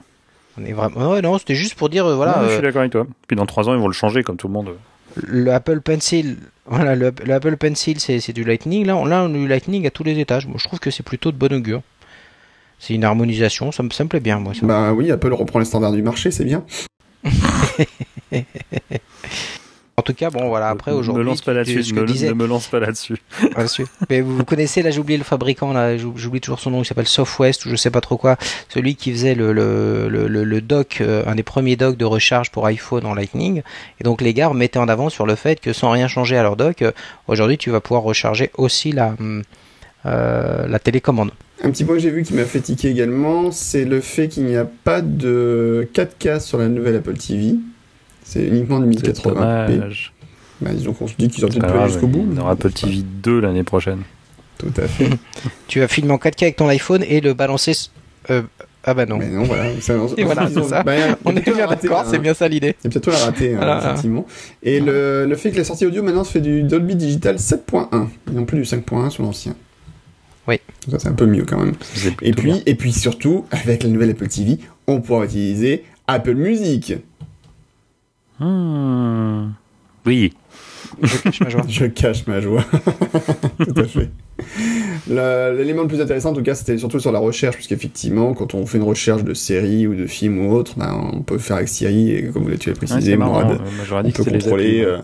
On 0.58 0.64
est 0.64 0.72
vraiment. 0.72 1.10
Ouais, 1.12 1.20
non, 1.22 1.36
c'était 1.38 1.54
juste 1.56 1.74
pour 1.74 1.88
dire, 1.88 2.06
euh, 2.06 2.14
voilà, 2.16 2.36
Non, 2.36 2.42
je 2.44 2.50
euh, 2.50 2.52
suis 2.54 2.62
d'accord 2.62 2.80
avec 2.80 2.92
toi. 2.92 3.06
Puis 3.26 3.36
dans 3.36 3.46
3 3.46 3.68
ans, 3.68 3.74
ils 3.74 3.80
vont 3.80 3.88
le 3.88 3.92
changer 3.92 4.22
comme 4.22 4.36
tout 4.36 4.46
le 4.48 4.52
monde. 4.54 4.70
le 5.16 5.52
Apple 5.52 5.80
Pencil, 5.80 6.36
voilà, 6.66 6.94
le, 6.94 7.12
le 7.24 7.34
Apple 7.34 7.56
Pencil, 7.56 8.00
c'est 8.00 8.32
du 8.32 8.44
Lightning. 8.44 8.86
Là, 8.86 8.96
on, 8.96 9.04
là, 9.04 9.24
on 9.24 9.34
a 9.34 9.38
du 9.38 9.46
Lightning 9.46 9.86
à 9.86 9.90
tous 9.90 10.04
les 10.04 10.18
étages. 10.18 10.46
Moi, 10.46 10.56
je 10.58 10.64
trouve 10.64 10.80
que 10.80 10.90
c'est 10.90 11.02
plutôt 11.02 11.32
de 11.32 11.36
bon 11.36 11.52
augure. 11.52 11.82
C'est 12.78 12.94
une 12.94 13.04
harmonisation, 13.04 13.72
ça 13.72 13.82
me, 13.82 13.90
ça 13.90 14.04
me 14.04 14.08
plaît 14.08 14.20
bien, 14.20 14.38
moi. 14.38 14.52
Ça. 14.54 14.66
Bah 14.66 14.92
oui, 14.92 15.10
Apple 15.10 15.32
reprend 15.32 15.58
les 15.58 15.64
standards 15.64 15.92
du 15.92 16.02
marché, 16.02 16.30
c'est 16.30 16.44
bien. 16.44 16.64
En 19.96 20.02
tout 20.02 20.12
cas, 20.12 20.28
bon, 20.30 20.48
voilà. 20.48 20.70
Après, 20.70 20.90
aujourd'hui, 20.90 21.22
ne 21.22 21.28
lance 21.28 21.40
pas 21.42 21.52
là-dessus. 21.52 21.92
Ne, 21.94 22.32
me 22.34 22.46
lance 22.46 22.66
pas 22.66 22.80
là-dessus. 22.80 23.16
Là-dessus. 23.56 23.86
Mais 24.10 24.20
vous, 24.22 24.36
vous 24.38 24.44
connaissez, 24.44 24.82
là 24.82 24.90
j'ai 24.90 24.98
oublié 24.98 25.16
le 25.16 25.22
fabricant, 25.24 25.72
là 25.72 25.96
j'ou- 25.96 26.14
j'oublie 26.16 26.40
toujours 26.40 26.58
son 26.58 26.70
nom, 26.72 26.82
il 26.82 26.84
s'appelle 26.84 27.06
Softwest 27.06 27.64
ou 27.64 27.70
je 27.70 27.76
sais 27.76 27.90
pas 27.90 28.00
trop 28.00 28.16
quoi. 28.16 28.36
Celui 28.68 28.96
qui 28.96 29.12
faisait 29.12 29.36
le, 29.36 29.52
le, 29.52 30.08
le, 30.08 30.26
le- 30.26 30.42
le 30.42 30.60
dock, 30.60 30.98
euh, 31.00 31.22
un 31.26 31.36
des 31.36 31.44
premiers 31.44 31.76
docks 31.76 31.96
de 31.96 32.04
recharge 32.04 32.50
pour 32.50 32.66
iPhone 32.66 33.06
en 33.06 33.14
Lightning. 33.14 33.62
Et 34.00 34.04
donc 34.04 34.20
les 34.20 34.34
gars 34.34 34.52
mettaient 34.52 34.80
en 34.80 34.88
avant 34.88 35.10
sur 35.10 35.26
le 35.26 35.36
fait 35.36 35.60
que 35.60 35.72
sans 35.72 35.90
rien 35.90 36.08
changer 36.08 36.36
à 36.36 36.42
leur 36.42 36.56
dock, 36.56 36.82
euh, 36.82 36.90
aujourd'hui 37.28 37.56
tu 37.56 37.70
vas 37.70 37.80
pouvoir 37.80 38.02
recharger 38.02 38.50
aussi 38.58 38.90
la, 38.90 39.14
hum, 39.20 39.44
euh, 40.06 40.66
la 40.66 40.78
télécommande. 40.80 41.30
Un 41.62 41.70
petit 41.70 41.84
point 41.84 41.94
que 41.94 42.02
j'ai 42.02 42.10
vu 42.10 42.24
qui 42.24 42.34
m'a 42.34 42.44
fait 42.44 42.60
tiquer 42.60 42.88
également, 42.88 43.52
c'est 43.52 43.84
le 43.84 44.00
fait 44.00 44.26
qu'il 44.28 44.44
n'y 44.44 44.56
a 44.56 44.64
pas 44.64 45.00
de 45.02 45.88
4K 45.94 46.40
sur 46.40 46.58
la 46.58 46.68
nouvelle 46.68 46.96
Apple 46.96 47.14
TV. 47.16 47.54
C'est 48.24 48.44
uniquement 48.46 48.80
du 48.80 48.92
C'est 48.98 49.12
1080p. 49.22 49.34
dommage. 49.34 50.12
Bah, 50.60 50.70
disons 50.72 50.92
qu'on 50.92 51.06
se 51.06 51.14
dit 51.18 51.28
qu'ils 51.28 51.44
ont 51.44 51.48
C'est 51.52 51.58
peut-être 51.60 51.72
pas 51.74 51.86
jusqu'au 51.88 52.06
bout. 52.08 52.26
Il 52.30 52.36
y 52.36 52.40
aura 52.40 52.52
Apple 52.52 52.70
TV 52.72 53.02
2 53.22 53.40
l'année 53.40 53.62
prochaine. 53.64 54.00
Tout 54.58 54.72
à 54.76 54.86
fait. 54.88 55.10
Tu 55.68 55.80
vas 55.80 55.88
filmer 55.88 56.12
en 56.12 56.16
4K 56.16 56.42
avec 56.42 56.56
ton 56.56 56.68
iPhone 56.68 57.02
et 57.06 57.20
le 57.20 57.34
balancer... 57.34 57.72
euh, 58.30 58.42
ah 58.86 58.92
bah 58.94 59.06
non. 59.06 59.16
Mais 59.16 59.28
non, 59.30 59.44
voilà. 59.44 59.64
Ça, 59.80 59.94
on- 59.98 60.14
Et 60.16 60.24
voilà, 60.24 60.48
c'est 60.52 60.62
ça. 60.68 60.82
bah, 60.82 60.92
On 61.24 61.30
est 61.36 61.40
plutôt 61.40 61.56
bien 61.56 61.66
d'accord, 61.66 62.00
hein. 62.00 62.04
c'est 62.10 62.18
bien 62.18 62.34
ça 62.34 62.48
l'idée. 62.48 62.76
Il 62.84 62.84
y 62.84 62.96
a 62.96 63.00
peut-être 63.00 63.14
un 63.14 63.24
raté, 63.26 63.52
hein, 63.54 63.56
Voilà. 63.56 63.78
effectivement. 63.84 64.26
Et 64.62 64.80
le, 64.80 65.26
le 65.26 65.36
fait 65.36 65.50
que 65.50 65.56
la 65.58 65.64
sortie 65.64 65.86
audio 65.86 66.02
maintenant 66.02 66.24
se 66.24 66.30
fait 66.32 66.40
du 66.40 66.62
Dolby 66.62 66.94
Digital 66.94 67.36
7.1, 67.36 68.06
et 68.30 68.34
non 68.34 68.44
plus 68.44 68.58
du 68.58 68.64
5.1 68.64 69.10
sur 69.10 69.22
l'ancien. 69.22 69.54
Oui. 70.46 70.56
Ça, 70.90 70.98
c'est 70.98 71.08
un 71.08 71.12
peu 71.14 71.24
mieux 71.26 71.44
quand 71.46 71.58
même. 71.58 71.74
C'est 71.94 72.14
Et 72.22 72.32
puis, 72.32 72.52
bien. 72.52 72.60
et 72.66 72.74
puis 72.74 72.92
surtout, 72.92 73.46
avec 73.50 73.82
la 73.82 73.88
nouvelle 73.88 74.10
Apple 74.10 74.28
TV, 74.28 74.58
on 74.86 75.00
pourra 75.00 75.24
utiliser 75.24 75.84
Apple 76.06 76.34
Music. 76.34 76.94
Hmm. 78.40 79.50
Oui. 80.06 80.32
Je 81.02 81.16
cache 81.22 81.40
ma 81.40 81.48
joie. 81.48 81.62
Je 81.68 81.86
cache 81.86 82.26
ma 82.26 82.40
joie. 82.40 82.64
Tout 83.64 83.74
à 83.80 83.84
fait. 83.84 84.10
L'élément 85.08 85.82
le 85.82 85.88
plus 85.88 86.00
intéressant, 86.00 86.30
en 86.30 86.34
tout 86.34 86.42
cas, 86.42 86.54
c'était 86.54 86.76
surtout 86.78 87.00
sur 87.00 87.12
la 87.12 87.18
recherche, 87.18 87.56
puisqu'effectivement, 87.56 88.34
quand 88.34 88.54
on 88.54 88.66
fait 88.66 88.78
une 88.78 88.84
recherche 88.84 89.24
de 89.24 89.34
série 89.34 89.86
ou 89.86 89.94
de 89.94 90.06
film 90.06 90.38
ou 90.46 90.52
autre, 90.52 90.74
ben, 90.78 91.10
on 91.12 91.22
peut 91.22 91.38
faire 91.38 91.56
avec 91.56 91.68
Siri, 91.68 92.10
et 92.12 92.28
comme 92.30 92.44
tu 92.58 92.68
l'as 92.68 92.72
Ouais, 92.74 92.86
précisé, 92.86 93.16
marrant. 93.16 93.42
Mourad, 93.44 93.60
Euh, 93.60 93.64
j'aurais 93.86 94.02
on 94.02 94.04
dit 94.06 94.12
peut 94.12 94.24
les 94.24 94.32
contrôler 94.38 94.84
euh, 94.84 94.98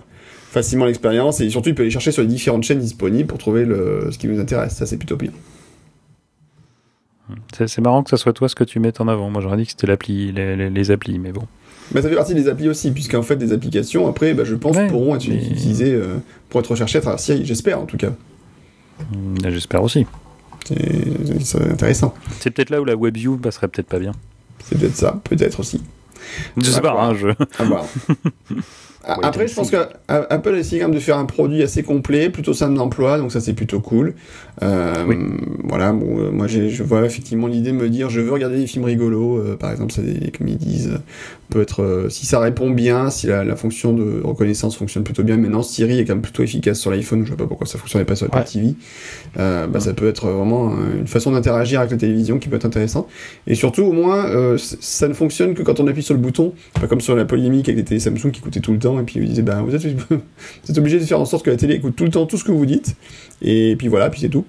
facilement 0.50 0.84
l'expérience, 0.84 1.40
et 1.40 1.48
surtout, 1.50 1.68
il 1.70 1.74
peut 1.74 1.82
aller 1.82 1.90
chercher 1.90 2.12
sur 2.12 2.22
les 2.22 2.28
différentes 2.28 2.64
chaînes 2.64 2.78
disponibles 2.80 3.28
pour 3.28 3.38
trouver 3.38 3.64
le, 3.64 4.08
ce 4.10 4.18
qui 4.18 4.26
nous 4.28 4.40
intéresse. 4.40 4.74
Ça, 4.76 4.86
c'est 4.86 4.96
plutôt 4.98 5.16
bien. 5.16 5.30
C'est 7.56 7.68
c'est 7.68 7.80
marrant 7.80 8.02
que 8.02 8.10
ça 8.10 8.16
soit 8.16 8.32
toi 8.32 8.48
ce 8.48 8.54
que 8.56 8.64
tu 8.64 8.80
mettes 8.80 9.00
en 9.00 9.06
avant. 9.08 9.30
Moi, 9.30 9.40
j'aurais 9.40 9.56
dit 9.56 9.64
que 9.64 9.70
c'était 9.70 9.86
l'appli, 9.86 10.32
les, 10.32 10.56
les- 10.56 10.70
les 10.70 10.90
applis, 10.90 11.18
mais 11.18 11.30
bon. 11.32 11.46
Mais 11.92 12.02
ça 12.02 12.08
fait 12.08 12.14
partie 12.16 12.34
des 12.34 12.48
applis 12.48 12.68
aussi, 12.68 12.90
puisqu'en 12.92 13.22
fait, 13.22 13.36
des 13.36 13.52
applications, 13.52 14.06
après, 14.08 14.34
ben, 14.34 14.44
je 14.44 14.54
pense, 14.54 14.76
Ouais, 14.76 14.86
pourront 14.86 15.16
être 15.16 15.26
mais- 15.28 15.34
utilisées 15.36 15.92
euh, 15.92 16.16
pour 16.48 16.60
être 16.60 16.70
recherchées 16.70 16.98
à 16.98 17.00
travers 17.00 17.18
Siri, 17.20 17.44
j'espère, 17.44 17.80
en 17.80 17.86
tout 17.86 17.96
cas. 17.96 18.10
Hmm, 19.12 19.34
J'espère 19.48 19.82
aussi. 19.82 20.06
C'est 21.42 21.70
intéressant. 21.72 22.14
C'est 22.38 22.50
peut-être 22.50 22.70
là 22.70 22.80
où 22.80 22.84
la 22.84 22.94
WebView 22.96 23.38
passerait 23.38 23.68
peut-être 23.68 23.88
pas 23.88 23.98
bien. 23.98 24.12
C'est 24.64 24.78
peut-être 24.78 24.96
ça, 24.96 25.20
peut-être 25.24 25.60
aussi. 25.60 25.82
Je 26.56 26.70
sais 26.70 26.80
pas, 26.82 26.92
hein, 27.02 27.14
je... 27.14 27.28
À 27.58 27.64
voir. 27.64 27.86
Après, 29.04 29.48
je 29.48 29.54
pense 29.54 29.68
dit. 29.70 29.72
que 29.72 29.78
A- 30.08 30.26
Apple 30.34 30.54
a 30.54 30.58
essayé 30.58 30.80
quand 30.82 30.88
même 30.88 30.94
de 30.94 31.00
faire 31.00 31.16
un 31.16 31.24
produit 31.24 31.62
assez 31.62 31.82
complet, 31.82 32.28
plutôt 32.28 32.52
simple 32.52 32.74
d'emploi, 32.74 33.16
donc 33.18 33.32
ça 33.32 33.40
c'est 33.40 33.54
plutôt 33.54 33.80
cool. 33.80 34.14
Euh, 34.62 35.04
Oui. 35.08 35.16
Voilà, 35.64 35.92
bon, 35.92 36.18
euh, 36.18 36.30
moi 36.32 36.46
je 36.48 36.82
vois 36.82 37.04
effectivement 37.06 37.46
l'idée 37.46 37.70
de 37.70 37.76
me 37.76 37.88
dire, 37.88 38.10
je 38.10 38.20
veux 38.20 38.32
regarder 38.32 38.56
des 38.58 38.66
films 38.66 38.84
rigolos, 38.84 39.38
euh, 39.38 39.56
par 39.56 39.70
exemple, 39.70 39.92
ça, 39.92 40.02
des- 40.02 40.30
disent, 40.56 40.88
euh, 40.94 40.98
peut 41.48 41.60
être, 41.62 42.06
si 42.10 42.26
ça 42.26 42.38
répond 42.40 42.70
bien, 42.70 43.08
si 43.10 43.26
la, 43.28 43.44
la 43.44 43.56
fonction 43.56 43.92
de 43.92 44.20
reconnaissance 44.22 44.76
fonctionne 44.76 45.02
plutôt 45.04 45.22
bien. 45.22 45.36
Maintenant, 45.36 45.62
Siri 45.62 45.98
est 46.00 46.04
quand 46.04 46.14
même 46.14 46.22
plutôt 46.22 46.42
efficace 46.42 46.78
sur 46.78 46.90
l'iPhone, 46.90 47.22
je 47.24 47.28
vois 47.28 47.36
pas 47.36 47.46
pourquoi 47.46 47.66
ça 47.66 47.78
fonctionnait 47.78 48.04
pas 48.04 48.16
sur 48.16 48.26
Apple 48.26 48.36
Ouais. 48.38 48.44
TV. 48.44 48.74
Euh, 49.38 49.66
bah, 49.66 49.80
ça 49.80 49.92
peut 49.94 50.08
être 50.08 50.28
vraiment 50.28 50.72
une 50.98 51.06
façon 51.06 51.30
d'interagir 51.32 51.80
avec 51.80 51.92
la 51.92 51.96
télévision 51.98 52.38
qui 52.38 52.48
peut 52.48 52.56
être 52.56 52.66
intéressante. 52.66 53.08
Et 53.46 53.54
surtout, 53.54 53.82
au 53.82 53.92
moins, 53.92 54.26
euh, 54.26 54.58
ça 54.58 55.08
ne 55.08 55.14
fonctionne 55.14 55.54
que 55.54 55.62
quand 55.62 55.80
on 55.80 55.86
appuie 55.86 56.02
sur 56.02 56.14
le 56.14 56.20
bouton, 56.20 56.52
pas 56.80 56.86
comme 56.86 57.00
sur 57.00 57.16
la 57.16 57.24
polémique 57.24 57.68
avec 57.68 57.78
les 57.78 57.84
télé 57.84 58.00
Samsung 58.00 58.30
qui 58.32 58.40
écoutaient 58.40 58.60
tout 58.60 58.72
le 58.72 58.78
temps, 58.78 58.98
et 59.00 59.02
puis 59.04 59.18
ils 59.20 59.28
disaient, 59.28 59.42
bah, 59.42 59.62
vous 59.64 59.74
êtes, 59.74 59.84
vous 60.10 60.16
êtes 60.68 60.78
obligé 60.78 60.98
de 60.98 61.04
faire 61.04 61.20
en 61.20 61.24
sorte 61.24 61.44
que 61.44 61.50
la 61.50 61.56
télé 61.56 61.74
écoute 61.74 61.94
tout 61.96 62.04
le 62.04 62.10
temps 62.10 62.26
tout 62.26 62.36
ce 62.36 62.44
que 62.44 62.52
vous 62.52 62.66
dites, 62.66 62.94
et 63.42 63.74
puis 63.76 63.88
voilà, 63.88 64.10
puis 64.10 64.20
c'est 64.20 64.28
tout. 64.28 64.44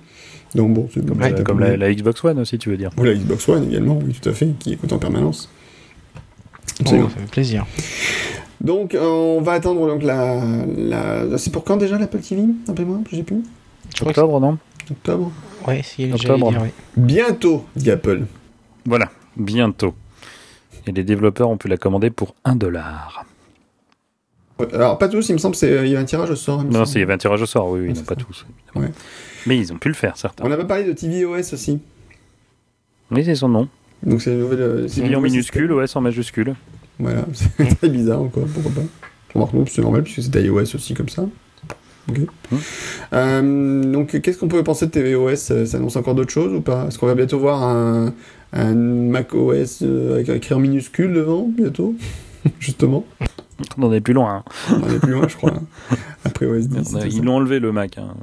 Donc 0.55 0.73
bon, 0.73 0.89
c'est 0.93 1.05
comme, 1.05 1.19
la, 1.19 1.31
comme 1.31 1.59
la, 1.59 1.93
Xbox 1.93 2.23
One 2.23 2.39
aussi, 2.39 2.57
tu 2.57 2.69
veux 2.69 2.77
dire. 2.77 2.91
Ou 2.97 3.03
la 3.03 3.13
Xbox 3.13 3.47
One 3.47 3.69
également, 3.69 3.99
oui, 4.03 4.13
tout 4.13 4.29
à 4.29 4.33
fait, 4.33 4.49
qui 4.59 4.73
écoute 4.73 4.91
en 4.91 4.97
permanence. 4.99 5.49
Bon, 6.79 6.81
Absolument. 6.81 7.09
ça 7.09 7.15
fait 7.19 7.31
plaisir. 7.31 7.65
Donc, 8.59 8.93
euh, 8.93 9.01
on 9.01 9.41
va 9.41 9.53
attendre 9.53 9.87
donc 9.87 10.03
la. 10.03 10.41
la... 10.77 11.37
C'est 11.37 11.51
pour 11.51 11.63
quand 11.63 11.77
déjà 11.77 11.97
l'Apple 11.97 12.19
TV 12.19 12.43
Rappelez-moi, 12.67 12.99
j'ai 13.11 13.23
plus. 13.23 13.43
Je 13.95 13.99
crois 14.01 14.13
que 14.13 14.19
Octobre, 14.19 14.39
non? 14.39 14.57
Octobre 14.89 15.31
Ouais, 15.67 15.81
si, 15.83 16.11
Octobre. 16.11 16.49
dire, 16.51 16.61
oui. 16.63 16.69
Bientôt, 16.97 17.65
dit 17.75 17.91
Apple. 17.91 18.25
Voilà, 18.85 19.09
bientôt. 19.37 19.93
Et 20.87 20.91
les 20.91 21.03
développeurs 21.03 21.49
ont 21.49 21.57
pu 21.57 21.67
la 21.67 21.77
commander 21.77 22.09
pour 22.09 22.35
1 22.43 22.55
dollar. 22.55 23.25
Alors, 24.73 24.97
pas 24.97 25.07
tous, 25.07 25.29
il 25.29 25.33
me 25.33 25.37
semble, 25.37 25.55
c'est- 25.55 25.85
il 25.85 25.91
y 25.91 25.95
a 25.95 25.99
un 25.99 26.05
tirage 26.05 26.29
au 26.29 26.35
sort. 26.35 26.61
il 26.63 26.69
Non, 26.69 26.83
il 26.83 26.99
y 26.99 27.01
avait 27.03 27.13
un 27.13 27.17
tirage 27.17 27.41
au 27.41 27.45
sort, 27.45 27.69
oui, 27.69 27.81
oui, 27.81 27.87
Ouais, 27.89 27.93
non, 27.93 28.01
pas 28.03 28.15
tous, 28.15 28.45
évidemment. 28.73 28.87
Ouais. 28.87 28.93
Mais 29.45 29.57
ils 29.57 29.71
ont 29.73 29.77
pu 29.77 29.87
le 29.87 29.93
faire, 29.93 30.17
certains. 30.17 30.43
On 30.45 30.49
n'a 30.49 30.57
pas 30.57 30.65
parlé 30.65 30.83
de 30.83 30.93
TVOS 30.93 31.53
aussi. 31.53 31.79
Oui, 33.11 33.23
c'est 33.25 33.35
son 33.35 33.49
nom. 33.49 33.67
Donc, 34.03 34.21
c'est 34.21 34.31
une 34.31 34.39
nouvelle. 34.39 34.61
euh, 34.61 34.87
TV 34.87 35.13
un 35.13 35.17
en 35.17 35.21
minuscule. 35.21 35.71
OS 35.71 35.95
en 35.95 36.01
majuscule. 36.01 36.55
Voilà, 36.99 37.25
c'est 37.33 37.75
très 37.77 37.89
bizarre 37.89 38.21
encore, 38.21 38.45
pourquoi 38.53 38.71
pas. 38.83 39.65
C'est 39.67 39.81
normal 39.81 40.03
puisque 40.03 40.21
c'est 40.23 40.41
iOS 40.43 40.75
aussi 40.75 40.93
comme 40.93 41.09
ça. 41.09 41.25
Ok. 42.09 42.17
Hmm. 42.51 42.55
Euh, 43.13 43.83
donc, 43.91 44.19
qu'est-ce 44.21 44.37
qu'on 44.37 44.47
peut 44.47 44.63
penser 44.63 44.87
de 44.87 44.91
tvOS 44.91 45.35
Ça 45.35 45.65
ça 45.65 45.77
annonce 45.77 45.95
encore 45.95 46.15
d'autres 46.15 46.31
choses 46.31 46.53
ou 46.53 46.61
pas? 46.61 46.87
Est-ce 46.87 46.97
qu'on 46.99 47.05
va 47.07 47.15
bientôt 47.15 47.39
voir 47.39 47.63
un, 47.63 48.13
un 48.53 48.73
macOS 48.75 49.79
euh, 49.83 50.15
avec 50.15 50.29
écrit 50.29 50.53
en 50.55 50.59
minuscule 50.59 51.13
devant, 51.13 51.47
bientôt? 51.47 51.95
Justement. 52.59 53.05
On 53.77 53.83
en 53.83 53.93
est 53.93 54.01
plus 54.01 54.13
loin. 54.13 54.43
hein. 54.47 54.51
On 54.71 54.83
en 54.83 54.89
est 54.89 54.99
plus 54.99 55.11
loin, 55.13 55.27
je 55.27 55.35
crois. 55.37 55.53
hein. 55.53 55.95
Après 56.25 56.45
OS 56.47 56.67
10. 56.67 56.93
On 56.93 56.99
a- 56.99 57.05
Ils 57.05 57.23
l'ont 57.23 57.35
enlevé 57.35 57.59
le 57.59 57.71
Mac. 57.71 57.97
Hein. 57.99 58.15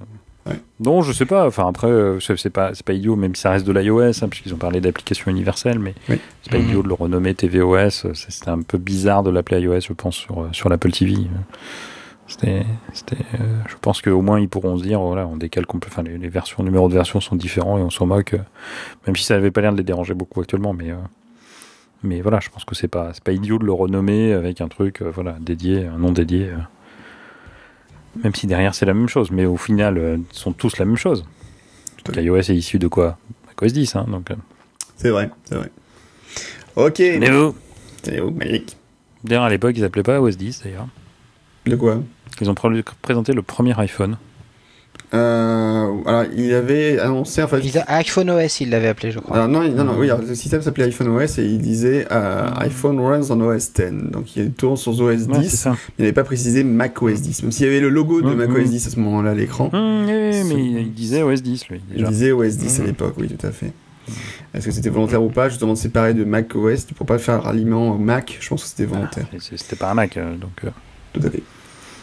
Ouais. 0.49 0.61
Non, 0.81 1.03
je 1.03 1.13
sais 1.13 1.27
pas. 1.27 1.47
Enfin, 1.47 1.67
après, 1.69 1.89
euh, 1.89 2.19
c'est 2.21 2.51
pas, 2.51 2.73
c'est 2.75 2.85
pas 2.85 2.93
idiot, 2.93 3.17
même 3.17 3.35
si 3.35 3.43
ça 3.43 3.51
reste 3.51 3.67
de 3.67 3.73
l'iOS, 3.73 4.23
hein, 4.25 4.29
puisqu'ils 4.29 4.55
ont 4.55 4.59
parlé 4.59 4.81
d'application 4.81 5.31
universelle, 5.31 5.79
mais 5.79 5.95
Oui. 6.09 6.19
c'est 6.43 6.51
pas 6.53 6.59
Mhm. 6.59 6.65
idiot 6.69 6.83
de 6.83 6.89
le 6.89 6.95
renommer 6.95 7.35
tvOS. 7.35 8.13
C'était 8.15 8.49
un 8.51 8.63
peu 8.63 8.79
bizarre 8.79 9.23
de 9.23 9.31
l'appeler 9.31 9.61
iOS, 9.61 9.81
je 9.81 9.93
pense, 9.93 10.17
sur, 10.17 10.41
euh, 10.43 10.49
sur 10.53 10.69
l'Apple 10.69 10.91
TV. 10.93 11.15
C'était, 12.27 12.65
c'était, 12.93 13.17
euh, 13.41 13.59
je 13.69 13.75
pense 13.81 14.03
qu'au 14.03 14.21
moins 14.21 14.39
ils 14.39 14.49
pourront 14.51 14.77
se 14.77 14.83
dire, 14.83 15.01
voilà, 15.01 15.27
on 15.27 15.37
décale 15.37 15.65
complètement. 15.67 16.03
Enfin, 16.03 16.11
les, 16.11 16.19
les 16.19 16.29
versions, 16.29 16.63
numéros 16.63 16.89
de 16.89 16.95
version 16.95 17.21
sont 17.21 17.37
différents 17.37 17.79
et 17.79 17.83
on 17.83 17.89
s'en 17.91 18.05
moque, 18.07 18.35
euh, 18.35 18.39
même 19.07 19.17
si 19.17 19.25
ça 19.25 19.35
n'avait 19.35 19.51
pas 19.51 19.63
l'air 19.63 19.73
de 19.73 19.79
les 19.79 19.83
déranger 19.85 20.15
beaucoup 20.15 20.41
actuellement, 20.41 20.73
mais. 20.75 20.91
euh, 20.91 20.97
mais 22.05 22.21
voilà, 22.21 22.39
je 22.41 22.49
pense 22.51 22.65
que 22.65 22.75
c'est 22.77 22.87
pas, 22.87 23.11
c'est 23.13 23.25
pas 23.25 23.33
idiot 23.33 23.59
de 23.59 23.65
le 23.65 23.73
renommer 23.73 24.33
avec 24.33 24.61
un 24.61 24.69
truc, 24.69 25.03
euh, 25.03 25.11
voilà, 25.13 25.37
dédié, 25.41 25.87
un 25.87 25.99
nom 25.99 26.13
dédié. 26.13 26.51
Euh. 28.19 28.23
Même 28.25 28.35
si 28.35 28.47
derrière 28.47 28.75
c'est 28.75 28.87
la 28.87 28.95
même 28.95 29.09
chose, 29.09 29.31
mais 29.31 29.45
au 29.47 29.57
final, 29.57 29.99
euh, 29.99 30.17
ils 30.33 30.37
sont 30.39 30.53
tous 30.53 30.79
la 30.79 30.85
même 30.85 30.97
chose. 30.97 31.25
L'iOS 32.15 32.37
est 32.39 32.57
issu 32.57 32.79
de 32.79 32.89
quoi? 32.89 33.19
macOS 33.47 33.73
10, 33.73 33.97
hein, 33.97 34.07
donc. 34.09 34.31
euh. 34.31 34.35
C'est 34.97 35.11
vrai, 35.11 35.31
c'est 35.45 35.57
vrai. 35.57 35.71
Ok. 36.77 36.99
Mais 37.01 37.31
oh, 37.31 37.55
C'est 38.03 38.19
oh, 38.21 38.31
magnifique. 38.31 38.77
D'ailleurs, 39.25 39.43
à 39.45 39.51
l'époque, 39.51 39.75
ils 39.77 39.85
appelaient 39.85 40.03
pas 40.03 40.21
OS 40.21 40.37
10, 40.37 40.63
d'ailleurs. 40.65 40.87
De 41.67 41.77
quoi? 41.77 42.01
Ils 42.41 42.49
ont 42.49 42.55
pr- 42.55 42.83
présenté 43.03 43.33
le 43.33 43.43
premier 43.43 43.79
iPhone. 43.79 44.17
Euh, 45.15 45.87
Alors, 46.07 46.25
il 46.37 46.53
avait 46.55 46.99
annoncé, 46.99 47.43
en 47.43 47.49
fait. 47.49 47.61
IPhone 48.01 48.31
OS, 48.31 48.61
ils 48.61 48.71
l'avaient 48.71 48.89
appelé, 48.89 49.11
je 49.11 49.19
crois. 49.19 49.37
Alors 49.37 49.49
non, 49.49 49.63
il- 49.63 49.75
non, 49.75 49.85
non, 49.85 49.95
oui, 49.99 50.11
alors, 50.11 50.21
le 50.27 50.35
système 50.35 50.61
s'appelait 50.63 50.85
iPhone 50.85 51.09
OS 51.09 51.39
et 51.39 51.45
il 51.45 51.59
disait 51.59 52.07
euh, 52.13 52.49
iPhone 52.59 53.01
runs 53.01 53.31
on 53.31 53.41
OS 53.41 53.73
10. 53.73 54.11
Donc 54.13 54.37
il 54.37 54.53
tourne 54.53 54.77
sur 54.77 54.93
OS 54.93 55.27
10. 55.27 55.29
Ouais, 55.29 55.45
c'est 55.45 55.57
ça. 55.57 55.77
il 55.99 56.03
n'avait 56.03 56.13
pas 56.13 56.25
précisé 56.25 56.63
Mac 56.65 57.01
OS 57.03 57.21
10. 57.21 57.43
Même 57.43 57.53
s'il 57.53 57.67
y 57.67 57.69
avait 57.69 57.81
le 57.81 57.89
logo 57.89 58.21
de 58.23 58.29
Mhm. 58.29 58.35
Mac 58.37 58.51
OS 58.51 58.71
10 58.71 58.87
à 58.87 58.91
ce 58.91 59.01
moment-là 59.01 59.31
à 59.31 59.35
l'écran, 59.35 59.71
oui, 59.73 59.79
C'est- 60.33 60.45
mais 60.45 60.55
il, 60.55 60.79
il 60.81 60.93
disait 60.93 61.23
OS 61.23 61.43
10, 61.43 61.69
lui, 61.69 61.81
il 61.97 62.05
disait 62.05 62.33
OS 62.33 62.57
10 62.57 62.81
à 62.81 62.85
l'époque, 62.85 63.15
oui, 63.19 63.29
tout 63.29 63.47
à 63.47 63.51
fait. 63.51 63.73
Est-ce 64.55 64.65
que 64.65 64.73
c'était 64.73 64.89
volontaire 64.89 65.23
ou 65.23 65.29
pas 65.29 65.49
Justement 65.51 65.75
de 65.75 65.79
séparer 65.79 66.15
de 66.15 66.25
Mac 66.25 66.55
OS 66.55 66.87
pour 66.97 67.05
pas 67.07 67.19
faire 67.19 67.35
le 67.37 67.41
ralliement 67.43 67.91
au 67.95 67.99
Mac, 67.99 68.39
je 68.41 68.49
pense 68.49 68.63
que 68.63 68.69
c'était 68.71 68.87
volontaire. 68.87 69.27
Et 69.35 69.39
c'est- 69.41 69.57
C'était 69.59 69.77
pas 69.77 69.91
un 69.91 69.95
Mac, 69.95 70.17
euh, 70.17 70.35
donc. 70.37 70.51
Tout 71.13 71.21
à 71.27 71.31
fait. 71.31 71.43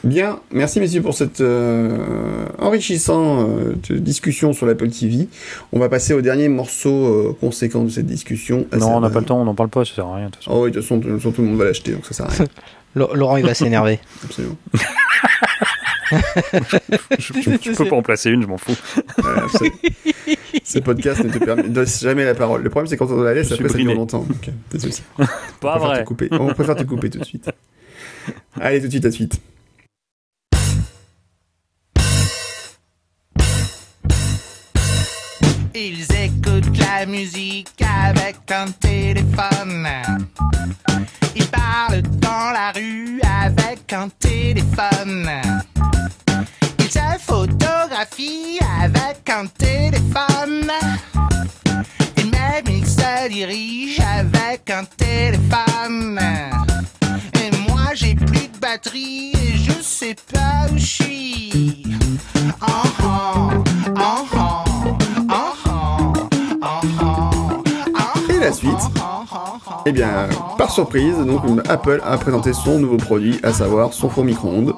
Bien, 0.06 0.40
merci 0.52 0.80
messieurs 0.80 1.02
pour 1.02 1.16
cette 1.16 1.42
euh, 1.42 2.46
enrichissante 2.60 3.50
euh, 3.50 3.74
de 3.90 3.98
discussion 3.98 4.54
sur 4.54 4.68
l'Apple 4.68 4.90
TV. 4.90 5.28
On 5.72 5.80
va 5.80 5.90
passer 5.90 6.14
au 6.14 6.22
dernier 6.22 6.48
morceau 6.48 6.90
euh, 7.08 7.36
conséquent 7.42 7.84
de 7.84 7.90
cette 7.90 8.06
discussion. 8.06 8.68
Non, 8.78 8.98
on 8.98 9.00
n'a 9.00 9.10
pas 9.10 9.20
le 9.20 9.26
temps, 9.26 9.42
on 9.42 9.46
n'en 9.46 9.56
parle 9.56 9.70
pas, 9.70 9.84
ça 9.84 9.96
sert 9.96 10.06
à 10.06 10.16
rien, 10.18 10.28
de 10.28 10.32
toute 10.32 10.44
façon. 10.44 10.52
Oh 10.56 10.64
oui, 10.66 10.70
de 10.72 10.76
toute 10.76 10.84
façon, 10.84 10.98
de 10.98 11.18
tout 11.18 11.42
le 11.42 11.48
monde 11.48 11.58
va 11.58 11.66
l'acheter, 11.66 11.92
donc 11.94 12.06
ça 12.06 12.14
sert 12.14 12.26
à 12.28 12.30
rien. 12.30 12.46
Laurent, 13.16 13.38
il 13.38 13.46
va 13.48 13.56
s'énerver. 13.56 14.00
Absolument. 14.24 14.56
je, 17.18 17.34
je- 17.42 17.58
je 17.62 17.72
peux 17.76 17.86
pas 17.86 17.96
en 17.96 18.04
placer 18.04 18.30
une, 18.30 18.44
je 18.44 18.48
m'en 18.48 18.58
fous. 18.60 18.76
Voilà, 19.18 19.48
ce, 19.52 19.66
ce 20.64 20.80
podcast 20.80 21.24
ne 21.24 21.32
te 21.32 21.40
permet, 21.44 21.64
jamais 22.00 22.26
la 22.26 22.36
parole. 22.36 22.62
Le 22.62 22.70
problème, 22.70 22.88
c'est 22.88 22.96
quand 22.96 23.10
on 23.10 23.22
la 23.22 23.34
laisse, 23.34 23.52
après, 23.52 23.70
ça 23.70 23.78
dure 23.80 23.96
longtemps. 23.96 24.20
Donc, 24.22 24.50
pas 24.70 24.78
de 24.78 24.88
On 25.18 25.26
préfère 25.60 25.80
vrai. 25.88 26.00
te 26.04 26.08
couper. 26.08 26.28
On 26.32 26.54
préfère 26.54 26.76
te 26.76 26.84
couper 26.84 27.10
tout 27.10 27.18
de 27.20 27.26
suite. 27.26 27.50
Allez, 28.62 28.80
tout 28.82 28.86
de 28.86 28.92
suite, 28.92 29.06
à 29.06 29.12
suite. 29.12 29.42
Ils 35.78 36.08
écoutent 36.14 36.78
la 36.78 37.06
musique 37.06 37.82
avec 37.82 38.38
un 38.50 38.72
téléphone. 38.80 39.86
Ils 41.36 41.48
parlent 41.48 42.02
dans 42.02 42.52
la 42.54 42.72
rue 42.72 43.20
avec 43.22 43.92
un 43.92 44.08
téléphone. 44.08 45.30
Ils 46.80 46.90
se 46.90 47.20
photographient 47.20 48.60
avec 48.82 49.30
un 49.30 49.48
téléphone. 49.48 50.72
Et 52.16 52.24
même 52.24 52.64
ils 52.70 52.88
se 52.88 53.28
dirigent 53.28 54.02
avec 54.18 54.70
un 54.70 54.86
téléphone. 54.86 56.22
Et 57.42 57.52
moi 57.70 57.94
j'ai 57.96 58.16
plus 58.16 58.48
de 58.48 58.58
batterie 58.62 59.34
et 59.34 59.58
je 59.58 59.74
sais 59.82 60.16
pas 60.32 60.68
où 60.72 60.78
je 60.78 60.86
suis. 60.86 61.84
Oh, 62.62 62.84
oh, 63.04 63.64
oh, 63.98 64.28
oh, 64.38 64.65
la 68.46 68.52
suite 68.54 68.72
Eh 69.86 69.92
bien, 69.92 70.30
par 70.58 70.70
surprise, 70.72 71.18
donc 71.18 71.42
Apple 71.68 72.00
a 72.06 72.18
présenté 72.18 72.54
son 72.54 72.78
nouveau 72.80 72.98
produit, 72.98 73.40
à 73.44 73.52
savoir 73.54 73.94
son 73.94 74.10
four 74.10 74.24
micro-ondes. 74.24 74.74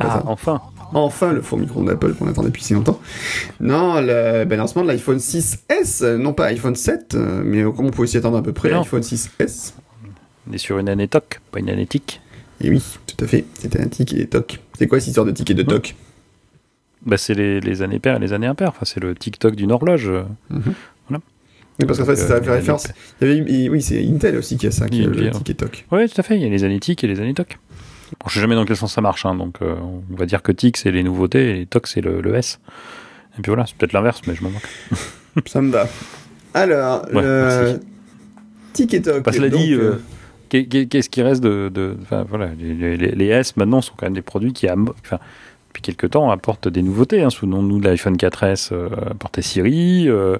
Ah, 0.00 0.22
enfin. 0.26 0.60
Enfin, 0.94 1.32
le 1.32 1.42
four 1.42 1.58
micro 1.58 1.82
d'Apple 1.82 2.14
qu'on 2.14 2.28
attendait 2.28 2.48
depuis 2.48 2.62
si 2.62 2.72
longtemps. 2.72 2.98
Non, 3.60 4.00
le 4.00 4.44
ben, 4.44 4.56
lancement 4.56 4.82
de 4.82 4.88
l'iPhone 4.88 5.18
6S, 5.18 6.02
euh, 6.02 6.16
non 6.16 6.32
pas 6.32 6.46
iPhone 6.46 6.76
7, 6.76 7.14
euh, 7.14 7.42
mais 7.44 7.62
comme 7.64 7.86
on 7.86 7.90
pouvait 7.90 8.06
s'y 8.06 8.16
attendre 8.16 8.38
à 8.38 8.42
peu 8.42 8.52
près, 8.52 8.70
Non. 8.70 8.82
iPhone 8.82 9.02
6S. 9.02 9.74
On 10.48 10.52
est 10.52 10.58
sur 10.58 10.78
une 10.78 10.88
année 10.88 11.08
toc, 11.08 11.40
pas 11.50 11.58
une 11.58 11.68
année 11.68 11.86
tic. 11.86 12.20
Et 12.62 12.70
oui, 12.70 12.82
tout 13.06 13.22
à 13.22 13.26
fait, 13.28 13.44
c'était 13.54 13.80
un 13.80 13.88
tic 13.88 14.12
et 14.14 14.16
des 14.16 14.26
toc. 14.28 14.60
C'est 14.78 14.86
quoi 14.86 14.98
cette 15.00 15.08
histoire 15.08 15.26
de 15.26 15.32
tic 15.32 15.50
et 15.50 15.54
de 15.54 15.62
toc? 15.62 15.96
Bah, 17.04 17.16
c'est 17.18 17.34
les, 17.34 17.60
les 17.60 17.82
années 17.82 17.98
paires 17.98 18.16
et 18.16 18.20
les 18.20 18.32
années 18.32 18.46
impaires. 18.46 18.70
Enfin, 18.70 18.84
c'est 18.84 19.00
le 19.00 19.14
TikTok 19.14 19.56
d'une 19.56 19.72
horloge. 19.72 20.08
euh. 20.08 20.22
Oui, 21.78 21.84
parce 21.86 21.98
qu'en 21.98 22.04
fait, 22.06 22.16
c'était 22.16 22.32
euh, 22.34 22.40
la 22.40 22.52
référence. 22.54 22.88
Il 23.20 23.28
y 23.28 23.30
avait, 23.40 23.52
et 23.52 23.68
oui, 23.68 23.82
c'est 23.82 24.02
Intel 24.04 24.36
aussi 24.38 24.56
qui 24.56 24.66
a 24.66 24.70
ça, 24.70 24.88
qui 24.88 25.02
a 25.04 25.06
le 25.06 25.26
hein. 25.26 25.30
tic 25.30 25.50
et 25.50 25.54
toc. 25.54 25.84
Oui, 25.92 26.08
tout 26.08 26.18
à 26.18 26.22
fait. 26.22 26.36
Il 26.36 26.42
y 26.42 26.46
a 26.46 26.48
les 26.48 26.64
années 26.64 26.80
tic 26.80 27.02
et 27.04 27.06
les 27.06 27.20
années 27.20 27.34
toc. 27.34 27.58
Bon, 28.12 28.28
je 28.28 28.34
sais 28.34 28.40
jamais 28.40 28.54
dans 28.54 28.64
quel 28.64 28.76
sens 28.76 28.94
ça 28.94 29.00
marche, 29.00 29.26
hein, 29.26 29.34
donc 29.34 29.56
euh, 29.62 29.74
on 30.10 30.16
va 30.16 30.26
dire 30.26 30.40
que 30.42 30.52
tic 30.52 30.76
c'est 30.76 30.92
les 30.92 31.02
nouveautés 31.02 31.60
et 31.60 31.66
toc 31.66 31.86
c'est 31.88 32.00
le, 32.00 32.20
le 32.20 32.34
S. 32.36 32.60
Et 33.38 33.42
puis 33.42 33.50
voilà, 33.50 33.66
c'est 33.66 33.74
peut-être 33.76 33.92
l'inverse, 33.92 34.22
mais 34.26 34.34
je 34.34 34.42
m'en 34.44 34.50
moque. 34.50 34.62
Ça 35.46 35.60
me 35.60 35.70
va. 35.70 35.86
Alors, 36.54 37.04
Ouais, 37.12 37.20
le 37.22 37.80
tic 38.72 38.94
et 38.94 39.02
toc. 39.02 39.22
Bah, 39.24 39.32
cela 39.32 39.48
donc, 39.50 39.60
dit, 39.60 39.74
euh, 39.74 39.96
qu'est- 40.48 40.64
qu'est- 40.66 40.86
qu'est-ce 40.86 41.10
qui 41.10 41.20
reste 41.20 41.42
de, 41.42 41.96
voilà, 42.28 42.50
les, 42.58 42.96
les- 42.96 43.10
les 43.10 43.26
S 43.26 43.56
maintenant 43.56 43.82
sont 43.82 43.92
quand 43.96 44.06
même 44.06 44.14
des 44.14 44.22
produits 44.22 44.52
qui, 44.54 44.66
enfin, 44.70 45.18
depuis 45.68 45.82
quelques 45.82 46.10
temps, 46.12 46.30
apportent 46.30 46.68
des 46.68 46.80
nouveautés. 46.82 47.20
Hein. 47.22 47.28
Souvenons-nous 47.30 47.80
de 47.80 47.88
l'iPhone 47.88 48.16
4S 48.16 48.70
euh, 48.72 48.88
apportait 49.10 49.42
Siri, 49.42 50.08
euh, 50.08 50.36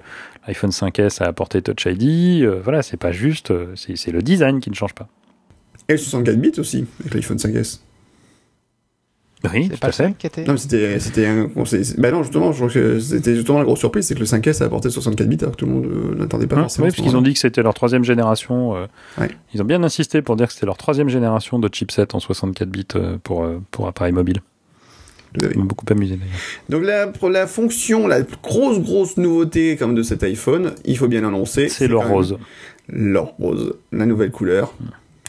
l'iPhone 0.47 0.71
5S 0.71 1.21
a 1.21 1.27
apporté 1.27 1.61
Touch 1.61 1.85
ID. 1.85 2.43
euh, 2.43 2.59
voilà, 2.63 2.81
c'est 2.81 2.97
pas 2.97 3.11
juste, 3.11 3.51
euh, 3.51 3.67
c'est 3.75 3.95
c'est 3.97 4.11
le 4.11 4.21
design 4.21 4.59
qui 4.59 4.69
ne 4.69 4.75
change 4.75 4.93
pas. 4.93 5.07
Et 5.89 5.93
le 5.93 5.97
64 5.97 6.35
bits 6.39 6.51
aussi, 6.59 6.85
avec 7.01 7.13
l'iPhone 7.13 7.37
5S. 7.37 7.81
Oui, 9.53 9.65
C'est 9.69 9.73
tout 9.75 9.79
pas 9.79 9.87
à 9.87 9.89
le 9.89 9.93
fait. 9.93 10.03
5 10.05 10.17
qui 10.17 10.25
était. 10.27 10.43
Non, 10.45 10.53
mais 10.53 10.57
c'était, 10.57 10.99
c'était 10.99 11.27
un, 11.27 11.47
on 11.55 11.63
s'est- 11.63 11.99
bah 12.01 12.09
non, 12.11 12.23
justement, 12.23 12.51
je 12.51 12.57
crois 12.57 12.69
que 12.73 12.99
c'était 12.99 13.35
justement 13.35 13.59
la 13.59 13.65
grosse 13.65 13.77
surprise, 13.79 14.07
c'est 14.07 14.15
que 14.15 14.19
le 14.19 14.25
5S 14.25 14.63
a 14.63 14.65
apporté 14.65 14.89
64 14.89 15.29
bits 15.29 15.37
alors 15.41 15.51
que 15.51 15.57
tout 15.57 15.67
le 15.67 15.71
monde 15.73 15.85
euh, 15.85 16.15
n'attendait 16.15 16.47
pas 16.47 16.55
Hein, 16.55 16.61
forcément. 16.63 16.85
oui, 16.87 16.91
ce 16.91 16.97
parce 16.97 17.07
qu'ils 17.07 17.15
ont 17.17 17.21
dit 17.21 17.33
que 17.33 17.39
c'était 17.39 17.61
leur 17.61 17.75
troisième 17.75 18.03
génération. 18.03 18.75
euh, 18.75 18.87
Ouais. 19.19 19.29
Ils 19.53 19.61
ont 19.61 19.65
bien 19.65 19.83
insisté 19.83 20.23
pour 20.23 20.37
dire 20.37 20.47
que 20.47 20.53
c'était 20.53 20.65
leur 20.65 20.75
troisième 20.77 21.07
génération 21.07 21.59
de 21.59 21.69
chipset 21.71 22.15
en 22.15 22.19
64 22.19 22.67
bits 22.67 22.87
euh, 22.95 23.17
pour, 23.23 23.43
euh, 23.43 23.61
pour 23.69 23.87
appareil 23.87 24.11
mobile. 24.11 24.41
Ça 25.39 25.47
m'a 25.55 25.63
beaucoup 25.63 25.85
amusé 25.89 26.15
d'ailleurs. 26.15 26.35
Donc 26.69 26.83
la, 26.83 27.07
pour 27.07 27.29
la 27.29 27.47
fonction, 27.47 28.07
la 28.07 28.21
grosse 28.21 28.79
grosse 28.79 29.17
nouveauté 29.17 29.75
comme 29.77 29.95
de 29.95 30.03
cet 30.03 30.23
iPhone, 30.23 30.73
il 30.85 30.97
faut 30.97 31.07
bien 31.07 31.21
l'annoncer. 31.21 31.69
C'est 31.69 31.87
l'or 31.87 32.07
rose. 32.07 32.37
L'or 32.89 33.35
rose, 33.39 33.75
la 33.91 34.05
nouvelle 34.05 34.31
couleur 34.31 34.73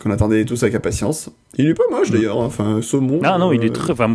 qu'on 0.00 0.10
attendait 0.10 0.44
tous 0.44 0.62
avec 0.62 0.74
impatience. 0.74 1.30
Il 1.56 1.66
est 1.66 1.74
pas 1.74 1.84
moche 1.90 2.10
d'ailleurs, 2.10 2.40
hein, 2.40 2.44
enfin 2.46 2.80
saumon. 2.82 3.20
Ah 3.24 3.38
non, 3.38 3.52
il 3.52 3.60
euh, 3.60 3.66
est 3.66 3.74
très. 3.74 3.92
Enfin, 3.92 4.14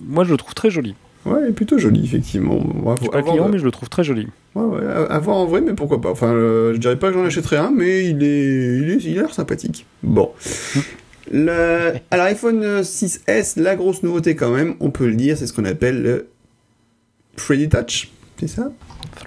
moi, 0.00 0.24
je 0.24 0.30
le 0.30 0.36
trouve 0.36 0.54
très 0.54 0.70
joli. 0.70 0.94
Ouais, 1.26 1.40
il 1.42 1.48
est 1.48 1.52
plutôt 1.52 1.78
joli 1.78 2.04
effectivement. 2.04 2.56
Ouais, 2.56 2.94
Je 2.96 3.02
suis 3.02 3.10
pas 3.10 3.22
client, 3.22 3.48
mais 3.48 3.58
je 3.58 3.64
le 3.64 3.70
trouve 3.70 3.88
très 3.88 4.04
joli. 4.04 4.28
Ouais, 4.54 4.62
ouais, 4.62 4.86
à 4.86 5.04
à 5.04 5.18
voir 5.18 5.38
en 5.38 5.46
vrai, 5.46 5.60
mais 5.60 5.72
pourquoi 5.72 6.00
pas. 6.00 6.10
Enfin, 6.10 6.32
euh, 6.32 6.74
je 6.74 6.78
dirais 6.78 6.98
pas 6.98 7.08
que 7.08 7.14
j'en 7.14 7.24
achèterais 7.24 7.56
un, 7.56 7.70
mais 7.70 8.04
il 8.04 8.22
est, 8.22 8.78
il 8.78 8.90
est, 8.90 9.04
il 9.04 9.18
a 9.18 9.22
l'air 9.22 9.34
sympathique. 9.34 9.86
Bon. 10.02 10.30
Le... 11.30 11.94
Alors, 12.10 12.26
iPhone 12.26 12.80
6S, 12.82 13.60
la 13.60 13.76
grosse 13.76 14.02
nouveauté 14.02 14.36
quand 14.36 14.50
même, 14.50 14.74
on 14.80 14.90
peut 14.90 15.06
le 15.06 15.14
dire, 15.14 15.36
c'est 15.38 15.46
ce 15.46 15.52
qu'on 15.52 15.64
appelle 15.64 16.02
le 16.02 16.28
3D 17.38 17.68
Touch. 17.68 18.10
C'est 18.38 18.48
ça? 18.48 18.70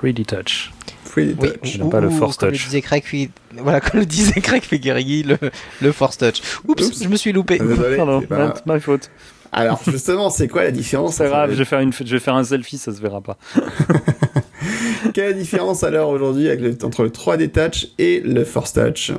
3D 0.02 0.26
Touch. 0.26 0.72
3D 1.10 1.36
Oui, 1.40 1.50
Touch. 1.54 1.80
Pas 1.90 2.00
le 2.02 2.10
Force 2.10 2.38
comme 2.38 2.50
Touch. 2.52 2.60
Le 2.60 2.66
disait 2.66 2.82
Craig, 2.82 3.04
Fi- 3.04 3.32
voilà, 3.58 3.82
comme 3.82 4.02
le 4.02 4.06
disait 4.06 4.40
Craig 4.42 4.62
Figueregui, 4.64 5.24
le, 5.24 5.38
le 5.82 5.92
Force 5.92 6.18
Touch. 6.18 6.42
Oups, 6.68 6.84
Oups. 6.86 7.04
je 7.04 7.08
me 7.10 7.16
suis 7.16 7.32
loupé. 7.32 7.58
Ah, 7.60 7.66
Désolé, 7.66 7.96
Pardon, 7.98 8.20
c'est 8.22 8.28
pas- 8.28 8.54
c'est 8.56 8.66
ma 8.66 8.80
faute. 8.80 9.10
Alors, 9.52 9.82
justement, 9.88 10.30
c'est 10.30 10.48
quoi 10.50 10.64
la 10.66 10.72
différence 10.72 11.16
C'est 11.16 11.24
pas 11.24 11.30
grave, 11.30 11.52
je 11.54 11.56
vais, 11.56 11.66
faire 11.66 11.80
une, 11.80 11.94
je 11.94 12.04
vais 12.04 12.20
faire 12.20 12.36
un 12.36 12.44
selfie, 12.44 12.78
ça 12.78 12.94
se 12.94 13.02
verra 13.02 13.22
pas. 13.22 13.38
Quelle 15.14 15.24
est 15.24 15.28
la 15.32 15.34
différence 15.34 15.84
alors 15.84 16.10
aujourd'hui 16.10 16.46
le- 16.58 16.78
entre 16.84 17.04
le 17.04 17.10
3D 17.10 17.50
Touch 17.52 17.88
et 17.98 18.20
le 18.20 18.44
Force 18.44 18.74
Touch? 18.74 19.12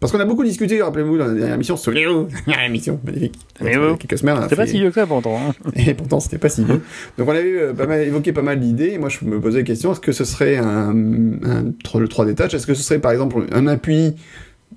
Parce 0.00 0.12
qu'on 0.12 0.20
a 0.20 0.24
beaucoup 0.26 0.44
discuté, 0.44 0.82
rappelez-vous, 0.82 1.16
dans 1.16 1.26
la 1.26 1.32
dernière 1.34 1.54
émission, 1.54 1.76
souvenez-vous, 1.76 2.28
la 2.30 2.40
dernière 2.46 2.66
émission, 2.66 3.00
magnifique. 3.04 3.38
Quelques 3.58 4.18
semaines, 4.18 4.36
C'est 4.48 4.56
pas 4.56 4.66
fait- 4.66 4.72
si 4.72 4.78
vieux 4.80 4.88
que 4.90 4.94
ça 4.96 5.06
pourtant. 5.06 5.38
hein. 5.38 5.54
Et 5.76 5.94
pourtant, 5.94 6.20
c'était 6.20 6.36
pas 6.38 6.48
si 6.50 6.64
vieux. 6.64 6.82
Donc, 7.16 7.28
on 7.28 7.30
avait 7.30 7.42
eu, 7.48 7.58
euh, 7.58 7.72
pas 7.72 7.86
mal, 7.86 8.00
évoqué 8.02 8.32
pas 8.32 8.42
mal 8.42 8.60
d'idées. 8.60 8.90
Et 8.92 8.98
moi, 8.98 9.08
je 9.08 9.24
me 9.24 9.40
posais 9.40 9.58
la 9.58 9.64
question 9.64 9.92
est-ce 9.92 10.00
que 10.00 10.12
ce 10.12 10.24
serait 10.24 10.56
un, 10.56 10.90
un 10.90 11.62
le 11.64 12.06
3D 12.06 12.34
Touch 12.34 12.52
Est-ce 12.54 12.66
que 12.66 12.74
ce 12.74 12.82
serait 12.82 12.98
par 12.98 13.12
exemple 13.12 13.46
un 13.52 13.66
appui 13.66 14.14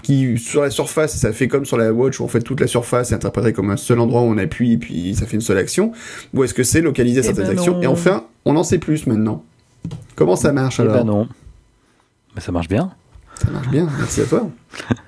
qui 0.03 0.38
sur 0.38 0.61
la 0.61 0.69
surface, 0.69 1.18
ça 1.18 1.34
fait 1.34 1.48
comme 1.48 1.65
sur 1.65 1.76
la 1.77 1.91
Watch 1.91 2.19
où 2.19 2.23
en 2.23 2.27
fait 2.27 2.41
toute 2.41 2.60
la 2.61 2.68
surface 2.68 3.11
est 3.11 3.15
interprétée 3.15 3.52
comme 3.52 3.72
un 3.72 3.77
seul 3.77 3.99
endroit 3.99 4.22
où 4.22 4.26
on 4.26 4.38
appuie 4.38 4.73
et 4.73 4.77
puis 4.77 5.15
ça 5.15 5.26
fait 5.26 5.35
une 5.35 5.41
seule 5.41 5.57
action? 5.57 5.91
Ou 6.35 6.44
est-ce 6.44 6.53
que 6.53 6.61
c'est 6.64 6.81
localiser 6.81 7.22
Eh 7.22 7.23
certaines 7.23 7.45
ben 7.48 7.57
actions? 7.57 7.73
Non. 7.77 7.81
Et 7.81 7.88
enfin, 7.88 8.26
on 8.45 8.56
en 8.56 8.64
sait 8.64 8.77
plus 8.77 9.07
maintenant. 9.07 9.44
Comment 10.15 10.35
ça 10.35 10.52
marche 10.53 10.80
Eh 10.80 10.84
alors? 10.84 10.94
ben 10.98 11.03
non. 11.03 11.27
Mais 12.35 12.41
ça 12.41 12.52
marche 12.52 12.68
bien. 12.69 12.91
Ça 13.44 13.49
marche 13.49 13.69
bien, 13.69 13.88
merci 13.98 14.22
à 14.22 14.26
toi. 14.26 14.48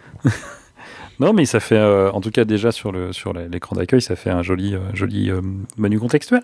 Non, 1.20 1.34
mais 1.34 1.46
ça 1.46 1.60
fait, 1.60 1.78
euh, 1.78 2.12
en 2.12 2.22
tout 2.22 2.32
cas 2.32 2.46
déjà 2.46 2.72
sur 2.72 2.91
le 2.91 3.12
sur 3.12 3.34
l'écran 3.34 3.76
d'accueil, 3.76 4.02
ça 4.02 4.16
fait 4.16 4.30
un 4.30 4.41
joli 4.41 4.74
euh, 4.74 4.80
joli 4.94 5.30
euh, 5.30 5.41
menu 5.78 6.00
contextuel 6.00 6.41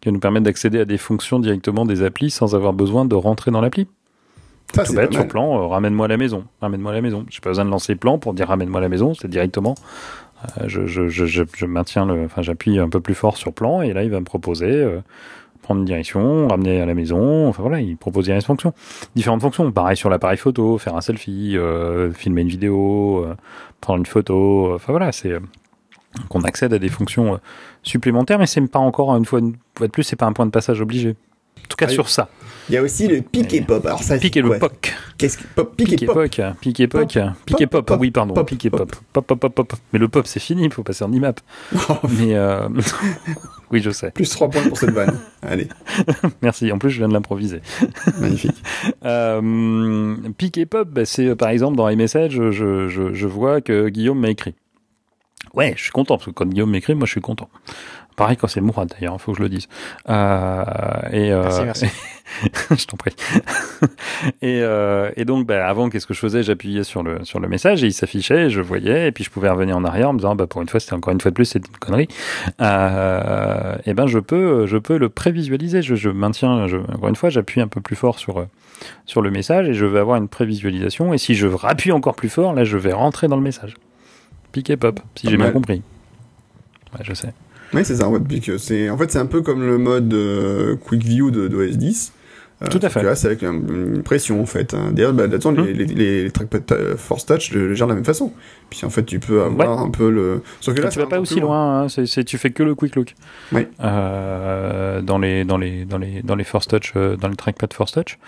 qui 0.00 0.08
va 0.08 0.12
nous 0.12 0.20
permettre 0.20 0.44
d'accéder 0.44 0.80
à 0.80 0.84
des 0.84 0.98
fonctions 0.98 1.40
directement 1.40 1.84
des 1.84 2.02
applis 2.02 2.30
sans 2.30 2.54
avoir 2.54 2.72
besoin 2.72 3.04
de 3.04 3.14
rentrer 3.14 3.50
dans 3.50 3.60
l'appli. 3.60 3.88
Ça, 4.74 4.84
Tout 4.84 4.94
bête 4.94 5.12
sur 5.12 5.26
plan, 5.28 5.68
ramène-moi 5.68 6.06
à 6.06 6.08
la 6.08 6.16
maison, 6.16 6.44
ramène-moi 6.60 6.92
à 6.92 6.94
la 6.94 7.00
maison. 7.02 7.26
J'ai 7.28 7.40
pas 7.40 7.50
besoin 7.50 7.64
de 7.64 7.70
lancer 7.70 7.94
plan 7.94 8.18
pour 8.18 8.34
dire 8.34 8.48
ramène-moi 8.48 8.78
à 8.78 8.82
la 8.82 8.88
maison, 8.88 9.14
c'est 9.14 9.28
directement. 9.28 9.74
je, 10.66 10.86
je, 10.86 11.08
je, 11.08 11.26
je, 11.26 11.66
maintiens 11.66 12.06
le, 12.06 12.24
enfin 12.24 12.42
j'appuie 12.42 12.78
un 12.78 12.88
peu 12.88 13.00
plus 13.00 13.14
fort 13.14 13.36
sur 13.36 13.52
plan 13.52 13.82
et 13.82 13.92
là 13.92 14.02
il 14.02 14.10
va 14.10 14.18
me 14.18 14.24
proposer 14.24 14.84
prendre 15.62 15.80
une 15.80 15.86
direction, 15.86 16.48
ramener 16.48 16.80
à 16.80 16.86
la 16.86 16.94
maison. 16.94 17.48
Enfin 17.48 17.62
voilà, 17.62 17.80
il 17.80 17.96
propose 17.96 18.24
diverses 18.24 18.44
fonctions, 18.44 18.74
différentes 19.14 19.40
fonctions. 19.40 19.70
Pareil 19.72 19.96
sur 19.96 20.10
l'appareil 20.10 20.36
photo, 20.36 20.76
faire 20.76 20.96
un 20.96 21.00
selfie, 21.00 21.56
euh, 21.56 22.12
filmer 22.12 22.42
une 22.42 22.48
vidéo, 22.48 23.24
euh, 23.24 23.34
prendre 23.80 24.00
une 24.00 24.06
photo. 24.06 24.74
Enfin 24.74 24.92
voilà, 24.92 25.12
c'est 25.12 25.32
euh, 25.32 25.40
qu'on 26.28 26.42
accède 26.42 26.72
à 26.74 26.78
des 26.78 26.88
fonctions 26.88 27.34
euh, 27.34 27.38
supplémentaires, 27.82 28.38
mais 28.38 28.46
c'est 28.46 28.60
pas 28.66 28.78
encore 28.78 29.16
une 29.16 29.24
fois, 29.24 29.38
une 29.38 29.56
fois 29.76 29.86
de 29.86 29.92
plus, 29.92 30.02
c'est 30.02 30.16
pas 30.16 30.26
un 30.26 30.32
point 30.32 30.46
de 30.46 30.50
passage 30.50 30.80
obligé. 30.80 31.16
En 31.64 31.68
tout 31.68 31.76
cas 31.76 31.86
Ah 31.86 31.90
oui. 31.90 31.94
sur 31.94 32.08
ça. 32.08 32.28
Il 32.68 32.74
y 32.74 32.78
a 32.78 32.82
aussi 32.82 33.08
le 33.08 33.22
pic 33.22 33.52
et 33.54 33.60
pop. 33.60 33.84
Alors 33.84 34.02
ça, 34.02 34.18
c'est 34.18 34.36
et 34.36 34.40
le 34.40 34.58
POC. 34.58 34.94
Qu'est-ce 35.18 35.36
que 35.38 35.42
pop 35.54 35.74
Pic 35.76 35.88
Pique 35.88 36.00
et 36.02 36.04
et 36.04 36.06
pop. 36.06 36.14
poc, 36.14 36.40
pique 36.60 36.80
et 36.80 36.84
et 37.64 37.66
pop, 37.66 37.90
oui 37.98 38.10
pardon, 38.10 38.34
pop, 38.34 38.46
pique 38.46 38.64
et 38.66 38.70
pop. 38.70 38.94
pop, 39.12 39.26
pop, 39.26 39.38
pop, 39.38 39.54
pop. 39.54 39.72
Mais 39.92 39.98
le 39.98 40.08
pop 40.08 40.26
c'est 40.26 40.40
fini, 40.40 40.64
il 40.64 40.72
faut 40.72 40.82
passer 40.82 41.04
en 41.04 41.12
IMAP. 41.12 41.40
Mais 42.18 42.34
euh... 42.34 42.68
oui 43.72 43.80
je 43.82 43.90
sais, 43.90 44.10
Plus 44.12 44.30
3 44.30 44.48
points 44.48 44.62
pour 44.68 44.78
cette 44.78 44.90
vanne. 44.90 45.18
Allez, 45.42 45.68
merci. 46.40 46.70
En 46.70 46.78
plus 46.78 46.90
je 46.90 46.98
viens 46.98 47.08
de 47.08 47.14
l'improviser. 47.14 47.60
magnifique. 48.20 48.56
Euh, 49.04 50.14
pique 50.38 50.58
et 50.58 50.66
pop, 50.66 50.88
bah, 50.88 51.04
c'est 51.04 51.26
euh, 51.26 51.34
par 51.34 51.48
exemple 51.48 51.76
dans 51.76 51.88
iMessage, 51.88 52.32
je, 52.32 52.50
je, 52.88 53.12
je 53.12 53.26
vois 53.26 53.60
que 53.60 53.88
Guillaume 53.88 54.20
m'a 54.20 54.30
écrit. 54.30 54.54
Ouais, 55.54 55.74
je 55.76 55.82
suis 55.82 55.92
content 55.92 56.16
parce 56.16 56.26
que 56.26 56.30
quand 56.30 56.46
Guillaume 56.46 56.70
m'écrit, 56.70 56.94
moi 56.94 57.06
je 57.06 57.12
suis 57.12 57.20
content. 57.20 57.48
Pareil 58.16 58.36
quand 58.36 58.46
c'est 58.46 58.60
Mourad 58.60 58.88
d'ailleurs, 58.88 59.14
il 59.14 59.18
faut 59.18 59.32
que 59.32 59.38
je 59.38 59.42
le 59.42 59.48
dise. 59.48 59.68
Euh, 60.08 60.64
et 61.10 61.32
euh, 61.32 61.42
Merci, 61.42 61.62
merci. 61.64 61.86
je 62.70 62.86
t'en 62.86 62.96
prie. 62.96 63.14
et, 64.42 64.60
euh, 64.62 65.10
et 65.16 65.24
donc, 65.24 65.46
bah, 65.46 65.66
avant, 65.66 65.88
qu'est-ce 65.88 66.06
que 66.06 66.12
je 66.12 66.18
faisais? 66.18 66.42
J'appuyais 66.42 66.84
sur 66.84 67.02
le, 67.02 67.24
sur 67.24 67.40
le 67.40 67.48
message 67.48 67.82
et 67.84 67.86
il 67.86 67.92
s'affichait, 67.92 68.50
je 68.50 68.60
voyais, 68.60 69.08
et 69.08 69.12
puis 69.12 69.24
je 69.24 69.30
pouvais 69.30 69.48
revenir 69.48 69.76
en 69.76 69.84
arrière 69.84 70.10
en 70.10 70.12
me 70.12 70.18
disant, 70.18 70.34
bah, 70.34 70.46
pour 70.46 70.60
une 70.60 70.68
fois, 70.68 70.78
c'était 70.78 70.94
encore 70.94 71.12
une 71.12 71.20
fois 71.20 71.30
de 71.30 71.34
plus, 71.34 71.46
c'est 71.46 71.66
une 71.66 71.76
connerie. 71.78 72.08
Euh, 72.60 73.76
et 73.86 73.94
ben, 73.94 74.06
je 74.06 74.18
peux, 74.18 74.66
je 74.66 74.76
peux 74.76 74.98
le 74.98 75.08
prévisualiser. 75.08 75.80
Je, 75.80 75.94
je 75.94 76.10
maintiens, 76.10 76.68
je, 76.68 76.76
encore 76.76 77.08
une 77.08 77.16
fois, 77.16 77.30
j'appuie 77.30 77.62
un 77.62 77.68
peu 77.68 77.80
plus 77.80 77.96
fort 77.96 78.18
sur, 78.18 78.46
sur 79.06 79.22
le 79.22 79.30
message 79.30 79.68
et 79.68 79.74
je 79.74 79.86
vais 79.86 80.00
avoir 80.00 80.18
une 80.18 80.28
prévisualisation. 80.28 81.14
Et 81.14 81.18
si 81.18 81.34
je 81.34 81.46
rappuie 81.46 81.92
encore 81.92 82.14
plus 82.14 82.28
fort, 82.28 82.52
là, 82.52 82.64
je 82.64 82.76
vais 82.76 82.92
rentrer 82.92 83.26
dans 83.28 83.36
le 83.36 83.42
message. 83.42 83.74
Pique 84.52 84.70
et 84.70 84.76
pop, 84.76 85.00
si 85.14 85.28
j'ai 85.30 85.36
bien 85.36 85.50
compris. 85.50 85.82
Ouais, 86.94 87.00
je 87.04 87.14
sais. 87.14 87.32
Oui, 87.74 87.84
c'est 87.84 87.96
ça, 87.96 88.06
en 88.08 88.12
fait, 88.12 88.20
puisque 88.20 88.58
c'est, 88.58 88.90
en 88.90 88.98
fait, 88.98 89.10
c'est 89.10 89.18
un 89.18 89.26
peu 89.26 89.40
comme 89.40 89.62
le 89.66 89.78
mode 89.78 90.12
euh, 90.12 90.76
Quick 90.76 91.02
View 91.02 91.30
de, 91.30 91.48
d'OS 91.48 91.78
10. 91.78 92.12
Euh, 92.60 92.66
Tout 92.68 92.78
à 92.82 92.90
fait. 92.90 93.02
Là, 93.02 93.14
c'est 93.16 93.26
avec 93.28 93.42
un- 93.42 93.54
une 93.54 94.02
pression, 94.02 94.40
en 94.42 94.46
fait. 94.46 94.74
hein. 94.74 94.90
D'ailleurs, 94.92 95.14
bah, 95.14 95.22
là-dedans, 95.26 95.50
Hum. 95.56 95.64
les, 95.66 95.72
les, 95.72 95.86
les, 95.86 96.22
les 96.24 96.30
trackpad 96.30 96.70
euh, 96.72 96.96
Force 96.98 97.24
Touch 97.26 97.50
le, 97.52 97.66
le 97.68 97.74
gèrent 97.74 97.86
de 97.86 97.92
la 97.92 97.96
même 97.96 98.04
façon. 98.04 98.30
Puis, 98.68 98.84
en 98.84 98.90
fait, 98.90 99.04
tu 99.04 99.18
peux 99.20 99.42
avoir 99.42 99.80
un 99.80 99.90
peu 99.90 100.10
le... 100.10 100.42
Sauf 100.60 100.74
que 100.74 100.82
là, 100.82 100.88
tu 100.90 100.98
vas 100.98 101.06
pas 101.06 101.18
aussi 101.18 101.40
loin, 101.40 101.84
hein, 101.84 101.88
c'est, 101.88 102.04
c'est- 102.06 102.24
tu 102.24 102.36
fais 102.36 102.50
que 102.50 102.62
le 102.62 102.74
quick 102.74 102.94
look. 102.94 103.14
Oui. 103.52 103.66
Euh, 103.82 105.00
dans 105.00 105.18
les 105.18 105.44
dans 105.44 105.56
les 105.58 105.84
dans 105.86 105.98
les 105.98 106.22
dans 106.22 106.34
les 106.36 106.44
force 106.44 106.68
touch, 106.68 106.92
euh, 106.96 107.16
dans 107.16 107.28
le 107.28 107.36
trackpad 107.36 107.72
force 107.72 107.92
touch. 107.92 108.18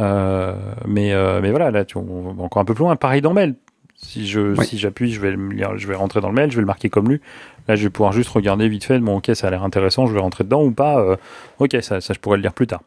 Euh, 0.00 0.54
mais 0.86 1.12
euh, 1.12 1.40
mais 1.40 1.50
voilà, 1.50 1.70
là 1.70 1.84
tu 1.84 1.96
on 1.98 2.32
va 2.32 2.42
encore 2.42 2.60
un 2.60 2.64
peu 2.64 2.74
plus 2.74 2.82
loin. 2.82 2.96
Pareil 2.96 3.20
dans 3.22 3.32
mail. 3.32 3.54
Si 4.00 4.26
je 4.28 4.40
Oui. 4.56 4.64
si 4.66 4.78
j'appuie, 4.78 5.12
je 5.12 5.20
vais 5.20 5.34
lire- 5.36 5.76
je 5.76 5.86
vais 5.88 5.94
rentrer 5.96 6.20
dans 6.20 6.28
le 6.28 6.34
mail, 6.34 6.50
je 6.50 6.56
vais 6.56 6.62
le 6.62 6.66
marquer 6.66 6.88
comme 6.88 7.08
lu. 7.08 7.20
Là, 7.66 7.74
je 7.76 7.82
vais 7.82 7.90
pouvoir 7.90 8.12
juste 8.12 8.30
regarder 8.30 8.68
vite 8.68 8.84
fait. 8.84 8.98
Bon, 9.00 9.16
ok, 9.18 9.30
ça 9.34 9.48
a 9.48 9.50
l'air 9.50 9.64
intéressant, 9.64 10.06
je 10.06 10.14
vais 10.14 10.20
rentrer 10.20 10.44
dedans 10.44 10.62
ou 10.64 10.70
pas. 10.70 11.00
euh, 11.00 11.16
ok, 11.58 11.76
ça 11.82 12.00
ça 12.00 12.14
je 12.14 12.18
pourrais 12.20 12.36
le 12.36 12.42
lire 12.42 12.52
plus 12.54 12.66
tard. 12.68 12.82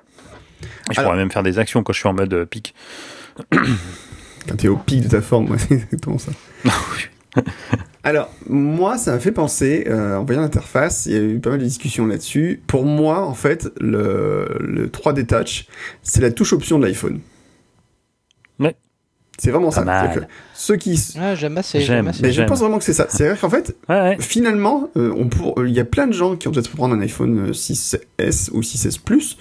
Et 0.90 0.94
je 0.94 1.00
Alors- 1.00 1.12
pourrais 1.12 1.22
même 1.22 1.32
faire 1.32 1.44
des 1.44 1.60
actions 1.60 1.84
quand 1.84 1.92
je 1.94 2.00
suis 2.00 2.08
en 2.08 2.14
mode 2.14 2.34
euh, 2.34 2.46
pic. 2.46 2.74
Quand 4.48 4.56
t'es 4.58 4.68
au 4.70 4.78
pic 4.78 5.02
de 5.04 5.08
ta 5.10 5.22
forme, 5.22 5.52
ouais, 5.52 5.58
c'est 5.60 5.76
exactement 5.76 6.18
ça. 6.18 6.32
Alors, 8.04 8.30
moi, 8.50 8.98
ça 8.98 9.12
m'a 9.12 9.20
fait 9.20 9.32
penser, 9.32 9.84
euh, 9.88 10.18
en 10.18 10.24
voyant 10.26 10.42
l'interface, 10.42 11.06
il 11.06 11.12
y 11.12 11.16
a 11.16 11.22
eu 11.22 11.40
pas 11.40 11.52
mal 11.52 11.60
de 11.60 11.64
discussions 11.66 12.08
là-dessus. 12.08 12.60
Pour 12.66 12.84
moi, 12.86 13.22
en 13.24 13.36
fait, 13.36 13.70
le, 13.80 14.58
le 14.60 14.88
3D 14.88 15.28
Touch, 15.28 15.68
c'est 16.02 16.22
la 16.22 16.32
touche 16.32 16.54
option 16.54 16.80
de 16.80 16.88
l'iPhone. 16.88 17.20
Ouais. 18.60 18.76
C'est 19.44 19.50
vraiment 19.50 19.72
ça. 19.72 19.82
que 20.14 20.20
Ceux 20.54 20.76
qui... 20.76 21.00
Ah, 21.20 21.34
j'aime 21.34 21.58
assez. 21.58 21.82
J'aime. 21.82 22.08
Assez. 22.10 22.22
Mais 22.22 22.32
je 22.32 22.44
pense 22.44 22.60
vraiment 22.60 22.78
que 22.78 22.84
c'est 22.84 22.94
ça. 22.94 23.08
C'est-à-dire 23.10 23.42
qu'en 23.42 23.50
fait, 23.50 23.76
Ouais, 23.90 24.00
ouais. 24.02 24.18
finalement, 24.20 24.90
euh, 24.98 25.12
on 25.18 25.30
pour... 25.30 25.60
euh, 25.60 25.68
il 25.68 25.74
y 25.74 25.80
a 25.80 25.84
plein 25.84 26.06
de 26.06 26.14
gens 26.14 26.36
qui 26.36 26.48
ont 26.48 26.52
peut-être 26.52 26.70
prendre 26.70 26.94
un 26.94 27.02
iPhone 27.02 27.48
euh, 27.50 27.52
6S 27.52 28.52
ou 28.52 28.62
6S 28.62 29.00
Plus 29.04 29.38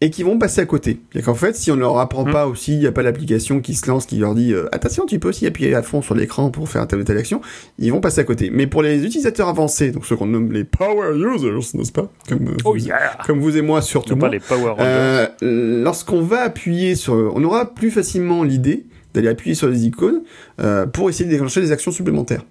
et 0.00 0.10
qui 0.10 0.22
vont 0.22 0.38
passer 0.38 0.60
à 0.60 0.66
côté. 0.66 1.00
Et 1.16 1.22
qu'en 1.22 1.34
fait, 1.34 1.56
si 1.56 1.72
on 1.72 1.76
leur 1.76 1.98
apprend 1.98 2.24
Mhm. 2.24 2.32
pas 2.32 2.46
aussi, 2.46 2.74
il 2.74 2.78
n'y 2.78 2.86
a 2.86 2.92
pas 2.92 3.02
l'application 3.02 3.60
qui 3.60 3.74
se 3.74 3.88
lance, 3.90 4.06
qui 4.06 4.18
leur 4.18 4.36
dit 4.36 4.52
euh, 4.52 4.68
attention, 4.70 5.04
tu 5.04 5.18
peux 5.18 5.30
aussi 5.30 5.46
appuyer 5.48 5.74
à 5.74 5.82
fond 5.82 6.00
sur 6.00 6.14
l'écran 6.14 6.50
pour 6.50 6.68
faire 6.68 6.86
telle 6.86 7.00
ou 7.00 7.04
telle 7.04 7.18
action, 7.18 7.40
ils 7.80 7.90
vont 7.90 8.00
passer 8.00 8.20
à 8.20 8.24
côté. 8.24 8.50
Mais 8.52 8.68
pour 8.68 8.82
les 8.82 9.04
utilisateurs 9.04 9.48
avancés, 9.48 9.90
donc 9.90 10.06
ceux 10.06 10.14
qu'on 10.14 10.26
nomme 10.26 10.52
les 10.52 10.62
power 10.62 11.16
users, 11.16 11.76
n'est-ce 11.76 11.90
pas? 11.90 12.08
Comme, 12.28 12.48
euh, 12.48 12.56
Oh 12.64 12.72
vous, 12.72 12.76
yeah 12.86 13.18
comme 13.26 13.40
vous 13.40 13.56
et 13.56 13.62
moi 13.62 13.82
surtout. 13.82 14.14
Pas 14.16 14.28
les 14.28 14.38
Power. 14.40 14.74
Euh, 14.78 15.26
lorsqu'on 15.42 16.20
va 16.22 16.42
appuyer 16.42 16.94
sur, 16.94 17.32
on 17.34 17.42
aura 17.42 17.74
plus 17.74 17.90
facilement 17.90 18.42
l'idée 18.44 18.84
d'aller 19.14 19.28
appuyer 19.28 19.54
sur 19.54 19.68
les 19.68 19.86
icônes 19.86 20.22
euh, 20.60 20.86
pour 20.86 21.08
essayer 21.08 21.24
de 21.24 21.30
déclencher 21.30 21.60
des 21.60 21.72
actions 21.72 21.92
supplémentaires. 21.92 22.44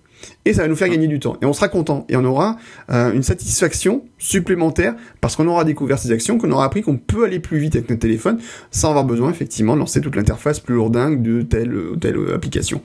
Et 0.46 0.54
ça 0.54 0.64
va 0.64 0.68
nous 0.68 0.76
faire 0.76 0.90
gagner 0.90 1.08
du 1.08 1.20
temps. 1.20 1.38
Et 1.42 1.46
on 1.46 1.54
sera 1.54 1.70
content. 1.70 2.06
Et 2.10 2.18
on 2.18 2.26
aura 2.26 2.58
euh, 2.92 3.14
une 3.14 3.24
satisfaction 3.24 4.04
supplémentaire 4.18 4.94
parce 5.22 5.36
qu'on 5.36 5.48
aura 5.48 5.64
découvert 5.64 6.00
ces 6.00 6.12
actions, 6.12 6.38
qu'on 6.38 6.52
aura 6.52 6.66
appris 6.66 6.82
qu'on 6.82 6.98
peut 6.98 7.24
aller 7.26 7.40
plus 7.40 7.60
vite 7.60 7.76
avec 7.76 7.90
notre 7.90 8.02
téléphone 8.02 8.40
sans 8.72 8.90
avoir 8.90 9.06
besoin 9.06 9.30
effectivement 9.30 9.74
de 9.76 9.80
lancer 9.80 10.02
toute 10.02 10.16
l'interface 10.16 10.60
plus 10.60 10.76
lourdingue 10.76 11.22
de 11.22 11.42
telle 11.44 11.74
ou 11.76 11.96
telle 11.96 12.18
euh, 12.18 12.36
application. 12.36 12.82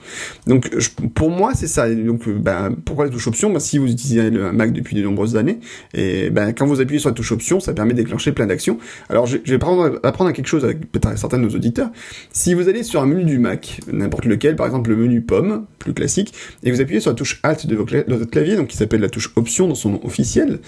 Donc 0.46 0.70
je- 0.76 0.90
pour 1.14 1.30
moi 1.30 1.52
c'est 1.54 1.66
ça. 1.66 1.88
Donc 1.92 2.28
euh, 2.28 2.36
ben, 2.38 2.74
pourquoi 2.84 3.06
la 3.06 3.10
touche 3.10 3.26
option? 3.26 3.50
Ben, 3.52 3.58
Si 3.60 3.78
vous 3.78 3.90
utilisez 3.90 4.30
le 4.30 4.52
Mac 4.52 4.72
depuis 4.72 4.94
de 4.96 5.02
nombreuses 5.02 5.36
années, 5.36 5.58
et 5.94 6.30
ben, 6.30 6.52
quand 6.52 6.66
vous 6.66 6.80
appuyez 6.80 7.00
sur 7.00 7.08
la 7.10 7.14
touche 7.14 7.32
option, 7.32 7.60
ça 7.60 7.72
permet 7.72 7.92
de 7.92 7.98
déclencher 7.98 8.32
plein 8.32 8.46
d'actions. 8.46 8.78
Alors 9.08 9.26
je, 9.26 9.38
je 9.42 9.50
vais 9.50 9.58
prendre, 9.58 9.98
apprendre 10.04 10.30
à 10.30 10.32
quelque 10.32 10.46
chose 10.48 10.64
avec 10.64 10.90
peut-être 10.92 11.18
certains 11.18 11.38
de 11.38 11.42
nos 11.44 11.50
auditeurs. 11.54 11.90
Si 12.32 12.54
vous 12.54 12.68
allez 12.68 12.82
sur 12.84 13.02
un 13.02 13.06
menu 13.06 13.24
du 13.24 13.38
Mac, 13.38 13.80
n'importe 13.92 14.26
lequel, 14.26 14.54
par 14.56 14.66
exemple 14.66 14.90
le 14.90 14.96
menu 14.96 15.22
pomme, 15.22 15.66
plus 15.78 15.92
classique, 15.94 16.34
et 16.62 16.70
vous 16.70 16.80
appuyez 16.80 17.00
sur 17.00 17.10
la 17.10 17.14
touche 17.16 17.40
De, 17.48 17.74
votre 17.74 18.30
clavier, 18.30 18.56
donc 18.56 18.68
qui 18.68 18.76
s'appelle 18.76 19.00
la 19.00 19.08
touche 19.08 19.32
Option 19.36 19.68
dans 19.68 19.74
son 19.74 19.90
nom 19.90 20.00
officiel, 20.04 20.58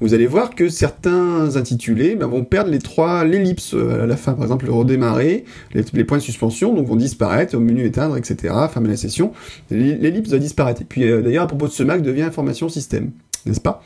vous 0.00 0.14
allez 0.14 0.26
voir 0.26 0.54
que 0.54 0.68
certains 0.68 1.56
intitulés 1.56 2.16
ben, 2.16 2.26
vont 2.26 2.44
perdre 2.44 2.70
les 2.70 2.78
trois 2.78 3.24
l'ellipse 3.24 3.74
euh, 3.74 4.04
à 4.04 4.06
la 4.06 4.16
fin, 4.16 4.32
par 4.32 4.44
exemple 4.44 4.66
le 4.66 4.72
redémarrer, 4.72 5.44
les, 5.74 5.84
les 5.92 6.04
points 6.04 6.18
de 6.18 6.22
suspension, 6.22 6.74
donc 6.74 6.86
vont 6.86 6.96
disparaître, 6.96 7.54
au 7.56 7.60
menu 7.60 7.84
éteindre, 7.84 8.16
etc. 8.16 8.54
Fermer 8.72 8.88
la 8.88 8.96
session, 8.96 9.32
l'ellipse 9.70 10.30
va 10.30 10.38
disparaître. 10.38 10.82
Et 10.82 10.86
puis 10.86 11.04
euh, 11.04 11.20
d'ailleurs 11.20 11.44
à 11.44 11.48
propos 11.48 11.66
de 11.66 11.72
ce 11.72 11.82
Mac 11.82 12.02
devient 12.02 12.22
information 12.22 12.68
système. 12.68 13.10
N'est-ce 13.46 13.60
pas? 13.60 13.82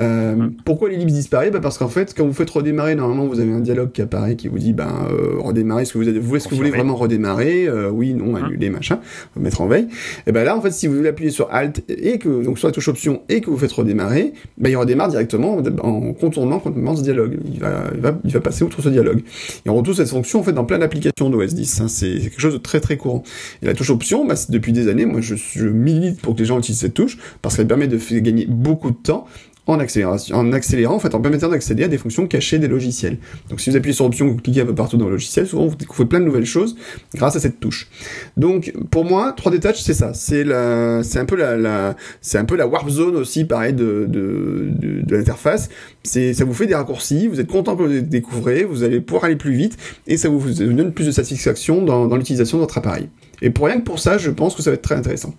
Euh, 0.00 0.48
Pourquoi 0.64 0.88
l'ellipse 0.88 1.12
disparaît? 1.12 1.50
Bah 1.50 1.60
Parce 1.62 1.78
qu'en 1.78 1.88
fait, 1.88 2.14
quand 2.16 2.26
vous 2.26 2.32
faites 2.32 2.50
redémarrer, 2.50 2.94
normalement, 2.94 3.26
vous 3.26 3.40
avez 3.40 3.52
un 3.52 3.60
dialogue 3.60 3.92
qui 3.92 4.02
apparaît 4.02 4.36
qui 4.36 4.48
vous 4.48 4.58
dit, 4.58 4.72
ben, 4.72 4.88
euh, 5.10 5.38
redémarrer, 5.38 5.82
est-ce 5.82 5.92
que 5.92 5.98
vous, 5.98 6.20
vous, 6.22 6.36
est-ce 6.36 6.44
que 6.46 6.50
vous 6.50 6.56
voulez 6.56 6.70
vraiment 6.70 6.96
redémarrer 6.96 7.66
Euh, 7.66 7.90
Oui, 7.90 8.14
non, 8.14 8.34
annuler, 8.36 8.70
machin, 8.70 9.00
mettre 9.36 9.60
en 9.60 9.66
veille. 9.66 9.88
Et 10.26 10.32
ben 10.32 10.44
là, 10.44 10.56
en 10.56 10.60
fait, 10.60 10.70
si 10.72 10.86
vous 10.86 11.04
appuyez 11.06 11.30
sur 11.30 11.48
Alt 11.52 11.82
et 11.88 12.18
que 12.18 12.42
donc 12.44 12.58
sur 12.58 12.68
la 12.68 12.72
touche 12.72 12.88
Option 12.88 13.22
et 13.28 13.40
que 13.40 13.50
vous 13.50 13.58
faites 13.58 13.72
redémarrer, 13.72 14.32
ben 14.58 14.70
il 14.70 14.76
redémarre 14.76 15.08
directement 15.08 15.58
en 15.82 16.12
contournant 16.12 16.58
complètement 16.58 16.96
ce 16.96 17.02
dialogue. 17.02 17.38
Il 17.52 17.60
va, 17.60 17.84
il 17.94 18.00
va, 18.00 18.18
il 18.24 18.30
va 18.32 18.40
passer 18.40 18.64
outre 18.64 18.80
ce 18.82 18.88
dialogue. 18.88 19.22
Et 19.64 19.70
on 19.70 19.74
retrouve 19.74 19.94
cette 19.96 20.08
fonction 20.08 20.40
en 20.40 20.42
fait 20.42 20.52
dans 20.52 20.64
plein 20.64 20.78
d'applications 20.78 21.30
d'OS 21.30 21.54
10. 21.54 21.80
hein. 21.80 21.88
C'est 21.88 22.18
quelque 22.18 22.40
chose 22.40 22.54
de 22.54 22.58
très 22.58 22.80
très 22.80 22.96
courant. 22.96 23.22
Et 23.62 23.66
la 23.66 23.74
touche 23.74 23.90
Option, 23.90 24.26
bah, 24.26 24.34
depuis 24.48 24.72
des 24.72 24.88
années, 24.88 25.06
moi, 25.06 25.20
je, 25.20 25.34
je 25.36 25.66
milite 25.68 26.20
pour 26.20 26.34
que 26.34 26.40
les 26.40 26.44
gens 26.44 26.58
utilisent 26.58 26.80
cette 26.80 26.94
touche 26.94 27.18
parce 27.42 27.56
qu'elle 27.56 27.66
permet 27.66 27.86
de 27.88 27.98
gagner 28.20 28.46
beaucoup 28.48 28.85
de 28.90 28.96
temps 28.96 29.26
en 29.66 29.80
accélération, 29.80 30.36
en 30.36 30.52
accélérant, 30.52 30.94
en 30.94 30.98
fait, 30.98 31.14
en 31.14 31.20
permettant 31.20 31.48
d'accéder 31.48 31.84
à 31.84 31.88
des 31.88 31.98
fonctions 31.98 32.26
cachées 32.26 32.58
des 32.58 32.68
logiciels. 32.68 33.18
Donc, 33.50 33.60
si 33.60 33.70
vous 33.70 33.76
appuyez 33.76 33.94
sur 33.94 34.04
option, 34.04 34.28
vous 34.28 34.36
cliquez 34.36 34.60
un 34.60 34.66
peu 34.66 34.74
partout 34.74 34.96
dans 34.96 35.06
le 35.06 35.12
logiciel, 35.12 35.46
souvent 35.46 35.66
vous 35.66 35.74
découvrez 35.74 36.06
plein 36.06 36.20
de 36.20 36.24
nouvelles 36.24 36.46
choses 36.46 36.76
grâce 37.14 37.34
à 37.34 37.40
cette 37.40 37.58
touche. 37.58 37.88
Donc, 38.36 38.72
pour 38.90 39.04
moi, 39.04 39.34
3D 39.36 39.60
Touch, 39.60 39.80
c'est 39.80 39.94
ça. 39.94 40.14
C'est 40.14 40.44
la, 40.44 41.02
c'est 41.02 41.18
un 41.18 41.24
peu 41.24 41.36
la, 41.36 41.96
c'est 42.20 42.38
un 42.38 42.44
peu 42.44 42.56
la 42.56 42.68
warp 42.68 42.88
zone 42.88 43.16
aussi, 43.16 43.44
pareil, 43.44 43.72
de, 43.72 44.06
de, 44.08 45.16
l'interface. 45.16 45.68
C'est, 46.04 46.32
ça 46.32 46.44
vous 46.44 46.54
fait 46.54 46.66
des 46.66 46.74
raccourcis, 46.74 47.26
vous 47.26 47.40
êtes 47.40 47.48
content 47.48 47.74
que 47.74 47.82
vous 47.82 47.88
les 47.88 48.02
découvrez, 48.02 48.64
vous 48.64 48.84
allez 48.84 49.00
pouvoir 49.00 49.24
aller 49.24 49.36
plus 49.36 49.54
vite, 49.54 49.76
et 50.06 50.16
ça 50.16 50.28
vous, 50.28 50.38
vous 50.38 50.52
donne 50.52 50.92
plus 50.92 51.06
de 51.06 51.10
satisfaction 51.10 51.82
dans, 51.82 52.06
dans 52.06 52.16
l'utilisation 52.16 52.58
de 52.58 52.62
votre 52.62 52.78
appareil. 52.78 53.08
Et 53.42 53.50
pour 53.50 53.66
rien 53.66 53.78
que 53.78 53.84
pour 53.84 53.98
ça, 53.98 54.16
je 54.16 54.30
pense 54.30 54.54
que 54.54 54.62
ça 54.62 54.70
va 54.70 54.74
être 54.74 54.82
très 54.82 54.94
intéressant. 54.94 55.34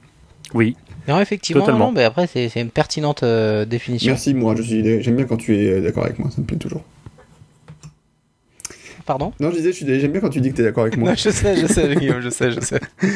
Oui. 0.53 0.76
Non, 1.07 1.19
effectivement, 1.22 1.61
Totalement. 1.64 1.88
non, 1.88 1.91
mais 1.94 2.03
après, 2.03 2.28
c'est 2.28 2.49
c'est 2.49 2.61
une 2.61 2.69
pertinente 2.69 3.24
euh, 3.24 3.65
définition. 3.65 4.11
Merci, 4.11 4.34
moi, 4.34 4.56
je 4.56 4.61
suis, 4.61 5.02
j'aime 5.03 5.15
bien 5.15 5.26
quand 5.26 5.38
tu 5.38 5.56
es 5.56 5.82
d'accord 5.82 6.06
avec 6.06 6.19
moi, 6.19 6.30
ça 6.32 6.41
me 6.41 6.45
plaît 6.45 6.57
toujours. 6.57 6.84
Pardon? 9.06 9.32
Non, 9.40 9.52
je 9.52 9.56
disais, 9.61 9.72
j'aime 10.02 10.11
bien 10.11 10.19
quand 10.19 10.30
tu 10.30 10.41
dis 10.41 10.52
que 10.52 10.57
t'es 10.57 10.64
d'accord 10.64 10.84
avec 10.84 10.98
moi. 10.98 11.11
Non, 11.11 11.15
je 11.18 11.30
sais, 11.30 11.56
je 11.56 11.65
sais, 11.65 11.95
Guillaume, 11.95 12.19
je 12.19 12.30
sais, 12.30 12.52
je 12.52 12.60
sais. 12.60 12.80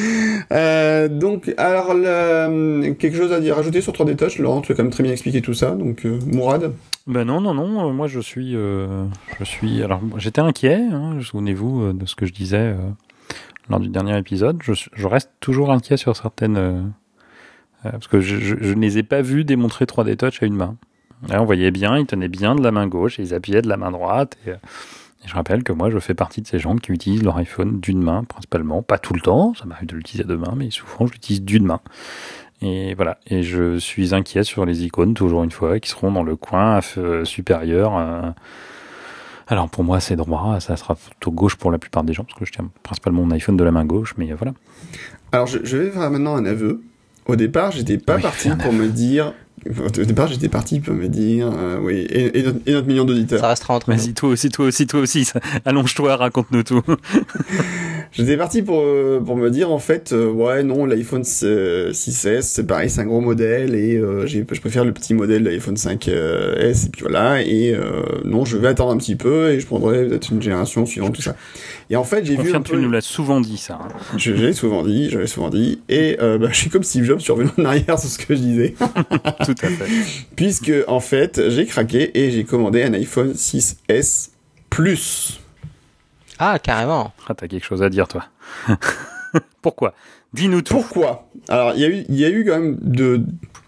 Euh, 0.52 1.08
donc, 1.08 1.54
alors, 1.58 1.94
le- 1.94 2.92
quelque 2.94 3.16
chose 3.16 3.32
à 3.32 3.40
dire, 3.40 3.56
rajouter 3.56 3.80
sur 3.80 3.94
3D 3.94 4.16
Touch, 4.18 4.38
Laurent, 4.40 4.60
tu 4.62 4.72
as 4.72 4.76
quand 4.76 4.84
même 4.84 4.92
très 4.92 5.04
bien 5.04 5.14
expliqué 5.14 5.42
tout 5.42 5.54
ça, 5.54 5.72
donc 5.72 6.06
euh, 6.06 6.20
Mourad? 6.26 6.74
Ben 7.08 7.24
non, 7.24 7.40
non, 7.40 7.54
non. 7.54 7.88
euh, 7.90 7.94
Moi, 7.94 8.08
je 8.08 8.20
suis, 8.20 8.54
euh, 8.56 9.06
je 9.40 9.46
suis. 9.46 9.82
Alors, 9.82 10.02
j'étais 10.18 10.42
inquiet. 10.42 10.76
Hein, 10.92 11.20
Souvenez-vous 11.22 11.84
euh, 11.84 11.94
de 11.94 12.06
ce 12.06 12.16
que 12.16 12.26
je 12.26 12.34
disais 12.34 12.58
euh, 12.58 12.76
lors 13.70 13.80
du 13.80 13.88
dernier 13.88 14.18
épisode. 14.18 14.60
Je, 14.62 15.08
reste 15.08 15.30
toujours 15.40 15.72
inquiet 15.72 15.96
sur 15.96 16.18
certaines, 16.18 16.58
euh, 16.58 16.72
euh, 16.72 16.82
parce 17.84 18.08
que 18.08 18.20
je, 18.20 18.56
ne 18.56 18.82
les 18.82 18.98
ai 18.98 19.04
pas 19.04 19.22
vus 19.22 19.44
démontrer 19.44 19.86
3D 19.86 20.16
Touch 20.18 20.42
à 20.44 20.46
une 20.46 20.56
main. 20.56 20.76
Là, 21.28 21.42
on 21.42 21.46
voyait 21.46 21.72
bien, 21.72 21.98
ils 21.98 22.06
tenaient 22.06 22.28
bien 22.28 22.56
de 22.56 22.64
la 22.64 22.72
main 22.72 22.88
gauche 22.88 23.20
et 23.20 23.24
ils 23.24 23.34
appuyaient 23.34 23.62
de 23.62 23.70
la 23.70 23.78
main 23.78 23.92
droite. 23.92 24.38
Et, 24.46 24.52
euh, 24.52 24.56
et 25.24 25.28
je 25.28 25.36
rappelle 25.36 25.64
que 25.64 25.72
moi, 25.72 25.92
je 25.92 26.00
fais 26.00 26.16
partie 26.16 26.42
de 26.42 26.48
ces 26.48 26.58
gens 26.58 26.76
qui 26.76 26.92
utilisent 26.92 27.24
leur 27.24 27.38
iPhone 27.38 27.80
d'une 27.80 28.02
main, 28.02 28.24
principalement. 28.24 28.82
Pas 28.82 28.98
tout 28.98 29.14
le 29.14 29.22
temps, 29.22 29.54
ça 29.54 29.66
m'arrive 29.66 29.88
de 29.88 29.96
l'utiliser 29.96 30.24
à 30.24 30.28
deux 30.28 30.38
mains, 30.38 30.54
mais 30.56 30.72
souvent, 30.72 31.06
je 31.06 31.14
l'utilise 31.14 31.44
d'une 31.44 31.66
main. 31.66 31.80
Et 32.62 32.94
voilà. 32.96 33.20
Et 33.28 33.44
je 33.44 33.78
suis 33.78 34.14
inquiet 34.16 34.44
sur 34.44 34.66
les 34.66 34.84
icônes, 34.84 35.14
toujours 35.14 35.44
une 35.44 35.52
fois, 35.52 35.80
qui 35.80 35.90
seront 35.90 36.12
dans 36.12 36.24
le 36.24 36.36
coin 36.36 36.80
euh, 36.98 37.26
supérieur. 37.26 37.98
euh. 37.98 38.32
Alors 39.48 39.70
pour 39.70 39.84
moi, 39.84 40.00
c'est 40.00 40.16
droit, 40.16 40.60
ça 40.60 40.78
sera 40.78 40.96
plutôt 40.96 41.32
gauche 41.32 41.56
pour 41.56 41.72
la 41.72 41.78
plupart 41.78 42.04
des 42.04 42.14
gens, 42.14 42.24
parce 42.24 42.40
que 42.40 42.46
je 42.46 42.54
tiens 42.54 42.70
principalement 42.84 43.24
mon 43.24 43.32
iPhone 43.32 43.58
de 43.58 43.64
la 43.64 43.72
main 43.72 43.84
gauche, 43.84 44.14
mais 44.18 44.32
euh, 44.32 44.36
voilà. 44.36 44.54
Alors, 45.34 45.48
je 45.48 45.78
vais 45.78 45.92
faire 45.92 46.10
maintenant 46.10 46.36
un 46.36 46.46
aveu. 46.46 46.82
Au 47.28 47.36
départ, 47.36 47.72
j'étais 47.72 47.98
pas 47.98 48.16
Oui, 48.18 48.22
parti 48.22 48.50
pour 48.50 48.74
me 48.74 48.88
dire... 48.88 49.34
Au 49.80 49.90
départ, 49.90 50.28
j'étais 50.28 50.50
parti 50.50 50.80
pour 50.80 50.96
me 50.96 51.08
dire... 51.08 51.48
euh, 51.54 51.78
oui, 51.80 51.98
et, 52.10 52.40
et 52.40 52.44
notre, 52.44 52.60
et 52.66 52.72
notre 52.74 52.88
million 52.88 53.06
d'auditeurs. 53.06 53.40
Ça 53.40 53.48
restera 53.50 53.76
entre 53.76 53.92
nous. 53.92 53.98
Vas-y, 53.98 54.14
toi 54.14 54.30
aussi, 54.30 54.50
toi 54.50 54.66
aussi, 54.66 54.88
toi 54.88 55.00
aussi. 55.02 55.30
Allonge-toi, 55.66 56.16
raconte-nous 56.16 56.64
tout. 56.64 56.82
J'étais 58.14 58.36
parti 58.36 58.62
pour, 58.62 58.82
euh, 58.82 59.22
pour 59.26 59.38
me 59.38 59.50
dire 59.50 59.72
en 59.72 59.80
fait, 59.80 60.12
euh, 60.12 60.30
ouais 60.30 60.64
non, 60.64 60.86
l'iPhone 60.86 61.22
6S 61.24 62.42
c'est 62.42 62.68
pareil, 62.68 62.90
c'est 62.90 63.00
un 63.02 63.06
gros 63.06 63.22
modèle 63.22 63.74
et 63.74 63.96
euh, 63.96 64.26
j'ai- 64.26 64.46
je 64.52 64.60
préfère 64.60 64.84
le 64.84 64.92
petit 64.92 65.14
modèle 65.14 65.44
de 65.44 65.50
l'iPhone 65.50 65.76
5S 65.78 66.86
et 66.88 66.90
puis 66.92 67.02
voilà 67.02 67.42
et 67.42 67.74
euh, 67.74 68.04
non, 68.26 68.44
je 68.46 68.58
vais 68.58 68.68
attendre 68.68 68.92
un 68.92 68.98
petit 68.98 69.16
peu 69.16 69.52
et 69.52 69.60
je 69.60 69.66
prendrai 69.66 70.06
peut-être 70.08 70.32
une 70.32 70.42
génération 70.42 70.86
suivante 70.86 71.16
tout 71.16 71.22
ça. 71.22 71.36
Et 71.90 71.96
en 71.96 72.04
fait, 72.04 72.26
j'ai 72.26 72.34
vu 72.36 72.40
un 72.40 72.44
Confirme, 72.60 72.64
tu 72.64 72.72
peu, 72.74 72.80
nous 72.80 72.92
l'as 72.92 73.02
souvent 73.02 73.42
dit, 73.42 73.58
ça. 73.58 73.80
hein. 73.82 73.88
je, 74.18 74.32
l'ai 74.34 74.54
souvent 74.54 74.84
dit, 74.84 75.10
je 75.10 75.20
l'ai 75.20 75.28
souvent 75.28 75.50
dit 75.50 75.80
et 75.90 76.18
euh, 76.22 76.38
bah, 76.38 76.48
je 76.52 76.58
suis 76.58 76.70
comme 76.70 76.84
Steve 76.84 77.04
Jobs, 77.06 77.20
je 77.20 77.24
suis 77.24 77.34
revenu 77.34 77.50
en 77.58 77.66
arrière 77.66 78.00
sur 78.00 78.10
ce 78.10 78.18
que 78.18 78.36
je 78.36 78.40
disais 78.40 78.76
tout 79.46 79.56
à 79.62 79.68
fait. 79.68 79.86
puisque 80.36 80.72
en 80.88 81.00
fait 81.00 81.42
j'ai 81.50 81.66
craqué 81.66 82.12
et 82.20 82.32
j'ai 82.32 82.44
commandé 82.44 82.84
un 82.84 82.94
iPhone 82.94 83.34
6S 83.34 84.30
Plus. 84.70 85.41
Ah, 86.44 86.58
carrément. 86.58 87.14
Ah, 87.28 87.36
t'as 87.36 87.48
quelque 87.48 87.64
chose 87.64 87.84
à 87.84 87.90
dire, 87.90 88.08
toi. 88.08 88.26
Pourquoi? 89.62 89.94
Dis-nous 90.34 90.64
tout. 90.64 90.74
Pourquoi? 90.74 91.30
Alors, 91.48 91.74
il 91.76 91.82
y 91.82 91.86
a 91.86 91.88
eu, 91.88 92.04
il 92.10 92.16
y 92.16 92.26
a 92.26 92.30
eu 92.30 92.44
quand 92.44 92.60
même 92.60 92.78
de. 92.82 93.24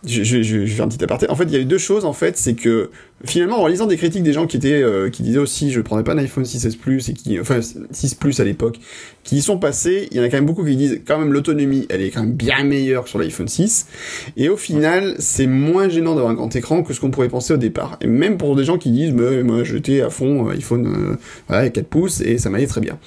Je, 0.06 0.24
je, 0.24 0.42
je, 0.42 0.66
fais 0.66 0.82
un 0.82 0.90
petit 0.90 1.02
aparté. 1.04 1.30
En 1.30 1.36
fait, 1.36 1.46
il 1.46 1.52
y 1.52 1.56
a 1.56 1.60
eu 1.60 1.66
deux 1.66 1.78
choses. 1.78 2.04
En 2.04 2.12
fait, 2.12 2.38
c'est 2.38 2.56
que 2.56 2.90
finalement, 3.24 3.62
en 3.62 3.68
lisant 3.68 3.86
des 3.86 3.96
critiques 3.96 4.24
des 4.24 4.34
gens 4.34 4.48
qui 4.48 4.58
étaient, 4.58 4.82
euh, 4.82 5.10
qui 5.10 5.24
disaient 5.24 5.40
aussi, 5.40 5.72
je 5.72 5.80
prendrais 5.80 6.04
pas 6.04 6.14
un 6.14 6.18
iPhone 6.18 6.44
6S 6.44 6.78
Plus 6.78 7.08
et 7.08 7.14
qui, 7.14 7.40
enfin 7.40 7.60
6 7.62 8.16
Plus 8.16 8.40
à 8.42 8.44
l'époque, 8.44 8.80
qui 9.24 9.38
y 9.38 9.42
sont 9.42 9.58
passés. 9.58 10.10
Il 10.12 10.18
y 10.18 10.20
en 10.20 10.24
a 10.24 10.30
quand 10.30 10.38
même 10.38 10.46
beaucoup 10.46 10.66
qui 10.66 10.76
disent, 10.76 11.02
quand 11.08 11.18
même, 11.18 11.32
l'autonomie, 11.32 11.86
elle 11.90 12.02
est 12.02 12.10
quand 12.10 12.22
même 12.22 12.34
bien 12.34 12.64
meilleure 12.66 13.06
que 13.06 13.10
sur 13.10 13.20
l'iPhone 13.20 13.48
6. 13.48 13.88
Et 14.36 14.50
au 14.50 14.58
final, 14.58 15.16
c'est 15.20 15.48
moins 15.48 15.88
gênant 15.88 16.16
d'avoir 16.16 16.32
un 16.32 16.36
grand 16.36 16.54
écran 16.54 16.84
que 16.84 16.94
ce 16.94 17.00
qu'on 17.00 17.12
pourrait 17.12 17.30
penser 17.30 17.54
au 17.54 17.58
départ. 17.58 17.98
Et 18.02 18.08
même 18.08 18.38
pour 18.38 18.56
des 18.58 18.66
gens 18.66 18.78
qui 18.78 18.92
disent, 18.92 19.14
mais 19.14 19.44
moi, 19.44 19.64
j'étais 19.64 20.02
à 20.02 20.10
fond 20.10 20.50
euh, 20.50 20.54
iPhone, 20.54 20.86
euh, 20.86 21.16
voilà, 21.48 21.70
4 21.70 21.88
pouces 21.88 22.20
et 22.20 22.38
ça 22.38 22.50
m'allait 22.50 22.68
très 22.68 22.82
bien. 22.82 23.00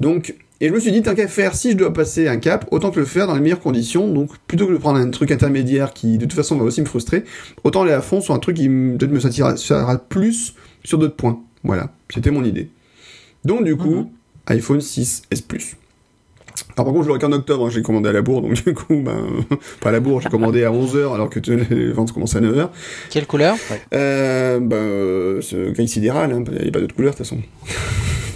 Donc, 0.00 0.34
et 0.64 0.68
je 0.68 0.72
me 0.72 0.78
suis 0.80 0.92
dit, 0.92 1.02
tant 1.02 1.14
qu'à 1.14 1.26
faire, 1.28 1.54
si 1.56 1.72
je 1.72 1.76
dois 1.76 1.92
passer 1.92 2.28
un 2.28 2.36
cap, 2.38 2.66
autant 2.70 2.90
que 2.92 3.00
le 3.00 3.04
faire 3.04 3.26
dans 3.26 3.34
les 3.34 3.40
meilleures 3.40 3.60
conditions. 3.60 4.06
Donc, 4.06 4.30
plutôt 4.46 4.66
que 4.68 4.72
de 4.72 4.78
prendre 4.78 4.98
un 5.00 5.10
truc 5.10 5.30
intermédiaire 5.32 5.92
qui, 5.92 6.16
de 6.18 6.24
toute 6.24 6.32
façon, 6.34 6.56
va 6.56 6.64
aussi 6.64 6.80
me 6.80 6.86
frustrer, 6.86 7.24
autant 7.64 7.82
aller 7.82 7.92
à 7.92 8.00
fond 8.00 8.20
sur 8.20 8.32
un 8.32 8.38
truc 8.38 8.56
qui 8.56 8.68
me- 8.68 8.96
peut-être 8.96 9.10
me 9.10 9.18
satisfera 9.20 9.98
plus 9.98 10.54
sur 10.84 10.98
d'autres 10.98 11.16
points. 11.16 11.40
Voilà. 11.64 11.90
C'était 12.14 12.30
mon 12.30 12.44
idée. 12.44 12.70
Donc, 13.44 13.64
du 13.64 13.76
coup, 13.76 14.12
iPhone 14.46 14.78
6S 14.80 15.42
Plus. 15.42 15.76
Alors, 16.76 16.84
par 16.86 16.94
contre, 16.94 17.02
je 17.02 17.08
l'aurai 17.08 17.18
qu'en 17.20 17.32
octobre, 17.32 17.66
hein, 17.66 17.70
j'ai 17.70 17.82
commandé 17.82 18.08
à 18.08 18.12
la 18.12 18.22
bourre, 18.22 18.42
donc 18.42 18.52
du 18.64 18.72
coup, 18.72 19.02
ben, 19.02 19.26
pas 19.80 19.88
à 19.88 19.92
la 19.92 19.98
bourre, 20.00 20.20
j'ai 20.20 20.28
commandé 20.28 20.62
à 20.64 20.70
11h 20.70 21.12
alors 21.14 21.28
que 21.28 21.40
les 21.40 21.92
ventes 21.92 22.12
commencent 22.12 22.36
à 22.36 22.40
9h. 22.40 22.68
Quelle 23.10 23.26
couleur? 23.26 23.56
Euh, 23.94 24.60
ben, 24.60 24.76
euh, 24.76 25.40
ce 25.40 25.70
gris 25.72 25.88
sidéral, 25.88 26.30
hein, 26.32 26.44
il 26.52 26.62
n'y 26.62 26.68
a 26.68 26.70
pas 26.72 26.80
d'autre 26.80 26.94
couleur 26.94 27.14
de 27.14 27.16
toute 27.18 27.26
façon. 27.26 27.40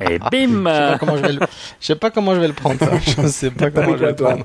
Et 0.00 0.04
Je 0.06 0.10
sais 0.12 0.18
bim 0.30 0.64
pas 0.64 0.98
comment 0.98 1.16
je 1.16 1.22
vais 1.22 1.32
le, 1.32 1.40
je 1.80 1.86
sais 1.86 1.96
pas 1.96 2.10
comment 2.10 2.34
je 2.34 2.40
vais 2.40 2.48
le 2.48 2.54
prendre. 2.54 2.78
ça. 2.78 2.90
Je 3.22 3.26
sais 3.28 3.50
pas 3.50 3.70
comment 3.70 3.96
je 3.96 4.02
vais 4.02 4.10
le 4.10 4.14
prendre. 4.16 4.44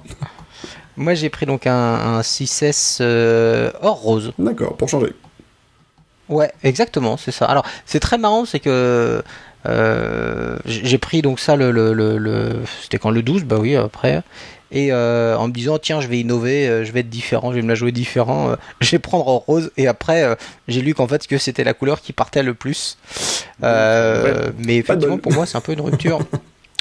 Moi, 0.95 1.13
j'ai 1.13 1.29
pris 1.29 1.45
donc 1.45 1.67
un, 1.67 1.73
un 1.73 2.21
6S 2.21 2.97
euh, 3.01 3.71
or 3.81 4.01
rose. 4.01 4.33
D'accord, 4.39 4.75
pour 4.75 4.89
changer. 4.89 5.13
Ouais, 6.29 6.51
exactement, 6.63 7.15
c'est 7.17 7.31
ça. 7.31 7.45
Alors, 7.45 7.65
c'est 7.85 7.99
très 7.99 8.17
marrant, 8.17 8.45
c'est 8.45 8.59
que 8.59 9.21
euh, 9.67 10.57
j'ai 10.65 10.85
j'ai 10.85 10.97
pris 10.97 11.21
donc 11.21 11.39
ça 11.39 11.55
le, 11.55 11.71
le, 11.71 11.93
le, 11.93 12.17
le- 12.17 12.61
c'était 12.81 12.97
quand 12.97 13.11
le 13.11 13.21
12, 13.21 13.43
bah 13.43 13.57
oui, 13.59 13.75
après. 13.75 14.21
Et 14.72 14.91
euh, 14.91 15.38
en 15.38 15.48
me 15.48 15.53
disant 15.53 15.77
tiens, 15.77 16.02
je 16.02 16.07
vais 16.07 16.19
innover, 16.19 16.68
euh, 16.68 16.84
je 16.84 16.91
vais 16.91 16.99
être 17.02 17.10
différent, 17.10 17.52
je 17.52 17.57
vais 17.57 17.61
me 17.61 17.69
la 17.69 17.76
jouer 17.76 17.91
différent, 17.91 18.49
euh, 18.49 18.56
je 18.81 18.91
vais 18.91 18.99
prendre 18.99 19.27
en 19.27 19.39
rose. 19.39 19.72
Et 19.77 19.88
après, 19.88 20.38
j'ai 20.68 20.81
lu 20.81 20.94
qu'en 20.94 21.07
fait 21.07 21.26
que 21.27 21.38
c'était 21.38 21.64
la 21.64 21.73
couleur 21.73 22.02
qui 22.02 22.14
partait 22.14 22.44
le 22.44 22.53
plus. 22.53 22.98
Mais 23.61 24.77
effectivement, 24.77 25.18
pour 25.18 25.31
moi, 25.34 25.45
c'est 25.45 25.57
un 25.57 25.61
peu 25.61 25.73
une 25.73 25.81
rupture. 25.81 26.19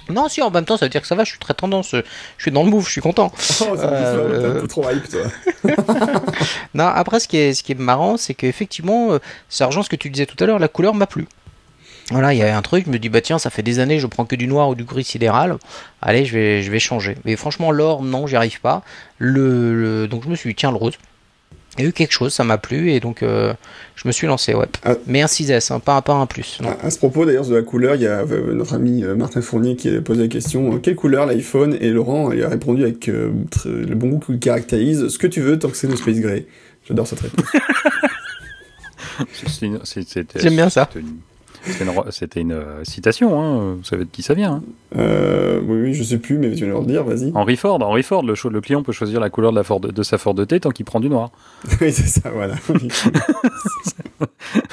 Non, 0.08 0.28
si, 0.28 0.40
en 0.40 0.50
même 0.50 0.64
temps, 0.64 0.76
ça 0.76 0.86
veut 0.86 0.90
dire 0.90 1.00
que 1.00 1.06
ça 1.08 1.16
va, 1.16 1.24
je 1.24 1.30
suis 1.30 1.38
très 1.40 1.54
tendance, 1.54 1.90
je 1.90 2.02
suis 2.38 2.52
dans 2.52 2.62
le 2.62 2.70
move, 2.70 2.86
je 2.86 2.92
suis 2.92 3.00
content. 3.00 3.32
Oh, 3.60 3.74
Euh, 3.76 4.60
t'es 4.60 4.68
trop 4.68 4.88
hype, 4.88 5.08
toi. 5.08 5.22
Non, 6.74 6.86
après, 6.86 7.18
ce 7.18 7.26
qui 7.26 7.38
est, 7.38 7.54
ce 7.54 7.64
qui 7.64 7.72
est 7.72 7.78
marrant, 7.78 8.16
c'est 8.16 8.34
qu'effectivement, 8.34 9.18
ça 9.48 9.66
rejoint 9.66 9.82
ce 9.82 9.88
que 9.88 9.96
tu 9.96 10.10
disais 10.10 10.26
tout 10.26 10.36
à 10.42 10.46
l'heure, 10.46 10.60
la 10.60 10.68
couleur 10.68 10.94
m'a 10.94 11.06
plu. 11.06 11.26
Voilà, 12.10 12.32
il 12.32 12.38
y 12.38 12.42
a 12.42 12.56
un 12.56 12.62
truc, 12.62 12.84
je 12.86 12.90
me 12.92 12.98
dis, 13.00 13.08
bah 13.08 13.20
tiens, 13.20 13.38
ça 13.38 13.50
fait 13.50 13.62
des 13.64 13.80
années, 13.80 13.98
je 13.98 14.06
prends 14.06 14.24
que 14.24 14.36
du 14.36 14.46
noir 14.46 14.68
ou 14.68 14.74
du 14.76 14.84
gris 14.84 15.02
sidéral. 15.02 15.56
Allez, 16.00 16.24
je 16.24 16.34
vais, 16.34 16.62
je 16.62 16.70
vais 16.70 16.78
changer. 16.78 17.16
Mais 17.24 17.34
franchement, 17.34 17.72
l'or, 17.72 18.02
non, 18.02 18.26
j'y 18.28 18.36
arrive 18.36 18.60
pas. 18.60 18.82
Le, 19.18 19.74
le- 19.74 20.06
donc 20.08 20.22
je 20.24 20.28
me 20.28 20.36
suis 20.36 20.50
dit, 20.50 20.54
tiens, 20.54 20.70
le 20.70 20.76
rose. 20.76 20.94
Il 21.78 21.82
y 21.82 21.84
a 21.84 21.88
eu 21.90 21.92
quelque 21.92 22.12
chose, 22.12 22.32
ça 22.32 22.42
m'a 22.44 22.56
plu, 22.56 22.92
et 22.92 23.00
donc 23.00 23.22
euh, 23.22 23.52
je 23.96 24.06
me 24.08 24.12
suis 24.12 24.26
lancé, 24.26 24.54
ouais. 24.54 24.64
Ah. 24.84 24.94
Mais 25.06 25.20
un 25.20 25.26
6S, 25.26 25.72
hein, 25.74 25.78
pas, 25.80 25.96
un- 25.96 26.00
pas 26.00 26.14
un 26.14 26.24
plus. 26.26 26.58
Non. 26.62 26.70
À, 26.70 26.86
à 26.86 26.90
ce 26.90 26.96
propos, 26.96 27.26
d'ailleurs, 27.26 27.44
de 27.46 27.54
la 27.54 27.60
couleur, 27.62 27.96
il 27.96 28.02
y 28.02 28.06
a 28.06 28.20
euh, 28.20 28.54
notre 28.54 28.74
ami 28.74 29.02
euh, 29.04 29.14
Martin 29.16 29.42
Fournier 29.42 29.74
qui 29.76 29.94
a 29.94 30.00
posé 30.00 30.22
la 30.22 30.28
question 30.28 30.76
euh, 30.76 30.78
quelle 30.78 30.94
couleur 30.96 31.26
l'iPhone 31.26 31.76
Et 31.80 31.90
Laurent 31.90 32.30
il 32.32 32.42
a 32.44 32.48
répondu 32.48 32.82
avec 32.84 33.08
euh, 33.10 33.30
très- 33.50 33.68
le 33.68 33.94
bon 33.96 34.08
goût 34.08 34.20
qu'il 34.20 34.38
caractérise 34.38 35.08
ce 35.08 35.18
que 35.18 35.26
tu 35.26 35.40
veux 35.42 35.58
tant 35.58 35.68
que 35.68 35.76
c'est 35.76 35.86
le 35.88 35.96
Space 35.96 36.20
Gray. 36.20 36.46
J'adore 36.88 37.06
cette 37.08 37.20
réponse. 37.20 37.44
J'aime 40.36 40.56
bien 40.56 40.70
ça. 40.70 40.88
Une, 40.94 41.16
c'était 42.10 42.40
une 42.40 42.52
euh, 42.52 42.84
citation, 42.84 43.40
hein, 43.40 43.74
vous 43.74 43.84
savez 43.84 44.04
de 44.04 44.10
qui 44.10 44.22
ça 44.22 44.34
vient. 44.34 44.54
hein. 44.54 44.62
euh, 44.96 45.60
oui, 45.66 45.80
oui, 45.82 45.94
je 45.94 46.02
sais 46.02 46.18
plus, 46.18 46.38
mais 46.38 46.54
tu 46.54 46.64
vas 46.66 46.72
nous 46.72 46.80
le 46.80 46.86
dire, 46.86 47.04
vas-y. 47.04 47.32
Henry 47.34 47.56
Ford, 47.56 47.80
Henry 47.82 48.02
Ford 48.02 48.22
le, 48.22 48.60
client 48.60 48.82
peut 48.82 48.92
choisir 48.92 49.20
la 49.20 49.30
couleur 49.30 49.50
de, 49.52 49.56
la 49.56 49.64
Ford, 49.64 49.80
de 49.80 50.02
sa 50.02 50.18
Ford 50.18 50.34
T 50.46 50.60
tant 50.60 50.70
qu'il 50.70 50.84
prend 50.84 51.00
du 51.00 51.08
noir. 51.08 51.30
oui, 51.80 51.92
c'est 51.92 52.06
ça, 52.06 52.30
voilà. 52.30 52.54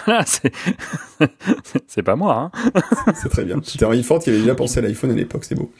C'est 1.88 2.04
pas 2.04 2.16
moi, 2.16 2.52
hein. 2.54 2.72
c'est 3.16 3.30
très 3.30 3.46
bien. 3.46 3.60
C'était 3.64 3.86
Henry 3.86 4.04
Ford 4.04 4.20
qui 4.20 4.30
avait 4.30 4.40
déjà 4.40 4.56
pensé 4.56 4.80
à 4.80 4.82
l'iPhone 4.82 5.12
à 5.12 5.14
l'époque, 5.16 5.44
c'est 5.46 5.56
beau. 5.56 5.72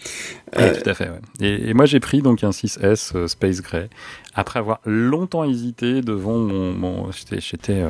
Ouais, 0.56 0.64
Euh, 0.64 0.82
tout 0.82 0.90
à 0.90 0.94
fait. 0.94 1.10
ouais. 1.10 1.20
Et, 1.42 1.70
et 1.70 1.74
moi, 1.74 1.86
j'ai 1.86 2.00
pris 2.00 2.22
donc 2.22 2.44
un 2.44 2.52
6S 2.52 3.16
euh, 3.16 3.28
Space 3.28 3.62
Gray 3.62 3.90
après 4.34 4.60
avoir 4.60 4.80
longtemps 4.86 5.44
hésité 5.44 6.02
devant 6.02 6.38
mon. 6.38 6.74
mon 6.74 7.12
j'étais, 7.12 7.84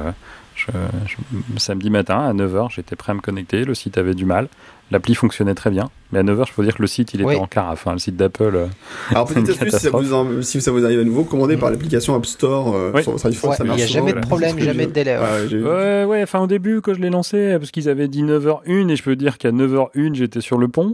je- 0.67 1.13
je- 1.53 1.59
samedi 1.59 1.89
matin 1.89 2.19
à 2.19 2.33
9h, 2.33 2.69
j'étais 2.73 2.95
prêt 2.95 3.11
à 3.11 3.15
me 3.15 3.21
connecter. 3.21 3.63
Le 3.65 3.73
site 3.75 3.97
avait 3.97 4.13
du 4.15 4.25
mal. 4.25 4.47
L'appli 4.91 5.15
fonctionnait 5.15 5.55
très 5.55 5.71
bien. 5.71 5.89
Mais 6.11 6.19
à 6.19 6.23
9h, 6.23 6.45
je 6.49 6.53
peux 6.53 6.63
dire 6.63 6.75
que 6.75 6.81
le 6.81 6.87
site, 6.87 7.13
il 7.15 7.21
était 7.21 7.29
Oui. 7.29 7.35
en 7.37 7.47
carafe. 7.47 7.87
hein. 7.87 7.93
Le 7.93 7.97
site 7.99 8.15
d'Apple. 8.15 8.51
euh, 8.55 8.65
Alors, 9.09 9.25
petite 9.33 9.49
astuce, 9.49 9.73
si 9.73 9.79
ça, 9.79 9.89
vous 9.89 10.13
en- 10.13 10.41
si 10.43 10.61
ça 10.61 10.71
vous 10.71 10.85
arrive 10.85 10.99
à 10.99 11.03
nouveau, 11.03 11.23
commandez 11.23 11.57
par 11.57 11.71
l'application 11.71 12.13
App 12.15 12.25
Store 12.27 12.75
euh, 12.75 12.91
Oui. 12.93 13.01
sur 13.01 13.13
votre 13.13 13.25
iPhone, 13.25 13.49
Ouais, 13.51 13.55
ça 13.55 13.63
il 13.65 13.71
n'y 13.73 13.81
a 13.81 13.87
jamais 13.87 14.13
de 14.13 14.19
problème, 14.19 14.59
jamais 14.59 14.85
de 14.85 14.91
délai. 14.91 15.17
ouais. 15.17 15.55
Ouais. 15.55 15.63
Ouais, 15.63 16.03
ouais, 16.05 16.23
enfin 16.23 16.39
au 16.41 16.47
début, 16.47 16.81
quand 16.81 16.93
je 16.93 16.99
l'ai 16.99 17.09
lancé, 17.09 17.57
parce 17.57 17.71
qu'ils 17.71 17.89
avaient 17.89 18.07
dit 18.07 18.23
9h01, 18.23 18.89
et 18.89 18.95
je 18.95 19.03
peux 19.03 19.15
dire 19.15 19.37
qu'à 19.39 19.51
9h01, 19.51 20.13
j'étais 20.13 20.41
sur 20.41 20.57
le 20.59 20.67
pont, 20.67 20.93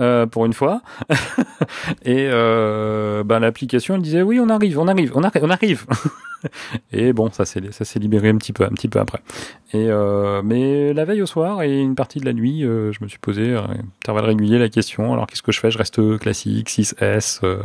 euh, 0.00 0.26
pour 0.26 0.46
une 0.46 0.52
fois. 0.52 0.80
et 2.04 2.28
euh, 2.30 3.24
ben, 3.24 3.40
l'application, 3.40 3.96
elle 3.96 4.02
disait, 4.02 4.22
oui, 4.22 4.38
on 4.38 4.48
arrive, 4.48 4.78
on 4.78 4.86
arrive, 4.86 5.12
on 5.16 5.24
arrive, 5.24 5.44
on 5.44 5.50
arrive. 5.50 5.86
et 6.92 7.12
bon, 7.12 7.30
ça 7.32 7.44
s'est, 7.44 7.60
ça 7.72 7.84
s'est 7.84 7.98
libéré 7.98 8.28
un 8.28 8.36
petit 8.36 8.52
peu, 8.52 8.64
un 8.64 8.70
petit 8.70 8.88
peu 8.88 9.00
après. 9.00 9.20
Et 9.72 9.88
euh, 9.90 10.40
mais 10.44 10.92
la 10.92 11.04
veille 11.04 11.22
au 11.22 11.26
soir 11.26 11.62
et 11.62 11.80
une 11.80 11.96
partie 11.96 12.20
de 12.20 12.26
la 12.26 12.32
nuit, 12.32 12.62
je 12.62 13.02
me 13.02 13.08
suis 13.08 13.18
posé, 13.18 13.54
à 13.54 13.66
intervalle 14.02 14.26
régulier, 14.26 14.58
la 14.58 14.68
question, 14.68 15.12
alors 15.12 15.26
qu'est-ce 15.26 15.42
que 15.42 15.52
je 15.52 15.58
fais? 15.58 15.70
Je 15.70 15.78
reste 15.78 16.18
classique, 16.18 16.70
6S, 16.70 17.40
euh, 17.42 17.60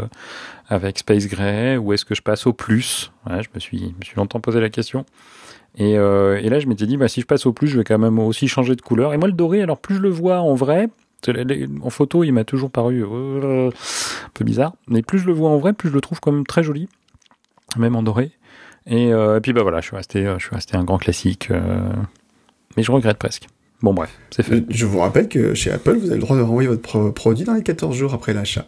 avec 0.69 0.97
Space 0.97 1.27
Gray, 1.27 1.77
ou 1.77 1.93
est-ce 1.93 2.05
que 2.05 2.15
je 2.15 2.23
passe 2.23 2.47
au 2.47 2.53
plus? 2.53 3.11
Je 3.27 3.47
me 3.53 3.59
suis, 3.59 3.93
me 3.99 4.03
suis 4.03 4.15
longtemps 4.15 4.39
posé 4.39 4.59
la 4.59 4.69
question. 4.69 5.05
Et, 5.77 5.93
et 5.93 6.49
là, 6.49 6.59
je 6.59 6.67
m'étais 6.67 6.85
dit, 6.85 6.97
bah, 6.97 7.07
si 7.07 7.21
je 7.21 7.25
passe 7.25 7.45
au 7.45 7.53
plus, 7.53 7.67
je 7.67 7.77
vais 7.77 7.83
quand 7.83 7.97
même 7.99 8.19
aussi 8.19 8.47
changer 8.47 8.75
de 8.75 8.81
couleur. 8.81 9.13
Et 9.13 9.17
moi, 9.17 9.27
le 9.27 9.33
doré, 9.33 9.61
alors 9.61 9.79
plus 9.79 9.95
je 9.95 10.01
le 10.01 10.09
vois 10.09 10.39
en 10.39 10.55
vrai, 10.55 10.89
en 11.81 11.89
photo, 11.89 12.23
il 12.23 12.31
m'a 12.31 12.43
toujours 12.43 12.71
paru 12.71 13.03
euh, 13.05 13.69
un 13.69 14.29
peu 14.33 14.43
bizarre, 14.45 14.73
mais 14.87 15.01
plus 15.01 15.19
je 15.19 15.25
le 15.27 15.33
vois 15.33 15.49
en 15.49 15.57
vrai, 15.57 15.73
plus 15.73 15.89
je 15.89 15.93
le 15.93 16.01
trouve 16.01 16.19
quand 16.19 16.31
même 16.31 16.45
très 16.45 16.63
joli, 16.63 16.89
même 17.77 17.95
en 17.95 18.03
doré. 18.03 18.31
Et, 18.85 19.13
euh, 19.13 19.37
et 19.37 19.41
puis, 19.41 19.53
bah 19.53 19.61
voilà, 19.61 19.79
je 19.81 19.87
suis 19.87 19.95
resté, 19.95 20.25
euh, 20.25 20.37
je 20.39 20.45
suis 20.47 20.55
resté 20.55 20.75
un 20.75 20.83
grand 20.83 20.97
classique, 20.97 21.49
euh, 21.51 21.89
mais 22.75 22.83
je 22.83 22.91
regrette 22.91 23.17
presque. 23.17 23.47
Bon, 23.81 23.93
bref, 23.93 24.17
c'est 24.29 24.43
fait. 24.43 24.63
Je 24.69 24.85
vous 24.85 24.99
rappelle 24.99 25.27
que 25.27 25.53
chez 25.53 25.71
Apple, 25.71 25.97
vous 25.97 26.05
avez 26.07 26.15
le 26.15 26.21
droit 26.21 26.37
de 26.37 26.41
renvoyer 26.41 26.69
votre 26.69 26.81
pro- 26.81 27.11
produit 27.11 27.43
dans 27.45 27.53
les 27.53 27.63
14 27.63 27.95
jours 27.95 28.13
après 28.13 28.33
l'achat. 28.33 28.65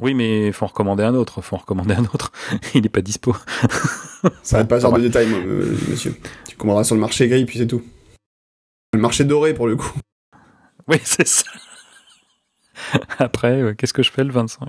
Oui, 0.00 0.14
mais 0.14 0.52
faut 0.52 0.64
en 0.64 0.68
recommander 0.68 1.04
un 1.04 1.14
autre, 1.14 1.42
faut 1.42 1.56
en 1.56 1.58
recommander 1.58 1.94
un 1.94 2.04
autre. 2.04 2.32
il 2.74 2.82
n'est 2.82 2.88
pas 2.88 3.02
dispo. 3.02 3.36
Ça 4.42 4.58
va 4.58 4.64
pas 4.64 4.80
ça 4.80 4.88
faire 4.88 4.98
de 4.98 5.10
euh, 5.16 5.76
monsieur. 5.88 6.14
Tu 6.48 6.56
commanderas 6.56 6.84
sur 6.84 6.94
le 6.94 7.00
marché 7.00 7.28
gris, 7.28 7.44
puis 7.44 7.58
c'est 7.58 7.66
tout. 7.66 7.82
Le 8.94 9.00
marché 9.00 9.24
doré, 9.24 9.52
pour 9.52 9.66
le 9.66 9.76
coup. 9.76 9.92
Oui, 10.88 10.98
c'est 11.04 11.26
ça. 11.26 11.44
Après, 13.18 13.60
euh, 13.62 13.74
qu'est-ce 13.76 13.92
que 13.92 14.02
je 14.02 14.10
fais 14.10 14.24
le 14.24 14.32
25 14.32 14.68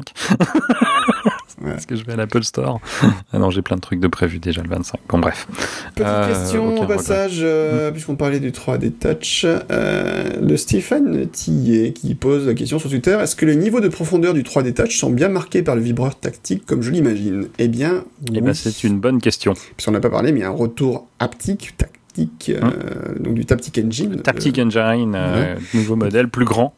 Ouais. 1.62 1.72
Est-ce 1.78 1.88
que 1.88 1.96
je 1.96 2.04
vais 2.04 2.14
à 2.14 2.16
l'Apple 2.18 2.44
Store 2.44 2.82
Ah 3.32 3.38
non, 3.40 3.50
j'ai 3.50 3.62
plein 3.62 3.76
de 3.78 3.82
trucs 3.82 4.00
de 4.00 4.08
prévu 4.08 4.40
déjà 4.40 4.62
le 4.62 4.68
25. 4.70 5.00
Bon, 5.08 5.20
bref. 5.20 5.48
Petite 5.96 6.06
Euh, 6.08 6.28
question 6.28 6.76
au 6.82 6.86
passage, 6.88 7.40
euh, 7.42 7.92
puisqu'on 7.92 8.16
parlait 8.16 8.40
du 8.42 8.52
3D 8.52 8.92
Touch, 8.92 9.46
de 9.46 10.56
Stéphane 10.58 11.28
Tillet 11.28 11.94
qui 11.94 12.16
pose 12.16 12.48
la 12.48 12.54
question 12.54 12.80
sur 12.80 12.90
Twitter 12.90 13.18
est-ce 13.22 13.36
que 13.36 13.46
les 13.46 13.56
niveaux 13.56 13.80
de 13.80 13.88
profondeur 13.88 14.34
du 14.34 14.44
3D 14.44 14.74
Touch 14.74 14.98
sont 14.98 15.10
bien 15.12 15.30
marqués 15.30 15.62
par 15.64 15.76
le 15.76 15.82
vibreur 15.82 16.20
tactique 16.20 16.66
comme 16.66 16.82
je 16.82 16.92
l'imagine? 16.92 17.48
Eh 17.60 17.68
bien, 17.70 18.04
Eh 18.28 18.32
oui. 18.32 18.42
ben, 18.42 18.54
c'est 18.54 18.84
une 18.84 19.00
bonne 19.00 19.22
question. 19.22 19.54
Puisqu'on 19.78 19.92
n'a 19.92 20.02
pas 20.02 20.10
parlé, 20.10 20.32
mais 20.34 20.40
il 20.40 20.44
y 20.44 20.46
a 20.46 20.50
un 20.50 20.52
retour 20.52 21.08
haptique, 21.20 21.76
tactique, 21.78 22.52
euh, 22.54 22.72
donc 23.20 23.36
du 23.36 23.46
Taptic 23.46 23.78
Engine. 23.78 24.18
Taptic 24.22 24.58
Engine, 24.60 25.14
euh, 25.16 25.56
nouveau 25.74 25.96
modèle, 25.96 26.28
plus 26.28 26.46
grand, 26.46 26.74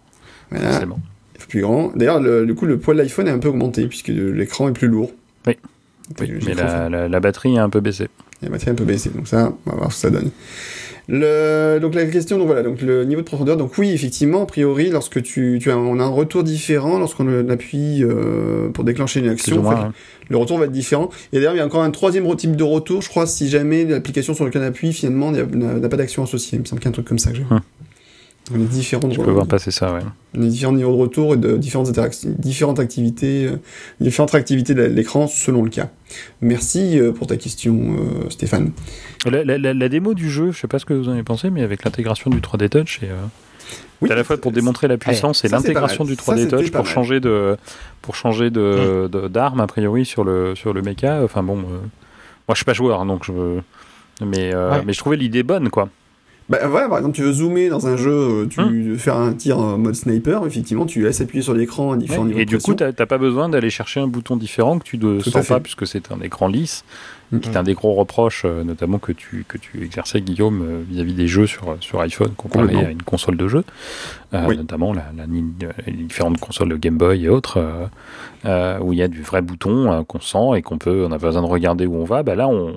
voilà, 0.52 0.82
plus 1.38 1.62
grand. 1.62 1.92
D'ailleurs, 1.96 2.20
le- 2.20 2.46
du 2.46 2.56
coup, 2.56 2.66
le 2.66 2.78
poids 2.78 2.94
de 2.94 3.00
l'iPhone 3.00 3.28
est 3.28 3.32
un 3.32 3.40
peu 3.40 3.50
augmenté, 3.50 3.88
puisque 3.88 4.08
l'écran 4.10 4.70
est 4.70 4.74
plus 4.74 4.88
lourd. 4.88 5.12
Oui. 5.48 5.58
Oui, 6.22 6.32
mais 6.46 6.54
la, 6.54 6.88
la, 6.88 7.08
la 7.08 7.20
batterie 7.20 7.58
a 7.58 7.64
un 7.64 7.70
peu 7.70 7.80
baissé. 7.82 8.08
La 8.44 8.50
batterie 8.50 8.68
est 8.70 8.74
un 8.74 8.76
peu 8.76 8.84
baissée, 8.86 9.10
donc 9.10 9.28
ça, 9.28 9.54
on 9.66 9.70
va 9.72 9.76
voir 9.78 9.92
ce 9.92 9.96
que 10.08 10.14
ça 10.14 10.22
donne. 10.22 10.30
Le, 11.08 11.78
donc 11.80 11.94
la 11.94 12.06
question, 12.06 12.40
donc 12.40 12.48
voilà, 12.48 12.64
donc 12.64 12.82
le 12.82 13.06
niveau 13.06 13.22
de 13.22 13.26
profondeur, 13.26 13.58
donc 13.58 13.78
oui, 13.78 13.92
effectivement, 13.92 14.42
a 14.42 14.46
priori, 14.48 14.90
lorsque 14.90 15.22
tu, 15.22 15.60
tu 15.62 15.70
as, 15.70 15.78
on 15.78 16.00
a 16.00 16.04
un 16.04 16.08
retour 16.10 16.44
différent 16.44 16.98
lorsqu'on 16.98 17.48
appuie 17.50 18.04
euh, 18.04 18.70
pour 18.70 18.84
déclencher 18.84 19.20
une 19.20 19.30
action, 19.30 19.62
moins, 19.62 19.76
hein. 19.76 19.94
le 20.30 20.38
retour 20.38 20.58
va 20.58 20.66
être 20.66 20.72
différent. 20.72 21.10
Et 21.32 21.38
d'ailleurs, 21.38 21.54
il 21.54 21.58
y 21.58 21.62
a 21.62 21.66
encore 21.66 21.84
un 21.84 21.92
troisième 21.92 22.36
type 22.36 22.56
de 22.56 22.64
retour, 22.64 23.04
je 23.04 23.10
crois, 23.10 23.28
si 23.28 23.50
jamais 23.50 23.86
l'application 23.86 24.34
sur 24.34 24.46
laquelle 24.46 24.64
on 24.64 24.68
appuie, 24.68 24.94
finalement, 24.94 25.32
n'a 25.32 25.90
pas 25.90 25.98
d'action 25.98 26.24
associée. 26.24 26.58
Il 26.58 26.62
me 26.62 26.66
semble 26.66 26.82
qu'il 26.82 26.88
y 26.88 26.90
a 26.90 26.92
un 26.92 26.94
truc 26.94 27.08
comme 27.08 27.20
ça 27.20 27.30
que 27.32 27.38
j'ai. 27.38 27.46
Hum. 27.52 27.62
On 28.52 28.56
a 28.56 28.66
différents, 28.66 29.10
Je 29.10 29.20
peux 29.20 29.32
voir 29.32 29.48
passer 29.48 29.72
ça, 29.72 29.92
ouais. 29.92 30.02
on 30.38 30.44
a 30.44 30.46
différents 30.46 30.74
niveaux 30.74 30.92
de 30.96 31.02
retour 31.02 31.34
et 31.34 31.38
de 31.38 31.58
différentes, 31.58 31.92
différentes 32.28 32.80
activités, 32.80 33.46
euh, 33.48 33.56
différentes 34.00 34.36
activités 34.36 34.76
de 34.76 34.84
l'écran 34.84 35.26
selon 35.26 35.64
le 35.64 35.70
cas. 35.72 35.90
Merci 36.42 37.00
euh, 37.00 37.12
pour 37.12 37.26
ta 37.26 37.38
question, 37.38 37.96
euh, 37.98 38.30
Stéphane. 38.30 38.72
La, 39.26 39.44
la- 39.44 39.58
la- 39.58 39.74
la 39.74 39.90
démo 39.90 40.14
du 40.14 40.30
jeu, 40.30 40.52
je 40.52 40.60
sais 40.60 40.68
pas 40.68 40.78
ce 40.78 40.86
que 40.86 40.94
vous 40.94 41.10
en 41.10 41.14
avez 41.14 41.24
pensé, 41.24 41.50
mais 41.50 41.64
avec 41.64 41.84
l'intégration 41.86 42.30
du 42.30 42.40
3D 42.40 42.70
Touch, 42.70 43.00
et, 43.02 43.08
euh, 43.10 43.16
Oui, 44.02 44.12
à 44.12 44.16
la 44.16 44.24
fois 44.24 44.38
pour 44.38 44.52
démontrer 44.52 44.88
la 44.88 44.98
puissance 44.98 45.44
et 45.44 45.48
l'intégration 45.48 46.04
du 46.04 46.14
Ça, 46.16 46.22
3D 46.22 46.38
c'était 46.44 46.58
Touch 46.58 46.72
pour 46.72 46.86
changer 46.86 47.20
de 47.20 47.58
pour 48.04 48.16
changer 48.16 48.52
de 48.52 49.10
d'arme 49.28 49.60
a 49.62 49.66
priori 49.66 50.06
sur 50.06 50.24
le 50.24 50.54
sur 50.54 50.72
le 50.72 50.84
mecha. 50.84 51.24
Enfin 51.24 51.42
bon, 51.42 51.58
euh, 51.58 51.62
moi 52.48 52.52
je 52.52 52.56
suis 52.58 52.66
pas 52.66 52.74
joueur, 52.74 53.02
hein, 53.02 53.08
donc 53.08 53.24
je 53.26 53.34
mais 54.24 54.54
euh, 54.54 54.70
Ouais. 54.72 54.84
mais 54.86 54.94
je 54.94 55.00
trouvais 55.00 55.18
l'idée 55.18 55.42
bonne 55.42 55.70
quoi. 55.70 55.90
Bah 56.48 56.60
voilà, 56.68 56.88
par 56.88 57.00
exemple, 57.00 57.16
tu 57.16 57.24
veux 57.24 57.34
zoomer 57.34 57.70
dans 57.70 57.88
un 57.88 57.98
jeu, 57.98 58.12
euh, 58.12 58.46
tu 58.48 58.60
Hum. 58.60 58.70
veux 58.92 58.98
faire 58.98 59.16
un 59.18 59.34
tir 59.34 59.58
en 59.58 59.80
mode 59.80 59.96
sniper, 59.96 60.46
effectivement, 60.46 60.86
tu 60.86 61.02
laisses 61.02 61.20
appuyer 61.20 61.42
sur 61.42 61.56
l'écran 61.56 61.94
à 61.94 61.98
différents 61.98 62.22
Ouais, 62.22 62.28
niveaux 62.28 62.40
et 62.40 62.46
de 62.46 62.50
du 62.50 62.58
coup, 62.58 62.76
pression. 62.76 62.76
t'as 62.76 62.94
t'as 62.94 63.08
pas 63.08 63.18
besoin 63.18 63.50
d'aller 63.50 63.72
chercher 63.72 64.00
un 64.00 64.08
bouton 64.08 64.38
différent 64.38 64.78
que 64.78 64.84
tu 64.84 65.00
ne 65.00 65.20
sens 65.22 65.48
pas 65.48 65.60
puisque 65.60 65.88
c'est 65.88 66.12
un 66.12 66.22
écran 66.22 66.48
lisse 66.48 66.84
Mm. 67.32 67.40
qui 67.40 67.50
est 67.50 67.58
un 67.58 67.64
des 67.64 67.74
gros 67.74 67.94
reproches, 67.94 68.44
euh, 68.46 68.64
notamment 68.64 69.00
que 69.00 69.12
tu, 69.12 69.46
que 69.48 69.58
tu 69.58 69.84
exerçais, 69.84 70.22
Guillaume, 70.22 70.62
euh, 70.62 70.84
vis-à-vis 70.88 71.14
des 71.14 71.28
jeux 71.28 71.48
sur, 71.48 71.76
sur 71.80 72.00
iPhone 72.02 72.32
comparé 72.38 72.76
à 72.86 72.92
une 72.92 73.02
console 73.02 73.36
de 73.38 73.48
jeu, 73.48 73.64
Euh, 74.34 74.46
Oui. 74.48 74.58
notamment 74.58 74.94
la, 74.94 75.06
la 75.18 75.26
les 75.26 75.92
différentes 76.04 76.40
consoles 76.40 76.70
de 76.70 76.76
Game 76.78 76.98
Boy 76.98 77.26
et 77.26 77.30
autres, 77.30 77.58
euh, 77.58 77.86
euh, 78.46 78.80
où 78.80 78.94
il 78.94 79.00
y 79.00 79.02
a 79.02 79.08
du 79.08 79.22
vrai 79.24 79.42
bouton 79.42 79.92
euh, 79.92 80.04
qu'on 80.04 80.20
sent 80.20 80.58
et 80.58 80.62
qu'on 80.62 80.78
peut, 80.78 81.06
on 81.06 81.10
pas 81.10 81.18
besoin 81.18 81.42
de 81.42 81.48
regarder 81.48 81.86
où 81.88 81.96
on 81.96 82.06
va. 82.06 82.22
Bah 82.22 82.36
là, 82.36 82.48
on, 82.48 82.76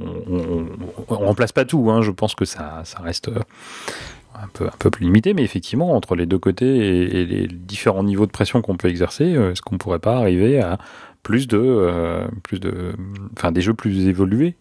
on 1.08 1.14
remplace 1.16 1.52
pas 1.52 1.64
tout. 1.66 1.90
Hein. 1.90 2.00
Je 2.02 2.10
pense 2.10 2.34
que 2.34 2.44
ça, 2.44 2.80
ça 2.84 3.00
reste 3.02 3.30
un 4.34 4.46
peu, 4.52 4.66
un 4.66 4.76
peu 4.78 4.88
plus 4.90 5.04
limité, 5.04 5.34
mais 5.34 5.42
effectivement, 5.42 5.94
entre 5.94 6.14
les 6.14 6.24
deux 6.26 6.38
côtés 6.38 6.76
et, 6.76 7.20
et 7.22 7.26
les 7.26 7.46
différents 7.48 8.04
niveaux 8.04 8.26
de 8.26 8.30
pression 8.30 8.62
qu'on 8.62 8.76
peut 8.76 8.88
exercer, 8.88 9.24
est-ce 9.24 9.60
qu'on 9.62 9.78
pourrait 9.78 9.98
pas 9.98 10.16
arriver 10.16 10.60
à 10.60 10.78
plus 11.22 11.46
de, 11.46 11.58
euh, 11.58 12.28
plus 12.42 12.60
de, 12.60 12.94
enfin, 13.36 13.52
des 13.52 13.60
jeux 13.60 13.74
plus 13.74 14.06
évolués 14.06 14.56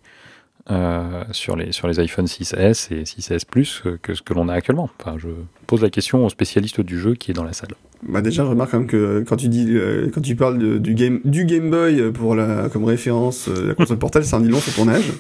euh, 0.69 1.23
sur 1.31 1.55
les 1.55 1.71
sur 1.71 1.87
les 1.87 1.99
iPhone 1.99 2.25
6s 2.25 2.93
et 2.93 3.03
6s 3.03 3.45
Plus 3.45 3.83
que, 4.01 4.13
ce 4.13 4.21
que 4.21 4.33
l'on 4.33 4.49
a 4.49 4.53
actuellement. 4.53 4.89
Enfin, 4.99 5.17
je 5.17 5.29
pose 5.67 5.81
la 5.81 5.89
question 5.89 6.25
au 6.25 6.29
spécialiste 6.29 6.81
du 6.81 6.99
jeu 6.99 7.13
qui 7.15 7.31
est 7.31 7.33
dans 7.33 7.43
la 7.43 7.53
salle. 7.53 7.69
Bah 8.07 8.21
déjà, 8.21 8.43
je 8.43 8.49
remarque 8.49 8.71
quand 8.71 8.77
même 8.79 8.87
que 8.87 9.23
quand 9.27 9.37
tu 9.37 9.47
dis, 9.49 9.65
euh, 9.69 10.09
quand 10.13 10.21
tu 10.21 10.35
parles 10.35 10.57
de- 10.59 10.77
du 10.77 10.93
game, 10.93 11.19
du 11.25 11.45
Game 11.45 11.69
Boy 11.71 12.11
pour 12.11 12.35
la, 12.35 12.69
comme 12.69 12.83
référence, 12.85 13.47
euh, 13.49 13.69
la 13.69 13.73
console 13.73 13.97
portable, 13.97 14.23
c'est 14.23 14.35
un 14.35 14.39
dit 14.41 14.49
long 14.49 14.59
sur 14.59 14.73
ton 14.75 14.87
âge. 14.87 15.11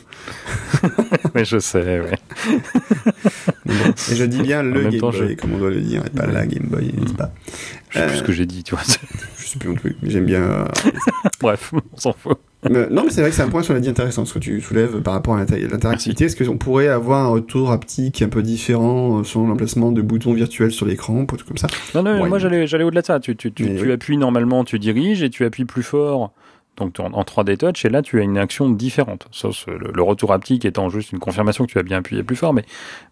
Mais 1.35 1.43
je 1.43 1.57
sais, 1.59 1.99
ouais. 2.01 2.19
Et 4.11 4.15
je 4.15 4.23
dis 4.25 4.41
bien 4.41 4.63
le 4.63 4.83
Game 4.89 4.99
temps, 4.99 5.09
Boy, 5.09 5.29
je- 5.29 5.33
comme 5.35 5.53
on 5.53 5.57
doit 5.57 5.69
le 5.71 5.81
dire, 5.81 6.03
et 6.05 6.09
pas 6.15 6.25
la 6.27 6.45
Game 6.45 6.67
Boy, 6.67 6.93
n'est-ce 6.97 7.13
pas 7.13 7.31
Je 7.89 7.99
sais 7.99 8.05
plus 8.05 8.13
Euh, 8.15 8.17
ce 8.19 8.23
que 8.23 8.31
j'ai 8.31 8.45
dit, 8.45 8.63
tu 8.63 8.75
vois. 8.75 8.83
Je 9.37 9.51
sais 9.53 9.59
plus 9.59 9.69
mon 9.69 9.75
truc, 9.75 9.95
mais 10.03 10.09
j'aime 10.09 10.25
bien. 10.25 10.41
euh, 10.41 10.65
Bref, 11.41 11.71
on 11.73 11.97
s'en 11.97 12.11
fout. 12.11 12.37
Mais- 12.69 12.89
non, 12.89 13.03
mais 13.05 13.11
c'est 13.11 13.21
vrai 13.21 13.29
que 13.29 13.35
c'est 13.35 13.43
un 13.43 13.47
point 13.49 13.63
sur 13.63 13.73
la 13.73 13.79
dit 13.79 13.87
intéressant, 13.87 14.25
ce 14.25 14.33
que 14.33 14.39
tu 14.39 14.59
soulèves 14.59 14.99
par 15.01 15.13
rapport 15.13 15.35
à 15.35 15.37
l'inter- 15.39 15.65
l'interactivité. 15.71 16.25
Est-ce 16.25 16.43
qu'on 16.43 16.57
pourrait 16.57 16.89
avoir 16.89 17.23
un 17.25 17.29
retour 17.29 17.71
haptique 17.71 18.21
un 18.21 18.27
peu 18.27 18.43
différent 18.43 19.19
euh, 19.19 19.23
selon 19.23 19.47
l'emplacement 19.47 19.91
de 19.93 20.01
boutons 20.01 20.33
virtuels 20.37 20.71
sur 20.71 20.85
l'écran, 20.85 21.25
comme 21.25 21.57
ça 21.57 21.67
Non, 21.93 22.03
non, 22.03 22.21
Ouais. 22.21 22.29
moi 22.29 22.39
j'allais, 22.39 22.65
j'allais 22.67 22.83
au-delà 22.85 23.01
de 23.01 23.05
ça. 23.07 23.19
Tu, 23.19 23.35
tu, 23.35 23.51
tu, 23.51 23.65
Mais 23.65 23.75
tu 23.75 23.85
oui. 23.87 23.91
appuies 23.91 24.17
normalement, 24.17 24.63
tu 24.63 24.79
diriges 24.79 25.21
et 25.23 25.29
tu 25.29 25.43
appuies 25.43 25.65
plus 25.65 25.83
fort. 25.83 26.31
Donc 26.77 26.99
en, 26.99 27.11
en 27.11 27.23
3D 27.23 27.57
Touch, 27.57 27.83
et 27.85 27.89
là 27.89 28.03
tu 28.03 28.19
as 28.19 28.23
une 28.23 28.37
action 28.37 28.69
différente. 28.69 29.27
Ça, 29.31 29.49
c'est 29.51 29.71
le, 29.71 29.91
le 29.93 30.01
retour 30.03 30.31
haptique 30.31 30.63
étant 30.63 30.89
juste 30.89 31.11
une 31.11 31.17
confirmation 31.19 31.65
que 31.65 31.71
tu 31.71 31.79
as 31.79 31.83
bien 31.83 31.97
appuyé 31.97 32.21
plus 32.21 32.35
fort, 32.35 32.53
mais, 32.53 32.63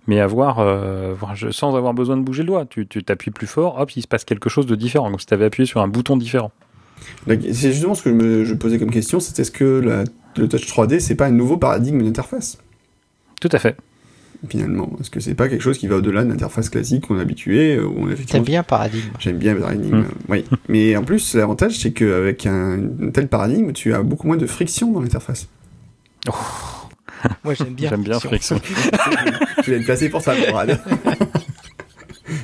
mais 0.05 0.19
avoir, 0.19 0.59
euh, 0.59 1.15
sans 1.49 1.75
avoir 1.75 1.95
besoin 1.95 2.15
de 2.15 2.21
bouger 2.21 2.43
le 2.43 2.47
doigt. 2.47 2.65
Tu, 2.65 2.85
tu 2.85 3.03
t'appuies 3.03 3.31
plus 3.31 3.47
fort, 3.47 3.79
hop, 3.79 3.89
il 3.95 4.03
se 4.03 4.07
passe 4.07 4.23
quelque 4.23 4.49
chose 4.49 4.67
de 4.67 4.75
différent. 4.75 5.09
Comme 5.09 5.19
si 5.19 5.25
tu 5.25 5.33
avais 5.33 5.45
appuyé 5.45 5.65
sur 5.65 5.81
un 5.81 5.87
bouton 5.87 6.15
différent. 6.15 6.51
C'est 7.27 7.71
justement 7.73 7.95
ce 7.95 8.03
que 8.03 8.09
je, 8.11 8.15
me, 8.15 8.43
je 8.45 8.53
posais 8.53 8.77
comme 8.79 8.91
question, 8.91 9.19
c'est 9.19 9.37
est-ce 9.39 9.51
que 9.51 9.79
la- 9.79 10.03
le 10.37 10.47
Touch 10.47 10.65
3D, 10.67 10.99
c'est 10.99 11.15
pas 11.15 11.25
un 11.25 11.31
nouveau 11.31 11.57
paradigme 11.57 12.03
d'interface? 12.03 12.59
Tout 13.41 13.49
à 13.51 13.57
fait. 13.59 13.75
Finalement 14.49 14.89
Est-ce 14.99 15.09
que 15.09 15.19
c'est 15.19 15.35
pas 15.35 15.47
quelque 15.49 15.61
chose 15.61 15.77
qui 15.77 15.87
va 15.87 15.95
au-delà 15.97 16.23
de 16.23 16.29
l'interface 16.29 16.69
classique 16.69 17.07
qu'on 17.07 17.17
est 17.17 17.21
habitué, 17.21 17.75
euh, 17.75 17.85
où 17.85 17.95
on 17.97 18.05
effectivement 18.09 18.31
T'aimes 18.43 18.43
bien 18.43 18.63
paradigme. 18.63 19.09
J'aime 19.19 19.37
bien 19.37 19.53
le 19.53 19.61
paradigme, 19.61 19.97
Mm. 19.97 20.05
oui. 20.29 20.45
Mais 20.69 20.95
en 20.95 21.03
plus, 21.03 21.33
l'avantage, 21.35 21.77
c'est 21.79 21.91
qu'avec 21.91 22.45
un, 22.45 22.79
un 23.01 23.09
tel 23.11 23.27
paradigme, 23.27 23.71
tu 23.73 23.93
as 23.93 24.01
beaucoup 24.03 24.27
moins 24.27 24.37
de 24.37 24.45
friction 24.47 24.91
dans 24.91 25.01
l'interface. 25.01 25.47
Moi 27.43 27.53
j'aime 27.55 27.73
bien. 27.73 27.89
J'aime 27.89 28.03
bien 28.03 28.19
Friction. 28.19 28.59
Vais 29.65 29.77
être 29.77 29.85
placé 29.85 30.09
pour 30.09 30.21
ça, 30.21 30.35
Conrad. 30.35 30.79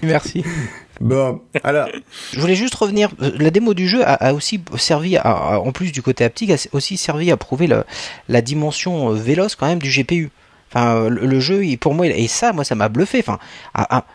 Merci. 0.04 0.44
bon, 1.00 1.42
alors, 1.64 1.88
Je 2.34 2.40
voulais 2.40 2.56
juste 2.56 2.76
revenir. 2.76 3.10
euh, 3.22 3.32
La 3.40 3.50
démo 3.52 3.74
du 3.74 3.88
jeu 3.88 4.02
a, 4.04 4.14
a 4.14 4.34
aussi 4.34 4.62
servi, 4.78 5.18
à- 5.18 5.60
en 5.60 5.72
plus 5.72 5.92
du 5.92 6.02
côté 6.02 6.24
haptique, 6.24 6.52
a 6.52 6.56
aussi 6.74 6.98
servi 6.98 7.32
à 7.32 7.38
prouver 7.38 7.68
le- 7.68 7.84
la 8.30 8.42
dimension 8.42 9.12
euh, 9.12 9.16
véloce 9.16 9.56
quand 9.56 9.68
même 9.68 9.80
du 9.80 9.90
GPU. 9.90 10.30
Enfin, 10.74 11.10
le, 11.10 11.26
le 11.26 11.40
jeu, 11.40 11.66
il- 11.66 11.78
pour 11.78 11.94
moi, 11.94 12.08
il- 12.08 12.12
et 12.14 12.28
ça, 12.28 12.54
moi, 12.54 12.64
ça 12.64 12.76
m'a 12.76 12.90
bluffé. 12.90 13.20
Enfin, 13.20 13.40
à- 13.74 13.98
à- 13.98 14.06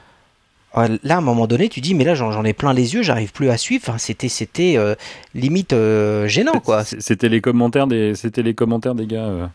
à- 0.74 0.88
là, 1.02 1.14
à 1.14 1.18
un 1.18 1.20
moment 1.22 1.46
donné, 1.46 1.68
tu 1.68 1.80
dis, 1.80 1.94
mais 1.94 2.04
là, 2.04 2.14
j'en 2.14 2.44
ai 2.44 2.52
plein 2.52 2.72
les 2.72 2.94
yeux, 2.94 3.02
j'arrive 3.02 3.32
plus 3.32 3.50
à 3.50 3.56
suivre. 3.56 3.84
Enfin, 3.88 3.98
c'était, 3.98 4.28
c'était 4.28 4.74
euh, 4.76 4.94
limite 5.34 5.72
euh, 5.72 6.26
gênant, 6.28 6.60
quoi. 6.60 6.84
C'était 6.84 7.28
les 7.28 7.40
commentaires 7.40 7.86
des, 7.86 8.14
c'était 8.14 8.42
les 8.42 8.54
commentaires 8.54 8.94
des 8.94 9.06
gars. 9.06 9.24
euh. 9.24 9.46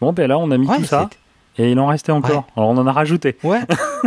Bon, 0.00 0.12
ben 0.12 0.26
là, 0.28 0.38
on 0.38 0.50
a 0.50 0.58
mis 0.58 0.66
Ouais, 0.68 0.76
tout 0.78 0.84
ça. 0.84 1.08
Et 1.56 1.70
il 1.70 1.78
en 1.78 1.86
restait 1.86 2.10
encore. 2.12 2.48
Alors 2.56 2.70
on 2.70 2.76
en 2.78 2.86
a 2.88 2.92
rajouté. 2.92 3.36
Ouais. 3.44 3.60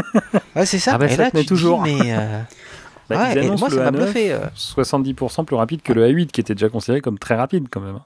ouais, 0.56 0.65
c'est 0.65 0.80
ça. 0.80 0.91
Ah 0.95 0.98
bah, 0.98 1.06
et 1.06 1.10
ça 1.15 1.24
là, 1.24 1.32
tenait 1.32 1.44
tu 1.44 1.48
te 1.48 1.53
dis, 1.53 1.60
toujours. 1.61 1.82
mais 1.82 1.98
Bah, 3.10 3.22
ouais, 3.24 3.32
ils 3.32 3.38
et 3.38 3.41
annoncent 3.45 3.60
moi, 3.61 3.69
le 3.69 3.78
ça 3.78 3.90
m'a 3.90 3.98
A9, 3.98 4.02
bluffé. 4.03 4.34
euh. 4.34 4.40
70% 4.57 5.45
plus 5.45 5.56
rapide 5.56 5.82
que 5.82 5.94
le 5.94 6.06
A8, 6.11 6.28
qui 6.28 6.41
était 6.41 6.56
déjà 6.56 6.68
considéré 6.68 6.99
comme 6.99 7.18
très 7.18 7.36
rapide 7.36 7.68
quand 7.72 7.80
même. 7.80 7.99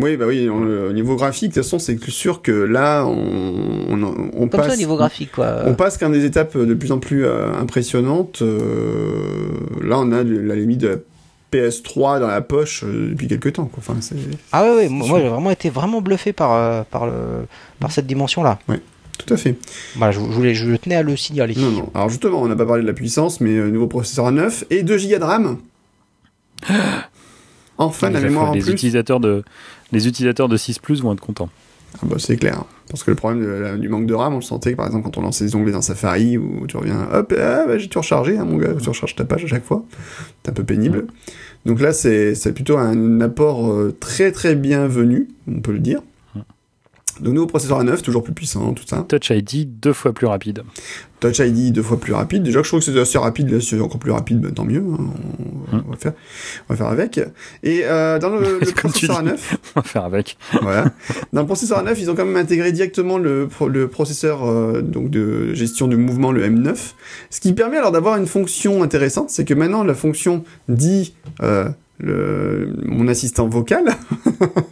Oui, 0.00 0.16
bah 0.16 0.24
oui, 0.26 0.48
on- 0.50 0.88
au 0.88 0.92
niveau 0.92 1.16
graphique, 1.16 1.50
de 1.50 1.54
toute 1.54 1.62
façon, 1.64 1.78
c'est 1.78 1.98
sûr 2.10 2.42
que 2.42 2.52
là, 2.52 3.04
on, 3.06 3.12
on, 3.90 4.02
on 4.02 4.48
Comme 4.48 4.48
passe. 4.50 4.68
ça, 4.68 4.74
au 4.74 4.76
niveau 4.76 4.96
graphique, 4.96 5.32
quoi. 5.32 5.62
On 5.66 5.74
passe 5.74 5.98
qu'un 5.98 6.10
des 6.10 6.24
étapes 6.24 6.56
de 6.56 6.74
plus 6.74 6.92
en 6.92 6.98
plus 6.98 7.24
euh, 7.24 7.52
impressionnantes. 7.60 8.42
euh, 8.42 9.48
là, 9.82 9.98
on 9.98 10.12
a 10.12 10.22
la 10.22 10.54
limite 10.54 10.78
de 10.80 10.88
la 10.88 10.96
PS3 11.52 12.20
dans 12.20 12.26
la 12.26 12.40
poche 12.42 12.84
euh, 12.84 13.08
depuis 13.10 13.26
quelques 13.28 13.54
temps. 13.54 13.64
Quoi. 13.66 13.78
Enfin, 13.86 13.96
c'est 14.00 14.14
Ah 14.52 14.64
ouais, 14.64 14.74
ouais, 14.76 14.88
moi, 14.88 15.18
j'ai 15.20 15.28
vraiment 15.28 15.50
été 15.50 15.70
vraiment 15.70 16.00
bluffé 16.02 16.32
par, 16.32 16.52
euh, 16.52 16.82
par, 16.90 17.06
le, 17.06 17.12
par 17.80 17.90
cette 17.90 18.06
dimension-là. 18.06 18.58
tout 19.18 19.34
à 19.34 19.36
fait. 19.36 19.56
Voilà, 19.96 20.12
je, 20.12 20.20
voulais, 20.20 20.54
je 20.54 20.76
tenais 20.76 20.94
à 20.96 21.02
le 21.02 21.16
signaler. 21.16 21.54
Non, 21.56 21.70
non. 21.70 21.90
Alors 21.94 22.08
justement, 22.10 22.42
on 22.42 22.48
n'a 22.48 22.56
pas 22.56 22.66
parlé 22.66 22.82
de 22.82 22.86
la 22.86 22.92
puissance, 22.92 23.40
mais 23.40 23.56
euh, 23.56 23.70
nouveau 23.70 23.86
processeur 23.86 24.26
à 24.26 24.30
9 24.30 24.64
et 24.70 24.82
2 24.82 24.96
Go 24.96 25.18
de 25.18 25.24
RAM. 25.24 25.56
Enfin, 27.80 28.10
la 28.10 28.20
mémoire 28.20 28.50
en 28.50 28.54
les 28.54 28.60
plus. 28.60 28.72
utilisateurs 28.72 29.20
de 29.20 29.44
les 29.92 30.06
utilisateurs 30.08 30.48
de 30.48 30.56
6 30.56 30.78
Plus 30.78 31.02
vont 31.02 31.12
être 31.12 31.20
contents. 31.20 31.48
Ah 31.96 32.06
bah, 32.06 32.16
c'est 32.18 32.36
clair. 32.36 32.64
Parce 32.90 33.02
que 33.02 33.10
le 33.10 33.16
problème 33.16 33.42
de 33.42 33.46
la- 33.48 33.76
du 33.76 33.88
manque 33.88 34.06
de 34.06 34.12
RAM, 34.14 34.34
on 34.34 34.36
le 34.36 34.42
sentait, 34.42 34.74
par 34.76 34.86
exemple, 34.86 35.04
quand 35.04 35.16
on 35.18 35.22
lançait 35.22 35.44
les 35.44 35.56
onglets 35.56 35.72
dans 35.72 35.80
Safari, 35.82 36.36
où 36.36 36.66
tu 36.66 36.76
reviens, 36.76 37.08
hop, 37.12 37.32
ah, 37.38 37.64
bah, 37.66 37.78
j'ai 37.78 37.88
tout 37.88 37.98
rechargé, 38.00 38.36
hein, 38.36 38.44
mon 38.44 38.56
gars, 38.58 38.74
tu 38.80 38.88
recharges 38.88 39.16
ta 39.16 39.24
page 39.24 39.44
à 39.44 39.48
chaque 39.48 39.64
fois. 39.64 39.84
C'est 40.44 40.50
un 40.50 40.54
peu 40.54 40.64
pénible. 40.64 41.06
Donc 41.64 41.80
là, 41.80 41.92
c'est 41.92 42.52
plutôt 42.54 42.76
un 42.78 43.20
apport 43.20 43.70
euh, 43.72 43.96
très 43.98 44.32
très 44.32 44.54
bienvenu, 44.54 45.28
on 45.46 45.60
peut 45.60 45.72
le 45.72 45.78
dire. 45.80 46.00
Donc 47.20 47.34
nouveau 47.34 47.46
processeur 47.48 47.80
à 47.80 47.84
9, 47.84 48.00
toujours 48.02 48.22
plus 48.22 48.32
puissant, 48.32 48.72
tout 48.74 48.84
ça. 48.86 49.04
Touch 49.08 49.30
ID 49.30 49.64
deux 49.80 49.92
fois 49.92 50.12
plus 50.12 50.26
rapide. 50.28 50.62
Touch 51.20 51.40
ID 51.40 51.72
deux 51.72 51.82
fois 51.82 51.98
plus 51.98 52.12
rapide. 52.12 52.42
Déjà 52.44 52.62
je 52.62 52.68
trouve 52.68 52.80
que 52.80 52.86
c'est 52.86 52.98
assez 52.98 53.18
rapide, 53.18 53.50
là 53.50 53.60
c'est 53.60 53.80
encore 53.80 53.98
plus 53.98 54.12
rapide, 54.12 54.40
ben, 54.40 54.52
tant 54.52 54.64
mieux. 54.64 54.78
hein. 54.78 54.96
On, 55.72 55.76
Mm. 55.76 55.82
on 55.86 55.90
va 55.90 55.96
faire, 55.98 56.12
on 56.68 56.72
va 56.72 56.76
faire 56.78 56.86
avec. 56.86 57.20
Et 57.62 57.82
euh, 57.84 58.18
dans 58.18 58.30
le, 58.30 58.60
tu 58.66 58.72
processeur 58.72 59.18
à 59.18 59.22
dis. 59.22 59.28
9, 59.28 59.56
On 59.76 59.80
va 59.80 59.82
faire 59.86 60.04
avec. 60.04 60.38
voilà. 60.62 60.92
Dans 61.34 61.40
le 61.42 61.46
processeur 61.46 61.84
A9, 61.84 61.94
ils 61.98 62.10
ont 62.10 62.14
quand 62.14 62.24
même 62.24 62.36
intégré 62.36 62.72
directement 62.72 63.18
le, 63.18 63.48
pro- 63.48 63.68
le 63.68 63.88
processeur 63.88 64.48
euh, 64.48 64.80
donc 64.80 65.10
de 65.10 65.52
gestion 65.54 65.86
de 65.88 65.96
mouvement, 65.96 66.32
le 66.32 66.42
M9. 66.48 66.74
Ce 67.30 67.40
qui 67.40 67.52
permet 67.52 67.76
alors 67.76 67.92
d'avoir 67.92 68.16
une 68.16 68.26
fonction 68.26 68.82
intéressante, 68.82 69.28
c'est 69.30 69.44
que 69.44 69.52
maintenant 69.54 69.84
la 69.84 69.94
fonction 69.94 70.42
dit 70.68 71.14
euh, 71.42 71.68
le, 71.98 72.72
mon 72.86 73.06
assistant 73.08 73.46
vocal 73.48 73.84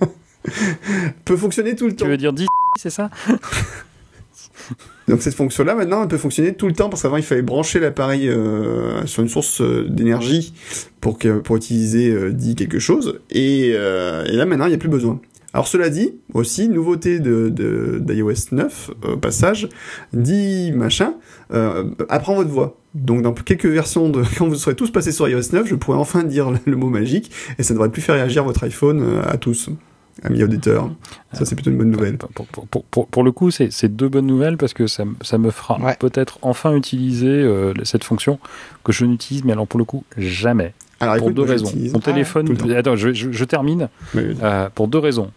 peut 1.24 1.36
fonctionner 1.36 1.74
tout 1.76 1.86
le 1.86 1.90
Tu 1.92 1.96
temps. 1.96 2.08
veux 2.08 2.16
dire 2.16 2.32
10 2.32 2.46
c'est 2.78 2.90
ça? 2.90 3.10
Donc 5.08 5.22
cette 5.22 5.34
fonction-là, 5.34 5.74
maintenant, 5.74 6.02
elle 6.02 6.08
peut 6.08 6.18
fonctionner 6.18 6.54
tout 6.54 6.66
le 6.66 6.72
temps 6.72 6.88
parce 6.88 7.02
qu'avant 7.02 7.16
il 7.16 7.22
fallait 7.22 7.42
brancher 7.42 7.78
l'appareil 7.78 8.28
euh, 8.28 9.06
sur 9.06 9.22
une 9.22 9.28
source 9.28 9.60
euh, 9.60 9.86
d'énergie 9.88 10.52
pour 11.00 11.18
pour 11.44 11.56
utiliser 11.56 12.10
euh, 12.10 12.32
dit 12.32 12.56
quelque 12.56 12.78
chose. 12.78 13.20
Et, 13.30 13.72
euh, 13.74 14.24
là 14.24 14.46
maintenant 14.46 14.66
il 14.66 14.70
n'y 14.70 14.74
a 14.74 14.78
plus 14.78 14.88
besoin. 14.88 15.20
Alors 15.52 15.68
cela 15.68 15.88
dit, 15.88 16.12
aussi 16.34 16.68
nouveauté 16.68 17.18
de 17.18 17.48
de- 17.48 17.98
d'iOS 18.00 18.52
9 18.52 18.90
euh, 19.04 19.12
au 19.12 19.16
passage, 19.16 19.68
dit 20.12 20.72
machin 20.72 21.14
apprend 22.08 22.34
votre 22.34 22.50
voix. 22.50 22.76
Donc 22.94 23.22
dans 23.22 23.32
quelques 23.32 23.66
versions 23.66 24.08
de 24.08 24.22
quand 24.38 24.48
vous 24.48 24.56
serez 24.56 24.74
tous 24.74 24.90
passés 24.90 25.12
sur 25.12 25.28
iOS 25.28 25.52
9, 25.52 25.66
je 25.68 25.74
pourrais 25.76 25.98
enfin 25.98 26.24
dire 26.24 26.50
le, 26.66 26.76
mot 26.76 26.88
magique 26.90 27.30
et 27.58 27.62
ça 27.62 27.72
ne 27.72 27.78
devrait 27.78 27.90
plus 27.90 28.02
faire 28.02 28.16
réagir 28.16 28.42
votre 28.44 28.64
iPhone 28.64 29.20
à 29.24 29.36
tous, 29.36 29.70
amis 30.22 30.42
auditeurs. 30.42 30.90
Ça 31.32 31.44
c'est 31.44 31.54
plutôt 31.54 31.70
une 31.70 31.78
bonne 31.78 31.90
nouvelle. 31.90 32.16
pour, 32.18 32.46
pour, 32.46 32.66
pour, 32.66 32.84
pour, 32.84 33.06
pour 33.08 33.22
le 33.22 33.32
coup, 33.32 33.50
c'est 33.50 33.70
c'est 33.72 33.94
deux 33.94 34.08
bonnes 34.08 34.26
nouvelles 34.26 34.56
parce 34.56 34.72
que 34.72 34.86
ça, 34.86 35.04
ça 35.20 35.38
me 35.38 35.50
fera 35.50 35.78
Ouais. 35.80 35.96
peut-être 35.98 36.38
enfin 36.42 36.74
utiliser 36.74 37.26
euh, 37.28 37.72
cette 37.84 38.04
fonction 38.04 38.38
que 38.84 38.92
je 38.92 39.04
n'utilise, 39.04 39.44
mais 39.44 39.52
alors 39.52 39.66
pour 39.66 39.78
le 39.78 39.84
coup, 39.84 40.04
jamais. 40.16 40.72
Alors 41.00 41.16
pour 41.16 41.26
écoute, 41.28 41.36
deux 41.36 41.42
raisons. 41.42 41.70
Mon 41.92 42.00
téléphone. 42.00 42.56
Attends, 42.76 42.96
je, 42.96 43.12
je, 43.12 43.30
je 43.30 43.44
termine. 43.44 43.88
Euh, 44.16 44.68
pour 44.74 44.88
deux 44.88 44.98
raisons. 44.98 45.30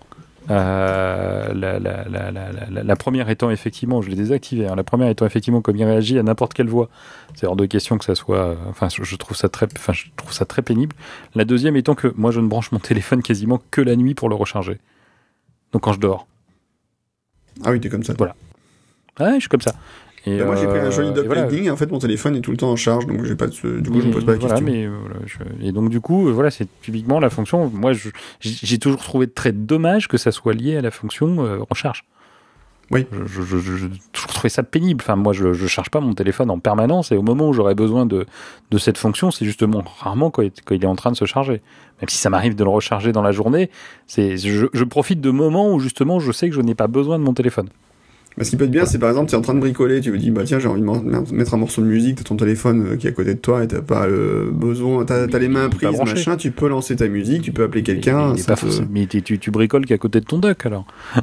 Euh, 0.49 1.53
la, 1.53 1.77
la, 1.79 2.03
la, 2.09 2.31
la, 2.31 2.51
la, 2.51 2.83
la 2.83 2.95
première 2.95 3.29
étant 3.29 3.51
effectivement, 3.51 4.01
je 4.01 4.09
l'ai 4.09 4.15
désactivé. 4.15 4.67
hein, 4.67 4.75
la 4.75 4.83
première 4.83 5.07
étant 5.09 5.25
effectivement 5.25 5.61
comme 5.61 5.75
il 5.77 5.83
réagit 5.83 6.17
à 6.17 6.23
n'importe 6.23 6.53
quelle 6.53 6.67
voix. 6.69 6.89
C'est 7.35 7.45
hors 7.45 7.55
de 7.55 7.65
question 7.65 7.97
que 7.97 8.05
ça 8.05 8.15
soit. 8.15 8.37
euh, 8.37 8.55
enfin, 8.69 8.87
je, 8.89 9.15
trouve 9.15 9.37
ça 9.37 9.49
très, 9.49 9.67
enfin, 9.77 9.93
je 9.93 10.05
trouve 10.15 10.33
ça 10.33 10.45
très 10.45 10.61
pénible. 10.61 10.95
La 11.35 11.45
deuxième 11.45 11.75
étant 11.75 11.93
que 11.95 12.11
moi, 12.17 12.31
je 12.31 12.39
ne 12.39 12.47
branche 12.47 12.71
mon 12.71 12.79
téléphone 12.79 13.21
quasiment 13.21 13.61
que 13.69 13.81
la 13.81 13.95
nuit 13.95 14.15
pour 14.15 14.29
le 14.29 14.35
recharger. 14.35 14.79
Donc 15.71 15.83
quand 15.83 15.93
je 15.93 15.99
dors. 15.99 16.25
Ah 17.63 17.71
oui, 17.71 17.79
t'es 17.79 17.89
comme 17.89 18.03
ça. 18.03 18.13
Ouais, 19.19 19.33
je 19.35 19.39
suis 19.41 19.49
comme 19.49 19.61
ça. 19.61 19.73
Et, 20.25 20.37
Bah, 20.37 20.45
moi, 20.45 20.55
j'ai 20.55 20.67
pris 20.67 20.77
un 20.79 20.85
euh, 20.85 20.91
joli 20.91 21.11
dock 21.13 21.25
voilà. 21.25 21.41
Lightning, 21.43 21.65
et 21.65 21.69
en 21.69 21.77
fait, 21.77 21.91
mon 21.91 21.99
téléphone 21.99 22.35
est 22.35 22.41
tout 22.41 22.51
le 22.51 22.57
temps 22.57 22.71
en 22.71 22.75
charge, 22.75 23.05
donc 23.07 23.23
j'ai 23.23 23.35
pas 23.35 23.47
de, 23.47 23.79
du 23.79 23.89
coup, 23.89 24.01
je 24.01 24.07
me 24.07 24.11
pose 24.13 24.25
pas 24.25 24.33
la 24.33 24.37
voilà, 24.37 24.55
question. 24.55 24.71
mais, 24.73 24.85
euh, 24.85 24.91
voilà, 25.01 25.15
je- 25.25 25.65
Et 25.67 25.71
donc 25.71 25.89
du 25.89 26.01
coup, 26.01 26.27
euh, 26.27 26.31
voilà, 26.31 26.51
c'est 26.51 26.67
typiquement 26.81 27.19
la 27.19 27.29
fonction. 27.29 27.69
Moi, 27.73 27.93
j'ai 28.41 28.79
toujours 28.79 29.01
trouvé 29.01 29.27
très 29.27 29.51
dommage 29.51 30.07
que 30.07 30.17
ça 30.17 30.31
soit 30.31 30.53
lié 30.53 30.77
à 30.77 30.81
la 30.81 30.91
fonction 30.91 31.43
euh, 31.45 31.59
recharge. 31.69 32.03
Oui. 32.91 33.05
Je, 33.27 33.43
je, 33.43 33.57
je- 33.59 33.85
trouvé 34.13 34.49
ça 34.49 34.63
pénible. 34.63 35.01
Enfin, 35.03 35.15
moi, 35.15 35.31
je, 35.31 35.53
je 35.53 35.67
charge 35.67 35.89
pas 35.91 35.99
mon 35.99 36.13
téléphone 36.15 36.49
en 36.49 36.57
permanence 36.57 37.11
et 37.11 37.17
au 37.17 37.21
moment 37.21 37.47
où 37.47 37.53
j'aurais 37.53 37.75
besoin 37.75 38.07
de, 38.07 38.25
de 38.71 38.77
cette 38.79 38.97
fonction, 38.97 39.29
c'est 39.29 39.45
justement 39.45 39.83
rarement 39.99 40.31
quand 40.31 40.41
il, 40.41 40.51
quand 40.65 40.73
il 40.73 40.83
est 40.83 40.87
en 40.87 40.95
train 40.95 41.11
de 41.11 41.15
se 41.15 41.25
charger. 41.25 41.61
Même 42.01 42.09
si 42.09 42.17
ça 42.17 42.31
m'arrive 42.31 42.55
de 42.55 42.63
le 42.63 42.69
recharger 42.71 43.11
dans 43.11 43.21
la 43.21 43.31
journée, 43.31 43.69
c'est 44.07 44.37
je, 44.37 44.65
je 44.73 44.83
profite 44.85 45.21
de 45.21 45.29
moments 45.29 45.71
où 45.71 45.79
justement 45.79 46.19
je 46.19 46.31
sais 46.31 46.49
que 46.49 46.55
je 46.55 46.61
n'ai 46.61 46.73
pas 46.73 46.87
besoin 46.87 47.19
de 47.19 47.23
mon 47.23 47.33
téléphone. 47.35 47.69
Mais 48.37 48.43
ce 48.45 48.51
qui 48.51 48.55
peut 48.55 48.65
être 48.65 48.71
bien, 48.71 48.85
c'est 48.85 48.99
par 48.99 49.09
exemple, 49.09 49.29
tu 49.29 49.35
es 49.35 49.37
en 49.37 49.41
train 49.41 49.53
de 49.53 49.59
bricoler, 49.59 49.99
tu 49.99 50.11
me 50.11 50.17
dis, 50.17 50.31
bah 50.31 50.43
tiens, 50.45 50.59
j'ai 50.59 50.67
envie 50.67 50.81
de 50.81 51.33
mettre 51.35 51.53
un 51.53 51.57
morceau 51.57 51.81
de 51.81 51.87
musique, 51.87 52.17
t'as 52.17 52.23
ton 52.23 52.37
téléphone 52.37 52.85
euh, 52.91 52.95
qui 52.95 53.07
est 53.07 53.09
à 53.09 53.13
côté 53.13 53.33
de 53.33 53.39
toi 53.39 53.63
et 53.63 53.67
t'as 53.67 53.81
pas 53.81 54.07
le 54.07 54.49
besoin, 54.51 55.03
t'as 55.03 55.27
t'as 55.27 55.39
les 55.39 55.49
mains 55.49 55.65
est 55.65 55.69
prises, 55.69 55.99
machin, 55.99 56.37
tu 56.37 56.51
peux 56.51 56.69
lancer 56.69 56.95
ta 56.95 57.07
musique, 57.07 57.41
tu 57.41 57.51
peux 57.51 57.63
appeler 57.63 57.83
quelqu'un. 57.83 58.35
Est 58.35 58.47
pas 58.47 58.55
te- 58.55 58.65
mais 58.89 59.07
tu, 59.07 59.21
tu, 59.21 59.51
bricoles 59.51 59.85
qu'à 59.85 59.97
côté 59.97 60.19
de 60.21 60.25
ton 60.25 60.37
dock 60.37 60.65
alors. 60.65 60.85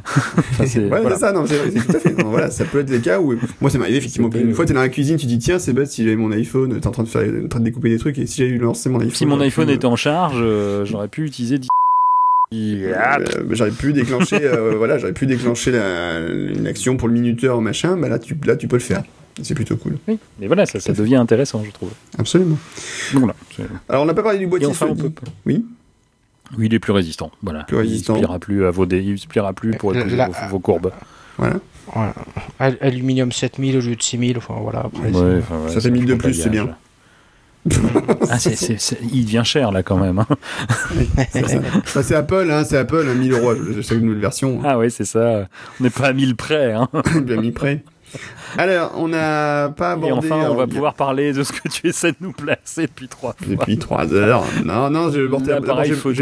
Ouais, 0.76 0.88
voilà. 0.88 1.14
c'est 1.14 1.20
ça, 1.20 1.32
non, 1.32 1.44
c'est 1.46 1.72
tout 1.72 1.96
à 1.96 2.00
fait. 2.00 2.22
Non, 2.22 2.30
voilà, 2.30 2.50
ça 2.50 2.64
peut 2.64 2.80
être 2.80 2.86
des 2.86 3.00
cas 3.00 3.20
où, 3.20 3.34
moi, 3.60 3.70
ça 3.70 3.78
m'est 3.78 3.84
arrivé 3.84 3.98
effectivement 3.98 4.28
qu'une 4.28 4.52
fois, 4.52 4.66
t'es 4.66 4.74
dans 4.74 4.80
la 4.80 4.88
cuisine, 4.88 5.16
tu 5.16 5.26
dis, 5.26 5.38
tiens, 5.38 5.58
c'est 5.58 5.72
bête 5.72 5.90
si 5.90 6.02
j'avais 6.04 6.16
mon 6.16 6.30
iPhone, 6.32 6.78
t'es 6.80 6.86
en 6.86 6.90
train 6.90 7.02
de 7.02 7.08
faire, 7.08 7.22
en 7.44 7.48
train 7.48 7.60
de 7.60 7.64
découper 7.64 7.88
des 7.88 7.98
trucs, 7.98 8.18
et 8.18 8.26
si 8.26 8.38
j'avais 8.42 8.50
eu 8.50 8.58
lancé 8.58 8.88
mon 8.88 8.98
iPhone. 8.98 9.14
Si 9.14 9.26
mon 9.26 9.40
iPhone 9.40 9.66
pu, 9.66 9.72
était 9.72 9.86
en 9.86 9.96
charge, 9.96 10.38
euh, 10.38 10.84
j'aurais 10.84 11.08
pu 11.08 11.24
utiliser 11.24 11.58
10 12.56 12.84
euh, 12.84 13.24
j'aurais 13.50 13.70
pu 13.70 13.92
déclencher, 13.92 14.40
euh, 14.42 14.74
voilà, 14.78 14.98
j'aurais 14.98 15.12
pu 15.12 15.26
déclencher 15.26 15.70
la, 15.72 16.18
une 16.20 16.66
action 16.66 16.96
pour 16.96 17.08
le 17.08 17.14
minuteur, 17.14 17.60
machin, 17.60 17.96
bah 17.96 18.08
là, 18.08 18.18
tu, 18.18 18.36
là, 18.44 18.56
tu 18.56 18.68
peux 18.68 18.76
le 18.76 18.80
faire. 18.82 19.02
C'est 19.42 19.54
plutôt 19.54 19.76
cool. 19.76 19.98
oui. 20.08 20.18
Mais 20.40 20.46
voilà, 20.46 20.64
ça, 20.64 20.80
ça 20.80 20.92
devient 20.94 21.16
intéressant, 21.16 21.62
je 21.64 21.70
trouve. 21.70 21.90
Absolument. 22.18 22.56
Donc 23.12 23.20
voilà. 23.24 23.34
c'est- 23.54 23.62
Alors, 23.88 24.02
on 24.02 24.06
n'a 24.06 24.14
pas 24.14 24.22
parlé 24.22 24.38
du 24.38 24.46
boîtier 24.46 24.66
enfin, 24.66 24.86
on 24.90 24.96
peut... 24.96 25.12
Oui. 25.44 25.64
Oui, 26.56 26.66
il 26.66 26.74
est 26.74 26.78
plus 26.78 26.92
résistant. 26.92 27.30
Voilà. 27.42 27.64
Plus 27.64 27.76
résistant. 27.76 28.14
Il 28.14 28.16
ne 28.16 28.22
se 28.22 28.26
pliera 28.26 28.38
plus 28.38 28.64
à 28.66 28.70
vos 28.70 28.86
dés, 28.86 29.02
il 29.02 29.18
se 29.18 29.26
pliera 29.26 29.52
plus 29.52 29.72
pour 29.72 29.92
La- 29.92 30.00
épouser 30.00 30.16
la- 30.16 30.28
vos, 30.28 30.48
vos 30.50 30.58
courbes. 30.60 30.92
Voilà. 31.36 31.56
Voilà. 31.92 32.14
Al- 32.58 32.78
Aluminium 32.80 33.30
7000 33.30 33.76
au 33.76 33.80
lieu 33.80 33.94
de 33.96 34.02
6000, 34.02 34.38
enfin 34.38 34.54
voilà. 34.60 34.80
Après, 34.86 35.10
Ouais, 35.10 35.38
enfin, 35.40 35.58
ouais, 35.58 35.68
Ça 35.68 35.74
fait 35.74 35.80
c'est 35.82 35.90
1000 35.90 36.06
de 36.06 36.14
plus, 36.14 36.32
c'est 36.34 36.48
bien. 36.48 36.74
Ah, 38.30 38.36
il 39.12 39.24
devient 39.24 39.42
cher 39.44 39.72
là 39.72 39.82
quand 39.82 39.96
même. 39.98 40.18
hein. 40.18 40.26
Ça. 41.32 41.40
Bah, 41.94 42.02
c'est 42.02 42.14
Apple, 42.14 42.48
hein, 42.50 42.64
c'est 42.64 42.76
Apple, 42.78 43.06
hein, 43.08 43.14
1000 43.14 43.32
euros, 43.32 43.54
je 43.74 43.80
sais 43.80 43.94
une 43.96 44.06
nouvelle 44.06 44.20
version, 44.20 44.60
Ah 44.64 44.78
oui, 44.78 44.90
c'est 44.90 45.04
ça. 45.04 45.48
On 45.80 45.84
n'est 45.84 45.90
pas 45.90 46.08
à 46.08 46.12
1000 46.12 46.36
près. 46.36 46.72
Hein. 46.72 46.88
bien 47.22 47.40
mis 47.40 47.52
près. 47.52 47.82
Alors, 48.56 48.92
on 48.96 49.08
n'a 49.08 49.68
pas 49.76 49.90
Et 49.90 49.92
abordé... 49.94 50.28
enfin, 50.28 50.36
on 50.36 50.40
alors, 50.44 50.56
va 50.56 50.66
pouvoir 50.66 50.94
parler 50.94 51.32
de 51.32 51.42
ce 51.42 51.52
que 51.52 51.68
tu 51.68 51.88
essaies 51.88 52.12
de 52.12 52.16
nous 52.20 52.32
placer 52.32 52.82
depuis 52.86 53.08
trois 53.08 53.34
fois. 53.36 53.46
Depuis 53.48 53.76
3 53.78 54.14
heures. 54.14 54.44
Non, 54.64 54.88
non, 54.90 55.10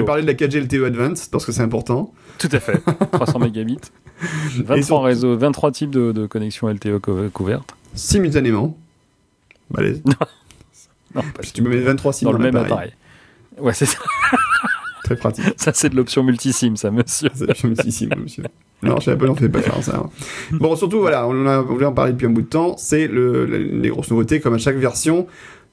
vais 0.00 0.06
parler 0.06 0.22
de 0.22 0.26
la 0.26 0.32
4G 0.34 0.60
LTE 0.62 0.84
Advanced 0.86 1.30
parce 1.30 1.44
que 1.44 1.52
c'est 1.52 1.60
important. 1.62 2.12
Tout 2.38 2.48
à 2.52 2.58
fait. 2.58 2.80
300 3.12 3.38
mégabits. 3.38 3.78
23 4.56 4.76
surtout- 4.82 5.00
réseaux, 5.02 5.36
23 5.36 5.70
types 5.72 5.90
de, 5.90 6.10
de 6.12 6.26
connexions 6.26 6.68
LTE 6.68 6.98
co- 7.00 7.28
couvertes. 7.32 7.74
Simultanément. 7.94 8.76
Allez, 9.76 10.02
Non, 11.14 11.22
tu 11.52 11.62
me 11.62 11.68
mets 11.70 11.78
23 11.78 12.12
SIM 12.12 12.26
dans 12.26 12.32
dans, 12.32 12.38
le 12.38 12.44
même 12.44 12.56
appareil. 12.56 12.92
Ouais, 13.58 13.72
c'est 13.72 13.86
ça. 13.86 13.98
Très 15.04 15.16
pratique. 15.16 15.44
Ça, 15.56 15.72
c'est 15.74 15.90
de 15.90 15.96
l'option 15.96 16.22
multisim, 16.22 16.76
ça, 16.76 16.90
monsieur. 16.90 17.28
C'est 17.34 17.46
l'option 17.46 17.68
multisim, 17.68 18.08
monsieur. 18.16 18.44
Non, 18.82 18.98
chez 19.00 19.10
Apple, 19.12 19.28
on 19.28 19.34
fait 19.34 19.48
pas 19.48 19.60
faire 19.60 19.82
ça. 19.82 19.96
hein. 19.96 20.10
Bon, 20.52 20.74
surtout, 20.76 21.00
voilà, 21.00 21.26
on 21.26 21.42
en 21.42 21.46
a, 21.46 21.58
on 21.60 21.64
voulait 21.64 21.84
en 21.86 21.92
parler 21.92 22.12
depuis 22.12 22.26
un 22.26 22.30
bout 22.30 22.42
de 22.42 22.46
temps. 22.46 22.76
C'est 22.78 23.06
le, 23.06 23.44
le- 23.44 23.58
les 23.58 23.88
grosses 23.90 24.10
nouveautés, 24.10 24.40
comme 24.40 24.54
à 24.54 24.58
chaque 24.58 24.76
version. 24.76 25.26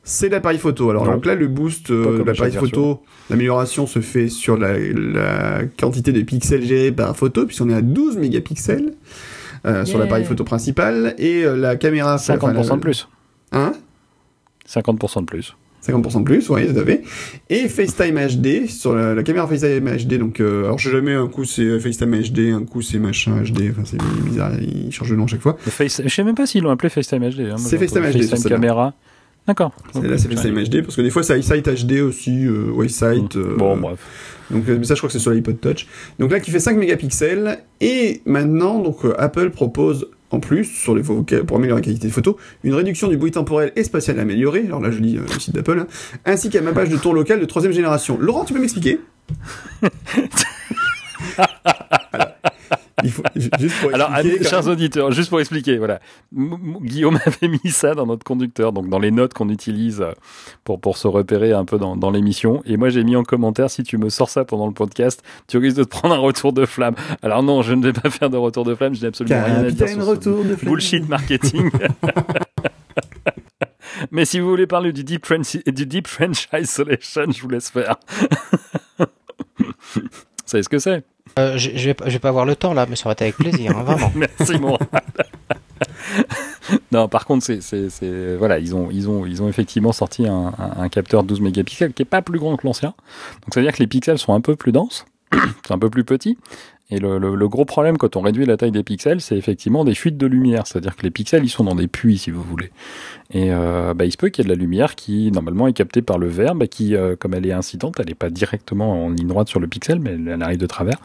C'est 0.03 0.29
l'appareil 0.29 0.57
photo. 0.57 0.89
Alors, 0.89 1.05
Non. 1.05 1.13
donc 1.13 1.25
là, 1.25 1.35
le 1.35 1.47
boost 1.47 1.91
euh, 1.91 2.17
de 2.17 2.21
à 2.23 2.25
l'appareil 2.25 2.51
photo, 2.53 3.03
l'amélioration 3.29 3.85
se 3.87 3.99
fait 3.99 4.27
sur 4.29 4.57
la, 4.57 4.77
la 4.77 5.61
quantité 5.79 6.11
de 6.11 6.21
pixels 6.23 6.63
gérés 6.65 6.91
par 6.91 7.15
photo, 7.15 7.45
puisqu'on 7.45 7.69
est 7.69 7.75
à 7.75 7.81
12 7.81 8.17
mégapixels 8.17 8.93
euh, 9.65 9.85
sur 9.85 9.97
l'appareil 9.99 10.25
photo 10.25 10.43
principal, 10.43 11.13
et 11.19 11.45
euh, 11.45 11.55
la 11.55 11.75
caméra... 11.75 12.15
50% 12.17 12.37
enfin, 12.37 12.51
la- 12.53 12.63
de 12.63 12.75
plus. 12.81 13.07
Hein? 13.51 13.73
50% 14.73 15.21
de 15.21 15.25
plus. 15.25 15.55
50% 15.87 16.19
de 16.19 16.23
plus, 16.23 16.47
oui, 16.51 16.71
tout 16.71 16.79
à 16.79 16.85
fait. 16.85 17.01
Et 17.49 17.67
FaceTime 17.67 18.15
HD, 18.19 18.67
sur 18.69 18.93
la, 18.93 19.15
la 19.15 19.23
caméra 19.23 19.47
FaceTime 19.47 19.89
HD, 19.97 20.19
donc, 20.19 20.39
euh, 20.39 20.65
alors 20.65 20.77
je 20.77 20.89
sais 20.89 20.95
jamais, 20.95 21.13
un 21.15 21.27
coup 21.27 21.43
c'est 21.43 21.79
FaceTime 21.79 22.21
HD, 22.21 22.39
un 22.53 22.63
coup 22.65 22.83
c'est 22.83 22.99
machin 22.99 23.41
HD, 23.41 23.71
enfin 23.71 23.81
c'est 23.83 23.97
bizarre, 24.23 24.51
ils 24.61 24.91
changent 24.91 25.09
de 25.09 25.15
nom 25.15 25.23
à 25.23 25.27
chaque 25.27 25.41
fois. 25.41 25.57
Le 25.65 25.71
Face... 25.71 26.01
Je 26.03 26.07
sais 26.09 26.23
même 26.23 26.35
pas 26.35 26.45
s'ils 26.45 26.61
l'ont 26.61 26.69
appelé 26.69 26.89
FaceTime 26.89 27.27
HD. 27.27 27.39
hein. 27.51 27.57
C'est 27.57 27.79
FaceTime 27.79 28.03
HD, 28.11 28.21
celle-là. 28.23 28.49
caméra. 28.57 28.93
D'accord. 29.47 29.71
Là 29.95 30.19
c'est 30.19 30.29
FaceTime 30.31 30.63
HD, 30.63 30.83
parce 30.83 30.95
que 30.95 31.01
des 31.01 31.09
fois 31.09 31.23
c'est 31.23 31.39
iSight 31.39 31.67
HD 31.67 32.01
aussi, 32.01 32.45
euh, 32.45 32.71
euh, 32.77 33.55
Bon, 33.57 33.75
bref. 33.75 33.97
donc 34.51 34.69
euh, 34.69 34.83
ça 34.83 34.93
je 34.93 34.99
crois 34.99 35.07
que 35.07 35.13
c'est 35.13 35.17
sur 35.19 35.31
l'iPod 35.31 35.59
Touch. 35.59 35.87
Donc 36.19 36.31
là 36.31 36.39
qui 36.39 36.51
fait 36.51 36.59
5 36.59 36.77
mégapixels, 36.77 37.57
et 37.81 38.21
maintenant, 38.25 38.77
donc 38.79 39.03
euh, 39.03 39.15
Apple 39.19 39.49
propose 39.49 40.07
en 40.31 40.39
plus, 40.39 40.65
sur 40.65 40.95
les 40.95 41.03
pour 41.03 41.57
améliorer 41.57 41.81
la 41.81 41.85
qualité 41.85 42.07
des 42.07 42.13
photos, 42.13 42.35
une 42.63 42.73
réduction 42.73 43.07
du 43.07 43.17
bruit 43.17 43.31
temporel 43.31 43.71
et 43.75 43.83
spatial 43.83 44.19
amélioré, 44.19 44.63
alors 44.65 44.81
là 44.81 44.89
je 44.89 44.99
lis 44.99 45.17
euh, 45.17 45.21
le 45.21 45.39
site 45.39 45.53
d'Apple, 45.53 45.79
hein, 45.79 45.87
ainsi 46.25 46.49
qu'un 46.49 46.61
mappage 46.61 46.89
de 46.89 46.97
ton 46.97 47.13
local 47.13 47.39
de 47.39 47.45
troisième 47.45 47.73
génération. 47.73 48.17
Laurent, 48.19 48.45
tu 48.45 48.53
peux 48.53 48.59
m'expliquer? 48.59 48.99
il 53.03 53.11
faut, 53.11 53.23
ju- 53.35 53.49
juste 53.59 53.81
pour 53.81 53.93
Alors, 53.93 54.09
quand 54.09 54.43
chers 54.49 54.67
auditeurs, 54.67 55.11
juste 55.11 55.29
pour 55.29 55.39
expliquer, 55.39 55.77
voilà. 55.77 55.99
Guillaume 56.33 57.19
avait 57.25 57.47
mis 57.47 57.71
ça 57.71 57.93
dans 57.95 58.05
notre 58.05 58.23
conducteur, 58.23 58.71
donc 58.73 58.89
dans 58.89 58.99
les 58.99 59.11
notes 59.11 59.33
qu'on 59.33 59.49
utilise 59.49 60.01
euh, 60.01 60.11
pour, 60.63 60.79
pour 60.79 60.97
se 60.97 61.07
repérer 61.07 61.53
un 61.53 61.65
peu 61.65 61.77
dans, 61.77 61.95
dans 61.95 62.11
l'émission. 62.11 62.61
Et 62.65 62.77
moi, 62.77 62.89
j'ai 62.89 63.03
mis 63.03 63.15
en 63.15 63.23
commentaire, 63.23 63.69
si 63.69 63.83
tu 63.83 63.97
me 63.97 64.09
sors 64.09 64.29
ça 64.29 64.45
pendant 64.45 64.67
le 64.67 64.73
podcast, 64.73 65.23
tu 65.47 65.57
risques 65.57 65.77
de 65.77 65.83
te 65.83 65.89
prendre 65.89 66.13
un 66.15 66.19
retour 66.19 66.53
de 66.53 66.65
flamme. 66.65 66.95
Alors 67.21 67.43
non, 67.43 67.61
je 67.61 67.73
ne 67.73 67.83
vais 67.83 67.93
pas 67.93 68.09
faire 68.09 68.29
de 68.29 68.37
retour 68.37 68.65
de 68.65 68.75
flamme, 68.75 68.93
je 68.95 69.01
n'ai 69.01 69.07
absolument 69.07 69.43
rien 69.43 69.55
à 69.65 69.71
dire 69.71 69.87
sur 69.89 70.05
retour 70.05 70.43
de 70.43 70.55
flamme. 70.55 70.71
bullshit 70.73 71.07
marketing. 71.07 71.69
Mais 74.11 74.25
si 74.25 74.39
vous 74.39 74.49
voulez 74.49 74.67
parler 74.67 74.91
du 74.93 75.03
Deep 75.03 75.25
du 75.67 75.85
deep 75.85 76.07
French 76.07 76.47
Isolation, 76.53 77.31
je 77.31 77.41
vous 77.41 77.49
laisse 77.49 77.69
faire. 77.69 77.95
vous 79.95 80.03
savez 80.45 80.63
ce 80.63 80.69
que 80.69 80.79
c'est? 80.79 81.03
Euh, 81.39 81.57
je, 81.57 81.71
je 81.75 81.85
vais, 81.85 81.93
pas- 81.93 82.05
je 82.07 82.11
vais 82.11 82.19
pas 82.19 82.29
avoir 82.29 82.45
le 82.45 82.55
temps 82.55 82.73
là, 82.73 82.85
mais 82.89 82.95
ça 82.95 83.05
aurait 83.05 83.13
été 83.13 83.23
avec 83.25 83.37
plaisir, 83.37 83.77
hein, 83.77 83.83
vraiment. 83.83 84.11
Merci 84.15 84.59
mon. 84.59 84.77
non, 86.91 87.07
par 87.07 87.25
contre, 87.25 87.45
c'est- 87.45 88.35
voilà, 88.37 88.59
ils 88.59 88.75
ont, 88.75 88.89
ils 88.91 89.09
ont, 89.09 89.25
ils 89.25 89.41
ont 89.41 89.47
effectivement 89.49 89.91
sorti 89.91 90.27
un, 90.27 90.53
un- 90.57 90.81
un 90.83 90.89
capteur 90.89 91.23
12 91.23 91.41
mégapixels 91.41 91.93
qui 91.93 92.03
est 92.03 92.05
pas 92.05 92.21
plus 92.21 92.39
grand 92.39 92.55
que 92.57 92.65
l'ancien. 92.67 92.93
Donc, 93.43 93.53
ça 93.53 93.59
veut 93.59 93.65
dire 93.65 93.73
que 93.73 93.79
les 93.79 93.87
pixels 93.87 94.17
sont 94.17 94.33
un 94.33 94.41
peu 94.41 94.55
plus 94.55 94.71
denses, 94.71 95.05
c'est 95.65 95.73
un 95.73 95.79
peu 95.79 95.89
plus 95.89 96.03
petit. 96.03 96.37
Et 96.91 96.99
le, 96.99 97.47
gros 97.47 97.63
problème 97.63 97.97
quand 97.97 98.17
on 98.17 98.21
réduit 98.21 98.45
la 98.45 98.57
taille 98.57 98.71
des 98.71 98.83
pixels, 98.83 99.21
c'est 99.21 99.37
effectivement 99.37 99.85
des 99.85 99.95
fuites 99.95 100.17
de 100.17 100.27
lumière. 100.27 100.67
C'est-à-dire 100.67 100.97
que 100.97 101.03
les 101.03 101.09
pixels, 101.09 101.43
ils 101.43 101.49
sont 101.49 101.63
dans 101.63 101.75
des 101.75 101.87
puits, 101.87 102.17
si 102.17 102.31
vous 102.31 102.43
voulez. 102.43 102.69
Et 103.33 103.47
euh, 103.51 103.93
bah, 103.93 104.03
il 104.03 104.11
se 104.11 104.17
peut 104.17 104.27
qu'il 104.27 104.43
y 104.43 104.45
ait 104.45 104.51
de 104.51 104.53
la 104.53 104.59
lumière 104.59 104.95
qui, 104.95 105.31
normalement, 105.31 105.67
est 105.67 105.73
captée 105.73 106.01
par 106.01 106.17
le 106.17 106.27
verre, 106.27 106.53
bah, 106.53 106.67
qui, 106.67 106.95
euh, 106.95 107.15
comme 107.15 107.33
elle 107.33 107.47
est 107.47 107.53
incidente, 107.53 107.95
elle 107.99 108.07
n'est 108.07 108.13
pas 108.13 108.29
directement 108.29 109.05
en 109.05 109.09
ligne 109.09 109.27
droite 109.27 109.47
sur 109.47 109.61
le 109.61 109.67
pixel, 109.67 109.99
mais 109.99 110.11
elle, 110.11 110.43
arrive 110.43 110.59
de 110.59 110.65
travers. 110.65 110.97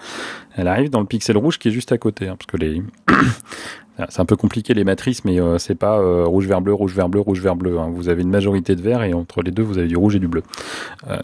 Elle 0.57 0.67
arrive 0.67 0.91
dans 0.91 1.01
le 1.01 1.07
pixel 1.07 1.37
rouge 1.37 1.61
qui 1.61 1.69
est 1.69 1.73
juste 1.73 1.93
à 1.93 1.99
côté, 1.99 2.27
hein, 2.27 2.37
parce 2.37 2.47
que 2.47 2.83
c'est 4.09 4.21
un 4.21 4.25
peu 4.25 4.37
compliqué 4.37 4.75
les 4.75 4.83
matrices, 4.83 5.25
mais 5.25 5.41
euh, 5.41 5.59
c'est 5.59 5.77
pas 5.77 6.01
rouge 6.25 6.49
vers 6.49 6.61
bleu, 6.61 6.75
rouge 6.75 6.95
vers 6.95 7.09
bleu, 7.09 7.21
rouge 7.21 7.41
vers 7.41 7.55
bleu. 7.55 7.79
hein. 7.79 7.91
Vous 7.93 8.09
avez 8.09 8.23
une 8.23 8.31
majorité 8.31 8.75
de 8.75 8.83
vert 8.83 9.05
et 9.05 9.15
entre 9.15 9.41
les 9.43 9.53
deux 9.53 9.63
vous 9.63 9.79
avez 9.79 9.89
du 9.89 9.97
rouge 9.97 10.17
et 10.17 10.19
du 10.19 10.27
bleu, 10.27 10.43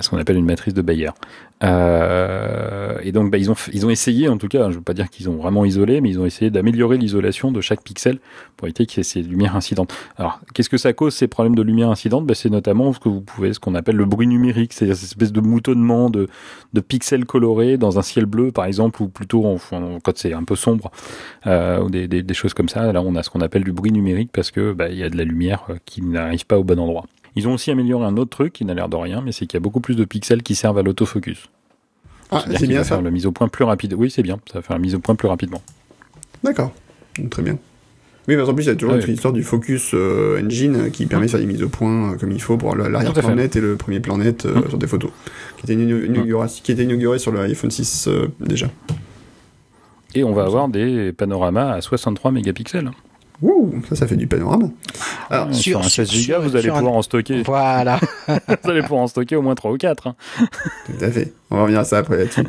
ce 0.01 0.09
qu'on 0.09 0.18
appelle 0.18 0.36
une 0.36 0.47
matrice 0.47 0.74
de 0.74 0.82
Bayer. 0.82 1.10
Euh, 1.62 2.97
et 3.02 3.12
donc 3.12 3.30
bah, 3.30 3.39
ils 3.39 3.51
ont 3.51 3.55
ils 3.72 3.86
ont 3.86 3.90
essayé, 3.90 4.28
en 4.28 4.36
tout 4.39 4.48
cas, 4.48 4.70
je 4.70 4.76
veux 4.76 4.82
pas 4.82 4.94
dire 4.94 5.09
qu'ils 5.10 5.30
ont 5.30 5.36
vraiment 5.36 5.64
isolé, 5.64 6.01
mais 6.01 6.10
ils 6.10 6.18
ont 6.18 6.26
essayé 6.26 6.51
d'améliorer 6.51 6.98
l'isolation 6.98 7.52
de 7.52 7.60
chaque 7.60 7.82
pixel 7.82 8.18
pour 8.56 8.66
éviter 8.66 8.86
qu'il 8.86 8.98
y 8.98 9.01
ait 9.01 9.05
ces 9.05 9.22
lumières 9.22 9.56
incidentes. 9.56 9.93
Alors 10.16 10.40
qu'est-ce 10.55 10.68
que 10.68 10.76
ça 10.76 10.93
cause 10.93 11.14
ces 11.14 11.28
problèmes 11.28 11.55
de 11.55 11.62
lumière 11.62 11.90
incidente? 11.90 12.26
Bah, 12.26 12.34
C'est 12.34 12.51
notamment 12.51 12.93
ce 12.93 13.01
que 13.01 13.09
vous 13.09 13.20
pouvez, 13.20 13.52
ce 13.52 13.60
qu'on 13.60 13.74
appelle 13.74 13.97
le 13.97 14.05
bruit 14.06 14.26
numérique, 14.26 14.72
c'est-à-dire 14.72 14.97
cette 14.97 15.09
espèce 15.09 15.32
de 15.32 15.40
moutonnement 15.40 16.10
de, 16.10 16.28
de 16.72 16.80
pixels 16.80 17.24
colorés 17.26 17.76
dans 17.76 17.98
un 17.98 18.02
ciel 18.02 18.26
bleu 18.26 18.52
par 18.52 18.64
exemple, 18.64 19.02
ou 19.02 19.09
plutôt 19.09 19.43
quand 19.70 20.16
c'est 20.18 20.32
un 20.32 20.44
peu 20.44 20.56
sombre 20.56 20.90
euh, 21.47 21.80
ou 21.80 21.90
des, 21.90 22.09
des, 22.09 22.22
des 22.22 22.34
choses 22.34 22.55
comme 22.55 22.68
ça. 22.68 22.93
Là, 22.93 23.02
on 23.02 23.14
a 23.14 23.22
ce 23.22 23.30
qu'on 23.30 23.40
appelle 23.40 23.64
du 23.64 23.72
bruit 23.72 23.93
numérique 23.93 24.30
parce 24.32 24.51
que 24.51 24.72
bah, 24.72 24.89
il 24.89 24.97
y 24.97 25.02
a 25.05 25.10
de 25.10 25.16
la 25.16 25.24
lumière 25.24 25.64
euh, 25.70 25.74
qui 25.84 26.02
n'arrive 26.02 26.47
pas 26.47 26.59
au 26.59 26.64
bon 26.64 26.78
endroit. 26.78 27.05
Ils 27.37 27.49
ont 27.49 27.55
aussi 27.55 27.71
amélioré 27.71 28.05
un 28.05 28.17
autre 28.17 28.31
truc 28.31 28.53
qui 28.53 28.65
n'a 28.65 28.75
l'air 28.75 28.89
de 28.89 28.97
rien, 28.97 29.23
mais 29.25 29.33
c'est 29.33 29.47
qu'il 29.47 29.55
y 29.55 29.57
a 29.57 29.61
beaucoup 29.61 29.81
plus 29.81 29.95
de 29.97 30.05
pixels 30.05 30.43
qui 30.43 30.55
servent 30.55 30.79
à 30.79 30.83
l'autofocus. 30.83 31.49
Ah, 32.31 32.45
c'est 32.59 32.67
bien 32.67 32.79
va 32.79 32.85
ça. 32.85 32.91
faire 32.97 33.03
la 33.03 33.11
mise 33.11 33.27
au 33.27 33.33
point 33.33 33.49
plus 33.49 33.65
rapide. 33.65 33.95
Oui, 33.95 34.11
c'est 34.11 34.23
bien. 34.23 34.39
Ça 34.51 34.59
va 34.59 34.63
faire 34.63 34.77
la 34.77 34.81
mise 34.83 34.95
au 34.95 34.99
point 34.99 35.15
plus 35.15 35.29
rapidement. 35.29 35.63
D'accord. 36.45 36.73
Très 37.31 37.43
bien. 37.43 37.59
Oui, 38.29 38.37
mais 38.37 38.43
en 38.43 38.55
plus, 38.55 38.65
il 38.65 38.69
y 38.69 38.71
a 38.71 38.75
toujours 38.77 38.95
Ah 38.95 38.99
une 38.99 39.05
oui. 39.05 39.13
histoire 39.15 39.33
du 39.33 39.43
focus 39.43 39.91
euh, 39.95 40.41
engine 40.45 40.77
euh, 40.77 40.89
qui 40.91 41.07
permet 41.07 41.27
de 41.27 41.31
faire 41.31 41.41
des 41.41 41.47
mises 41.47 41.63
au 41.63 41.69
point 41.69 42.13
euh, 42.13 42.17
comme 42.17 42.31
il 42.33 42.41
faut 42.41 42.57
pour 42.57 42.77
l'arrière-plan 42.77 43.35
net 43.35 43.57
et 43.57 43.61
le 43.61 43.77
premier 43.77 43.99
plan 44.01 44.17
net 44.17 44.47
euh, 44.47 44.61
Mm. 44.61 44.69
sur 44.69 44.79
des 44.79 44.87
photos, 44.87 45.11
qui 45.59 45.65
était, 45.65 45.75
inauguré, 45.75 46.07
inauguré- 46.09 46.63
qui 46.63 46.71
était 46.73 46.85
inauguré 46.85 47.19
sur 47.19 47.33
l'iPhone 47.33 47.71
6 47.71 48.07
euh, 48.09 48.29
déjà. 48.41 48.69
Et 50.15 50.23
on 50.25 50.33
va 50.33 50.45
avoir 50.45 50.69
des 50.69 51.13
panoramas 51.13 51.73
à 51.73 51.81
63 51.81 52.31
mégapixels. 52.31 52.91
Ouh, 53.43 53.73
ça, 53.89 53.97
ça 53.97 54.06
fait 54.06 54.16
du 54.16 54.27
panorama. 54.28 54.66
Alors, 55.28 55.48
Ouais, 55.48 55.52
sur- 55.52 55.78
sur 55.78 55.81
un 55.81 55.89
16 55.89 56.09
sur- 56.09 56.36
Go, 56.40 56.43
vous 56.48 56.56
allez 56.56 56.69
un- 56.70 56.74
pouvoir 56.74 56.94
en 56.94 57.02
stocker. 57.02 57.43
Voilà. 57.44 57.98
vous 58.28 58.70
allez 58.70 58.82
pouvoir 58.82 59.01
en 59.02 59.06
stocker 59.09 59.36
au 59.36 59.43
moins 59.43 59.55
3 59.55 59.73
ou 59.73 59.77
4. 59.77 60.06
hein. 60.06 60.14
Tout 60.39 61.05
à 61.05 61.10
fait. 61.10 61.32
On 61.51 61.56
va 61.56 61.62
revenir 61.62 61.81
à 61.81 61.85
ça 61.85 61.98
après 61.98 62.16
là-dessus. 62.19 62.44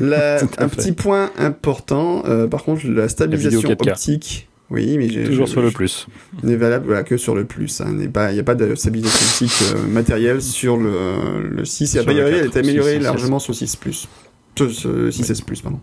La- 0.00 0.36
un 0.58 0.68
fait. 0.68 0.68
petit 0.76 0.92
point 0.92 1.30
important, 1.38 2.22
euh, 2.26 2.46
par 2.46 2.64
contre, 2.64 2.86
la 2.86 3.08
stabilisation 3.08 3.68
4K. 3.68 3.90
optique. 3.90 4.46
Oui, 4.70 4.96
mais 4.98 5.08
j'ai 5.08 5.24
Toujours 5.24 5.48
sur 5.48 5.62
le 5.62 5.72
plus. 5.72 6.06
n'est 6.44 6.54
valable 6.54 6.86
voilà, 6.86 7.02
que 7.02 7.16
sur 7.16 7.34
le 7.34 7.44
plus. 7.44 7.80
hein. 7.80 7.90
N'est 7.92 8.06
pas, 8.06 8.30
il 8.30 8.34
n'y 8.34 8.40
a 8.40 8.44
pas 8.44 8.54
de 8.54 8.76
stabilisation 8.76 9.26
optique 9.46 9.62
euh, 9.74 9.86
matérielle 9.88 10.40
sur 10.40 10.76
le, 10.76 11.50
le 11.50 11.64
6. 11.64 11.82
Et 11.82 11.86
Sur 11.86 12.00
après, 12.02 12.14
le 12.14 12.24
avait- 12.24 12.38
elle 12.38 12.44
4, 12.50 12.56
est 12.56 12.58
améliorée 12.60 12.96
6, 12.98 13.02
largement 13.02 13.38
sur 13.40 13.52
le 13.52 13.56
6 13.56 13.74
plus. 13.76 14.08
Sur 14.56 14.66
le 14.92 15.10
6S 15.10 15.42
plus, 15.42 15.60
pardon. 15.60 15.80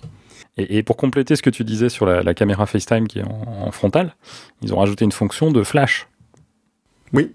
Et, 0.58 0.78
et 0.78 0.84
pour 0.84 0.98
compléter 0.98 1.36
ce 1.36 1.42
que 1.42 1.50
tu 1.50 1.64
disais 1.64 1.90
sur 1.90 2.06
la, 2.06 2.24
la 2.24 2.34
caméra 2.34 2.66
FaceTime 2.66 3.08
qui 3.08 3.20
est 3.20 3.24
en, 3.24 3.66
en 3.68 3.72
frontale, 3.72 4.16
ils 4.62 4.74
ont 4.74 4.78
rajouté 4.78 5.06
une 5.06 5.12
fonction 5.12 5.52
de 5.52 5.64
flash. 5.64 6.08
Oui. 7.14 7.32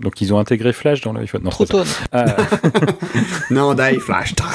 Donc 0.00 0.20
ils 0.20 0.32
ont 0.34 0.38
intégré 0.38 0.72
flash 0.72 1.00
dans 1.00 1.12
l'iPhone. 1.12 1.42
Non, 1.42 1.50
Trop 1.50 1.64
tôt. 1.64 1.84
ça. 1.84 2.04
Euh, 2.14 2.26
Non, 3.50 3.74
die 3.74 3.98
flash 3.98 4.34
time. 4.34 4.46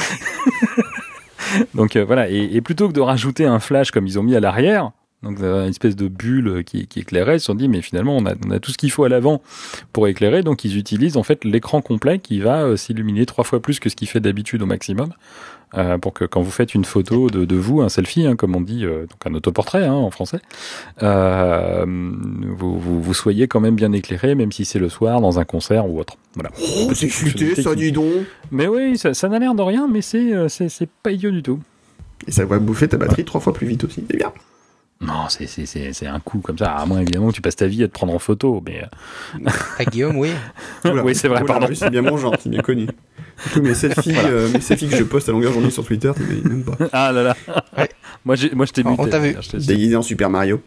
donc 1.74 1.96
euh, 1.96 2.04
voilà, 2.04 2.30
et, 2.30 2.50
et 2.52 2.60
plutôt 2.60 2.88
que 2.88 2.92
de 2.92 3.00
rajouter 3.00 3.44
un 3.44 3.58
flash 3.58 3.90
comme 3.90 4.06
ils 4.06 4.18
ont 4.18 4.22
mis 4.22 4.36
à 4.36 4.40
l'arrière, 4.40 4.92
donc 5.22 5.40
euh, 5.40 5.64
une 5.64 5.70
espèce 5.70 5.96
de 5.96 6.08
bulle 6.08 6.64
qui, 6.64 6.86
qui 6.86 7.00
éclairait, 7.00 7.36
ils 7.36 7.40
se 7.40 7.46
sont 7.46 7.54
dit 7.54 7.68
mais 7.68 7.82
finalement 7.82 8.16
on 8.16 8.24
a, 8.26 8.34
on 8.46 8.50
a 8.50 8.58
tout 8.60 8.70
ce 8.72 8.78
qu'il 8.78 8.90
faut 8.90 9.04
à 9.04 9.08
l'avant 9.08 9.42
pour 9.92 10.06
éclairer, 10.08 10.42
donc 10.42 10.64
ils 10.64 10.76
utilisent 10.76 11.16
en 11.16 11.22
fait 11.22 11.44
l'écran 11.44 11.80
complet 11.80 12.18
qui 12.18 12.40
va 12.40 12.62
euh, 12.62 12.76
s'illuminer 12.76 13.26
trois 13.26 13.44
fois 13.44 13.60
plus 13.60 13.80
que 13.80 13.88
ce 13.88 13.96
qu'il 13.96 14.08
fait 14.08 14.20
d'habitude 14.20 14.62
au 14.62 14.66
maximum, 14.66 15.12
euh, 15.74 15.98
pour 15.98 16.12
que 16.12 16.24
quand 16.24 16.42
vous 16.42 16.50
faites 16.50 16.74
une 16.74 16.84
photo 16.84 17.30
de, 17.30 17.44
de 17.44 17.56
vous, 17.56 17.80
un 17.80 17.88
selfie, 17.88 18.26
hein, 18.26 18.36
comme 18.36 18.54
on 18.54 18.60
dit, 18.60 18.84
euh, 18.84 19.06
donc 19.06 19.26
un 19.26 19.34
autoportrait 19.34 19.84
hein, 19.84 19.92
en 19.94 20.10
français, 20.10 20.40
euh, 21.02 21.84
vous, 21.86 22.78
vous, 22.78 23.02
vous 23.02 23.14
soyez 23.14 23.48
quand 23.48 23.60
même 23.60 23.74
bien 23.74 23.92
éclairé, 23.92 24.34
même 24.34 24.52
si 24.52 24.64
c'est 24.64 24.78
le 24.78 24.88
soir 24.88 25.20
dans 25.20 25.38
un 25.38 25.44
concert 25.44 25.88
ou 25.88 25.98
autre. 25.98 26.16
Voilà. 26.34 26.50
Oh, 26.60 26.90
c'est 26.94 27.08
futé, 27.08 27.60
ça, 27.60 27.74
dis 27.74 27.92
donc. 27.92 28.12
Mais 28.50 28.68
oui, 28.68 28.98
ça, 28.98 29.14
ça 29.14 29.28
n'a 29.28 29.38
l'air 29.38 29.54
de 29.54 29.62
rien, 29.62 29.88
mais 29.90 30.02
c'est 30.02 30.88
pas 31.02 31.10
idiot 31.10 31.30
du 31.30 31.42
tout. 31.42 31.60
Et 32.26 32.30
ça 32.30 32.44
va 32.44 32.58
bouffer 32.58 32.88
ta 32.88 32.96
batterie 32.96 33.24
trois 33.24 33.40
fois 33.40 33.52
plus 33.52 33.66
vite 33.66 33.84
aussi. 33.84 34.04
C'est 34.08 34.16
bien. 34.16 34.32
Non, 35.02 35.28
c'est 35.28 35.46
c'est 35.48 35.66
c'est 35.66 35.92
c'est 35.92 36.06
un 36.06 36.20
coup 36.20 36.38
comme 36.38 36.56
ça. 36.56 36.72
À 36.76 36.86
moins 36.86 37.00
évidemment 37.00 37.28
que 37.30 37.34
tu 37.34 37.42
passes 37.42 37.56
ta 37.56 37.66
vie 37.66 37.82
à 37.82 37.88
te 37.88 37.92
prendre 37.92 38.14
en 38.14 38.20
photo, 38.20 38.62
mais 38.64 38.84
euh, 38.84 39.50
À 39.78 39.84
Guillaume, 39.84 40.16
oui. 40.16 40.30
Oula. 40.84 41.02
Oui, 41.04 41.14
c'est 41.16 41.26
vrai, 41.28 41.42
Oula, 41.42 41.46
pardon. 41.52 41.66
oui, 41.68 41.74
C'est 41.76 41.90
bien 41.90 42.02
mon 42.02 42.16
genre, 42.16 42.36
c'est 42.38 42.48
bien 42.48 42.60
connu. 42.62 42.86
Tous 43.52 43.60
mes 43.62 43.74
selfies, 43.74 44.14
euh, 44.16 44.48
mes 44.52 44.60
selfies 44.60 44.88
que 44.88 44.96
je 44.96 45.02
poste 45.02 45.28
à 45.28 45.32
longueur 45.32 45.50
de 45.50 45.54
journée 45.54 45.70
sur 45.70 45.84
Twitter, 45.84 46.12
t'imagines 46.14 46.48
même 46.48 46.64
pas. 46.64 46.76
ah 46.92 47.10
là 47.10 47.22
là. 47.24 47.36
Ouais. 47.76 47.88
moi 48.24 48.36
j'ai 48.36 48.50
moi 48.54 48.64
je 48.64 48.72
t'ai 48.72 48.86
On- 48.86 48.90
muté. 48.90 49.02
on 49.02 49.06
t'a 49.08 49.18
vu. 49.18 49.36
Déguisé 49.54 49.96
en 49.96 50.02
Super 50.02 50.30
Mario 50.30 50.62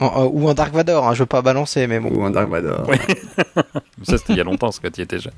En- 0.00 0.24
euh, 0.24 0.28
ou 0.32 0.48
en 0.48 0.54
Dark 0.54 0.72
Vador, 0.72 1.08
hein, 1.08 1.14
je 1.14 1.20
veux 1.20 1.26
pas 1.26 1.42
balancer, 1.42 1.86
mais 1.88 1.98
bon. 2.00 2.10
ou 2.10 2.22
en 2.22 2.30
Dark 2.30 2.48
Vador. 2.48 2.88
Ouais. 2.88 2.98
Ça 4.02 4.16
c'était 4.18 4.32
il 4.34 4.36
y 4.36 4.40
a 4.40 4.44
longtemps, 4.44 4.70
ce 4.70 4.80
que 4.80 4.86
tu 4.88 5.00
y 5.00 5.04
étais 5.04 5.16
déjà. 5.16 5.30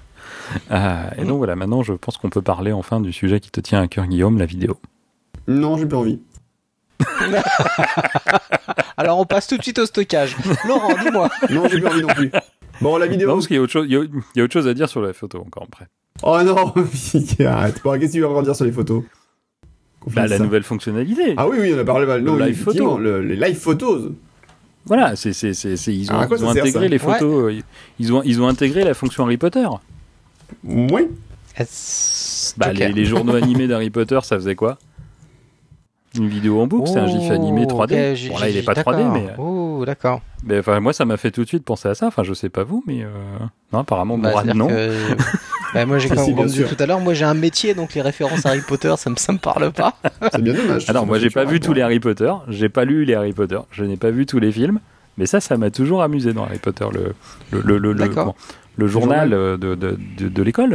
Euh, 0.71 1.03
et 1.19 1.25
donc 1.25 1.39
voilà, 1.39 1.57
maintenant 1.57 1.83
je 1.83 1.93
pense 1.95 2.19
qu'on 2.19 2.29
peut 2.31 2.43
parler 2.43 2.73
enfin 2.73 3.01
du 3.01 3.13
sujet 3.13 3.41
qui 3.41 3.51
te 3.51 3.61
tient 3.61 3.81
à 3.81 3.89
cœur, 3.89 4.07
Guillaume, 4.07 4.39
la 4.39 4.47
vidéo. 4.47 4.79
Non, 5.49 5.77
j'ai 5.79 5.87
pas 5.87 5.97
envie. 5.97 6.21
Alors 8.97 9.19
on 9.19 9.25
passe 9.25 9.47
tout 9.47 9.57
de 9.57 9.63
suite 9.63 9.79
au 9.79 9.87
stockage. 9.87 10.37
Laurent, 10.67 10.95
dis-moi. 11.03 11.31
Non, 11.51 11.65
j'ai 11.71 11.81
pas 11.81 11.91
envie 11.91 12.03
non 12.03 12.09
plus. 12.09 12.31
Bon, 12.81 12.97
la 12.97 13.07
Non, 13.07 13.13
vidéo. 13.13 13.35
parce 13.35 13.47
qu'il 13.47 13.57
y 13.57 13.59
a 13.59 13.63
autre 13.63 13.73
chose, 13.73 13.87
il 13.89 13.93
y 13.93 13.97
a, 13.97 14.01
il 14.03 14.39
y 14.39 14.41
a 14.41 14.45
autre 14.45 14.53
chose 14.53 14.67
à 14.69 14.75
dire 14.75 14.89
sur 14.89 15.01
la 15.03 15.13
photo 15.13 15.39
encore 15.41 15.65
après. 15.71 15.87
Oh 16.23 16.39
non, 16.43 16.57
arrête. 17.47 17.81
Bon, 17.83 17.93
qu'est-ce 17.99 18.07
que 18.07 18.13
tu 18.13 18.21
vas 18.21 18.29
encore 18.29 18.43
dire 18.43 18.55
sur 18.57 18.65
les 18.65 18.73
photos 18.73 19.03
Bah, 20.07 20.27
la 20.27 20.37
ça. 20.39 20.43
nouvelle 20.45 20.63
fonctionnalité. 20.63 21.35
Ah 21.37 21.49
oui, 21.49 21.59
oui, 21.61 21.73
on 21.75 21.79
a 21.79 21.85
parlé. 21.85 22.07
Non, 22.23 22.37
Le 22.37 22.45
live 22.47 22.61
effectivement, 22.61 22.91
photo. 22.93 23.03
le- 23.03 23.23
les 23.23 23.37
live 23.37 23.57
photos. 23.59 24.11
Voilà, 24.87 25.15
c'est 25.15 25.33
c'est 25.35 25.53
c'est 25.55 25.77
c'est- 25.77 25.95
ils 25.95 26.11
ont, 26.11 26.27
quoi 26.27 26.37
ils 26.39 26.45
intégré 26.47 26.89
les 26.89 26.99
photos, 26.99 27.53
euh, 27.53 27.61
ils 27.99 28.13
ont 28.15 28.23
ils 28.25 28.41
ont 28.41 28.49
intégré 28.49 28.83
la 28.83 28.95
fonction 28.95 29.25
Harry 29.25 29.37
Potter. 29.37 29.67
Oui. 30.65 31.07
Bah, 32.57 32.73
les, 32.73 32.91
les 32.93 33.05
journaux 33.05 33.35
animés 33.35 33.67
d'Harry 33.69 33.91
Potter, 33.91 34.19
ça 34.23 34.37
faisait 34.37 34.55
quoi? 34.55 34.79
Une 36.19 36.29
vidéo 36.29 36.61
en 36.61 36.67
boucle, 36.67 36.89
c'est 36.91 36.99
un 36.99 37.07
gif 37.07 37.31
animé 37.31 37.67
3D. 37.67 37.95
Oh, 37.95 38.11
ok, 38.11 38.15
j'ai- 38.17 38.29
bon 38.31 38.39
là, 38.39 38.49
il 38.49 38.57
est 38.57 38.61
j'ai- 38.61 38.63
pas 38.65 38.75
3D, 38.75 38.97
d'accord. 38.97 39.13
mais, 39.13 39.27
Oh, 39.39 39.85
d'accord. 39.87 40.21
mais 40.45 40.59
enfin, 40.59 40.81
moi, 40.81 40.93
ça 40.93 41.05
m'a 41.05 41.17
fait 41.17 41.31
tout 41.31 41.43
de 41.43 41.47
suite 41.49 41.65
penser 41.65 41.89
à 41.89 41.95
ça. 41.95 42.09
Enfin, 42.09 42.25
je 42.25 42.35
sais 42.35 42.49
pas 42.49 42.65
vous, 42.65 42.83
mais 42.87 43.03
euh, 43.05 43.09
non, 43.73 43.79
apparemment, 43.81 44.19
Bah, 44.19 44.31
Mourad, 44.31 44.55
non. 44.55 44.67
que- 44.69 44.91
Bah, 45.73 45.87
moi 45.87 45.99
j'ai 46.01 46.09
comme 46.09 46.19
on 46.19 46.45
dit 46.47 46.65
tout 46.65 46.75
à 46.83 46.87
l'heure, 46.87 46.99
moi 46.99 47.15
j'ai 47.15 47.25
un 47.25 47.35
métier 47.35 47.75
donc 47.75 47.95
les 47.95 48.03
références 48.03 48.45
Harry 48.45 48.61
Potter 48.61 48.93
ça 48.99 49.09
me 49.09 49.15
ça 49.15 49.33
me 49.33 49.39
parle 49.39 49.71
pas. 49.71 49.95
C'est 50.33 50.43
bien 50.43 50.53
dommage. 50.53 50.91
Alors, 50.91 51.07
moi, 51.07 51.21
j'ai 51.21 51.31
pas 51.31 51.45
vu 51.45 51.61
tous 51.61 51.73
les 51.73 51.83
Harry 51.83 52.01
Potter, 52.01 52.33
j'ai 52.49 52.69
pas 52.69 52.85
lu 52.85 53.05
les 53.05 53.15
Harry 53.15 53.33
Potter, 53.33 53.61
je 53.71 53.85
n'ai 53.85 53.97
pas 53.97 54.11
vu 54.11 54.27
tous 54.27 54.41
les 54.41 54.51
films, 54.51 54.81
mais 55.17 55.27
ça, 55.27 55.39
ça 55.39 55.57
m'a 55.59 55.71
toujours 55.71 56.03
amusé 56.03 56.33
dans 56.33 56.43
Harry 56.43 56.59
Potter, 56.59 56.87
le 56.93 57.15
le 57.57 57.79
le 57.79 57.93
le, 57.93 58.11
le 58.77 58.87
journal 58.89 59.33
euh, 59.33 59.57
de 59.57 59.77
de 59.77 59.97
de, 60.19 60.29
de 60.29 60.43
l'école. 60.43 60.75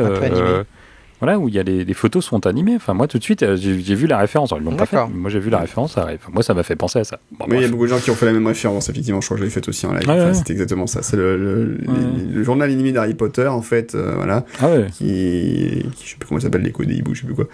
Voilà, 1.22 1.40
où 1.40 1.48
il 1.48 1.56
y 1.56 1.60
a 1.60 1.64
les, 1.64 1.86
les 1.86 1.94
photos 1.94 2.26
sont 2.26 2.46
animées. 2.46 2.76
Enfin, 2.76 2.94
moi, 2.94 3.08
tout 3.08 3.18
de 3.18 3.24
suite, 3.24 3.42
euh, 3.44 3.56
j'ai 3.56 3.80
j'ai 3.80 3.96
vu 3.96 4.06
la 4.06 4.18
référence. 4.18 4.52
Alors, 4.52 4.62
ils 4.62 4.66
l'ont 4.66 4.76
pas 4.76 4.86
fait. 4.86 4.98
D'accord. 4.98 5.10
mais 5.14 5.20
Moi, 5.22 5.30
j'ai 5.30 5.40
vu 5.40 5.50
la 5.50 5.60
référence. 5.60 5.96
Moi, 6.32 6.44
ça 6.44 6.54
m'a 6.54 6.64
fait 6.64 6.76
penser 6.76 7.00
à 7.00 7.04
ça. 7.06 7.20
Bon, 7.40 7.46
Mais 7.48 7.56
il 7.58 7.62
y 7.62 7.66
a 7.66 7.68
beaucoup 7.70 7.86
de 7.86 7.90
gens 7.90 8.00
qui 8.00 8.12
ont 8.12 8.16
fait 8.16 8.26
la 8.26 8.34
même 8.34 8.46
référence, 8.46 8.90
effectivement. 8.90 9.22
Je 9.22 9.26
crois 9.28 9.38
que 9.38 9.42
je 9.42 9.46
l'ai 9.46 9.52
fait 9.52 9.68
aussi 9.70 9.86
en 9.86 9.94
live. 9.94 10.08
Ouais, 10.08 10.14
Enfin, 10.16 10.28
ouais. 10.28 10.34
C'est 10.34 10.50
exactement 10.52 10.88
ça. 10.88 11.02
C'est 11.04 11.16
le, 11.16 11.38
le, 11.38 11.78
Ouais. 11.88 11.94
les- 12.28 12.34
le 12.34 12.44
journal 12.44 12.70
animé 12.70 12.92
d'Harry 12.92 13.14
Potter, 13.14 13.48
en 13.48 13.62
fait, 13.62 13.96
euh, 13.96 14.14
voilà, 14.16 14.46
Ah 14.60 14.68
ouais. 14.70 14.88
qui, 14.92 15.86
qui, 15.96 16.06
je 16.06 16.10
sais 16.12 16.16
plus 16.20 16.28
comment 16.28 16.40
ça 16.42 16.48
s'appelle, 16.48 16.64
l'écho 16.64 16.84
des 16.84 16.96
hiboux, 16.96 17.14
je 17.16 17.22
sais 17.22 17.26
plus 17.26 17.36
quoi, 17.36 17.48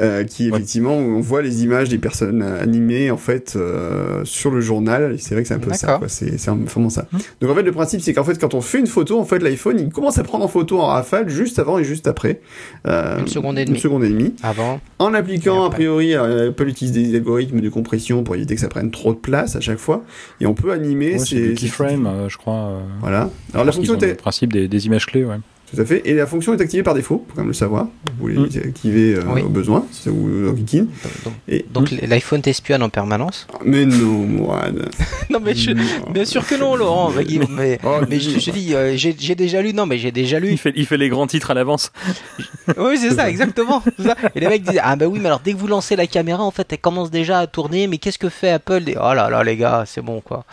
euh, 0.00 0.22
qui 0.24 0.48
effectivement, 0.48 0.94
on 0.96 1.20
voit 1.20 1.42
les 1.42 1.64
images 1.64 1.88
des 1.88 1.98
personnes 1.98 2.42
animées, 2.42 3.10
en 3.10 3.16
fait, 3.16 3.54
euh, 3.56 4.24
sur 4.24 4.50
le 4.52 4.60
journal. 4.60 5.14
Et 5.14 5.18
c'est 5.18 5.34
vrai 5.34 5.42
que 5.42 5.48
c'est 5.48 5.54
un 5.54 5.58
peu 5.58 5.72
ça, 5.74 5.98
quoi. 5.98 6.08
C'est, 6.08 6.38
c'est 6.38 6.50
vraiment 6.52 6.88
ça. 6.90 7.06
Hum. 7.12 7.18
Donc 7.40 7.50
en 7.50 7.54
fait, 7.54 7.62
le 7.62 7.72
principe, 7.72 8.00
c'est 8.00 8.14
qu'en 8.14 8.24
fait, 8.24 8.38
quand 8.38 8.54
on 8.54 8.60
fait 8.60 8.78
une 8.78 8.86
photo, 8.86 9.18
en 9.18 9.24
fait, 9.24 9.40
l'iPhone, 9.40 9.76
il 9.80 9.88
commence 9.90 10.18
à 10.18 10.22
prendre 10.22 10.44
en 10.44 10.48
photo 10.48 10.78
en 10.80 10.86
rafale 10.86 11.28
juste 11.28 11.58
avant 11.58 11.78
et 11.78 11.84
juste 11.84 12.06
après. 12.06 12.40
Euh, 12.86 13.07
Une 13.18 13.26
seconde 13.28 13.58
et 13.58 13.62
Une 13.62 13.68
demie. 13.68 13.78
seconde 13.80 14.04
et 14.04 14.08
demie. 14.08 14.34
Avant. 14.42 14.80
En 14.98 15.14
appliquant, 15.14 15.64
a 15.64 15.70
priori, 15.70 16.14
euh, 16.14 16.50
Apple 16.50 16.68
utilise 16.68 16.92
des 16.92 17.14
algorithmes 17.16 17.60
de 17.60 17.68
compression 17.68 18.22
pour 18.24 18.34
éviter 18.34 18.54
que 18.54 18.60
ça 18.60 18.68
prenne 18.68 18.90
trop 18.90 19.12
de 19.14 19.18
place 19.18 19.56
à 19.56 19.60
chaque 19.60 19.78
fois. 19.78 20.04
Et 20.40 20.46
on 20.46 20.54
peut 20.54 20.72
animer 20.72 21.12
Ouais, 21.12 21.18
c'est 21.18 21.26
ces... 21.36 21.40
du 21.50 21.56
ces- 21.56 21.66
keyframe, 21.66 22.06
euh, 22.06 22.28
je 22.28 22.36
crois. 22.36 22.54
euh, 22.54 22.80
Voilà. 23.00 23.30
Alors 23.54 23.64
la 23.64 23.72
fonction 23.72 23.96
le 24.00 24.14
principe 24.14 24.52
des, 24.52 24.68
des 24.68 24.86
images 24.86 25.06
clés, 25.06 25.24
ouais. 25.24 25.36
Tout 25.74 25.80
à 25.80 25.84
fait. 25.84 26.02
Et 26.08 26.14
la 26.14 26.26
fonction 26.26 26.54
est 26.54 26.60
activée 26.60 26.82
par 26.82 26.94
défaut, 26.94 27.24
faut 27.28 27.34
quand 27.34 27.42
même 27.42 27.48
le 27.48 27.52
savoir. 27.54 27.84
Vous 27.84 28.20
voulez 28.20 28.36
Mm. 28.38 28.48
l'activer 28.64 29.14
euh, 29.16 29.22
Oui. 29.34 29.42
au 29.42 29.48
besoin, 29.48 29.84
si 29.92 30.02
ça 30.04 30.10
vous 30.10 30.48
en 30.48 30.54
kikine. 30.54 30.88
Donc, 31.24 31.34
Et... 31.48 31.64
donc 31.70 31.90
l'iPhone 31.90 32.40
t'espionne 32.40 32.82
en 32.82 32.88
permanence? 32.88 33.46
Mais 33.64 33.84
non, 33.84 33.96
Mourad. 34.26 34.88
non 35.30 35.40
mais 35.42 35.54
je... 35.54 35.72
Bien 36.10 36.24
sûr 36.24 36.46
que 36.46 36.54
non 36.54 36.74
Laurent. 36.76 37.10
Mais 37.50 37.78
Oh, 37.84 37.98
mais 38.08 38.18
je 38.20 38.38
te 38.38 38.50
dis 38.50 38.74
euh, 38.74 38.96
j'ai 38.96 39.14
j'ai 39.18 39.34
déjà 39.34 39.60
lu 39.62 39.72
non 39.74 39.86
mais 39.86 39.98
j'ai 39.98 40.10
déjà 40.12 40.38
lu 40.40 40.48
Il 40.50 40.58
fait, 40.58 40.72
il 40.76 40.86
fait 40.86 40.96
les 40.96 41.08
grands 41.08 41.26
titres 41.26 41.50
à 41.50 41.54
l'avance. 41.54 41.92
Oui, 42.76 42.98
c'est 42.98 43.10
ça, 43.14 43.28
exactement. 43.30 43.82
c'est 43.96 44.04
ça. 44.08 44.16
Et 44.34 44.40
les 44.40 44.48
mecs 44.48 44.62
disent 44.62 44.80
Ah, 44.82 44.94
bah 44.96 45.06
oui, 45.06 45.18
mais 45.20 45.26
alors 45.26 45.40
dès 45.42 45.52
que 45.52 45.58
vous 45.58 45.66
lancez 45.66 45.96
la 45.96 46.06
caméra, 46.06 46.42
en 46.42 46.50
fait, 46.50 46.70
elle 46.70 46.78
commence 46.78 47.10
déjà 47.10 47.38
à 47.40 47.46
tourner. 47.46 47.86
Mais 47.86 47.96
qu'est-ce 47.98 48.18
que 48.18 48.28
fait 48.28 48.50
Apple? 48.50 48.82
Et, 48.88 48.96
Oh 48.96 49.14
là 49.14 49.30
là, 49.30 49.42
les 49.42 49.56
gars, 49.56 49.84
c'est 49.86 50.02
bon, 50.02 50.20
quoi. 50.20 50.44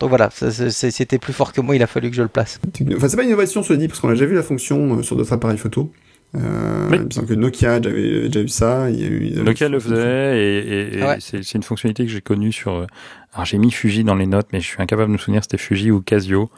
Donc 0.00 0.08
voilà, 0.08 0.30
ça, 0.32 0.50
c'est- 0.50 0.70
c'est- 0.70 0.90
c'était 0.90 1.18
plus 1.18 1.32
fort 1.34 1.52
que 1.52 1.60
moi, 1.60 1.76
il 1.76 1.82
a 1.82 1.86
fallu 1.86 2.08
que 2.10 2.16
je 2.16 2.22
le 2.22 2.28
place. 2.28 2.58
Enfin, 2.96 3.08
c'est 3.08 3.16
pas 3.16 3.22
une 3.22 3.28
innovation, 3.28 3.62
cela 3.62 3.78
dit, 3.78 3.88
parce 3.88 4.00
qu'on 4.00 4.08
a 4.08 4.12
déjà 4.12 4.24
vu 4.26 4.34
la 4.34 4.42
fonction 4.42 4.57
euh, 4.98 5.02
sur 5.02 5.16
d'autres 5.16 5.32
appareils 5.32 5.58
photo. 5.58 5.92
Euh, 6.34 6.88
Oui. 6.90 6.98
Il 6.98 7.04
me 7.06 7.10
semble 7.10 7.26
que 7.26 7.34
Nokia 7.34 7.74
a 7.74 7.80
déjà, 7.80 8.40
eu 8.40 8.48
ça. 8.48 8.90
Il 8.90 9.00
y 9.00 9.04
a 9.04 9.08
eu, 9.08 9.30
Nokia 9.42 9.68
le 9.70 9.80
faisait 9.80 10.38
et, 10.38 10.58
et- 10.58 10.98
et 10.98 11.02
Ouais. 11.02 11.16
c'est 11.20 11.54
une 11.54 11.62
fonctionnalité 11.62 12.04
que 12.04 12.10
j'ai 12.10 12.20
connue 12.20 12.52
sur. 12.52 12.72
euh, 12.74 12.86
Alors 13.32 13.46
j'ai 13.46 13.56
mis 13.58 13.70
Fuji 13.70 14.04
dans 14.04 14.14
les 14.14 14.26
notes, 14.26 14.48
mais 14.52 14.60
je 14.60 14.66
suis 14.66 14.82
incapable 14.82 15.08
de 15.08 15.12
me 15.14 15.18
souvenir 15.18 15.42
si 15.42 15.48
c'était 15.50 15.62
Fuji 15.62 15.90
ou 15.90 16.00
Casio 16.02 16.50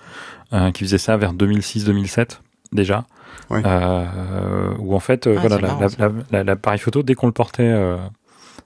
euh, 0.52 0.72
qui 0.72 0.82
faisait 0.84 0.98
ça 0.98 1.16
vers 1.16 1.34
2006-2007 1.34 2.40
déjà. 2.72 3.04
Ouais. 3.48 3.62
Euh, 3.64 4.70
où 4.80 4.94
en 4.94 5.00
fait, 5.00 5.26
Ah, 5.28 5.38
voilà, 5.40 5.56
c'est 5.56 5.62
la- 5.62 5.68
marrant, 5.68 5.80
la- 5.80 5.88
ça. 5.88 5.96
la- 6.08 6.12
la- 6.38 6.44
l'appareil 6.44 6.78
photo 6.80 7.02
dès 7.04 7.14
qu'on 7.14 7.26
le 7.26 7.32
portait. 7.32 7.62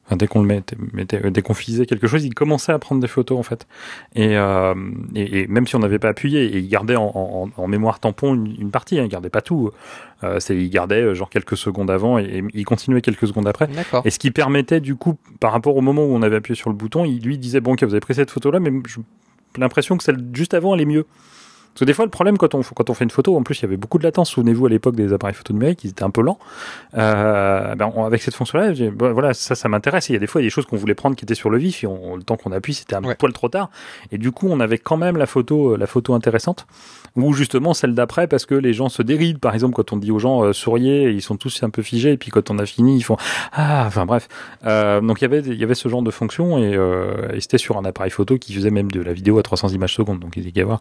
Enfin, 0.07 0.17
dès 0.17 0.27
qu'on 0.27 0.41
le 0.41 0.47
mettait, 0.47 0.77
mettait- 0.93 1.25
euh, 1.27 1.31
dès 1.31 1.43
qu'on 1.43 1.55
faisait 1.55 1.87
quelque 1.87 2.07
chose, 2.07 2.25
il 2.25 2.35
commençait 2.35 2.73
à 2.73 2.79
prendre 2.79 3.01
des 3.01 3.09
photos 3.09 3.39
en 3.39 3.43
fait. 3.43 3.67
Et, 4.15 4.37
euh, 4.37 4.75
et, 5.15 5.41
et 5.41 5.47
même 5.47 5.67
si 5.67 5.77
on 5.77 5.81
n'avait 5.81 5.99
pas 5.99 6.09
appuyé, 6.09 6.45
et 6.45 6.59
il 6.59 6.69
gardait 6.69 6.97
en, 6.97 7.11
en- 7.15 7.51
en 7.57 7.67
mémoire 7.69 8.01
tampon 8.01 8.35
une, 8.35 8.55
une 8.61 8.71
partie, 8.71 8.99
hein, 8.99 9.05
il 9.05 9.09
gardait 9.09 9.31
pas 9.31 9.43
tout. 9.43 9.71
Euh, 10.23 10.41
c'est, 10.41 10.57
il 10.57 10.71
gardait 10.71 11.03
euh, 11.03 11.15
genre 11.15 11.29
quelques 11.31 11.57
secondes 11.57 11.91
avant 11.91 12.19
et, 12.19 12.25
et 12.25 12.45
il 12.55 12.65
continuait 12.65 13.01
quelques 13.03 13.27
secondes 13.27 13.47
après. 13.49 13.67
D'accord. 13.69 14.03
Et 14.05 14.11
ce 14.11 14.19
qui 14.19 14.31
permettait 14.31 14.81
du 14.81 14.95
coup, 14.97 15.17
par 15.41 15.53
rapport 15.53 15.77
au 15.77 15.81
moment 15.81 16.05
où 16.05 16.15
on 16.15 16.23
avait 16.23 16.37
appuyé 16.37 16.57
sur 16.57 16.71
le 16.71 16.77
bouton, 16.77 17.05
il 17.05 17.23
lui 17.23 17.37
disait 17.39 17.61
bon, 17.61 17.73
ok, 17.73 17.83
vous 17.85 17.93
avez 17.95 18.01
pris 18.01 18.15
cette 18.15 18.31
photo-là, 18.31 18.61
mais 18.61 18.71
j'ai 18.87 19.01
l'impression 19.61 19.97
que 19.97 20.05
celle 20.05 20.19
juste 20.33 20.55
avant 20.55 20.75
elle 20.75 20.81
est 20.81 20.87
mieux. 20.87 21.07
Parce 21.75 21.81
que 21.81 21.85
des 21.87 21.93
fois, 21.93 22.05
le 22.05 22.11
problème 22.11 22.39
quand 22.39 22.55
on, 22.55 22.63
quand 22.63 22.89
on 22.89 22.95
fait 22.95 23.03
une 23.03 23.11
photo, 23.11 23.37
en 23.37 23.43
plus, 23.43 23.59
il 23.59 23.63
y 23.63 23.65
avait 23.65 23.77
beaucoup 23.77 23.99
de 23.99 24.05
latence. 24.05 24.31
Souvenez-vous 24.31 24.67
à 24.67 24.69
l'époque 24.69 24.95
des 24.95 25.13
appareils 25.13 25.35
photo 25.35 25.53
numériques, 25.53 25.83
ils 25.83 25.91
étaient 25.91 26.05
un 26.05 26.11
peu 26.11 26.23
lents. 26.23 26.39
Euh, 26.97 27.75
ben, 27.75 27.91
on- 27.97 28.05
avec 28.05 28.23
cette 28.23 28.35
fonction-là, 28.35 28.73
ben, 28.93 29.11
voilà, 29.13 29.35
ça, 29.35 29.55
ça 29.55 29.69
m'intéresse. 29.69 30.09
Il 30.09 30.13
y 30.13 30.17
a 30.17 30.19
des 30.21 30.27
fois, 30.29 30.41
il 30.41 30.45
y 30.45 30.47
a 30.47 30.49
des 30.49 30.51
choses 30.55 30.67
qu'on 30.67 30.77
voulait 30.77 30.95
prendre 30.95 31.17
qui 31.17 31.25
étaient 31.25 31.35
sur 31.35 31.51
le 31.51 31.59
vif. 31.59 31.83
Et 31.83 31.87
on- 31.89 32.17
le 32.17 32.23
temps 32.23 32.37
qu'on 32.37 32.53
appuie, 32.53 32.75
c'était 32.75 32.95
un 32.95 33.03
Ouais. 33.03 33.17
poil 33.17 33.33
trop 33.33 33.49
tard. 33.49 33.71
Et 34.13 34.19
du 34.19 34.31
coup, 34.31 34.47
on 34.49 34.61
avait 34.61 34.79
quand 34.79 34.97
même 34.97 35.17
la 35.17 35.27
photo, 35.27 35.73
euh, 35.73 35.77
la 35.77 35.87
photo 35.89 36.15
intéressante. 36.15 36.67
Ou 37.17 37.33
justement 37.33 37.75
celle 37.75 37.95
d'après, 37.95 38.27
parce 38.27 38.45
que 38.45 38.57
les 38.57 38.73
gens 38.73 38.89
se 38.89 39.01
dérident. 39.01 39.39
Par 39.39 39.55
exemple, 39.55 39.75
quand 39.75 39.93
on 39.93 39.97
dit 39.97 40.11
aux 40.11 40.19
gens 40.19 40.43
euh, 40.43 40.53
souriez, 40.53 41.11
ils 41.11 41.23
sont 41.23 41.37
tous 41.37 41.63
un 41.63 41.71
peu 41.71 41.81
figés. 41.83 42.11
Et 42.13 42.17
puis 42.17 42.33
quand 42.33 42.51
on 42.51 42.59
a 42.59 42.67
fini, 42.67 42.97
ils 42.97 43.03
font 43.03 43.17
ah. 43.53 43.85
Enfin 43.87 44.05
bref. 44.05 44.27
Euh, 44.67 45.01
donc 45.01 45.21
il 45.21 45.23
y 45.23 45.25
avait, 45.27 45.39
il 45.41 45.55
y 45.55 45.63
avait 45.63 45.77
ce 45.77 45.89
genre 45.89 46.03
de 46.03 46.11
fonction 46.11 46.59
et, 46.59 46.75
euh, 46.75 47.29
et 47.33 47.41
c'était 47.41 47.59
sur 47.59 47.79
un 47.79 47.85
appareil 47.85 48.11
photo 48.11 48.37
qui 48.37 48.53
faisait 48.53 48.71
même 48.73 48.91
de 48.91 49.01
la 49.01 49.13
vidéo 49.13 49.39
à 49.39 49.45
300 49.45 49.69
images 49.69 49.95
secondes. 49.95 50.19
Donc 50.19 50.33
il 50.37 50.57
y 50.57 50.61
a 50.61 50.65
voir. 50.65 50.81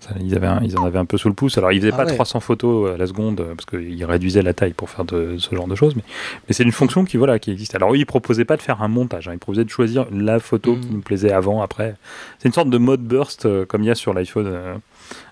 Ça, 0.00 0.10
ils, 0.20 0.34
avaient 0.34 0.48
un- 0.48 0.60
ils 0.64 0.76
en 0.76 0.84
avaient 0.84 0.98
un 0.98 1.04
peu 1.04 1.16
sous 1.16 1.28
le 1.28 1.34
pouce. 1.34 1.58
Alors, 1.58 1.70
ils 1.70 1.80
faisaient 1.80 1.92
Ah 1.94 1.98
pas 1.98 2.06
ouais. 2.06 2.14
300 2.14 2.40
photos 2.40 2.94
à 2.94 2.96
la 2.96 3.06
seconde 3.06 3.40
euh, 3.40 3.54
parce 3.54 3.66
qu'ils 3.66 4.04
réduisaient 4.04 4.42
la 4.42 4.54
taille 4.54 4.72
pour 4.72 4.90
faire 4.90 5.04
de 5.04 5.36
ce 5.38 5.54
genre 5.54 5.68
de 5.68 5.76
choses. 5.76 5.94
Mais, 5.94 6.02
mais 6.48 6.54
c'est 6.54 6.64
une 6.64 6.72
fonction 6.72 7.04
qui, 7.04 7.18
voilà, 7.18 7.38
qui 7.38 7.52
existe. 7.52 7.76
Alors, 7.76 7.92
eux, 7.94 7.98
ils 7.98 8.04
proposaient 8.06 8.44
pas 8.44 8.56
de 8.56 8.62
faire 8.62 8.82
un 8.82 8.88
montage. 8.88 9.28
hein. 9.28 9.32
Ils 9.34 9.38
proposaient 9.38 9.64
de 9.64 9.70
choisir 9.70 10.06
la 10.10 10.40
photo 10.40 10.74
qui 10.74 10.88
Mhm. 10.88 10.94
nous 10.94 11.00
plaisait 11.02 11.30
avant, 11.32 11.62
après. 11.62 11.94
C'est 12.40 12.48
une 12.48 12.52
sorte 12.54 12.70
de 12.70 12.78
mode 12.78 13.02
burst 13.02 13.46
euh, 13.46 13.64
comme 13.64 13.84
il 13.84 13.86
y 13.86 13.90
a 13.90 13.94
sur 13.94 14.12
l'iPhone 14.12 14.46
euh, 14.48 14.74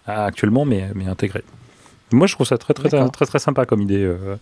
actuellement, 0.07 0.65
mais, 0.65 0.89
mais 0.95 1.07
intégré. 1.07 1.43
Moi, 2.12 2.27
je 2.27 2.35
trouve 2.35 2.47
ça 2.47 2.57
très, 2.59 2.73
très, 2.74 2.89
très, 2.89 3.09
très, 3.11 3.27
très 3.27 3.39
sympa 3.39 3.66
comme 3.66 3.81
idée. 3.83 4.03
euh. 4.05 4.37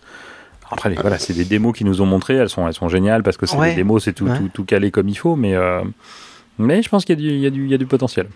Après, 0.71 0.89
les- 0.89 0.95
voilà, 0.95 1.19
c'est 1.19 1.33
des 1.33 1.45
démos 1.45 1.75
qu'ils 1.77 1.85
nous 1.87 2.01
ont 2.01 2.05
montrées. 2.05 2.35
Elles 2.35 2.49
sont, 2.49 2.67
elles 2.67 2.73
sont 2.73 2.89
géniales 2.89 3.23
parce 3.23 3.37
que 3.37 3.45
c'est 3.45 3.55
Ouais. 3.57 3.69
des 3.69 3.75
démos, 3.75 4.03
c'est 4.03 4.13
tout, 4.13 4.25
Ouais. 4.27 4.37
tout, 4.37 4.49
tout 4.53 4.63
calé 4.65 4.91
comme 4.91 5.09
il 5.09 5.15
faut. 5.15 5.35
Mais, 5.35 5.53
euh, 5.55 5.81
mais 6.57 6.81
je 6.81 6.89
pense 6.89 7.05
qu'il 7.05 7.19
y, 7.19 7.25
a 7.25 7.29
du- 7.29 7.35
il 7.35 7.39
y, 7.41 7.45
a 7.45 7.49
du- 7.49 7.65
il 7.65 7.69
y 7.71 7.73
a 7.73 7.77
du 7.77 7.85
potentiel. 7.85 8.27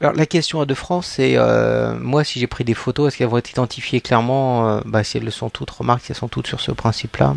Alors 0.00 0.12
la 0.14 0.26
question 0.26 0.60
à 0.60 0.66
de 0.66 0.74
France, 0.74 1.06
c'est 1.06 1.34
euh, 1.36 1.94
moi 1.98 2.24
si 2.24 2.38
j'ai 2.40 2.46
pris 2.46 2.64
des 2.64 2.74
photos, 2.74 3.08
est-ce 3.08 3.16
qu'elles 3.18 3.28
vont 3.28 3.38
être 3.38 3.50
identifiées 3.50 4.00
clairement 4.00 4.68
euh, 4.68 4.80
Bah 4.84 5.04
si 5.04 5.16
elles 5.16 5.24
le 5.24 5.30
sont 5.30 5.48
toutes, 5.50 5.70
remarque, 5.70 6.02
si 6.02 6.12
elles 6.12 6.16
sont 6.18 6.28
toutes 6.28 6.46
sur 6.46 6.60
ce 6.60 6.72
principe-là. 6.72 7.36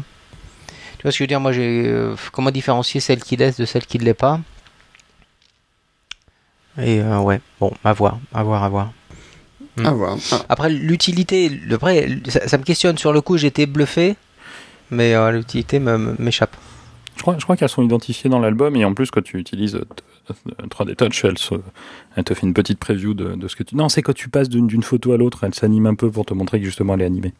Tu 0.98 1.04
vois 1.04 1.12
ce 1.12 1.16
que 1.16 1.20
je 1.20 1.24
veux 1.24 1.28
dire? 1.28 1.40
Moi, 1.40 1.52
j'ai 1.52 1.84
euh, 1.88 2.16
comment 2.34 2.50
différencier 2.52 3.00
celle 3.00 3.22
qui 3.24 3.38
laisse 3.38 3.58
de 3.58 3.66
celle 3.66 3.86
qui 3.86 4.00
ne 4.00 4.04
l'est 4.04 4.14
pas? 4.16 4.40
Et 6.80 7.02
euh, 7.02 7.20
ouais, 7.20 7.42
bon, 7.60 7.72
à 7.84 7.94
voir, 7.94 8.20
à 8.34 8.44
voir, 8.44 8.64
à 8.64 8.70
voir. 8.70 8.92
À 9.84 9.92
voir. 9.92 10.18
Ah, 10.32 10.46
Après 10.50 10.70
l'utilité, 10.70 11.52
ça, 12.30 12.48
ça 12.48 12.58
me 12.58 12.64
questionne 12.64 12.98
sur 12.98 13.14
le 13.14 13.22
coup, 13.22 13.38
j'étais 13.38 13.66
bluffé, 13.68 14.16
mais 14.92 15.14
euh, 15.14 15.32
l'utilité 15.32 15.80
m'échappe. 15.80 16.56
Je 17.16 17.22
crois, 17.22 17.36
je 17.40 17.44
crois 17.44 17.58
qu'elles 17.58 17.70
sont 17.70 17.84
identifiées 17.84 18.30
dans 18.30 18.40
l'album 18.40 18.76
et 18.76 18.86
en 18.86 18.94
plus 18.94 19.10
quand 19.12 19.24
tu 19.24 19.38
utilises 19.38 19.76
euh, 19.76 19.86
t- 20.28 20.34
euh, 20.62 20.68
3D 20.68 20.96
Touch, 20.96 21.26
elle, 21.26 21.38
se- 21.40 21.56
elle 22.16 22.24
te 22.24 22.34
fait 22.36 22.46
une 22.46 22.54
petite 22.54 22.78
preview 22.80 23.14
de, 23.16 23.34
de 23.36 23.48
ce 23.48 23.56
que 23.56 23.64
tu... 23.64 23.76
Non, 23.76 23.90
c'est 23.90 24.04
quand 24.04 24.14
tu 24.14 24.30
passes 24.30 24.50
d'une 24.50 24.68
d'une 24.68 24.84
photo 24.84 25.14
à 25.14 25.18
l'autre, 25.18 25.44
elle 25.44 25.56
s'anime 25.56 25.88
un 25.88 25.96
peu 25.96 26.12
pour 26.12 26.26
te 26.26 26.34
montrer 26.36 26.60
que 26.60 26.66
justement 26.66 26.94
elle 26.94 27.02
est 27.02 27.06
animée. 27.06 27.34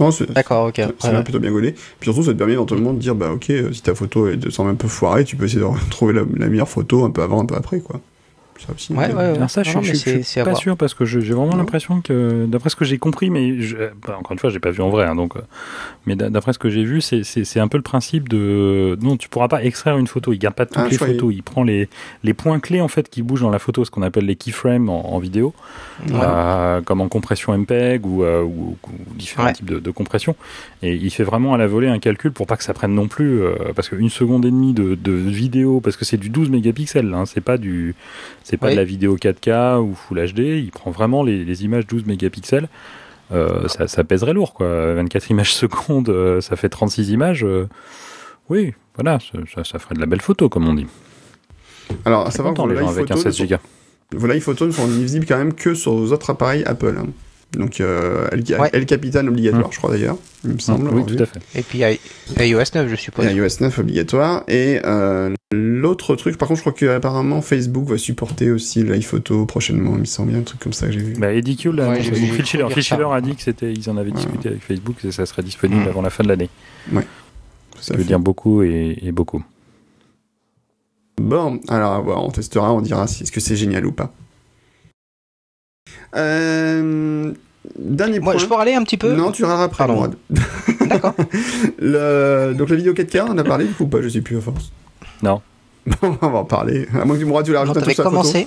Non, 0.00 0.10
c'est 0.10 0.30
D'accord, 0.32 0.68
ok. 0.68 0.78
Ouais, 0.78 0.86
ouais. 1.10 1.22
plutôt 1.24 1.38
bien 1.40 1.50
gaulé. 1.50 1.72
Puis 1.72 2.04
surtout, 2.12 2.22
ça 2.22 2.32
te 2.32 2.38
permet 2.38 2.52
éventuellement 2.54 2.92
de 2.92 2.98
dire, 2.98 3.14
bah 3.14 3.32
ok, 3.32 3.50
euh, 3.50 3.72
si 3.72 3.82
ta 3.82 3.94
photo 3.94 4.28
est- 4.28 4.50
semble 4.50 4.70
un 4.70 4.74
peu 4.74 4.88
foirée, 4.88 5.24
tu 5.24 5.36
peux 5.36 5.44
essayer 5.46 5.60
de 5.60 5.64
retrouver 5.66 6.12
la, 6.12 6.22
la 6.36 6.46
meilleure 6.48 6.68
photo 6.68 7.04
un 7.04 7.10
peu 7.10 7.22
avant, 7.22 7.42
un 7.42 7.46
peu 7.46 7.54
après, 7.56 7.80
quoi. 7.80 8.00
Ça 8.58 8.72
aussi. 8.74 8.92
Ouais, 8.92 9.06
ouais, 9.08 9.14
ouais. 9.14 9.22
Alors 9.36 9.48
ça, 9.50 9.62
je, 9.62 9.72
Non, 9.74 9.82
suis- 9.82 9.94
je, 10.24 10.42
pas 10.42 10.54
sûr 10.56 10.76
parce 10.76 10.92
que 10.94 11.04
j'ai 11.04 11.20
vraiment 11.20 11.50
Non. 11.52 11.58
l'impression 11.58 12.00
que, 12.00 12.44
d'après 12.46 12.70
ce 12.70 12.76
que 12.76 12.84
j'ai 12.84 12.98
compris, 12.98 13.30
mais 13.30 13.60
je- 13.60 13.76
bah, 14.06 14.16
encore 14.18 14.32
une 14.32 14.38
fois, 14.38 14.50
j'ai 14.50 14.58
pas 14.58 14.70
vu 14.72 14.82
en 14.82 14.90
vrai, 14.90 15.06
hein, 15.06 15.14
donc, 15.14 15.36
euh, 15.36 15.40
mais 16.06 16.16
d'a- 16.16 16.28
d'après 16.28 16.52
ce 16.52 16.58
que 16.58 16.68
j'ai 16.68 16.82
vu, 16.84 17.00
c'est- 17.00 17.22
c'est 17.22 17.44
c'est 17.44 17.60
un 17.60 17.68
peu 17.68 17.76
le 17.78 17.82
principe 17.84 18.28
de 18.28 18.98
non, 19.00 19.16
tu 19.16 19.28
pourras 19.28 19.46
pas 19.48 19.62
extraire 19.64 19.96
une 19.96 20.08
photo. 20.08 20.32
Il 20.32 20.38
garde 20.38 20.56
pas 20.56 20.66
toutes 20.66 20.76
Ah, 20.78 20.88
les 20.90 20.98
photos. 20.98 21.32
Il 21.32 21.42
prend 21.42 21.62
les 21.62 21.88
les 22.24 22.34
points 22.34 22.58
clés 22.58 22.80
en 22.80 22.88
fait 22.88 23.08
qui 23.08 23.22
bougent 23.22 23.42
dans 23.42 23.50
la 23.50 23.58
photo, 23.60 23.84
ce 23.84 23.90
qu'on 23.92 24.02
appelle 24.02 24.26
les 24.26 24.36
keyframes 24.36 24.88
en, 24.88 25.14
en 25.14 25.18
vidéo. 25.18 25.54
Ouais. 26.08 26.14
euh, 26.22 26.80
comme 26.82 27.00
en 27.00 27.08
compression 27.08 27.52
MPEG 27.52 28.06
ou, 28.06 28.22
euh, 28.22 28.42
ou, 28.42 28.76
ou 28.86 29.14
différents 29.16 29.46
Ouais. 29.48 29.52
types 29.52 29.68
de, 29.68 29.78
de 29.80 29.90
compression. 29.90 30.36
Et 30.82 30.94
il 30.94 31.10
fait 31.10 31.24
vraiment 31.24 31.54
à 31.54 31.58
la 31.58 31.66
volée 31.66 31.88
un 31.88 31.98
calcul 31.98 32.30
pour 32.30 32.46
pas 32.46 32.56
que 32.56 32.62
ça 32.62 32.72
prenne 32.72 32.94
non 32.94 33.08
plus, 33.08 33.40
euh, 33.42 33.54
parce 33.74 33.88
qu'une 33.88 34.08
seconde 34.08 34.44
et 34.44 34.50
demie 34.50 34.72
de, 34.74 34.94
de 34.94 35.12
vidéo, 35.12 35.80
parce 35.80 35.96
que 35.96 36.04
c'est 36.04 36.16
du 36.16 36.28
12 36.30 36.50
mégapixels, 36.50 37.12
hein, 37.14 37.24
c'est 37.26 37.40
pas 37.40 37.58
du, 37.58 37.96
c'est 38.48 38.56
pas 38.56 38.68
Oui. 38.68 38.72
de 38.72 38.78
la 38.78 38.84
vidéo 38.84 39.16
4K 39.16 39.78
ou 39.80 39.94
Full 39.94 40.18
HD. 40.32 40.38
Il 40.64 40.70
prend 40.70 40.90
vraiment 40.90 41.22
les, 41.22 41.44
les 41.44 41.64
images 41.64 41.86
12 41.86 42.06
mégapixels. 42.06 42.68
Euh, 43.30 43.68
ça, 43.68 43.86
ça 43.88 44.04
pèserait 44.04 44.32
lourd, 44.32 44.54
quoi. 44.54 44.94
24 44.94 45.30
images 45.30 45.52
secondes, 45.62 46.08
euh, 46.08 46.40
ça 46.40 46.56
fait 46.56 46.68
36 46.70 47.10
images. 47.10 47.44
euh, 47.44 47.68
oui, 48.48 48.72
voilà, 48.94 49.18
ça, 49.64 49.78
ferait 49.78 49.94
de 49.94 50.00
la 50.00 50.06
belle 50.06 50.22
photo, 50.22 50.48
comme 50.48 50.66
on 50.66 50.72
dit. 50.74 50.86
Alors, 52.06 52.26
à 52.26 52.30
savoir 52.30 52.54
que 52.54 52.62
les 52.62 52.76
gens 52.76 52.88
live 52.88 52.98
avec 52.98 53.10
un 53.10 53.16
photos 53.16 53.26
ne 53.26 53.30
16 53.30 53.48
sont- 53.48 53.54
Go. 53.54 54.18
vos 54.18 54.26
live 54.26 54.42
photos 54.42 54.68
ne 54.68 54.72
sont 54.72 54.86
visibles 54.86 55.26
quand 55.26 55.36
même 55.38 55.52
que 55.52 55.74
sur 55.74 55.92
vos 55.92 56.12
autres 56.12 56.30
appareils 56.30 56.64
Apple. 56.64 56.94
hein. 56.98 57.06
Donc, 57.52 57.80
euh, 57.80 58.28
El, 58.30 58.44
Ouais. 58.60 58.68
El 58.74 58.84
Capitan 58.84 59.26
obligatoire, 59.26 59.68
Mm. 59.68 59.72
je 59.72 59.78
crois 59.78 59.90
d'ailleurs, 59.90 60.18
il 60.44 60.50
me 60.52 60.58
semble. 60.58 60.88
oui, 60.90 61.02
tout 61.06 61.14
vu. 61.16 61.22
à 61.22 61.26
fait. 61.26 61.40
Et 61.54 61.62
puis 61.62 61.78
iOS 62.38 62.62
9, 62.74 62.88
je 62.90 62.94
suppose. 62.96 63.24
Et 63.24 63.32
iOS 63.32 63.60
9 63.60 63.78
obligatoire. 63.78 64.44
Et 64.48 64.80
euh, 64.84 65.32
l'autre 65.50 66.14
truc, 66.14 66.36
par 66.36 66.46
contre, 66.48 66.58
je 66.58 66.62
crois 66.62 66.74
qu'apparemment 66.74 67.40
Facebook 67.40 67.88
va 67.88 67.96
supporter 67.96 68.50
aussi 68.50 68.82
le 68.82 68.92
live 68.92 69.06
photo 69.06 69.46
prochainement. 69.46 69.92
Il 69.94 70.00
me 70.00 70.04
semble 70.04 70.30
bien 70.32 70.40
un 70.40 70.42
truc 70.42 70.60
comme 70.60 70.74
ça 70.74 70.86
que 70.86 70.92
j'ai 70.92 71.00
vu. 71.00 71.14
Bah, 71.18 71.32
Eddie 71.32 71.56
Q, 71.56 71.72
là, 71.72 71.88
Ouais, 71.88 72.02
Phil 72.02 72.44
Schiller, 72.44 72.66
Phil. 72.70 72.82
Schiller 72.82 73.06
a 73.10 73.20
dit 73.22 73.34
que 73.34 73.42
c'était, 73.42 73.72
ils 73.72 73.88
en 73.88 73.96
avaient 73.96 74.10
discuté 74.12 74.48
avec 74.50 74.62
Facebook 74.62 74.96
et 75.04 75.10
ça 75.10 75.24
serait 75.24 75.42
disponible 75.42 75.84
Mm. 75.84 75.88
avant 75.88 76.02
la 76.02 76.10
fin 76.10 76.24
de 76.24 76.28
l'année. 76.28 76.50
Tout 76.92 77.00
Ça 77.80 77.94
veut 77.94 78.00
fait. 78.02 78.08
dire 78.08 78.20
beaucoup 78.20 78.62
et, 78.62 78.98
et 79.00 79.10
beaucoup. 79.10 79.42
Bon, 81.20 81.60
alors 81.68 81.92
à 81.94 82.00
voir, 82.00 82.24
on 82.24 82.30
testera, 82.30 82.72
on 82.72 82.80
dira 82.80 83.06
si 83.06 83.22
est-ce 83.24 83.32
que 83.32 83.40
c'est 83.40 83.56
génial 83.56 83.86
ou 83.86 83.92
pas. 83.92 84.12
Euh, 86.16 87.32
dernier 87.78 88.20
Moi, 88.20 88.32
point. 88.34 88.40
je 88.42 88.46
peux 88.46 88.54
aller 88.56 88.74
un 88.74 88.82
petit 88.82 88.96
peu 88.96 89.12
Non, 89.14 89.30
tu 89.32 89.42
verras 89.42 89.64
après. 89.64 89.86
Pardon. 89.86 90.10
D'accord. 90.86 91.14
Le... 91.78 92.54
Donc 92.56 92.70
la 92.70 92.76
vidéo 92.76 92.92
4K, 92.94 93.24
on 93.28 93.32
en 93.32 93.38
a 93.38 93.44
parlé 93.44 93.66
du 93.66 93.72
coup 93.74 93.84
ou 93.84 93.88
pas 93.88 94.00
Je 94.02 94.08
sais 94.08 94.20
plus 94.20 94.38
à 94.38 94.40
force. 94.40 94.70
Non. 95.22 95.40
Bon, 96.02 96.18
on 96.20 96.28
va 96.28 96.38
en 96.40 96.44
parler. 96.44 96.86
À 97.00 97.04
moins 97.06 97.16
que 97.18 97.24
Mourad, 97.24 97.46
tu 97.46 97.52
la 97.52 97.60
rajoutes 97.60 97.78
photo. 97.82 98.02
commencé 98.02 98.46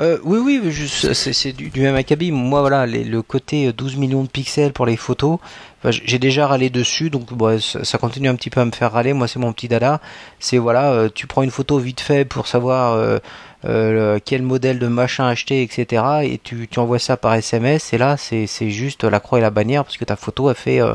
Euh, 0.00 0.18
oui, 0.24 0.38
oui, 0.42 0.60
c'est 0.72 1.52
du, 1.52 1.68
du 1.70 1.80
même 1.82 1.96
acabit. 1.96 2.30
Moi, 2.32 2.60
voilà, 2.60 2.86
les- 2.86 3.04
le 3.04 3.20
côté 3.22 3.68
euh, 3.68 3.72
12 3.72 3.96
millions 3.96 4.22
de 4.22 4.28
pixels 4.28 4.72
pour 4.72 4.84
les 4.86 4.96
photos, 4.96 5.38
enfin, 5.78 5.90
j'ai 5.90 6.18
déjà 6.18 6.46
râlé 6.46 6.68
dessus, 6.70 7.08
donc 7.10 7.32
bon, 7.34 7.58
ça, 7.60 7.84
ça 7.84 7.96
continue 7.98 8.28
un 8.28 8.34
petit 8.36 8.48
peu 8.50 8.60
à 8.60 8.64
me 8.66 8.70
faire 8.72 8.92
râler. 8.92 9.12
Moi, 9.14 9.28
c'est 9.28 9.38
mon 9.38 9.52
petit 9.52 9.68
dada. 9.68 10.00
C'est 10.38 10.56
voilà, 10.58 10.92
euh, 10.92 11.08
tu 11.14 11.26
prends 11.26 11.42
une 11.42 11.50
photo 11.50 11.78
vite 11.78 12.00
fait 12.00 12.24
pour 12.26 12.46
savoir 12.46 12.92
euh, 12.94 13.18
euh, 13.64 14.18
quel 14.24 14.42
modèle 14.42 14.78
de 14.78 14.86
machin 14.86 15.26
acheter, 15.26 15.62
etc. 15.62 16.02
Et 16.24 16.38
tu, 16.38 16.68
envoies 16.76 16.98
ça 16.98 17.16
par 17.16 17.34
SMS. 17.34 17.92
Et 17.92 17.98
là, 17.98 18.16
c'est 18.16 18.46
juste 18.70 19.04
la 19.04 19.20
croix 19.20 19.38
et 19.38 19.42
la 19.42 19.50
bannière 19.50 19.84
parce 19.84 19.96
que 19.96 20.04
ta 20.04 20.16
photo 20.16 20.48
a 20.48 20.54
fait 20.54 20.80
euh, 20.80 20.94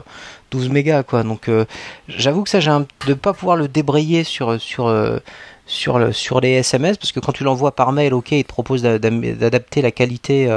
12 0.51 0.69
mégas, 0.69 1.03
quoi. 1.03 1.23
Donc, 1.23 1.49
euh, 1.49 1.65
j'avoue 2.07 2.43
que 2.43 2.49
ça, 2.49 2.59
j'ai 2.59 2.71
de 3.07 3.13
pas 3.13 3.33
pouvoir 3.33 3.57
le 3.57 3.67
débrayer 3.67 4.23
sur 4.23 4.59
sur 4.61 4.87
euh, 4.87 5.19
sur, 5.65 6.13
sur 6.13 6.41
les 6.41 6.51
SMS, 6.51 6.97
parce 6.97 7.11
que 7.11 7.19
quand 7.19 7.31
tu 7.31 7.43
l'envoies 7.43 7.73
par 7.73 7.93
mail, 7.93 8.13
ok, 8.13 8.31
il 8.31 8.43
te 8.43 8.49
propose 8.49 8.81
d'adapter 8.81 9.81
la 9.81 9.91
qualité 9.91 10.49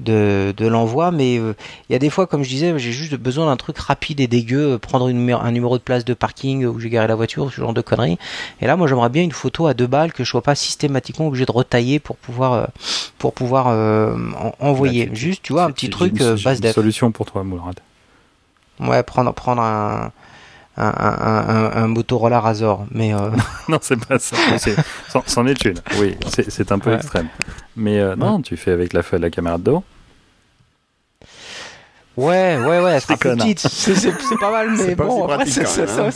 de, 0.00 0.52
de 0.56 0.66
l'envoi, 0.66 1.10
mais 1.10 1.38
euh, 1.38 1.54
il 1.88 1.92
y 1.92 1.96
a 1.96 1.98
des 1.98 2.10
fois, 2.10 2.26
comme 2.26 2.42
je 2.42 2.48
disais, 2.48 2.76
j'ai 2.78 2.92
juste 2.92 3.14
besoin 3.14 3.46
d'un 3.46 3.56
truc 3.56 3.78
rapide 3.78 4.20
et 4.20 4.26
dégueu, 4.26 4.72
euh, 4.72 4.78
prendre 4.78 5.08
une 5.08 5.30
un 5.30 5.50
numéro 5.52 5.78
de 5.78 5.82
place 5.82 6.04
de 6.04 6.14
parking 6.14 6.64
où 6.66 6.80
j'ai 6.80 6.90
garé 6.90 7.06
la 7.06 7.14
voiture, 7.14 7.50
ce 7.52 7.60
genre 7.60 7.72
de 7.74 7.80
conneries. 7.80 8.18
Et 8.60 8.66
là, 8.66 8.76
moi, 8.76 8.86
j'aimerais 8.88 9.08
bien 9.10 9.22
une 9.22 9.32
photo 9.32 9.66
à 9.66 9.74
deux 9.74 9.86
balles 9.86 10.12
que 10.12 10.24
je 10.24 10.30
sois 10.30 10.42
pas 10.42 10.54
systématiquement 10.54 11.26
obligé 11.28 11.46
de 11.46 11.52
retailler 11.52 11.98
pour 12.00 12.16
pouvoir 12.16 12.52
euh, 12.54 12.64
pour 13.18 13.32
pouvoir 13.34 13.68
euh, 13.68 14.16
en- 14.38 14.54
envoyer. 14.58 15.06
Bah, 15.06 15.14
juste, 15.14 15.42
tu 15.42 15.52
vois, 15.52 15.64
un 15.64 15.70
petit 15.70 15.90
truc 15.90 16.20
euh, 16.20 16.36
base 16.44 16.58
une 16.58 16.72
solution 16.72 17.12
pour 17.12 17.26
toi, 17.26 17.44
Mourad. 17.44 17.78
Ouais, 18.80 19.02
prendre 19.02 19.32
prendre 19.34 19.60
un 19.62 20.10
un, 20.88 21.72
un, 21.76 21.82
un, 21.84 21.86
Motorola 21.88 22.40
Razor, 22.40 22.86
mais 22.90 23.12
euh, 23.14 23.30
non, 23.68 23.78
c'est 23.80 24.02
pas 24.04 24.18
ça. 24.18 24.36
C'en 25.26 25.46
est 25.46 25.64
une. 25.64 25.78
Oui, 25.98 26.16
c'est 26.48 26.72
un 26.72 26.78
peu 26.78 26.90
Ouais. 26.90 26.96
extrême. 26.96 27.28
Mais 27.76 27.98
euh, 28.00 28.16
non, 28.16 28.40
tu 28.42 28.56
fais 28.56 28.70
avec 28.72 28.92
la, 28.92 29.02
la 29.18 29.30
caméra 29.30 29.58
de 29.58 29.62
devant. 29.64 29.84
Ouais, 32.16 32.58
ouais, 32.58 32.80
ouais, 32.80 32.92
elle 32.92 33.00
sera 33.00 33.14
C'est 33.14 33.18
plus 33.18 33.36
petite. 33.36 33.60
C'est 33.60 34.38
pas 34.38 34.50
mal, 34.50 34.70
mais 34.76 34.96
pas 34.96 35.04
bon, 35.04 35.26
après, 35.28 35.46
c'est 35.46 35.62
hein. 35.62 36.10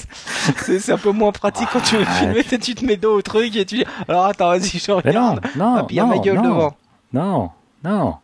c'est- 0.57 0.93
un 0.93 0.99
peu 0.99 1.13
moins 1.13 1.33
pratique 1.33 1.69
quand 1.73 1.81
tu 1.81 1.97
veux 1.97 2.05
filmer, 2.05 2.43
tu 2.45 2.75
te 2.75 2.85
mets 2.85 2.97
dos 2.97 3.17
au 3.19 3.23
truc 3.23 3.55
et 3.57 3.65
tu 3.65 3.77
dis, 3.77 3.85
alors 4.09 4.27
attends, 4.27 4.49
vas-y, 4.49 4.79
je 4.79 4.93
Mais 5.05 5.13
non, 5.13 5.31
regarde. 5.31 5.41
non, 5.57 5.75
Ah, 5.79 5.85
puis 5.85 5.97
il 5.97 5.99
y 5.99 6.01
a 6.01 6.05
non, 6.05 6.09
ma 6.11 6.19
gueule 6.19 6.37
non, 6.37 6.43
devant. 6.43 6.77
non, 7.13 7.51
non. 7.85 8.17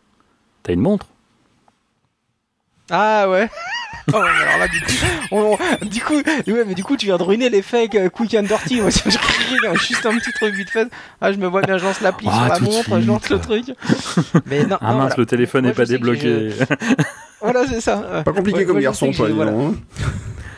T'as 0.63 0.73
une 0.73 0.81
montre 0.81 1.07
Ah 2.91 3.27
ouais. 3.29 3.49
Oh, 4.13 4.15
alors 4.17 4.57
là, 4.59 4.67
du 4.67 4.79
coup, 4.81 4.93
on- 5.31 5.57
on- 5.81 5.85
du 5.85 6.01
coup, 6.01 6.15
ouais, 6.15 6.63
mais 6.67 6.73
du 6.75 6.83
coup, 6.83 6.97
tu 6.97 7.05
viens 7.05 7.17
de 7.17 7.23
ruiner 7.23 7.49
l'effet 7.49 7.87
que 7.87 8.07
Quick 8.07 8.33
and 8.35 8.43
Dirty. 8.43 8.81
Moi, 8.81 8.89
je 8.89 9.55
regarde 9.57 9.77
juste 9.77 10.05
un 10.05 10.17
petit 10.17 10.31
truc 10.33 10.53
vite 10.55 10.69
fait. 10.69 10.87
Ah, 11.21 11.31
je 11.31 11.37
me 11.37 11.47
vois 11.47 11.61
bien, 11.61 11.77
je 11.77 11.83
lance 11.85 12.01
l'appli 12.01 12.27
Ah, 12.29 12.45
sur 12.45 12.53
la 12.53 12.59
montre, 12.59 12.99
je 13.01 13.07
lance 13.07 13.29
le 13.29 13.39
truc. 13.39 13.65
Mais 14.47 14.63
non, 14.65 14.77
Ah 14.81 14.91
non, 14.93 14.97
mince, 14.99 15.07
voilà. 15.09 15.15
le 15.17 15.25
téléphone 15.25 15.65
n'est 15.65 15.73
pas 15.73 15.85
débloqué. 15.85 16.49
Voilà, 17.43 17.65
c'est 17.67 17.81
ça. 17.81 18.21
Pas 18.23 18.33
compliqué 18.33 18.59
Ouais, 18.59 18.65
comme 18.65 18.75
moi, 18.75 18.81
garçon, 18.83 19.11
toi, 19.11 19.27
voilà. 19.33 19.51
hein. 19.51 19.73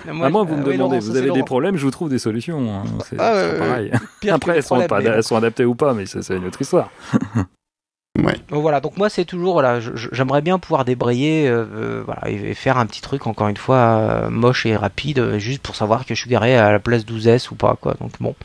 à 0.10 0.12
moi, 0.30 0.44
vous 0.44 0.56
me 0.58 0.62
euh, 0.64 0.66
oui, 0.68 0.74
demandez, 0.78 0.78
Laurent, 0.98 1.00
vous 1.00 1.16
avez 1.16 1.32
des 1.32 1.44
problèmes, 1.44 1.78
je 1.78 1.84
vous 1.86 1.92
trouve 1.92 2.10
des 2.10 2.20
solutions. 2.20 2.60
hein. 2.76 2.84
C'est 3.10 3.16
Ah, 3.18 3.34
c'est 3.36 3.58
pareil. 3.58 3.92
Après, 4.30 4.52
les 4.52 4.58
elles 4.58 4.64
sont, 4.66 4.82
pas, 4.86 5.00
elles 5.02 5.22
adaptées 5.34 5.64
ou 5.64 5.76
pas, 5.76 5.94
mais 5.94 6.06
c'est 6.06 6.28
une 6.36 6.46
autre 6.46 6.62
histoire. 6.62 6.90
Ouais. 8.22 8.36
Donc 8.50 8.62
voilà, 8.62 8.80
donc 8.80 8.96
moi 8.98 9.10
c'est 9.10 9.26
toujours 9.26 9.54
voilà, 9.54 9.80
j'aimerais 10.12 10.44
bien 10.44 10.60
pouvoir 10.60 10.86
débrayer, 10.86 11.48
euh, 11.48 11.66
euh, 11.74 12.04
voilà, 12.06 12.30
et, 12.30 12.52
et 12.52 12.54
faire 12.54 12.78
un 12.78 12.86
petit 12.86 13.02
truc 13.02 13.26
encore 13.26 13.48
une 13.48 13.58
fois 13.58 13.78
euh, 13.78 14.30
moche 14.30 14.68
et 14.68 14.76
rapide, 14.76 15.40
juste 15.40 15.64
pour 15.64 15.76
savoir 15.76 16.06
que 16.06 16.14
je 16.14 16.20
suis 16.20 16.30
garé 16.30 16.56
à 16.56 16.72
la 16.72 16.78
place 16.78 17.06
12S 17.08 17.50
ou 17.50 17.56
pas 17.56 17.76
quoi. 17.82 17.96
Donc 18.00 18.12
bon, 18.20 18.36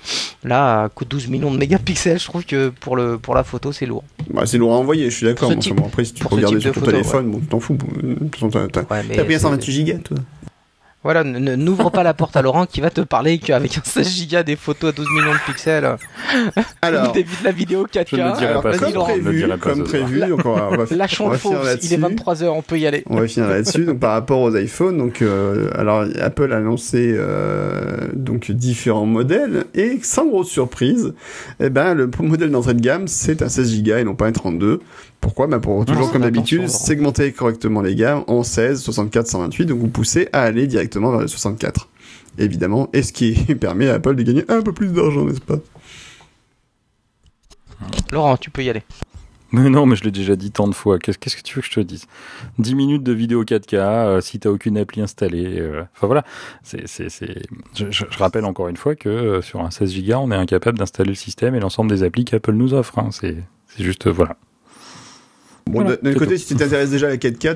là 0.42 0.84
à 0.84 0.88
coup 0.88 1.04
de 1.04 1.10
12 1.10 1.28
millions 1.28 1.50
de 1.52 1.58
mégapixels, 1.58 2.18
je 2.18 2.24
trouve 2.24 2.46
que 2.46 2.70
pour 2.70 2.96
le 2.96 3.18
pour 3.18 3.34
la 3.34 3.44
photo 3.44 3.70
c'est 3.70 3.84
lourd. 3.84 4.04
Bah, 4.32 4.46
c'est 4.46 4.56
lourd 4.56 4.72
à 4.72 4.76
envoyer, 4.78 5.10
je 5.10 5.16
suis 5.16 5.26
d'accord. 5.26 5.50
Bon, 5.50 5.86
après, 5.86 6.04
si 6.06 6.14
tu 6.14 6.24
type 6.24 6.60
sur 6.62 6.72
ton 6.72 6.80
photo, 6.80 6.90
téléphone, 6.90 7.30
bon, 7.30 7.38
tu 7.40 7.46
t'en 7.48 7.60
fous. 7.60 7.74
bon, 7.74 8.48
t'as- 8.72 8.80
Ouais, 8.90 9.02
pris 9.02 9.20
un 9.20 9.26
c'est- 9.28 9.38
128 9.38 9.72
gigas, 9.72 9.98
toi. 9.98 10.16
Voilà, 11.04 11.22
n'ouvre 11.22 11.90
pas 11.90 12.02
la 12.02 12.12
porte 12.12 12.36
à 12.36 12.42
Laurent 12.42 12.66
qui 12.66 12.80
va 12.80 12.90
te 12.90 13.00
parler 13.00 13.38
qu'avec 13.38 13.78
un 13.78 13.82
16 13.84 14.28
Go 14.28 14.42
des 14.42 14.56
photos 14.56 14.90
à 14.90 14.92
12 14.96 15.06
millions 15.14 15.32
de 15.32 15.38
pixels, 15.46 15.96
Alors, 16.82 17.12
il 17.16 17.24
la 17.44 17.52
vidéo 17.52 17.86
4K. 17.86 18.06
Je 18.10 18.16
ne 18.16 18.32
dirai 18.32 18.46
alors 18.46 18.62
pas 18.62 18.70
vas-y, 18.72 18.92
ça. 18.92 18.98
comme 18.98 19.04
prévu, 19.04 19.48
pas 19.48 19.56
comme 19.58 19.84
prévu, 19.84 20.20
donc 20.20 20.40
on 20.44 20.54
va, 20.54 20.68
on 20.72 20.76
va, 20.76 20.84
Lâchons 20.96 21.26
on 21.26 21.30
le 21.30 21.38
faux, 21.38 21.52
il 21.52 21.92
est 21.92 21.96
là-dessus. 21.96 21.96
23h, 21.96 22.48
on 22.48 22.62
peut 22.62 22.78
y 22.80 22.86
aller. 22.88 23.04
On 23.06 23.20
va 23.20 23.28
finir 23.28 23.48
là-dessus. 23.48 23.84
Donc 23.84 24.00
par 24.00 24.12
rapport 24.12 24.40
aux 24.40 24.56
iPhones, 24.56 24.98
donc 24.98 25.22
euh, 25.22 25.70
alors 25.76 26.04
Apple 26.20 26.52
a 26.52 26.56
annoncé 26.56 27.14
euh, 27.16 28.08
donc 28.14 28.50
différents 28.50 29.06
modèles 29.06 29.66
et 29.74 30.00
sans 30.02 30.26
grosse 30.26 30.50
surprise, 30.50 31.14
eh 31.60 31.70
ben 31.70 31.94
le 31.94 32.10
modèle 32.20 32.50
d'entrée 32.50 32.74
de 32.74 32.80
gamme 32.80 33.06
c'est 33.06 33.40
un 33.42 33.48
16 33.48 33.82
Go 33.84 33.96
et 33.96 34.04
non 34.04 34.16
pas 34.16 34.26
un 34.26 34.32
32. 34.32 34.80
Pourquoi? 35.20 35.46
Ben 35.46 35.58
pour 35.60 35.84
toujours 35.84 36.06
c'est 36.06 36.12
comme 36.12 36.22
d'habitude 36.22 36.68
segmenter 36.68 37.32
correctement 37.32 37.82
les 37.82 37.94
gammes 37.94 38.24
en 38.28 38.42
16, 38.42 38.80
64, 38.82 39.26
128. 39.26 39.66
Donc 39.66 39.78
vous 39.78 39.88
poussez 39.88 40.28
à 40.32 40.42
aller 40.42 40.66
directement 40.66 41.10
vers 41.10 41.20
le 41.20 41.28
64. 41.28 41.88
Évidemment, 42.38 42.88
et 42.92 43.02
ce 43.02 43.12
qui 43.12 43.32
permet 43.60 43.88
à 43.88 43.94
Apple 43.94 44.14
de 44.14 44.22
gagner 44.22 44.44
un 44.48 44.62
peu 44.62 44.72
plus 44.72 44.92
d'argent, 44.92 45.24
n'est-ce 45.24 45.40
pas? 45.40 45.58
Laurent, 48.12 48.36
tu 48.36 48.50
peux 48.50 48.62
y 48.62 48.70
aller. 48.70 48.82
Mais 49.50 49.70
non, 49.70 49.86
mais 49.86 49.96
je 49.96 50.04
l'ai 50.04 50.10
déjà 50.10 50.36
dit 50.36 50.50
tant 50.50 50.68
de 50.68 50.74
fois. 50.74 50.98
Qu'est-ce 50.98 51.16
que 51.18 51.42
tu 51.42 51.54
veux 51.56 51.62
que 51.62 51.68
je 51.68 51.72
te 51.72 51.80
dise? 51.80 52.04
10 52.58 52.74
minutes 52.74 53.02
de 53.02 53.12
vidéo 53.12 53.44
4K, 53.44 53.74
euh, 53.76 54.20
si 54.20 54.38
t'as 54.38 54.50
aucune 54.50 54.76
appli 54.76 55.00
installée. 55.00 55.58
euh, 55.58 55.84
Enfin 55.96 56.06
voilà. 56.06 56.22
C'est, 56.62 56.86
c'est, 56.86 57.08
c'est... 57.08 57.42
Je, 57.74 57.86
je- 57.90 58.04
je 58.10 58.18
rappelle 58.18 58.44
encore 58.44 58.68
une 58.68 58.76
fois 58.76 58.94
que 58.94 59.08
euh, 59.08 59.40
sur 59.42 59.60
un 59.60 59.70
16 59.70 59.94
Go, 60.04 60.14
on 60.16 60.30
est 60.30 60.34
incapable 60.36 60.76
d'installer 60.78 61.10
le 61.10 61.14
système 61.14 61.54
et 61.54 61.60
l'ensemble 61.60 61.90
des 61.90 62.02
applis 62.02 62.26
qu'Apple 62.26 62.52
nous 62.52 62.74
offre. 62.74 62.98
hein. 62.98 63.08
C'est, 63.10 63.38
c'est 63.68 63.82
juste, 63.82 64.06
euh, 64.06 64.12
voilà. 64.12 64.36
Bon, 65.68 65.82
Voilà, 65.82 65.96
d'un 65.96 66.14
côté, 66.14 66.34
tout. 66.34 66.40
si 66.40 66.46
tu 66.48 66.56
t'intéresses 66.56 66.90
déjà 66.90 67.06
à 67.06 67.10
la 67.10 67.16
4K, 67.16 67.54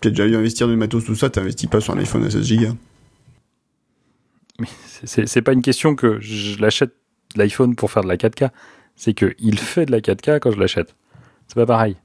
tu 0.00 0.08
as 0.08 0.10
déjà 0.10 0.26
eu 0.26 0.36
investir 0.36 0.68
du 0.68 0.76
matos, 0.76 1.04
tout 1.04 1.14
ça, 1.14 1.30
t'investis 1.30 1.68
pas 1.68 1.80
sur 1.80 1.94
un 1.94 1.98
iPhone 1.98 2.24
à 2.24 2.30
16 2.30 2.52
Go. 2.52 2.66
Mais 4.58 4.68
c'est, 4.86 5.06
c'est, 5.08 5.26
c'est 5.26 5.42
pas 5.42 5.52
une 5.52 5.62
question 5.62 5.94
que 5.94 6.20
je 6.20 6.60
l'achète 6.60 6.94
l'iPhone 7.34 7.74
pour 7.74 7.90
faire 7.90 8.02
de 8.02 8.08
la 8.08 8.16
4K. 8.16 8.50
C'est 8.94 9.12
que 9.12 9.34
il 9.38 9.58
fait 9.58 9.86
de 9.86 9.92
la 9.92 10.00
4K 10.00 10.38
quand 10.40 10.50
je 10.50 10.58
l'achète. 10.58 10.94
C'est 11.48 11.56
pas 11.56 11.66
pareil. 11.66 11.96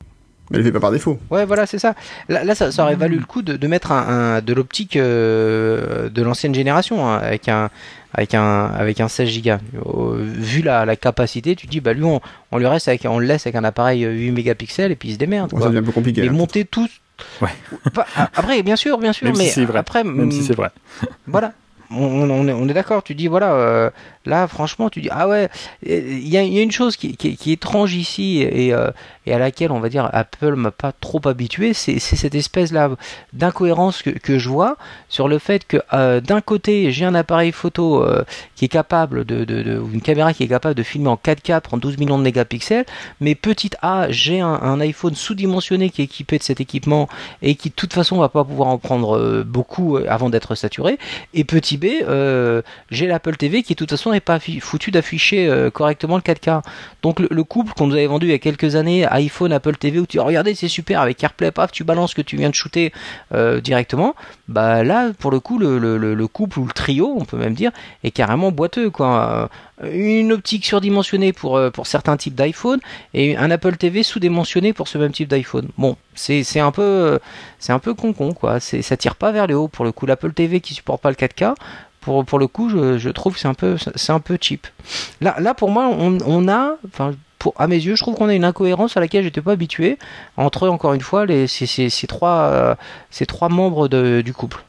Mais 0.51 0.57
elle 0.57 0.63
le 0.63 0.67
fait 0.67 0.71
pas 0.73 0.79
par 0.81 0.91
défaut. 0.91 1.17
Ouais, 1.29 1.45
voilà, 1.45 1.65
c'est 1.65 1.79
ça. 1.79 1.95
Là, 2.29 2.43
là, 2.43 2.53
ça, 2.55 2.71
ça 2.71 2.83
aurait 2.83 2.95
valu 2.95 3.17
le 3.17 3.25
coup 3.25 3.41
de, 3.41 3.55
de 3.57 3.67
mettre 3.67 3.91
un, 3.91 4.35
un- 4.37 4.41
de 4.41 4.53
l'optique 4.53 4.95
euh, 4.97 6.09
de 6.09 6.21
l'ancienne 6.21 6.53
génération 6.53 7.07
hein, 7.09 7.17
avec 7.23 7.47
un 7.49 7.69
avec 8.13 8.33
un 8.35 8.65
avec 8.65 8.99
un 8.99 9.07
16 9.07 9.41
Go. 9.41 9.51
Euh, 9.85 10.17
vu 10.19 10.61
la, 10.61 10.85
la 10.85 10.95
capacité, 10.97 11.55
tu 11.55 11.65
te 11.67 11.71
dis 11.71 11.79
bah 11.79 11.93
lui 11.93 12.03
on, 12.03 12.19
on 12.51 12.57
lui 12.57 12.67
reste 12.67 12.87
avec 12.89 13.05
on 13.05 13.19
le 13.19 13.25
laisse 13.25 13.45
avec 13.47 13.55
un 13.55 13.63
appareil 13.63 14.03
euh, 14.05 14.11
8 14.11 14.31
mégapixels 14.31 14.91
et 14.91 14.95
puis 14.95 15.09
il 15.09 15.13
se 15.13 15.17
démerde. 15.17 15.51
Bon, 15.51 15.61
ça 15.61 15.67
devient 15.67 15.79
un 15.79 15.83
peu 15.83 15.91
compliqué. 15.93 16.21
Et 16.21 16.25
là. 16.25 16.31
monter 16.31 16.65
tout. 16.65 16.89
Ouais. 17.41 17.49
Après, 18.35 18.63
bien 18.63 18.75
sûr, 18.75 18.97
bien 18.97 19.13
sûr, 19.13 19.27
Même 19.27 19.37
mais 19.37 19.45
si 19.45 19.51
c'est 19.51 19.65
vrai. 19.65 19.79
après, 19.79 20.03
Même 20.03 20.31
si 20.31 20.39
mm, 20.39 20.43
c'est 20.43 20.55
vrai. 20.55 20.69
voilà. 21.27 21.53
On, 21.93 22.47
est, 22.47 22.53
on 22.53 22.67
est 22.69 22.73
d'accord, 22.73 23.03
tu 23.03 23.15
dis 23.15 23.27
voilà, 23.27 23.53
euh, 23.53 23.89
là 24.25 24.47
franchement 24.47 24.89
tu 24.89 25.01
dis 25.01 25.09
ah 25.11 25.27
ouais, 25.27 25.49
il 25.83 26.27
y 26.27 26.37
a, 26.37 26.43
y 26.43 26.59
a 26.59 26.61
une 26.61 26.71
chose 26.71 26.95
qui, 26.95 27.17
qui- 27.17 27.27
est 27.29 27.53
étrange 27.53 27.95
ici 27.95 28.41
et, 28.41 28.73
euh, 28.73 28.91
et 29.25 29.33
à 29.33 29.39
laquelle 29.39 29.71
on 29.71 29.79
va 29.79 29.89
dire 29.89 30.09
Apple 30.13 30.55
m'a 30.55 30.71
pas 30.71 30.93
trop 30.93 31.19
habitué, 31.25 31.73
c'est 31.73 31.99
cette 31.99 32.35
espèce 32.35 32.71
là 32.71 32.89
d'incohérence 33.33 34.01
que, 34.03 34.09
que 34.11 34.39
je 34.39 34.47
vois 34.47 34.77
sur 35.09 35.27
le 35.27 35.37
fait 35.37 35.67
que 35.67 35.77
euh, 35.93 36.21
d'un 36.21 36.39
côté 36.39 36.91
j'ai 36.91 37.03
un 37.03 37.15
appareil 37.15 37.51
photo 37.51 38.05
qui 38.55 38.65
est 38.65 38.69
capable 38.69 39.25
de, 39.25 39.43
de, 39.43 39.83
une 39.93 40.01
caméra 40.01 40.33
qui 40.33 40.43
est 40.43 40.47
capable 40.47 40.75
de 40.75 40.83
filmer 40.83 41.09
en 41.09 41.15
4K 41.15 41.59
prendre 41.59 41.81
12 41.81 41.97
millions 41.97 42.17
de 42.17 42.23
mégapixels, 42.23 42.85
mais 43.19 43.35
petite 43.35 43.75
A 43.81 44.09
j'ai 44.09 44.39
un, 44.39 44.79
iPhone 44.79 45.13
sous-dimensionné 45.15 45.89
qui 45.89 46.01
est 46.01 46.05
équipé 46.05 46.37
de 46.37 46.43
cet 46.43 46.61
équipement 46.61 47.09
et 47.41 47.55
qui 47.55 47.69
de 47.69 47.75
toute 47.75 47.93
façon 47.93 48.17
va 48.17 48.29
pas 48.29 48.43
pouvoir 48.45 48.69
en 48.69 48.77
prendre 48.77 49.43
beaucoup 49.43 49.97
avant 50.07 50.29
d'être 50.29 50.55
saturé. 50.55 50.97
Et 51.33 51.43
petit 51.43 51.77
Euh, 51.83 52.61
j'ai 52.89 53.07
l'Apple 53.07 53.35
TV 53.35 53.63
qui 53.63 53.73
de 53.73 53.77
toute 53.77 53.89
façon 53.89 54.11
n'est 54.11 54.19
pas 54.19 54.39
foutu 54.39 54.91
d'afficher 54.91 55.47
euh, 55.47 55.69
correctement 55.69 56.15
le 56.15 56.21
4K. 56.21 56.61
Donc 57.01 57.19
le, 57.19 57.27
le 57.29 57.43
couple 57.43 57.73
qu'on 57.73 57.87
nous 57.87 57.95
avait 57.95 58.07
vendu 58.07 58.27
il 58.27 58.31
y 58.31 58.35
a 58.35 58.39
quelques 58.39 58.75
années, 58.75 59.05
iPhone, 59.07 59.51
Apple 59.53 59.75
TV, 59.75 59.99
où 59.99 60.05
tu 60.05 60.19
Oh, 60.19 60.29
c'est 60.53 60.67
super 60.67 61.01
avec 61.01 61.23
AirPlay, 61.23 61.51
paf, 61.51 61.71
tu 61.71 61.83
balances 61.83 62.11
ce 62.11 62.15
que 62.15 62.21
tu 62.21 62.37
viens 62.37 62.49
de 62.49 62.55
shooter 62.55 62.91
euh, 63.33 63.61
directement. 63.61 64.15
Bah 64.47 64.83
là 64.83 65.11
pour 65.17 65.31
le 65.31 65.39
coup 65.39 65.57
le 65.57 66.25
couple 66.27 66.59
ou 66.59 66.65
le 66.65 66.73
trio, 66.73 67.15
on 67.17 67.25
peut 67.25 67.37
même 67.37 67.53
dire, 67.53 67.71
est 68.03 68.11
carrément 68.11 68.51
boiteux 68.51 68.89
quoi. 68.89 69.49
Une 69.91 70.31
optique 70.31 70.65
surdimensionnée 70.65 71.33
pour, 71.33 71.57
euh, 71.57 71.69
pour 71.69 71.87
certains 71.87 72.17
types 72.17 72.35
d'iPhone 72.35 72.79
et 73.13 73.37
un 73.37 73.49
Apple 73.51 73.77
TV 73.77 74.03
sous-dimensionné 74.03 74.73
pour 74.73 74.87
ce 74.87 74.97
même 74.97 75.11
type 75.11 75.27
d'iPhone. 75.29 75.69
Bon, 75.77 75.97
c'est 76.13 76.59
un 76.59 76.71
peu 76.71 77.19
c'est 77.59 77.73
un 77.73 77.79
peu 77.79 77.93
con 77.93 78.13
con 78.13 78.33
quoi. 78.33 78.59
Ça 78.59 78.97
tire 78.97 79.15
pas 79.15 79.31
vers 79.31 79.47
le 79.47 79.55
haut 79.55 79.67
pour 79.67 79.85
le 79.85 79.91
coup. 79.91 80.05
L'Apple 80.05 80.33
TV 80.33 80.59
qui 80.59 80.73
supporte 80.73 81.01
pas 81.01 81.09
le 81.09 81.15
4K. 81.15 81.55
Pour, 82.01 82.25
pour 82.25 82.39
le 82.39 82.47
coup, 82.47 82.67
je, 82.69 82.97
je 82.97 83.09
trouve 83.09 83.37
c'est 83.37 83.47
un 83.47 83.53
peu 83.53 83.77
c'est 83.95 84.11
un 84.11 84.19
peu 84.19 84.37
cheap. 84.39 84.67
Là 85.21 85.35
là 85.39 85.53
pour 85.53 85.69
moi, 85.69 85.87
on, 85.87 86.17
on 86.25 86.47
a 86.47 86.75
enfin 86.87 87.13
pour, 87.41 87.55
à 87.57 87.67
mes 87.67 87.77
yeux, 87.77 87.95
je 87.95 88.03
trouve 88.03 88.13
qu'on 88.15 88.29
a 88.29 88.35
une 88.35 88.45
incohérence 88.45 88.97
à 88.97 88.99
laquelle 88.99 89.23
j'étais 89.23 89.41
pas 89.41 89.53
habitué 89.53 89.97
entre 90.37 90.67
encore 90.67 90.93
une 90.93 91.01
fois 91.01 91.25
les 91.25 91.47
ces, 91.47 91.65
ces, 91.65 91.89
ces 91.89 92.05
trois 92.05 92.43
euh, 92.43 92.75
ces 93.09 93.25
trois 93.25 93.49
membres 93.49 93.87
de, 93.87 94.21
du 94.21 94.31
couple. 94.31 94.63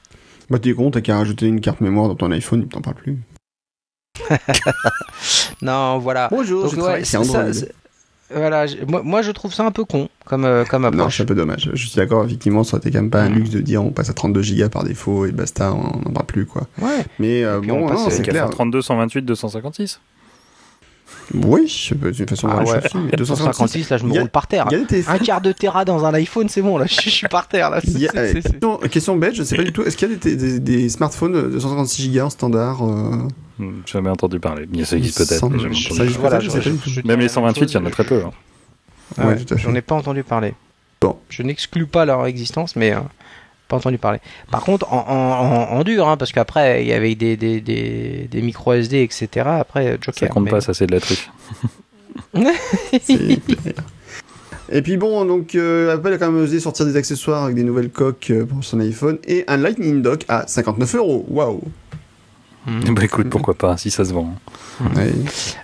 Bah, 0.48 0.58
t'es 0.58 0.72
con, 0.72 0.90
t'as 0.90 1.02
qu'à 1.02 1.16
rajouter 1.18 1.46
une 1.46 1.60
carte 1.60 1.82
mémoire 1.82 2.08
dans 2.08 2.14
ton 2.14 2.30
iPhone, 2.30 2.62
il 2.62 2.68
t'en 2.68 2.80
parle 2.80 2.96
plus. 2.96 3.18
Non, 5.62 5.98
voilà. 5.98 6.28
Bonjour, 6.30 6.64
Donc, 6.64 6.74
je 6.74 6.80
ouais, 6.80 6.98
c'est 7.04 7.12
ça- 7.12 7.20
Android. 7.20 7.52
c'est- 7.52 7.72
voilà, 8.34 8.64
moi, 8.88 9.02
moi 9.04 9.20
je 9.20 9.30
trouve 9.30 9.52
ça 9.52 9.62
un 9.66 9.70
peu 9.72 9.84
con 9.84 10.08
comme 10.24 10.46
euh, 10.46 10.64
comme 10.64 10.82
Non, 10.82 10.88
approche. 10.88 11.18
c'est 11.18 11.22
un 11.22 11.26
peu 11.26 11.34
dommage. 11.34 11.70
Je 11.74 11.86
suis 11.86 11.96
d'accord, 11.96 12.24
effectivement, 12.24 12.64
ça 12.64 12.76
aurait 12.76 12.80
été 12.80 12.90
quand 12.90 13.02
même 13.02 13.10
pas 13.10 13.20
un 13.22 13.28
luxe 13.28 13.50
de 13.50 13.60
dire 13.60 13.84
on 13.84 13.90
passe 13.90 14.08
à 14.08 14.14
32 14.14 14.40
gigas 14.40 14.70
par 14.70 14.84
défaut 14.84 15.26
et 15.26 15.32
basta, 15.32 15.72
on 15.74 15.98
n'en 16.00 16.12
parle 16.12 16.26
plus, 16.26 16.46
quoi. 16.46 16.66
Ouais. 16.80 17.04
Mais 17.18 17.44
euh, 17.44 17.60
bon, 17.60 17.88
non, 17.92 18.08
C'est 18.08 18.22
clair. 18.22 18.48
32, 18.48 18.80
128, 18.80 19.22
256. 19.22 20.00
Oui, 21.34 21.66
c'est 21.68 21.94
une 22.18 22.28
façon 22.28 22.48
de 22.48 22.52
Ah 22.56 22.60
les 22.60 22.66
choses 22.66 23.02
mais 23.10 23.16
256. 23.16 23.18
256 23.18 23.90
là 23.90 23.96
je 23.96 24.04
me 24.04 24.10
Il 24.10 24.14
y 24.14 24.18
a- 24.18 24.20
roule 24.22 24.30
par 24.30 24.46
terre. 24.46 24.66
Il 24.70 24.78
y 24.78 25.04
a. 25.06 25.10
Un 25.12 25.18
quart 25.18 25.40
de 25.40 25.52
Tera 25.52 25.84
dans 25.84 26.04
un 26.04 26.12
iPhone, 26.14 26.48
c'est 26.48 26.60
bon 26.62 26.76
là, 26.78 26.86
je, 26.86 27.00
je 27.00 27.08
suis 27.10 27.28
par 27.28 27.48
terre 27.48 27.70
là. 27.70 27.80
Il 27.84 27.98
y 27.98 28.06
a- 28.08 28.12
euh, 28.16 28.32
question, 28.34 28.76
question 28.90 29.16
bête, 29.16 29.34
je 29.34 29.42
sais 29.42 29.56
pas 29.56 29.62
du 29.64 29.72
tout. 29.72 29.82
Est-ce 29.82 29.96
qu'il 29.96 30.10
y 30.10 30.12
a 30.12 30.16
des, 30.16 30.36
des, 30.36 30.60
des 30.60 30.88
smartphones 30.88 31.32
de 31.32 31.42
256 31.42 32.02
gigas 32.02 32.24
en 32.26 32.30
standard 32.30 32.82
euh, 32.84 33.28
Hmm, 33.58 33.82
Jamais 33.86 34.08
entendu 34.08 34.40
parler. 34.40 34.66
Mais 34.74 34.84
ça 34.84 34.96
existe 34.96 35.18
peut-être. 35.18 35.38
Sans- 35.40 35.50
mais 35.50 35.58
jamais 35.58 35.74
ça 35.74 36.04
existe 36.04 36.88
dis 36.88 37.02
Même 37.04 37.20
les 37.20 37.28
128, 37.28 37.70
il 37.70 37.74
y 37.74 37.76
en 37.76 37.84
a 37.86 37.90
très 37.90 38.04
peu. 38.04 38.22
hein. 38.24 38.30
Ah 39.18 39.26
Ouais. 39.28 39.36
J'en 39.56 39.74
ai 39.74 39.82
pas 39.82 39.94
entendu 39.94 40.22
parler. 40.24 40.54
Bon. 41.02 41.16
Je 41.28 41.42
n'exclus 41.42 41.86
pas 41.86 42.04
leur 42.06 42.24
existence, 42.26 42.76
mais 42.76 42.92
euh, 42.94 43.00
pas 43.72 43.78
entendu 43.78 43.98
parler. 43.98 44.18
Par 44.50 44.62
contre, 44.62 44.92
en, 44.92 44.98
en, 45.08 45.72
en, 45.74 45.78
en 45.78 45.84
dur, 45.84 46.06
hein, 46.08 46.16
parce 46.16 46.30
qu'après 46.32 46.82
il 46.82 46.88
y 46.88 46.92
avait 46.92 47.14
des, 47.14 47.36
des, 47.36 47.60
des, 47.60 48.28
des 48.30 48.42
micro 48.42 48.72
SD, 48.74 49.02
etc. 49.02 49.28
Après 49.60 49.92
Joker. 50.00 50.14
Ça 50.14 50.28
compte 50.28 50.44
mais- 50.44 50.50
pas, 50.50 50.60
ça 50.60 50.74
c'est 50.74 50.86
de 50.86 50.92
la 50.92 51.00
triche. 51.00 51.30
Et 54.70 54.80
puis 54.80 54.96
bon, 54.96 55.24
donc 55.24 55.54
euh, 55.54 55.94
Apple 55.94 56.12
a 56.12 56.18
quand 56.18 56.30
même 56.30 56.42
osé 56.42 56.58
sortir 56.60 56.86
des 56.86 56.96
accessoires 56.96 57.44
avec 57.44 57.56
des 57.56 57.62
nouvelles 57.64 57.90
coques 57.90 58.28
euh, 58.30 58.46
pour 58.46 58.64
son 58.64 58.80
iPhone 58.80 59.18
et 59.26 59.44
un 59.48 59.56
Lightning 59.58 60.00
Dock 60.02 60.24
à 60.28 60.46
59 60.46 60.94
euros. 60.94 61.26
Waouh. 61.28 61.60
Bah 62.66 63.02
écoute, 63.04 63.28
pourquoi 63.28 63.54
pas, 63.54 63.76
si 63.76 63.90
ça 63.90 64.04
se 64.04 64.12
vend. 64.14 64.32
Ouais. 64.94 65.12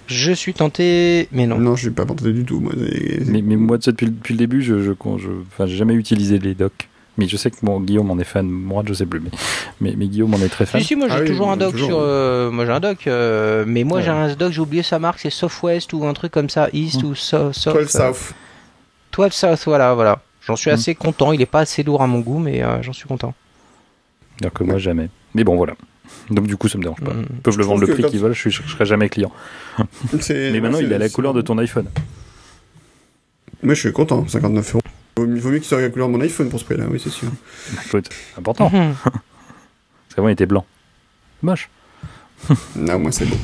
Je 0.08 0.32
suis 0.32 0.52
tenté, 0.52 1.28
mais 1.30 1.46
non. 1.46 1.58
Non, 1.58 1.76
je 1.76 1.82
suis 1.82 1.90
pas 1.90 2.04
tenté 2.04 2.32
du 2.32 2.44
tout. 2.44 2.58
Moi, 2.60 2.72
Mais, 3.24 3.40
mais 3.40 3.54
moi, 3.56 3.78
depuis, 3.78 4.06
le- 4.06 4.12
depuis 4.12 4.34
le 4.34 4.38
début, 4.38 4.62
je, 4.62 4.80
je, 4.82 4.90
je, 4.90 5.28
enfin, 5.52 5.66
j'ai 5.66 5.76
jamais 5.76 5.94
utilisé 5.94 6.38
les 6.40 6.54
docks. 6.54 6.87
Mais 7.18 7.26
je 7.28 7.36
sais 7.36 7.50
que 7.50 7.56
mon 7.62 7.80
Guillaume 7.80 8.10
en 8.10 8.18
est 8.18 8.24
fan. 8.24 8.48
Moi, 8.48 8.82
je 8.86 8.94
sais 8.94 9.04
plus. 9.04 9.20
Mais, 9.20 9.30
mais, 9.80 9.94
mais 9.96 10.06
Guillaume 10.06 10.32
en 10.34 10.38
est 10.38 10.48
très 10.48 10.64
fan. 10.66 10.80
Si, 10.80 10.86
si, 10.86 10.96
moi 10.96 11.08
j'ai 11.08 11.14
Ah 11.14 11.20
oui, 11.20 11.26
toujours 11.26 11.50
un 11.50 11.58
toujours. 11.58 11.88
sur. 11.88 11.98
euh, 12.00 12.50
moi 12.50 12.64
j'ai 12.64 12.70
un 12.72 12.80
dock, 12.80 13.06
euh, 13.08 13.64
mais 13.66 13.82
moi 13.84 13.98
Ouais. 13.98 14.04
j'ai 14.04 14.10
un 14.10 14.32
dock, 14.34 14.52
j'ai 14.52 14.60
oublié 14.60 14.82
sa 14.84 14.98
marque, 15.00 15.18
c'est 15.18 15.30
Southwest 15.30 15.92
ou 15.92 16.06
un 16.06 16.12
truc 16.14 16.30
comme 16.32 16.48
ça, 16.48 16.68
East 16.72 17.02
ou 17.02 17.14
so, 17.16 17.52
South. 17.52 17.74
12 17.74 17.84
euh, 17.96 18.12
South. 18.12 18.34
12 19.12 19.32
South, 19.32 19.62
voilà, 19.66 19.94
voilà. 19.94 20.20
J'en 20.46 20.54
suis 20.56 20.70
Mm. 20.70 20.74
assez 20.74 20.94
content, 20.94 21.32
il 21.32 21.42
est 21.42 21.46
pas 21.46 21.60
assez 21.60 21.82
lourd 21.82 22.02
à 22.02 22.06
mon 22.06 22.20
goût, 22.20 22.38
mais 22.38 22.62
euh, 22.62 22.80
j'en 22.82 22.92
suis 22.92 23.08
content. 23.08 23.34
Alors 24.40 24.52
que 24.52 24.62
moi, 24.64 24.78
jamais. 24.78 25.08
Mais 25.34 25.42
bon, 25.44 25.56
voilà. 25.56 25.74
Donc 26.30 26.46
du 26.46 26.56
coup, 26.56 26.68
ça 26.68 26.78
me 26.78 26.84
dérange 26.84 27.00
pas. 27.00 27.12
Mm. 27.12 27.26
Ils 27.30 27.40
peuvent 27.40 27.56
le 27.58 27.62
Je 27.64 27.68
vendre 27.68 27.80
le 27.80 27.88
prix 27.88 28.04
qu'ils 28.04 28.20
veulent, 28.20 28.32
je, 28.34 28.38
suis, 28.48 28.50
je 28.52 28.62
serai 28.62 28.86
jamais 28.86 29.08
client. 29.08 29.32
Mais 30.30 30.60
maintenant, 30.60 30.78
il 30.78 30.92
a 30.94 30.98
la 30.98 31.08
couleur 31.08 31.34
de 31.34 31.40
ton 31.42 31.58
iPhone. 31.58 31.86
Moi, 33.62 33.74
je 33.74 33.80
suis 33.80 33.92
content, 33.92 34.24
59 34.28 34.74
euros. 34.74 34.82
Vaut 35.18 35.26
mieux 35.26 35.40
vaut 35.40 35.50
mieux 35.50 35.58
qu'il 35.58 35.66
soit 35.66 35.80
la 35.80 35.88
couleur 35.90 36.08
de 36.08 36.12
mon 36.12 36.20
iPhone 36.20 36.48
pour 36.48 36.60
ce 36.60 36.64
prix-là, 36.64 36.84
oui, 36.90 37.00
c'est 37.02 37.10
sûr. 37.10 37.28
Écoute, 37.86 38.08
important. 38.36 38.70
Mhm. 38.70 38.94
Parce 39.02 40.14
qu'avant, 40.14 40.28
il 40.28 40.32
était 40.32 40.46
blanc. 40.46 40.64
Moche. 41.42 41.68
Non, 42.76 42.98
moi, 43.00 43.10
c'est 43.12 43.26
bon. 43.26 43.36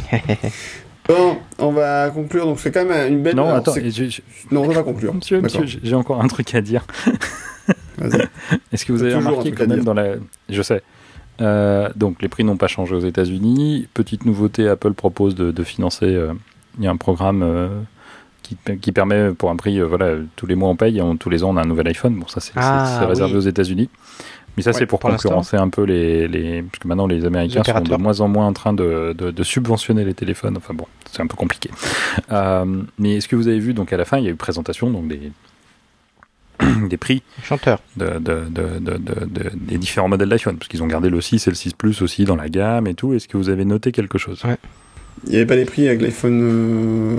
Bon, 1.08 1.38
on 1.58 1.72
va 1.72 2.10
conclure. 2.10 2.46
Donc 2.46 2.60
c'est 2.60 2.70
quand 2.72 2.84
même 2.86 3.12
une 3.12 3.22
belle. 3.22 3.34
Non, 3.36 3.44
alors, 3.46 3.56
attends, 3.56 3.74
je- 3.74 3.90
je- 4.08 4.20
non, 4.50 4.62
on 4.62 4.68
va 4.68 4.82
conclure. 4.82 5.12
monsieur, 5.12 5.40
monsieur, 5.40 5.64
j'ai 5.66 5.94
encore 5.94 6.22
un 6.22 6.28
truc 6.28 6.54
à 6.54 6.60
dire. 6.62 6.86
Est-ce 8.72 8.84
que 8.84 8.92
vous 8.92 9.02
avez 9.02 9.14
remarqué 9.14 9.52
quand 9.52 9.66
même 9.66 9.84
dans 9.84 9.94
la... 9.94 10.14
Je 10.48 10.62
sais. 10.62 10.82
Euh, 11.40 11.88
donc 11.96 12.22
les 12.22 12.28
prix 12.28 12.44
n'ont 12.44 12.56
pas 12.56 12.68
changé 12.68 12.94
aux 12.94 13.00
États-Unis. 13.00 13.88
Petite 13.94 14.24
nouveauté, 14.24 14.68
Apple 14.68 14.92
propose 14.94 15.34
de, 15.34 15.50
de 15.50 15.64
financer. 15.64 16.06
euh, 16.06 16.32
Il 16.78 16.84
y 16.84 16.86
a 16.86 16.90
un 16.90 16.96
programme 16.96 17.42
euh, 17.42 17.68
qui, 18.44 18.56
qui 18.80 18.92
permet 18.92 19.32
pour 19.32 19.50
un 19.50 19.56
prix, 19.56 19.80
euh, 19.80 19.84
voilà, 19.86 20.12
tous 20.36 20.46
les 20.46 20.54
mois 20.54 20.68
on 20.68 20.76
paye, 20.76 21.00
on- 21.02 21.16
tous 21.16 21.30
les 21.30 21.42
ans 21.42 21.50
on 21.50 21.56
a 21.56 21.62
un 21.62 21.66
nouvel 21.66 21.88
iPhone. 21.88 22.14
Bon 22.14 22.28
ça 22.28 22.38
c'est 22.40 22.52
Ah, 22.54 23.04
réservé 23.08 23.32
oui. 23.32 23.38
aux 23.38 23.48
États-Unis. 23.48 23.88
Mais 24.56 24.62
ça 24.62 24.70
Ouais, 24.70 24.78
c'est 24.78 24.86
pour, 24.86 25.00
pour 25.00 25.10
concurrencer 25.10 25.56
un 25.56 25.68
peu 25.68 25.82
les, 25.82 26.28
les, 26.28 26.62
parce 26.62 26.78
que 26.78 26.86
maintenant 26.86 27.08
les 27.08 27.24
Américains 27.24 27.64
sont 27.64 27.80
de 27.80 27.96
moins 27.96 28.20
en 28.20 28.28
moins 28.28 28.46
en 28.46 28.52
train 28.52 28.72
de, 28.72 29.12
de, 29.18 29.32
de 29.32 29.42
subventionner 29.42 30.04
les 30.04 30.14
téléphones. 30.14 30.56
Enfin 30.56 30.74
bon, 30.74 30.86
c'est 31.10 31.20
un 31.22 31.26
peu 31.26 31.34
compliqué. 31.36 31.70
Euh, 32.30 32.82
mais 33.00 33.16
est-ce 33.16 33.26
que 33.26 33.34
vous 33.34 33.48
avez 33.48 33.58
vu 33.58 33.74
donc 33.74 33.92
à 33.92 33.96
la 33.96 34.04
fin 34.04 34.18
il 34.18 34.24
y 34.24 34.28
a 34.28 34.30
eu 34.30 34.36
présentation 34.36 34.90
donc 34.90 35.08
des 35.08 35.32
des 36.88 36.96
prix 36.96 37.22
Chanteur. 37.42 37.80
de, 37.96 38.06
de, 38.20 38.44
de, 38.48 38.78
de, 38.78 38.96
de- 38.98 39.24
de- 39.26 39.50
des 39.54 39.76
différents 39.76 40.08
modèles 40.08 40.28
d'iPhone, 40.28 40.56
parce 40.56 40.68
qu'ils 40.68 40.84
ont 40.84 40.86
gardé 40.86 41.10
le 41.10 41.20
6 41.20 41.46
et 41.48 41.50
le 41.50 41.56
6 41.56 41.72
Plus 41.72 42.00
aussi 42.00 42.24
dans 42.24 42.36
la 42.36 42.48
gamme 42.48 42.86
et 42.86 42.94
tout. 42.94 43.12
Est-ce 43.12 43.26
que 43.26 43.36
vous 43.36 43.48
avez 43.48 43.64
noté 43.64 43.90
quelque 43.90 44.18
chose? 44.18 44.40
Ouais. 44.44 44.56
Il 45.26 45.30
n'y 45.30 45.36
avait 45.36 45.46
pas 45.46 45.56
les 45.56 45.64
prix 45.64 45.88
avec 45.88 46.02
l'iPhone 46.02 46.40
euh, 46.42 47.16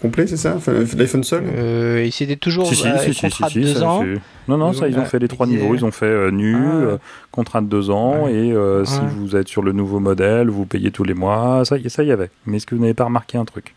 complet, 0.00 0.26
c'est 0.28 0.36
ça? 0.36 0.54
Enfin, 0.56 0.72
l'iPhone 0.96 1.24
seul? 1.24 1.42
Euh, 1.56 2.04
et 2.04 2.10
c'était 2.12 2.36
toujours 2.36 2.66
Si, 2.68 2.76
si, 2.76 2.86
euh, 2.86 2.98
si, 2.98 3.14
si, 3.14 3.20
contrat 3.22 3.48
si, 3.48 3.60
de 3.60 3.64
deux 3.64 3.74
ça, 3.74 3.88
ans. 3.88 4.04
Non, 4.46 4.58
non, 4.58 4.70
Ils 4.72 4.78
ça, 4.78 4.84
ont- 4.84 4.88
ils 4.88 5.06
fait 5.06 5.18
les 5.18 5.28
trois 5.28 5.46
ils 5.46 5.54
niveaux. 5.56 5.74
Ils 5.74 5.84
ont 5.84 5.90
fait 5.90 6.06
euh, 6.06 6.30
nu, 6.30 6.54
Ah. 6.56 6.74
euh, 6.74 6.98
contrat 7.32 7.60
de 7.60 7.66
deux 7.66 7.90
ans, 7.90 8.24
Ouais. 8.26 8.32
et 8.34 8.52
euh, 8.52 8.84
si 8.84 9.00
vous 9.16 9.34
êtes 9.34 9.48
sur 9.48 9.62
le 9.62 9.72
nouveau 9.72 9.98
modèle, 9.98 10.50
vous 10.50 10.66
payez 10.66 10.90
tous 10.92 11.04
les 11.04 11.14
mois. 11.14 11.64
Ça, 11.64 11.78
y- 11.78 11.90
ça 11.90 12.04
y 12.04 12.12
avait. 12.12 12.30
Mais 12.46 12.58
est-ce 12.58 12.66
que 12.66 12.74
vous 12.76 12.80
n'avez 12.80 12.94
pas 12.94 13.04
remarqué 13.04 13.38
un 13.38 13.44
truc? 13.44 13.74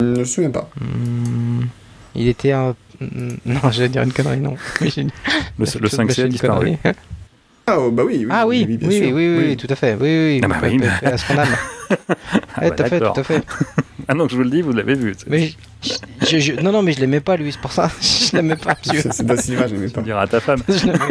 Je 0.00 0.06
me 0.06 0.24
souviens 0.24 0.50
pas. 0.50 0.70
Hmm, 0.80 1.64
il 2.14 2.28
était 2.28 2.52
un. 2.52 2.74
hmm, 3.00 3.06
Non, 3.44 3.60
j'allais 3.72 3.88
dire 3.90 4.02
une 4.02 4.12
connerie, 4.12 4.40
non. 4.40 4.54
Le, 4.80 4.94
le 5.58 5.66
je- 5.66 5.96
5C 5.96 6.14
j'ai 6.14 6.22
a 6.22 6.28
disparu. 6.28 6.76
Ah, 7.68 7.80
oh, 7.80 7.90
bah 7.90 8.04
oui, 8.06 8.18
oui. 8.20 8.26
ah 8.30 8.46
oui, 8.46 8.64
oui, 8.68 8.76
bien 8.76 8.88
oui, 8.88 8.98
sûr. 8.98 9.12
oui, 9.16 9.36
oui, 9.38 9.56
tout 9.56 9.66
à 9.68 9.74
fait. 9.74 9.94
Oui, 10.00 10.36
oui, 10.36 10.40
Ah 10.44 10.46
bah 10.48 10.56
oui, 10.62 10.68
oui, 10.72 10.78
mais- 10.78 10.88
paix 11.00 11.06
à 11.12 11.18
son 11.18 11.36
âme. 11.36 11.48
Ah, 11.90 11.94
Ouais, 12.62 12.70
bah, 12.70 12.70
tout 12.70 12.82
à 12.82 12.86
fait, 12.86 13.00
tout 13.14 13.20
à 13.20 13.22
fait. 13.24 13.42
Ah 14.08 14.14
non, 14.14 14.28
je 14.28 14.36
vous 14.36 14.44
le 14.44 14.50
dis, 14.50 14.62
vous 14.62 14.72
l'avez 14.72 14.94
vu. 14.94 15.16
Mais 15.26 15.50
je- 15.82 15.94
je- 16.30 16.38
je- 16.38 16.52
non, 16.60 16.70
non, 16.70 16.80
mais 16.80 16.92
je 16.92 17.00
l'aimais 17.00 17.18
pas 17.18 17.36
lui, 17.36 17.50
c'est 17.50 17.60
pour 17.60 17.72
ça. 17.72 17.90
Je 18.00 18.36
l'aimais 18.36 18.54
pas, 18.54 18.76
monsieur. 18.86 19.10
C'est 19.10 19.26
pas 19.26 19.36
Sylvain, 19.36 19.66
je 19.66 19.74
n'aimais 19.74 19.88
Tu 19.88 19.94
pas. 19.94 20.02
diras 20.02 20.22
à 20.22 20.26
ta 20.28 20.38
femme. 20.38 20.60
Je 20.68 20.86
l'aimais 20.86 20.96
pas. 20.98 21.08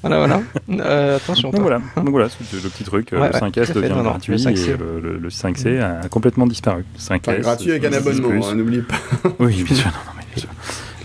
Voilà, 0.00 0.18
voilà. 0.18 0.42
Euh, 0.70 1.16
attention. 1.16 1.48
Donc 1.50 1.56
toi. 1.56 1.62
voilà, 1.62 1.80
donc 1.96 2.10
voilà 2.10 2.28
le 2.52 2.68
petit 2.68 2.84
truc. 2.84 3.12
euh, 3.12 3.20
Ouais, 3.20 3.28
le 3.30 3.34
ouais, 3.34 3.40
5S 3.40 3.52
tout 3.52 3.60
à 3.60 3.64
fait, 3.66 3.74
devient 3.74 3.88
non, 3.88 3.96
non, 3.96 4.02
gratuit 4.10 4.30
le 4.32 4.38
5C. 4.38 4.68
et 4.70 4.76
le, 4.76 5.00
le- 5.00 5.18
le 5.18 5.28
5C 5.28 5.80
a 5.80 6.08
complètement 6.08 6.46
disparu. 6.46 6.84
5S, 7.00 7.18
Enfin, 7.30 7.38
gratuit 7.40 7.70
avec 7.72 7.84
un 7.84 7.90
6 7.90 7.96
abonnement, 7.96 8.46
hein, 8.48 8.54
n'oubliez 8.54 8.82
pas. 8.82 8.94
Oui, 9.40 9.64
bien 9.64 9.74
sûr. 9.74 9.86
Non, 9.86 9.92
non, 10.06 10.12
mais 10.16 10.24
bien 10.34 10.40
sûr. 10.40 10.48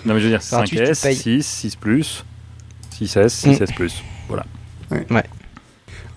Non, 0.06 0.14
mais 0.14 0.19
je 0.19 0.25
veux 0.25 0.31
dire, 0.31 0.41
Gratuit, 0.51 0.77
tu 0.77 0.83
5S, 0.83 1.01
payes. 1.01 1.15
6, 1.15 1.43
6 1.48 1.75
Plus, 1.75 2.23
6S, 3.01 3.30
6S 3.30 3.73
Plus. 4.90 5.06
Voilà. 5.09 5.26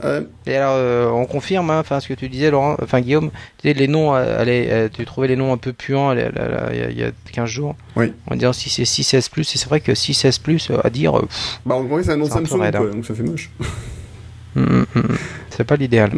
Euh, 0.04 0.22
Et 0.46 0.56
alors, 0.56 0.74
euh, 0.76 1.08
on 1.10 1.26
confirme, 1.26 1.70
hein, 1.70 1.78
enfin, 1.78 2.00
ce 2.00 2.08
que 2.08 2.14
tu 2.14 2.28
disais, 2.28 2.50
Laurent, 2.50 2.76
enfin, 2.82 3.00
Guillaume, 3.00 3.30
tu 3.58 3.68
sais, 3.68 3.74
les 3.74 3.86
noms, 3.86 4.14
euh, 4.16 4.40
allez, 4.40 4.88
tu 4.92 5.04
trouvais 5.04 5.28
les 5.28 5.36
noms 5.36 5.52
un 5.52 5.56
peu 5.58 5.72
puants 5.72 6.12
il 6.12 6.18
y 6.18 6.22
a- 6.22 6.90
il 6.90 6.98
y, 6.98 7.04
a 7.04 7.10
15 7.32 7.48
jours. 7.48 7.76
Oui. 7.94 8.12
En 8.28 8.34
disant 8.34 8.52
si 8.52 8.68
c'est 8.68 8.84
6S, 8.84 9.30
et 9.38 9.44
c'est 9.44 9.68
vrai 9.68 9.80
que 9.80 9.92
6S, 9.94 10.40
euh, 10.72 10.78
à 10.82 10.90
dire, 10.90 11.12
pff, 11.20 11.60
bah, 11.64 11.76
on 11.76 11.84
croit 11.84 12.00
que 12.00 12.04
c'est 12.06 12.10
un 12.12 12.16
nom 12.16 12.24
de 12.24 12.30
C'est 12.30 12.36
un 12.36 12.40
peu 12.42 12.46
Samsung, 12.48 12.60
raide, 12.62 12.76
quoi, 12.76 12.86
hein. 12.86 12.90
donc 12.94 13.06
ça 13.06 13.14
fait 13.14 13.22
moche. 13.22 13.50
hum, 14.56 14.66
hum, 14.66 14.86
hum, 14.96 15.16
c'est 15.50 15.64
pas 15.64 15.76
l'idéal. 15.76 16.10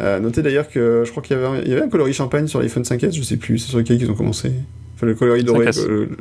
Euh, 0.00 0.20
notez 0.20 0.42
d'ailleurs 0.42 0.68
que 0.68 1.02
je 1.06 1.10
crois 1.10 1.22
qu'il 1.22 1.34
y 1.36 1.40
avait, 1.40 1.48
un, 1.48 1.62
il 1.62 1.68
y 1.68 1.72
avait 1.72 1.82
un 1.82 1.88
coloris 1.88 2.12
champagne 2.12 2.46
sur 2.46 2.60
l'iPhone 2.60 2.84
5S, 2.84 3.16
je 3.16 3.22
sais 3.22 3.36
plus, 3.38 3.58
c'est 3.58 3.70
sur 3.70 3.78
lequel 3.78 4.00
ils 4.00 4.10
ont 4.10 4.14
commencé. 4.14 4.52
Enfin, 4.94 5.06
le 5.06 5.14
coloris 5.14 5.44
doré. 5.44 5.66
5S. 5.66 5.78
euh, 5.80 6.08
le 6.10 6.16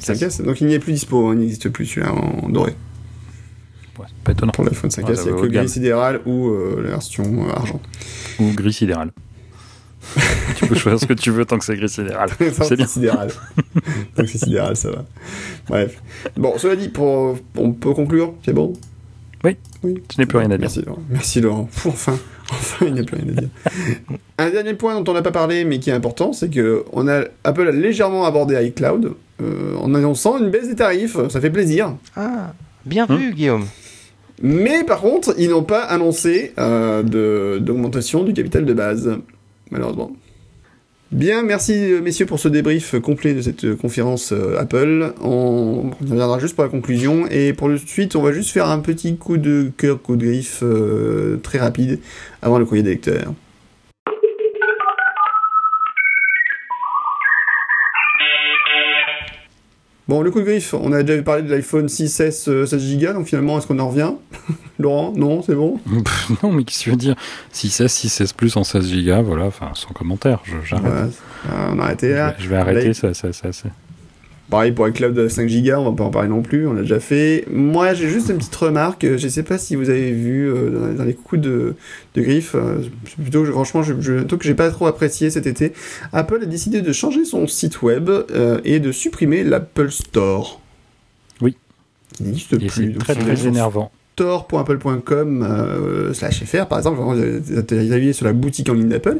5S. 0.00 0.16
5S. 0.40 0.42
Donc 0.42 0.60
il 0.60 0.66
n'y 0.66 0.74
est 0.74 0.78
plus 0.80 0.92
dispo, 0.92 1.28
hein, 1.28 1.34
il 1.34 1.38
n'existe 1.40 1.68
plus 1.68 1.86
celui-là 1.86 2.12
en 2.12 2.48
doré. 2.48 2.74
Ouais, 4.02 4.08
c'est 4.08 4.24
pas 4.24 4.32
étonnant. 4.32 4.52
Pour 4.52 4.64
l'iPhone 4.64 4.90
5S, 4.90 5.04
Ouais, 5.04 5.14
il 5.16 5.32
n'y 5.32 5.38
a 5.38 5.40
que 5.42 5.46
gris 5.46 5.68
sidéral 5.68 6.20
ou 6.26 6.48
euh, 6.48 6.80
la 6.84 6.90
version 6.90 7.24
euh, 7.24 7.52
argent. 7.52 7.80
Ou 8.40 8.52
gris 8.52 8.72
sidéral. 8.72 9.12
tu 10.56 10.66
peux 10.66 10.74
choisir 10.74 10.98
ce 10.98 11.06
que 11.06 11.12
tu 11.14 11.30
veux 11.30 11.44
tant 11.44 11.58
que 11.58 11.64
c'est 11.64 11.76
gris 11.76 11.88
sidéral. 11.88 12.28
C'est 12.62 12.76
bien. 12.76 12.86
sidéral. 12.86 13.28
Donc 14.16 14.28
c'est 14.28 14.38
sidéral, 14.38 14.76
ça 14.76 14.90
va. 14.90 15.04
Bref. 15.68 16.02
Bon, 16.36 16.54
cela 16.58 16.74
dit, 16.76 16.88
pour, 16.88 17.38
on 17.56 17.72
peut 17.72 17.92
conclure, 17.94 18.34
c'est 18.44 18.52
bon? 18.52 18.72
Oui. 19.44 19.56
Oui. 19.82 20.02
Je 20.12 20.20
n'ai 20.20 20.26
plus 20.26 20.38
rien 20.38 20.50
à 20.50 20.58
dire. 20.58 20.60
Merci 20.60 20.82
Laurent. 20.82 21.02
Merci 21.08 21.40
Laurent. 21.40 21.68
Enfin, 21.86 22.18
enfin, 22.50 22.86
il 22.86 22.94
n'y 22.94 23.00
a 23.00 23.04
plus 23.04 23.16
rien 23.16 23.28
à 23.28 23.40
dire. 23.40 23.48
Un 24.38 24.50
dernier 24.50 24.74
point 24.74 25.00
dont 25.00 25.10
on 25.10 25.14
n'a 25.14 25.22
pas 25.22 25.30
parlé, 25.32 25.64
mais 25.64 25.78
qui 25.78 25.90
est 25.90 25.94
important, 25.94 26.32
c'est 26.32 26.50
que 26.50 26.84
on 26.92 27.06
a, 27.08 27.22
Apple 27.44 27.66
a 27.68 27.70
légèrement 27.72 28.24
abordé 28.26 28.60
iCloud 28.66 29.14
euh, 29.40 29.76
en 29.78 29.94
annonçant 29.94 30.38
une 30.38 30.50
baisse 30.50 30.68
des 30.68 30.74
tarifs. 30.76 31.16
Ça 31.28 31.40
fait 31.40 31.50
plaisir. 31.50 31.94
Ah, 32.16 32.52
bien 32.84 33.06
Hum. 33.08 33.16
vu, 33.16 33.32
Guillaume. 33.34 33.66
Mais 34.42 34.82
par 34.82 35.00
contre, 35.00 35.34
ils 35.38 35.50
n'ont 35.50 35.62
pas 35.62 35.82
annoncé 35.82 36.52
euh, 36.58 37.58
d'augmentation 37.60 38.24
du 38.24 38.32
capital 38.32 38.64
de 38.64 38.72
base, 38.74 39.18
malheureusement. 39.70 40.12
Bien, 41.12 41.42
merci 41.42 41.74
euh, 41.74 42.00
messieurs 42.00 42.26
pour 42.26 42.40
ce 42.40 42.48
débrief 42.48 42.98
complet 43.00 43.34
de 43.34 43.42
cette 43.42 43.64
euh, 43.64 43.76
conférence 43.76 44.34
Apple. 44.58 45.12
On 45.20 45.90
reviendra 46.00 46.40
juste 46.40 46.56
pour 46.56 46.64
la 46.64 46.70
conclusion 46.70 47.26
et 47.30 47.52
pour 47.52 47.68
le 47.68 47.78
suite, 47.78 48.16
on 48.16 48.22
va 48.22 48.32
juste 48.32 48.50
faire 48.50 48.68
un 48.68 48.80
petit 48.80 49.16
coup 49.16 49.36
de 49.36 49.70
cœur, 49.76 50.02
coup 50.02 50.16
de 50.16 50.26
griffe 50.26 50.64
très 51.42 51.58
rapide 51.58 52.00
avant 52.40 52.58
le 52.58 52.64
courrier 52.64 52.82
des 52.82 52.90
lecteurs. 52.90 53.32
Bon, 60.08 60.20
le 60.20 60.30
coup 60.32 60.40
de 60.40 60.44
griffe, 60.44 60.74
on 60.74 60.92
a 60.92 61.02
déjà 61.04 61.22
parlé 61.22 61.42
de 61.44 61.48
l'iPhone 61.50 61.86
6S 61.86 62.48
euh, 62.50 62.66
16 62.66 62.98
Go, 62.98 63.12
donc 63.12 63.26
finalement, 63.26 63.58
est-ce 63.58 63.66
qu'on 63.68 63.78
en 63.78 63.88
revient? 63.88 64.12
Laurent, 64.78 65.12
non, 65.16 65.42
c'est 65.42 65.54
bon? 65.54 65.78
Non, 66.42 66.50
mais 66.52 66.64
qu'est-ce 66.64 66.78
que 66.80 66.84
tu 66.84 66.90
veux 66.90 66.96
dire? 66.96 67.14
6S, 67.54 68.06
6S 68.08 68.34
Plus 68.34 68.56
en 68.56 68.64
16 68.64 68.92
Go, 69.04 69.22
voilà, 69.22 69.44
enfin, 69.46 69.70
sans 69.74 69.90
commentaire. 69.90 70.40
Je, 70.44 70.54
j'arrête. 70.64 71.12
Voilà, 71.44 71.70
on 71.72 71.78
a 71.78 71.84
arrêté 71.84 72.08
Je 72.08 72.14
là. 72.14 72.30
vais- 72.30 72.36
je 72.42 72.48
vais 72.48 72.56
arrêter, 72.56 72.94
ça, 72.94 73.14
ça, 73.14 73.32
ça, 73.32 73.52
ça. 73.52 73.68
Pareil 74.52 74.72
pour 74.72 74.86
iCloud 74.86 75.14
de 75.14 75.28
5 75.28 75.48
Go, 75.48 75.72
on 75.78 75.90
va 75.92 75.96
pas 75.96 76.04
en 76.04 76.10
parler 76.10 76.28
non 76.28 76.42
plus, 76.42 76.66
on 76.66 76.74
l'a 76.74 76.82
déjà 76.82 77.00
fait. 77.00 77.46
Moi, 77.50 77.94
j'ai 77.94 78.10
juste 78.10 78.28
une 78.28 78.36
petite 78.36 78.54
remarque, 78.54 79.06
je 79.16 79.26
sais 79.28 79.42
pas 79.42 79.56
si 79.56 79.76
vous 79.76 79.88
avez 79.88 80.12
vu 80.12 80.46
euh, 80.46 80.92
dans- 80.92 81.04
les 81.04 81.14
coups 81.14 81.40
de, 81.40 81.74
de 82.14 82.20
griffe, 82.22 82.54
euh, 82.54 82.82
plutôt, 83.22 83.46
franchement, 83.46 83.82
je, 83.82 83.94
je, 84.00 84.12
un 84.18 84.24
truc 84.24 84.42
que 84.42 84.46
j'ai 84.46 84.54
pas 84.54 84.70
trop 84.70 84.86
apprécié 84.86 85.30
cet 85.30 85.46
été. 85.46 85.72
Apple 86.12 86.40
a 86.42 86.44
décidé 86.44 86.82
de 86.82 86.92
changer 86.92 87.24
son 87.24 87.46
site 87.46 87.80
web 87.80 88.10
euh, 88.10 88.60
et 88.66 88.78
de 88.78 88.92
supprimer 88.92 89.42
l'Apple 89.42 89.90
Store. 89.90 90.60
Oui. 91.40 91.56
Il 92.20 92.26
n'existe 92.26 92.58
plus. 92.58 92.92
c'est 92.92 92.98
très 92.98 93.14
très 93.14 93.46
énervant. 93.46 93.90
store.apple.com 94.14 95.42
euh, 95.42 96.12
slash 96.12 96.44
fr 96.44 96.66
par 96.66 96.78
exemple, 96.78 96.98
vous 97.00 98.12
sur 98.12 98.26
la 98.26 98.32
boutique 98.32 98.68
en 98.68 98.74
ligne 98.74 98.88
d'Apple 98.88 99.18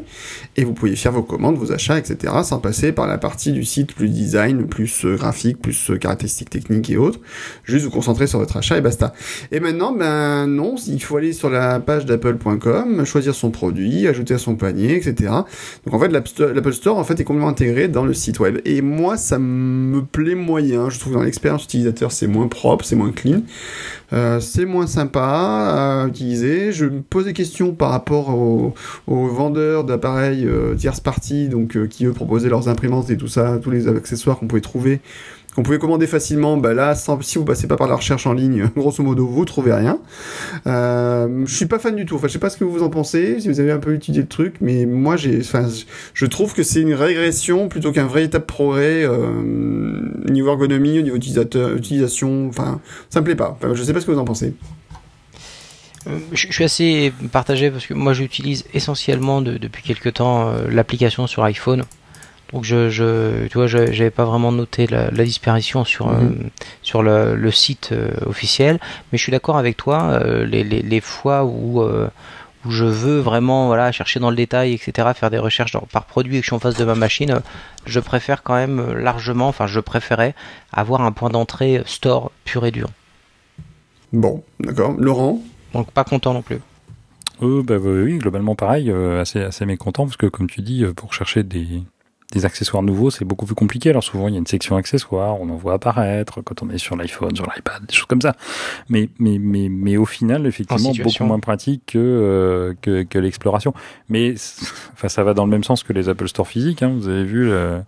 et 0.55 0.63
vous 0.63 0.73
pouvez 0.73 0.95
faire 0.95 1.11
vos 1.11 1.23
commandes, 1.23 1.57
vos 1.57 1.71
achats, 1.71 1.97
etc. 1.97 2.33
sans 2.43 2.59
passer 2.59 2.91
par 2.91 3.07
la 3.07 3.17
partie 3.17 3.51
du 3.51 3.65
site 3.65 3.95
plus 3.95 4.09
design, 4.09 4.67
plus 4.67 5.05
euh, 5.05 5.15
graphique, 5.15 5.59
plus 5.61 5.89
euh, 5.89 5.97
caractéristiques 5.97 6.49
techniques 6.51 6.89
et 6.91 6.97
autres. 6.97 7.19
Juste 7.63 7.85
vous 7.85 7.91
concentrer 7.91 8.27
sur 8.27 8.39
votre 8.39 8.57
achat 8.57 8.77
et 8.77 8.81
basta. 8.81 9.13
Et 9.51 9.59
maintenant, 9.59 9.93
ben 9.93 10.45
non, 10.47 10.75
il 10.87 11.01
faut 11.01 11.17
aller 11.17 11.33
sur 11.33 11.49
la 11.49 11.79
page 11.79 12.05
d'apple.com, 12.05 13.03
choisir 13.05 13.33
son 13.33 13.49
produit, 13.49 14.07
ajouter 14.07 14.35
à 14.35 14.37
son 14.37 14.55
panier, 14.55 14.95
etc. 14.95 15.31
Donc 15.85 15.93
en 15.93 15.99
fait, 15.99 16.09
l'Apple 16.09 16.73
Store 16.73 16.97
en 16.97 17.03
fait 17.03 17.19
est 17.19 17.23
complètement 17.23 17.49
intégré 17.49 17.87
dans 17.87 18.05
le 18.05 18.13
site 18.13 18.39
web. 18.39 18.59
Et 18.65 18.81
moi, 18.81 19.17
ça 19.17 19.39
me 19.39 20.03
plaît 20.03 20.35
moyen. 20.35 20.89
Je 20.89 20.99
trouve 20.99 21.13
dans 21.13 21.23
l'expérience 21.23 21.63
utilisateur, 21.63 22.11
c'est 22.11 22.27
moins 22.27 22.47
propre, 22.47 22.85
c'est 22.85 22.95
moins 22.95 23.11
clean. 23.11 23.41
C'est 24.39 24.65
moins 24.65 24.82
sympa 24.87 26.03
à 26.03 26.07
utiliser. 26.07 26.71
Je 26.71 26.85
me 26.85 27.01
pose 27.01 27.25
des 27.25 27.33
questions 27.33 27.73
par 27.73 27.89
rapport 27.89 28.29
aux, 28.29 28.73
vendeurs 29.07 29.83
d'appareils 29.83 30.45
euh, 30.45 30.75
tierce 30.75 30.99
party, 30.99 31.47
donc 31.47 31.75
euh, 31.75 31.87
qui 31.87 32.05
eux 32.05 32.13
proposaient 32.13 32.49
leurs 32.49 32.69
imprimantes 32.69 33.09
et 33.09 33.17
tout 33.17 33.27
ça, 33.27 33.59
tous 33.61 33.71
les 33.71 33.87
accessoires 33.87 34.39
qu'on 34.39 34.47
pouvait 34.47 34.61
trouver, 34.61 35.01
qu'on 35.55 35.63
pouvait 35.63 35.79
commander 35.79 36.07
facilement. 36.07 36.57
Bah 36.57 36.73
là, 36.73 36.95
si 36.95 37.37
vous 37.37 37.45
passez 37.45 37.67
pas 37.67 37.75
par 37.75 37.87
la 37.87 37.95
recherche 37.95 38.25
en 38.27 38.33
ligne, 38.33 38.69
grosso 38.75 39.03
modo, 39.03 39.25
vous 39.27 39.45
trouvez 39.45 39.73
rien. 39.73 39.99
Euh, 40.67 41.43
je 41.45 41.53
suis 41.55 41.65
pas 41.65 41.79
fan 41.79 41.95
du 41.95 42.05
tout. 42.05 42.15
Enfin, 42.15 42.27
je 42.27 42.33
sais 42.33 42.39
pas 42.39 42.49
ce 42.49 42.57
que 42.57 42.63
vous 42.63 42.83
en 42.83 42.89
pensez, 42.89 43.39
si 43.39 43.47
vous 43.49 43.59
avez 43.59 43.71
un 43.71 43.79
peu 43.79 43.93
étudié 43.95 44.21
le 44.21 44.27
truc, 44.27 44.55
mais 44.61 44.85
moi, 44.85 45.15
j'ai, 45.15 45.39
enfin, 45.39 45.67
je 46.13 46.25
trouve 46.25 46.53
que 46.53 46.63
c'est 46.63 46.81
une 46.81 46.93
régression 46.93 47.67
plutôt 47.67 47.91
qu'un 47.91 48.07
véritable 48.07 48.45
progrès 48.45 49.03
euh, 49.03 50.11
au 50.27 50.29
niveau 50.31 50.49
ergonomie, 50.49 50.99
au 50.99 51.01
niveau 51.03 51.17
utilisation. 51.17 52.47
Enfin, 52.47 52.79
ça 53.09 53.19
me 53.21 53.25
plaît 53.25 53.35
pas. 53.35 53.57
Enfin, 53.61 53.73
je 53.73 53.83
sais 53.83 53.93
pas 53.93 54.01
ce 54.01 54.05
que 54.05 54.11
vous 54.11 54.19
en 54.19 54.25
pensez. 54.25 54.53
Euh, 56.07 56.17
Je 56.33 56.47
suis 56.51 56.63
assez 56.63 57.13
partagé 57.31 57.71
parce 57.71 57.85
que 57.85 57.93
moi 57.93 58.13
j'utilise 58.13 58.65
essentiellement 58.73 59.41
de- 59.41 59.57
depuis 59.57 59.83
quelques 59.83 60.15
temps 60.15 60.49
euh, 60.49 60.67
l'application 60.69 61.27
sur 61.27 61.43
iPhone. 61.43 61.83
Donc 62.51 62.63
je, 62.65 62.89
je 62.89 63.47
tu 63.47 63.57
vois, 63.57 63.65
je- 63.67 63.91
j'avais 63.91 64.11
pas 64.11 64.25
vraiment 64.25 64.51
noté 64.51 64.85
la, 64.87 65.09
la 65.09 65.23
disparition 65.23 65.83
sur 65.85 66.09
euh, 66.09 66.19
Mhm. 66.21 66.49
sur 66.83 67.01
le, 67.01 67.35
le 67.35 67.51
site 67.51 67.89
euh, 67.93 68.11
officiel, 68.27 68.79
mais 69.11 69.17
je 69.17 69.23
suis 69.23 69.31
d'accord 69.31 69.57
avec 69.57 69.75
toi. 69.77 70.03
euh, 70.23 70.45
les, 70.45 70.63
les, 70.63 70.81
les 70.83 71.01
fois 71.01 71.45
où 71.45 71.81
euh, 71.81 72.09
où 72.65 72.71
je 72.71 72.85
veux 72.85 73.19
vraiment 73.19 73.67
voilà 73.67 73.91
chercher 73.91 74.19
dans 74.19 74.29
le 74.29 74.35
détail, 74.35 74.73
etc., 74.73 75.13
faire 75.15 75.29
des 75.31 75.37
recherches 75.39 75.71
dans- 75.71 75.87
par 75.91 76.05
produit 76.05 76.37
et 76.37 76.39
que 76.39 76.43
je 76.45 76.49
suis 76.49 76.55
en 76.55 76.59
face 76.59 76.77
de 76.77 76.85
ma 76.85 76.95
machine, 76.95 77.31
euh, 77.31 77.39
je 77.87 77.99
préfère 77.99 78.43
quand 78.43 78.53
même 78.55 78.79
euh, 78.79 78.93
largement, 79.01 79.47
enfin 79.47 79.65
je 79.67 79.79
préférais 79.79 80.35
avoir 80.71 81.01
un 81.01 81.11
point 81.11 81.29
d'entrée 81.29 81.79
euh, 81.79 81.83
store 81.85 82.31
pur 82.45 82.65
et 82.67 82.71
dur. 82.71 82.89
Bon, 84.11 84.43
d'accord. 84.59 84.93
Laurent? 84.97 85.41
Donc 85.73 85.91
pas 85.91 86.03
content 86.03 86.33
non 86.33 86.41
plus. 86.43 86.59
Euh, 87.41 87.63
bah, 87.63 87.77
oui, 87.81 88.03
oui, 88.03 88.17
globalement 88.19 88.55
pareil, 88.55 88.91
euh, 88.91 89.19
assez, 89.21 89.41
assez 89.41 89.65
mécontent 89.65 90.05
parce 90.05 90.17
que 90.17 90.27
comme 90.27 90.47
tu 90.47 90.61
dis, 90.61 90.83
euh, 90.83 90.93
pour 90.93 91.13
chercher 91.13 91.41
des, 91.43 91.81
des 92.33 92.45
accessoires 92.45 92.83
nouveaux, 92.83 93.11
c'est 93.11 93.25
beaucoup 93.25 93.45
plus 93.45 93.55
compliqué. 93.55 93.89
Alors 93.91 94.03
souvent, 94.03 94.27
il 94.27 94.33
y 94.33 94.35
a 94.35 94.39
une 94.39 94.47
section 94.47 94.75
accessoires, 94.75 95.39
on 95.39 95.49
en 95.49 95.55
voit 95.55 95.73
apparaître 95.73 96.41
quand 96.41 96.63
on 96.63 96.69
est 96.69 96.77
sur 96.77 96.95
l'iPhone, 96.95 97.35
sur 97.35 97.45
l'iPad, 97.45 97.85
des 97.85 97.93
choses 97.93 98.07
comme 98.07 98.21
ça. 98.21 98.35
Mais, 98.89 99.09
mais, 99.19 99.37
mais, 99.39 99.69
mais 99.69 99.97
au 99.97 100.05
final, 100.05 100.45
effectivement, 100.47 100.89
beaucoup 101.03 101.23
moins 101.27 101.39
pratique 101.39 101.83
que, 101.87 101.97
euh, 101.99 102.73
que, 102.81 103.03
que 103.03 103.19
l'exploration. 103.19 103.73
Mais 104.09 104.33
enfin, 104.93 105.07
ça 105.09 105.23
va 105.23 105.33
dans 105.33 105.45
le 105.45 105.51
même 105.51 105.63
sens 105.63 105.83
que 105.83 105.93
les 105.93 106.09
Apple 106.09 106.27
Store 106.27 106.47
physiques. 106.47 106.83
Hein. 106.83 106.93
Vous 106.97 107.07
avez 107.07 107.23
vu 107.23 107.45
le- 107.45 107.81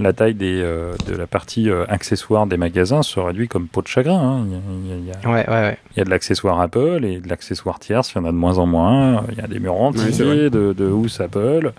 la 0.00 0.12
taille 0.12 0.34
des, 0.34 0.60
euh, 0.62 0.92
de 1.06 1.14
la 1.14 1.26
partie 1.26 1.70
euh, 1.70 1.84
accessoires 1.88 2.46
des 2.46 2.56
magasins 2.56 3.02
se 3.02 3.20
réduit 3.20 3.46
comme 3.48 3.68
peau 3.68 3.80
de 3.82 3.86
chagrin. 3.86 4.18
Hein. 4.18 4.44
Il 4.46 4.52
y 4.52 4.56
a- 4.56 4.58
il 4.58 4.88
y 4.88 4.92
a- 4.92 4.96
il 4.96 5.06
y 5.06 5.26
a- 5.26 5.30
Ouais, 5.30 5.48
ouais, 5.48 5.68
ouais. 5.68 5.78
il 5.94 5.98
y 5.98 6.02
a 6.02 6.04
de 6.04 6.10
l'accessoire 6.10 6.60
Apple 6.60 7.04
et 7.04 7.20
de 7.20 7.28
l'accessoire 7.28 7.78
tierce, 7.78 8.12
il 8.12 8.18
y 8.18 8.20
en 8.20 8.24
a 8.24 8.32
de 8.32 8.36
moins 8.36 8.58
en 8.58 8.66
moins. 8.66 9.24
Il 9.32 9.38
y 9.38 9.40
a 9.40 9.46
des 9.46 9.60
murs 9.60 9.74
entiers 9.80 10.50
de, 10.50 10.72
de 10.72 10.86
housse 10.88 11.20
Apple. 11.20 11.72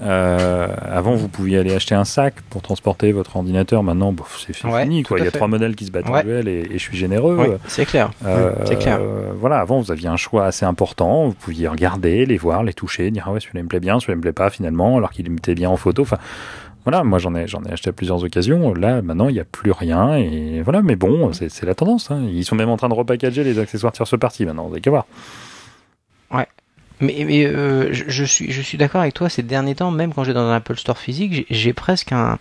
Euh, 0.00 0.66
avant, 0.90 1.14
vous 1.14 1.28
pouviez 1.28 1.58
aller 1.58 1.72
acheter 1.74 1.94
un 1.94 2.04
sac 2.04 2.34
pour 2.50 2.60
transporter 2.62 3.12
votre 3.12 3.36
ordinateur. 3.36 3.84
Maintenant, 3.84 4.12
c'est 4.44 4.52
fini. 4.52 5.04
Quoi. 5.04 5.18
Il 5.18 5.24
y 5.24 5.28
a 5.28 5.30
fait. 5.30 5.36
trois 5.38 5.46
modèles 5.46 5.76
qui 5.76 5.84
se 5.86 5.92
battent 5.92 6.08
en 6.10 6.20
duel 6.22 6.48
et, 6.48 6.66
et 6.70 6.72
je 6.72 6.78
suis 6.78 6.96
généreux. 6.96 7.36
Oui, 7.38 7.46
c'est 7.68 7.84
clair. 7.86 8.10
Euh, 8.26 8.52
c'est 8.64 8.78
clair. 8.78 8.98
euh, 9.00 9.30
voilà, 9.38 9.58
avant, 9.60 9.80
vous 9.80 9.92
aviez 9.92 10.08
un 10.08 10.16
choix 10.16 10.46
assez 10.46 10.64
important. 10.66 11.26
Vous 11.28 11.34
pouviez 11.34 11.68
regarder, 11.68 12.26
les 12.26 12.36
voir, 12.36 12.64
les 12.64 12.74
toucher, 12.74 13.12
dire 13.12 13.24
ah 13.28 13.32
ouais, 13.32 13.38
celui-là 13.38 13.60
il 13.60 13.64
me 13.64 13.68
plaît 13.68 13.78
bien, 13.80 14.00
celui-là 14.00 14.14
il 14.14 14.16
me 14.16 14.22
plaît 14.22 14.32
pas 14.32 14.50
finalement, 14.50 14.96
alors 14.96 15.10
qu'il 15.10 15.30
me 15.30 15.38
bien 15.54 15.70
en 15.70 15.76
photo. 15.76 16.02
Enfin, 16.02 16.18
voilà, 16.84 17.04
moi 17.04 17.18
j'en 17.18 17.34
ai, 17.34 17.46
j'en 17.46 17.62
ai 17.64 17.72
acheté 17.72 17.90
à 17.90 17.92
plusieurs 17.92 18.22
occasions. 18.24 18.74
Là, 18.74 19.02
maintenant, 19.02 19.28
il 19.28 19.34
n'y 19.34 19.40
a 19.40 19.44
plus 19.44 19.70
rien. 19.72 20.16
Et 20.16 20.62
voilà, 20.62 20.82
mais 20.82 20.96
bon, 20.96 21.32
c'est 21.32 21.64
la 21.64 21.74
tendance. 21.74 22.10
hein. 22.10 22.22
Ils 22.32 22.44
sont 22.44 22.56
même 22.56 22.68
en 22.70 22.76
train 22.76 22.88
de 22.88 22.94
repackager 22.94 23.44
les 23.44 23.58
accessoires 23.58 23.92
tierce 23.92 24.18
partie 24.18 24.44
maintenant. 24.46 24.64
Vous 24.66 24.72
avez 24.72 24.80
qu'à 24.80 24.90
voir. 24.90 25.06
Mais, 27.00 27.24
mais 27.26 27.44
euh, 27.46 27.88
je, 27.92 28.22
suis, 28.24 28.52
je 28.52 28.62
suis 28.62 28.78
d'accord 28.78 29.00
avec 29.00 29.14
toi. 29.14 29.28
Ces 29.28 29.42
derniers 29.42 29.74
temps, 29.74 29.90
même 29.90 30.14
quand 30.14 30.22
j'ai 30.22 30.32
dans 30.34 30.42
un 30.48 30.54
Apple 30.54 30.76
Store 30.76 30.96
physique, 30.98 31.46
j'ai- 31.50 31.72
presque 31.72 32.12
un, 32.12 32.38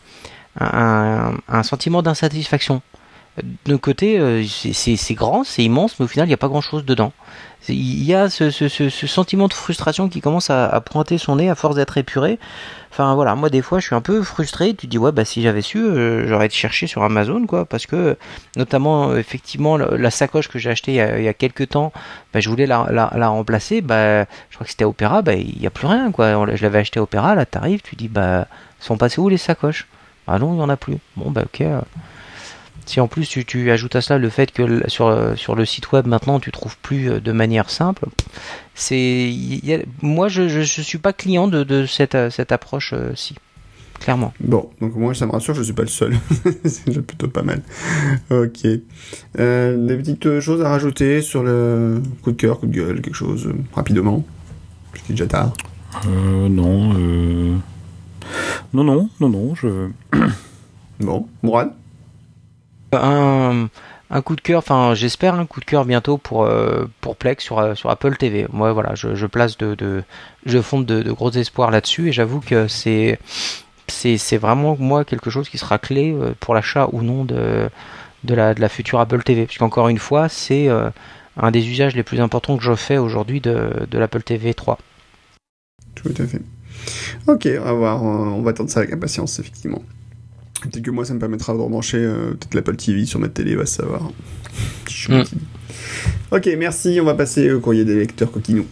un, 0.59 1.33
un 1.47 1.63
sentiment 1.63 2.03
d'insatisfaction. 2.03 2.83
De 3.65 3.75
côté, 3.75 4.19
euh, 4.19 4.43
c'est- 4.45 5.13
grand, 5.15 5.43
c'est 5.43 5.63
immense, 5.63 5.99
mais 5.99 6.05
au 6.05 6.07
final, 6.07 6.27
il 6.27 6.29
n'y 6.29 6.35
a 6.35 6.37
pas 6.37 6.47
grand-chose 6.49 6.85
dedans. 6.85 7.11
Il 7.69 8.03
y 8.03 8.15
a 8.15 8.29
ce, 8.29 8.49
ce, 8.49 8.89
sentiment 8.89 9.47
de 9.47 9.53
frustration 9.53 10.09
qui 10.09 10.19
commence 10.19 10.49
à, 10.49 10.81
pointer 10.81 11.19
son 11.19 11.35
nez 11.35 11.49
à 11.49 11.55
force 11.55 11.75
d'être 11.75 11.97
épuré. 11.97 12.39
Enfin 12.91 13.13
voilà, 13.13 13.35
moi 13.35 13.49
des 13.49 13.61
fois 13.61 13.79
je 13.79 13.85
suis 13.85 13.95
un 13.95 14.01
peu 14.01 14.23
frustré. 14.23 14.73
Tu 14.73 14.87
dis 14.87 14.97
ouais 14.97 15.11
bah 15.11 15.25
si 15.25 15.43
j'avais 15.43 15.61
su, 15.61 15.77
euh, 15.77 16.27
j'aurais 16.27 16.49
cherché 16.49 16.87
sur 16.87 17.03
Amazon 17.03 17.45
quoi, 17.45 17.65
parce 17.65 17.85
que 17.85 18.17
notamment 18.57 19.11
euh, 19.11 19.17
effectivement 19.17 19.77
la, 19.77 20.11
sacoche 20.11 20.49
que 20.49 20.59
j'ai 20.59 20.71
achetée 20.71 20.93
il 20.93 20.95
y 20.95 21.01
a, 21.01 21.19
il 21.19 21.33
quelques 21.35 21.69
temps, 21.69 21.93
bah, 22.33 22.39
je 22.39 22.49
voulais 22.49 22.65
la, 22.65 22.87
la, 22.91 23.13
la 23.15 23.27
remplacer. 23.29 23.81
Bah 23.81 24.23
je 24.49 24.55
crois 24.55 24.65
que 24.65 24.71
c'était 24.71 24.83
à 24.83 24.89
Opéra, 24.89 25.21
bah 25.21 25.35
il 25.35 25.61
y 25.61 25.67
a 25.67 25.69
plus 25.69 25.87
rien 25.87 26.11
quoi. 26.11 26.55
Je 26.55 26.63
l'avais 26.63 26.79
acheté 26.79 26.99
à 26.99 27.03
Opéra, 27.03 27.35
là 27.35 27.45
t'arrives, 27.45 27.81
tu 27.81 27.95
dis 27.95 28.07
bah 28.07 28.47
sont 28.79 28.97
passées 28.97 29.21
où 29.21 29.29
les 29.29 29.37
sacoches? 29.37 29.87
Ah 30.27 30.39
non 30.39 30.55
il 30.55 30.59
y 30.59 30.61
en 30.61 30.69
a 30.69 30.77
plus. 30.77 30.97
Bon 31.15 31.29
bah 31.29 31.43
ok. 31.45 31.61
euh. 31.61 31.81
Si 32.85 32.99
en 32.99 33.07
plus 33.07 33.27
tu, 33.27 33.45
tu 33.45 33.71
ajoutes 33.71 33.95
à 33.95 34.01
cela 34.01 34.19
le 34.19 34.29
fait 34.29 34.51
que 34.51 34.89
sur, 34.89 35.07
euh, 35.07 35.35
sur 35.35 35.55
le 35.55 35.65
site 35.65 35.91
web 35.91 36.07
maintenant 36.07 36.39
tu 36.39 36.51
trouves 36.51 36.77
plus 36.81 37.09
euh, 37.09 37.19
de 37.19 37.31
manière 37.31 37.69
simple, 37.69 38.05
c'est 38.75 39.33
moi 40.01 40.27
je, 40.27 40.47
je, 40.47 40.61
je 40.61 40.81
suis 40.81 40.97
pas 40.97 41.13
client 41.13 41.47
de, 41.47 41.63
de 41.63 41.85
cette, 41.85 42.15
euh, 42.15 42.29
cette 42.29 42.51
approche 42.51 42.93
euh, 42.93 43.13
ci 43.15 43.35
clairement. 43.99 44.33
Bon, 44.39 44.69
donc 44.81 44.95
moi 44.95 45.13
ça 45.13 45.25
me 45.27 45.31
rassure, 45.31 45.53
je 45.53 45.63
suis 45.63 45.73
pas 45.73 45.83
le 45.83 45.87
seul. 45.87 46.15
c'est 46.65 46.87
déjà 46.87 47.01
plutôt 47.01 47.27
pas 47.27 47.43
mal. 47.43 47.61
Ok. 48.31 48.65
Euh, 49.39 49.87
des 49.87 49.95
petites 49.97 50.39
choses 50.39 50.61
à 50.61 50.69
rajouter 50.69 51.21
sur 51.21 51.43
le 51.43 52.01
coup 52.23 52.31
de 52.31 52.37
cœur, 52.37 52.59
coup 52.59 52.65
de 52.65 52.73
gueule, 52.73 53.01
quelque 53.01 53.15
chose 53.15 53.47
euh, 53.47 53.55
rapidement? 53.73 54.25
Parce 54.91 55.03
qu'il 55.05 55.13
est 55.13 55.17
déjà 55.19 55.27
tard. 55.27 55.53
Euh, 56.07 56.49
non, 56.49 56.93
euh... 56.95 57.55
non, 58.73 58.83
non, 58.83 59.09
non, 59.19 59.29
non. 59.29 59.55
Je... 59.55 59.89
Bon, 60.99 61.27
Mourad 61.43 61.73
Un, 62.93 63.69
coup 64.25 64.35
de 64.35 64.41
cœur, 64.41 64.59
enfin 64.59 64.93
j'espère 64.93 65.35
un 65.35 65.45
coup 65.45 65.61
de 65.61 65.65
cœur 65.65 65.85
bientôt 65.85 66.17
pour 66.17 66.43
euh, 66.43 66.85
pour 66.99 67.15
Plex 67.15 67.43
sur 67.43 67.59
euh, 67.59 67.75
sur 67.75 67.89
Apple 67.89 68.17
TV. 68.17 68.45
Moi 68.51 68.73
voilà, 68.73 68.93
je, 68.95 69.25
place 69.25 69.57
de, 69.57 70.03
je 70.45 70.61
fonde 70.61 70.85
de, 70.85 71.11
gros 71.11 71.31
espoirs 71.31 71.71
là-dessus 71.71 72.09
et 72.09 72.11
j'avoue 72.11 72.41
que 72.41 72.67
c'est 72.67 73.19
c'est 73.87 74.37
vraiment 74.37 74.75
moi 74.77 75.05
quelque 75.05 75.29
chose 75.29 75.47
qui 75.47 75.57
sera 75.57 75.77
clé 75.77 76.11
euh, 76.11 76.33
pour 76.39 76.53
l'achat 76.53 76.89
ou 76.91 77.01
non 77.01 77.23
de 77.23 77.69
de 78.25 78.33
la 78.35 78.53
de 78.53 78.59
la 78.59 78.67
future 78.67 78.99
Apple 78.99 79.23
TV. 79.23 79.45
Puisqu'encore 79.45 79.87
une 79.87 79.99
fois, 79.99 80.27
c'est 80.27 80.67
un 81.37 81.51
des 81.51 81.69
usages 81.69 81.95
les 81.95 82.03
plus 82.03 82.19
importants 82.19 82.57
que 82.57 82.63
je 82.63 82.75
fais 82.75 82.97
aujourd'hui 82.97 83.39
de 83.39 83.87
de 83.89 83.97
l'Apple 83.97 84.23
TV 84.23 84.53
3. 84.53 84.77
Tout 85.95 86.13
à 86.17 86.25
fait. 86.25 86.41
Ok, 87.27 87.47
on 87.59 87.63
va 87.63 87.73
voir, 87.73 88.03
on 88.03 88.41
va 88.41 88.51
attendre 88.51 88.69
ça 88.69 88.79
avec 88.79 88.91
impatience, 88.91 89.39
effectivement. 89.39 89.81
Peut-être 90.61 90.81
que 90.83 90.91
moi, 90.91 91.05
ça 91.05 91.13
me 91.13 91.19
permettra 91.19 91.53
de 91.53 91.59
rebrancher 91.59 91.97
euh, 91.97 92.31
peut-être 92.31 92.53
l'Apple 92.53 92.75
TV 92.75 93.05
sur 93.05 93.19
ma 93.19 93.29
télé, 93.29 93.55
va 93.55 93.65
savoir. 93.65 94.11
Si 94.87 94.93
je 94.93 95.01
suis 95.03 95.13
Mm. 95.13 95.23
petit. 95.23 95.35
Ok, 96.31 96.49
merci, 96.57 96.99
on 97.01 97.05
va 97.05 97.13
passer 97.15 97.51
au 97.51 97.59
courrier 97.59 97.83
des 97.85 97.95
lecteurs 97.95 98.31
coquinous. 98.31 98.65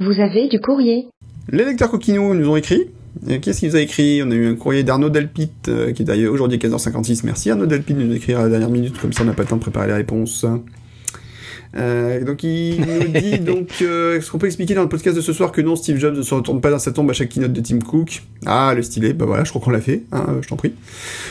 Vous 0.00 0.20
avez 0.20 0.48
du 0.48 0.60
courrier. 0.60 1.06
Les 1.50 1.64
lecteurs 1.64 1.90
coquinous 1.90 2.34
nous 2.34 2.48
ont 2.48 2.56
écrit. 2.56 2.86
Qu'est-ce 3.42 3.60
qu'ils 3.60 3.68
nous 3.70 3.76
a 3.76 3.80
écrit? 3.80 4.22
On 4.24 4.30
a 4.30 4.34
eu 4.34 4.46
un 4.48 4.54
courrier 4.54 4.82
d'Arnaud 4.84 5.10
Delpit, 5.10 5.50
euh, 5.68 5.92
qui 5.92 6.02
est 6.02 6.04
d'ailleurs 6.04 6.32
aujourd'hui 6.32 6.58
à 6.58 6.60
15h56. 6.68 7.24
Merci 7.24 7.50
Arnaud 7.50 7.66
Delpit 7.66 7.94
de 7.94 8.02
nous 8.02 8.14
écrire 8.14 8.40
à 8.40 8.44
la 8.44 8.48
dernière 8.48 8.70
minute, 8.70 8.98
comme 8.98 9.12
ça 9.12 9.22
on 9.22 9.26
n'a 9.26 9.34
pas 9.34 9.42
le 9.42 9.48
temps 9.48 9.56
de 9.56 9.60
préparer 9.60 9.86
les 9.86 9.92
réponses. 9.92 10.46
Euh, 11.74 12.22
donc 12.24 12.42
il 12.42 12.80
nous 12.80 13.08
dit 13.20 13.38
donc 13.38 13.68
euh, 13.80 14.18
est-ce 14.18 14.30
qu'on 14.30 14.38
peut 14.38 14.46
expliquer 14.46 14.74
dans 14.74 14.82
le 14.82 14.88
podcast 14.90 15.16
de 15.16 15.22
ce 15.22 15.32
soir 15.32 15.52
que 15.52 15.60
non 15.62 15.74
Steve 15.74 15.96
Jobs 15.98 16.14
ne 16.14 16.20
se 16.22 16.34
retourne 16.34 16.60
pas 16.60 16.70
dans 16.70 16.78
sa 16.78 16.92
tombe 16.92 17.08
à 17.08 17.14
chaque 17.14 17.30
keynote 17.30 17.52
de 17.52 17.60
Tim 17.62 17.78
Cook 17.78 18.22
ah 18.44 18.74
le 18.76 18.82
stylet 18.82 19.14
bah 19.14 19.24
voilà 19.24 19.44
je 19.44 19.50
crois 19.50 19.62
qu'on 19.62 19.70
l'a 19.70 19.80
fait 19.80 20.02
hein, 20.12 20.26
je 20.42 20.48
t'en 20.48 20.56
prie 20.56 20.74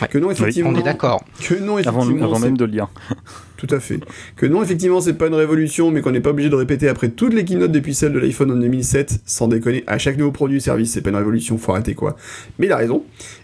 Ouais. 0.01 0.07
que 0.07 0.17
non 0.17 0.31
effectivement 0.31 0.71
On 0.73 0.79
est 0.79 0.83
d'accord. 0.83 1.23
que 1.43 1.53
non 1.53 1.77
Avant, 1.77 1.99
effectivement 2.01 2.25
avant 2.25 2.35
c'est- 2.39 2.45
même 2.45 2.57
de 2.57 2.65
le 2.65 2.71
lire. 2.71 2.87
tout 3.57 3.67
à 3.69 3.79
fait. 3.79 3.99
Que 4.35 4.47
non, 4.47 4.63
effectivement, 4.63 5.01
c'est 5.01 5.13
pas 5.13 5.27
une 5.27 5.35
révolution, 5.35 5.91
mais 5.91 6.01
qu'on 6.01 6.09
n'est 6.09 6.19
pas 6.19 6.31
obligé 6.31 6.49
de 6.49 6.55
répéter 6.55 6.87
après 6.87 7.09
toutes 7.09 7.35
les 7.35 7.45
keynotes 7.45 7.71
depuis 7.71 7.93
celle 7.93 8.11
de 8.11 8.17
l'iPhone 8.17 8.49
en 8.49 8.55
2007, 8.55 9.19
sans 9.27 9.47
déconner, 9.47 9.83
à 9.85 9.99
chaque 9.99 10.17
nouveau 10.17 10.31
produit 10.31 10.57
ou 10.57 10.59
service, 10.59 10.91
c'est 10.93 11.01
pas 11.01 11.11
une 11.11 11.15
révolution, 11.17 11.59
faut 11.59 11.71
arrêter 11.71 11.93
quoi. 11.93 12.15
Mais 12.57 12.65
il 12.65 12.71
a 12.71 12.77
raison. 12.77 13.03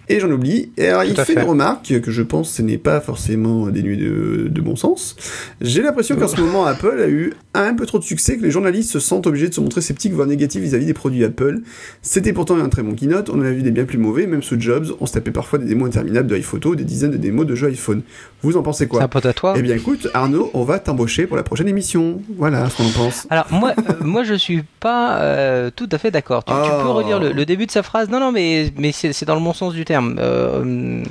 Et 0.09 0.19
j'en 0.21 0.31
oublie. 0.31 0.71
Et 0.77 0.87
alors, 0.87 1.03
il 1.03 1.09
Tout 1.13 1.21
fait, 1.21 1.33
fait. 1.33 1.41
une 1.41 1.47
remarque 1.49 1.99
que 2.01 2.11
je 2.11 2.21
pense 2.21 2.49
ce 2.51 2.61
n'est 2.61 2.77
pas 2.77 3.01
forcément 3.01 3.67
dénué 3.67 3.97
de, 3.97 4.47
de 4.49 4.61
bon 4.61 4.75
sens. 4.77 5.15
J'ai 5.59 5.81
l'impression 5.81 6.15
qu'en 6.15 6.27
ce 6.29 6.39
moment, 6.39 6.65
Apple 6.65 6.99
a 7.03 7.07
eu 7.09 7.33
un 7.53 7.73
peu 7.73 7.85
trop 7.85 7.99
de 7.99 8.03
succès, 8.03 8.37
que 8.37 8.43
les 8.43 8.51
journalistes 8.51 8.91
se 8.91 8.99
sentent 8.99 9.27
obligés 9.27 9.49
de 9.49 9.53
se 9.53 9.59
montrer 9.59 9.81
sceptiques, 9.81 10.13
voire 10.13 10.27
négatifs 10.27 10.61
vis-à-vis 10.61 10.85
des 10.85 10.93
produits 10.93 11.25
Apple. 11.25 11.59
C'était 12.01 12.31
pourtant 12.31 12.57
un 12.57 12.69
très 12.69 12.83
bon 12.83 12.93
keynote, 12.95 13.29
on 13.29 13.39
en 13.39 13.45
a 13.45 13.51
vu 13.51 13.63
des 13.63 13.71
bien 13.71 13.83
plus 13.85 13.97
mauvais, 13.97 14.27
même 14.27 14.43
sous 14.43 14.59
Jobs, 14.59 14.87
on 15.01 15.05
se 15.07 15.13
tapait 15.13 15.31
parfois 15.31 15.59
des 15.59 15.65
démos 15.65 15.87
interminables 15.89 16.27
de 16.29 16.37
iPhoto, 16.37 16.75
des 16.75 16.83
dizaines 16.85 17.11
de 17.11 17.17
démos 17.17 17.45
de 17.45 17.55
jeux 17.55 17.67
iPhone. 17.67 18.01
Vous 18.43 18.55
en 18.55 18.61
pensez 18.63 18.85
C'est 18.85 18.87
quoi 18.87 19.07
pote 19.07 19.25
à 19.25 19.33
toi. 19.33 19.55
eh 19.57 19.61
bien 19.61 19.75
écoute, 19.75 20.07
Arnaud, 20.13 20.51
on 20.53 20.63
va 20.63 20.79
t'embaucher 20.79 21.25
pour 21.27 21.35
la 21.35 21.43
prochaine 21.43 21.67
émission. 21.67 22.21
Voilà 22.37 22.69
ce 22.69 22.77
qu'on 22.77 22.85
en 22.85 22.91
pense. 22.91 23.27
Alors 23.29 23.47
moi, 23.51 23.73
euh, 23.77 23.93
moi 24.05 24.23
je 24.23 24.35
suis 24.35 24.63
pas 24.79 25.17
euh, 25.19 25.69
tout 25.75 25.89
à 25.91 25.97
fait 25.97 26.11
d'accord. 26.11 26.45
Tu, 26.45 26.53
tu 26.53 26.59
Oh. 26.77 26.81
peux 26.83 26.89
relire 26.89 27.19
le, 27.19 27.31
le 27.31 27.45
début 27.45 27.65
de 27.65 27.71
sa 27.71 27.81
phrase. 27.83 28.09
Non, 28.09 28.19
non, 28.19 28.31
mais 28.31 28.71
mais 28.77 28.91
c'est 28.91 29.11
c'est 29.13 29.25
dans 29.25 29.35
le 29.35 29.41
bon 29.41 29.53
sens 29.53 29.73
du 29.73 29.83
terme. 29.83 29.96
Euh, 30.19 31.03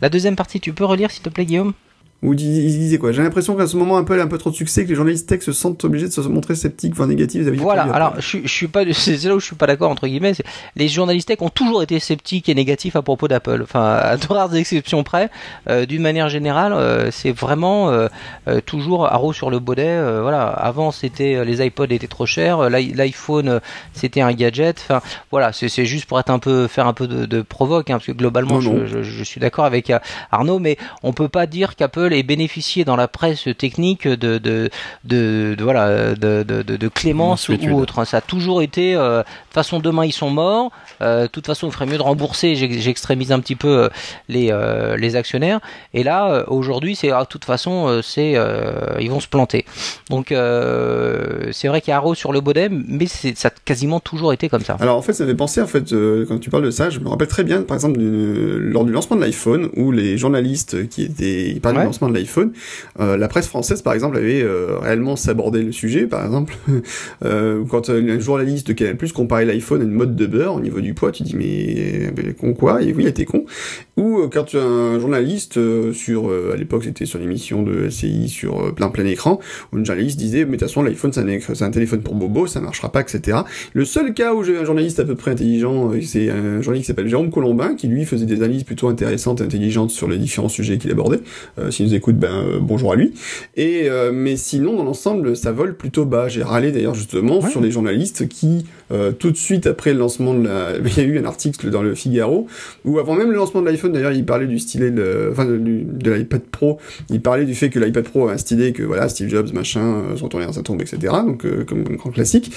la 0.00 0.08
deuxième 0.08 0.36
partie, 0.36 0.60
tu 0.60 0.72
peux 0.72 0.84
relire 0.84 1.10
s'il 1.10 1.22
te 1.22 1.28
plaît, 1.28 1.44
Guillaume? 1.44 1.72
Ou 2.24 2.32
il 2.32 2.36
disait 2.38 2.96
quoi? 2.96 3.12
J'ai 3.12 3.22
l'impression 3.22 3.54
qu'à 3.54 3.66
ce 3.66 3.76
moment, 3.76 3.96
Apple 3.98 4.18
a 4.18 4.22
un 4.22 4.26
peu 4.26 4.38
trop 4.38 4.48
de 4.50 4.54
succès, 4.54 4.84
que 4.84 4.88
les 4.88 4.94
journalistes 4.94 5.28
tech 5.28 5.42
se 5.42 5.52
sentent 5.52 5.84
obligés 5.84 6.06
de 6.06 6.12
se 6.12 6.20
montrer 6.22 6.54
sceptiques, 6.54 6.94
voire 6.94 7.06
négatifs 7.06 7.42
vis-à-vis 7.42 7.58
Voilà. 7.58 7.82
Alors 7.82 8.08
Apple. 8.08 8.22
je, 8.22 8.26
suis- 8.26 8.42
je 8.44 8.48
suis 8.52 8.66
pas, 8.66 8.80
c'est 8.92 9.22
là 9.24 9.34
où 9.36 9.40
je 9.40 9.44
suis 9.44 9.56
pas 9.56 9.66
d'accord 9.66 9.90
entre 9.90 10.06
guillemets. 10.06 10.32
Les 10.74 10.88
journalistes 10.88 11.28
tech 11.28 11.42
ont 11.42 11.50
toujours 11.50 11.82
été 11.82 12.00
sceptiques 12.00 12.48
et 12.48 12.54
négatifs 12.54 12.96
à 12.96 13.02
propos 13.02 13.28
d'Apple. 13.28 13.60
Enfin, 13.62 13.82
à 14.02 14.16
de 14.16 14.26
rares 14.26 14.54
exceptions 14.56 15.02
près. 15.04 15.28
euh, 15.68 15.84
D'une 15.84 16.00
manière 16.00 16.30
générale, 16.30 16.72
euh, 16.72 17.10
c'est 17.10 17.30
vraiment 17.32 17.90
euh, 17.90 18.08
euh, 18.48 18.60
toujours 18.64 19.04
haro 19.06 19.34
sur 19.34 19.50
le 19.50 19.58
baudet. 19.58 19.94
voilà. 20.22 20.44
Avant, 20.48 20.92
c'était 20.92 21.44
les 21.44 21.62
iPods 21.66 21.84
étaient 21.90 22.06
trop 22.06 22.24
chers. 22.24 22.70
l'i- 22.70 22.94
L'iPhone, 22.94 23.60
c'était 23.92 24.22
un 24.22 24.32
gadget. 24.32 24.78
Enfin, 24.88 25.02
voilà. 25.30 25.52
C'est 25.52 25.84
juste 25.84 26.06
pour 26.06 26.18
être 26.18 26.30
un 26.30 26.38
peu 26.38 26.68
faire 26.68 26.86
un 26.86 26.94
peu 26.94 27.06
de, 27.06 27.26
de 27.26 27.42
provoque, 27.42 27.90
hein, 27.90 27.94
parce 27.96 28.06
que 28.06 28.12
globalement, 28.12 28.62
Non, 28.62 28.72
non. 28.72 28.86
Je, 28.86 29.02
je- 29.02 29.10
je 29.10 29.24
suis 29.24 29.40
d'accord 29.42 29.66
avec 29.66 29.92
Arnaud, 30.32 30.58
mais 30.58 30.78
on 31.02 31.12
peut 31.12 31.28
pas 31.28 31.46
dire 31.46 31.76
qu'Apple 31.76 32.13
ait 32.14 32.22
bénéficié 32.22 32.84
dans 32.84 32.96
la 32.96 33.08
presse 33.08 33.48
technique 33.58 34.06
de 34.08 34.38
de 34.38 34.70
de, 35.04 35.54
de- 35.58 35.62
voilà 35.64 36.14
de, 36.14 36.42
de, 36.42 36.88
clémence 36.88 37.48
ou 37.48 37.54
autre. 37.74 37.98
hein. 37.98 38.04
Ça 38.04 38.18
a 38.18 38.20
toujours 38.20 38.62
été 38.62 38.94
euh, 38.94 39.18
de 39.18 39.22
toute 39.22 39.54
façon 39.54 39.78
demain 39.80 40.04
ils 40.04 40.12
sont 40.12 40.30
morts. 40.30 40.70
Euh, 41.02 41.22
de 41.22 41.26
toute 41.26 41.46
façon, 41.46 41.66
il 41.66 41.72
ferait 41.72 41.86
mieux 41.86 41.96
de 41.98 42.02
rembourser. 42.02 42.54
J'ex- 42.54 42.78
J'extrémise 42.78 43.32
un 43.32 43.40
petit 43.40 43.56
peu 43.56 43.68
euh, 43.84 43.88
les 44.28 44.48
euh, 44.52 44.96
les 44.96 45.16
actionnaires. 45.16 45.60
Et 45.92 46.02
là, 46.04 46.44
aujourd'hui, 46.48 46.94
c'est 46.96 47.10
ah, 47.10 47.22
de 47.22 47.28
toute 47.28 47.44
façon, 47.44 48.00
c'est 48.02 48.34
ils 49.00 49.10
vont 49.10 49.20
se 49.20 49.28
planter. 49.28 49.64
Donc 50.10 50.32
c'est 51.52 51.68
vrai 51.68 51.80
qu'il 51.80 51.90
y 51.90 51.92
a 51.92 51.96
Arrow 51.96 52.14
sur 52.14 52.32
le 52.32 52.40
modem, 52.40 52.84
mais 52.88 53.06
ça 53.06 53.48
a 53.48 53.50
quasiment 53.64 54.00
toujours 54.00 54.32
été 54.32 54.48
comme 54.48 54.62
ça. 54.62 54.76
Alors 54.80 54.96
en 54.96 55.02
fait, 55.02 55.12
ça 55.12 55.26
fait 55.26 55.34
penser 55.34 55.60
en 55.60 55.66
fait 55.66 55.94
quand 56.28 56.38
tu 56.38 56.50
parles 56.50 56.64
de 56.64 56.70
ça, 56.70 56.90
je 56.90 56.98
me 57.00 57.08
rappelle 57.08 57.28
très 57.28 57.44
bien 57.44 57.62
par 57.62 57.74
exemple 57.76 57.98
du- 57.98 58.58
lors 58.60 58.84
du 58.84 58.92
lancement 58.92 59.16
de 59.16 59.20
l'iPhone 59.22 59.68
où 59.76 59.90
les 59.92 60.16
journalistes 60.18 60.88
qui 60.88 61.02
étaient 61.04 61.50
ils 61.50 61.60
parlaient 61.60 61.74
Ouais. 61.74 61.86
De 62.02 62.14
l'iPhone, 62.14 62.52
euh, 63.00 63.16
la 63.16 63.28
presse 63.28 63.46
française 63.46 63.82
par 63.82 63.94
exemple 63.94 64.16
avait 64.16 64.42
euh, 64.42 64.78
réellement 64.78 65.16
sabordé 65.16 65.62
le 65.62 65.72
sujet 65.72 66.06
par 66.06 66.24
exemple 66.24 66.56
euh, 67.24 67.64
quand 67.68 67.90
un 67.90 68.18
journaliste 68.18 68.68
de 68.68 68.72
Canal+ 68.72 68.96
comparait 69.14 69.44
l'iPhone 69.44 69.80
à 69.80 69.84
une 69.84 69.92
mode 69.92 70.16
de 70.16 70.26
beurre 70.26 70.54
au 70.54 70.60
niveau 70.60 70.80
du 70.80 70.94
poids, 70.94 71.12
tu 71.12 71.22
dis 71.22 71.36
mais, 71.36 72.12
mais 72.16 72.32
con 72.34 72.54
quoi? 72.54 72.82
Et 72.82 72.92
oui, 72.92 73.04
il 73.04 73.08
était 73.08 73.24
con. 73.24 73.44
Ou 73.96 74.28
quand 74.32 74.54
un 74.54 74.98
journaliste 74.98 75.58
sur 75.92 76.30
à 76.52 76.56
l'époque 76.56 76.84
c'était 76.84 77.06
sur 77.06 77.18
l'émission 77.18 77.62
de 77.62 77.86
LCI 77.86 78.28
sur 78.28 78.74
plein 78.74 78.88
plein 78.88 79.06
écran 79.06 79.38
où 79.72 79.78
une 79.78 79.86
journaliste 79.86 80.18
disait 80.18 80.44
mais 80.44 80.52
de 80.52 80.56
toute 80.56 80.68
façon 80.68 80.82
l'iPhone 80.82 81.12
c'est 81.12 81.62
un, 81.62 81.70
téléphone 81.70 82.00
pour 82.00 82.14
bobo, 82.14 82.46
ça 82.46 82.60
marchera 82.60 82.90
pas 82.90 83.00
etc. 83.00 83.38
Le 83.72 83.84
seul 83.84 84.14
cas 84.14 84.34
où 84.34 84.42
j'ai 84.42 84.56
un 84.56 84.64
journaliste 84.64 85.00
à 85.00 85.04
peu 85.04 85.14
près 85.14 85.30
intelligent, 85.30 85.92
c'est 86.02 86.30
un 86.30 86.60
journaliste 86.60 86.86
qui 86.86 86.92
s'appelle 86.92 87.08
Jérôme 87.08 87.30
Colombin, 87.30 87.74
qui 87.74 87.86
lui 87.86 88.04
faisait 88.04 88.26
des 88.26 88.36
analyses 88.36 88.64
plutôt 88.64 88.88
intéressantes 88.88 89.40
et 89.40 89.44
intelligentes 89.44 89.90
sur 89.90 90.08
les 90.08 90.18
différents 90.18 90.48
sujets 90.48 90.78
qu'il 90.78 90.90
abordait. 90.90 91.20
Euh, 91.58 91.70
S'il 91.84 91.90
nous 91.90 91.96
écoute, 91.96 92.16
ben 92.16 92.32
euh, 92.32 92.58
bonjour 92.62 92.92
à 92.92 92.96
lui. 92.96 93.12
Et 93.56 93.90
euh, 93.90 94.10
mais 94.10 94.36
sinon, 94.36 94.74
dans 94.76 94.84
l'ensemble, 94.84 95.36
ça 95.36 95.52
vole 95.52 95.76
plutôt 95.76 96.06
bas. 96.06 96.28
J'ai 96.28 96.42
râlé 96.42 96.72
d'ailleurs 96.72 96.94
justement 96.94 97.40
Ouais. 97.40 97.50
sur 97.50 97.60
les 97.60 97.70
journalistes 97.70 98.26
qui, 98.26 98.64
euh, 98.90 99.12
tout 99.12 99.30
de 99.30 99.36
suite 99.36 99.66
après 99.66 99.92
le 99.92 99.98
lancement 99.98 100.32
de 100.32 100.44
la, 100.48 100.70
il 100.86 100.96
y 100.96 101.00
a 101.00 101.02
eu 101.02 101.18
un 101.18 101.26
article 101.26 101.68
dans 101.68 101.82
le 101.82 101.94
Figaro 101.94 102.46
où 102.86 102.98
avant 102.98 103.14
même 103.14 103.30
le 103.30 103.36
lancement 103.36 103.60
de 103.60 103.66
l'iPhone, 103.68 103.92
d'ailleurs, 103.92 104.12
il 104.12 104.24
parlait 104.24 104.46
du 104.46 104.58
stylet, 104.58 104.90
de, 104.92 105.28
enfin 105.30 105.44
de, 105.44 105.58
de 105.58 106.10
l'iPad 106.10 106.40
Pro. 106.50 106.78
Il 107.10 107.20
parlait 107.20 107.44
du 107.44 107.54
fait 107.54 107.68
que 107.68 107.78
l'iPad 107.78 108.04
Pro 108.04 108.28
a 108.28 108.32
un 108.32 108.38
stylet 108.38 108.72
que 108.72 108.82
voilà, 108.82 109.10
Steve 109.10 109.28
Jobs, 109.28 109.52
machin, 109.52 110.04
son 110.16 110.28
tourneur, 110.28 110.54
ça 110.54 110.62
tombe, 110.62 110.80
etc. 110.80 111.12
Donc 111.26 111.44
comme 111.66 111.84
un 111.90 111.94
grand 111.96 112.10
classique. 112.10 112.50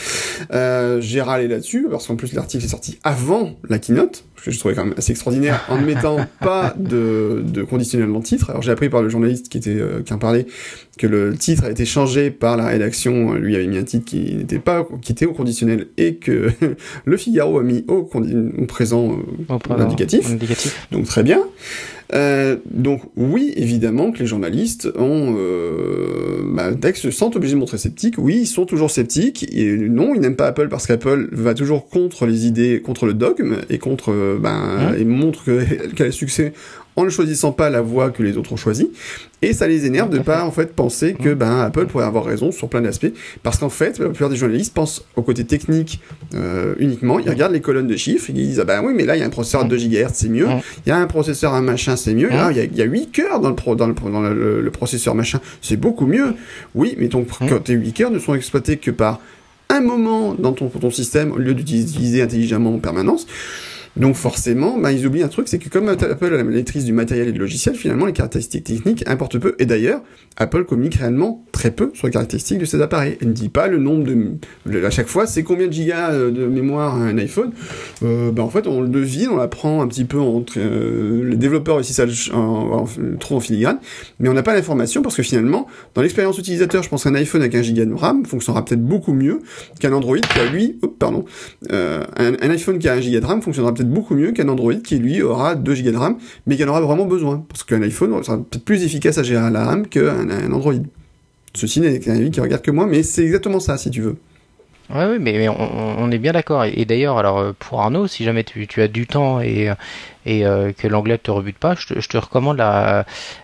J'ai 0.51 1.21
râlé 1.21 1.49
là-dessus 1.49 1.87
parce 1.91 2.07
qu'en 2.07 2.15
plus 2.15 2.31
l'article 2.33 2.63
est 2.63 2.69
sorti 2.69 2.97
avant 3.03 3.55
la 3.67 3.77
keynote, 3.79 4.23
ce 4.37 4.45
que 4.45 4.51
je 4.51 4.59
trouvais 4.59 4.75
quand 4.75 4.85
même 4.85 4.93
assez 4.97 5.11
extraordinaire 5.11 5.65
en 5.69 5.77
ne 5.81 5.85
mettant 5.85 6.17
pas 6.39 6.73
de, 6.77 7.41
de 7.43 7.63
conditionnel 7.63 8.09
dans 8.11 8.19
le 8.19 8.23
titre. 8.23 8.49
Alors 8.51 8.61
j'ai 8.61 8.71
appris 8.71 8.89
par 8.89 9.01
le 9.01 9.09
journaliste 9.17 9.49
qui 9.49 9.57
était 9.57 9.71
euh, 9.71 10.01
qui 10.03 10.13
en 10.13 10.17
parlait 10.17 10.45
que 10.97 11.05
le 11.07 11.35
titre 11.35 11.63
a 11.65 11.69
été 11.71 11.85
changé 11.85 12.31
par 12.31 12.57
la 12.57 12.65
rédaction. 12.67 13.33
Lui 13.35 13.55
avait 13.55 13.67
mis 13.67 13.77
un 13.77 13.83
titre 13.83 14.05
qui 14.05 14.35
n'était 14.35 14.59
pas 14.59 14.87
qui 15.01 15.11
était 15.11 15.25
au 15.25 15.33
conditionnel 15.33 15.87
et 15.97 16.15
que 16.15 16.49
le 17.05 17.17
Figaro 17.17 17.59
a 17.59 17.63
mis 17.63 17.83
au, 17.87 18.01
condi- 18.03 18.51
au 18.57 18.65
présent 18.65 19.11
euh, 19.49 19.57
présent, 19.59 19.77
l'indicatif. 19.79 20.31
indicatif. 20.31 20.87
Donc 20.91 21.05
très 21.05 21.23
bien. 21.23 21.41
Euh, 22.13 22.55
donc 22.71 23.01
oui, 23.17 23.51
évidemment 23.57 24.11
que 24.13 24.19
les 24.19 24.25
journalistes 24.27 24.87
ont, 24.95 25.35
euh, 25.37 26.41
bah, 26.45 26.71
se 26.95 27.11
sentent 27.11 27.35
obligés 27.35 27.53
de 27.55 27.59
montrer 27.59 27.77
sceptiques, 27.77 28.15
oui, 28.17 28.37
ils 28.41 28.47
sont 28.47 28.65
toujours 28.65 28.89
sceptiques. 28.89 29.45
Et 29.53 29.75
non, 29.75 30.15
ils 30.15 30.21
n'aiment 30.21 30.37
pas 30.37 30.47
Apple 30.47 30.69
parce 30.69 30.87
qu'Apple 30.87 31.27
va 31.33 31.53
toujours 31.53 31.89
contre 31.89 32.25
les 32.25 32.47
idées, 32.47 32.81
contre 32.81 33.05
le 33.07 33.13
dogme 33.13 33.57
et 33.69 33.77
contre, 33.77 34.11
euh, 34.13 34.37
ben, 34.41 34.95
et 34.97 35.03
montre 35.03 35.43
que- 35.43 35.87
qu'elle 35.95 36.07
a 36.07 36.11
succès 36.11 36.53
en 36.97 37.05
ne 37.05 37.09
choisissant 37.09 37.51
pas 37.53 37.69
la 37.69 37.81
voie 37.81 38.09
que 38.09 38.21
les 38.23 38.35
autres 38.37 38.51
ont 38.51 38.57
choisie. 38.57 38.89
Et 39.43 39.53
ça 39.53 39.67
les 39.67 39.85
énerve 39.85 40.09
de 40.09 40.17
pas 40.17 40.43
en 40.43 40.51
fait 40.51 40.73
penser 40.73 41.13
que 41.13 41.33
ben 41.35 41.59
Apple 41.59 41.85
pourrait 41.85 42.05
avoir 42.05 42.25
raison 42.25 42.51
sur 42.51 42.67
plein 42.69 42.81
d'aspects, 42.81 43.13
parce 43.43 43.57
qu'en 43.59 43.69
fait 43.69 43.99
la 43.99 44.09
plupart 44.09 44.29
des 44.29 44.35
journalistes 44.35 44.73
pensent 44.73 45.05
au 45.15 45.21
côté 45.21 45.45
technique 45.45 46.01
euh, 46.33 46.73
uniquement. 46.79 47.19
Ils 47.19 47.29
regardent 47.29 47.53
les 47.53 47.61
colonnes 47.61 47.85
de 47.87 47.95
chiffres, 47.95 48.25
ils 48.29 48.33
disent 48.33 48.59
ah 48.59 48.65
ben 48.65 48.81
oui 48.83 48.93
mais 48.95 49.05
là 49.05 49.15
il 49.15 49.19
y 49.19 49.23
a 49.23 49.27
un 49.27 49.29
processeur 49.29 49.61
à 49.61 49.63
2 49.65 49.77
GHz 49.77 50.07
c'est 50.13 50.27
mieux, 50.29 50.47
il 50.85 50.89
y 50.89 50.91
a 50.91 50.97
un 50.97 51.05
processeur 51.05 51.53
à 51.53 51.61
machin 51.61 51.95
c'est 51.95 52.15
mieux, 52.15 52.29
Mm. 52.29 52.33
Ah, 52.35 52.47
il 52.51 52.57
y 52.57 52.59
a- 52.61 52.63
il 52.63 52.75
y, 52.75 52.81
a 52.81 52.85
8 52.85 53.11
cœurs 53.11 53.39
dans 53.39 53.49
le 53.49 53.55
pro, 53.55 53.75
dans 53.75 53.87
le, 53.87 53.93
dans 53.93 54.21
le, 54.21 54.59
le 54.61 54.71
processeur 54.71 55.13
machin 55.13 55.39
c'est 55.61 55.77
beaucoup 55.77 56.07
mieux. 56.07 56.33
Oui 56.73 56.95
mais 56.97 57.07
ton 57.09 57.23
quand 57.47 57.59
tes 57.63 57.73
8 57.73 57.93
cœurs 57.93 58.11
ne 58.11 58.17
sont 58.19 58.33
exploités 58.33 58.77
que 58.77 58.89
par 58.89 59.19
un 59.69 59.81
moment 59.81 60.33
dans 60.33 60.53
ton, 60.53 60.67
ton 60.69 60.89
système 60.89 61.31
au 61.31 61.37
lieu 61.37 61.53
d'utiliser 61.53 62.23
intelligemment 62.23 62.73
en 62.73 62.79
permanence. 62.79 63.27
Donc 63.97 64.15
forcément, 64.15 64.77
bah, 64.77 64.91
ils 64.91 65.05
oublient 65.07 65.23
un 65.23 65.27
truc, 65.27 65.47
c'est 65.47 65.57
que 65.57 65.69
comme 65.69 65.89
Apple 65.89 66.25
a 66.33 66.37
la 66.37 66.43
maîtrise 66.43 66.85
du 66.85 66.93
matériel 66.93 67.27
et 67.29 67.31
du 67.31 67.39
logiciel, 67.39 67.75
finalement 67.75 68.05
les 68.05 68.13
caractéristiques 68.13 68.63
techniques 68.63 69.03
importent 69.07 69.39
peu. 69.39 69.55
Et 69.59 69.65
d'ailleurs, 69.65 70.01
Apple 70.37 70.65
communique 70.65 70.95
réellement 70.95 71.43
très 71.51 71.71
peu 71.71 71.89
sur 71.95 72.05
les 72.05 72.13
caractéristiques 72.13 72.59
de 72.59 72.65
ses 72.65 72.79
appareils. 72.81 73.17
Elle 73.21 73.29
ne 73.29 73.33
dit 73.33 73.49
pas 73.49 73.67
le 73.67 73.79
nombre 73.79 74.03
de... 74.05 74.85
À 74.85 74.91
chaque 74.91 75.07
fois, 75.07 75.25
c'est 75.25 75.41
combien 75.41 75.65
de 75.67 75.73
gigas 75.73 76.11
euh, 76.11 76.29
de 76.29 76.45
mémoire 76.45 76.95
un 76.95 77.17
iPhone 77.17 77.51
euh, 78.03 78.31
bah, 78.31 78.43
En 78.43 78.49
fait, 78.49 78.67
on 78.67 78.81
le 78.81 78.87
devine, 78.87 79.29
on 79.31 79.37
l'apprend 79.37 79.81
un 79.81 79.87
petit 79.87 80.05
peu 80.05 80.19
entre... 80.19 80.53
euh, 80.57 81.27
les 81.27 81.35
développeurs 81.35 81.77
aussi 81.77 81.93
ça 81.93 82.03
ch- 82.05 82.31
en, 82.33 82.83
en- 82.83 82.87
trop 83.19 83.37
en 83.37 83.39
filigrane, 83.39 83.79
mais 84.19 84.29
on 84.29 84.33
n'a 84.33 84.43
pas 84.43 84.53
l'information 84.53 85.01
parce 85.01 85.15
que 85.15 85.23
finalement, 85.23 85.65
dans 85.95 86.03
l'expérience 86.03 86.37
utilisateur, 86.37 86.83
je 86.83 86.89
pense 86.89 87.03
qu'un 87.05 87.15
iPhone 87.15 87.41
avec 87.41 87.55
un 87.55 87.63
giga 87.63 87.85
de 87.85 87.93
RAM 87.93 88.25
fonctionnera 88.25 88.63
peut-être 88.63 88.83
beaucoup 88.83 89.13
mieux 89.13 89.39
qu'un 89.79 89.91
Android 89.93 90.17
qui 90.19 90.39
a 90.39 90.45
lui... 90.45 90.77
Oups, 90.83 90.93
pardon. 90.99 91.25
Euh, 91.71 92.03
un, 92.17 92.33
un 92.33 92.49
iPhone 92.51 92.77
qui 92.77 92.87
a 92.87 92.93
un 92.93 93.01
giga 93.01 93.19
de 93.19 93.25
RAM 93.25 93.41
fonctionnera 93.41 93.73
peut-être 93.73 93.86
beaucoup 93.87 94.15
mieux 94.15 94.31
qu'un 94.31 94.47
Android 94.47 94.75
qui 94.75 94.97
lui 94.97 95.21
aura 95.21 95.55
2 95.55 95.75
gigas 95.75 95.91
de 95.91 95.97
RAM, 95.97 96.17
mais 96.45 96.55
qui 96.55 96.63
en 96.63 96.67
aura 96.67 96.81
vraiment 96.81 97.05
besoin. 97.05 97.45
Parce 97.49 97.63
qu'un 97.63 97.81
iPhone 97.81 98.23
sera 98.23 98.37
peut-être 98.37 98.65
plus 98.65 98.83
efficace 98.83 99.17
à 99.17 99.23
gérer 99.23 99.49
la 99.49 99.65
RAM 99.65 99.87
qu'un 99.87 100.29
un 100.29 100.51
Android. 100.51 100.73
Ceci 101.53 101.81
n'est 101.81 101.99
qu'un 101.99 102.15
avis 102.15 102.31
qui 102.31 102.39
regarde 102.39 102.61
que 102.61 102.71
moi, 102.71 102.85
mais 102.85 103.03
c'est 103.03 103.23
exactement 103.23 103.59
ça, 103.59 103.77
si 103.77 103.89
tu 103.89 104.01
veux. 104.01 104.17
Oui, 104.89 105.19
mais, 105.19 105.49
on, 105.49 106.11
est 106.11 106.17
bien 106.17 106.31
d'accord. 106.31 106.63
Et, 106.63 106.85
d'ailleurs, 106.85 107.17
alors 107.17 107.39
euh, 107.39 107.51
pour 107.57 107.81
Arnaud, 107.81 108.07
si 108.07 108.23
jamais 108.23 108.45
tu, 108.45 108.67
tu 108.67 108.81
as 108.81 108.87
du 108.87 109.05
temps 109.05 109.41
et, 109.41 109.69
euh, 109.69 109.73
et 110.27 110.45
euh, 110.45 110.73
que 110.73 110.87
l'anglais 110.87 111.17
te 111.17 111.31
rebute 111.31 111.57
pas, 111.57 111.73
je 111.75 111.87
te, 111.87 111.99
je 111.99 112.09
te 112.09 112.17
recommande 112.17 112.61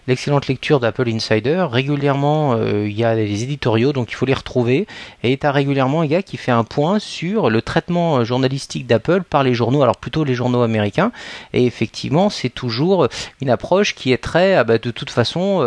l'excellente 0.07 0.47
lecture 0.47 0.79
d'Apple 0.81 1.07
Insider. 1.07 1.65
Régulièrement, 1.71 2.55
euh, 2.57 2.87
il 2.87 2.97
y 2.97 3.05
a 3.05 3.15
des 3.15 3.43
éditoriaux, 3.43 3.93
donc 3.93 4.11
il 4.11 4.15
faut 4.15 4.25
les 4.25 4.33
retrouver. 4.33 4.85
Et 5.23 5.37
tu 5.37 5.47
as 5.47 5.51
régulièrement 5.51 6.01
un 6.01 6.07
gars 6.07 6.21
qui 6.21 6.35
fait 6.35 6.51
un 6.51 6.65
point 6.65 6.99
sur 6.99 7.49
le 7.49 7.61
traitement 7.61 8.17
euh, 8.17 8.23
journalistique 8.25 8.85
d'Apple 8.85 9.23
par 9.23 9.43
les 9.43 9.53
journaux, 9.53 9.81
alors 9.81 9.95
plutôt 9.95 10.25
les 10.25 10.35
journaux 10.35 10.61
américains. 10.61 11.11
Et 11.53 11.65
effectivement, 11.65 12.29
c'est 12.29 12.49
toujours 12.49 13.07
une 13.41 13.49
approche 13.49 13.95
qui 13.95 14.11
est 14.11 14.17
très, 14.17 14.55
ah 14.55 14.65
bah, 14.65 14.77
de 14.77 14.91
toute 14.91 15.09
façon, 15.09 15.61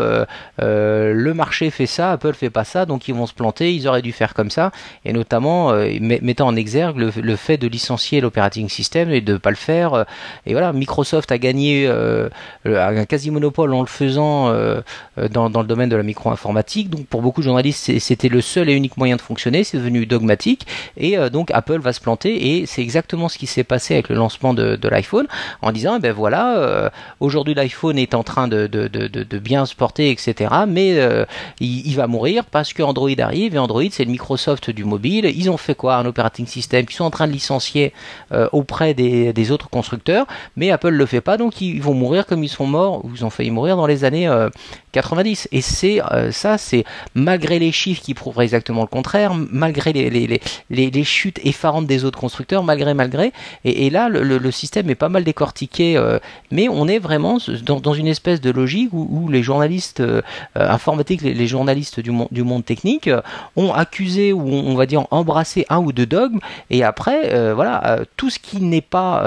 le 0.59 1.33
marché 1.33 1.70
fait 1.70 1.86
ça, 1.86 2.12
Apple 2.12 2.35
fait 2.35 2.51
pas 2.51 2.65
ça, 2.65 2.85
donc 2.85 3.09
ils 3.09 3.15
vont 3.15 3.27
se 3.27 3.33
planter, 3.33 3.75
ils 3.75 3.89
auraient 3.89 4.03
dû 4.03 4.12
faire 4.12 4.35
comme 4.35 4.51
ça. 4.51 4.70
Et 5.07 5.12
notamment, 5.15 5.73
met- 5.73 6.20
mettant 6.20 6.49
en 6.49 6.57
exergue 6.57 6.99
le, 6.99 7.11
le 7.17 7.36
fait 7.36 7.57
de 7.57 7.67
licencier 7.67 8.20
l'operating 8.20 8.69
system 8.69 9.11
et 9.11 9.23
de 9.23 9.39
pas 9.39 9.51
le 9.51 9.57
faire. 9.57 10.05
Et 10.45 10.53
voilà, 10.53 10.73
Microsoft 10.73 11.06
a 11.15 11.39
gagné 11.39 11.86
euh, 11.86 12.28
un 12.65 13.05
quasi 13.05 13.31
monopole 13.31 13.73
en 13.75 13.81
le 13.81 13.86
faisant 13.86 14.49
euh, 14.49 14.81
euh, 15.18 15.28
dans, 15.28 15.49
le 15.49 15.67
domaine 15.67 15.89
de 15.89 15.97
la 15.97 16.02
micro-informatique. 16.02 16.91
Donc 16.91 17.07
pour 17.07 17.23
beaucoup 17.23 17.41
de 17.41 17.47
journalistes, 17.47 17.99
c'était 17.99 18.28
le 18.28 18.41
seul 18.41 18.68
et 18.68 18.73
unique 18.73 18.97
moyen 18.97 19.17
de 19.17 19.20
fonctionner. 19.20 19.65
C'est 19.65 19.78
devenu 19.78 20.07
dogmatique. 20.07 20.67
Et 20.97 21.18
euh, 21.18 21.28
donc 21.31 21.51
Apple 21.52 21.78
va 21.78 21.93
se 21.93 22.01
planter. 22.01 22.59
Et 22.59 22.67
c'est 22.67 22.83
exactement 22.83 23.28
ce 23.28 23.39
qui 23.39 23.47
s'est 23.47 23.65
passé 23.65 23.94
avec 23.94 24.09
le 24.09 24.17
lancement 24.17 24.55
de, 24.55 24.89
l'iPhone, 24.89 25.26
en 25.62 25.73
disant, 25.73 25.97
eh 25.97 26.01
ben 26.01 26.12
voilà, 26.12 26.59
euh, 26.59 26.91
aujourd'hui 27.20 27.55
l'iPhone 27.55 27.99
est 27.99 28.15
en 28.15 28.23
train 28.23 28.49
de, 28.49 28.68
bien 29.39 29.67
se 29.67 29.75
porter, 29.75 30.10
etc. 30.10 30.55
Mais 30.68 30.99
euh, 30.99 31.25
il, 31.60 31.94
va 31.97 32.07
mourir 32.07 32.44
parce 32.44 32.73
que 32.73 32.83
Android 32.83 33.10
arrive 33.18 33.55
et 33.55 33.59
Android 33.59 33.83
c'est 33.91 34.05
le 34.05 34.10
Microsoft 34.10 34.70
du 34.70 34.85
mobile. 34.85 35.25
Ils 35.25 35.51
ont 35.51 35.57
fait 35.57 35.75
quoi? 35.75 35.97
Un 35.97 36.07
operating 36.07 36.47
system 36.47 36.85
qu'ils 36.85 36.97
sont 36.97 37.05
en 37.05 37.10
train 37.10 37.26
de 37.26 37.33
licencier 37.33 37.93
euh, 38.33 38.49
auprès 38.52 38.94
des, 38.94 39.33
des 39.33 39.51
autres 39.51 39.68
constructeurs, 39.70 40.26
mais 40.57 40.70
Apple 40.70 40.85
le 40.94 41.06
fait 41.06 41.20
pas, 41.20 41.36
donc 41.36 41.60
ils 41.60 41.82
vont 41.82 41.94
mourir 41.94 42.26
comme 42.26 42.44
ils 42.44 42.48
sont 42.48 42.66
morts 42.66 43.05
ou 43.05 43.10
ils 43.15 43.24
ont 43.24 43.31
failli 43.31 43.50
mourir 43.50 43.76
dans 43.76 43.86
les 43.86 44.05
années 44.05 44.28
euh, 44.28 44.48
90. 44.92 45.48
Et 45.52 45.60
c'est 45.60 46.02
euh, 46.12 46.32
ça, 46.32 46.58
c'est 46.58 46.84
malgré 47.15 47.58
les 47.58 47.73
chiffres 47.73 48.02
qui 48.02 48.15
prouveraient 48.15 48.44
exactement 48.44 48.82
le 48.82 48.89
contraire, 48.89 49.34
malgré 49.34 49.92
les, 49.92 50.10
les, 50.10 50.40
les, 50.70 50.90
les, 50.90 51.05
chutes 51.05 51.40
effarantes 51.44 51.86
des 51.86 52.05
autres 52.05 52.18
constructeurs, 52.18 52.62
malgré 52.62 52.94
malgré. 52.94 53.32
Et, 53.65 53.90
là, 53.90 54.08
le, 54.08 54.50
système 54.50 54.89
est 54.90 54.94
pas 54.94 55.08
mal 55.08 55.24
décortiqué, 55.24 55.97
euh, 55.97 56.18
mais 56.50 56.68
on 56.68 56.89
est 56.89 56.98
vraiment 56.98 57.39
dans, 57.65 57.81
dans 57.81 57.94
une 57.94 58.06
espèce 58.06 58.40
de 58.40 58.50
logique 58.50 58.90
où, 58.92 59.28
les 59.28 59.42
journalistes 59.42 60.00
euh, 60.00 60.23
euh, 60.56 60.68
informatiques, 60.68 61.23
les, 61.23 61.47
journalistes 61.47 62.00
du, 62.00 62.10
monde 62.10 62.28
du 62.31 62.42
monde 62.42 62.65
technique 62.65 63.08
euh, 63.08 63.20
ont 63.56 63.73
accusé 63.73 64.32
ou 64.32 64.40
on, 64.40 64.66
on 64.68 64.74
va 64.74 64.86
dire 64.86 65.06
embrassé 65.10 65.66
un 65.68 65.78
ou 65.78 65.92
deux 65.92 66.06
dogmes, 66.06 66.39
et 66.70 66.82
après, 66.82 67.32
euh, 67.32 67.55
voilà, 67.55 67.84
euh, 67.86 68.05
tout 68.16 68.31
ce 68.31 68.39
qui 68.39 68.60
n'est 68.62 68.81
pas 68.81 69.23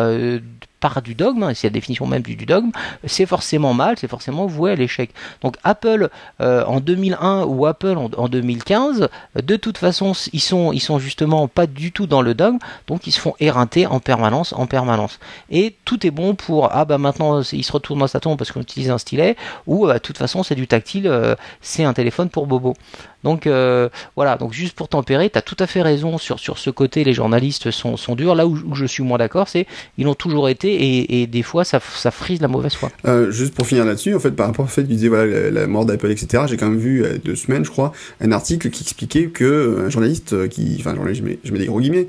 part 0.79 1.01
du 1.01 1.15
dogme, 1.15 1.43
hein, 1.43 1.53
c'est 1.53 1.67
la 1.67 1.71
définition 1.71 2.07
même 2.07 2.21
du, 2.21 2.35
dogme, 2.45 2.71
c'est 3.05 3.25
forcément 3.25 3.73
mal, 3.73 3.97
c'est 3.97 4.07
forcément 4.07 4.45
voué 4.45 4.71
à 4.71 4.75
l'échec. 4.75 5.11
Donc 5.41 5.57
Apple 5.63 6.09
euh, 6.41 6.63
en 6.65 6.79
2001 6.79 7.43
ou 7.43 7.65
Apple 7.65 7.97
en, 7.97 8.09
en 8.17 8.27
2015, 8.27 9.09
euh, 9.37 9.41
de 9.41 9.55
toute 9.55 9.77
façon, 9.77 10.13
ils 10.33 10.39
sont, 10.41 10.71
sont 10.79 10.99
justement 10.99 11.47
pas 11.47 11.67
du 11.67 11.91
tout 11.91 12.07
dans 12.07 12.21
le 12.21 12.33
dogme, 12.33 12.57
donc 12.87 13.07
ils 13.07 13.11
se 13.11 13.19
font 13.19 13.35
éreinter 13.39 13.85
en 13.87 13.99
permanence, 13.99 14.53
en 14.53 14.65
permanence. 14.65 15.19
Et 15.49 15.75
tout 15.85 16.05
est 16.05 16.11
bon 16.11 16.35
pour 16.35 16.69
ah 16.71 16.85
bah 16.85 16.97
maintenant 16.97 17.41
ils 17.41 17.63
se 17.63 17.71
retournent 17.71 17.99
dans 17.99 18.07
sa 18.07 18.19
tombe 18.19 18.37
parce 18.37 18.51
qu'on 18.51 18.61
utilise 18.61 18.89
un 18.89 18.97
stylet, 18.97 19.35
ou 19.67 19.87
euh, 19.87 19.93
de 19.93 19.99
toute 19.99 20.17
façon 20.17 20.43
c'est 20.43 20.55
du 20.55 20.67
tactile, 20.67 21.07
euh, 21.07 21.35
c'est 21.61 21.83
un 21.83 21.93
téléphone 21.93 22.29
pour 22.29 22.47
bobo. 22.47 22.75
Donc 23.23 23.47
euh, 23.47 23.89
voilà, 24.15 24.37
donc 24.37 24.53
juste 24.53 24.75
pour 24.75 24.87
tempérer, 24.87 25.29
tu 25.29 25.37
as 25.37 25.41
tout 25.41 25.57
à 25.59 25.67
fait 25.67 25.81
raison 25.81 26.17
sur, 26.17 26.39
sur 26.39 26.57
ce 26.57 26.69
côté, 26.69 27.03
les 27.03 27.13
journalistes 27.13 27.71
sont, 27.71 27.97
durs. 28.15 28.35
Là 28.35 28.47
où, 28.47 28.75
je 28.75 28.85
suis 28.85 29.03
moins 29.03 29.17
d'accord, 29.17 29.49
c'est 29.49 29.67
ils 29.97 30.05
l'ont 30.05 30.15
toujours 30.15 30.49
été 30.49 31.21
et, 31.21 31.27
des 31.27 31.43
fois 31.43 31.63
ça, 31.63 31.79
ça 31.79 32.11
frise 32.11 32.41
la 32.41 32.47
mauvaise 32.47 32.73
foi. 32.73 32.89
Euh, 33.05 33.31
juste 33.31 33.53
pour 33.53 33.67
finir 33.67 33.85
là-dessus, 33.85 34.15
en 34.15 34.19
fait, 34.19 34.31
par 34.31 34.47
rapport 34.47 34.65
au 34.65 34.67
fait 34.67 34.83
qu'il 34.83 34.95
disait 34.95 35.09
voilà 35.09 35.51
la, 35.51 35.67
mort 35.67 35.85
d'Apple, 35.85 36.11
etc. 36.11 36.43
J'ai 36.47 36.57
quand 36.57 36.69
même 36.69 36.79
vu 36.79 37.03
euh, 37.03 37.17
deux 37.23 37.35
semaines, 37.35 37.65
je 37.65 37.71
crois, 37.71 37.91
un 38.21 38.31
article 38.31 38.69
qui 38.69 38.83
expliquait 38.83 39.27
que 39.27 39.85
un 39.85 39.89
journaliste 39.89 40.47
qui, 40.49 40.77
enfin, 40.79 40.95
je 41.11 41.21
mets, 41.21 41.39
je 41.43 41.51
mets 41.51 41.59
des 41.59 41.65
gros 41.65 41.81
guillemets, 41.81 42.07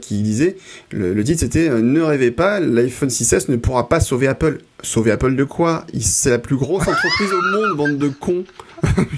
qui 0.00 0.22
disait 0.22 0.56
le, 0.90 1.14
le 1.14 1.24
titre 1.24 1.40
c'était 1.40 1.70
ne 1.70 2.00
rêvez 2.00 2.30
pas, 2.30 2.60
l'iPhone 2.60 3.08
6s 3.08 3.50
ne 3.50 3.56
pourra 3.56 3.88
pas 3.88 4.00
sauver 4.00 4.26
Apple. 4.26 4.58
Sauver 4.82 5.12
Apple 5.12 5.34
de 5.36 5.44
quoi? 5.44 5.86
C'est 6.00 6.30
la 6.30 6.38
plus 6.38 6.56
grosse 6.56 6.86
entreprise 6.86 7.32
au 7.32 7.42
monde, 7.42 7.76
bande 7.76 7.98
de 7.98 8.08
cons. 8.08 8.44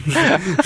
Je, 0.06 0.18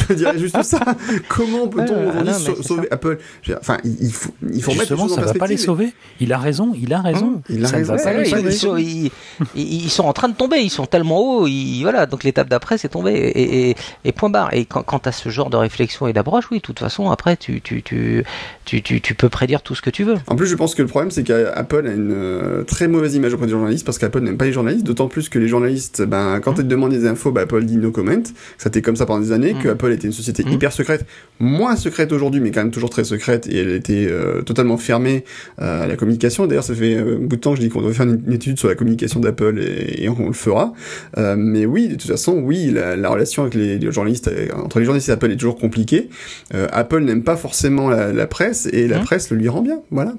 je 0.09 0.15
dirais 0.15 0.39
juste 0.39 0.63
ça. 0.63 0.81
Comment 1.29 1.69
peut-on 1.69 2.25
non, 2.25 2.33
c'est 2.39 2.63
sauver 2.63 2.89
Apple? 2.91 3.19
Enfin, 3.61 3.79
il, 3.85 4.13
faut, 4.13 4.31
il 4.53 4.63
faut 4.63 4.71
remettre 4.73 4.93
les 4.93 4.97
Justement, 4.97 5.09
choses 5.09 5.13
en 5.19 5.27
ça 5.27 5.33
va 5.33 5.35
pas 5.35 5.47
les 5.47 5.57
sauver. 5.57 5.93
Il 6.21 6.33
a 6.33 6.39
raison, 6.39 6.73
il 6.81 6.93
a 6.93 7.01
raison. 7.01 7.43
il 7.49 7.65
a 7.65 7.69
ça 7.69 7.79
ne 7.79 7.85
raison. 7.87 7.95
va 7.97 8.11
Ouais, 8.11 8.43
ils, 8.45 8.53
sont, 8.53 8.77
ils, 8.77 9.11
ils- 9.55 9.85
ils 9.85 9.91
sont 9.91 10.05
en 10.05 10.13
train 10.13 10.29
de 10.29 10.35
tomber, 10.35 10.59
ils 10.59 10.71
sont 10.71 10.87
tellement 10.87 11.21
hauts, 11.21 11.47
ils, 11.47 11.83
voilà, 11.83 12.07
donc 12.07 12.25
l'étape 12.25 12.49
d'après 12.49 12.79
c'est 12.79 12.89
tombé 12.89 13.13
et, 13.13 13.71
et, 13.71 13.77
et 14.05 14.13
point 14.13 14.31
barre. 14.31 14.53
Et 14.55 14.65
quand, 14.65 14.83
quand 14.83 15.01
tu 15.01 15.09
as 15.09 15.13
ce 15.13 15.29
genre 15.29 15.51
de 15.51 15.57
réflexion 15.57 16.07
et 16.07 16.13
d'approche, 16.13 16.45
oui, 16.51 16.59
de 16.59 16.63
toute 16.63 16.79
façon, 16.79 17.11
après 17.11 17.37
tu, 17.37 17.61
tu, 17.61 17.83
tu, 17.83 18.25
tu, 18.65 18.83
tu, 18.83 19.01
tu 19.01 19.15
peux 19.15 19.29
prédire 19.29 19.63
tout 19.63 19.75
ce 19.75 19.83
que 19.83 19.91
tu 19.91 20.05
veux. 20.05 20.17
En 20.27 20.37
plus, 20.37 20.47
je 20.47 20.55
pense 20.57 20.75
que 20.75 20.83
le 20.83 20.89
problème, 20.89 21.11
c'est 21.11 21.23
qu'Apple 21.25 21.87
a 21.87 21.93
une 21.93 22.13
euh, 22.13 22.63
très 22.65 22.89
mauvaise 22.89 23.15
image 23.15 23.35
auprès 23.35 23.47
des 23.47 23.53
journalistes 23.53 23.85
parce 23.87 23.99
qu'Apple 23.99 24.21
n'aime 24.21 24.37
pas 24.37 24.45
les 24.47 24.53
journalistes, 24.53 24.85
d'autant 24.85 25.09
plus 25.09 25.29
que 25.29 25.39
les 25.39 25.49
journalistes, 25.49 26.03
ben, 26.03 26.41
quand 26.41 26.53
ils 26.53 26.57
te 26.65 26.69
demandent 26.69 26.91
des 26.93 27.07
infos, 27.07 27.31
ben, 27.33 27.43
Apple 27.43 27.65
dit 27.65 27.77
no 27.77 27.91
comment. 27.91 28.11
Ça 28.59 28.69
été 28.71 28.83
comme 28.91 28.97
ça 28.97 29.07
pendant 29.07 29.21
des 29.21 29.33
années, 29.33 29.55
Mhm. 29.55 29.63
que 29.63 29.69
Apple 29.69 29.93
était 29.93 30.07
une 30.07 30.13
société 30.13 30.45
Mhm. 30.45 30.53
hyper 30.53 30.73
secrète, 30.73 31.07
moins 31.39 31.77
secrète 31.77 32.13
aujourd'hui, 32.13 32.41
mais 32.41 32.51
quand 32.51 32.61
même 32.61 32.71
toujours 32.73 32.91
très 32.91 33.05
secrète, 33.05 33.47
et 33.49 33.57
elle 33.59 33.71
était 33.71 34.07
euh, 34.11 34.43
totalement 34.43 34.77
fermée 34.77 35.25
euh, 35.61 35.85
à 35.85 35.87
la 35.87 35.97
communication. 35.97 36.47
D'ailleurs, 36.47 36.65
ça 36.65 36.75
fait 36.75 36.97
euh, 36.97 37.17
un 37.17 37.27
bout 37.27 37.37
de 37.37 37.41
temps 37.41 37.51
que 37.53 37.57
je 37.59 37.63
dis 37.63 37.69
qu'on 37.69 37.81
devrait 37.81 37.95
faire 37.95 38.07
une, 38.07 38.23
une 38.27 38.33
étude 38.33 38.59
sur 38.59 38.69
la 38.69 38.75
communication 38.75 39.21
d'Apple 39.21 39.59
et, 39.61 40.05
et 40.05 40.09
on 40.09 40.27
le 40.27 40.33
fera. 40.33 40.73
Euh, 41.19 41.37
mais 41.39 41.67
oui, 41.67 41.89
de 41.89 41.95
toute 41.95 42.11
façon, 42.11 42.35
oui, 42.45 42.71
la, 42.71 42.97
la 42.97 43.09
relation 43.09 43.43
avec 43.43 43.55
les, 43.55 43.79
les 43.79 43.93
journalistes, 43.93 44.31
entre 44.55 44.79
les 44.81 44.85
journalistes 44.85 45.09
et 45.09 45.13
Apple 45.13 45.31
est 45.31 45.37
toujours 45.37 45.57
compliquée. 45.57 46.09
Euh, 46.55 46.67
Apple 46.73 47.01
n'aime 47.01 47.23
pas 47.23 47.37
forcément 47.37 47.89
la, 47.89 48.13
la 48.13 48.27
presse 48.27 48.69
et 48.73 48.89
la 48.89 48.99
Mhm. 48.99 49.05
presse 49.05 49.31
le 49.31 49.37
lui 49.37 49.49
rend 49.49 49.63
bien. 49.63 49.81
Voilà. 49.91 50.15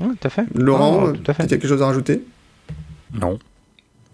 Tout 0.00 0.16
à 0.24 0.28
fait. 0.28 0.42
Laurent, 0.54 1.06
Ah, 1.08 1.12
tout 1.12 1.30
à 1.30 1.34
fait. 1.34 1.42
peut-être 1.44 1.50
quelque 1.50 1.68
chose 1.68 1.80
à 1.82 1.86
rajouter? 1.86 2.22
Non. 3.20 3.38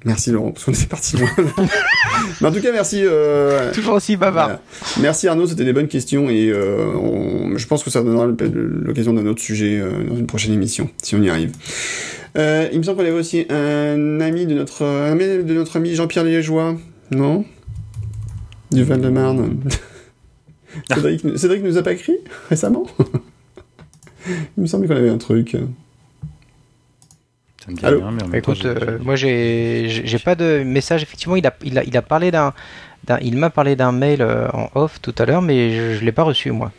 Merci 0.07 0.31
Laurent, 0.31 0.53
parce 0.53 0.65
qu'on 0.65 0.73
était 0.73 0.87
parti 0.87 1.17
loin. 1.19 1.29
Mais 2.41 2.49
en 2.49 2.53
tout 2.53 2.61
cas, 2.63 2.73
merci. 2.73 3.03
Euh, 3.05 3.71
Toujours 3.75 3.95
aussi 3.95 4.17
bavard. 4.17 4.47
voilà. 4.47 4.63
Merci 5.01 5.29
Arnaud, 5.29 5.47
c'était 5.47 5.65
des 5.65 5.75
bonnes 5.75 5.89
questions 5.89 6.31
et 6.31 6.49
euh, 6.51 6.87
on- 6.97 7.57
je 7.59 7.67
pense 7.67 7.85
que 7.85 7.91
ça 7.91 8.03
donnera 8.03 8.27
l'occasion 8.27 9.13
d'un 9.13 9.27
autre 9.27 9.43
sujet 9.43 9.79
euh, 9.79 10.05
dans 10.09 10.17
une 10.17 10.27
prochaine 10.27 10.55
émission, 10.55 10.89
si 11.03 11.15
on 11.17 11.23
y 11.23 11.29
arrive. 11.29 11.53
Il 12.37 12.79
me 12.79 12.83
semble 12.83 12.97
qu'on 12.97 13.03
avait 13.03 13.11
aussi 13.11 13.45
un 13.51 14.21
ami 14.21 14.47
de 14.47 14.55
notre, 14.55 14.85
ami 14.87 15.25
de 15.45 15.53
notre 15.53 15.77
ami 15.77 15.95
Jean-Pierre 15.95 16.25
Liégeois, 16.25 16.77
non? 17.11 17.45
Du 18.71 18.85
Val-de-Marne. 18.85 19.59
Cédric, 20.95 21.23
Cédric 21.37 21.63
nous 21.65 21.77
a 21.77 21.83
pas 21.83 21.93
écrit 21.93 22.17
récemment? 22.49 22.87
Il 24.57 24.63
me 24.63 24.67
semble 24.67 24.87
qu'on 24.87 24.97
avait 24.97 25.09
un 25.11 25.19
truc. 25.19 25.57
Ça 27.65 27.71
me 27.71 27.77
dit 27.77 27.85
Allô 27.85 28.01
rien, 28.01 28.11
mais 28.11 28.23
en 28.23 28.29
même 28.29 28.41
temps, 28.43 28.53
Écoute, 28.53 28.63
j'ai- 28.63 28.69
euh, 28.69 28.99
moi 29.03 29.17
j'ai 29.17 30.19
pas 30.25 30.35
de 30.35 30.63
message. 30.65 31.03
Effectivement, 31.03 31.37
il 31.37 31.47
a 31.47 31.55
il 31.63 31.79
a, 31.79 31.85
il 31.85 31.97
a 31.97 32.03
parlé 32.03 32.31
d'un 32.31 32.53
il 33.23 33.37
m'a 33.37 33.51
parlé 33.51 33.77
d'un 33.77 33.93
mail 33.93 34.23
euh, 34.23 34.49
en 34.53 34.69
off 34.75 35.01
tout 35.03 35.15
à 35.19 35.27
l'heure, 35.27 35.43
mais 35.43 35.71
je, 35.73 35.99
je 35.99 36.05
l'ai 36.05 36.13
pas 36.13 36.23
reçu 36.23 36.51
moi. 36.53 36.71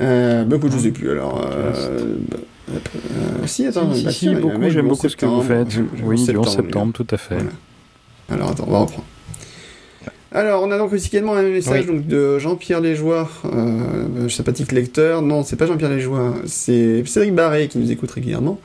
Euh, 0.00 0.44
bah, 0.44 0.56
écoute, 0.56 0.72
je 0.72 0.78
sais 0.78 0.90
plus 0.90 1.10
alors. 1.10 1.46
Euh, 1.52 2.16
bah, 2.30 2.36
euh, 2.70 3.46
si, 3.46 3.66
attends, 3.66 3.92
Si, 3.92 4.04
bah, 4.04 4.10
si, 4.10 4.34
beaucoup, 4.34 4.62
j'aime 4.62 4.70
du 4.70 4.78
11 4.78 4.88
beaucoup 4.88 5.08
ce 5.08 5.16
que 5.16 5.26
vous 5.26 5.42
faites. 5.42 5.68
Oui, 5.76 5.82
11 5.82 5.96
du 5.96 6.04
11 6.04 6.26
septembre, 6.26 6.50
septembre, 6.50 6.92
tout 6.94 7.06
à 7.10 7.16
fait. 7.18 7.34
Voilà. 7.34 7.50
Alors 8.30 8.50
attends, 8.52 8.64
on 8.68 8.70
va 8.72 8.78
reprendre. 8.78 9.04
Alors, 10.34 10.62
on 10.62 10.70
a 10.70 10.78
donc 10.78 10.92
aussi 10.94 11.08
également 11.08 11.34
un 11.34 11.42
message 11.42 11.84
Oui. 11.86 11.94
donc, 11.96 12.06
de 12.06 12.38
Jean-Pierre 12.38 12.80
Léjoie, 12.80 13.28
euh, 13.44 14.28
sympathique 14.30 14.72
lecteur. 14.72 15.20
Non, 15.20 15.42
c'est 15.44 15.56
pas 15.56 15.66
Jean-Pierre 15.66 15.90
Léjoie, 15.90 16.34
c'est 16.46 17.04
Cédric 17.06 17.34
Barré 17.34 17.68
qui 17.68 17.78
nous 17.78 17.90
écoute 17.90 18.10
régulièrement, 18.10 18.58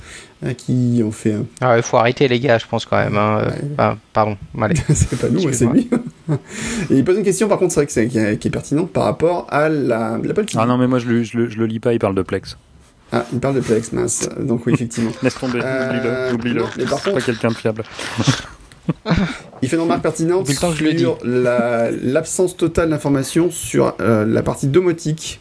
euh, 0.46 0.54
qui 0.54 1.02
ont 1.04 1.12
fait 1.12 1.34
un... 1.34 1.46
Ah, 1.60 1.76
il 1.76 1.84
faut 1.84 1.98
arrêter 1.98 2.28
les 2.30 2.40
gars, 2.40 2.58
je 2.58 2.66
pense 2.70 2.86
quand 2.86 2.96
même. 2.98 3.18
hein. 3.18 3.40
Euh, 3.42 3.46
Ouais. 3.50 3.58
enfin, 3.74 3.98
pardon, 4.14 4.38
c'est 4.94 5.20
pas 5.20 5.28
nous, 5.30 5.52
c'est 5.52 5.66
lui. 5.66 5.90
Et 6.90 6.96
il 6.96 7.04
pose 7.04 7.18
une 7.18 7.24
question, 7.24 7.48
par 7.50 7.58
contre, 7.60 7.74
c'est 7.74 7.80
vrai 7.82 7.88
que 7.88 7.92
c'est, 7.92 8.08
qui, 8.08 8.18
est, 8.18 8.38
qui 8.38 8.48
est 8.48 8.52
pertinente 8.52 8.92
par 8.92 9.04
rapport 9.04 9.46
à 9.50 9.68
la, 9.68 10.18
TV. 10.24 10.44
Ah 10.56 10.66
non, 10.66 10.78
mais 10.78 10.88
moi 10.88 11.00
je 11.00 11.08
le, 11.08 11.24
je, 11.24 11.38
le, 11.38 11.50
je 11.50 11.58
le 11.58 11.66
lis 11.66 11.80
pas, 11.80 11.92
il 11.94 12.00
parle 12.00 12.16
de 12.16 12.22
Plex. 12.22 12.58
Ah, 13.12 13.26
il 13.32 13.40
parle 13.40 13.56
de 13.56 13.62
Plex, 13.62 13.92
mince. 13.94 14.28
Donc 14.40 14.66
oui, 14.68 14.74
effectivement. 14.74 15.12
Laisse 15.24 15.36
tomber, 15.36 15.60
Euh, 15.64 16.34
oublie-le, 16.34 16.64
oublie-le. 16.64 16.86
C'est 17.04 17.14
pas 17.14 17.22
quelqu'un 17.22 17.50
de 17.50 17.54
fiable. 17.56 17.84
Il 19.62 19.70
fait 19.70 19.76
une 19.76 19.82
remarque 19.84 20.02
pertinente 20.02 20.46
sur 20.96 21.18
la- 21.24 21.90
l'absence 21.92 22.56
totale 22.58 22.90
d'informations 22.90 23.50
sur 23.52 23.94
euh, 24.00 24.26
la 24.26 24.44
partie 24.44 24.68
domotique 24.68 25.40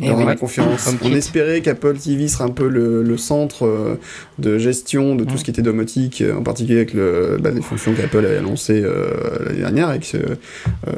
Dans 0.00 0.16
oui. 0.16 0.24
la 0.24 0.36
conférence. 0.36 0.88
On 0.90 0.96
kit. 1.08 1.12
espérait 1.12 1.60
qu'Apple 1.60 1.98
TV 1.98 2.26
serait 2.26 2.44
un 2.44 2.48
peu 2.48 2.66
le, 2.66 3.02
le 3.02 3.16
centre 3.18 3.66
euh, 3.66 3.96
de 4.38 4.56
gestion 4.56 5.14
de 5.16 5.24
tout 5.24 5.36
ce 5.36 5.44
qui 5.44 5.50
était 5.50 5.60
domotique, 5.60 6.22
euh, 6.22 6.34
en 6.34 6.42
particulier 6.42 6.78
avec 6.78 6.94
le, 6.94 7.36
bah, 7.38 7.50
les 7.50 7.60
fonctions 7.60 7.92
qu'Apple 7.92 8.24
avait 8.24 8.38
annoncées 8.38 8.80
euh, 8.82 9.10
l'année 9.44 9.60
dernière 9.60 9.88
avec 9.90 10.06
ce 10.06 10.16
euh, 10.16 10.90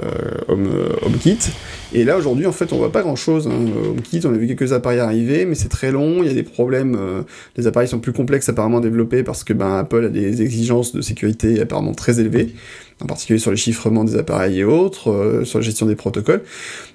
Home, 0.46 0.68
HomeKit. 1.02 1.38
Et 1.92 2.04
là 2.04 2.16
aujourd'hui 2.16 2.46
en 2.46 2.52
fait 2.52 2.72
on 2.72 2.78
voit 2.78 2.92
pas 2.92 3.02
grand 3.02 3.16
chose. 3.16 3.48
Hein. 3.48 3.66
HomeKit, 3.90 4.20
on 4.26 4.32
a 4.32 4.36
vu 4.36 4.46
quelques 4.46 4.72
appareils 4.72 5.00
arriver, 5.00 5.44
mais 5.44 5.56
c'est 5.56 5.68
très 5.68 5.90
long. 5.90 6.22
Il 6.22 6.28
y 6.28 6.30
a 6.30 6.34
des 6.34 6.44
problèmes. 6.44 6.94
euh, 6.96 7.22
les 7.56 7.66
appareils 7.66 7.88
sont 7.88 7.98
plus 7.98 8.12
complexes 8.12 8.48
apparemment 8.48 8.78
à 8.78 8.80
développer 8.80 9.24
parce 9.24 9.42
que 9.42 9.52
ben 9.52 9.76
Apple 9.76 10.04
a 10.04 10.08
des 10.08 10.40
exigences 10.40 10.92
de 10.92 11.00
sécurité 11.00 11.60
apparemment 11.60 11.94
très 11.94 12.20
élevées, 12.20 12.54
en 13.02 13.06
particulier 13.06 13.38
sur 13.38 13.50
les 13.50 13.56
chiffrements 13.56 14.04
des 14.04 14.16
appareils 14.16 14.60
et 14.60 14.64
autres, 14.64 15.10
euh, 15.10 15.44
sur 15.44 15.58
la 15.58 15.64
gestion 15.64 15.86
des 15.86 15.96
protocoles. 15.96 16.42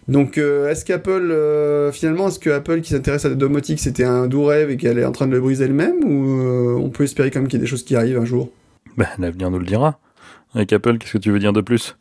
Donc, 0.07 0.37
euh, 0.37 0.69
est-ce 0.69 0.85
qu'Apple, 0.85 1.29
euh, 1.31 1.91
finalement, 1.91 2.29
est-ce 2.29 2.39
que 2.39 2.49
Apple 2.49 2.81
qui 2.81 2.91
s'intéresse 2.91 3.25
à 3.25 3.29
la 3.29 3.35
domotique, 3.35 3.79
c'était 3.79 4.05
un 4.05 4.27
doux 4.27 4.45
rêve 4.45 4.71
et 4.71 4.77
qu'elle 4.77 4.97
est 4.97 5.05
en 5.05 5.11
train 5.11 5.27
de 5.27 5.31
le 5.33 5.41
briser 5.41 5.65
elle-même, 5.65 6.03
ou 6.03 6.41
euh, 6.41 6.77
on 6.79 6.89
peut 6.89 7.03
espérer 7.03 7.29
quand 7.31 7.39
même 7.39 7.47
qu'il 7.49 7.59
y 7.59 7.61
ait 7.61 7.65
des 7.65 7.69
choses 7.69 7.83
qui 7.83 7.95
arrivent 7.95 8.17
un 8.17 8.25
jour? 8.25 8.49
Ben, 8.97 9.07
l'avenir 9.19 9.51
nous 9.51 9.59
le 9.59 9.65
dira. 9.65 9.99
Avec 10.55 10.73
Apple, 10.73 10.97
qu'est-ce 10.97 11.13
que 11.13 11.17
tu 11.19 11.31
veux 11.31 11.39
dire 11.39 11.53
de 11.53 11.61
plus? 11.61 11.95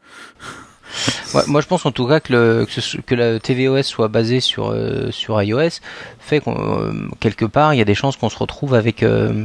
Ouais, 1.34 1.42
moi, 1.48 1.60
je 1.60 1.66
pense 1.66 1.84
en 1.84 1.90
tout 1.92 2.06
cas 2.08 2.18
que, 2.18 2.32
le, 2.32 2.64
que, 2.64 2.80
ce- 2.80 2.96
que 2.96 3.14
la 3.14 3.38
tvOS 3.40 3.82
soit 3.82 4.08
basée 4.08 4.40
sur, 4.40 4.70
euh, 4.70 5.10
sur 5.10 5.40
iOS 5.42 5.80
fait 6.18 6.40
qu'on 6.40 6.56
euh, 6.80 6.92
quelque 7.20 7.44
part, 7.44 7.74
il 7.74 7.76
y 7.76 7.82
a 7.82 7.84
des 7.84 7.94
chances 7.94 8.16
qu'on 8.16 8.30
se 8.30 8.38
retrouve 8.38 8.72
avec 8.72 9.02
euh, 9.02 9.44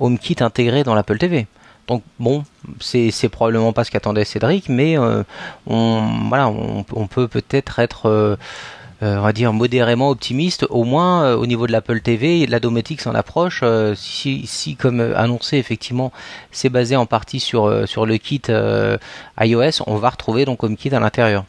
HomeKit 0.00 0.36
intégré 0.40 0.84
dans 0.84 0.94
l'Apple 0.94 1.16
TV. 1.16 1.46
Donc 1.88 2.02
bon, 2.18 2.44
c'est 2.80 3.28
probablement 3.30 3.72
pas 3.72 3.84
ce 3.84 3.90
qu'attendait 3.90 4.24
Cédric, 4.24 4.68
mais 4.68 4.98
euh, 4.98 5.22
on 5.66 7.06
peut 7.10 7.28
peut-être 7.28 7.80
être, 7.80 8.06
euh, 8.06 8.36
euh, 9.02 9.16
on 9.16 9.22
va 9.22 9.32
dire 9.32 9.52
modérément 9.52 10.10
optimiste, 10.10 10.64
au 10.70 10.84
moins 10.84 11.34
au 11.34 11.46
niveau 11.46 11.66
de 11.66 11.72
l'Apple 11.72 12.00
TV, 12.00 12.46
la 12.46 12.60
domotique 12.60 13.00
s'en 13.00 13.14
approche. 13.14 13.64
si, 13.96 14.76
comme 14.78 15.00
annoncé 15.00 15.56
effectivement, 15.56 16.12
c'est 16.52 16.68
basé 16.68 16.94
en 16.94 17.06
partie 17.06 17.40
sur 17.40 17.66
le 17.68 18.16
kit 18.16 18.42
iOS, 19.40 19.82
on 19.86 19.96
va 19.96 20.10
retrouver 20.10 20.44
donc 20.44 20.62
HomeKit 20.62 20.94
à 20.94 21.00
l'intérieur. 21.00 21.44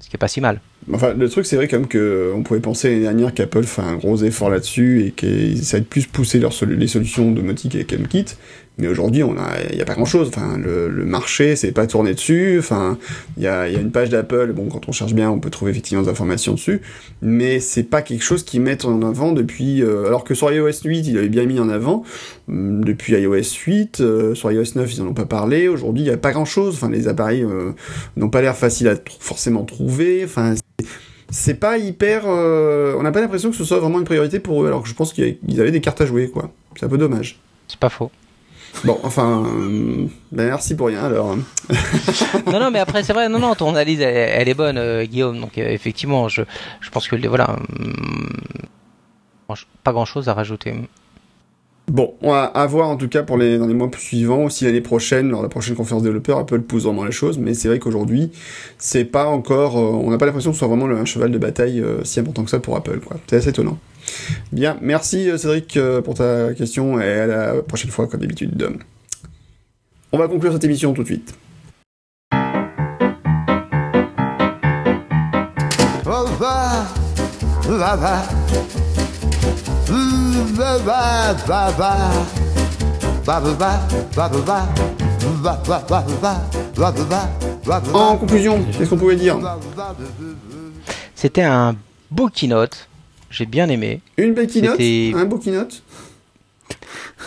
Ce 0.00 0.10
qui 0.10 0.16
est 0.16 0.18
pas 0.18 0.28
si 0.28 0.40
mal. 0.40 0.60
Enfin, 0.92 1.14
le 1.14 1.28
truc, 1.30 1.46
c'est 1.46 1.56
vrai 1.56 1.68
quand 1.68 1.78
même 1.78 1.88
que 1.88 2.32
on 2.34 2.42
pouvait 2.42 2.60
penser 2.60 2.90
l'année 2.90 3.02
dernière 3.02 3.32
qu'Apple 3.32 3.62
fait 3.62 3.80
un 3.80 3.94
gros 3.94 4.18
effort 4.18 4.50
là-dessus 4.50 5.06
et 5.06 5.10
qu'ils 5.12 5.58
essaient 5.58 5.80
de 5.80 5.86
plus 5.86 6.06
pousser 6.06 6.40
leurs 6.40 6.52
les 6.66 6.88
solutions 6.88 7.30
domotiques 7.30 7.74
avec 7.74 7.92
HomeKit. 7.92 8.26
Mais 8.76 8.88
aujourd'hui, 8.88 9.22
il 9.70 9.76
y 9.78 9.80
a 9.82 9.84
pas 9.84 9.94
grand-chose. 9.94 10.28
Enfin, 10.28 10.58
le, 10.58 10.88
le 10.88 11.04
marché, 11.04 11.54
c'est 11.54 11.70
pas 11.70 11.86
tourné 11.86 12.12
dessus. 12.14 12.56
Enfin, 12.58 12.98
il 13.36 13.44
y 13.44 13.46
a, 13.46 13.68
y 13.68 13.76
a 13.76 13.80
une 13.80 13.92
page 13.92 14.08
d'Apple. 14.10 14.52
Bon, 14.52 14.66
quand 14.68 14.88
on 14.88 14.92
cherche 14.92 15.14
bien, 15.14 15.30
on 15.30 15.38
peut 15.38 15.50
trouver 15.50 15.70
effectivement 15.70 16.02
des 16.02 16.08
informations 16.08 16.54
dessus. 16.54 16.80
Mais 17.22 17.60
c'est 17.60 17.84
pas 17.84 18.02
quelque 18.02 18.24
chose 18.24 18.42
qu'ils 18.42 18.60
mettent 18.60 18.84
en 18.84 19.00
avant 19.02 19.30
depuis. 19.30 19.80
euh, 19.80 20.06
alors 20.08 20.24
que 20.24 20.34
sur 20.34 20.50
iOS 20.52 20.70
8, 20.84 21.06
il 21.06 21.18
avait 21.18 21.28
bien 21.28 21.44
mis 21.46 21.60
en 21.60 21.68
avant. 21.68 22.02
Hum, 22.48 22.84
Depuis 22.84 23.12
iOS 23.12 23.42
8, 23.64 24.00
euh, 24.00 24.34
sur 24.34 24.50
iOS 24.50 24.74
9, 24.74 24.92
ils 24.92 25.02
en 25.02 25.06
ont 25.06 25.14
pas 25.14 25.24
parlé. 25.26 25.68
Aujourd'hui, 25.68 26.02
il 26.02 26.06
y 26.08 26.10
a 26.10 26.16
pas 26.16 26.32
grand-chose. 26.32 26.74
Enfin, 26.74 26.90
les 26.90 27.06
appareils 27.06 27.44
euh, 27.44 27.70
n'ont 28.16 28.28
pas 28.28 28.42
l'air 28.42 28.56
faciles 28.56 28.88
à 28.88 28.96
forcément 29.20 29.62
trouver. 29.62 30.22
Enfin, 30.24 30.54
c'est- 31.30 31.54
pas 31.54 31.78
hyper. 31.78 32.26
on 32.26 33.02
n'a 33.02 33.12
pas 33.12 33.20
l'impression 33.20 33.50
que 33.50 33.56
ce 33.56 33.64
soit 33.64 33.78
vraiment 33.78 34.00
une 34.00 34.04
priorité 34.04 34.40
pour 34.40 34.64
eux. 34.64 34.66
Alors 34.66 34.82
que 34.82 34.88
je 34.88 34.94
pense 34.94 35.12
qu'ils 35.12 35.60
avaient 35.60 35.70
des 35.70 35.80
cartes 35.80 36.00
à 36.00 36.06
jouer, 36.06 36.28
quoi. 36.28 36.50
C'est 36.76 36.86
un 36.86 36.88
peu 36.88 36.98
dommage. 36.98 37.38
C'est 37.68 37.78
pas 37.78 37.88
faux. 37.88 38.10
Bon, 38.82 38.98
enfin, 39.02 39.44
euh, 39.46 40.06
ben 40.32 40.46
merci 40.46 40.74
pour 40.74 40.88
rien 40.88 41.04
alors. 41.04 41.36
non, 42.46 42.58
non, 42.60 42.70
mais 42.70 42.80
après, 42.80 43.02
c'est 43.04 43.12
vrai, 43.12 43.28
non, 43.28 43.38
non, 43.38 43.54
ton 43.54 43.70
analyse, 43.70 44.00
elle, 44.00 44.14
elle 44.40 44.48
est 44.48 44.54
bonne, 44.54 44.76
euh, 44.78 45.04
Guillaume. 45.04 45.40
Donc, 45.40 45.56
euh, 45.58 45.68
effectivement, 45.68 46.28
je, 46.28 46.42
je 46.80 46.90
pense 46.90 47.06
que, 47.08 47.16
les- 47.16 47.28
voilà, 47.28 47.56
hum, 47.78 48.26
pas 49.84 49.92
grand 49.92 50.04
chose 50.04 50.28
à 50.28 50.34
rajouter. 50.34 50.74
Bon, 51.86 52.14
on 52.22 52.30
va 52.32 52.44
à 52.44 52.66
voir 52.66 52.88
en 52.88 52.96
tout 52.96 53.08
cas 53.08 53.22
pour 53.22 53.36
les 53.36 53.58
dans 53.58 53.66
les 53.66 53.74
mois 53.74 53.90
suivants, 53.98 54.44
aussi 54.44 54.64
l'année 54.64 54.80
prochaine, 54.80 55.28
lors 55.28 55.40
de 55.40 55.44
la 55.44 55.50
prochaine 55.50 55.74
conférence 55.76 56.02
développeur, 56.02 56.38
Apple 56.38 56.60
pousse 56.62 56.84
vraiment 56.84 57.04
la 57.04 57.10
chose, 57.10 57.36
mais 57.38 57.52
c'est 57.52 57.68
vrai 57.68 57.78
qu'aujourd'hui, 57.78 58.32
c'est 58.78 59.04
pas 59.04 59.26
encore, 59.26 59.76
on 59.76 60.10
n'a 60.10 60.16
pas 60.16 60.24
l'impression 60.24 60.50
que 60.50 60.54
ce 60.54 60.60
soit 60.60 60.68
vraiment 60.68 60.86
le- 60.86 60.96
un 60.96 61.04
cheval 61.04 61.30
de 61.30 61.36
bataille 61.38 61.84
si 62.02 62.20
important 62.20 62.42
que 62.44 62.50
ça 62.50 62.58
pour 62.58 62.74
Apple, 62.76 63.00
quoi. 63.00 63.18
C'est 63.26 63.36
assez 63.36 63.50
étonnant. 63.50 63.78
Bien, 64.52 64.76
merci 64.80 65.30
euh, 65.30 65.38
Cédric 65.38 65.76
euh, 65.76 66.00
pour 66.00 66.14
ta 66.14 66.54
question 66.54 67.00
et 67.00 67.20
à 67.20 67.26
la 67.26 67.62
prochaine 67.62 67.90
fois 67.90 68.06
comme 68.06 68.20
d'habitude. 68.20 68.78
On 70.12 70.18
va 70.18 70.28
conclure 70.28 70.52
cette 70.52 70.64
émission 70.64 70.92
tout 70.94 71.02
de 71.02 71.08
suite. 71.08 71.34
En 87.92 88.16
conclusion, 88.16 88.64
qu'est-ce 88.76 88.90
qu'on 88.90 88.96
pouvait 88.96 89.16
dire? 89.16 89.38
C'était 91.14 91.42
un 91.42 91.74
beau 92.10 92.28
keynote. 92.28 92.88
J'ai 93.34 93.46
bien 93.46 93.68
aimé. 93.68 94.00
Une 94.16 94.32
belle 94.32 94.46
keynote, 94.46 94.76
C'était- 94.78 95.12
un 95.16 95.24
beau 95.24 95.38
keynote. 95.38 95.82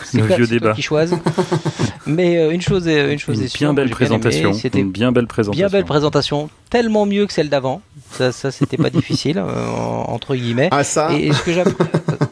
C'est 0.04 0.20
Le 0.20 0.28
toi- 0.28 0.36
vieux 0.38 0.48
débat. 0.48 0.74
qui 0.74 0.82
choisis. 0.82 1.18
Mais 2.08 2.38
euh, 2.38 2.52
une 2.52 2.62
chose 2.62 2.88
est, 2.88 3.12
une 3.12 3.20
chose 3.20 3.38
Une 3.40 3.46
est 3.46 3.48
sûre, 3.48 3.60
bien 3.60 3.74
belle 3.74 3.90
présentation. 3.90 4.54
C'était 4.54 4.80
Une 4.80 4.92
bien 4.92 5.12
belle 5.12 5.28
présentation. 5.28 5.60
bien 5.68 5.70
belle 5.70 5.86
présentation, 5.86 6.50
tellement 6.70 7.06
mieux 7.06 7.26
que 7.26 7.34
celle 7.34 7.50
d'avant. 7.50 7.82
Ça, 8.12 8.32
ça 8.32 8.52
c'était 8.52 8.78
pas 8.78 8.90
difficile 9.02 9.38
euh, 9.38 9.44
en- 9.70 10.06
entre 10.14 10.36
guillemets. 10.36 10.70
Ah 10.72 10.84
ça, 10.84 11.12
Et, 11.14 11.28
et 11.28 11.34
ce 11.34 11.42
que 11.44 11.52
j'ai 11.52 11.64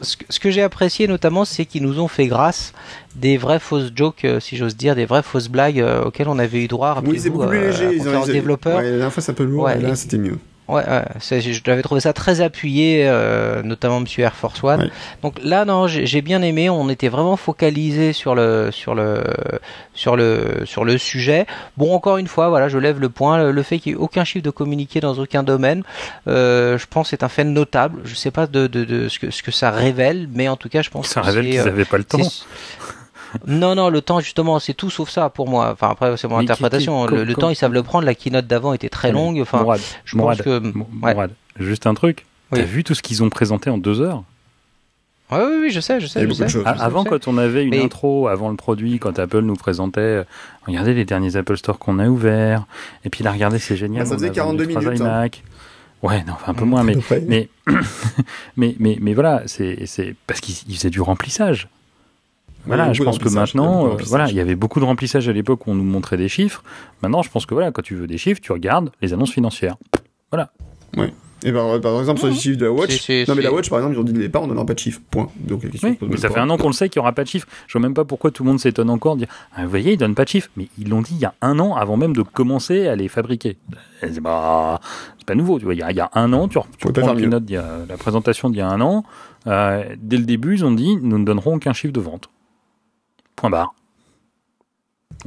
ce 0.01 0.15
que- 0.17 0.25
ce 0.29 0.39
que 0.39 0.51
j'ai 0.51 0.61
apprécié 0.61 1.07
notamment, 1.07 1.43
c'est 1.43 1.65
qu'ils 1.65 1.83
nous 1.83 1.99
ont 1.99 2.07
fait 2.07 2.27
grâce 2.27 2.71
des 3.15 3.35
vraies 3.37 3.59
fausses 3.59 3.91
jokes, 3.95 4.23
euh, 4.25 4.39
si 4.39 4.55
j'ose 4.57 4.77
dire, 4.77 4.95
des 4.95 5.05
vraies 5.05 5.23
fausses 5.23 5.49
blagues 5.49 5.79
euh, 5.79 6.03
auxquelles 6.05 6.29
on 6.29 6.39
avait 6.39 6.63
eu 6.63 6.67
droit. 6.67 7.01
oui, 7.05 7.19
c'est 7.19 7.29
beaucoup 7.29 7.47
plus 7.47 7.59
léger. 7.61 7.89
ils 7.93 7.97
ils- 8.27 8.31
développeur. 8.31 8.77
Ouais, 8.77 8.83
la 8.83 8.89
dernière 8.91 9.13
fois 9.13 9.21
c'est 9.23 9.31
un 9.31 9.35
peu 9.35 9.43
lourd, 9.43 9.63
Ouais, 9.65 9.77
et 9.77 9.81
là 9.81 9.95
c'était 9.95 10.17
mieux. 10.17 10.37
Ouais, 10.67 10.83
ouais, 10.83 11.03
l'avais 11.67 11.83
trouvé 11.83 12.01
ça 12.01 12.11
très 12.11 12.41
appuyé, 12.41 13.07
euh, 13.07 13.61
notamment 13.61 13.99
Monsieur 13.99 14.23
Air 14.23 14.35
Force 14.35 14.63
One. 14.63 14.81
Ouais. 14.81 14.89
Donc 15.21 15.35
là, 15.43 15.63
non, 15.63 15.85
j'ai 15.87 16.21
bien 16.23 16.41
aimé. 16.41 16.71
On 16.71 16.89
était 16.89 17.07
vraiment 17.07 17.37
focalisé 17.37 18.13
sur 18.13 18.33
le, 18.33 18.69
sur 18.71 18.95
le, 18.95 19.23
sur 19.93 20.15
le, 20.15 20.63
sur 20.65 20.83
le 20.83 20.97
sujet. 20.97 21.45
Bon, 21.77 21.93
encore 21.93 22.17
une 22.17 22.27
fois, 22.27 22.49
voilà, 22.49 22.67
je 22.67 22.79
lève 22.79 22.99
le 22.99 23.09
point. 23.09 23.37
Le, 23.37 23.51
le 23.51 23.63
fait 23.63 23.77
qu'il 23.77 23.93
n'y 23.93 23.99
ait 23.99 24.01
aucun 24.01 24.23
chiffre 24.23 24.43
de 24.43 24.49
communiqué 24.49 24.99
dans 24.99 25.13
aucun 25.19 25.43
domaine, 25.43 25.83
euh, 26.27 26.79
je 26.79 26.85
pense, 26.89 27.09
c'est 27.09 27.21
un 27.21 27.29
fait 27.29 27.43
notable. 27.43 28.01
Je 28.03 28.15
sais 28.15 28.31
pas 28.31 28.47
de, 28.47 28.65
de, 28.65 28.85
de 28.85 29.07
ce 29.07 29.19
que, 29.19 29.29
ce 29.29 29.43
que 29.43 29.51
ça 29.51 29.69
révèle, 29.69 30.27
mais 30.33 30.47
en 30.47 30.57
tout 30.57 30.69
cas, 30.69 30.81
je 30.81 30.89
pense 30.89 31.07
Ça 31.09 31.21
que 31.21 31.27
révèle 31.27 31.45
qu'ils 31.45 31.59
euh, 31.59 31.65
n'avaient 31.65 31.85
pas 31.85 31.97
le 31.97 32.03
temps. 32.05 32.17
Non, 33.47 33.75
non, 33.75 33.89
le 33.89 34.01
temps, 34.01 34.19
justement, 34.19 34.59
c'est 34.59 34.73
tout 34.73 34.89
sauf 34.89 35.09
ça 35.09 35.29
pour 35.29 35.47
moi. 35.49 35.71
Enfin, 35.73 35.89
après, 35.89 36.15
c'est 36.17 36.27
mon 36.27 36.37
Mais 36.37 36.43
interprétation. 36.43 37.05
qui- 37.07 37.15
le, 37.15 37.33
temps, 37.35 37.49
ils 37.49 37.55
savent 37.55 37.73
le 37.73 37.83
prendre. 37.83 38.05
La 38.05 38.15
keynote 38.15 38.47
d'avant 38.47 38.73
était 38.73 38.89
très 38.89 39.09
Allez, 39.09 39.17
longue. 39.17 39.39
Enfin, 39.41 39.59
Mourad, 39.61 39.81
je 40.05 40.17
Mourad, 40.17 40.37
pense 40.37 40.45
que. 40.45 40.59
Ouais. 40.59 40.73
Mourad, 41.13 41.31
juste 41.59 41.87
un 41.87 41.93
truc. 41.93 42.25
Oui. 42.51 42.59
T'as 42.59 42.65
vu 42.65 42.83
tout 42.83 42.93
ce 42.93 43.01
qu'ils 43.01 43.23
ont 43.23 43.29
présenté 43.29 43.69
en 43.69 43.77
deux 43.77 44.01
heures? 44.01 44.23
Ouais, 45.31 45.39
oui, 45.39 45.57
oui, 45.61 45.69
je 45.71 45.79
sais, 45.79 45.99
je 45.99 46.05
sais. 46.05 46.19
a 46.19 46.27
je 46.27 46.33
sais. 46.33 46.47
choses. 46.47 46.63
Avant, 46.67 46.99
je 46.99 47.03
sais. 47.05 47.09
quand 47.09 47.27
on 47.27 47.37
avait 47.39 47.63
une 47.63 47.71
Mais- 47.71 47.83
intro 47.83 48.27
avant 48.27 48.49
le 48.49 48.55
produit, 48.55 48.99
quand 48.99 49.17
Apple 49.17 49.39
nous 49.41 49.55
présentait, 49.55 49.99
euh, 50.01 50.23
regardez 50.67 50.93
les 50.93 51.03
derniers 51.05 51.35
Apple 51.35 51.57
Store 51.57 51.79
qu'on 51.79 51.97
a 51.97 52.07
ouverts, 52.07 52.65
et 53.03 53.09
puis 53.09 53.23
là, 53.23 53.31
regardez, 53.31 53.57
c'est 53.57 53.75
génial. 53.75 54.03
Bah, 54.03 54.09
ça 54.09 54.15
faisait 54.15 54.27
a 54.27 54.43
vendu 54.43 54.67
42 54.67 54.67
trois 54.67 54.81
minutes, 54.83 55.01
hein. 55.01 55.29
Ouais, 56.03 56.23
non, 56.27 56.33
enfin 56.33 56.51
un 56.51 56.53
peu 56.53 56.65
moins, 56.65 56.83
mais, 56.83 56.95
mais, 57.27 57.49
mais, 58.55 58.75
mais, 58.79 58.97
mais 59.01 59.13
voilà, 59.15 59.41
c'est, 59.47 59.87
c'est 59.87 60.15
parce 60.27 60.39
qu'ils 60.41 60.55
ils 60.67 60.75
faisaient 60.75 60.91
du 60.91 61.01
remplissage. 61.01 61.67
Voilà, 62.67 62.87
Oui, 62.89 62.95
je 62.95 63.03
pense 63.03 63.19
que 63.19 63.29
maintenant, 63.29 63.87
euh, 63.87 63.97
voilà, 64.07 64.29
il 64.29 64.35
y 64.35 64.39
avait 64.39 64.55
beaucoup 64.55 64.79
de 64.79 64.85
remplissage 64.85 65.29
à 65.29 65.33
l'époque 65.33 65.67
où 65.67 65.71
on 65.71 65.75
nous 65.75 65.83
montrait 65.83 66.17
des 66.17 66.29
chiffres. 66.29 66.63
Maintenant, 67.03 67.21
je 67.21 67.29
pense 67.29 67.45
que 67.45 67.53
voilà, 67.53 67.71
quand 67.71 67.81
tu 67.83 67.95
veux 67.95 68.07
des 68.07 68.17
chiffres, 68.17 68.41
tu 68.41 68.51
regardes 68.51 68.89
les 69.01 69.13
annonces 69.13 69.31
financières. 69.31 69.75
Et 71.43 71.51
par, 71.51 71.79
par 71.79 71.99
exemple, 71.99 72.19
sur 72.19 72.29
les 72.29 72.33
chiffres 72.33 72.57
de 72.57 72.65
la 72.65 72.71
Watch, 72.71 72.89
C'est- 72.91 73.25
c'est- 73.25 73.27
non 73.27 73.35
mais 73.35 73.43
la 73.43 73.51
Watch 73.53 73.69
par 73.69 73.77
exemple, 73.77 73.95
ils 73.95 73.99
ont 73.99 74.03
dit 74.03 74.13
dès 74.13 74.19
le 74.19 74.25
départ, 74.25 74.41
on 74.41 74.47
donnera 74.47 74.65
pas 74.65 74.73
de 74.73 74.79
chiffres. 74.79 75.01
Point. 75.11 75.27
Donc 75.41 75.63
la 75.63 75.69
question 75.69 75.89
Oui, 75.89 75.97
mais 76.09 76.17
ça 76.17 76.29
pas. 76.29 76.35
fait 76.35 76.39
un 76.39 76.49
an 76.49 76.57
qu'on 76.57 76.67
le 76.69 76.73
sait 76.73 76.89
qu'il 76.89 76.99
n'y 76.99 77.03
aura 77.03 77.11
pas 77.11 77.23
de 77.23 77.27
chiffres. 77.27 77.47
Je 77.67 77.73
vois 77.77 77.81
même 77.81 77.93
pas 77.93 78.03
pourquoi 78.05 78.31
tout 78.31 78.43
le 78.43 78.49
monde 78.49 78.59
s'étonne 78.59 78.89
encore 78.89 79.15
de 79.15 79.25
dire 79.25 79.27
ah, 79.55 79.63
Vous 79.63 79.69
voyez, 79.69 79.93
ils 79.93 79.97
donnent 79.97 80.15
pas 80.15 80.23
de 80.23 80.29
chiffres. 80.29 80.49
Mais 80.57 80.69
ils 80.79 80.89
l'ont 80.89 81.01
dit 81.03 81.11
il 81.13 81.19
y 81.19 81.25
a 81.25 81.35
un 81.41 81.59
an 81.59 81.75
avant 81.75 81.97
même 81.97 82.15
de 82.15 82.23
commencer 82.23 82.87
à 82.87 82.95
les 82.95 83.09
fabriquer. 83.09 83.57
Et 84.01 84.11
C'est 84.11 84.21
pas, 84.21 84.79
c'est 85.19 85.25
pas 85.27 85.35
nouveau. 85.35 85.59
Tu 85.59 85.65
vois, 85.65 85.75
il 85.75 85.79
y 85.81 85.83
a, 85.83 85.91
il 85.91 85.97
y 85.97 85.99
a 85.99 86.09
un 86.13 86.33
an, 86.33 86.47
tu, 86.47 86.57
tu 86.57 86.65
Faut 86.79 86.91
pas 86.91 87.01
reprends 87.01 87.01
faire 87.03 87.13
le 87.13 87.19
mieux. 87.19 87.25
keynote 87.27 87.45
d'il 87.45 87.53
y 87.55 87.57
a- 87.57 87.79
la 87.87 87.97
présentation 87.97 88.49
d'il 88.49 88.57
y 88.59 88.61
a 88.61 88.69
un 88.69 88.81
an. 88.81 89.03
euh, 89.45 89.83
dès 90.01 90.17
le 90.17 90.23
début, 90.25 90.55
ils 90.55 90.65
ont 90.65 90.71
dit 90.71 90.95
Nous 90.99 91.19
ne 91.19 91.25
donnerons 91.25 91.55
aucun 91.55 91.73
chiffre 91.73 91.93
de 91.93 91.99
vente. 91.99 92.29
Point 93.49 93.49
barre. 93.51 93.73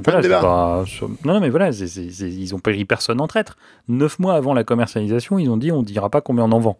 Voilà, 0.04 0.22
c'est 0.22 0.28
pas- 0.28 0.84
Non, 1.24 1.34
non, 1.34 1.40
mais 1.40 1.50
voilà, 1.50 1.72
c'est- 1.72 1.86
c'est- 1.88 2.10
c'est- 2.10 2.30
ils 2.30 2.54
ont 2.54 2.58
pris 2.60 2.84
personne 2.84 3.20
en 3.20 3.26
traître. 3.26 3.56
Neuf 3.88 4.18
mois 4.18 4.34
avant 4.34 4.54
la 4.54 4.62
commercialisation, 4.64 5.38
ils 5.38 5.48
ont 5.50 5.56
dit 5.56 5.72
on 5.72 5.82
dira 5.82 6.08
pas 6.10 6.20
combien 6.20 6.44
on 6.44 6.52
en 6.52 6.60
vend. 6.60 6.78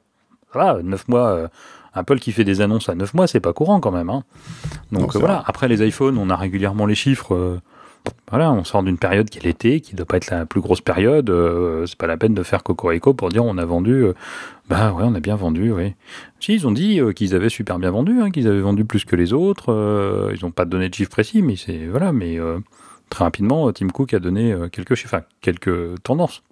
Va, 0.55 0.79
neuf 0.83 1.09
mois, 1.09 1.29
euh, 1.31 1.49
Apple 1.95 2.19
qui 2.21 2.33
fait 2.33 2.45
des 2.45 2.61
annonces 2.61 2.89
à 2.89 2.95
neuf 2.95 3.15
mois, 3.15 3.27
c'est 3.27 3.41
pas 3.41 3.53
courant 3.53 3.81
quand 3.81 3.91
même. 3.91 4.09
Hein. 4.11 4.23
Donc 4.93 5.17
euh, 5.17 5.19
voilà, 5.19 5.35
vrai. 5.37 5.45
après 5.47 5.69
les 5.69 5.87
iPhones, 5.87 6.17
on 6.19 6.31
a 6.31 6.37
régulièrement 6.37 6.87
les 6.87 6.95
chiffres. 6.95 7.35
euh, 7.35 7.61
voilà, 8.31 8.53
on 8.53 8.65
sort 8.65 8.83
d'une 8.83 8.99
période 8.99 9.31
qui 9.31 9.39
est 9.39 9.43
l'été, 9.43 9.81
qui 9.81 9.95
doit 9.95 10.07
pas 10.07 10.17
être 10.19 10.31
la 10.31 10.47
plus 10.47 10.61
grosse 10.61 10.81
période. 10.81 11.31
euh, 11.31 11.87
c'est 11.87 11.97
pas 11.97 12.07
la 12.07 12.17
peine 12.17 12.35
de 12.35 12.43
faire 12.43 12.63
cocorico 12.63 13.15
pour 13.15 13.29
dire 13.31 13.45
on 13.45 13.57
a 13.59 13.65
vendu. 13.65 13.93
euh, 14.05 14.15
bah 14.69 14.93
ouais, 14.93 15.05
on 15.07 15.15
a 15.15 15.21
bien 15.21 15.37
vendu, 15.37 15.73
oui. 15.73 15.95
Si, 16.41 16.55
ils 16.55 16.67
ont 16.67 16.73
dit 16.73 17.01
euh, 17.01 17.13
qu'ils 17.13 17.35
avaient 17.35 17.49
super 17.49 17.79
bien 17.79 17.91
vendu, 17.91 18.21
hein, 18.21 18.31
qu'ils 18.31 18.47
avaient 18.47 18.61
vendu 18.61 18.85
plus 18.85 19.05
que 19.05 19.17
les 19.17 19.33
autres. 19.33 19.73
euh, 19.73 20.35
ils 20.37 20.45
n'ont 20.45 20.51
pas 20.51 20.65
donné 20.65 20.89
de 20.89 20.95
chiffres 20.95 21.11
précis, 21.11 21.43
mais 21.43 21.57
c'est 21.57 21.87
voilà, 21.87 22.13
mais 22.13 22.39
très 23.11 23.25
rapidement, 23.25 23.73
Tim 23.73 23.89
Cook 23.89 24.13
a 24.15 24.19
donné 24.19 24.55
quelques 24.73 24.95
chiffres, 24.95 25.23
quelques 25.41 26.03
tendances. 26.03 26.43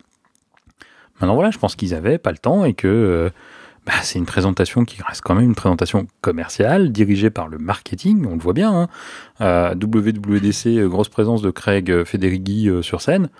Maintenant 1.20 1.35
voilà, 1.35 1.51
je 1.51 1.59
pense 1.59 1.76
qu'ils 1.76 1.94
avaient 1.94 2.18
pas 2.18 2.31
le 2.33 2.39
temps 2.39 2.65
et 2.65 2.75
que 2.75 3.31
bah, 3.86 3.92
c'est 4.02 4.18
une 4.18 4.26
présentation 4.26 4.84
qui 4.84 5.00
reste 5.00 5.20
quand 5.23 5.36
même 5.36 5.44
une 5.44 5.55
présentation 5.55 6.08
commerciale, 6.20 6.90
dirigée 6.90 7.31
par 7.31 7.47
le 7.47 7.58
marketing, 7.58 8.26
on 8.26 8.34
le 8.34 8.40
voit 8.40 8.52
bien. 8.52 8.74
Hein. 8.74 8.89
Euh, 9.40 9.74
WWDC, 9.74 10.66
euh, 10.78 10.89
grosse 10.89 11.08
présence 11.08 11.40
de 11.40 11.50
Craig 11.52 11.89
euh, 11.90 12.05
Federighi 12.05 12.68
sur 12.82 13.00
scène. 13.00 13.31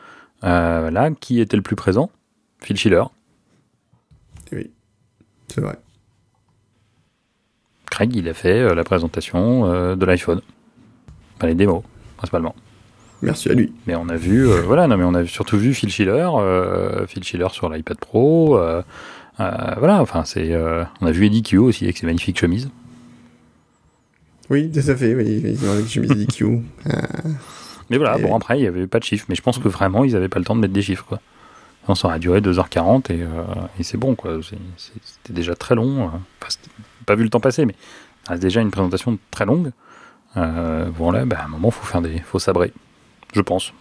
Euh, 0.45 0.91
là, 0.91 1.11
qui 1.11 1.41
était 1.41 1.57
le 1.57 1.65
plus 1.65 1.75
présent? 1.75 2.11
Phil 2.61 2.77
Schiller. 2.77 3.03
Oui, 4.53 4.71
c'est 5.49 5.61
vrai. 5.61 5.79
Craig, 7.91 8.15
il 8.15 8.29
a 8.29 8.35
fait 8.35 8.73
la 8.75 8.85
présentation 8.85 9.97
de 9.97 10.07
l'iPhone. 10.07 10.43
Enfin, 11.37 11.49
les 11.49 11.55
démos, 11.55 11.83
principalement. 12.17 12.55
Merci 13.23 13.49
à 13.49 13.55
lui. 13.55 13.73
Mais 13.87 13.95
on 13.97 14.09
a 14.09 14.17
vu, 14.17 14.47
euh, 14.47 14.63
voilà, 14.63 14.87
non, 14.87 14.97
mais 14.97 15.05
on 15.05 15.15
a 15.15 15.25
surtout 15.27 15.57
vu 15.57 15.73
Phil 15.75 15.91
Schiller, 15.91 16.29
euh, 16.35 17.07
Phil 17.07 17.25
Schiller 17.25 17.49
sur 17.51 17.69
l'iPad 17.71 17.99
Pro. 17.99 18.59
euh, 18.59 18.83
voilà, 19.39 20.01
enfin, 20.01 20.25
c'est. 20.25 20.53
euh, 20.53 20.85
on 21.01 21.07
a 21.07 21.11
vu 21.11 21.27
Eddie 21.27 21.43
Q 21.43 21.59
aussi 21.59 21.85
avec 21.85 21.97
ses 21.99 22.07
magnifiques 22.07 22.39
chemises. 22.39 22.71
Oui, 24.49 24.71
tout 24.71 24.79
à 24.79 24.95
fait. 24.97 25.15
Oui, 25.15 25.43
ils 25.45 25.69
ont 25.69 25.73
avec 25.73 25.89
chemise 25.89 26.11
DQ. 26.11 26.61
Mais 27.91 27.99
voilà, 27.99 28.19
Et- 28.19 28.23
bon, 28.23 28.35
après, 28.37 28.59
il 28.59 28.63
n'y 28.63 28.67
avait 28.69 28.87
pas 28.87 28.99
de 28.99 29.05
chiffres. 29.05 29.27
Mais 29.29 29.35
je 29.35 29.43
pense 29.43 29.59
que 29.59 29.69
vraiment, 29.69 30.05
ils 30.05 30.13
n'avaient 30.13 30.29
pas 30.29 30.39
le 30.39 30.45
temps 30.45 30.55
de 30.57 30.61
mettre 30.61 30.73
des 30.73 30.83
chiffres, 30.83 31.05
quoi. 31.05 31.21
Sinon, 31.85 31.95
ça 31.95 32.09
aurait 32.09 32.19
duré 32.19 32.41
2h40 32.41 33.11
et, 33.13 33.23
euh, 33.23 33.27
et 33.79 33.83
c'est 33.83 33.97
bon, 33.99 34.15
quoi. 34.15 34.39
C'est- 34.43 34.57
c'est- 34.77 34.93
C'était 35.03 35.33
déjà 35.33 35.55
très 35.55 35.75
long. 35.75 36.05
euh. 36.05 36.09
Enfin, 36.43 36.55
pas 37.07 37.15
vu 37.15 37.23
le 37.25 37.29
temps 37.31 37.41
passer, 37.41 37.65
mais 37.67 37.75
reste 38.29 38.43
déjà 38.43 38.61
une 38.61 38.71
présentation 38.71 39.19
très 39.31 39.47
longue. 39.47 39.71
Euh, 40.37 40.91
bon, 40.91 41.11
là, 41.11 41.25
bah, 41.25 41.39
à 41.41 41.45
un 41.45 41.49
moment, 41.49 41.71
faut 41.71 41.85
faire 41.87 42.03
des, 42.03 42.19
faut 42.21 42.39
sabrer. 42.39 42.73
Je 43.35 43.41
pense. 43.41 43.73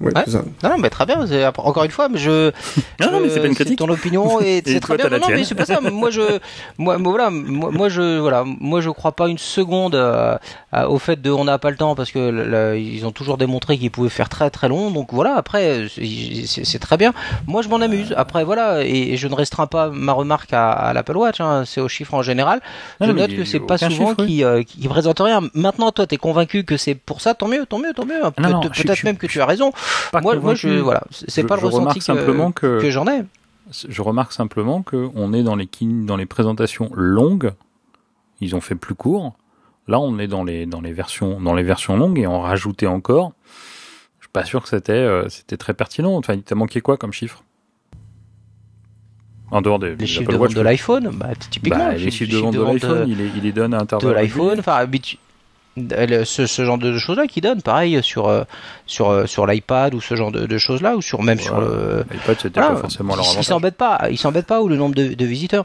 Ouais, 0.00 0.12
Ouais. 0.14 0.22
c'est 0.24 0.32
ça. 0.32 0.42
Non, 0.62 0.70
non, 0.70 0.78
mais 0.78 0.90
très 0.90 1.06
bien. 1.06 1.24
Encore 1.56 1.84
une 1.84 1.90
fois, 1.90 2.08
mais 2.08 2.18
je. 2.18 2.50
Non, 3.00 3.10
non, 3.12 3.20
mais 3.20 3.28
c'est 3.30 3.40
pas 3.40 3.46
une 3.46 3.54
critique. 3.54 3.78
Ton 3.78 3.88
opinion 3.88 4.40
et, 4.40 4.58
Et 4.58 4.62
c'est 4.64 4.80
toi, 4.80 4.96
très 4.98 5.08
bien. 5.08 5.18
Non, 5.18 5.28
non, 5.28 5.34
mais 5.34 5.44
c'est 5.44 5.54
pas 5.54 5.64
ça. 5.66 5.80
Moi, 5.80 6.10
je, 6.10 6.38
moi, 6.78 6.98
moi, 6.98 7.10
voilà, 7.12 7.30
moi, 7.30 7.70
moi, 7.70 7.88
je, 7.88 8.18
voilà, 8.18 8.44
moi, 8.44 8.80
je 8.80 8.90
crois 8.90 9.12
pas 9.12 9.28
une 9.28 9.38
seconde 9.38 9.94
euh, 9.94 10.36
à- 10.72 10.88
au 10.90 10.98
fait 10.98 11.20
de 11.22 11.30
on 11.30 11.44
n'a 11.44 11.58
pas 11.58 11.70
le 11.70 11.76
temps 11.76 11.94
parce 11.94 12.10
que 12.10 12.76
ils 12.76 13.06
ont 13.06 13.12
toujours 13.12 13.36
démontré 13.38 13.78
qu'ils 13.78 13.90
pouvaient 13.90 14.08
faire 14.08 14.28
très 14.28 14.50
très 14.50 14.68
long. 14.68 14.90
Donc 14.90 15.12
voilà, 15.12 15.36
après, 15.36 15.86
c'est- 15.88 16.78
très 16.80 16.96
bien. 16.96 17.12
Moi, 17.46 17.62
je 17.62 17.68
m'en 17.68 17.76
amuse. 17.80 18.14
Après, 18.16 18.44
voilà, 18.44 18.84
et, 18.84 19.12
et 19.12 19.16
je 19.16 19.28
ne 19.28 19.34
restreins 19.34 19.66
pas 19.66 19.90
ma 19.90 20.12
remarque 20.12 20.52
à, 20.52 20.70
à 20.72 20.92
l'Apple 20.92 21.16
Watch. 21.16 21.40
hein, 21.40 21.62
c'est 21.66 21.80
aux 21.80 21.88
chiffres 21.88 22.14
en 22.14 22.22
général. 22.22 22.60
Je 23.00 23.06
note 23.12 23.30
que 23.36 23.44
c'est 23.44 23.60
pas 23.60 23.78
souvent 23.96 24.14
qui, 24.26 24.44
euh, 24.44 24.62
qui 24.62 24.86
présente 24.88 25.20
rien. 25.20 25.40
Maintenant, 25.54 25.90
toi, 25.92 26.06
t'es 26.06 26.16
convaincu 26.16 26.64
que 26.64 26.76
c'est 26.76 26.94
pour 26.94 27.20
ça. 27.20 27.34
Tant 27.34 27.48
mieux, 27.48 27.64
tant 27.66 27.78
mieux, 27.78 27.92
tant 27.94 28.04
mieux. 28.04 28.20
Peut-être 28.88 29.04
même 29.04 29.16
que 29.16 29.26
tu 29.26 29.40
as 29.40 29.46
raison. 29.46 29.72
Pas 30.12 30.20
Moi, 30.20 30.36
moi, 30.36 30.54
je, 30.54 30.68
voilà, 30.80 31.02
c'est 31.10 31.44
pas 31.44 31.56
le 31.56 31.60
je 31.62 31.66
ressenti 31.66 31.80
remarque 31.80 31.98
que, 31.98 32.04
simplement 32.04 32.52
que- 32.52 32.80
que 32.80 32.90
j'en 32.90 33.06
ai. 33.06 33.22
Je 33.88 34.02
remarque 34.02 34.32
simplement 34.32 34.82
que 34.82 35.08
on 35.14 35.32
est 35.32 35.42
dans 35.42 35.56
les, 35.56 35.68
dans 35.80 36.16
les 36.16 36.26
présentations 36.26 36.90
longues. 36.94 37.52
Ils 38.40 38.54
ont 38.54 38.60
fait 38.60 38.74
plus 38.74 38.94
court. 38.94 39.34
Là, 39.88 39.98
on 40.00 40.18
est 40.18 40.26
dans 40.28 40.44
les 40.44 40.66
dans 40.66 40.80
les 40.80 40.92
versions 40.92 41.40
dans 41.40 41.54
les 41.54 41.62
versions 41.62 41.96
longues 41.96 42.18
et 42.18 42.26
on 42.26 42.40
rajoutait 42.40 42.86
encore. 42.86 43.32
Je 44.20 44.24
suis 44.24 44.30
pas 44.32 44.44
sûr 44.44 44.62
que 44.62 44.68
c'était 44.68 44.92
euh, 44.92 45.28
c'était 45.28 45.56
très 45.56 45.74
pertinent. 45.74 46.14
Enfin, 46.16 46.34
il 46.34 46.42
t'a 46.42 46.54
manqué 46.54 46.80
quoi 46.80 46.96
comme 46.96 47.12
chiffre? 47.12 47.42
En 49.50 49.60
dehors 49.62 49.78
des, 49.78 49.94
Les 49.94 50.06
chiffres 50.06 50.32
de 50.32 50.36
vente 50.36 50.54
de 50.54 50.60
l'iPhone, 50.60 51.10
bah, 51.14 51.28
typiquement. 51.50 51.78
bah, 51.78 51.94
les 51.94 52.10
chiffres 52.10 52.32
de 52.32 52.38
vente 52.38 52.54
de 52.54 52.62
l'iPhone, 52.62 53.04
il, 53.08 53.18
les- 53.18 53.30
il 53.36 53.42
les 53.42 53.52
donne 53.52 53.74
à 53.74 53.78
de 53.78 53.82
intervalles. 53.84 54.14
l'iPhone, 54.16 54.58
enfin 54.58 54.86
le- 55.76 56.24
ce, 56.24 56.46
ce 56.46 56.64
genre 56.64 56.78
de 56.78 56.96
choses 56.98 57.16
là 57.16 57.26
qui 57.26 57.40
donnent 57.40 57.62
pareil 57.62 58.00
sur 58.02 58.28
euh, 58.28 58.44
sur 58.86 59.10
euh, 59.10 59.26
sur 59.26 59.46
l'iPad 59.46 59.94
ou 59.94 60.00
ce 60.00 60.14
genre 60.14 60.30
de, 60.30 60.46
de 60.46 60.58
choses 60.58 60.82
là 60.82 60.96
ou 60.96 61.02
sur 61.02 61.22
même 61.22 61.40
sur 61.40 61.60
le 61.60 62.04
L'iPad, 62.12 62.36
c'était 62.40 62.60
voilà, 62.60 62.74
pas 62.76 62.80
forcément 62.82 63.16
leur 63.16 63.24
ils- 63.24 63.26
ils 63.26 63.30
avantage. 63.30 63.44
s'embêtent 63.46 63.76
pas 63.76 64.00
ils 64.10 64.18
s'embêtent 64.18 64.46
pas 64.46 64.60
ou 64.62 64.68
le 64.68 64.76
nombre 64.76 64.94
de, 64.94 65.14
de 65.14 65.24
visiteurs. 65.24 65.64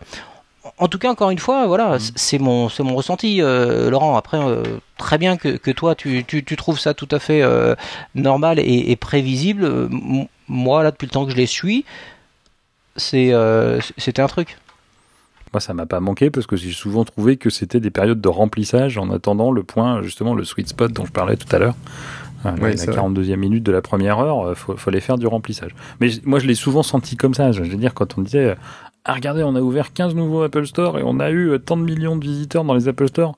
En 0.78 0.88
tout 0.88 0.98
cas 1.00 1.10
encore 1.10 1.30
une 1.30 1.40
fois 1.40 1.68
voilà 1.68 1.96
Mm. 1.98 2.00
c'est 2.16 2.40
mon 2.40 2.70
c'est 2.70 2.84
mon 2.84 2.96
ressenti 2.96 3.42
euh, 3.42 3.90
Laurent. 3.90 4.16
Après 4.18 4.38
euh, 4.38 4.64
très 4.98 5.18
bien 5.18 5.38
que, 5.38 5.50
que 5.50 5.72
toi 5.72 5.96
tu, 5.96 6.24
tu, 6.26 6.44
tu 6.44 6.56
trouves 6.56 6.80
ça 6.80 6.94
tout 6.94 7.08
à 7.12 7.20
fait 7.20 7.42
euh, 7.42 7.76
normal 8.16 8.60
et, 8.60 8.92
et 8.92 8.96
prévisible. 8.96 9.66
M- 9.66 10.26
moi 10.48 10.82
là 10.84 10.92
depuis 10.92 11.06
le 11.06 11.12
temps 11.12 11.26
que 11.26 11.32
je 11.32 11.38
les 11.38 11.46
suis 11.46 11.86
c'est 12.96 13.32
c'était 13.98 14.22
un 14.22 14.28
truc 14.28 14.58
Moi, 15.53 15.60
ça 15.60 15.74
m'a 15.74 15.86
pas 15.86 16.00
manqué 16.00 16.30
parce 16.30 16.45
que 16.48 16.56
j'ai 16.56 16.72
souvent 16.72 17.03
trouvé 17.06 17.38
que 17.38 17.50
c'était 17.50 17.80
des 17.80 17.90
périodes 17.90 18.22
de 18.22 18.28
remplissage 18.30 18.98
en 18.98 19.10
attendant 19.11 19.52
le 19.52 19.64
point, 19.64 20.02
justement, 20.03 20.36
le 20.36 20.44
sweet 20.44 20.69
spot 20.69 20.92
dont 20.94 21.06
je 21.06 21.11
parlais 21.11 21.38
tout 21.38 21.53
à 21.56 21.60
l'heure. 21.60 21.76
Euh, 22.45 22.52
Ouais, 22.61 22.72
la 22.72 22.78
c'est 22.78 22.92
vrai. 22.92 23.02
42e 23.02 23.36
minute 23.36 23.64
de 23.64 23.72
la 23.72 23.82
première 23.82 24.19
heure, 24.19 24.48
euh, 24.48 24.56
faut, 24.56 24.78
fallait 24.78 25.02
faire 25.02 25.18
du 25.18 25.28
remplissage. 25.28 25.76
Mais 26.00 26.10
moi, 26.24 26.40
je 26.40 26.48
l'ai 26.48 26.56
souvent 26.56 26.84
senti 26.84 27.18
comme 27.18 27.34
ça. 27.34 27.52
Je 27.52 27.61
veux 27.64 27.76
dire, 27.76 27.94
quand 27.94 28.18
on 28.18 28.22
disait, 28.22 28.56
ah, 29.03 29.14
regardez, 29.14 29.44
on 29.44 29.56
a 29.56 29.61
ouvert 29.61 29.92
15 29.92 30.16
nouveaux 30.16 30.44
Apple 30.44 30.66
Store 30.66 31.00
et 31.00 31.03
on 31.03 31.19
a 31.19 31.32
eu 31.32 31.50
euh, 31.50 31.58
tant 31.60 31.76
de 31.78 31.84
millions 31.84 32.16
de 32.16 32.24
visiteurs 32.24 32.64
dans 32.64 32.74
les 32.76 32.88
Apple 32.88 33.08
Store. 33.10 33.36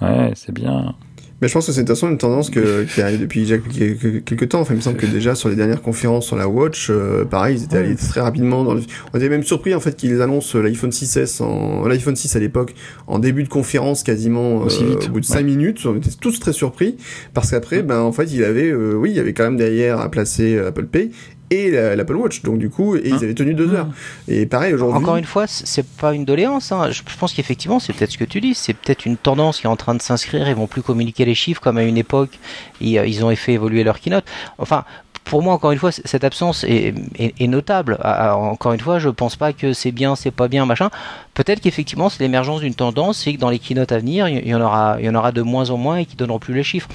Ouais, 0.00 0.32
c'est 0.34 0.52
bien. 0.52 0.94
Mais 1.42 1.48
je 1.48 1.54
pense 1.54 1.66
que 1.66 1.72
c'est 1.72 1.82
de 1.82 1.86
toute 1.88 1.96
façon 1.96 2.08
une 2.08 2.18
tendance 2.18 2.50
que, 2.50 2.84
qui 2.84 3.02
arrive 3.02 3.20
depuis 3.20 3.40
déjà 3.40 3.58
quelques, 3.58 4.48
temps. 4.48 4.60
Enfin, 4.60 4.74
il 4.74 4.76
me 4.76 4.80
semble 4.80 4.96
que 4.96 5.06
déjà 5.06 5.34
sur 5.34 5.48
les 5.48 5.56
dernières 5.56 5.82
conférences 5.82 6.24
sur 6.24 6.36
la 6.36 6.46
Watch, 6.46 6.86
euh, 6.88 7.24
pareil, 7.24 7.56
ils 7.58 7.64
étaient 7.64 7.78
allés 7.78 7.96
très 7.96 8.20
rapidement 8.20 8.62
dans 8.62 8.74
le... 8.74 8.82
On 9.12 9.18
était 9.18 9.28
même 9.28 9.42
surpris 9.42 9.74
en 9.74 9.80
fait 9.80 9.96
qu'ils 9.96 10.22
annoncent 10.22 10.56
l'iPhone 10.56 10.90
6S 10.90 11.42
en, 11.42 11.88
l'iPhone 11.88 12.14
6 12.14 12.36
à 12.36 12.38
l'époque, 12.38 12.74
en 13.08 13.18
début 13.18 13.42
de 13.42 13.48
conférence 13.48 14.04
quasiment, 14.04 14.60
euh, 14.60 14.66
Aussi 14.66 14.84
vite, 14.84 15.08
au 15.08 15.12
bout 15.14 15.20
de 15.20 15.24
5 15.24 15.38
ouais. 15.38 15.42
minutes. 15.42 15.84
On 15.84 15.96
était 15.96 16.10
tous 16.20 16.38
très 16.38 16.52
surpris 16.52 16.96
parce 17.34 17.50
qu'après, 17.50 17.82
ben, 17.82 17.98
en 17.98 18.12
fait, 18.12 18.32
il 18.32 18.44
avait, 18.44 18.70
euh, 18.70 18.94
oui, 18.94 19.10
il 19.10 19.16
y 19.16 19.20
avait 19.20 19.32
quand 19.32 19.42
même 19.42 19.56
derrière 19.56 20.00
à 20.00 20.08
placer 20.12 20.54
euh, 20.54 20.68
Apple 20.68 20.86
Pay 20.86 21.10
et 21.52 21.70
la- 21.70 21.94
l'Apple 21.96 22.16
Watch. 22.16 22.42
Donc, 22.42 22.58
du 22.58 22.70
coup, 22.70 22.96
et 22.96 23.02
ils 23.04 23.12
Hein 23.14 23.18
avaient 23.22 23.34
tenu 23.34 23.54
deux 23.54 23.72
heures. 23.74 23.88
Et 24.28 24.46
pareil, 24.46 24.72
aujourd'hui. 24.74 24.98
Encore 25.02 25.16
une 25.16 25.24
fois, 25.24 25.46
c'est 25.46 25.86
pas 25.86 26.14
une 26.14 26.24
doléance. 26.24 26.72
Hein. 26.72 26.90
Je 26.90 27.02
pense 27.18 27.32
qu'effectivement, 27.32 27.78
c'est 27.80 27.92
peut-être 27.92 28.12
ce 28.12 28.18
que 28.18 28.24
tu 28.24 28.40
dis. 28.40 28.54
C'est 28.54 28.74
peut-être 28.74 29.06
une 29.06 29.16
tendance 29.16 29.60
qui 29.60 29.66
est 29.66 29.70
en 29.70 29.76
train 29.76 29.94
de 29.94 30.02
s'inscrire. 30.02 30.48
Ils 30.48 30.54
vont 30.54 30.66
plus 30.66 30.82
communiquer 30.82 31.24
les 31.24 31.34
chiffres 31.34 31.60
comme 31.60 31.78
à 31.78 31.82
une 31.82 31.98
époque. 31.98 32.38
Et, 32.80 32.98
euh, 32.98 33.06
ils 33.06 33.24
ont 33.24 33.34
fait 33.36 33.52
évoluer 33.54 33.84
leur 33.84 34.00
keynote. 34.00 34.24
Enfin, 34.58 34.84
pour 35.24 35.40
moi, 35.42 35.54
encore 35.54 35.70
une 35.70 35.78
fois, 35.78 35.92
cette 35.92 36.24
absence 36.24 36.64
est, 36.64 36.92
est- 37.18 37.34
est 37.40 37.46
notable. 37.46 37.96
Ah, 38.00 38.30
ah, 38.30 38.36
encore 38.36 38.72
une 38.72 38.80
fois, 38.80 38.98
je 38.98 39.08
pense 39.08 39.36
pas 39.36 39.52
que 39.52 39.72
c'est 39.72 39.92
bien, 39.92 40.16
c'est 40.16 40.32
pas 40.32 40.48
bien, 40.48 40.66
machin. 40.66 40.90
Peut-être 41.34 41.60
qu'effectivement, 41.60 42.08
c'est 42.10 42.22
l'émergence 42.22 42.60
d'une 42.60 42.74
tendance, 42.74 43.18
c'est 43.18 43.32
que 43.34 43.38
dans 43.38 43.48
les 43.48 43.58
keynotes 43.58 43.90
à 43.92 43.98
venir, 43.98 44.28
il 44.28 44.46
y 44.46 44.54
en 44.54 44.60
aura, 44.60 44.96
il 44.98 45.06
y 45.06 45.08
en 45.08 45.14
aura 45.14 45.32
de 45.32 45.40
moins 45.40 45.70
en 45.70 45.78
moins 45.78 45.96
et 45.96 46.04
qui 46.04 46.14
donneront 46.16 46.38
plus 46.38 46.52
les 46.54 46.62
chiffres. 46.62 46.88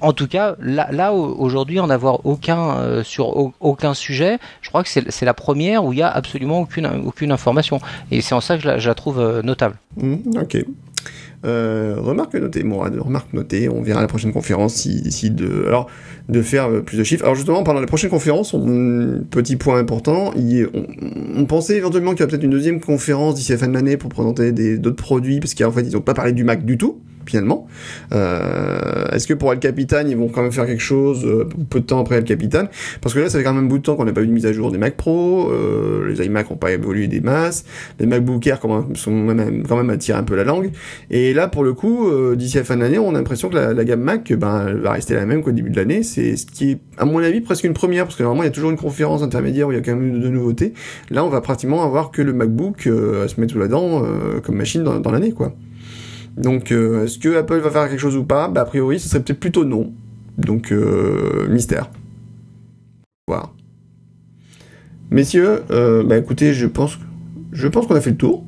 En, 0.00 0.12
tout 0.12 0.26
cas, 0.26 0.56
là, 0.60 0.88
là 0.90 1.14
au- 1.14 1.36
aujourd'hui, 1.38 1.78
en 1.78 1.88
avoir 1.88 2.26
aucun 2.26 2.76
euh, 2.78 3.04
sur 3.04 3.36
au- 3.36 3.52
aucun 3.60 3.94
sujet, 3.94 4.38
je 4.62 4.68
crois 4.68 4.82
que 4.82 4.88
c'est 4.88 5.24
la 5.24 5.34
première 5.34 5.84
où 5.84 5.92
il 5.92 6.00
y 6.00 6.02
a 6.02 6.08
absolument 6.10 6.60
aucune 6.60 6.86
aucune 7.06 7.30
information. 7.32 7.80
Et 8.10 8.20
c'est 8.20 8.34
en 8.34 8.40
ça 8.40 8.56
que 8.58 8.62
je 8.78 8.88
la, 8.88 8.94
trouve 8.94 9.20
euh, 9.20 9.42
notable. 9.42 9.76
Mhm, 9.96 10.22
ok. 10.42 10.64
Euh, 11.44 11.96
remarque 11.98 12.34
notée, 12.34 12.64
Mourad, 12.64 12.98
remarque 12.98 13.32
notée. 13.32 13.68
On 13.68 13.80
verra 13.80 14.00
à 14.00 14.02
la 14.02 14.08
prochaine 14.08 14.32
conférence 14.32 14.74
s'ils 14.74 15.02
décident 15.02 15.36
de, 15.36 15.66
alors, 15.66 15.88
de 16.28 16.42
faire 16.42 16.68
euh, 16.68 16.80
plus 16.80 16.96
de 16.96 17.04
chiffres. 17.04 17.24
Alors 17.24 17.36
justement, 17.36 17.62
pendant 17.62 17.80
la 17.80 17.86
prochaine 17.86 18.10
conférence, 18.10 18.54
on, 18.54 19.22
petit 19.30 19.56
point 19.56 19.78
important, 19.78 20.32
on, 20.36 20.86
on 21.36 21.44
pensait 21.44 21.76
éventuellement 21.76 22.12
qu'il 22.12 22.20
y 22.20 22.22
aurait 22.24 22.30
peut-être 22.30 22.44
une 22.44 22.50
deuxième 22.50 22.80
conférence 22.80 23.36
d'ici 23.36 23.52
la 23.52 23.58
fin 23.58 23.68
de 23.68 23.74
l'année 23.74 23.96
pour 23.96 24.10
présenter 24.10 24.52
d'autres 24.78 25.02
produits, 25.02 25.38
parce 25.38 25.54
qu'en 25.54 25.70
fait, 25.70 25.82
ils 25.82 25.92
n'ont 25.92 26.00
pas 26.00 26.14
parlé 26.14 26.32
du 26.32 26.42
Mac 26.42 26.64
du 26.64 26.76
tout, 26.76 26.98
finalement. 27.28 27.66
Euh, 28.12 29.06
Est-ce 29.12 29.26
que 29.26 29.34
pour 29.34 29.52
El 29.52 29.58
Capitan, 29.58 30.06
ils 30.06 30.16
vont 30.16 30.28
quand 30.28 30.42
même 30.42 30.52
faire 30.52 30.66
quelque 30.66 30.82
chose 30.82 31.24
euh, 31.24 31.48
peu 31.70 31.80
de 31.80 31.84
temps 31.84 32.00
après 32.00 32.16
El 32.16 32.24
Capitan 32.24 32.64
Parce 33.00 33.14
que 33.14 33.20
là, 33.20 33.28
ça 33.28 33.38
fait 33.38 33.44
quand 33.44 33.54
même 33.54 33.64
un 33.64 33.68
bout 33.68 33.78
de 33.78 33.82
temps 33.82 33.96
qu'on 33.96 34.04
n'a 34.04 34.12
pas 34.12 34.22
eu 34.22 34.26
de 34.26 34.32
mise 34.32 34.46
à 34.46 34.52
jour 34.52 34.70
des 34.70 34.78
Mac 34.78 34.96
Pro, 34.96 35.50
euh, 35.50 36.08
les 36.08 36.24
iMac 36.24 36.50
n'ont 36.50 36.56
pas 36.56 36.72
évolué 36.72 37.06
des 37.08 37.20
masses, 37.20 37.64
les 38.00 38.06
MacBook 38.06 38.46
Air 38.46 38.60
sont 38.94 39.26
quand 39.68 39.82
même 39.82 39.98
tirer 39.98 40.18
un 40.18 40.22
peu 40.24 40.36
la 40.36 40.44
langue. 40.44 40.70
Et 41.10 41.34
là, 41.34 41.48
pour 41.48 41.64
le 41.64 41.72
coup, 41.74 42.08
euh, 42.08 42.36
d'ici 42.36 42.56
la 42.56 42.64
fin 42.64 42.76
de 42.76 42.82
l'année, 42.82 42.98
on 42.98 43.10
a 43.10 43.18
l'impression 43.18 43.48
que 43.48 43.54
la, 43.54 43.72
la 43.72 43.84
gamme 43.84 44.00
Mac 44.00 44.32
ben, 44.32 44.66
elle 44.68 44.78
va 44.78 44.92
rester 44.92 45.14
la 45.14 45.26
même 45.26 45.42
qu'au 45.42 45.52
début 45.52 45.70
de 45.70 45.76
l'année. 45.76 46.02
C'est 46.02 46.36
ce 46.36 46.46
qui 46.46 46.72
est, 46.72 46.78
à 46.96 47.04
mon 47.04 47.18
avis, 47.18 47.40
presque 47.40 47.64
une 47.64 47.74
première, 47.74 48.04
parce 48.04 48.16
que 48.16 48.22
normalement, 48.22 48.44
il 48.44 48.46
y 48.46 48.50
a 48.50 48.52
toujours 48.52 48.70
une 48.70 48.76
conférence 48.76 49.22
intermédiaire 49.22 49.68
où 49.68 49.72
il 49.72 49.76
y 49.76 49.78
a 49.78 49.82
quand 49.82 49.96
même 49.96 50.20
de 50.20 50.28
nouveautés. 50.28 50.72
Là, 51.10 51.24
on 51.24 51.28
va 51.28 51.40
pratiquement 51.40 51.84
avoir 51.84 52.10
que 52.10 52.22
le 52.22 52.32
MacBook 52.32 52.86
euh, 52.86 53.24
à 53.24 53.28
se 53.28 53.40
mettre 53.40 53.52
sous 53.52 53.58
la 53.58 53.68
dent 53.68 54.02
euh, 54.04 54.40
comme 54.40 54.56
machine 54.56 54.82
dans, 54.82 54.98
dans 55.00 55.10
l'année, 55.10 55.32
quoi. 55.32 55.52
Donc, 56.38 56.72
euh, 56.72 57.04
est-ce 57.04 57.18
que 57.18 57.36
Apple 57.36 57.58
va 57.58 57.70
faire 57.70 57.88
quelque 57.88 57.98
chose 58.00 58.16
ou 58.16 58.24
pas? 58.24 58.48
Bah, 58.48 58.62
A 58.62 58.64
priori, 58.64 58.98
ce 59.00 59.08
serait 59.08 59.20
peut-être 59.22 59.40
plutôt 59.40 59.64
non. 59.64 59.92
Donc, 60.38 60.72
euh, 60.72 61.46
mystère. 61.48 61.90
Voir. 63.26 63.52
Messieurs, 65.10 65.62
euh, 65.70 66.04
bah 66.04 66.16
écoutez, 66.18 66.52
je 66.52 66.66
pense, 66.66 66.98
je 67.52 67.66
pense 67.66 67.86
qu'on 67.86 67.94
a 67.94 68.00
fait 68.00 68.10
le 68.10 68.16
tour. 68.16 68.44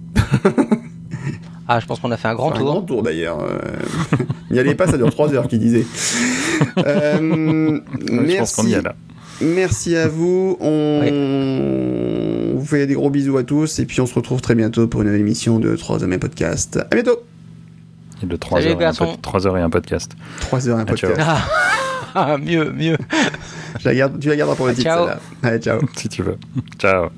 Ah, 1.66 1.80
je 1.80 1.86
pense 1.86 2.00
qu'on 2.00 2.10
a 2.10 2.16
fait 2.16 2.28
un 2.28 2.34
grand 2.34 2.48
Enfin, 2.48 2.58
tour. 2.58 2.68
Un 2.68 2.72
grand 2.72 2.82
tour 2.82 3.02
d'ailleurs. 3.02 3.40
Euh, 3.42 3.58
N'y 4.50 4.58
allez 4.58 4.74
pas, 4.74 4.86
ça 4.86 4.96
dure 4.98 5.10
3 5.10 5.32
heures, 5.34 5.48
qui 5.48 5.58
disait. 5.58 5.84
Euh, 6.86 7.80
Je 8.00 8.36
pense 8.36 8.52
qu'on 8.54 8.64
y 8.64 8.66
merci, 8.66 8.72
est 8.74 8.82
là. 8.82 8.94
merci 9.40 9.96
à 9.96 10.08
vous. 10.08 10.58
On 10.60 11.00
vous 12.54 12.66
fait 12.66 12.86
des 12.86 12.92
gros 12.94 13.08
bisous 13.08 13.38
à 13.38 13.44
tous 13.44 13.78
et 13.78 13.86
puis 13.86 14.00
on 14.02 14.06
se 14.06 14.12
retrouve 14.14 14.42
très 14.42 14.54
bientôt 14.54 14.86
pour 14.86 15.00
une 15.00 15.06
nouvelle 15.06 15.22
émission 15.22 15.58
de 15.58 15.74
3 15.74 16.04
hommes 16.04 16.12
et 16.12 16.18
podcast. 16.18 16.78
À 16.90 16.94
bientôt. 16.94 17.20
Et 18.22 18.26
de 18.26 18.36
3 18.36 18.58
Salut, 18.60 18.72
heures, 18.72 18.80
et 18.80 18.84
un 18.84 18.86
garçon. 18.88 19.06
pod- 19.06 19.22
3 19.22 19.46
heures 19.46 19.56
et 19.58 19.62
un 19.62 19.70
podcast. 19.70 20.12
3 20.40 20.68
heures 20.68 20.78
un 20.78 20.82
Ah, 20.82 20.84
podcast. 20.86 21.20
Ah, 22.14 22.36
mieux, 22.38 22.70
mieux. 22.72 22.96
Je 23.78 23.88
la 23.88 23.94
garde, 23.94 24.18
tu 24.20 24.28
la 24.28 24.36
garderas 24.36 24.56
pour 24.56 24.66
le 24.66 24.72
Ah, 24.72 24.74
titre, 24.74 24.88
ciao. 24.90 25.06
celle-là. 25.06 25.20
Allez, 25.48 25.58
ciao. 25.60 25.80
Si 25.96 26.08
tu 26.08 26.22
veux. 26.22 26.38
Ciao. 26.78 27.08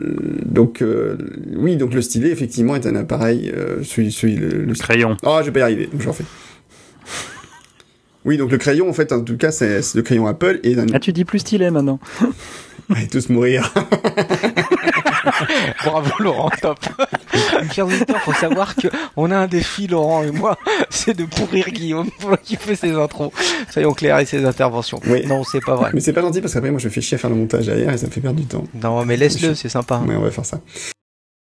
Donc, 0.00 0.80
euh, 0.80 1.16
oui, 1.56 1.76
donc 1.76 1.92
le 1.92 2.02
stylet, 2.02 2.30
effectivement, 2.30 2.76
est 2.76 2.86
un 2.86 2.94
appareil. 2.94 3.52
Euh, 3.54 3.82
celui, 3.82 4.12
celui, 4.12 4.36
le, 4.36 4.48
le- 4.64 4.74
Crayon. 4.74 5.16
Oh, 5.24 5.38
je 5.40 5.46
vais 5.46 5.52
pas 5.52 5.58
y 5.60 5.62
arriver, 5.62 5.88
j'en 5.98 6.12
fais. 6.12 6.24
Oui, 8.24 8.36
donc 8.36 8.50
le 8.52 8.58
crayon, 8.58 8.88
en 8.88 8.92
fait, 8.92 9.12
en 9.12 9.22
tout 9.22 9.36
cas, 9.36 9.50
c'est 9.50 9.80
c'est 9.82 9.96
le 9.96 10.02
crayon 10.02 10.26
Apple 10.26 10.60
et 10.62 10.74
d'un. 10.74 10.86
Ah, 10.92 11.00
tu 11.00 11.12
dis 11.12 11.24
plus 11.24 11.38
stylet 11.40 11.70
maintenant. 11.70 11.98
Allez 12.94 13.08
tous 13.08 13.28
mourir. 13.28 13.72
Bravo 15.84 16.10
Laurent, 16.20 16.50
top. 16.62 16.78
Chers 17.72 17.86
auditeurs, 17.86 18.20
faut 18.22 18.32
savoir 18.32 18.74
que 18.74 18.88
on 19.16 19.30
a 19.30 19.36
un 19.36 19.46
défi 19.46 19.86
Laurent 19.86 20.22
et 20.22 20.30
moi, 20.30 20.56
c'est 20.90 21.14
de 21.14 21.24
pourrir 21.24 21.68
Guillaume 21.70 22.08
pendant 22.20 22.36
qu'il 22.36 22.56
fait 22.56 22.76
ses 22.76 22.92
intros. 22.92 23.30
Soyons 23.70 23.92
clairs 23.92 24.18
et 24.20 24.26
ses 24.26 24.44
interventions. 24.44 25.00
Oui. 25.06 25.26
Non, 25.26 25.44
c'est 25.44 25.60
pas 25.64 25.74
vrai. 25.76 25.90
Mais 25.92 26.00
c'est 26.00 26.14
pas 26.14 26.22
gentil 26.22 26.40
parce 26.40 26.54
qu'après, 26.54 26.70
moi, 26.70 26.80
je 26.80 26.88
me 26.88 26.92
fais 26.92 27.00
chier 27.00 27.16
à 27.16 27.18
faire 27.18 27.30
le 27.30 27.36
montage 27.36 27.66
derrière 27.66 27.92
et 27.92 27.98
ça 27.98 28.06
me 28.06 28.12
fait 28.12 28.20
perdre 28.20 28.40
du 28.40 28.46
temps. 28.46 28.64
Non, 28.82 29.04
mais 29.04 29.16
laisse-le, 29.16 29.54
c'est 29.54 29.68
sympa. 29.68 29.98
Ouais, 30.06 30.16
on 30.16 30.22
va 30.22 30.30
faire 30.30 30.46
ça. 30.46 30.60